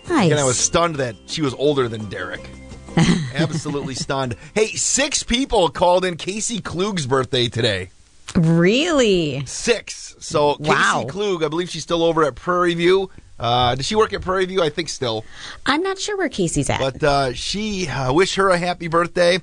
Nice. 0.09 0.31
And 0.31 0.37
I 0.37 0.43
was 0.43 0.59
stunned 0.59 0.95
that 0.95 1.15
she 1.27 1.41
was 1.41 1.53
older 1.53 1.87
than 1.87 2.09
Derek. 2.09 2.45
Absolutely 3.33 3.95
stunned. 3.95 4.35
Hey, 4.53 4.67
six 4.67 5.23
people 5.23 5.69
called 5.69 6.03
in 6.03 6.17
Casey 6.17 6.59
Klug's 6.59 7.07
birthday 7.07 7.47
today. 7.47 7.91
Really? 8.35 9.45
Six. 9.45 10.15
So 10.19 10.57
Wow. 10.59 11.03
Casey 11.03 11.09
Klug, 11.09 11.43
I 11.43 11.47
believe 11.47 11.69
she's 11.69 11.83
still 11.83 12.03
over 12.03 12.23
at 12.23 12.35
Prairie 12.35 12.73
View. 12.73 13.09
Uh, 13.39 13.75
does 13.75 13.85
she 13.85 13.95
work 13.95 14.13
at 14.13 14.21
Prairie 14.21 14.45
View? 14.45 14.61
I 14.63 14.69
think 14.69 14.89
still. 14.89 15.25
I'm 15.65 15.81
not 15.81 15.99
sure 15.99 16.17
where 16.17 16.29
Casey's 16.29 16.69
at. 16.69 16.79
But 16.79 17.03
uh, 17.03 17.33
she 17.33 17.87
uh, 17.87 18.13
wish 18.13 18.35
her 18.35 18.49
a 18.49 18.57
happy 18.57 18.87
birthday. 18.87 19.39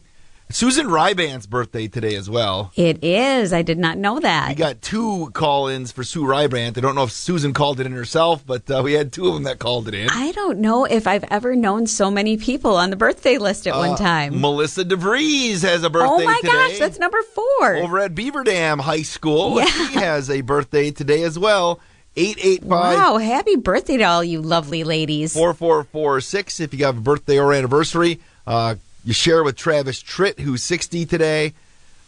Susan 0.53 0.87
Ryband's 0.87 1.47
birthday 1.47 1.89
today 1.89 2.15
as 2.15 2.29
well. 2.29 2.73
It 2.77 3.03
is. 3.03 3.53
I 3.53 3.63
did 3.63 3.79
not 3.79 3.97
know 3.99 4.21
that. 4.21 4.51
We 4.51 4.55
got 4.55 4.83
two 4.83 5.31
call-ins 5.33 5.93
for 5.93 6.05
Sue 6.05 6.23
Ryband. 6.25 6.77
I 6.77 6.81
don't 6.81 6.95
know 6.95 7.05
if 7.05 7.11
Susan 7.13 7.53
called 7.55 7.81
it 7.81 7.87
in 7.87 7.93
herself, 7.93 8.45
but 8.47 8.71
uh, 8.71 8.83
we 8.85 8.93
had 8.93 9.13
two 9.13 9.29
of 9.29 9.35
them 9.35 9.45
that 9.45 9.59
called 9.59 9.89
it 9.89 9.95
in. 9.95 10.09
I 10.11 10.33
don't 10.33 10.59
know 10.59 10.85
if 10.85 11.07
I've 11.07 11.25
ever 11.31 11.57
known 11.57 11.87
so 11.87 12.11
many 12.11 12.37
people 12.37 12.77
on 12.77 12.91
the 12.91 12.97
birthday 12.97 13.39
list 13.39 13.67
at 13.67 13.75
one 13.75 13.91
Uh, 13.91 13.97
time. 13.97 14.41
Melissa 14.41 14.85
DeVries 14.85 15.63
has 15.63 15.83
a 15.85 15.91
birthday 15.91 16.23
oh 16.23 16.25
my 16.25 16.37
today. 16.43 16.53
gosh, 16.53 16.79
that's 16.79 16.99
number 16.99 17.23
four. 17.23 17.77
over 17.77 17.99
at 17.99 18.15
Beaver 18.15 18.45
Dam 18.45 18.79
High 18.79 19.03
School. 19.03 19.57
Yeah. 19.59 19.65
She 19.67 19.95
has 19.95 20.29
a 20.31 20.43
birthday 20.43 20.91
today 20.91 21.23
as 21.23 21.39
well. 21.39 21.81
885 22.15 22.69
Wow, 22.69 23.17
happy 23.17 23.57
birthday 23.57 23.97
to 23.97 24.05
all 24.05 24.23
you 24.23 24.43
lovely 24.43 24.85
ladies. 24.85 25.33
4446 25.33 26.61
if 26.61 26.75
you 26.75 26.85
have 26.85 26.99
a 26.99 27.01
birthday 27.01 27.39
or 27.39 27.55
anniversary. 27.55 28.21
Uh, 28.47 28.75
you 29.05 29.13
share 29.13 29.43
with 29.43 29.57
Travis 29.57 30.03
Tritt, 30.03 30.41
who's 30.41 30.63
60 30.63 31.07
today. 31.07 31.55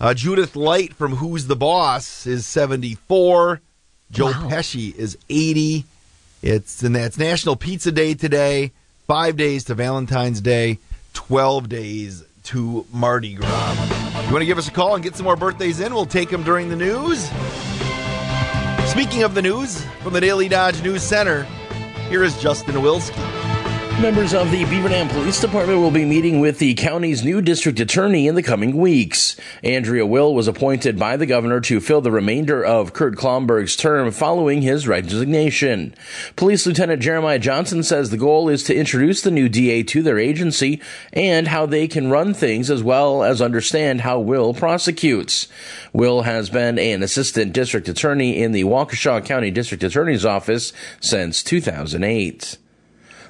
Uh, 0.01 0.15
Judith 0.15 0.57
Light 0.57 0.93
from 0.95 1.17
Who's 1.17 1.47
the 1.47 1.57
Boss 1.57 2.27
is 2.27 2.47
74. 2.47 3.61
Joe 4.11 4.33
Pesci 4.33 4.95
is 4.95 5.17
80. 5.29 5.85
It's 6.43 6.83
and 6.83 6.95
that's 6.95 7.19
National 7.19 7.57
Pizza 7.57 7.91
Day 7.91 8.15
today. 8.15 8.73
Five 9.07 9.37
days 9.37 9.65
to 9.65 9.75
Valentine's 9.75 10.41
Day. 10.41 10.79
12 11.15 11.69
days 11.69 12.25
to 12.45 12.87
Mardi 12.93 13.35
Gras. 13.35 14.25
You 14.27 14.33
want 14.33 14.43
to 14.43 14.47
give 14.47 14.59
us 14.59 14.69
a 14.69 14.73
call 14.73 14.95
and 14.95 15.03
get 15.03 15.17
some 15.17 15.25
more 15.25 15.37
birthdays 15.37 15.81
in? 15.81 15.95
We'll 15.95 16.07
take 16.07 16.31
them 16.31 16.43
during 16.43 16.69
the 16.69 16.77
news. 16.77 17.31
Speaking 18.91 19.23
of 19.23 19.35
the 19.35 19.43
news, 19.43 19.85
from 20.03 20.13
the 20.13 20.21
Daily 20.21 20.49
Dodge 20.49 20.83
News 20.83 21.03
Center, 21.03 21.45
here 22.09 22.23
is 22.23 22.41
Justin 22.41 22.77
Wilski. 22.77 23.34
Members 24.01 24.35
of 24.35 24.51
the 24.51 24.65
Beaver 24.67 24.89
Dam 24.89 25.09
Police 25.09 25.41
Department 25.41 25.79
will 25.79 25.91
be 25.91 26.05
meeting 26.05 26.41
with 26.41 26.59
the 26.59 26.75
county's 26.75 27.25
new 27.25 27.41
district 27.41 27.79
attorney 27.79 28.27
in 28.27 28.35
the 28.35 28.43
coming 28.43 28.77
weeks. 28.77 29.37
Andrea 29.63 30.05
Will 30.05 30.35
was 30.35 30.49
appointed 30.49 30.99
by 30.99 31.17
the 31.17 31.27
governor 31.27 31.61
to 31.61 31.81
fill 31.81 32.01
the 32.01 32.11
remainder 32.11 32.63
of 32.63 32.93
Kurt 32.93 33.15
Klomberg's 33.15 33.77
term 33.77 34.11
following 34.11 34.63
his 34.63 34.89
resignation. 34.89 35.95
Police 36.35 36.67
Lieutenant 36.67 37.01
Jeremiah 37.01 37.39
Johnson 37.39 37.83
says 37.83 38.11
the 38.11 38.17
goal 38.19 38.49
is 38.49 38.65
to 38.65 38.75
introduce 38.75 39.23
the 39.23 39.31
new 39.31 39.49
DA 39.49 39.85
to 39.85 40.03
their 40.03 40.19
agency 40.19 40.83
and 41.13 41.49
how 41.49 41.65
they 41.65 41.87
can 41.87 42.11
run 42.11 42.35
things 42.35 42.71
as 42.71 42.83
well 42.83 43.23
as 43.23 43.41
understand 43.41 44.01
how 44.01 44.19
Will 44.19 44.53
prosecutes. 44.53 45.47
Will 45.93 46.23
has 46.23 46.51
been 46.51 46.79
an 46.81 47.03
assistant 47.03 47.53
district 47.53 47.89
attorney 47.89 48.43
in 48.43 48.53
the 48.53 48.65
Waukesha 48.65 49.25
County 49.25 49.53
District 49.53 49.85
Attorney's 49.85 50.27
Office 50.27 50.73
since 51.01 51.45
2008. 51.45 52.59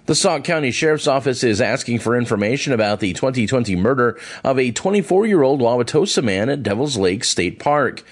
The 0.07 0.15
Sauk 0.15 0.45
County 0.45 0.71
Sheriff's 0.71 1.07
Office 1.07 1.43
is 1.43 1.63
asking 1.63 2.01
for 2.01 2.15
information 2.15 2.75
about 2.75 3.01
the 3.01 3.15
2020 3.15 3.75
murder 3.75 4.21
of 4.45 4.59
a 4.59 4.71
24 4.71 5.25
year 5.25 5.43
old 5.43 5.61
Wauwatosa 5.61 6.23
man 6.23 6.51
at 6.51 6.63
Devil's 6.63 6.99
Lake 6.99 7.25
State 7.25 7.59
Park. 7.59 8.05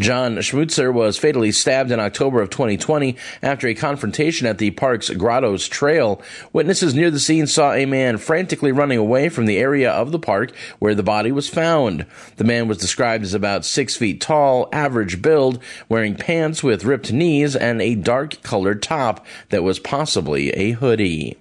John 0.00 0.36
Schmutzer 0.36 0.90
was 0.90 1.18
fatally 1.18 1.52
stabbed 1.52 1.90
in 1.90 2.00
October 2.00 2.40
of 2.40 2.48
2020 2.48 3.16
after 3.42 3.68
a 3.68 3.74
confrontation 3.74 4.46
at 4.46 4.56
the 4.56 4.70
park's 4.70 5.10
Grottos 5.10 5.68
Trail. 5.68 6.22
Witnesses 6.54 6.94
near 6.94 7.10
the 7.10 7.20
scene 7.20 7.46
saw 7.46 7.74
a 7.74 7.84
man 7.84 8.16
frantically 8.16 8.72
running 8.72 8.96
away 8.96 9.28
from 9.28 9.44
the 9.44 9.58
area 9.58 9.90
of 9.90 10.10
the 10.10 10.18
park 10.18 10.56
where 10.78 10.94
the 10.94 11.02
body 11.02 11.30
was 11.30 11.50
found. 11.50 12.06
The 12.36 12.44
man 12.44 12.66
was 12.66 12.78
described 12.78 13.24
as 13.24 13.34
about 13.34 13.66
six 13.66 13.94
feet 13.94 14.22
tall, 14.22 14.70
average 14.72 15.20
build, 15.20 15.62
wearing 15.90 16.14
pants 16.14 16.62
with 16.62 16.84
ripped 16.84 17.12
knees 17.12 17.54
and 17.54 17.82
a 17.82 17.94
dark 17.94 18.42
colored 18.42 18.82
top 18.82 19.26
that 19.50 19.62
was 19.62 19.78
possibly 19.78 20.48
a 20.52 20.70
hoodie. 20.70 21.36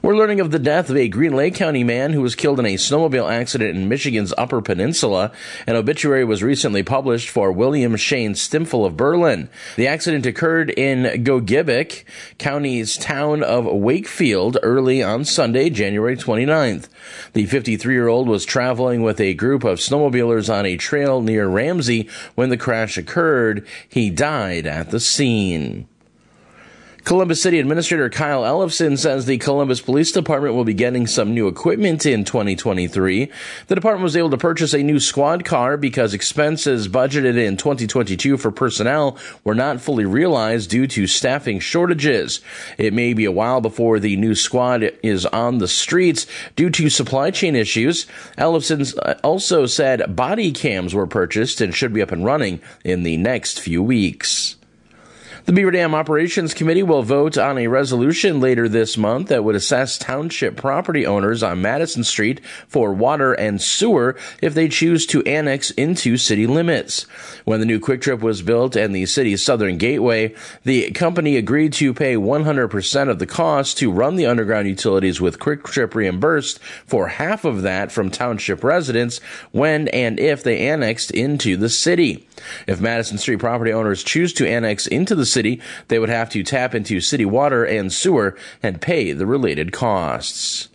We're 0.00 0.16
learning 0.16 0.38
of 0.38 0.52
the 0.52 0.60
death 0.60 0.90
of 0.90 0.96
a 0.96 1.08
Green 1.08 1.34
Lake 1.34 1.56
County 1.56 1.82
man 1.82 2.12
who 2.12 2.22
was 2.22 2.36
killed 2.36 2.60
in 2.60 2.66
a 2.66 2.74
snowmobile 2.74 3.28
accident 3.28 3.76
in 3.76 3.88
Michigan's 3.88 4.32
Upper 4.38 4.62
Peninsula. 4.62 5.32
An 5.66 5.74
obituary 5.74 6.24
was 6.24 6.40
recently 6.40 6.84
published 6.84 7.28
for 7.28 7.50
William 7.50 7.96
Shane 7.96 8.34
Stimfel 8.34 8.86
of 8.86 8.96
Berlin. 8.96 9.50
The 9.74 9.88
accident 9.88 10.24
occurred 10.24 10.70
in 10.70 11.24
Gogebic, 11.24 12.04
County's 12.38 12.96
town 12.96 13.42
of 13.42 13.64
Wakefield, 13.64 14.56
early 14.62 15.02
on 15.02 15.24
Sunday, 15.24 15.68
January 15.68 16.16
29th. 16.16 16.88
The 17.32 17.46
53 17.46 17.92
year 17.92 18.06
old 18.06 18.28
was 18.28 18.44
traveling 18.44 19.02
with 19.02 19.20
a 19.20 19.34
group 19.34 19.64
of 19.64 19.80
snowmobilers 19.80 20.48
on 20.52 20.64
a 20.64 20.76
trail 20.76 21.20
near 21.20 21.48
Ramsey 21.48 22.08
when 22.36 22.50
the 22.50 22.56
crash 22.56 22.98
occurred. 22.98 23.66
He 23.88 24.10
died 24.10 24.64
at 24.64 24.92
the 24.92 25.00
scene. 25.00 25.88
Columbus 27.08 27.40
City 27.40 27.58
Administrator 27.58 28.10
Kyle 28.10 28.42
Ellefson 28.42 28.98
says 28.98 29.24
the 29.24 29.38
Columbus 29.38 29.80
Police 29.80 30.12
Department 30.12 30.54
will 30.54 30.66
be 30.66 30.74
getting 30.74 31.06
some 31.06 31.32
new 31.32 31.48
equipment 31.48 32.04
in 32.04 32.22
2023. 32.22 33.30
The 33.66 33.74
department 33.74 34.02
was 34.02 34.14
able 34.14 34.28
to 34.28 34.36
purchase 34.36 34.74
a 34.74 34.82
new 34.82 35.00
squad 35.00 35.42
car 35.42 35.78
because 35.78 36.12
expenses 36.12 36.86
budgeted 36.86 37.38
in 37.42 37.56
2022 37.56 38.36
for 38.36 38.50
personnel 38.50 39.16
were 39.42 39.54
not 39.54 39.80
fully 39.80 40.04
realized 40.04 40.68
due 40.68 40.86
to 40.88 41.06
staffing 41.06 41.60
shortages. 41.60 42.42
It 42.76 42.92
may 42.92 43.14
be 43.14 43.24
a 43.24 43.32
while 43.32 43.62
before 43.62 43.98
the 43.98 44.18
new 44.18 44.34
squad 44.34 44.82
is 45.02 45.24
on 45.24 45.56
the 45.56 45.68
streets 45.68 46.26
due 46.56 46.68
to 46.68 46.90
supply 46.90 47.30
chain 47.30 47.56
issues. 47.56 48.04
Ellefson 48.36 48.94
uh, 49.02 49.14
also 49.24 49.64
said 49.64 50.14
body 50.14 50.52
cams 50.52 50.94
were 50.94 51.06
purchased 51.06 51.62
and 51.62 51.74
should 51.74 51.94
be 51.94 52.02
up 52.02 52.12
and 52.12 52.26
running 52.26 52.60
in 52.84 53.02
the 53.02 53.16
next 53.16 53.60
few 53.60 53.82
weeks. 53.82 54.57
The 55.48 55.54
Beaver 55.54 55.70
Dam 55.70 55.94
Operations 55.94 56.52
Committee 56.52 56.82
will 56.82 57.02
vote 57.02 57.38
on 57.38 57.56
a 57.56 57.68
resolution 57.68 58.38
later 58.38 58.68
this 58.68 58.98
month 58.98 59.28
that 59.28 59.44
would 59.44 59.54
assess 59.54 59.96
township 59.96 60.58
property 60.58 61.06
owners 61.06 61.42
on 61.42 61.62
Madison 61.62 62.04
Street 62.04 62.44
for 62.68 62.92
water 62.92 63.32
and 63.32 63.58
sewer 63.58 64.14
if 64.42 64.52
they 64.52 64.68
choose 64.68 65.06
to 65.06 65.22
annex 65.22 65.70
into 65.70 66.18
city 66.18 66.46
limits. 66.46 67.04
When 67.46 67.60
the 67.60 67.64
new 67.64 67.80
Kwik 67.80 68.02
Trip 68.02 68.20
was 68.20 68.42
built 68.42 68.76
and 68.76 68.94
the 68.94 69.06
city's 69.06 69.42
southern 69.42 69.78
gateway, 69.78 70.34
the 70.64 70.90
company 70.90 71.38
agreed 71.38 71.72
to 71.72 71.94
pay 71.94 72.16
100% 72.16 73.08
of 73.08 73.18
the 73.18 73.26
cost 73.26 73.78
to 73.78 73.90
run 73.90 74.16
the 74.16 74.26
underground 74.26 74.68
utilities 74.68 75.18
with 75.18 75.38
Kwik 75.38 75.64
Trip 75.64 75.94
reimbursed 75.94 76.58
for 76.84 77.08
half 77.08 77.46
of 77.46 77.62
that 77.62 77.90
from 77.90 78.10
township 78.10 78.62
residents 78.62 79.18
when 79.52 79.88
and 79.88 80.20
if 80.20 80.42
they 80.42 80.68
annexed 80.68 81.10
into 81.10 81.56
the 81.56 81.70
city. 81.70 82.27
If 82.66 82.80
Madison 82.80 83.18
Street 83.18 83.38
property 83.38 83.72
owners 83.72 84.02
choose 84.02 84.32
to 84.34 84.48
annex 84.48 84.86
into 84.86 85.14
the 85.14 85.26
city, 85.26 85.60
they 85.88 85.98
would 85.98 86.08
have 86.08 86.30
to 86.30 86.42
tap 86.42 86.74
into 86.74 87.00
city 87.00 87.24
water 87.24 87.64
and 87.64 87.92
sewer 87.92 88.36
and 88.62 88.80
pay 88.80 89.12
the 89.12 89.26
related 89.26 89.72
costs. 89.72 90.68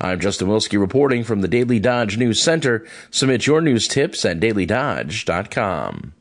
I'm 0.00 0.20
Justin 0.20 0.48
Wilski 0.48 0.80
reporting 0.80 1.24
from 1.24 1.40
the 1.40 1.48
Daily 1.48 1.78
Dodge 1.78 2.16
News 2.16 2.42
Center. 2.42 2.86
Submit 3.10 3.46
your 3.46 3.60
news 3.60 3.86
tips 3.86 4.24
at 4.24 4.40
dailydodge.com. 4.40 6.14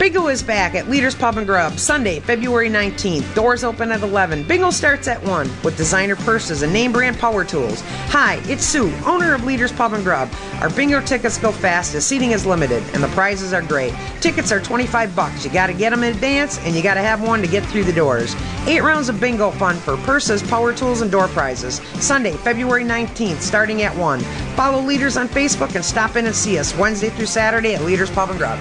Bingo 0.00 0.28
is 0.28 0.42
back 0.42 0.74
at 0.74 0.88
Leaders 0.88 1.14
Pub 1.14 1.36
and 1.36 1.46
Grub 1.46 1.78
Sunday, 1.78 2.20
February 2.20 2.70
19th. 2.70 3.34
Doors 3.34 3.64
open 3.64 3.92
at 3.92 4.02
11. 4.02 4.44
Bingo 4.44 4.70
starts 4.70 5.08
at 5.08 5.22
1 5.22 5.50
with 5.62 5.76
designer 5.76 6.16
purses 6.16 6.62
and 6.62 6.72
name 6.72 6.90
brand 6.90 7.18
power 7.18 7.44
tools. 7.44 7.82
Hi, 8.08 8.40
it's 8.44 8.64
Sue, 8.64 8.92
owner 9.04 9.34
of 9.34 9.44
Leaders 9.44 9.72
Pub 9.72 9.92
and 9.92 10.02
Grub. 10.02 10.30
Our 10.60 10.70
bingo 10.70 11.00
tickets 11.02 11.38
go 11.38 11.52
fast 11.52 11.94
as 11.94 12.06
seating 12.06 12.30
is 12.30 12.46
limited 12.46 12.82
and 12.94 13.02
the 13.02 13.08
prizes 13.08 13.52
are 13.52 13.62
great. 13.62 13.94
Tickets 14.20 14.50
are 14.52 14.60
25 14.60 15.14
bucks. 15.14 15.44
You 15.44 15.50
got 15.50 15.66
to 15.66 15.74
get 15.74 15.90
them 15.90 16.02
in 16.02 16.14
advance 16.14 16.58
and 16.60 16.74
you 16.74 16.82
got 16.82 16.94
to 16.94 17.02
have 17.02 17.22
one 17.22 17.42
to 17.42 17.46
get 17.46 17.64
through 17.66 17.84
the 17.84 17.92
doors. 17.92 18.34
8 18.66 18.82
rounds 18.82 19.08
of 19.08 19.20
bingo 19.20 19.50
fun 19.50 19.76
for 19.76 19.96
purses, 19.98 20.42
power 20.42 20.72
tools 20.72 21.02
and 21.02 21.10
door 21.10 21.28
prizes. 21.28 21.76
Sunday, 22.02 22.32
February 22.32 22.84
19th 22.84 23.40
starting 23.40 23.82
at 23.82 23.94
1. 23.96 24.20
Follow 24.56 24.80
Leaders 24.80 25.16
on 25.16 25.28
Facebook 25.28 25.74
and 25.74 25.84
stop 25.84 26.16
in 26.16 26.26
and 26.26 26.34
see 26.34 26.58
us 26.58 26.76
Wednesday 26.76 27.10
through 27.10 27.26
Saturday 27.26 27.74
at 27.74 27.82
Leaders 27.82 28.10
Pub 28.10 28.30
and 28.30 28.38
Grub. 28.38 28.58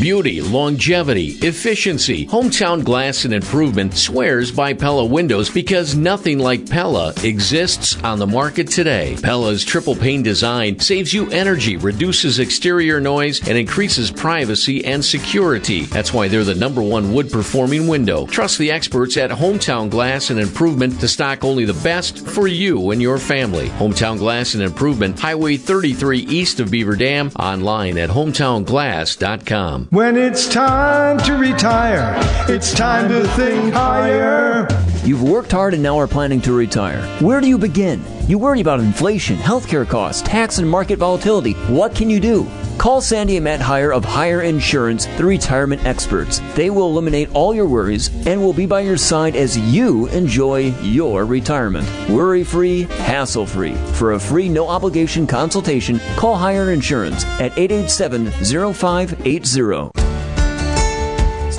Beauty, 0.00 0.40
longevity, 0.40 1.38
efficiency. 1.42 2.26
Hometown 2.26 2.82
Glass 2.82 3.24
and 3.24 3.34
Improvement 3.34 3.94
swears 3.94 4.50
by 4.50 4.72
Pella 4.72 5.04
windows 5.04 5.50
because 5.50 5.94
nothing 5.94 6.38
like 6.38 6.68
Pella 6.68 7.12
exists 7.22 8.02
on 8.02 8.18
the 8.18 8.26
market 8.26 8.68
today. 8.68 9.16
Pella's 9.22 9.64
triple 9.64 9.94
pane 9.94 10.22
design 10.22 10.80
saves 10.80 11.12
you 11.12 11.30
energy, 11.30 11.76
reduces 11.76 12.38
exterior 12.38 13.00
noise, 13.00 13.46
and 13.46 13.56
increases 13.56 14.10
privacy 14.10 14.84
and 14.84 15.04
security. 15.04 15.82
That's 15.82 16.12
why 16.12 16.26
they're 16.26 16.42
the 16.42 16.54
number 16.54 16.82
one 16.82 17.12
wood 17.12 17.30
performing 17.30 17.86
window. 17.86 18.26
Trust 18.26 18.58
the 18.58 18.72
experts 18.72 19.16
at 19.16 19.30
Hometown 19.30 19.90
Glass 19.90 20.30
and 20.30 20.40
Improvement 20.40 20.98
to 21.00 21.06
stock 21.06 21.44
only 21.44 21.64
the 21.64 21.80
best 21.84 22.26
for 22.26 22.48
you 22.48 22.90
and 22.90 23.02
your 23.02 23.18
family. 23.18 23.68
Hometown 23.70 24.18
Glass 24.18 24.54
and 24.54 24.62
Improvement, 24.62 25.20
Highway 25.20 25.58
33 25.58 26.18
east 26.18 26.60
of 26.60 26.70
Beaver 26.70 26.96
Dam, 26.96 27.30
online 27.38 27.98
at 27.98 28.10
hometownglass.com. 28.10 29.81
When 29.90 30.16
it's 30.16 30.48
time 30.48 31.18
to 31.20 31.34
retire, 31.34 32.14
it's 32.48 32.72
time 32.74 33.08
to 33.08 33.26
think 33.28 33.72
higher. 33.72 34.66
You've 35.04 35.24
worked 35.24 35.50
hard 35.50 35.74
and 35.74 35.82
now 35.82 35.98
are 35.98 36.06
planning 36.06 36.40
to 36.42 36.52
retire. 36.52 37.02
Where 37.18 37.40
do 37.40 37.48
you 37.48 37.58
begin? 37.58 38.04
You 38.28 38.38
worry 38.38 38.60
about 38.60 38.78
inflation, 38.78 39.36
healthcare 39.36 39.88
costs, 39.88 40.22
tax, 40.22 40.58
and 40.58 40.70
market 40.70 41.00
volatility. 41.00 41.54
What 41.66 41.92
can 41.92 42.08
you 42.08 42.20
do? 42.20 42.48
Call 42.78 43.00
Sandy 43.00 43.36
and 43.36 43.42
Matt 43.42 43.58
Heyer 43.58 43.92
of 43.92 44.04
Heyer 44.04 44.44
Insurance, 44.44 45.06
the 45.06 45.24
retirement 45.24 45.84
experts. 45.84 46.40
They 46.54 46.70
will 46.70 46.88
eliminate 46.88 47.34
all 47.34 47.52
your 47.52 47.66
worries 47.66 48.10
and 48.28 48.40
will 48.40 48.52
be 48.52 48.64
by 48.64 48.82
your 48.82 48.96
side 48.96 49.34
as 49.34 49.58
you 49.58 50.06
enjoy 50.08 50.72
your 50.82 51.24
retirement. 51.24 51.88
Worry 52.08 52.44
free, 52.44 52.82
hassle 52.84 53.46
free. 53.46 53.74
For 53.94 54.12
a 54.12 54.20
free, 54.20 54.48
no 54.48 54.68
obligation 54.68 55.26
consultation, 55.26 56.00
call 56.14 56.38
Heyer 56.38 56.72
Insurance 56.72 57.24
at 57.40 57.58
887 57.58 58.30
0580. 58.74 60.01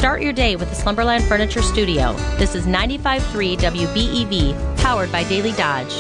Start 0.04 0.22
your 0.22 0.34
day 0.34 0.58
with 0.58 0.68
the 0.68 0.76
Slumberland 0.76 1.24
Furniture 1.24 1.62
Studio. 1.62 2.12
This 2.36 2.56
is 2.56 2.66
95.3 2.66 3.56
WBEV, 3.56 4.78
powered 4.78 5.10
by 5.14 5.24
Daily 5.24 5.54
Dodge. 5.54 5.94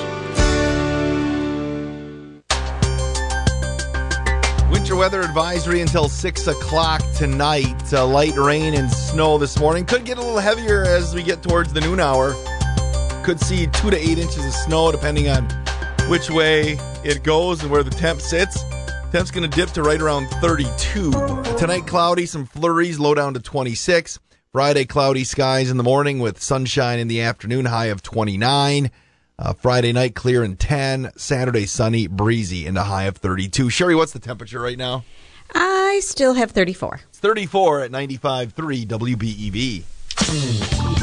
Winter 4.69 4.98
weather 4.98 5.22
advisory 5.22 5.80
until 5.80 6.09
6 6.09 6.48
o'clock 6.48 7.01
tonight. 7.15 7.93
Uh, 7.93 8.06
light 8.06 8.35
rain 8.35 8.73
and 8.73 8.91
snow 8.91 9.38
this 9.38 9.57
morning. 9.57 9.85
Could 9.85 10.03
get 10.03 10.17
a 10.17 10.22
little 10.22 10.38
heavier 10.38 10.83
as 10.83 11.15
we 11.15 11.23
get 11.23 11.41
towards 11.41 11.72
the 11.72 11.80
noon 11.80 12.01
hour. 12.01 12.35
Could 13.23 13.40
see 13.40 13.67
2 13.67 13.90
to 13.90 13.98
8 13.98 14.19
inches 14.19 14.45
of 14.45 14.51
snow 14.51 14.91
depending 14.91 15.30
on 15.30 15.48
which 16.09 16.30
way 16.30 16.77
it 17.06 17.23
goes 17.23 17.61
and 17.61 17.72
where 17.72 17.83
the 17.83 17.90
temp 17.90 18.19
sits. 18.19 18.65
Temp's 19.14 19.30
going 19.30 19.48
to 19.48 19.56
dip 19.56 19.69
to 19.69 19.83
right 19.83 20.01
around 20.01 20.25
32. 20.42 21.11
Tonight, 21.59 21.85
cloudy, 21.85 22.25
some 22.25 22.48
flurries, 22.48 22.98
low 22.98 23.14
down 23.14 23.35
to 23.35 23.40
26. 23.40 24.17
Friday, 24.51 24.85
cloudy 24.85 25.24
skies 25.24 25.69
in 25.69 25.77
the 25.77 25.83
morning 25.83 26.17
with 26.17 26.42
sunshine 26.42 26.98
in 26.98 27.08
the 27.08 27.22
afternoon, 27.22 27.66
high 27.66 27.85
of 27.85 28.01
29. 28.01 28.90
Uh, 29.38 29.53
Friday 29.53 29.93
night, 29.93 30.16
clear 30.16 30.42
and 30.42 30.59
10. 30.59 31.11
Saturday, 31.16 31.67
sunny, 31.67 32.08
breezy, 32.08 32.66
and 32.66 32.75
a 32.75 32.85
high 32.85 33.03
of 33.03 33.17
32. 33.17 33.69
Sherry, 33.69 33.93
what's 33.93 34.14
the 34.14 34.19
temperature 34.19 34.59
right 34.59 34.80
now? 34.80 35.03
I 35.53 36.00
still 36.01 36.33
have 36.33 36.50
34. 36.50 37.01
It's 37.09 37.19
34 37.19 37.82
at 37.82 37.92
95.3 37.92 38.88
WBEV. 38.88 41.02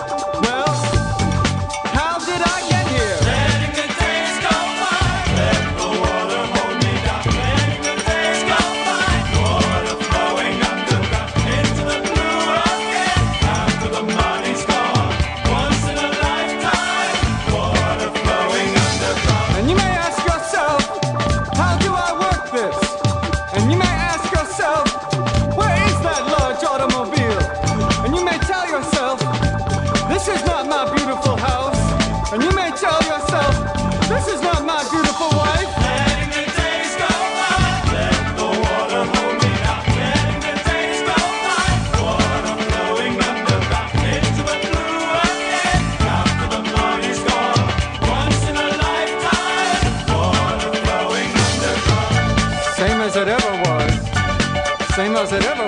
seremos. 55.27 55.60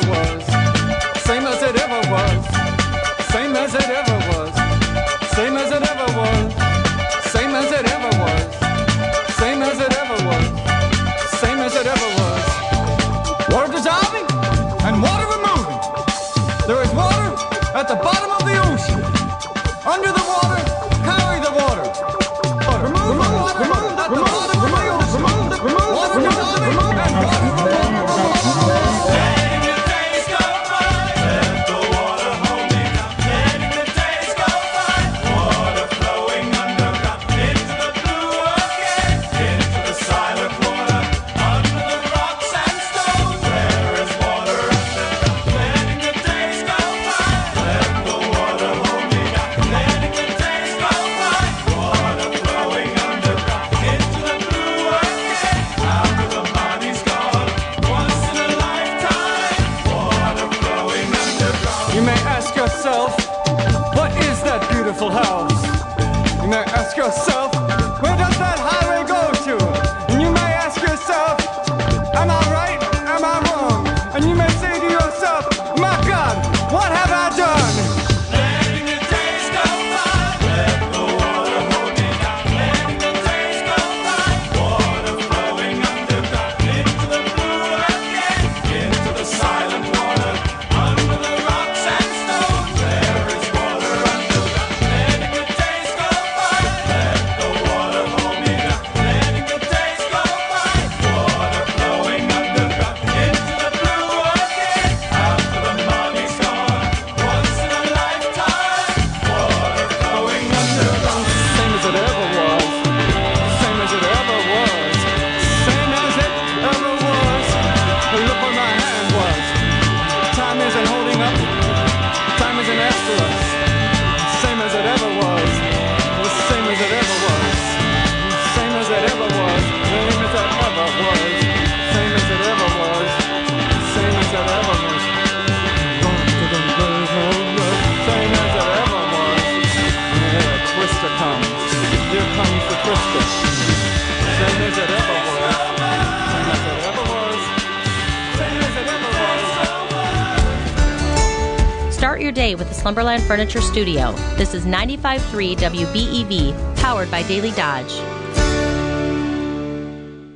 With 153.28 153.38
the 153.38 153.46
Slumberland 153.48 153.52
Furniture 153.54 153.62
Studio. 153.62 154.12
This 154.38 154.54
is 154.54 154.66
95.3 154.66 155.56
WBEV, 155.58 156.76
powered 156.78 157.12
by 157.12 157.24
Daily 157.24 157.52
Dodge. 157.52 157.92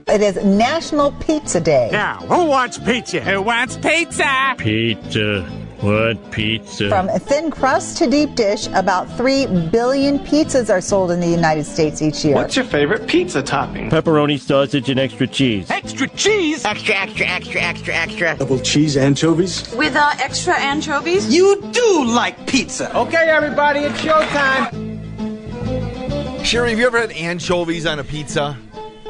It 0.07 0.21
is 0.21 0.43
National 0.43 1.11
Pizza 1.13 1.59
Day. 1.59 1.89
Now, 1.91 2.17
who 2.19 2.45
wants 2.45 2.77
pizza? 2.77 3.19
Who 3.19 3.41
wants 3.41 3.77
pizza? 3.77 4.55
Pizza. 4.57 5.45
What 5.81 6.31
pizza? 6.31 6.89
From 6.89 7.07
thin 7.07 7.51
crust 7.51 7.97
to 7.97 8.09
deep 8.09 8.33
dish, 8.33 8.65
about 8.73 9.15
3 9.15 9.45
billion 9.69 10.17
pizzas 10.17 10.71
are 10.71 10.81
sold 10.81 11.11
in 11.11 11.19
the 11.19 11.27
United 11.27 11.65
States 11.65 12.01
each 12.01 12.25
year. 12.25 12.33
What's 12.33 12.55
your 12.55 12.65
favorite 12.65 13.07
pizza 13.07 13.43
topping? 13.43 13.91
Pepperoni, 13.91 14.39
sausage, 14.39 14.89
and 14.89 14.99
extra 14.99 15.27
cheese. 15.27 15.69
Extra 15.69 16.07
cheese? 16.09 16.65
Extra, 16.65 16.95
extra, 16.95 17.27
extra, 17.27 17.61
extra, 17.61 17.93
extra. 17.93 18.35
Double 18.37 18.59
cheese 18.59 18.97
anchovies? 18.97 19.71
With 19.75 19.95
uh, 19.95 20.13
extra 20.17 20.55
anchovies? 20.55 21.31
You 21.31 21.61
do 21.97 22.11
like 22.11 22.47
pizza. 22.47 22.95
Okay, 22.95 23.29
everybody, 23.29 23.81
it's 23.81 23.99
showtime. 24.01 24.95
Sherry, 26.45 26.69
have 26.71 26.79
you 26.79 26.87
ever 26.87 26.99
had 26.99 27.11
anchovies 27.11 27.85
on 27.85 27.99
a 27.99 28.03
pizza? 28.03 28.57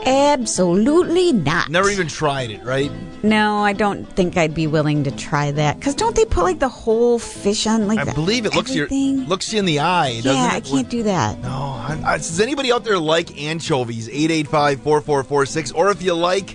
Absolutely 0.05 1.33
not. 1.33 1.69
Never 1.69 1.89
even 1.89 2.07
tried 2.07 2.49
it, 2.49 2.63
right? 2.63 2.91
No, 3.23 3.57
I 3.57 3.73
don't 3.73 4.05
think 4.05 4.37
I'd 4.37 4.53
be 4.53 4.67
willing 4.67 5.03
to 5.03 5.11
try 5.11 5.51
that. 5.51 5.79
Because 5.79 5.95
don't 5.95 6.15
they 6.15 6.23
put 6.25 6.43
like 6.43 6.59
the 6.59 6.69
whole 6.69 7.19
fish 7.19 7.67
on 7.67 7.87
like 7.87 7.99
I 7.99 8.13
believe 8.13 8.45
it 8.45 8.55
looks 8.55 8.73
you 8.73 8.83
everything? 8.83 9.25
looks 9.25 9.51
you 9.51 9.59
in 9.59 9.65
the 9.65 9.79
eye, 9.79 10.21
doesn't 10.21 10.31
Yeah, 10.33 10.53
it? 10.53 10.57
I 10.57 10.59
can't 10.61 10.89
do 10.89 11.03
that. 11.03 11.39
No, 11.39 11.49
I, 11.49 12.01
I, 12.05 12.17
does 12.17 12.39
anybody 12.39 12.71
out 12.71 12.83
there 12.83 12.99
like 12.99 13.37
anchovies? 13.41 14.07
885-4446 14.09 15.75
or 15.75 15.89
if 15.89 16.01
you 16.01 16.13
like 16.13 16.51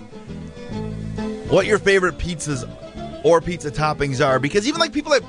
what 1.49 1.65
your 1.67 1.79
favorite 1.79 2.17
pizzas 2.17 2.67
or 3.23 3.39
pizza 3.41 3.69
toppings 3.69 4.25
are 4.25 4.39
because 4.39 4.67
even 4.67 4.79
like 4.79 4.93
people 4.93 5.11
that 5.11 5.21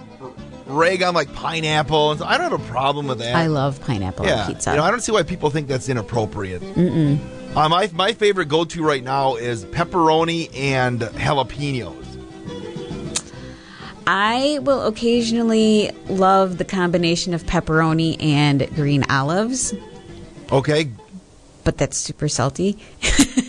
rag 0.66 1.02
on 1.02 1.14
like 1.14 1.32
pineapple 1.34 2.10
and 2.10 2.20
so, 2.20 2.26
I 2.26 2.38
don't 2.38 2.50
have 2.50 2.60
a 2.60 2.70
problem 2.70 3.06
with 3.06 3.18
that. 3.18 3.34
I 3.34 3.46
love 3.46 3.80
pineapple 3.80 4.26
yeah, 4.26 4.42
on 4.42 4.52
pizza. 4.52 4.70
You 4.70 4.76
know, 4.76 4.82
I 4.82 4.90
don't 4.90 5.00
see 5.00 5.12
why 5.12 5.22
people 5.22 5.50
think 5.50 5.68
that's 5.68 5.88
inappropriate. 5.88 6.62
Mm-mm. 6.62 7.18
Uh, 7.56 7.68
my 7.68 7.88
my 7.92 8.12
favorite 8.12 8.46
go 8.46 8.64
to 8.64 8.82
right 8.82 9.04
now 9.04 9.36
is 9.36 9.64
pepperoni 9.66 10.54
and 10.56 11.00
jalapenos. 11.00 12.10
I 14.06 14.58
will 14.60 14.82
occasionally 14.86 15.90
love 16.08 16.58
the 16.58 16.64
combination 16.64 17.32
of 17.32 17.44
pepperoni 17.44 18.22
and 18.22 18.68
green 18.74 19.04
olives, 19.08 19.72
Okay, 20.52 20.90
but 21.64 21.78
that's 21.78 21.96
super 21.96 22.28
salty. 22.28 22.78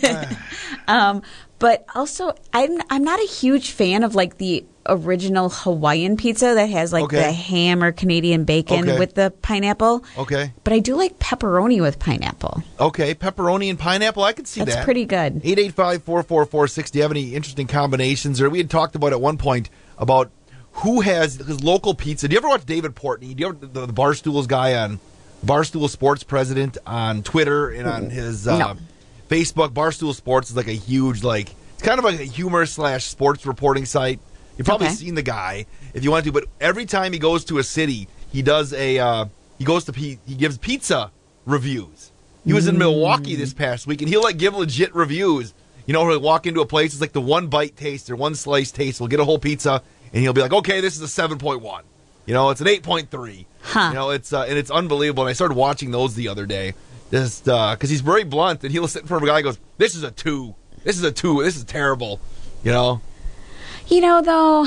um, 0.88 1.22
but 1.58 1.84
also, 1.94 2.32
I'm 2.52 2.80
I'm 2.90 3.04
not 3.04 3.20
a 3.20 3.26
huge 3.26 3.70
fan 3.70 4.02
of 4.02 4.14
like 4.14 4.38
the 4.38 4.64
original 4.88 5.48
Hawaiian 5.48 6.16
pizza 6.16 6.54
that 6.54 6.66
has 6.70 6.92
like 6.92 7.04
Okay. 7.04 7.16
the 7.22 7.32
ham 7.32 7.82
or 7.82 7.92
Canadian 7.92 8.44
bacon 8.44 8.88
Okay. 8.88 8.98
with 8.98 9.14
the 9.14 9.32
pineapple. 9.42 10.04
okay, 10.18 10.52
But 10.64 10.72
I 10.72 10.78
do 10.80 10.96
like 10.96 11.18
pepperoni 11.18 11.80
with 11.80 11.98
pineapple. 11.98 12.62
okay. 12.80 13.14
Pepperoni 13.14 13.70
and 13.70 13.78
pineapple. 13.78 14.22
I 14.24 14.32
can 14.32 14.44
see 14.44 14.60
That's 14.60 14.76
that. 14.76 14.84
pretty 14.84 15.04
good. 15.04 15.42
885-4446. 15.44 16.90
Do 16.90 16.98
you 16.98 17.02
have 17.02 17.10
any 17.10 17.34
interesting 17.34 17.66
combinations? 17.66 18.40
Or 18.40 18.50
we 18.50 18.58
had 18.58 18.70
talked 18.70 18.94
about 18.94 19.12
at 19.12 19.20
one 19.20 19.38
point 19.38 19.70
about 19.98 20.30
who 20.72 21.00
has 21.00 21.36
his 21.36 21.62
local 21.64 21.94
pizza. 21.94 22.28
Do 22.28 22.34
you 22.34 22.38
ever 22.38 22.48
watch 22.48 22.66
David 22.66 22.94
Portnoy? 22.94 23.34
Do 23.36 23.40
you 23.42 23.46
ever 23.48 23.56
the, 23.66 23.86
the 23.86 23.92
Barstools 23.92 24.46
guy 24.46 24.74
on 24.74 25.00
Barstool 25.44 25.88
Sports 25.88 26.22
President 26.22 26.76
on 26.86 27.22
Twitter 27.22 27.70
and 27.70 27.88
on 27.88 28.10
his 28.10 28.46
uh, 28.46 28.58
No. 28.58 28.76
Facebook? 29.28 29.70
Barstool 29.70 30.14
Sports 30.14 30.50
is 30.50 30.56
like 30.56 30.68
a 30.68 30.72
huge 30.72 31.22
like 31.24 31.54
it's 31.74 31.82
kind 31.82 31.98
of 31.98 32.04
like 32.04 32.20
a 32.20 32.24
humor 32.24 32.66
slash 32.66 33.04
sports 33.04 33.46
reporting 33.46 33.84
site. 33.86 34.18
You've 34.56 34.66
probably 34.66 34.86
Okay. 34.88 34.96
seen 34.96 35.14
the 35.14 35.22
guy 35.22 35.66
if 35.94 36.02
you 36.04 36.10
want 36.10 36.24
to, 36.24 36.32
but 36.32 36.44
every 36.60 36.86
time 36.86 37.12
he 37.12 37.18
goes 37.18 37.44
to 37.46 37.58
a 37.58 37.62
city, 37.62 38.08
he 38.32 38.42
does 38.42 38.72
a 38.72 38.98
uh, 38.98 39.24
he 39.58 39.64
goes 39.64 39.84
to 39.84 39.92
he 39.92 40.18
gives 40.36 40.58
pizza 40.58 41.10
reviews. 41.44 42.10
He 42.44 42.52
was 42.52 42.68
in 42.68 42.78
Milwaukee 42.78 43.34
this 43.34 43.52
past 43.52 43.86
week, 43.88 44.00
and 44.02 44.08
he'll 44.08 44.22
like 44.22 44.36
give 44.38 44.54
legit 44.54 44.94
reviews. 44.94 45.52
You 45.86 45.92
know, 45.94 46.08
he'll 46.08 46.20
walk 46.20 46.46
into 46.46 46.60
a 46.60 46.66
place, 46.66 46.92
it's 46.92 47.00
like 47.00 47.12
the 47.12 47.20
one 47.20 47.48
bite 47.48 47.76
taste 47.76 48.08
or 48.10 48.16
one 48.16 48.34
slice 48.34 48.70
taste. 48.72 49.00
We'll 49.00 49.08
get 49.08 49.20
a 49.20 49.24
whole 49.24 49.38
pizza, 49.38 49.82
and 50.12 50.22
he'll 50.22 50.32
be 50.32 50.40
like, 50.40 50.52
"Okay, 50.52 50.80
this 50.80 50.94
is 50.96 51.02
a 51.02 51.08
seven 51.08 51.38
point 51.38 51.60
one. 51.60 51.84
You 52.24 52.34
know, 52.34 52.50
it's 52.50 52.60
an 52.60 52.68
eight 52.68 52.82
point 52.82 53.10
three. 53.10 53.46
Huh. 53.62 53.88
You 53.88 53.94
know, 53.94 54.10
it's 54.10 54.32
uh, 54.32 54.42
and 54.48 54.56
it's 54.58 54.70
unbelievable. 54.70 55.24
And 55.24 55.30
I 55.30 55.32
started 55.32 55.54
watching 55.56 55.90
those 55.90 56.14
the 56.14 56.28
other 56.28 56.46
day, 56.46 56.74
just 57.10 57.44
because 57.44 57.90
he's 57.90 58.00
very 58.00 58.24
blunt, 58.24 58.62
and 58.64 58.72
he'll 58.72 58.88
sit 58.88 59.02
in 59.02 59.08
front 59.08 59.22
of 59.22 59.28
a 59.28 59.30
guy 59.32 59.38
and 59.38 59.44
goes, 59.44 59.58
"This 59.78 59.94
is 59.94 60.02
a 60.04 60.10
two. 60.10 60.54
This 60.84 60.96
is 60.96 61.02
a 61.04 61.12
two. 61.12 61.42
This 61.42 61.56
is 61.56 61.64
terrible." 61.64 62.20
You 62.64 62.72
know, 62.72 63.00
You 63.88 64.00
know, 64.00 64.20
though, 64.20 64.66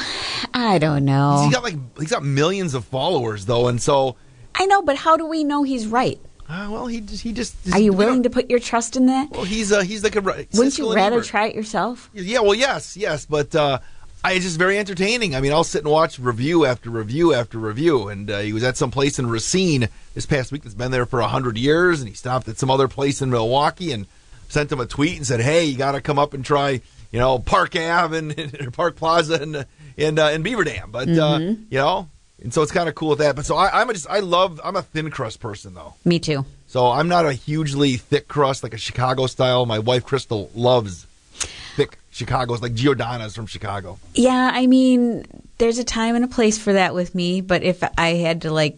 I 0.53 0.77
don't 0.79 1.03
know. 1.05 1.41
he's 1.43 1.53
got 1.53 1.63
like 1.63 1.75
he's 1.99 2.09
got 2.09 2.23
millions 2.23 2.73
of 2.73 2.85
followers 2.85 3.45
though, 3.45 3.67
and 3.67 3.81
so 3.81 4.15
I 4.55 4.65
know, 4.65 4.81
but 4.81 4.95
how 4.95 5.17
do 5.17 5.25
we 5.25 5.43
know 5.43 5.63
he's 5.63 5.87
right? 5.87 6.19
uh, 6.47 6.67
well, 6.71 6.87
he 6.87 7.01
just 7.01 7.21
he 7.23 7.31
just 7.33 7.55
Are 7.73 7.79
you 7.79 7.93
willing 7.93 8.23
to 8.23 8.29
put 8.29 8.49
your 8.49 8.59
trust 8.59 8.95
in 8.95 9.05
that? 9.07 9.29
well, 9.31 9.43
he's 9.43 9.71
uh, 9.71 9.81
he's 9.81 10.03
like 10.03 10.15
a 10.15 10.21
Wouldn't 10.21 10.49
Siskel 10.51 10.77
you 10.79 10.95
rather 10.95 11.17
Ebert. 11.17 11.27
try 11.27 11.47
it 11.47 11.55
yourself? 11.55 12.09
Yeah, 12.13 12.39
well, 12.39 12.55
yes, 12.55 12.95
yes, 12.97 13.25
but 13.25 13.53
uh, 13.55 13.79
I 14.23 14.33
it's 14.33 14.45
just 14.45 14.57
very 14.57 14.77
entertaining. 14.79 15.35
I 15.35 15.41
mean, 15.41 15.51
I'll 15.51 15.63
sit 15.63 15.83
and 15.83 15.91
watch 15.91 16.17
review 16.17 16.65
after 16.65 16.89
review 16.89 17.33
after 17.33 17.57
review, 17.59 18.07
and 18.07 18.31
uh, 18.31 18.39
he 18.39 18.53
was 18.53 18.63
at 18.63 18.77
some 18.77 18.89
place 18.89 19.19
in 19.19 19.27
Racine 19.27 19.89
this 20.15 20.25
past 20.25 20.51
week 20.51 20.63
that's 20.63 20.75
been 20.75 20.91
there 20.91 21.05
for 21.05 21.19
a 21.19 21.27
hundred 21.27 21.57
years, 21.57 21.99
and 21.99 22.07
he 22.09 22.15
stopped 22.15 22.47
at 22.47 22.57
some 22.57 22.71
other 22.71 22.87
place 22.87 23.21
in 23.21 23.29
Milwaukee 23.29 23.91
and 23.91 24.07
sent 24.47 24.71
him 24.71 24.79
a 24.79 24.85
tweet 24.87 25.17
and 25.17 25.27
said, 25.27 25.41
"Hey, 25.41 25.65
you 25.65 25.77
got 25.77 25.91
to 25.91 26.01
come 26.01 26.17
up 26.17 26.33
and 26.33 26.43
try, 26.43 26.81
you 27.11 27.19
know, 27.19 27.39
Park 27.39 27.75
Ave 27.75 28.17
and, 28.17 28.73
Park 28.73 28.95
Plaza 28.95 29.41
and 29.41 29.65
and 29.97 30.19
uh, 30.19 30.27
and 30.27 30.43
Beaver 30.43 30.63
Dam." 30.63 30.91
But 30.91 31.07
uh, 31.09 31.39
Mhm. 31.39 31.65
you 31.69 31.77
know, 31.77 32.07
and 32.41 32.53
so 32.53 32.61
it's 32.61 32.71
kind 32.71 32.87
of 32.89 32.95
cool 32.95 33.09
with 33.09 33.19
that. 33.19 33.35
But 33.35 33.45
so 33.45 33.55
I, 33.55 33.81
I'm 33.81 33.89
a 33.89 33.93
just 33.93 34.09
I 34.09 34.19
love 34.19 34.59
I'm 34.63 34.75
a 34.75 34.81
thin 34.81 35.09
crust 35.09 35.39
person 35.39 35.73
though. 35.73 35.95
Me 36.05 36.19
too. 36.19 36.45
So 36.67 36.87
I'm 36.87 37.07
not 37.07 37.25
a 37.25 37.33
hugely 37.33 37.97
thick 37.97 38.27
crust 38.27 38.61
like 38.63 38.73
a 38.73 38.77
Chicago 38.77 39.25
style. 39.27 39.65
My 39.65 39.79
wife 39.79 40.05
Crystal 40.05 40.51
loves 40.53 41.05
thick 41.75 41.97
Chicago's 42.11 42.61
like 42.61 42.73
Giordano's 42.75 43.35
from 43.35 43.47
Chicago. 43.47 43.97
Yeah, 44.13 44.51
I 44.53 44.67
mean, 44.67 45.25
there's 45.57 45.79
a 45.79 45.83
time 45.83 46.15
and 46.15 46.23
a 46.23 46.27
place 46.27 46.57
for 46.59 46.73
that 46.73 46.93
with 46.93 47.15
me, 47.15 47.41
but 47.41 47.63
if 47.63 47.83
I 47.97 48.09
had 48.15 48.43
to 48.43 48.51
like 48.51 48.77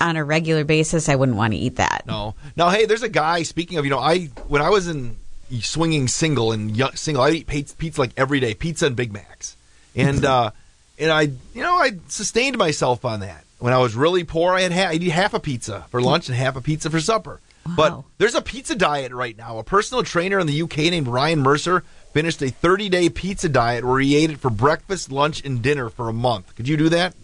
on 0.00 0.16
a 0.16 0.24
regular 0.24 0.64
basis, 0.64 1.08
I 1.08 1.14
wouldn't 1.16 1.36
want 1.38 1.52
to 1.52 1.58
eat 1.58 1.76
that. 1.76 2.04
No. 2.06 2.34
Now, 2.56 2.70
hey, 2.70 2.86
there's 2.86 3.02
a 3.02 3.08
guy. 3.08 3.42
Speaking 3.44 3.78
of, 3.78 3.84
you 3.84 3.90
know, 3.90 3.98
I 4.00 4.26
when 4.48 4.62
I 4.62 4.68
was 4.70 4.86
in 4.88 5.16
swinging 5.60 6.08
single 6.08 6.52
and 6.52 6.76
young, 6.76 6.94
single, 6.94 7.22
I 7.22 7.30
eat 7.30 7.46
pizza, 7.46 8.00
like 8.00 8.12
every 8.16 8.40
day, 8.40 8.54
pizza 8.54 8.86
and 8.86 8.96
Big 8.96 9.12
Macs, 9.12 9.56
and 9.94 10.24
uh, 10.24 10.50
and 10.98 11.10
I, 11.10 11.22
you 11.22 11.62
know, 11.62 11.74
I 11.74 11.92
sustained 12.08 12.58
myself 12.58 13.04
on 13.04 13.20
that. 13.20 13.44
When 13.58 13.72
I 13.72 13.78
was 13.78 13.94
really 13.94 14.24
poor, 14.24 14.54
I 14.54 14.62
had 14.62 14.72
ha- 14.72 14.88
I'd 14.88 15.02
eat 15.02 15.10
half 15.10 15.34
a 15.34 15.40
pizza 15.40 15.84
for 15.90 16.00
lunch 16.00 16.28
and 16.28 16.36
half 16.36 16.56
a 16.56 16.60
pizza 16.60 16.90
for 16.90 17.00
supper. 17.00 17.40
But 17.64 18.02
there's 18.18 18.34
a 18.34 18.42
pizza 18.42 18.74
diet 18.74 19.12
right 19.12 19.36
now. 19.36 19.58
A 19.58 19.64
personal 19.64 20.02
trainer 20.02 20.40
in 20.40 20.46
the 20.46 20.62
UK 20.62 20.78
named 20.78 21.06
Ryan 21.06 21.40
Mercer 21.40 21.84
finished 22.12 22.42
a 22.42 22.50
30 22.50 22.88
day 22.88 23.08
pizza 23.08 23.48
diet 23.48 23.84
where 23.84 24.00
he 24.00 24.16
ate 24.16 24.30
it 24.30 24.40
for 24.40 24.50
breakfast, 24.50 25.12
lunch, 25.12 25.44
and 25.44 25.62
dinner 25.62 25.88
for 25.88 26.08
a 26.08 26.12
month. 26.12 26.54
Could 26.56 26.68
you 26.68 26.76
do 26.76 26.88
that? 26.88 27.14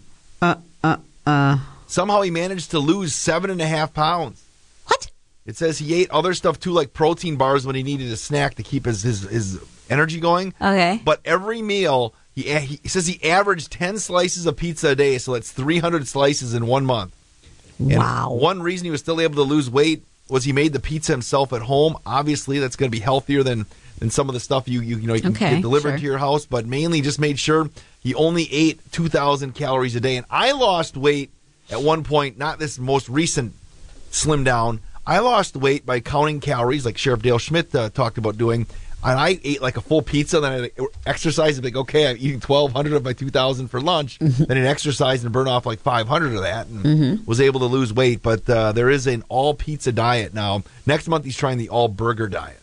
Uh, 0.41 0.55
uh, 0.83 0.97
uh. 1.25 1.57
Somehow 1.87 2.21
he 2.21 2.31
managed 2.31 2.71
to 2.71 2.79
lose 2.79 3.13
seven 3.13 3.49
and 3.49 3.61
a 3.61 3.67
half 3.67 3.93
pounds. 3.93 4.43
It 5.49 5.57
says 5.57 5.79
he 5.79 5.93
ate 6.01 6.09
other 6.11 6.33
stuff 6.33 6.59
too, 6.59 6.71
like 6.71 6.93
protein 6.93 7.35
bars 7.35 7.65
when 7.65 7.75
he 7.75 7.83
needed 7.83 8.11
a 8.11 8.17
snack 8.17 8.55
to 8.55 8.63
keep 8.63 8.85
his 8.85 9.01
his, 9.03 9.21
his 9.23 9.59
energy 9.89 10.19
going. 10.19 10.53
Okay. 10.61 11.01
But 11.03 11.21
every 11.25 11.61
meal, 11.61 12.13
he, 12.35 12.43
he 12.43 12.87
says 12.87 13.07
he 13.07 13.21
averaged 13.29 13.71
10 13.71 13.97
slices 13.97 14.45
of 14.45 14.55
pizza 14.55 14.89
a 14.89 14.95
day, 14.95 15.17
so 15.17 15.33
that's 15.33 15.51
300 15.51 16.07
slices 16.07 16.53
in 16.53 16.67
one 16.67 16.85
month. 16.85 17.15
And 17.79 17.97
Wow. 17.97 18.33
One 18.33 18.61
reason 18.61 18.85
he 18.85 18.91
was 18.91 18.99
still 19.01 19.19
able 19.19 19.35
to 19.35 19.41
lose 19.41 19.69
weight 19.69 20.03
was 20.29 20.43
he 20.43 20.53
made 20.53 20.73
the 20.73 20.79
pizza 20.79 21.11
himself 21.11 21.51
at 21.53 21.63
home. 21.63 21.95
Obviously, 22.05 22.59
that's 22.59 22.75
going 22.75 22.91
to 22.91 22.95
be 22.95 23.01
healthier 23.01 23.41
than 23.43 23.65
than 23.97 24.09
some 24.11 24.29
of 24.29 24.33
the 24.33 24.39
stuff 24.39 24.67
you 24.67 24.79
you, 24.81 24.97
you 24.97 25.07
know 25.07 25.13
you 25.15 25.21
can 25.21 25.31
Okay, 25.31 25.55
get 25.55 25.61
delivered 25.61 25.89
sure. 25.89 25.97
to 25.97 26.03
your 26.03 26.17
house. 26.19 26.45
But 26.45 26.65
mainly, 26.67 27.01
just 27.01 27.19
made 27.19 27.39
sure 27.39 27.69
he 28.01 28.13
only 28.13 28.47
ate 28.53 28.79
2,000 28.91 29.55
calories 29.55 29.95
a 29.95 29.99
day. 29.99 30.15
And 30.17 30.25
I 30.29 30.51
lost 30.51 30.95
weight 30.95 31.31
at 31.71 31.81
one 31.81 32.03
point, 32.03 32.37
not 32.37 32.59
this 32.59 32.77
most 32.77 33.09
recent 33.09 33.53
slim 34.11 34.43
down. 34.43 34.81
I 35.09 35.19
lost 35.19 35.55
weight 35.57 35.85
by 35.85 35.99
counting 36.01 36.39
calories, 36.39 36.85
like 36.85 36.97
Sheriff 36.97 37.21
Dale 37.23 37.39
Schmidt 37.39 37.73
uh, 37.73 37.89
talked 37.89 38.17
about 38.19 38.37
doing. 38.37 38.67
And 39.03 39.17
I 39.17 39.39
ate 39.43 39.61
like 39.61 39.77
a 39.77 39.81
full 39.81 40.01
pizza, 40.01 40.39
then 40.39 40.65
I 40.65 40.71
exercised 41.07 41.55
and 41.57 41.63
be 41.63 41.69
like, 41.69 41.77
okay, 41.87 42.07
I'm 42.09 42.17
eating 42.19 42.41
1,200 42.41 42.93
of 42.93 43.03
my 43.03 43.13
2,000 43.13 43.69
for 43.69 43.79
lunch. 43.81 44.19
then 44.19 44.57
I 44.57 44.61
exercised 44.67 45.23
and 45.23 45.31
burn 45.33 45.47
off 45.47 45.65
like 45.65 45.79
500 45.79 46.35
of 46.35 46.41
that 46.41 46.67
and 46.67 46.83
Mhm. 46.85 47.25
was 47.27 47.39
able 47.41 47.61
to 47.61 47.65
lose 47.65 47.91
weight. 47.93 48.21
But 48.21 48.47
uh, 48.49 48.71
there 48.73 48.89
is 48.89 49.07
an 49.07 49.23
all 49.29 49.53
pizza 49.55 49.91
diet 49.93 50.33
now. 50.33 50.63
Next 50.85 51.07
month, 51.07 51.23
he's 51.25 51.37
trying 51.37 51.57
the 51.57 51.69
all 51.69 51.87
burger 51.87 52.27
diet. 52.27 52.59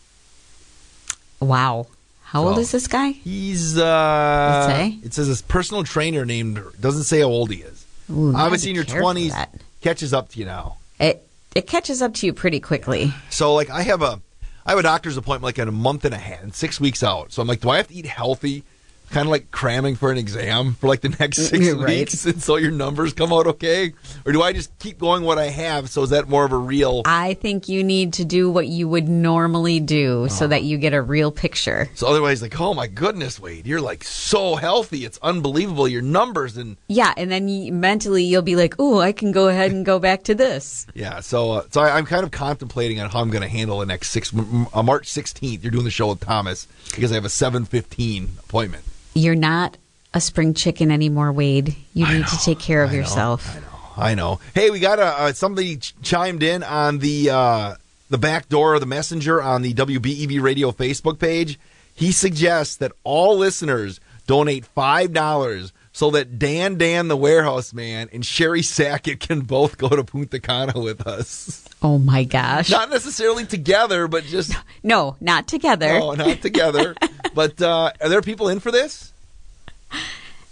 Wow. 1.41 1.87
How 2.23 2.47
old 2.47 2.59
is 2.59 2.71
this 2.71 2.87
guy? 2.87 3.11
He's, 3.11 3.77
uh, 3.77 4.67
it 4.69 4.71
say? 4.71 4.99
it 5.03 5.13
says 5.13 5.27
his 5.27 5.41
personal 5.41 5.83
trainer 5.83 6.23
named, 6.25 6.61
doesn't 6.79 7.03
say 7.03 7.19
how 7.21 7.27
old 7.27 7.51
he 7.51 7.61
is. 7.61 7.85
Ooh, 8.11 8.33
Obviously, 8.35 8.69
in 8.69 8.75
your 8.75 8.85
20s, 8.85 9.33
catches 9.81 10.13
up 10.13 10.29
to 10.29 10.39
you 10.39 10.45
now. 10.45 10.77
It 10.99 11.26
it 11.57 11.65
catches 11.65 12.03
up 12.03 12.13
to 12.13 12.27
you 12.27 12.33
pretty 12.33 12.59
quickly. 12.59 13.11
So 13.31 13.55
like 13.55 13.71
I 13.71 13.81
have 13.81 14.03
a 14.03 14.21
I 14.63 14.71
have 14.71 14.79
a 14.79 14.83
doctor's 14.83 15.17
appointment 15.17 15.43
like 15.43 15.57
in 15.57 15.67
a 15.67 15.71
month 15.71 16.05
and 16.05 16.13
a 16.13 16.17
half, 16.19 16.53
six 16.53 16.79
weeks 16.79 17.01
out. 17.01 17.31
So 17.31 17.41
I'm 17.41 17.47
like, 17.47 17.61
do 17.61 17.69
I 17.69 17.77
have 17.77 17.87
to 17.87 17.95
eat 17.95 18.05
healthy 18.05 18.63
kind 19.09 19.25
of 19.25 19.31
like 19.31 19.51
cramming 19.51 19.95
for 19.95 20.11
an 20.11 20.17
exam 20.17 20.73
for 20.75 20.87
like 20.87 21.01
the 21.01 21.09
next 21.19 21.37
six 21.49 21.65
You're 21.65 21.77
right. 21.77 21.99
weeks 21.99 22.25
until 22.25 22.59
your 22.59 22.71
numbers 22.71 23.13
come 23.13 23.31
out 23.33 23.47
okay? 23.47 23.93
Or 24.25 24.31
do 24.31 24.41
I 24.41 24.53
just 24.53 24.77
keep 24.79 24.99
going 24.99 25.23
what 25.23 25.37
I 25.37 25.45
have? 25.47 25.89
So 25.89 26.03
is 26.03 26.09
that 26.11 26.27
more 26.27 26.45
of 26.45 26.51
a 26.51 26.57
real? 26.57 27.03
I 27.05 27.35
think 27.35 27.69
you 27.69 27.83
need 27.83 28.13
to 28.13 28.25
do 28.25 28.49
what 28.51 28.67
you 28.67 28.87
would 28.89 29.07
normally 29.07 29.79
do 29.79 30.25
Oh. 30.25 30.27
so 30.27 30.47
that 30.47 30.63
you 30.63 30.77
get 30.77 30.93
a 30.93 31.01
real 31.01 31.31
picture. 31.31 31.89
So 31.95 32.07
otherwise, 32.07 32.41
like, 32.41 32.59
oh 32.59 32.73
my 32.73 32.87
goodness, 32.87 33.39
Wade, 33.39 33.65
you're 33.65 33.81
like 33.81 34.03
so 34.03 34.55
healthy. 34.55 35.05
It's 35.05 35.19
unbelievable. 35.21 35.87
Your 35.87 36.01
numbers 36.01 36.57
and 36.57 36.77
Yeah, 36.87 37.13
and 37.17 37.31
then 37.31 37.47
you, 37.47 37.71
mentally 37.73 38.23
you'll 38.23 38.41
be 38.41 38.55
like, 38.55 38.75
"Oh, 38.79 38.99
I 38.99 39.11
can 39.11 39.31
go 39.31 39.47
ahead 39.47 39.71
and 39.71 39.85
go 39.85 39.99
back 39.99 40.23
to 40.23 40.35
this." 40.35 40.85
yeah. 40.93 41.19
So 41.21 41.51
uh, 41.51 41.63
so 41.71 41.81
I, 41.81 41.97
I'm 41.97 42.05
kind 42.05 42.23
of 42.23 42.31
contemplating 42.31 42.99
on 42.99 43.09
how 43.09 43.19
I'm 43.21 43.29
going 43.29 43.41
to 43.41 43.47
handle 43.47 43.79
the 43.79 43.85
next 43.85 44.09
six. 44.11 44.33
Uh, 44.33 44.83
March 44.83 45.07
16th, 45.07 45.63
you're 45.63 45.71
doing 45.71 45.83
the 45.85 45.91
show 45.91 46.07
with 46.09 46.19
Thomas 46.19 46.67
because 46.93 47.11
I 47.11 47.15
have 47.15 47.25
a 47.25 47.29
7:15 47.29 48.39
appointment. 48.39 48.83
You're 49.17 49.35
not 49.35 49.77
a 50.13 50.21
spring 50.21 50.53
chicken 50.53 50.91
anymore, 50.91 51.31
Wade. 51.31 51.75
You 51.93 52.07
need 52.07 52.27
to 52.27 52.37
take 52.37 52.59
care 52.59 52.83
of 52.83 52.93
yourself. 52.93 53.55
I 53.55 53.59
know. 53.59 53.67
I 53.99 54.13
know. 54.15 54.39
Hey, 54.53 54.69
we 54.69 54.79
got 54.79 54.99
a 54.99 55.05
uh, 55.05 55.33
somebody 55.33 55.77
ch- 55.77 55.95
chimed 56.03 56.43
in 56.43 56.61
on 56.61 56.99
the 56.99 57.31
uh, 57.31 57.75
the 58.09 58.19
back 58.19 58.47
door 58.47 58.75
of 58.75 58.79
the 58.79 58.85
messenger 58.85 59.41
on 59.41 59.63
the 59.63 59.73
WBEV 59.73 60.39
Radio 60.41 60.71
Facebook 60.71 61.17
page. 61.17 61.59
He 61.95 62.11
suggests 62.11 62.75
that 62.77 62.91
all 63.03 63.37
listeners 63.37 63.99
donate 64.27 64.65
five 64.65 65.13
dollars 65.13 65.73
so 65.91 66.11
that 66.11 66.37
Dan 66.37 66.77
Dan 66.77 67.07
the 67.07 67.17
warehouse 67.17 67.73
man 67.73 68.07
and 68.13 68.23
Sherry 68.23 68.61
Sackett 68.61 69.19
can 69.19 69.41
both 69.41 69.79
go 69.79 69.89
to 69.89 70.03
Punta 70.03 70.39
Cana 70.39 70.79
with 70.79 71.07
us. 71.07 71.66
Oh 71.81 71.97
my 71.99 72.23
gosh. 72.23 72.69
Not 72.71 72.89
necessarily 72.89 73.45
together, 73.45 74.07
but 74.07 74.23
just 74.23 74.53
No, 74.83 75.15
not 75.21 75.47
together. 75.47 75.87
no, 75.99 76.13
not 76.13 76.41
together. 76.41 76.95
but 77.35 77.61
uh, 77.61 77.91
are 78.01 78.09
there 78.09 78.21
people 78.21 78.49
in 78.49 78.59
for 78.59 78.71
this? 78.71 79.13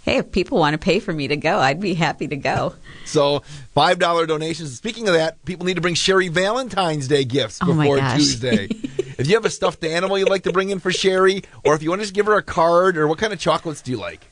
Hey, 0.02 0.18
if 0.18 0.30
people 0.30 0.58
want 0.58 0.74
to 0.74 0.78
pay 0.78 1.00
for 1.00 1.12
me 1.12 1.26
to 1.28 1.36
go, 1.36 1.58
I'd 1.58 1.80
be 1.80 1.94
happy 1.94 2.28
to 2.28 2.36
go. 2.36 2.74
So 3.06 3.44
five 3.72 4.00
dollar 4.00 4.26
donations. 4.26 4.76
Speaking 4.76 5.06
of 5.06 5.14
that, 5.14 5.44
people 5.44 5.64
need 5.64 5.74
to 5.74 5.80
bring 5.80 5.94
Sherry 5.94 6.26
Valentine's 6.26 7.06
Day 7.06 7.22
gifts 7.24 7.60
Oh, 7.62 7.66
before 7.66 7.98
gosh. 7.98 8.16
Tuesday. 8.16 8.64
if 8.64 9.28
you 9.28 9.34
have 9.36 9.44
a 9.44 9.50
stuffed 9.50 9.84
animal 9.84 10.18
you'd 10.18 10.28
like 10.28 10.42
to 10.42 10.52
bring 10.52 10.70
in 10.70 10.80
for 10.80 10.90
Sherry, 10.90 11.44
or 11.64 11.76
if 11.76 11.84
you 11.84 11.90
want 11.90 12.00
to 12.00 12.04
just 12.04 12.14
give 12.16 12.26
her 12.26 12.34
a 12.34 12.42
card, 12.42 12.96
or 12.96 13.06
what 13.06 13.18
kind 13.18 13.32
of 13.32 13.38
chocolates 13.38 13.80
do 13.80 13.92
you 13.92 13.96
like? 13.96 14.26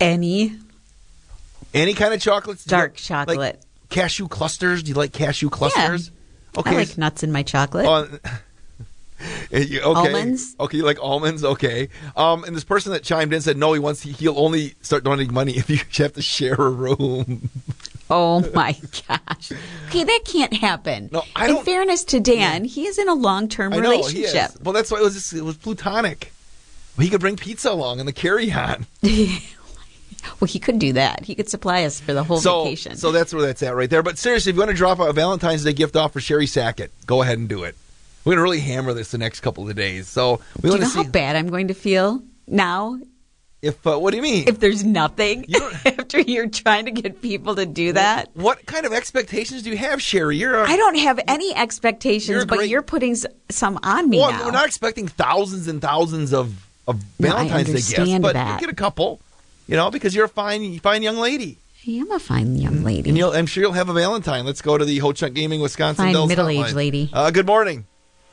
Any 0.00 0.56
Any 1.74 1.92
kind 1.92 2.14
of 2.14 2.20
chocolates? 2.22 2.64
Dark 2.64 2.92
like- 2.92 2.96
chocolate. 2.96 3.36
like 3.38 3.60
cashew 3.90 4.26
clusters? 4.26 4.82
Do 4.82 4.88
you 4.88 4.94
like 4.94 5.12
cashew 5.12 5.50
clusters? 5.50 6.10
I 6.66 6.72
like 6.74 6.98
nuts 6.98 7.22
in 7.22 7.32
my 7.32 7.42
chocolate. 7.42 8.20
You- 9.50 9.80
okay. 9.80 10.12
Almonds? 10.14 10.54
Okay, 10.60 10.76
you 10.76 10.84
like 10.84 11.02
almonds? 11.02 11.42
Okay. 11.42 11.88
Um, 12.16 12.44
and 12.44 12.54
this 12.54 12.62
person 12.62 12.92
that 12.92 13.02
chimed 13.02 13.32
in 13.32 13.40
said 13.40 13.56
no, 13.56 13.72
he 13.72 13.80
wants 13.80 14.02
he'll 14.02 14.38
only 14.38 14.74
start 14.82 15.02
donating 15.02 15.34
money 15.34 15.52
if 15.56 15.68
you 15.68 15.78
have 16.04 16.12
to 16.12 16.22
share 16.22 16.54
a 16.54 16.70
room. 16.70 17.50
Oh 18.10 18.40
my 18.54 18.72
gosh. 19.06 19.52
Okay, 19.88 20.02
that 20.02 20.20
can't 20.24 20.54
happen. 20.54 21.10
No, 21.12 21.24
I 21.36 21.46
In 21.48 21.56
don't- 21.56 21.64
fairness 21.66 22.04
to 22.04 22.20
Dan, 22.20 22.64
he 22.64 22.86
is 22.86 22.96
in 22.96 23.06
a 23.06 23.12
long-term 23.12 23.74
I 23.74 23.80
know 23.80 23.90
he 23.90 23.98
is. 23.98 24.14
relationship. 24.14 24.62
Well, 24.62 24.72
that's 24.72 24.90
why 24.90 24.98
it 24.98 25.02
was 25.02 25.12
just, 25.12 25.34
it 25.34 25.42
was 25.42 25.58
plutonic. 25.58 26.32
Well, 26.96 27.04
he 27.04 27.10
could 27.10 27.20
bring 27.20 27.36
pizza 27.36 27.70
along 27.70 28.00
in 28.00 28.06
the 28.06 28.14
carry-on. 28.14 28.86
Well, 30.40 30.46
he 30.48 30.58
could 30.58 30.78
do 30.78 30.92
that. 30.94 31.24
He 31.24 31.34
could 31.34 31.48
supply 31.48 31.84
us 31.84 32.00
for 32.00 32.12
the 32.12 32.22
whole 32.24 32.38
so, 32.38 32.64
vacation. 32.64 32.96
so 32.96 33.12
that's 33.12 33.32
where 33.32 33.42
that's 33.42 33.62
at 33.62 33.74
right 33.74 33.88
there. 33.88 34.02
But 34.02 34.18
seriously, 34.18 34.50
if 34.50 34.56
you 34.56 34.60
want 34.60 34.70
to 34.70 34.76
drop 34.76 34.98
a 35.00 35.12
Valentine's 35.12 35.64
Day 35.64 35.72
gift 35.72 35.96
off 35.96 36.12
for 36.12 36.20
Sherry 36.20 36.46
Sackett, 36.46 36.90
go 37.06 37.22
ahead 37.22 37.38
and 37.38 37.48
do 37.48 37.64
it. 37.64 37.76
We're 38.24 38.32
gonna 38.32 38.42
really 38.42 38.60
hammer 38.60 38.92
this 38.92 39.10
the 39.10 39.18
next 39.18 39.40
couple 39.40 39.68
of 39.68 39.74
days. 39.76 40.08
So 40.08 40.40
we 40.56 40.62
do 40.62 40.68
you 40.68 40.70
want 40.72 40.80
know 40.82 40.86
to 40.88 40.92
see 40.92 41.02
how 41.04 41.08
bad 41.10 41.36
I'm 41.36 41.48
going 41.48 41.68
to 41.68 41.74
feel 41.74 42.22
now 42.46 42.98
if. 43.62 43.86
Uh, 43.86 43.96
what 43.98 44.10
do 44.10 44.16
you 44.18 44.22
mean? 44.22 44.46
if 44.48 44.60
there's 44.60 44.84
nothing 44.84 45.46
after 45.86 46.20
you're 46.20 46.48
trying 46.48 46.84
to 46.86 46.90
get 46.90 47.22
people 47.22 47.54
to 47.56 47.64
do 47.64 47.92
that? 47.94 48.28
what 48.34 48.66
kind 48.66 48.84
of 48.86 48.92
expectations 48.92 49.62
do 49.62 49.70
you 49.70 49.76
have, 49.78 50.02
Sherry? 50.02 50.36
You're 50.36 50.56
a, 50.62 50.68
I 50.68 50.76
don't 50.76 50.98
have 50.98 51.18
any 51.26 51.54
expectations, 51.56 52.28
You're 52.28 52.44
but 52.46 52.58
great- 52.58 52.70
you're 52.70 52.82
putting 52.82 53.16
some 53.50 53.78
on 53.82 54.10
me 54.10 54.18
well, 54.18 54.30
now. 54.32 54.44
we're 54.44 54.50
not 54.52 54.66
expecting 54.66 55.08
thousands 55.08 55.68
and 55.68 55.80
thousands 55.80 56.32
of 56.34 56.52
of 56.86 57.02
No, 57.18 57.28
Valentine's 57.30 57.66
Day 57.66 57.96
gifts, 58.04 58.18
but 58.20 58.32
that. 58.34 58.60
you 58.60 58.66
get 58.66 58.72
a 58.72 58.76
couple. 58.76 59.20
You 59.68 59.76
know, 59.76 59.90
because 59.90 60.14
you're 60.14 60.24
a 60.24 60.28
fine 60.28 60.78
fine 60.80 61.02
young 61.02 61.18
lady. 61.18 61.58
I 61.86 61.90
am 61.92 62.10
a 62.10 62.18
fine 62.18 62.56
young 62.56 62.82
lady. 62.82 63.10
And 63.10 63.16
you'll, 63.16 63.32
I'm 63.32 63.46
sure 63.46 63.62
you'll 63.62 63.72
have 63.72 63.88
a 63.88 63.92
Valentine. 63.92 64.44
Let's 64.44 64.62
go 64.62 64.76
to 64.76 64.84
the 64.84 64.98
Ho 64.98 65.12
Chunk 65.12 65.34
Gaming 65.34 65.60
Wisconsin 65.60 66.06
Fine 66.06 66.12
Dells 66.14 66.28
middle-aged 66.28 66.70
hotline. 66.70 66.74
lady. 66.74 67.10
Uh, 67.12 67.30
good 67.30 67.46
morning. 67.46 67.86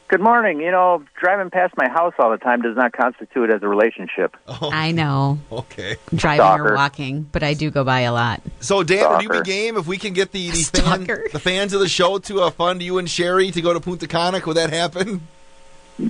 Good 0.07 0.21
morning. 0.21 0.61
You 0.61 0.71
know, 0.71 1.03
driving 1.19 1.49
past 1.49 1.73
my 1.77 1.89
house 1.89 2.13
all 2.19 2.31
the 2.31 2.37
time 2.37 2.61
does 2.61 2.77
not 2.77 2.93
constitute 2.93 3.49
as 3.49 3.61
a 3.63 3.67
relationship. 3.67 4.35
I 4.47 4.91
know. 4.91 5.39
Okay. 5.51 5.97
Driving 6.13 6.37
Stalker. 6.45 6.73
or 6.73 6.75
walking, 6.75 7.23
but 7.23 7.43
I 7.43 7.53
do 7.53 7.69
go 7.69 7.83
by 7.83 8.01
a 8.01 8.13
lot. 8.13 8.41
So 8.61 8.83
Dan, 8.83 9.09
would 9.09 9.23
you 9.23 9.29
be 9.29 9.41
game 9.41 9.77
if 9.77 9.87
we 9.87 9.97
can 9.97 10.13
get 10.13 10.31
the 10.31 10.51
the, 10.51 10.81
fan, 10.81 11.05
the 11.33 11.39
fans 11.39 11.73
of 11.73 11.79
the 11.81 11.89
show 11.89 12.17
to 12.19 12.41
uh, 12.41 12.49
fund 12.51 12.81
you 12.81 12.97
and 12.97 13.09
Sherry 13.09 13.51
to 13.51 13.61
go 13.61 13.73
to 13.73 13.79
Punta 13.79 14.07
Cana? 14.07 14.41
Would 14.45 14.57
that 14.57 14.71
happen? 14.71 15.27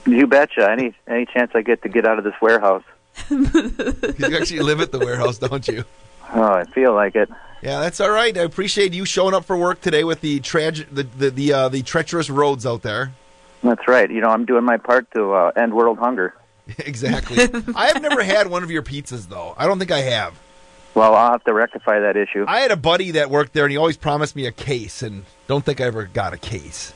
You 0.05 0.27
betcha. 0.27 0.69
Any 0.69 0.93
any 1.07 1.25
chance 1.25 1.51
I 1.55 1.61
get 1.61 1.81
to 1.83 1.89
get 1.89 2.05
out 2.05 2.17
of 2.17 2.23
this 2.23 2.33
warehouse? 2.41 2.83
you 3.29 4.37
actually 4.37 4.59
live 4.59 4.81
at 4.81 4.91
the 4.91 4.99
warehouse, 4.99 5.37
don't 5.37 5.67
you? 5.67 5.83
Oh, 6.33 6.43
I 6.43 6.63
feel 6.65 6.93
like 6.93 7.15
it. 7.15 7.29
Yeah, 7.61 7.79
that's 7.79 7.99
all 7.99 8.11
right. 8.11 8.37
I 8.37 8.41
appreciate 8.41 8.93
you 8.93 9.05
showing 9.05 9.33
up 9.33 9.45
for 9.45 9.57
work 9.57 9.81
today 9.81 10.03
with 10.03 10.21
the 10.21 10.39
trage- 10.39 10.87
the 10.91 11.03
the 11.03 11.29
the, 11.31 11.53
uh, 11.53 11.69
the 11.69 11.81
treacherous 11.81 12.29
roads 12.29 12.65
out 12.65 12.81
there. 12.81 13.13
That's 13.63 13.87
right. 13.87 14.09
You 14.09 14.21
know, 14.21 14.29
I'm 14.29 14.45
doing 14.45 14.63
my 14.63 14.77
part 14.77 15.09
to 15.15 15.33
uh, 15.33 15.51
end 15.55 15.73
world 15.73 15.97
hunger. 15.97 16.35
exactly. 16.79 17.37
I 17.75 17.87
have 17.87 18.01
never 18.01 18.23
had 18.23 18.47
one 18.47 18.63
of 18.63 18.71
your 18.71 18.83
pizzas 18.83 19.29
though. 19.29 19.55
I 19.57 19.65
don't 19.65 19.79
think 19.79 19.91
I 19.91 20.01
have. 20.01 20.39
Well, 20.93 21.13
I'll 21.13 21.31
have 21.31 21.43
to 21.43 21.53
rectify 21.53 21.99
that 21.99 22.15
issue. 22.15 22.45
I 22.47 22.61
had 22.61 22.71
a 22.71 22.77
buddy 22.77 23.11
that 23.11 23.29
worked 23.29 23.51
there, 23.53 23.65
and 23.65 23.71
he 23.71 23.77
always 23.77 23.97
promised 23.97 24.35
me 24.35 24.45
a 24.45 24.51
case, 24.51 25.01
and 25.01 25.25
don't 25.47 25.65
think 25.65 25.81
I 25.81 25.85
ever 25.85 26.05
got 26.05 26.33
a 26.33 26.37
case. 26.37 26.93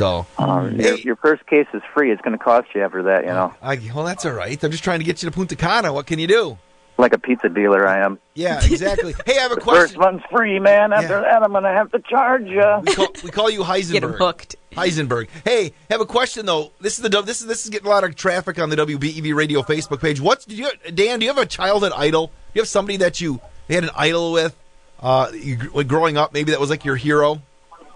So, 0.00 0.24
Uh, 0.38 0.70
your, 0.74 0.94
your 0.96 1.16
first 1.16 1.46
case 1.46 1.66
is 1.74 1.82
free. 1.92 2.10
It's 2.10 2.22
going 2.22 2.32
to 2.36 2.42
cost 2.42 2.68
you 2.74 2.82
after 2.82 3.02
that. 3.02 3.24
You 3.24 3.30
know, 3.32 3.52
I, 3.60 3.78
well, 3.94 4.06
that's 4.06 4.24
all 4.24 4.32
right. 4.32 4.62
I'm 4.64 4.70
just 4.70 4.82
trying 4.82 5.00
to 5.00 5.04
get 5.04 5.22
you 5.22 5.28
to 5.28 5.34
Punta 5.34 5.56
Cana. 5.56 5.92
What 5.92 6.06
can 6.06 6.18
you 6.18 6.26
do? 6.26 6.56
like 6.96 7.12
a 7.14 7.18
pizza 7.18 7.48
dealer, 7.48 7.86
I 7.86 7.98
am. 8.04 8.18
Yeah, 8.34 8.60
exactly. 8.64 9.14
hey, 9.26 9.38
I 9.38 9.42
have 9.42 9.52
a 9.52 9.54
The 9.56 9.60
question. 9.60 9.82
First 9.88 9.98
one's 9.98 10.22
free, 10.30 10.58
man. 10.58 10.92
After 10.94 11.20
that, 11.20 11.42
I'm 11.42 11.50
going 11.50 11.64
to 11.64 11.70
have 11.70 11.90
to 11.92 11.98
charge 11.98 12.46
you. 12.46 12.62
We 12.86 12.94
call, 12.94 13.08
we 13.24 13.30
call 13.30 13.50
you 13.50 13.60
Heisenberg. 13.60 13.92
get 13.92 14.02
hooked. 14.04 14.56
Heisenberg. 14.72 15.28
Hey, 15.44 15.72
have 15.90 16.00
a 16.00 16.06
question 16.06 16.46
though. 16.46 16.72
This 16.80 16.98
is 16.98 17.02
the 17.02 17.22
this 17.22 17.40
is 17.40 17.46
this 17.46 17.64
is 17.64 17.70
getting 17.70 17.86
a 17.86 17.90
lot 17.90 18.04
of 18.04 18.14
traffic 18.16 18.58
on 18.58 18.68
the 18.70 18.76
WBEV 18.76 19.34
radio 19.34 19.62
Facebook 19.62 20.00
page. 20.00 20.20
What's 20.20 20.44
do 20.46 20.54
you 20.54 20.70
Dan? 20.94 21.18
Do 21.18 21.24
you 21.26 21.30
have 21.32 21.38
a 21.42 21.46
childhood 21.46 21.92
idol? 21.96 22.26
Do 22.28 22.32
you 22.54 22.60
have 22.62 22.68
somebody 22.68 22.98
that 22.98 23.20
you 23.20 23.40
had 23.68 23.84
an 23.84 23.90
idol 23.96 24.32
with? 24.32 24.54
Uh, 25.00 25.30
you, 25.34 25.56
when 25.72 25.86
growing 25.86 26.16
up, 26.18 26.32
maybe 26.34 26.50
that 26.52 26.60
was 26.60 26.70
like 26.70 26.84
your 26.84 26.96
hero. 26.96 27.40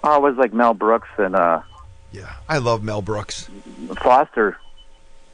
Oh, 0.02 0.16
it 0.16 0.22
was 0.22 0.36
like 0.36 0.52
Mel 0.52 0.74
Brooks 0.74 1.08
and 1.18 1.36
uh, 1.36 1.60
I 2.48 2.58
love 2.58 2.82
Mel 2.82 3.02
Brooks. 3.02 3.48
Foster. 4.02 4.56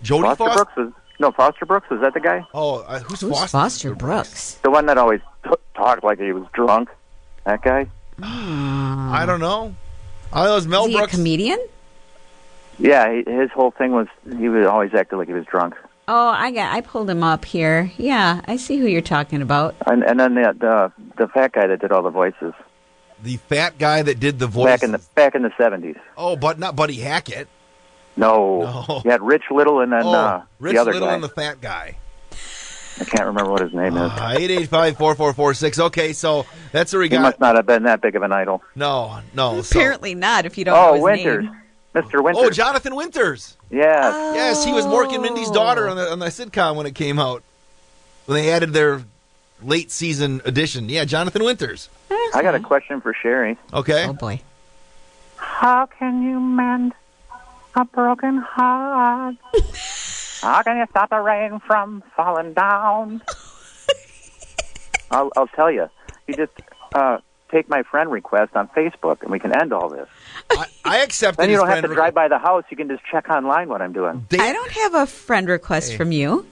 Jody 0.03 0.23
Foster 0.23 0.45
Foster? 0.45 0.57
Brooks 0.65 0.77
was 0.77 0.93
no 1.19 1.31
Foster 1.33 1.67
Brooks. 1.67 1.91
Was 1.91 2.01
that 2.01 2.15
the 2.15 2.21
guy? 2.21 2.45
Oh, 2.55 2.81
uh, 2.81 3.01
who's, 3.01 3.21
Who's 3.21 3.31
Foster? 3.33 3.49
Foster 3.49 3.95
Brooks? 3.95 4.55
The 4.63 4.71
one 4.71 4.87
that 4.87 4.97
always 4.99 5.21
t- 5.45 5.51
talked 5.75 6.03
like 6.05 6.19
he 6.19 6.33
was 6.33 6.45
drunk. 6.53 6.89
That 7.45 7.63
guy. 7.63 7.87
I 8.23 9.25
don't 9.27 9.41
know. 9.41 9.75
I 10.33 10.47
it 10.47 10.51
was 10.51 10.67
Mel 10.67 10.85
Is 10.85 10.91
he 10.91 10.95
a 10.95 10.99
Brooks. 10.99 11.15
comedian? 11.15 11.59
Yeah, 12.79 13.13
he, 13.13 13.31
his 13.31 13.51
whole 13.51 13.71
thing 13.73 13.93
was 13.93 14.07
he 14.39 14.49
was 14.49 14.67
always 14.67 14.95
acted 14.95 15.17
like 15.17 15.29
he 15.29 15.35
was 15.35 15.45
drunk. 15.47 15.75
Oh, 16.09 16.29
I 16.29 16.51
got. 16.51 16.73
I 16.75 16.81
pulled 16.81 17.09
him 17.11 17.23
up 17.23 17.45
here. 17.45 17.93
Yeah, 17.99 18.41
I 18.47 18.57
see 18.57 18.79
who 18.79 18.87
you're 18.87 19.01
talking 19.03 19.43
about. 19.43 19.75
And 19.87 20.03
and 20.03 20.19
then 20.19 20.35
the 20.35 20.55
the 20.59 20.93
the 21.17 21.29
fat 21.29 21.53
guy 21.53 21.67
that 21.67 21.81
did 21.81 21.93
all 21.93 22.03
the 22.03 22.11
voices 22.11 22.55
the 23.23 23.37
fat 23.37 23.79
guy 23.79 24.03
that 24.03 24.19
did 24.21 24.39
the 24.39 24.47
voice. 24.47 24.65
back 24.67 24.83
in 24.83 24.93
the 24.93 25.01
back 25.15 25.35
in 25.35 25.43
the 25.43 25.53
seventies. 25.57 25.97
oh, 26.17 26.37
but 26.37 26.59
not 26.59 26.77
Buddy 26.77 26.95
Hackett. 26.97 27.49
No, 28.17 28.85
No. 28.89 29.03
you 29.05 29.11
had 29.11 29.23
Rich 29.23 29.45
Little 29.51 29.81
and 29.81 29.93
then 29.93 30.03
oh, 30.05 30.13
uh, 30.13 30.43
Rich 30.59 30.75
the 30.75 30.81
other 30.81 30.93
Little 30.93 31.09
guy. 31.09 31.15
and 31.15 31.23
the 31.25 31.29
fat 31.29 31.61
guy. 31.61 31.97
I 33.01 33.05
can't 33.05 33.27
remember 33.29 33.51
what 33.53 33.63
his 33.63 33.73
name 33.73 33.97
is. 33.97 34.13
Eight 34.37 34.51
eight 34.51 34.69
five 34.69 34.99
four 34.99 35.15
four 35.15 35.33
four 35.33 35.55
six. 35.55 35.79
Okay, 35.79 36.13
so 36.13 36.45
that's 36.73 36.93
where 36.93 37.01
we 37.01 37.07
He 37.07 37.11
got. 37.11 37.23
must 37.23 37.41
not 37.41 37.57
have 37.57 37.65
been 37.67 37.85
that 37.85 38.03
big 38.03 38.15
of 38.17 38.23
an 38.23 38.33
idol. 38.33 38.63
No, 38.75 39.21
no. 39.33 39.63
So, 39.63 39.79
Apparently 39.79 40.15
not. 40.15 40.45
If 40.45 40.59
you 40.59 40.65
don't 40.67 40.75
know 40.75 40.91
Oh, 40.91 40.95
his 40.95 41.03
Winters, 41.03 41.45
name. 41.45 41.57
Mr. 41.95 42.23
Winters. 42.23 42.45
oh, 42.45 42.51
Jonathan 42.51 42.95
Winters. 42.95 43.57
Yes. 43.71 44.35
Yes, 44.35 44.65
he 44.65 44.73
was 44.73 44.85
Mork 44.85 45.15
and 45.15 45.23
Mindy's 45.23 45.51
daughter 45.51 45.89
on 45.89 45.97
the 45.97 46.11
on 46.11 46.19
the 46.19 46.27
sitcom 46.27 46.77
when 46.77 46.85
it 46.87 46.95
came 46.95 47.19
out. 47.19 47.43
When 48.27 48.37
they 48.37 48.51
added 48.53 48.73
their 48.75 49.03
late 49.63 49.91
season 49.91 50.43
edition. 50.45 50.89
Yeah, 50.91 51.05
Jonathan 51.05 51.43
Winters. 51.43 51.89
I 52.11 52.43
got 52.43 52.55
a 52.55 52.61
question 52.61 53.01
for 53.01 53.15
Sherry. 53.15 53.57
Okay. 53.73 54.07
Oh 54.07 54.13
boy. 54.13 54.41
How 55.37 55.87
can 55.87 56.23
you 56.23 56.41
mend 56.41 56.93
a 57.75 57.85
broken 57.85 58.39
heart? 58.39 59.37
How 60.43 60.63
can 60.63 60.77
you 60.79 60.87
stop 60.91 61.11
the 61.11 61.19
rain 61.21 61.61
from 61.67 62.03
falling 62.17 62.55
down? 62.55 63.23
I'll, 65.11 65.31
I'll 65.37 65.49
tell 65.49 65.71
you. 65.71 65.89
You 66.27 66.35
just 66.35 66.53
uh, 66.95 67.19
take 67.51 67.69
my 67.69 67.83
friend 67.83 68.11
request 68.11 68.55
on 68.57 68.69
Facebook, 68.69 69.23
and 69.23 69.31
we 69.31 69.39
can 69.39 69.59
end 69.61 69.73
all 69.73 69.89
this. 69.89 70.09
I, 70.51 70.67
I 70.85 70.99
accepted. 70.99 71.43
Then 71.43 71.51
you 71.51 71.57
don't 71.57 71.67
have 71.67 71.79
friend 71.81 71.89
to 71.89 71.95
drive 71.95 72.15
by 72.15 72.29
the 72.29 72.39
house. 72.39 72.65
You 72.71 72.77
can 72.77 72.89
just 72.89 73.03
check 73.11 73.29
online 73.29 73.69
what 73.69 73.83
I'm 73.83 73.93
doing. 73.93 74.27
I 74.39 74.53
don't 74.53 74.71
have 74.73 74.95
a 74.95 75.07
friend 75.07 75.49
request 75.49 75.95
from 75.97 76.13
you. 76.13 76.47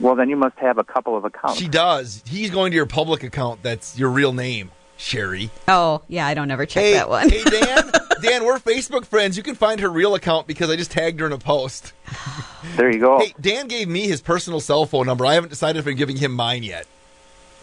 Well, 0.00 0.14
then 0.14 0.28
you 0.28 0.36
must 0.36 0.56
have 0.58 0.78
a 0.78 0.84
couple 0.84 1.16
of 1.16 1.24
accounts. 1.24 1.58
She 1.58 1.68
does. 1.68 2.22
He's 2.26 2.50
going 2.50 2.70
to 2.70 2.76
your 2.76 2.86
public 2.86 3.22
account. 3.24 3.62
That's 3.62 3.98
your 3.98 4.10
real 4.10 4.32
name, 4.32 4.70
Sherry. 4.96 5.50
Oh, 5.66 6.02
yeah, 6.08 6.26
I 6.26 6.34
don't 6.34 6.50
ever 6.50 6.66
check 6.66 6.84
hey, 6.84 6.92
that 6.94 7.08
one. 7.08 7.28
hey, 7.28 7.42
Dan. 7.42 7.90
Dan, 8.22 8.44
we're 8.44 8.58
Facebook 8.58 9.04
friends. 9.04 9.36
You 9.36 9.42
can 9.42 9.54
find 9.54 9.80
her 9.80 9.88
real 9.88 10.14
account 10.14 10.46
because 10.46 10.70
I 10.70 10.76
just 10.76 10.90
tagged 10.90 11.20
her 11.20 11.26
in 11.26 11.32
a 11.32 11.38
post. 11.38 11.92
There 12.76 12.90
you 12.92 12.98
go. 12.98 13.20
Hey, 13.20 13.34
Dan 13.40 13.68
gave 13.68 13.88
me 13.88 14.08
his 14.08 14.20
personal 14.20 14.58
cell 14.60 14.84
phone 14.84 15.06
number. 15.06 15.24
I 15.24 15.34
haven't 15.34 15.48
decided 15.48 15.78
if 15.78 15.86
I'm 15.86 15.94
giving 15.94 16.16
him 16.16 16.32
mine 16.32 16.64
yet. 16.64 16.86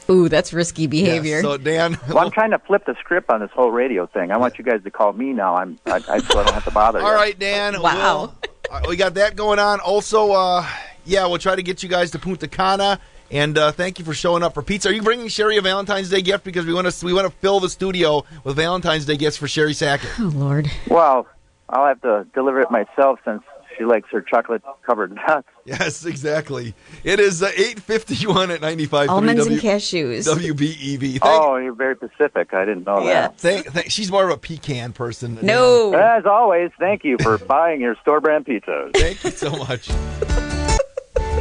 Ooh, 0.10 0.30
that's 0.30 0.54
risky 0.54 0.88
behavior. 0.88 1.38
Yeah, 1.38 1.42
so 1.42 1.58
Dan, 1.58 2.00
Well, 2.08 2.20
I'm 2.20 2.32
trying 2.32 2.52
to 2.52 2.60
flip 2.60 2.86
the 2.86 2.96
script 3.00 3.30
on 3.30 3.42
this 3.42 3.52
whole 3.52 3.72
radio 3.72 4.06
thing. 4.08 4.32
I 4.32 4.38
want 4.38 4.58
you 4.58 4.64
guys 4.64 4.84
to 4.84 4.92
call 4.92 5.12
me 5.14 5.34
now. 5.34 5.56
I'm 5.56 5.78
I, 5.86 5.96
I 5.96 6.20
so 6.20 6.40
I 6.40 6.44
don't 6.44 6.54
have 6.54 6.64
to 6.64 6.72
bother 6.72 7.00
you. 7.00 7.06
All 7.06 7.14
right, 7.14 7.38
Dan. 7.38 7.82
Wow. 7.82 8.34
we'll- 8.42 8.52
uh, 8.72 8.82
we 8.88 8.96
got 8.96 9.16
that 9.16 9.36
going 9.36 9.60
on. 9.60 9.80
Also, 9.82 10.32
uh, 10.32 10.66
yeah, 11.06 11.26
we'll 11.28 11.38
try 11.38 11.56
to 11.56 11.64
get 11.64 11.84
you 11.84 11.90
guys 11.90 12.12
to 12.12 12.20
Punta 12.20 12.48
Cana. 12.48 13.00
And 13.32 13.58
uh, 13.58 13.72
thank 13.72 13.98
you 13.98 14.06
for 14.06 14.14
showing 14.14 14.44
up 14.44 14.54
for 14.54 14.62
pizza. 14.62 14.90
Are 14.90 14.92
you 14.92 15.02
bringing 15.02 15.28
Sherry 15.30 15.58
a 15.58 15.62
Valentine's 15.62 16.10
Day 16.10 16.22
gift 16.22 16.44
because 16.44 16.66
we 16.66 16.74
want 16.74 16.92
to 16.92 17.06
we 17.06 17.12
want 17.12 17.26
to 17.26 17.34
fill 17.40 17.60
the 17.60 17.70
studio 17.70 18.24
with 18.44 18.56
Valentine's 18.56 19.06
Day 19.06 19.18
gifts 19.18 19.38
for 19.38 19.48
Sherry 19.48 19.74
Sackett? 19.74 20.10
Oh, 20.20 20.32
Lord. 20.36 20.70
Well, 20.88 21.26
I'll 21.68 21.88
have 21.88 22.02
to 22.02 22.28
deliver 22.36 22.62
it 22.62 22.70
myself 22.70 23.20
since 23.26 23.42
she 23.80 23.84
likes 23.84 24.08
her 24.12 24.22
chocolate 24.22 24.62
covered 24.86 25.16
nuts. 25.16 25.48
Yes, 25.66 26.06
exactly. 26.06 26.76
It 27.04 27.20
is 27.20 27.42
uh, 27.42 27.50
eight 27.58 27.80
fifty 27.80 28.28
one 28.28 28.52
at 28.52 28.62
ninety 28.62 28.86
five. 28.86 29.10
Almonds 29.10 29.48
and 29.48 29.60
cashews. 29.60 30.28
WBEV. 30.32 31.00
Thank, 31.14 31.22
Oh, 31.24 31.56
you're 31.56 31.74
very 31.74 31.96
Pacific. 31.96 32.54
I 32.54 32.66
didn't 32.66 32.86
know 32.86 33.00
Yeah. 33.04 33.14
that. 33.22 33.40
thank, 33.40 33.66
thank, 33.66 33.90
she's 33.90 34.12
more 34.12 34.26
of 34.26 34.30
a 34.30 34.38
pecan 34.38 34.94
person. 34.94 35.40
No. 35.42 35.96
As 35.96 36.28
always, 36.28 36.70
thank 36.78 37.04
you 37.04 37.18
for 37.20 37.38
buying 37.48 37.82
your 37.82 37.96
store 38.04 38.22
brand 38.22 38.46
pizzas. 38.46 38.96
Thank 38.96 39.24
you 39.24 39.32
so 39.32 39.50
much. 39.56 39.90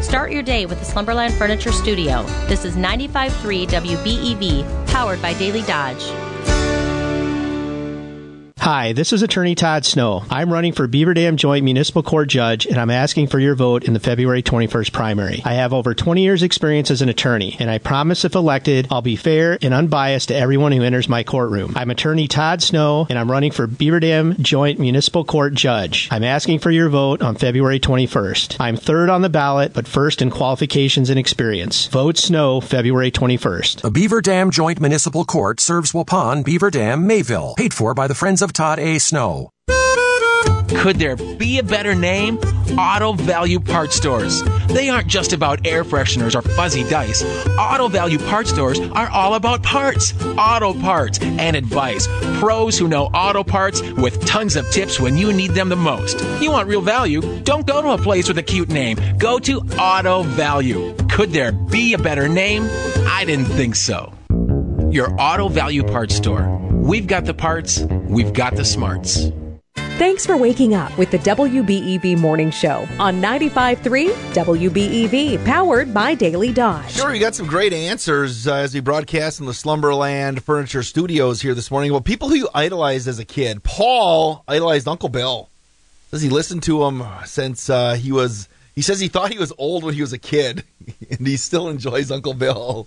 Start 0.05 0.31
your 0.31 0.43
day 0.43 0.67
with 0.67 0.79
the 0.79 0.85
Slumberland 0.85 1.33
Furniture 1.33 1.73
Studio. 1.73 2.25
This 2.47 2.67
is 2.67 2.77
95.3 2.77 3.67
WBEV, 3.67 4.87
powered 4.87 5.21
by 5.23 5.33
Daily 5.33 5.63
Dodge. 5.63 6.34
Hi, 8.65 8.95
this 8.95 9.13
is 9.13 9.21
Attorney 9.21 9.55
Todd 9.55 9.85
Snow. 9.85 10.25
I'm 10.31 10.51
running 10.51 10.73
for 10.73 10.87
Beaver 10.87 11.13
Dam 11.13 11.37
Joint 11.37 11.67
Municipal 11.67 12.03
Court 12.03 12.31
Judge, 12.31 12.65
and 12.65 12.79
I'm 12.79 12.89
asking 12.89 13.27
for 13.27 13.39
your 13.39 13.55
vote 13.55 13.85
in 13.85 13.93
the 13.93 14.01
February 14.01 14.43
21st 14.43 14.91
primary. 14.91 15.43
I 15.45 15.53
have 15.53 15.75
over 15.75 15.93
20 15.93 16.23
years' 16.23 16.43
experience 16.43 16.91
as 16.91 17.03
an 17.03 17.11
attorney, 17.11 17.59
and 17.59 17.71
I 17.71 17.77
promise 17.77 18.25
if 18.25 18.35
elected, 18.35 18.89
I'll 18.91 19.03
be 19.03 19.17
fair 19.17 19.59
and 19.61 19.75
unbiased 19.75 20.29
to 20.29 20.35
everyone 20.35 20.73
who 20.73 20.83
enters 20.83 21.11
my 21.11 21.25
courtroom. 21.25 21.75
I'm 21.77 21.91
Attorney 21.91 22.27
Todd 22.27 22.63
Snow, 22.63 23.07
and 23.11 23.19
I'm 23.19 23.31
running 23.31 23.53
for 23.53 23.67
Beaver 23.67 24.01
Dam 24.01 24.35
Joint 24.39 24.81
Municipal 24.81 25.27
Court 25.27 25.53
Judge. 25.53 26.09
I'm 26.11 26.25
asking 26.25 26.61
for 26.61 26.71
your 26.71 26.89
vote 26.89 27.21
on 27.21 27.37
February 27.37 27.81
21st. 27.81 28.57
I'm 28.61 28.79
third 28.79 29.11
on 29.11 29.21
the 29.21 29.29
ballot, 29.29 29.75
but 29.75 29.87
first 29.87 30.23
in 30.23 30.31
qualifications 30.31 31.11
and 31.11 31.19
experience. 31.19 31.87
Vote 31.89 32.17
Snow 32.17 32.63
February 32.63 33.11
21st. 33.11 33.83
The 33.83 33.91
Beaver 33.91 34.23
Dam 34.23 34.51
Joint 34.51 34.81
Municipal 34.81 35.27
Court 35.27 35.61
serves 35.61 35.93
Waupun, 35.93 36.43
Beaver 36.43 36.71
Dam, 36.71 37.07
Mayville. 37.07 37.57
Paid 37.59 37.75
for 37.75 37.93
by 37.93 38.07
the 38.07 38.15
Friends 38.15 38.41
of 38.41 38.54
Todd 38.55 38.79
A. 38.79 38.99
Snow. 38.99 39.51
Could 40.69 40.97
there 40.97 41.17
be 41.17 41.59
a 41.59 41.63
better 41.65 41.95
name? 41.95 42.39
Auto 42.79 43.13
Value 43.13 43.59
Part 43.59 43.93
Stores. 43.93 44.43
They 44.69 44.89
aren't 44.89 45.09
just 45.09 45.33
about 45.33 45.67
air 45.67 45.83
fresheners 45.83 46.37
or 46.37 46.43
fuzzy 46.43 46.85
dice. 46.85 47.25
Auto 47.59 47.89
Value 47.89 48.19
Part 48.19 48.47
Stores 48.47 48.79
are 48.79 49.09
all 49.09 49.35
about 49.35 49.63
parts, 49.65 50.15
auto 50.39 50.73
parts, 50.73 51.19
and 51.21 51.57
advice. 51.57 52.07
Pros 52.39 52.79
who 52.79 52.87
know 52.87 53.07
auto 53.07 53.43
parts 53.43 53.83
with 53.93 54.25
tons 54.25 54.55
of 54.55 54.71
tips 54.71 55.01
when 55.01 55.17
you 55.17 55.33
need 55.33 55.51
them 55.51 55.69
the 55.69 55.77
most. 55.77 56.21
You 56.41 56.53
want 56.53 56.69
real 56.69 56.81
value? 56.81 57.21
Don't 57.43 57.67
go 57.67 57.83
to 57.83 57.91
a 57.91 57.99
place 57.99 58.29
with 58.29 58.39
a 58.39 58.43
cute 58.43 58.69
name. 58.69 58.99
Go 59.19 59.41
to 59.41 59.61
Auto 59.81 60.23
Value. 60.23 60.95
Could 61.11 61.31
there 61.31 61.51
be 61.51 61.95
a 61.95 61.99
better 61.99 62.29
name? 62.29 62.69
I 63.07 63.25
didn't 63.25 63.47
think 63.47 63.75
so. 63.75 64.13
Your 64.91 65.13
Auto 65.21 65.49
Value 65.49 65.83
Parts 65.83 66.15
Store. 66.15 66.64
We've 66.85 67.07
got 67.07 67.25
the 67.25 67.33
parts, 67.33 67.81
we've 67.81 68.35
got 68.35 68.57
the 68.57 68.65
smarts. 68.67 69.31
Thanks 69.97 70.27
for 70.27 70.37
waking 70.37 70.75
up 70.75 70.95
with 70.99 71.11
the 71.11 71.19
WBEV 71.21 72.19
Morning 72.19 72.51
Show 72.51 72.87
on 72.99 73.23
95.3 73.23 74.11
WBEV, 74.35 75.43
powered 75.47 75.95
by 75.95 76.15
Daily 76.15 76.53
Dodge. 76.53 76.93
Sure, 76.93 77.11
we 77.11 77.19
got 77.19 77.35
some 77.35 77.47
great 77.47 77.73
answers 77.73 78.47
uh, 78.47 78.57
as 78.57 78.75
we 78.75 78.81
broadcast 78.81 79.41
in 79.41 79.47
the 79.47 79.55
Slumberland 79.55 80.45
Furniture 80.45 80.83
Studios 80.83 81.41
here 81.41 81.55
this 81.55 81.71
morning. 81.71 81.91
Well, 81.91 82.03
people 82.03 82.29
who 82.29 82.35
you 82.35 82.49
idolized 82.53 83.09
as 83.09 83.19
a 83.19 83.25
kid. 83.25 83.65
Paul 83.65 84.45
idolized 84.47 84.87
Uncle 84.87 85.09
Bill. 85.09 85.49
Says 86.11 86.21
he 86.21 86.29
listened 86.29 86.65
to 86.65 86.85
him 86.85 87.03
since 87.25 87.71
uh, 87.71 87.95
he 87.95 88.13
was. 88.13 88.47
He 88.75 88.83
says 88.83 89.01
he 89.01 89.09
thought 89.09 89.33
he 89.33 89.39
was 89.39 89.55
old 89.57 89.85
when 89.85 89.95
he 89.95 90.03
was 90.03 90.13
a 90.13 90.19
kid, 90.19 90.65
and 91.11 91.27
he 91.27 91.39
still 91.39 91.71
enjoys 91.71 92.11
Uncle 92.11 92.35
Bill. 92.35 92.87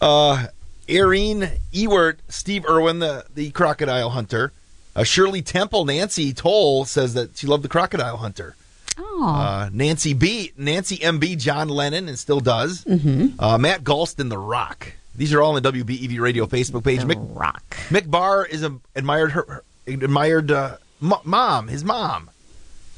Uh, 0.00 0.48
Irene 0.90 1.50
Ewert, 1.72 2.16
Steve 2.28 2.64
Irwin, 2.68 2.98
the, 3.00 3.24
the 3.34 3.50
crocodile 3.50 4.10
hunter. 4.10 4.52
Uh, 4.96 5.04
Shirley 5.04 5.42
Temple, 5.42 5.84
Nancy 5.84 6.32
Toll 6.32 6.84
says 6.84 7.14
that 7.14 7.36
she 7.36 7.46
loved 7.46 7.62
the 7.62 7.68
crocodile 7.68 8.16
hunter. 8.16 8.56
Uh, 8.98 9.70
Nancy 9.72 10.12
B, 10.12 10.52
Nancy 10.56 10.96
MB, 10.98 11.38
John 11.38 11.68
Lennon, 11.68 12.08
and 12.08 12.18
still 12.18 12.40
does. 12.40 12.84
Mm-hmm. 12.84 13.38
Uh, 13.38 13.56
Matt 13.58 13.84
Galston, 13.84 14.28
The 14.28 14.38
Rock. 14.38 14.92
These 15.14 15.32
are 15.34 15.40
all 15.42 15.54
on 15.56 15.62
the 15.62 15.72
WBEV 15.72 16.18
Radio 16.20 16.46
Facebook 16.46 16.84
page. 16.84 17.00
Mick, 17.00 17.16
Rock. 17.36 17.76
Mick 17.90 18.10
Barr 18.10 18.44
is 18.44 18.62
a, 18.62 18.76
admired 18.96 19.32
her, 19.32 19.44
her- 19.48 19.64
admired 19.86 20.50
uh, 20.50 20.76
mo- 21.00 21.20
mom, 21.24 21.68
his 21.68 21.84
mom. 21.84 22.30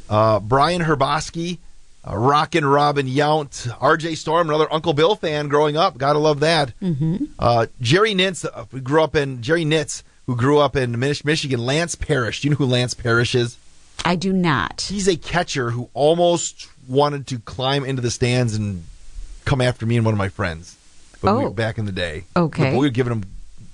Uh, 0.09 0.41
Brian 0.41 0.83
Herbosky, 0.83 1.59
uh, 2.09 2.17
Rockin' 2.17 2.65
Robin 2.65 3.07
Yount, 3.07 3.71
R.J. 3.81 4.15
Storm, 4.15 4.49
another 4.49 4.73
Uncle 4.73 4.93
Bill 4.93 5.15
fan 5.17 5.49
growing 5.49 5.77
up. 5.77 5.99
Gotta 5.99 6.19
love 6.19 6.41
that. 6.41 6.73
Mm-hmm. 6.81 7.25
Uh, 7.39 7.67
Jerry 7.81 8.15
Nitz, 8.15 8.45
uh, 8.45 8.65
who 8.71 8.81
grew 8.81 9.03
up 9.03 9.15
in 9.17 9.43
Jerry 9.43 9.65
Nitz, 9.65 10.03
who 10.27 10.37
grew 10.37 10.59
up 10.59 10.77
in 10.77 10.99
Mich- 10.99 11.25
Michigan. 11.25 11.61
Lance 11.65 11.95
Parrish. 11.95 12.41
Do 12.41 12.49
you 12.49 12.51
know 12.53 12.57
who 12.59 12.67
Lance 12.67 12.95
Parrish 12.95 13.35
is? 13.35 13.57
I 14.05 14.17
do 14.17 14.33
not. 14.33 14.87
He's 14.89 15.09
a 15.09 15.17
catcher 15.17 15.71
who 15.73 15.91
almost 15.93 16.69
wanted 16.89 17.27
to 17.29 17.39
climb 17.41 17.85
into 17.85 18.01
the 18.01 18.11
stands 18.11 18.55
and 18.55 18.85
come 19.45 19.61
after 19.61 19.85
me 19.85 19.97
and 19.97 20.05
one 20.05 20.15
of 20.15 20.19
my 20.19 20.29
friends. 20.31 20.77
But 21.21 21.37
we, 21.37 21.45
Oh. 21.45 21.51
back 21.51 21.77
in 21.77 21.85
the 21.85 21.93
day, 21.93 22.25
Okay. 22.35 22.73
We 22.73 22.79
were 22.87 22.89
giving 22.91 23.13
him, 23.13 23.25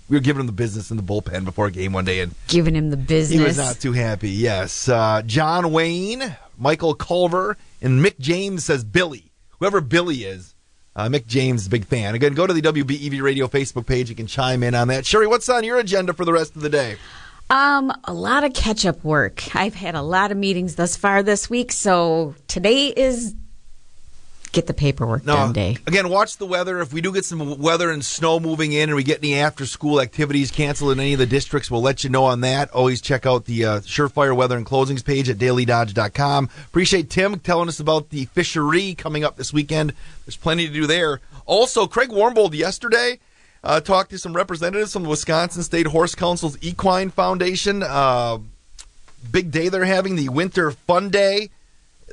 we 0.08 0.16
were 0.16 0.20
giving 0.20 0.40
him 0.40 0.46
the 0.46 0.52
business 0.52 0.90
in 0.90 0.96
the 0.96 1.02
bullpen 1.04 1.44
before 1.44 1.66
a 1.66 1.70
game 1.70 1.92
one 1.92 2.04
day, 2.04 2.18
and 2.20 2.34
Giving 2.48 2.74
him 2.74 2.90
the 2.90 2.96
business. 2.96 3.38
he 3.38 3.44
was 3.44 3.56
not 3.56 3.78
too 3.78 3.92
happy. 3.92 4.30
Yes, 4.30 4.88
uh, 4.88 5.22
John 5.24 5.70
Wayne, 5.70 6.36
Michael 6.58 6.94
Culver, 6.94 7.56
and 7.86 8.04
Mick 8.04 8.18
James 8.18 8.64
says 8.64 8.82
Billy. 8.82 9.30
Whoever 9.60 9.80
Billy 9.80 10.24
is, 10.24 10.56
uh, 10.96 11.08
Mick 11.08 11.28
James 11.28 11.68
big 11.68 11.84
fan. 11.84 12.16
Again, 12.16 12.34
go 12.34 12.44
to 12.44 12.52
the 12.52 12.60
WBEV 12.60 13.22
Radio 13.22 13.46
Facebook 13.46 13.86
page. 13.86 14.10
You 14.10 14.16
can 14.16 14.26
chime 14.26 14.64
in 14.64 14.74
on 14.74 14.88
that. 14.88 15.06
Sherry, 15.06 15.28
what's 15.28 15.48
on 15.48 15.62
your 15.62 15.78
agenda 15.78 16.12
for 16.12 16.24
the 16.24 16.32
rest 16.32 16.56
of 16.56 16.62
the 16.62 16.68
day? 16.68 16.96
Um, 17.48 17.92
a 18.02 18.12
lot 18.12 18.42
of 18.42 18.54
catch 18.54 18.84
up 18.84 19.04
work. 19.04 19.54
I've 19.54 19.76
had 19.76 19.94
a 19.94 20.02
lot 20.02 20.32
of 20.32 20.36
meetings 20.36 20.74
thus 20.74 20.96
far 20.96 21.22
this 21.22 21.48
week, 21.48 21.70
so 21.70 22.34
today 22.48 22.88
is 22.88 23.36
get 24.56 24.66
the 24.66 24.74
paperwork 24.74 25.24
done 25.24 25.52
day. 25.52 25.76
Again, 25.86 26.08
watch 26.08 26.38
the 26.38 26.46
weather. 26.46 26.80
If 26.80 26.92
we 26.92 27.02
do 27.02 27.12
get 27.12 27.24
some 27.24 27.58
weather 27.58 27.90
and 27.90 28.04
snow 28.04 28.40
moving 28.40 28.72
in, 28.72 28.88
and 28.88 28.96
we 28.96 29.04
get 29.04 29.18
any 29.18 29.38
after 29.38 29.66
school 29.66 30.00
activities 30.00 30.50
canceled 30.50 30.92
in 30.92 31.00
any 31.00 31.12
of 31.12 31.18
the 31.18 31.26
districts, 31.26 31.70
we'll 31.70 31.82
let 31.82 32.02
you 32.02 32.10
know 32.10 32.24
on 32.24 32.40
that. 32.40 32.70
Always 32.70 33.02
check 33.02 33.26
out 33.26 33.44
the 33.44 33.64
uh, 33.64 33.80
Surefire 33.80 34.34
Weather 34.34 34.56
and 34.56 34.64
Closings 34.64 35.04
page 35.04 35.28
at 35.28 35.36
dailydodge.com. 35.36 36.48
Appreciate 36.68 37.10
Tim 37.10 37.38
telling 37.38 37.68
us 37.68 37.78
about 37.78 38.08
the 38.08 38.24
fishery 38.26 38.94
coming 38.94 39.24
up 39.24 39.36
this 39.36 39.52
weekend. 39.52 39.92
There's 40.24 40.36
plenty 40.36 40.66
to 40.66 40.72
do 40.72 40.86
there. 40.86 41.20
Also, 41.44 41.86
Craig 41.86 42.08
Warmbold 42.08 42.54
yesterday 42.54 43.20
uh, 43.62 43.80
talked 43.80 44.10
to 44.10 44.18
some 44.18 44.34
representatives 44.34 44.94
from 44.94 45.02
the 45.02 45.10
Wisconsin 45.10 45.62
State 45.62 45.86
Horse 45.86 46.14
Council's 46.14 46.56
Equine 46.62 47.10
Foundation. 47.10 47.82
Uh, 47.82 48.38
big 49.30 49.50
day 49.50 49.68
they're 49.68 49.84
having, 49.84 50.16
the 50.16 50.30
Winter 50.30 50.70
Fun 50.70 51.10
Day 51.10 51.50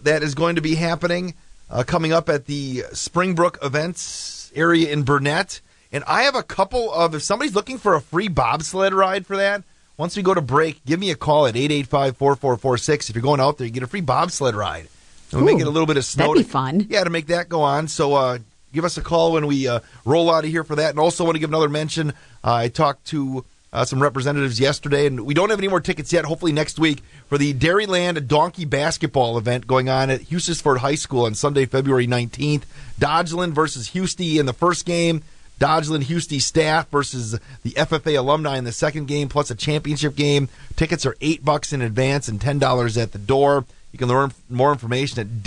that 0.01 0.23
is 0.23 0.35
going 0.35 0.55
to 0.55 0.61
be 0.61 0.75
happening 0.75 1.35
uh, 1.73 1.83
coming 1.83 2.13
up 2.13 2.29
at 2.29 2.45
the 2.45 2.83
Springbrook 2.93 3.57
Events 3.61 4.51
area 4.55 4.91
in 4.93 5.03
Burnett. 5.03 5.59
And 5.91 6.03
I 6.05 6.23
have 6.23 6.35
a 6.35 6.43
couple 6.43 6.93
of, 6.93 7.13
if 7.15 7.23
somebody's 7.23 7.55
looking 7.55 7.77
for 7.77 7.95
a 7.95 8.01
free 8.01 8.27
bobsled 8.27 8.93
ride 8.93 9.25
for 9.27 9.35
that, 9.37 9.63
once 9.97 10.15
we 10.15 10.23
go 10.23 10.33
to 10.33 10.41
break, 10.41 10.83
give 10.85 10.99
me 10.99 11.11
a 11.11 11.15
call 11.15 11.45
at 11.45 11.55
885 11.55 12.17
4446. 12.17 13.09
If 13.09 13.15
you're 13.15 13.21
going 13.23 13.39
out 13.39 13.57
there, 13.57 13.67
you 13.67 13.73
get 13.73 13.83
a 13.83 13.87
free 13.87 14.01
bobsled 14.01 14.55
ride. 14.55 14.87
And 15.31 15.41
we 15.41 15.51
Ooh, 15.51 15.53
make 15.55 15.61
it 15.61 15.67
a 15.67 15.71
little 15.71 15.87
bit 15.87 15.97
of 15.97 16.05
snow. 16.05 16.27
that'd 16.29 16.37
be 16.37 16.43
to- 16.43 16.49
fun. 16.49 16.87
Yeah, 16.89 17.03
to 17.03 17.09
make 17.09 17.27
that 17.27 17.49
go 17.49 17.61
on. 17.61 17.87
So 17.87 18.13
uh, 18.13 18.37
give 18.71 18.85
us 18.85 18.97
a 18.97 19.01
call 19.01 19.33
when 19.33 19.45
we 19.47 19.67
uh, 19.67 19.81
roll 20.05 20.31
out 20.31 20.45
of 20.45 20.49
here 20.51 20.63
for 20.63 20.75
that. 20.77 20.91
And 20.91 20.99
also 20.99 21.23
want 21.25 21.35
to 21.35 21.39
give 21.39 21.49
another 21.49 21.69
mention. 21.69 22.09
Uh, 22.43 22.53
I 22.53 22.67
talked 22.69 23.05
to 23.07 23.45
uh, 23.73 23.83
some 23.83 24.01
representatives 24.01 24.59
yesterday, 24.59 25.07
and 25.07 25.25
we 25.25 25.33
don't 25.33 25.49
have 25.49 25.59
any 25.59 25.67
more 25.67 25.81
tickets 25.81 26.13
yet. 26.13 26.25
Hopefully 26.25 26.51
next 26.51 26.77
week 26.77 27.01
for 27.27 27.39
the 27.39 27.55
Dairyland 27.55 28.27
Donkey 28.27 28.65
Basketball 28.65 29.35
event 29.37 29.65
going 29.65 29.89
on 29.89 30.11
at 30.11 30.21
Hustisford 30.21 30.77
High 30.77 30.95
School 30.95 31.25
on 31.25 31.33
Sunday, 31.33 31.65
February 31.65 32.05
19th. 32.05 32.63
Dodgeland 32.99 33.53
versus 33.53 33.89
Houston 33.89 34.37
in 34.37 34.45
the 34.45 34.53
first 34.53 34.85
game. 34.85 35.23
Dodgeland 35.59 36.03
Houston 36.03 36.39
staff 36.39 36.89
versus 36.89 37.39
the 37.63 37.71
FFA 37.71 38.17
alumni 38.17 38.57
in 38.57 38.63
the 38.63 38.71
second 38.71 39.07
game, 39.07 39.27
plus 39.27 39.49
a 39.49 39.55
championship 39.55 40.15
game. 40.15 40.49
Tickets 40.75 41.05
are 41.05 41.15
eight 41.19 41.43
bucks 41.43 41.73
in 41.73 41.81
advance 41.81 42.27
and 42.27 42.39
ten 42.39 42.59
dollars 42.59 42.95
at 42.95 43.11
the 43.11 43.17
door. 43.17 43.65
You 43.91 43.99
can 43.99 44.07
learn 44.07 44.33
more 44.49 44.71
information 44.71 45.19
at 45.19 45.43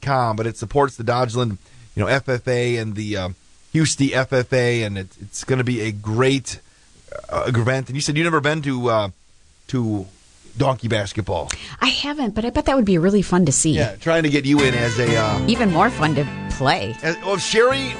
com. 0.00 0.36
But 0.36 0.46
it 0.46 0.56
supports 0.56 0.96
the 0.96 1.04
Dodgeland, 1.04 1.58
you 1.96 2.04
know, 2.04 2.06
FFA 2.06 2.80
and 2.80 2.94
the 2.94 3.16
uh, 3.16 3.28
Houston 3.72 4.08
FFA, 4.08 4.86
and 4.86 4.98
it, 4.98 5.08
it's 5.20 5.44
going 5.44 5.58
to 5.58 5.64
be 5.64 5.82
a 5.82 5.92
great 5.92 6.60
uh, 7.28 7.44
event. 7.46 7.88
And 7.88 7.96
you 7.96 8.00
said 8.00 8.16
you've 8.16 8.24
never 8.24 8.40
been 8.40 8.62
to 8.62 8.88
uh, 8.90 9.08
to 9.68 10.06
donkey 10.56 10.88
basketball. 10.88 11.50
I 11.80 11.88
haven't, 11.88 12.34
but 12.34 12.44
I 12.44 12.50
bet 12.50 12.66
that 12.66 12.76
would 12.76 12.84
be 12.84 12.98
really 12.98 13.22
fun 13.22 13.46
to 13.46 13.52
see. 13.52 13.72
Yeah, 13.72 13.96
trying 13.96 14.24
to 14.24 14.28
get 14.30 14.44
you 14.44 14.60
in 14.60 14.74
as 14.74 14.98
a. 14.98 15.16
Uh, 15.16 15.46
Even 15.46 15.72
more 15.72 15.90
fun 15.90 16.14
to 16.16 16.26
play. 16.50 16.96
as, 17.02 17.16
well, 17.18 17.36
Sherry 17.36 17.94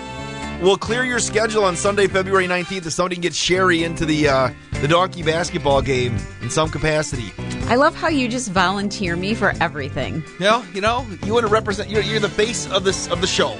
will 0.60 0.76
clear 0.76 1.04
your 1.04 1.20
schedule 1.20 1.64
on 1.64 1.76
Sunday, 1.76 2.08
February 2.08 2.48
19th, 2.48 2.86
if 2.86 2.92
somebody 2.92 3.14
can 3.14 3.22
get 3.22 3.34
Sherry 3.34 3.84
into 3.84 4.04
the 4.04 4.28
uh, 4.28 4.50
the 4.80 4.88
donkey 4.88 5.22
basketball 5.22 5.82
game 5.82 6.16
in 6.42 6.50
some 6.50 6.68
capacity. 6.68 7.30
I 7.66 7.76
love 7.76 7.94
how 7.94 8.08
you 8.08 8.28
just 8.28 8.50
volunteer 8.50 9.14
me 9.16 9.34
for 9.34 9.52
everything. 9.60 10.24
No, 10.40 10.64
you 10.72 10.80
know, 10.80 11.06
you 11.24 11.34
want 11.34 11.46
to 11.46 11.52
represent. 11.52 11.90
You're, 11.90 12.02
you're 12.02 12.20
the 12.20 12.28
face 12.28 12.66
of 12.70 12.84
this 12.84 13.08
of 13.08 13.20
the 13.20 13.26
show. 13.26 13.56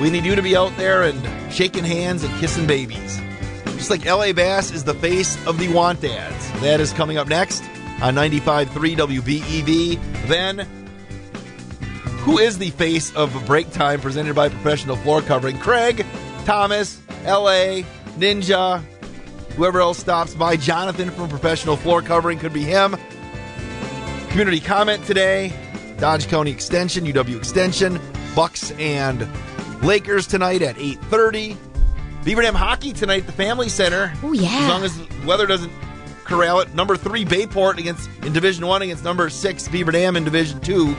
We 0.00 0.10
need 0.10 0.26
you 0.26 0.34
to 0.34 0.42
be 0.42 0.54
out 0.54 0.76
there 0.76 1.04
and 1.04 1.52
shaking 1.52 1.84
hands 1.84 2.22
and 2.22 2.34
kissing 2.38 2.66
babies, 2.66 3.18
just 3.76 3.88
like 3.88 4.04
LA 4.04 4.32
Bass 4.34 4.70
is 4.70 4.84
the 4.84 4.92
face 4.92 5.42
of 5.46 5.58
the 5.58 5.68
Want 5.68 6.04
Ads. 6.04 6.60
That 6.60 6.80
is 6.80 6.92
coming 6.92 7.16
up 7.16 7.28
next 7.28 7.62
on 8.02 8.14
95.3 8.14 8.66
WBEV. 8.94 10.26
Then, 10.26 10.68
who 12.18 12.36
is 12.38 12.58
the 12.58 12.70
face 12.70 13.14
of 13.14 13.46
Break 13.46 13.70
Time 13.72 14.00
presented 14.00 14.34
by 14.34 14.50
Professional 14.50 14.96
Floor 14.96 15.22
Covering? 15.22 15.58
Craig, 15.58 16.04
Thomas, 16.44 17.00
LA, 17.24 17.82
Ninja, 18.18 18.82
whoever 19.56 19.80
else 19.80 19.98
stops 19.98 20.34
by. 20.34 20.56
Jonathan 20.56 21.10
from 21.10 21.30
Professional 21.30 21.76
Floor 21.76 22.02
Covering 22.02 22.38
could 22.38 22.52
be 22.52 22.64
him. 22.64 22.96
Community 24.28 24.60
comment 24.60 25.02
today. 25.06 25.54
Dodge 25.96 26.28
County 26.28 26.50
Extension, 26.50 27.06
UW 27.06 27.38
Extension, 27.38 27.98
Bucks 28.34 28.72
and 28.72 29.26
Lakers 29.86 30.26
tonight 30.26 30.62
at 30.62 30.76
8:30. 30.76 31.56
Beaver 32.24 32.42
Dam 32.42 32.54
hockey 32.56 32.92
tonight 32.92 33.20
at 33.20 33.26
the 33.26 33.32
Family 33.32 33.68
Center. 33.68 34.12
Oh 34.22 34.32
yeah. 34.32 34.48
As 34.50 34.68
long 34.68 34.82
as 34.82 34.98
the 34.98 35.06
weather 35.26 35.46
doesn't 35.46 35.70
corral 36.24 36.58
it. 36.60 36.74
Number 36.74 36.96
three 36.96 37.24
Bay 37.24 37.46
Port 37.46 37.78
against 37.78 38.10
in 38.24 38.32
Division 38.32 38.66
One 38.66 38.82
against 38.82 39.04
number 39.04 39.30
six 39.30 39.68
Beaver 39.68 39.92
Dam 39.92 40.16
in 40.16 40.24
Division 40.24 40.60
Two. 40.60 40.96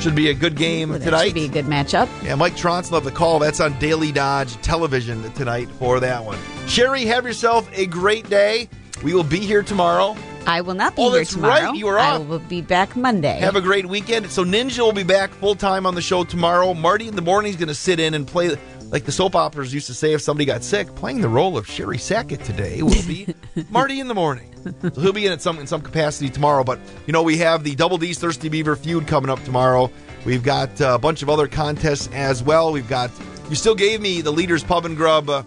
Should 0.00 0.14
be 0.14 0.28
a 0.28 0.34
good 0.34 0.54
game 0.56 0.90
That 0.90 1.00
tonight. 1.02 1.24
should 1.28 1.34
be 1.34 1.46
a 1.46 1.48
good 1.48 1.64
matchup. 1.64 2.06
Yeah, 2.22 2.34
Mike 2.34 2.54
Tronson 2.54 2.90
love 2.92 3.04
the 3.04 3.10
call. 3.10 3.38
That's 3.38 3.60
on 3.60 3.78
Daily 3.78 4.12
Dodge 4.12 4.52
Television 4.60 5.32
tonight 5.32 5.70
for 5.78 5.98
that 6.00 6.22
one. 6.22 6.38
Sherry, 6.68 7.06
have 7.06 7.24
yourself 7.24 7.66
a 7.72 7.86
great 7.86 8.28
day. 8.28 8.68
We 9.02 9.14
will 9.14 9.24
be 9.24 9.40
here 9.40 9.62
tomorrow. 9.62 10.14
I 10.46 10.60
will 10.60 10.74
not 10.74 10.94
be 10.96 11.02
Oh, 11.02 11.10
here 11.10 11.20
that's 11.20 11.32
tomorrow. 11.32 11.66
right. 11.66 11.74
You 11.76 11.88
are 11.88 11.98
I 11.98 12.18
will 12.18 12.38
be 12.38 12.60
back 12.60 12.94
Monday. 12.96 13.38
Have 13.40 13.56
a 13.56 13.60
great 13.60 13.86
weekend. 13.86 14.30
So 14.30 14.44
Ninja 14.44 14.78
will 14.80 14.92
be 14.92 15.02
back 15.02 15.30
full 15.30 15.54
time 15.54 15.86
on 15.86 15.94
the 15.94 16.02
show 16.02 16.24
tomorrow. 16.24 16.72
Marty 16.74 17.08
in 17.08 17.16
the 17.16 17.22
morning 17.22 17.50
is 17.50 17.56
going 17.56 17.68
to 17.68 17.74
sit 17.74 17.98
in 18.00 18.14
and 18.14 18.26
play, 18.26 18.56
like 18.90 19.04
the 19.04 19.12
soap 19.12 19.34
operas 19.34 19.74
used 19.74 19.88
to 19.88 19.94
say, 19.94 20.12
if 20.12 20.22
somebody 20.22 20.44
got 20.44 20.62
sick, 20.62 20.94
playing 20.94 21.20
the 21.20 21.28
role 21.28 21.56
of 21.58 21.66
Sherry 21.66 21.98
Sackett 21.98 22.44
today 22.44 22.82
will 22.82 22.90
be 23.06 23.34
Marty 23.70 23.98
in 24.00 24.06
the 24.08 24.14
morning. 24.14 24.52
So 24.94 25.00
he'll 25.00 25.12
be 25.12 25.26
in 25.26 25.32
at 25.32 25.42
some 25.42 25.58
in 25.58 25.66
some 25.66 25.80
capacity 25.80 26.28
tomorrow. 26.30 26.64
But 26.64 26.78
you 27.06 27.12
know 27.12 27.22
we 27.22 27.36
have 27.38 27.62
the 27.64 27.74
Double 27.74 27.98
D's 27.98 28.18
Thirsty 28.18 28.48
Beaver 28.48 28.76
feud 28.76 29.06
coming 29.06 29.30
up 29.30 29.42
tomorrow. 29.44 29.90
We've 30.24 30.42
got 30.42 30.80
uh, 30.80 30.94
a 30.94 30.98
bunch 30.98 31.22
of 31.22 31.30
other 31.30 31.46
contests 31.46 32.08
as 32.12 32.42
well. 32.42 32.72
We've 32.72 32.88
got 32.88 33.10
you 33.48 33.54
still 33.54 33.76
gave 33.76 34.00
me 34.00 34.20
the 34.22 34.32
Leaders 34.32 34.64
Pub 34.64 34.84
and 34.86 34.96
Grub 34.96 35.28
uh, 35.30 35.42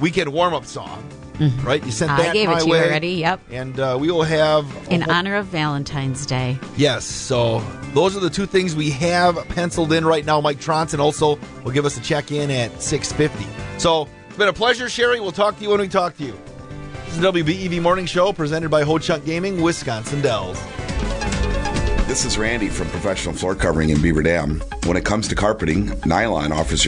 weekend 0.00 0.32
warm 0.32 0.54
up 0.54 0.64
song, 0.64 1.06
right? 1.62 1.84
You 1.84 1.90
sent 1.92 2.10
Mm-hmm. 2.10 2.20
I 2.20 2.24
that 2.24 2.32
gave 2.34 2.48
it 2.48 2.52
my 2.52 2.58
to 2.60 2.66
you 2.66 2.72
way. 2.72 2.86
already, 2.86 3.08
yep. 3.12 3.40
And 3.50 3.78
uh, 3.78 3.96
we 4.00 4.10
will 4.10 4.22
have 4.22 4.66
In 4.90 5.02
honor 5.10 5.36
of 5.36 5.46
Valentine's 5.46 6.26
Day. 6.26 6.58
Yes, 6.76 7.04
so 7.04 7.60
those 7.94 8.16
are 8.16 8.20
the 8.20 8.30
two 8.30 8.46
things 8.46 8.74
we 8.74 8.90
have 8.90 9.36
penciled 9.48 9.92
in 9.92 10.04
right 10.04 10.24
now. 10.24 10.40
Mike 10.40 10.58
Tronson 10.58 10.98
also 10.98 11.38
will 11.64 11.72
give 11.72 11.84
us 11.84 11.96
a 11.96 12.00
check 12.00 12.32
in 12.32 12.50
at 12.50 12.70
6:50. 12.72 13.46
So 13.80 14.08
it's 14.28 14.36
been 14.38 14.48
a 14.48 14.52
pleasure, 14.52 14.88
Sherry. 14.88 15.20
We'll 15.20 15.32
talk 15.32 15.56
to 15.56 15.62
you 15.62 15.70
when 15.70 15.80
we 15.80 15.88
talk 15.88 16.16
to 16.18 16.24
you. 16.24 16.38
This 17.06 17.14
is 17.14 17.20
the 17.20 17.32
WBEV 17.32 17.80
Morning 17.80 18.06
Show 18.06 18.32
presented 18.32 18.68
by 18.70 18.82
Ho 18.82 18.98
Chunk 18.98 19.24
Gaming, 19.24 19.62
Wisconsin 19.62 20.20
Dells. 20.20 20.60
This 22.06 22.24
is 22.24 22.38
Randy 22.38 22.68
from 22.68 22.88
Professional 22.88 23.34
Floor 23.34 23.54
Covering 23.54 23.90
in 23.90 24.00
Beaver 24.00 24.22
Dam. 24.22 24.62
When 24.86 24.96
it 24.96 25.04
comes 25.04 25.28
to 25.28 25.34
carpeting, 25.34 25.92
Nylon 26.06 26.52
offers 26.52 26.82
your 26.82 26.86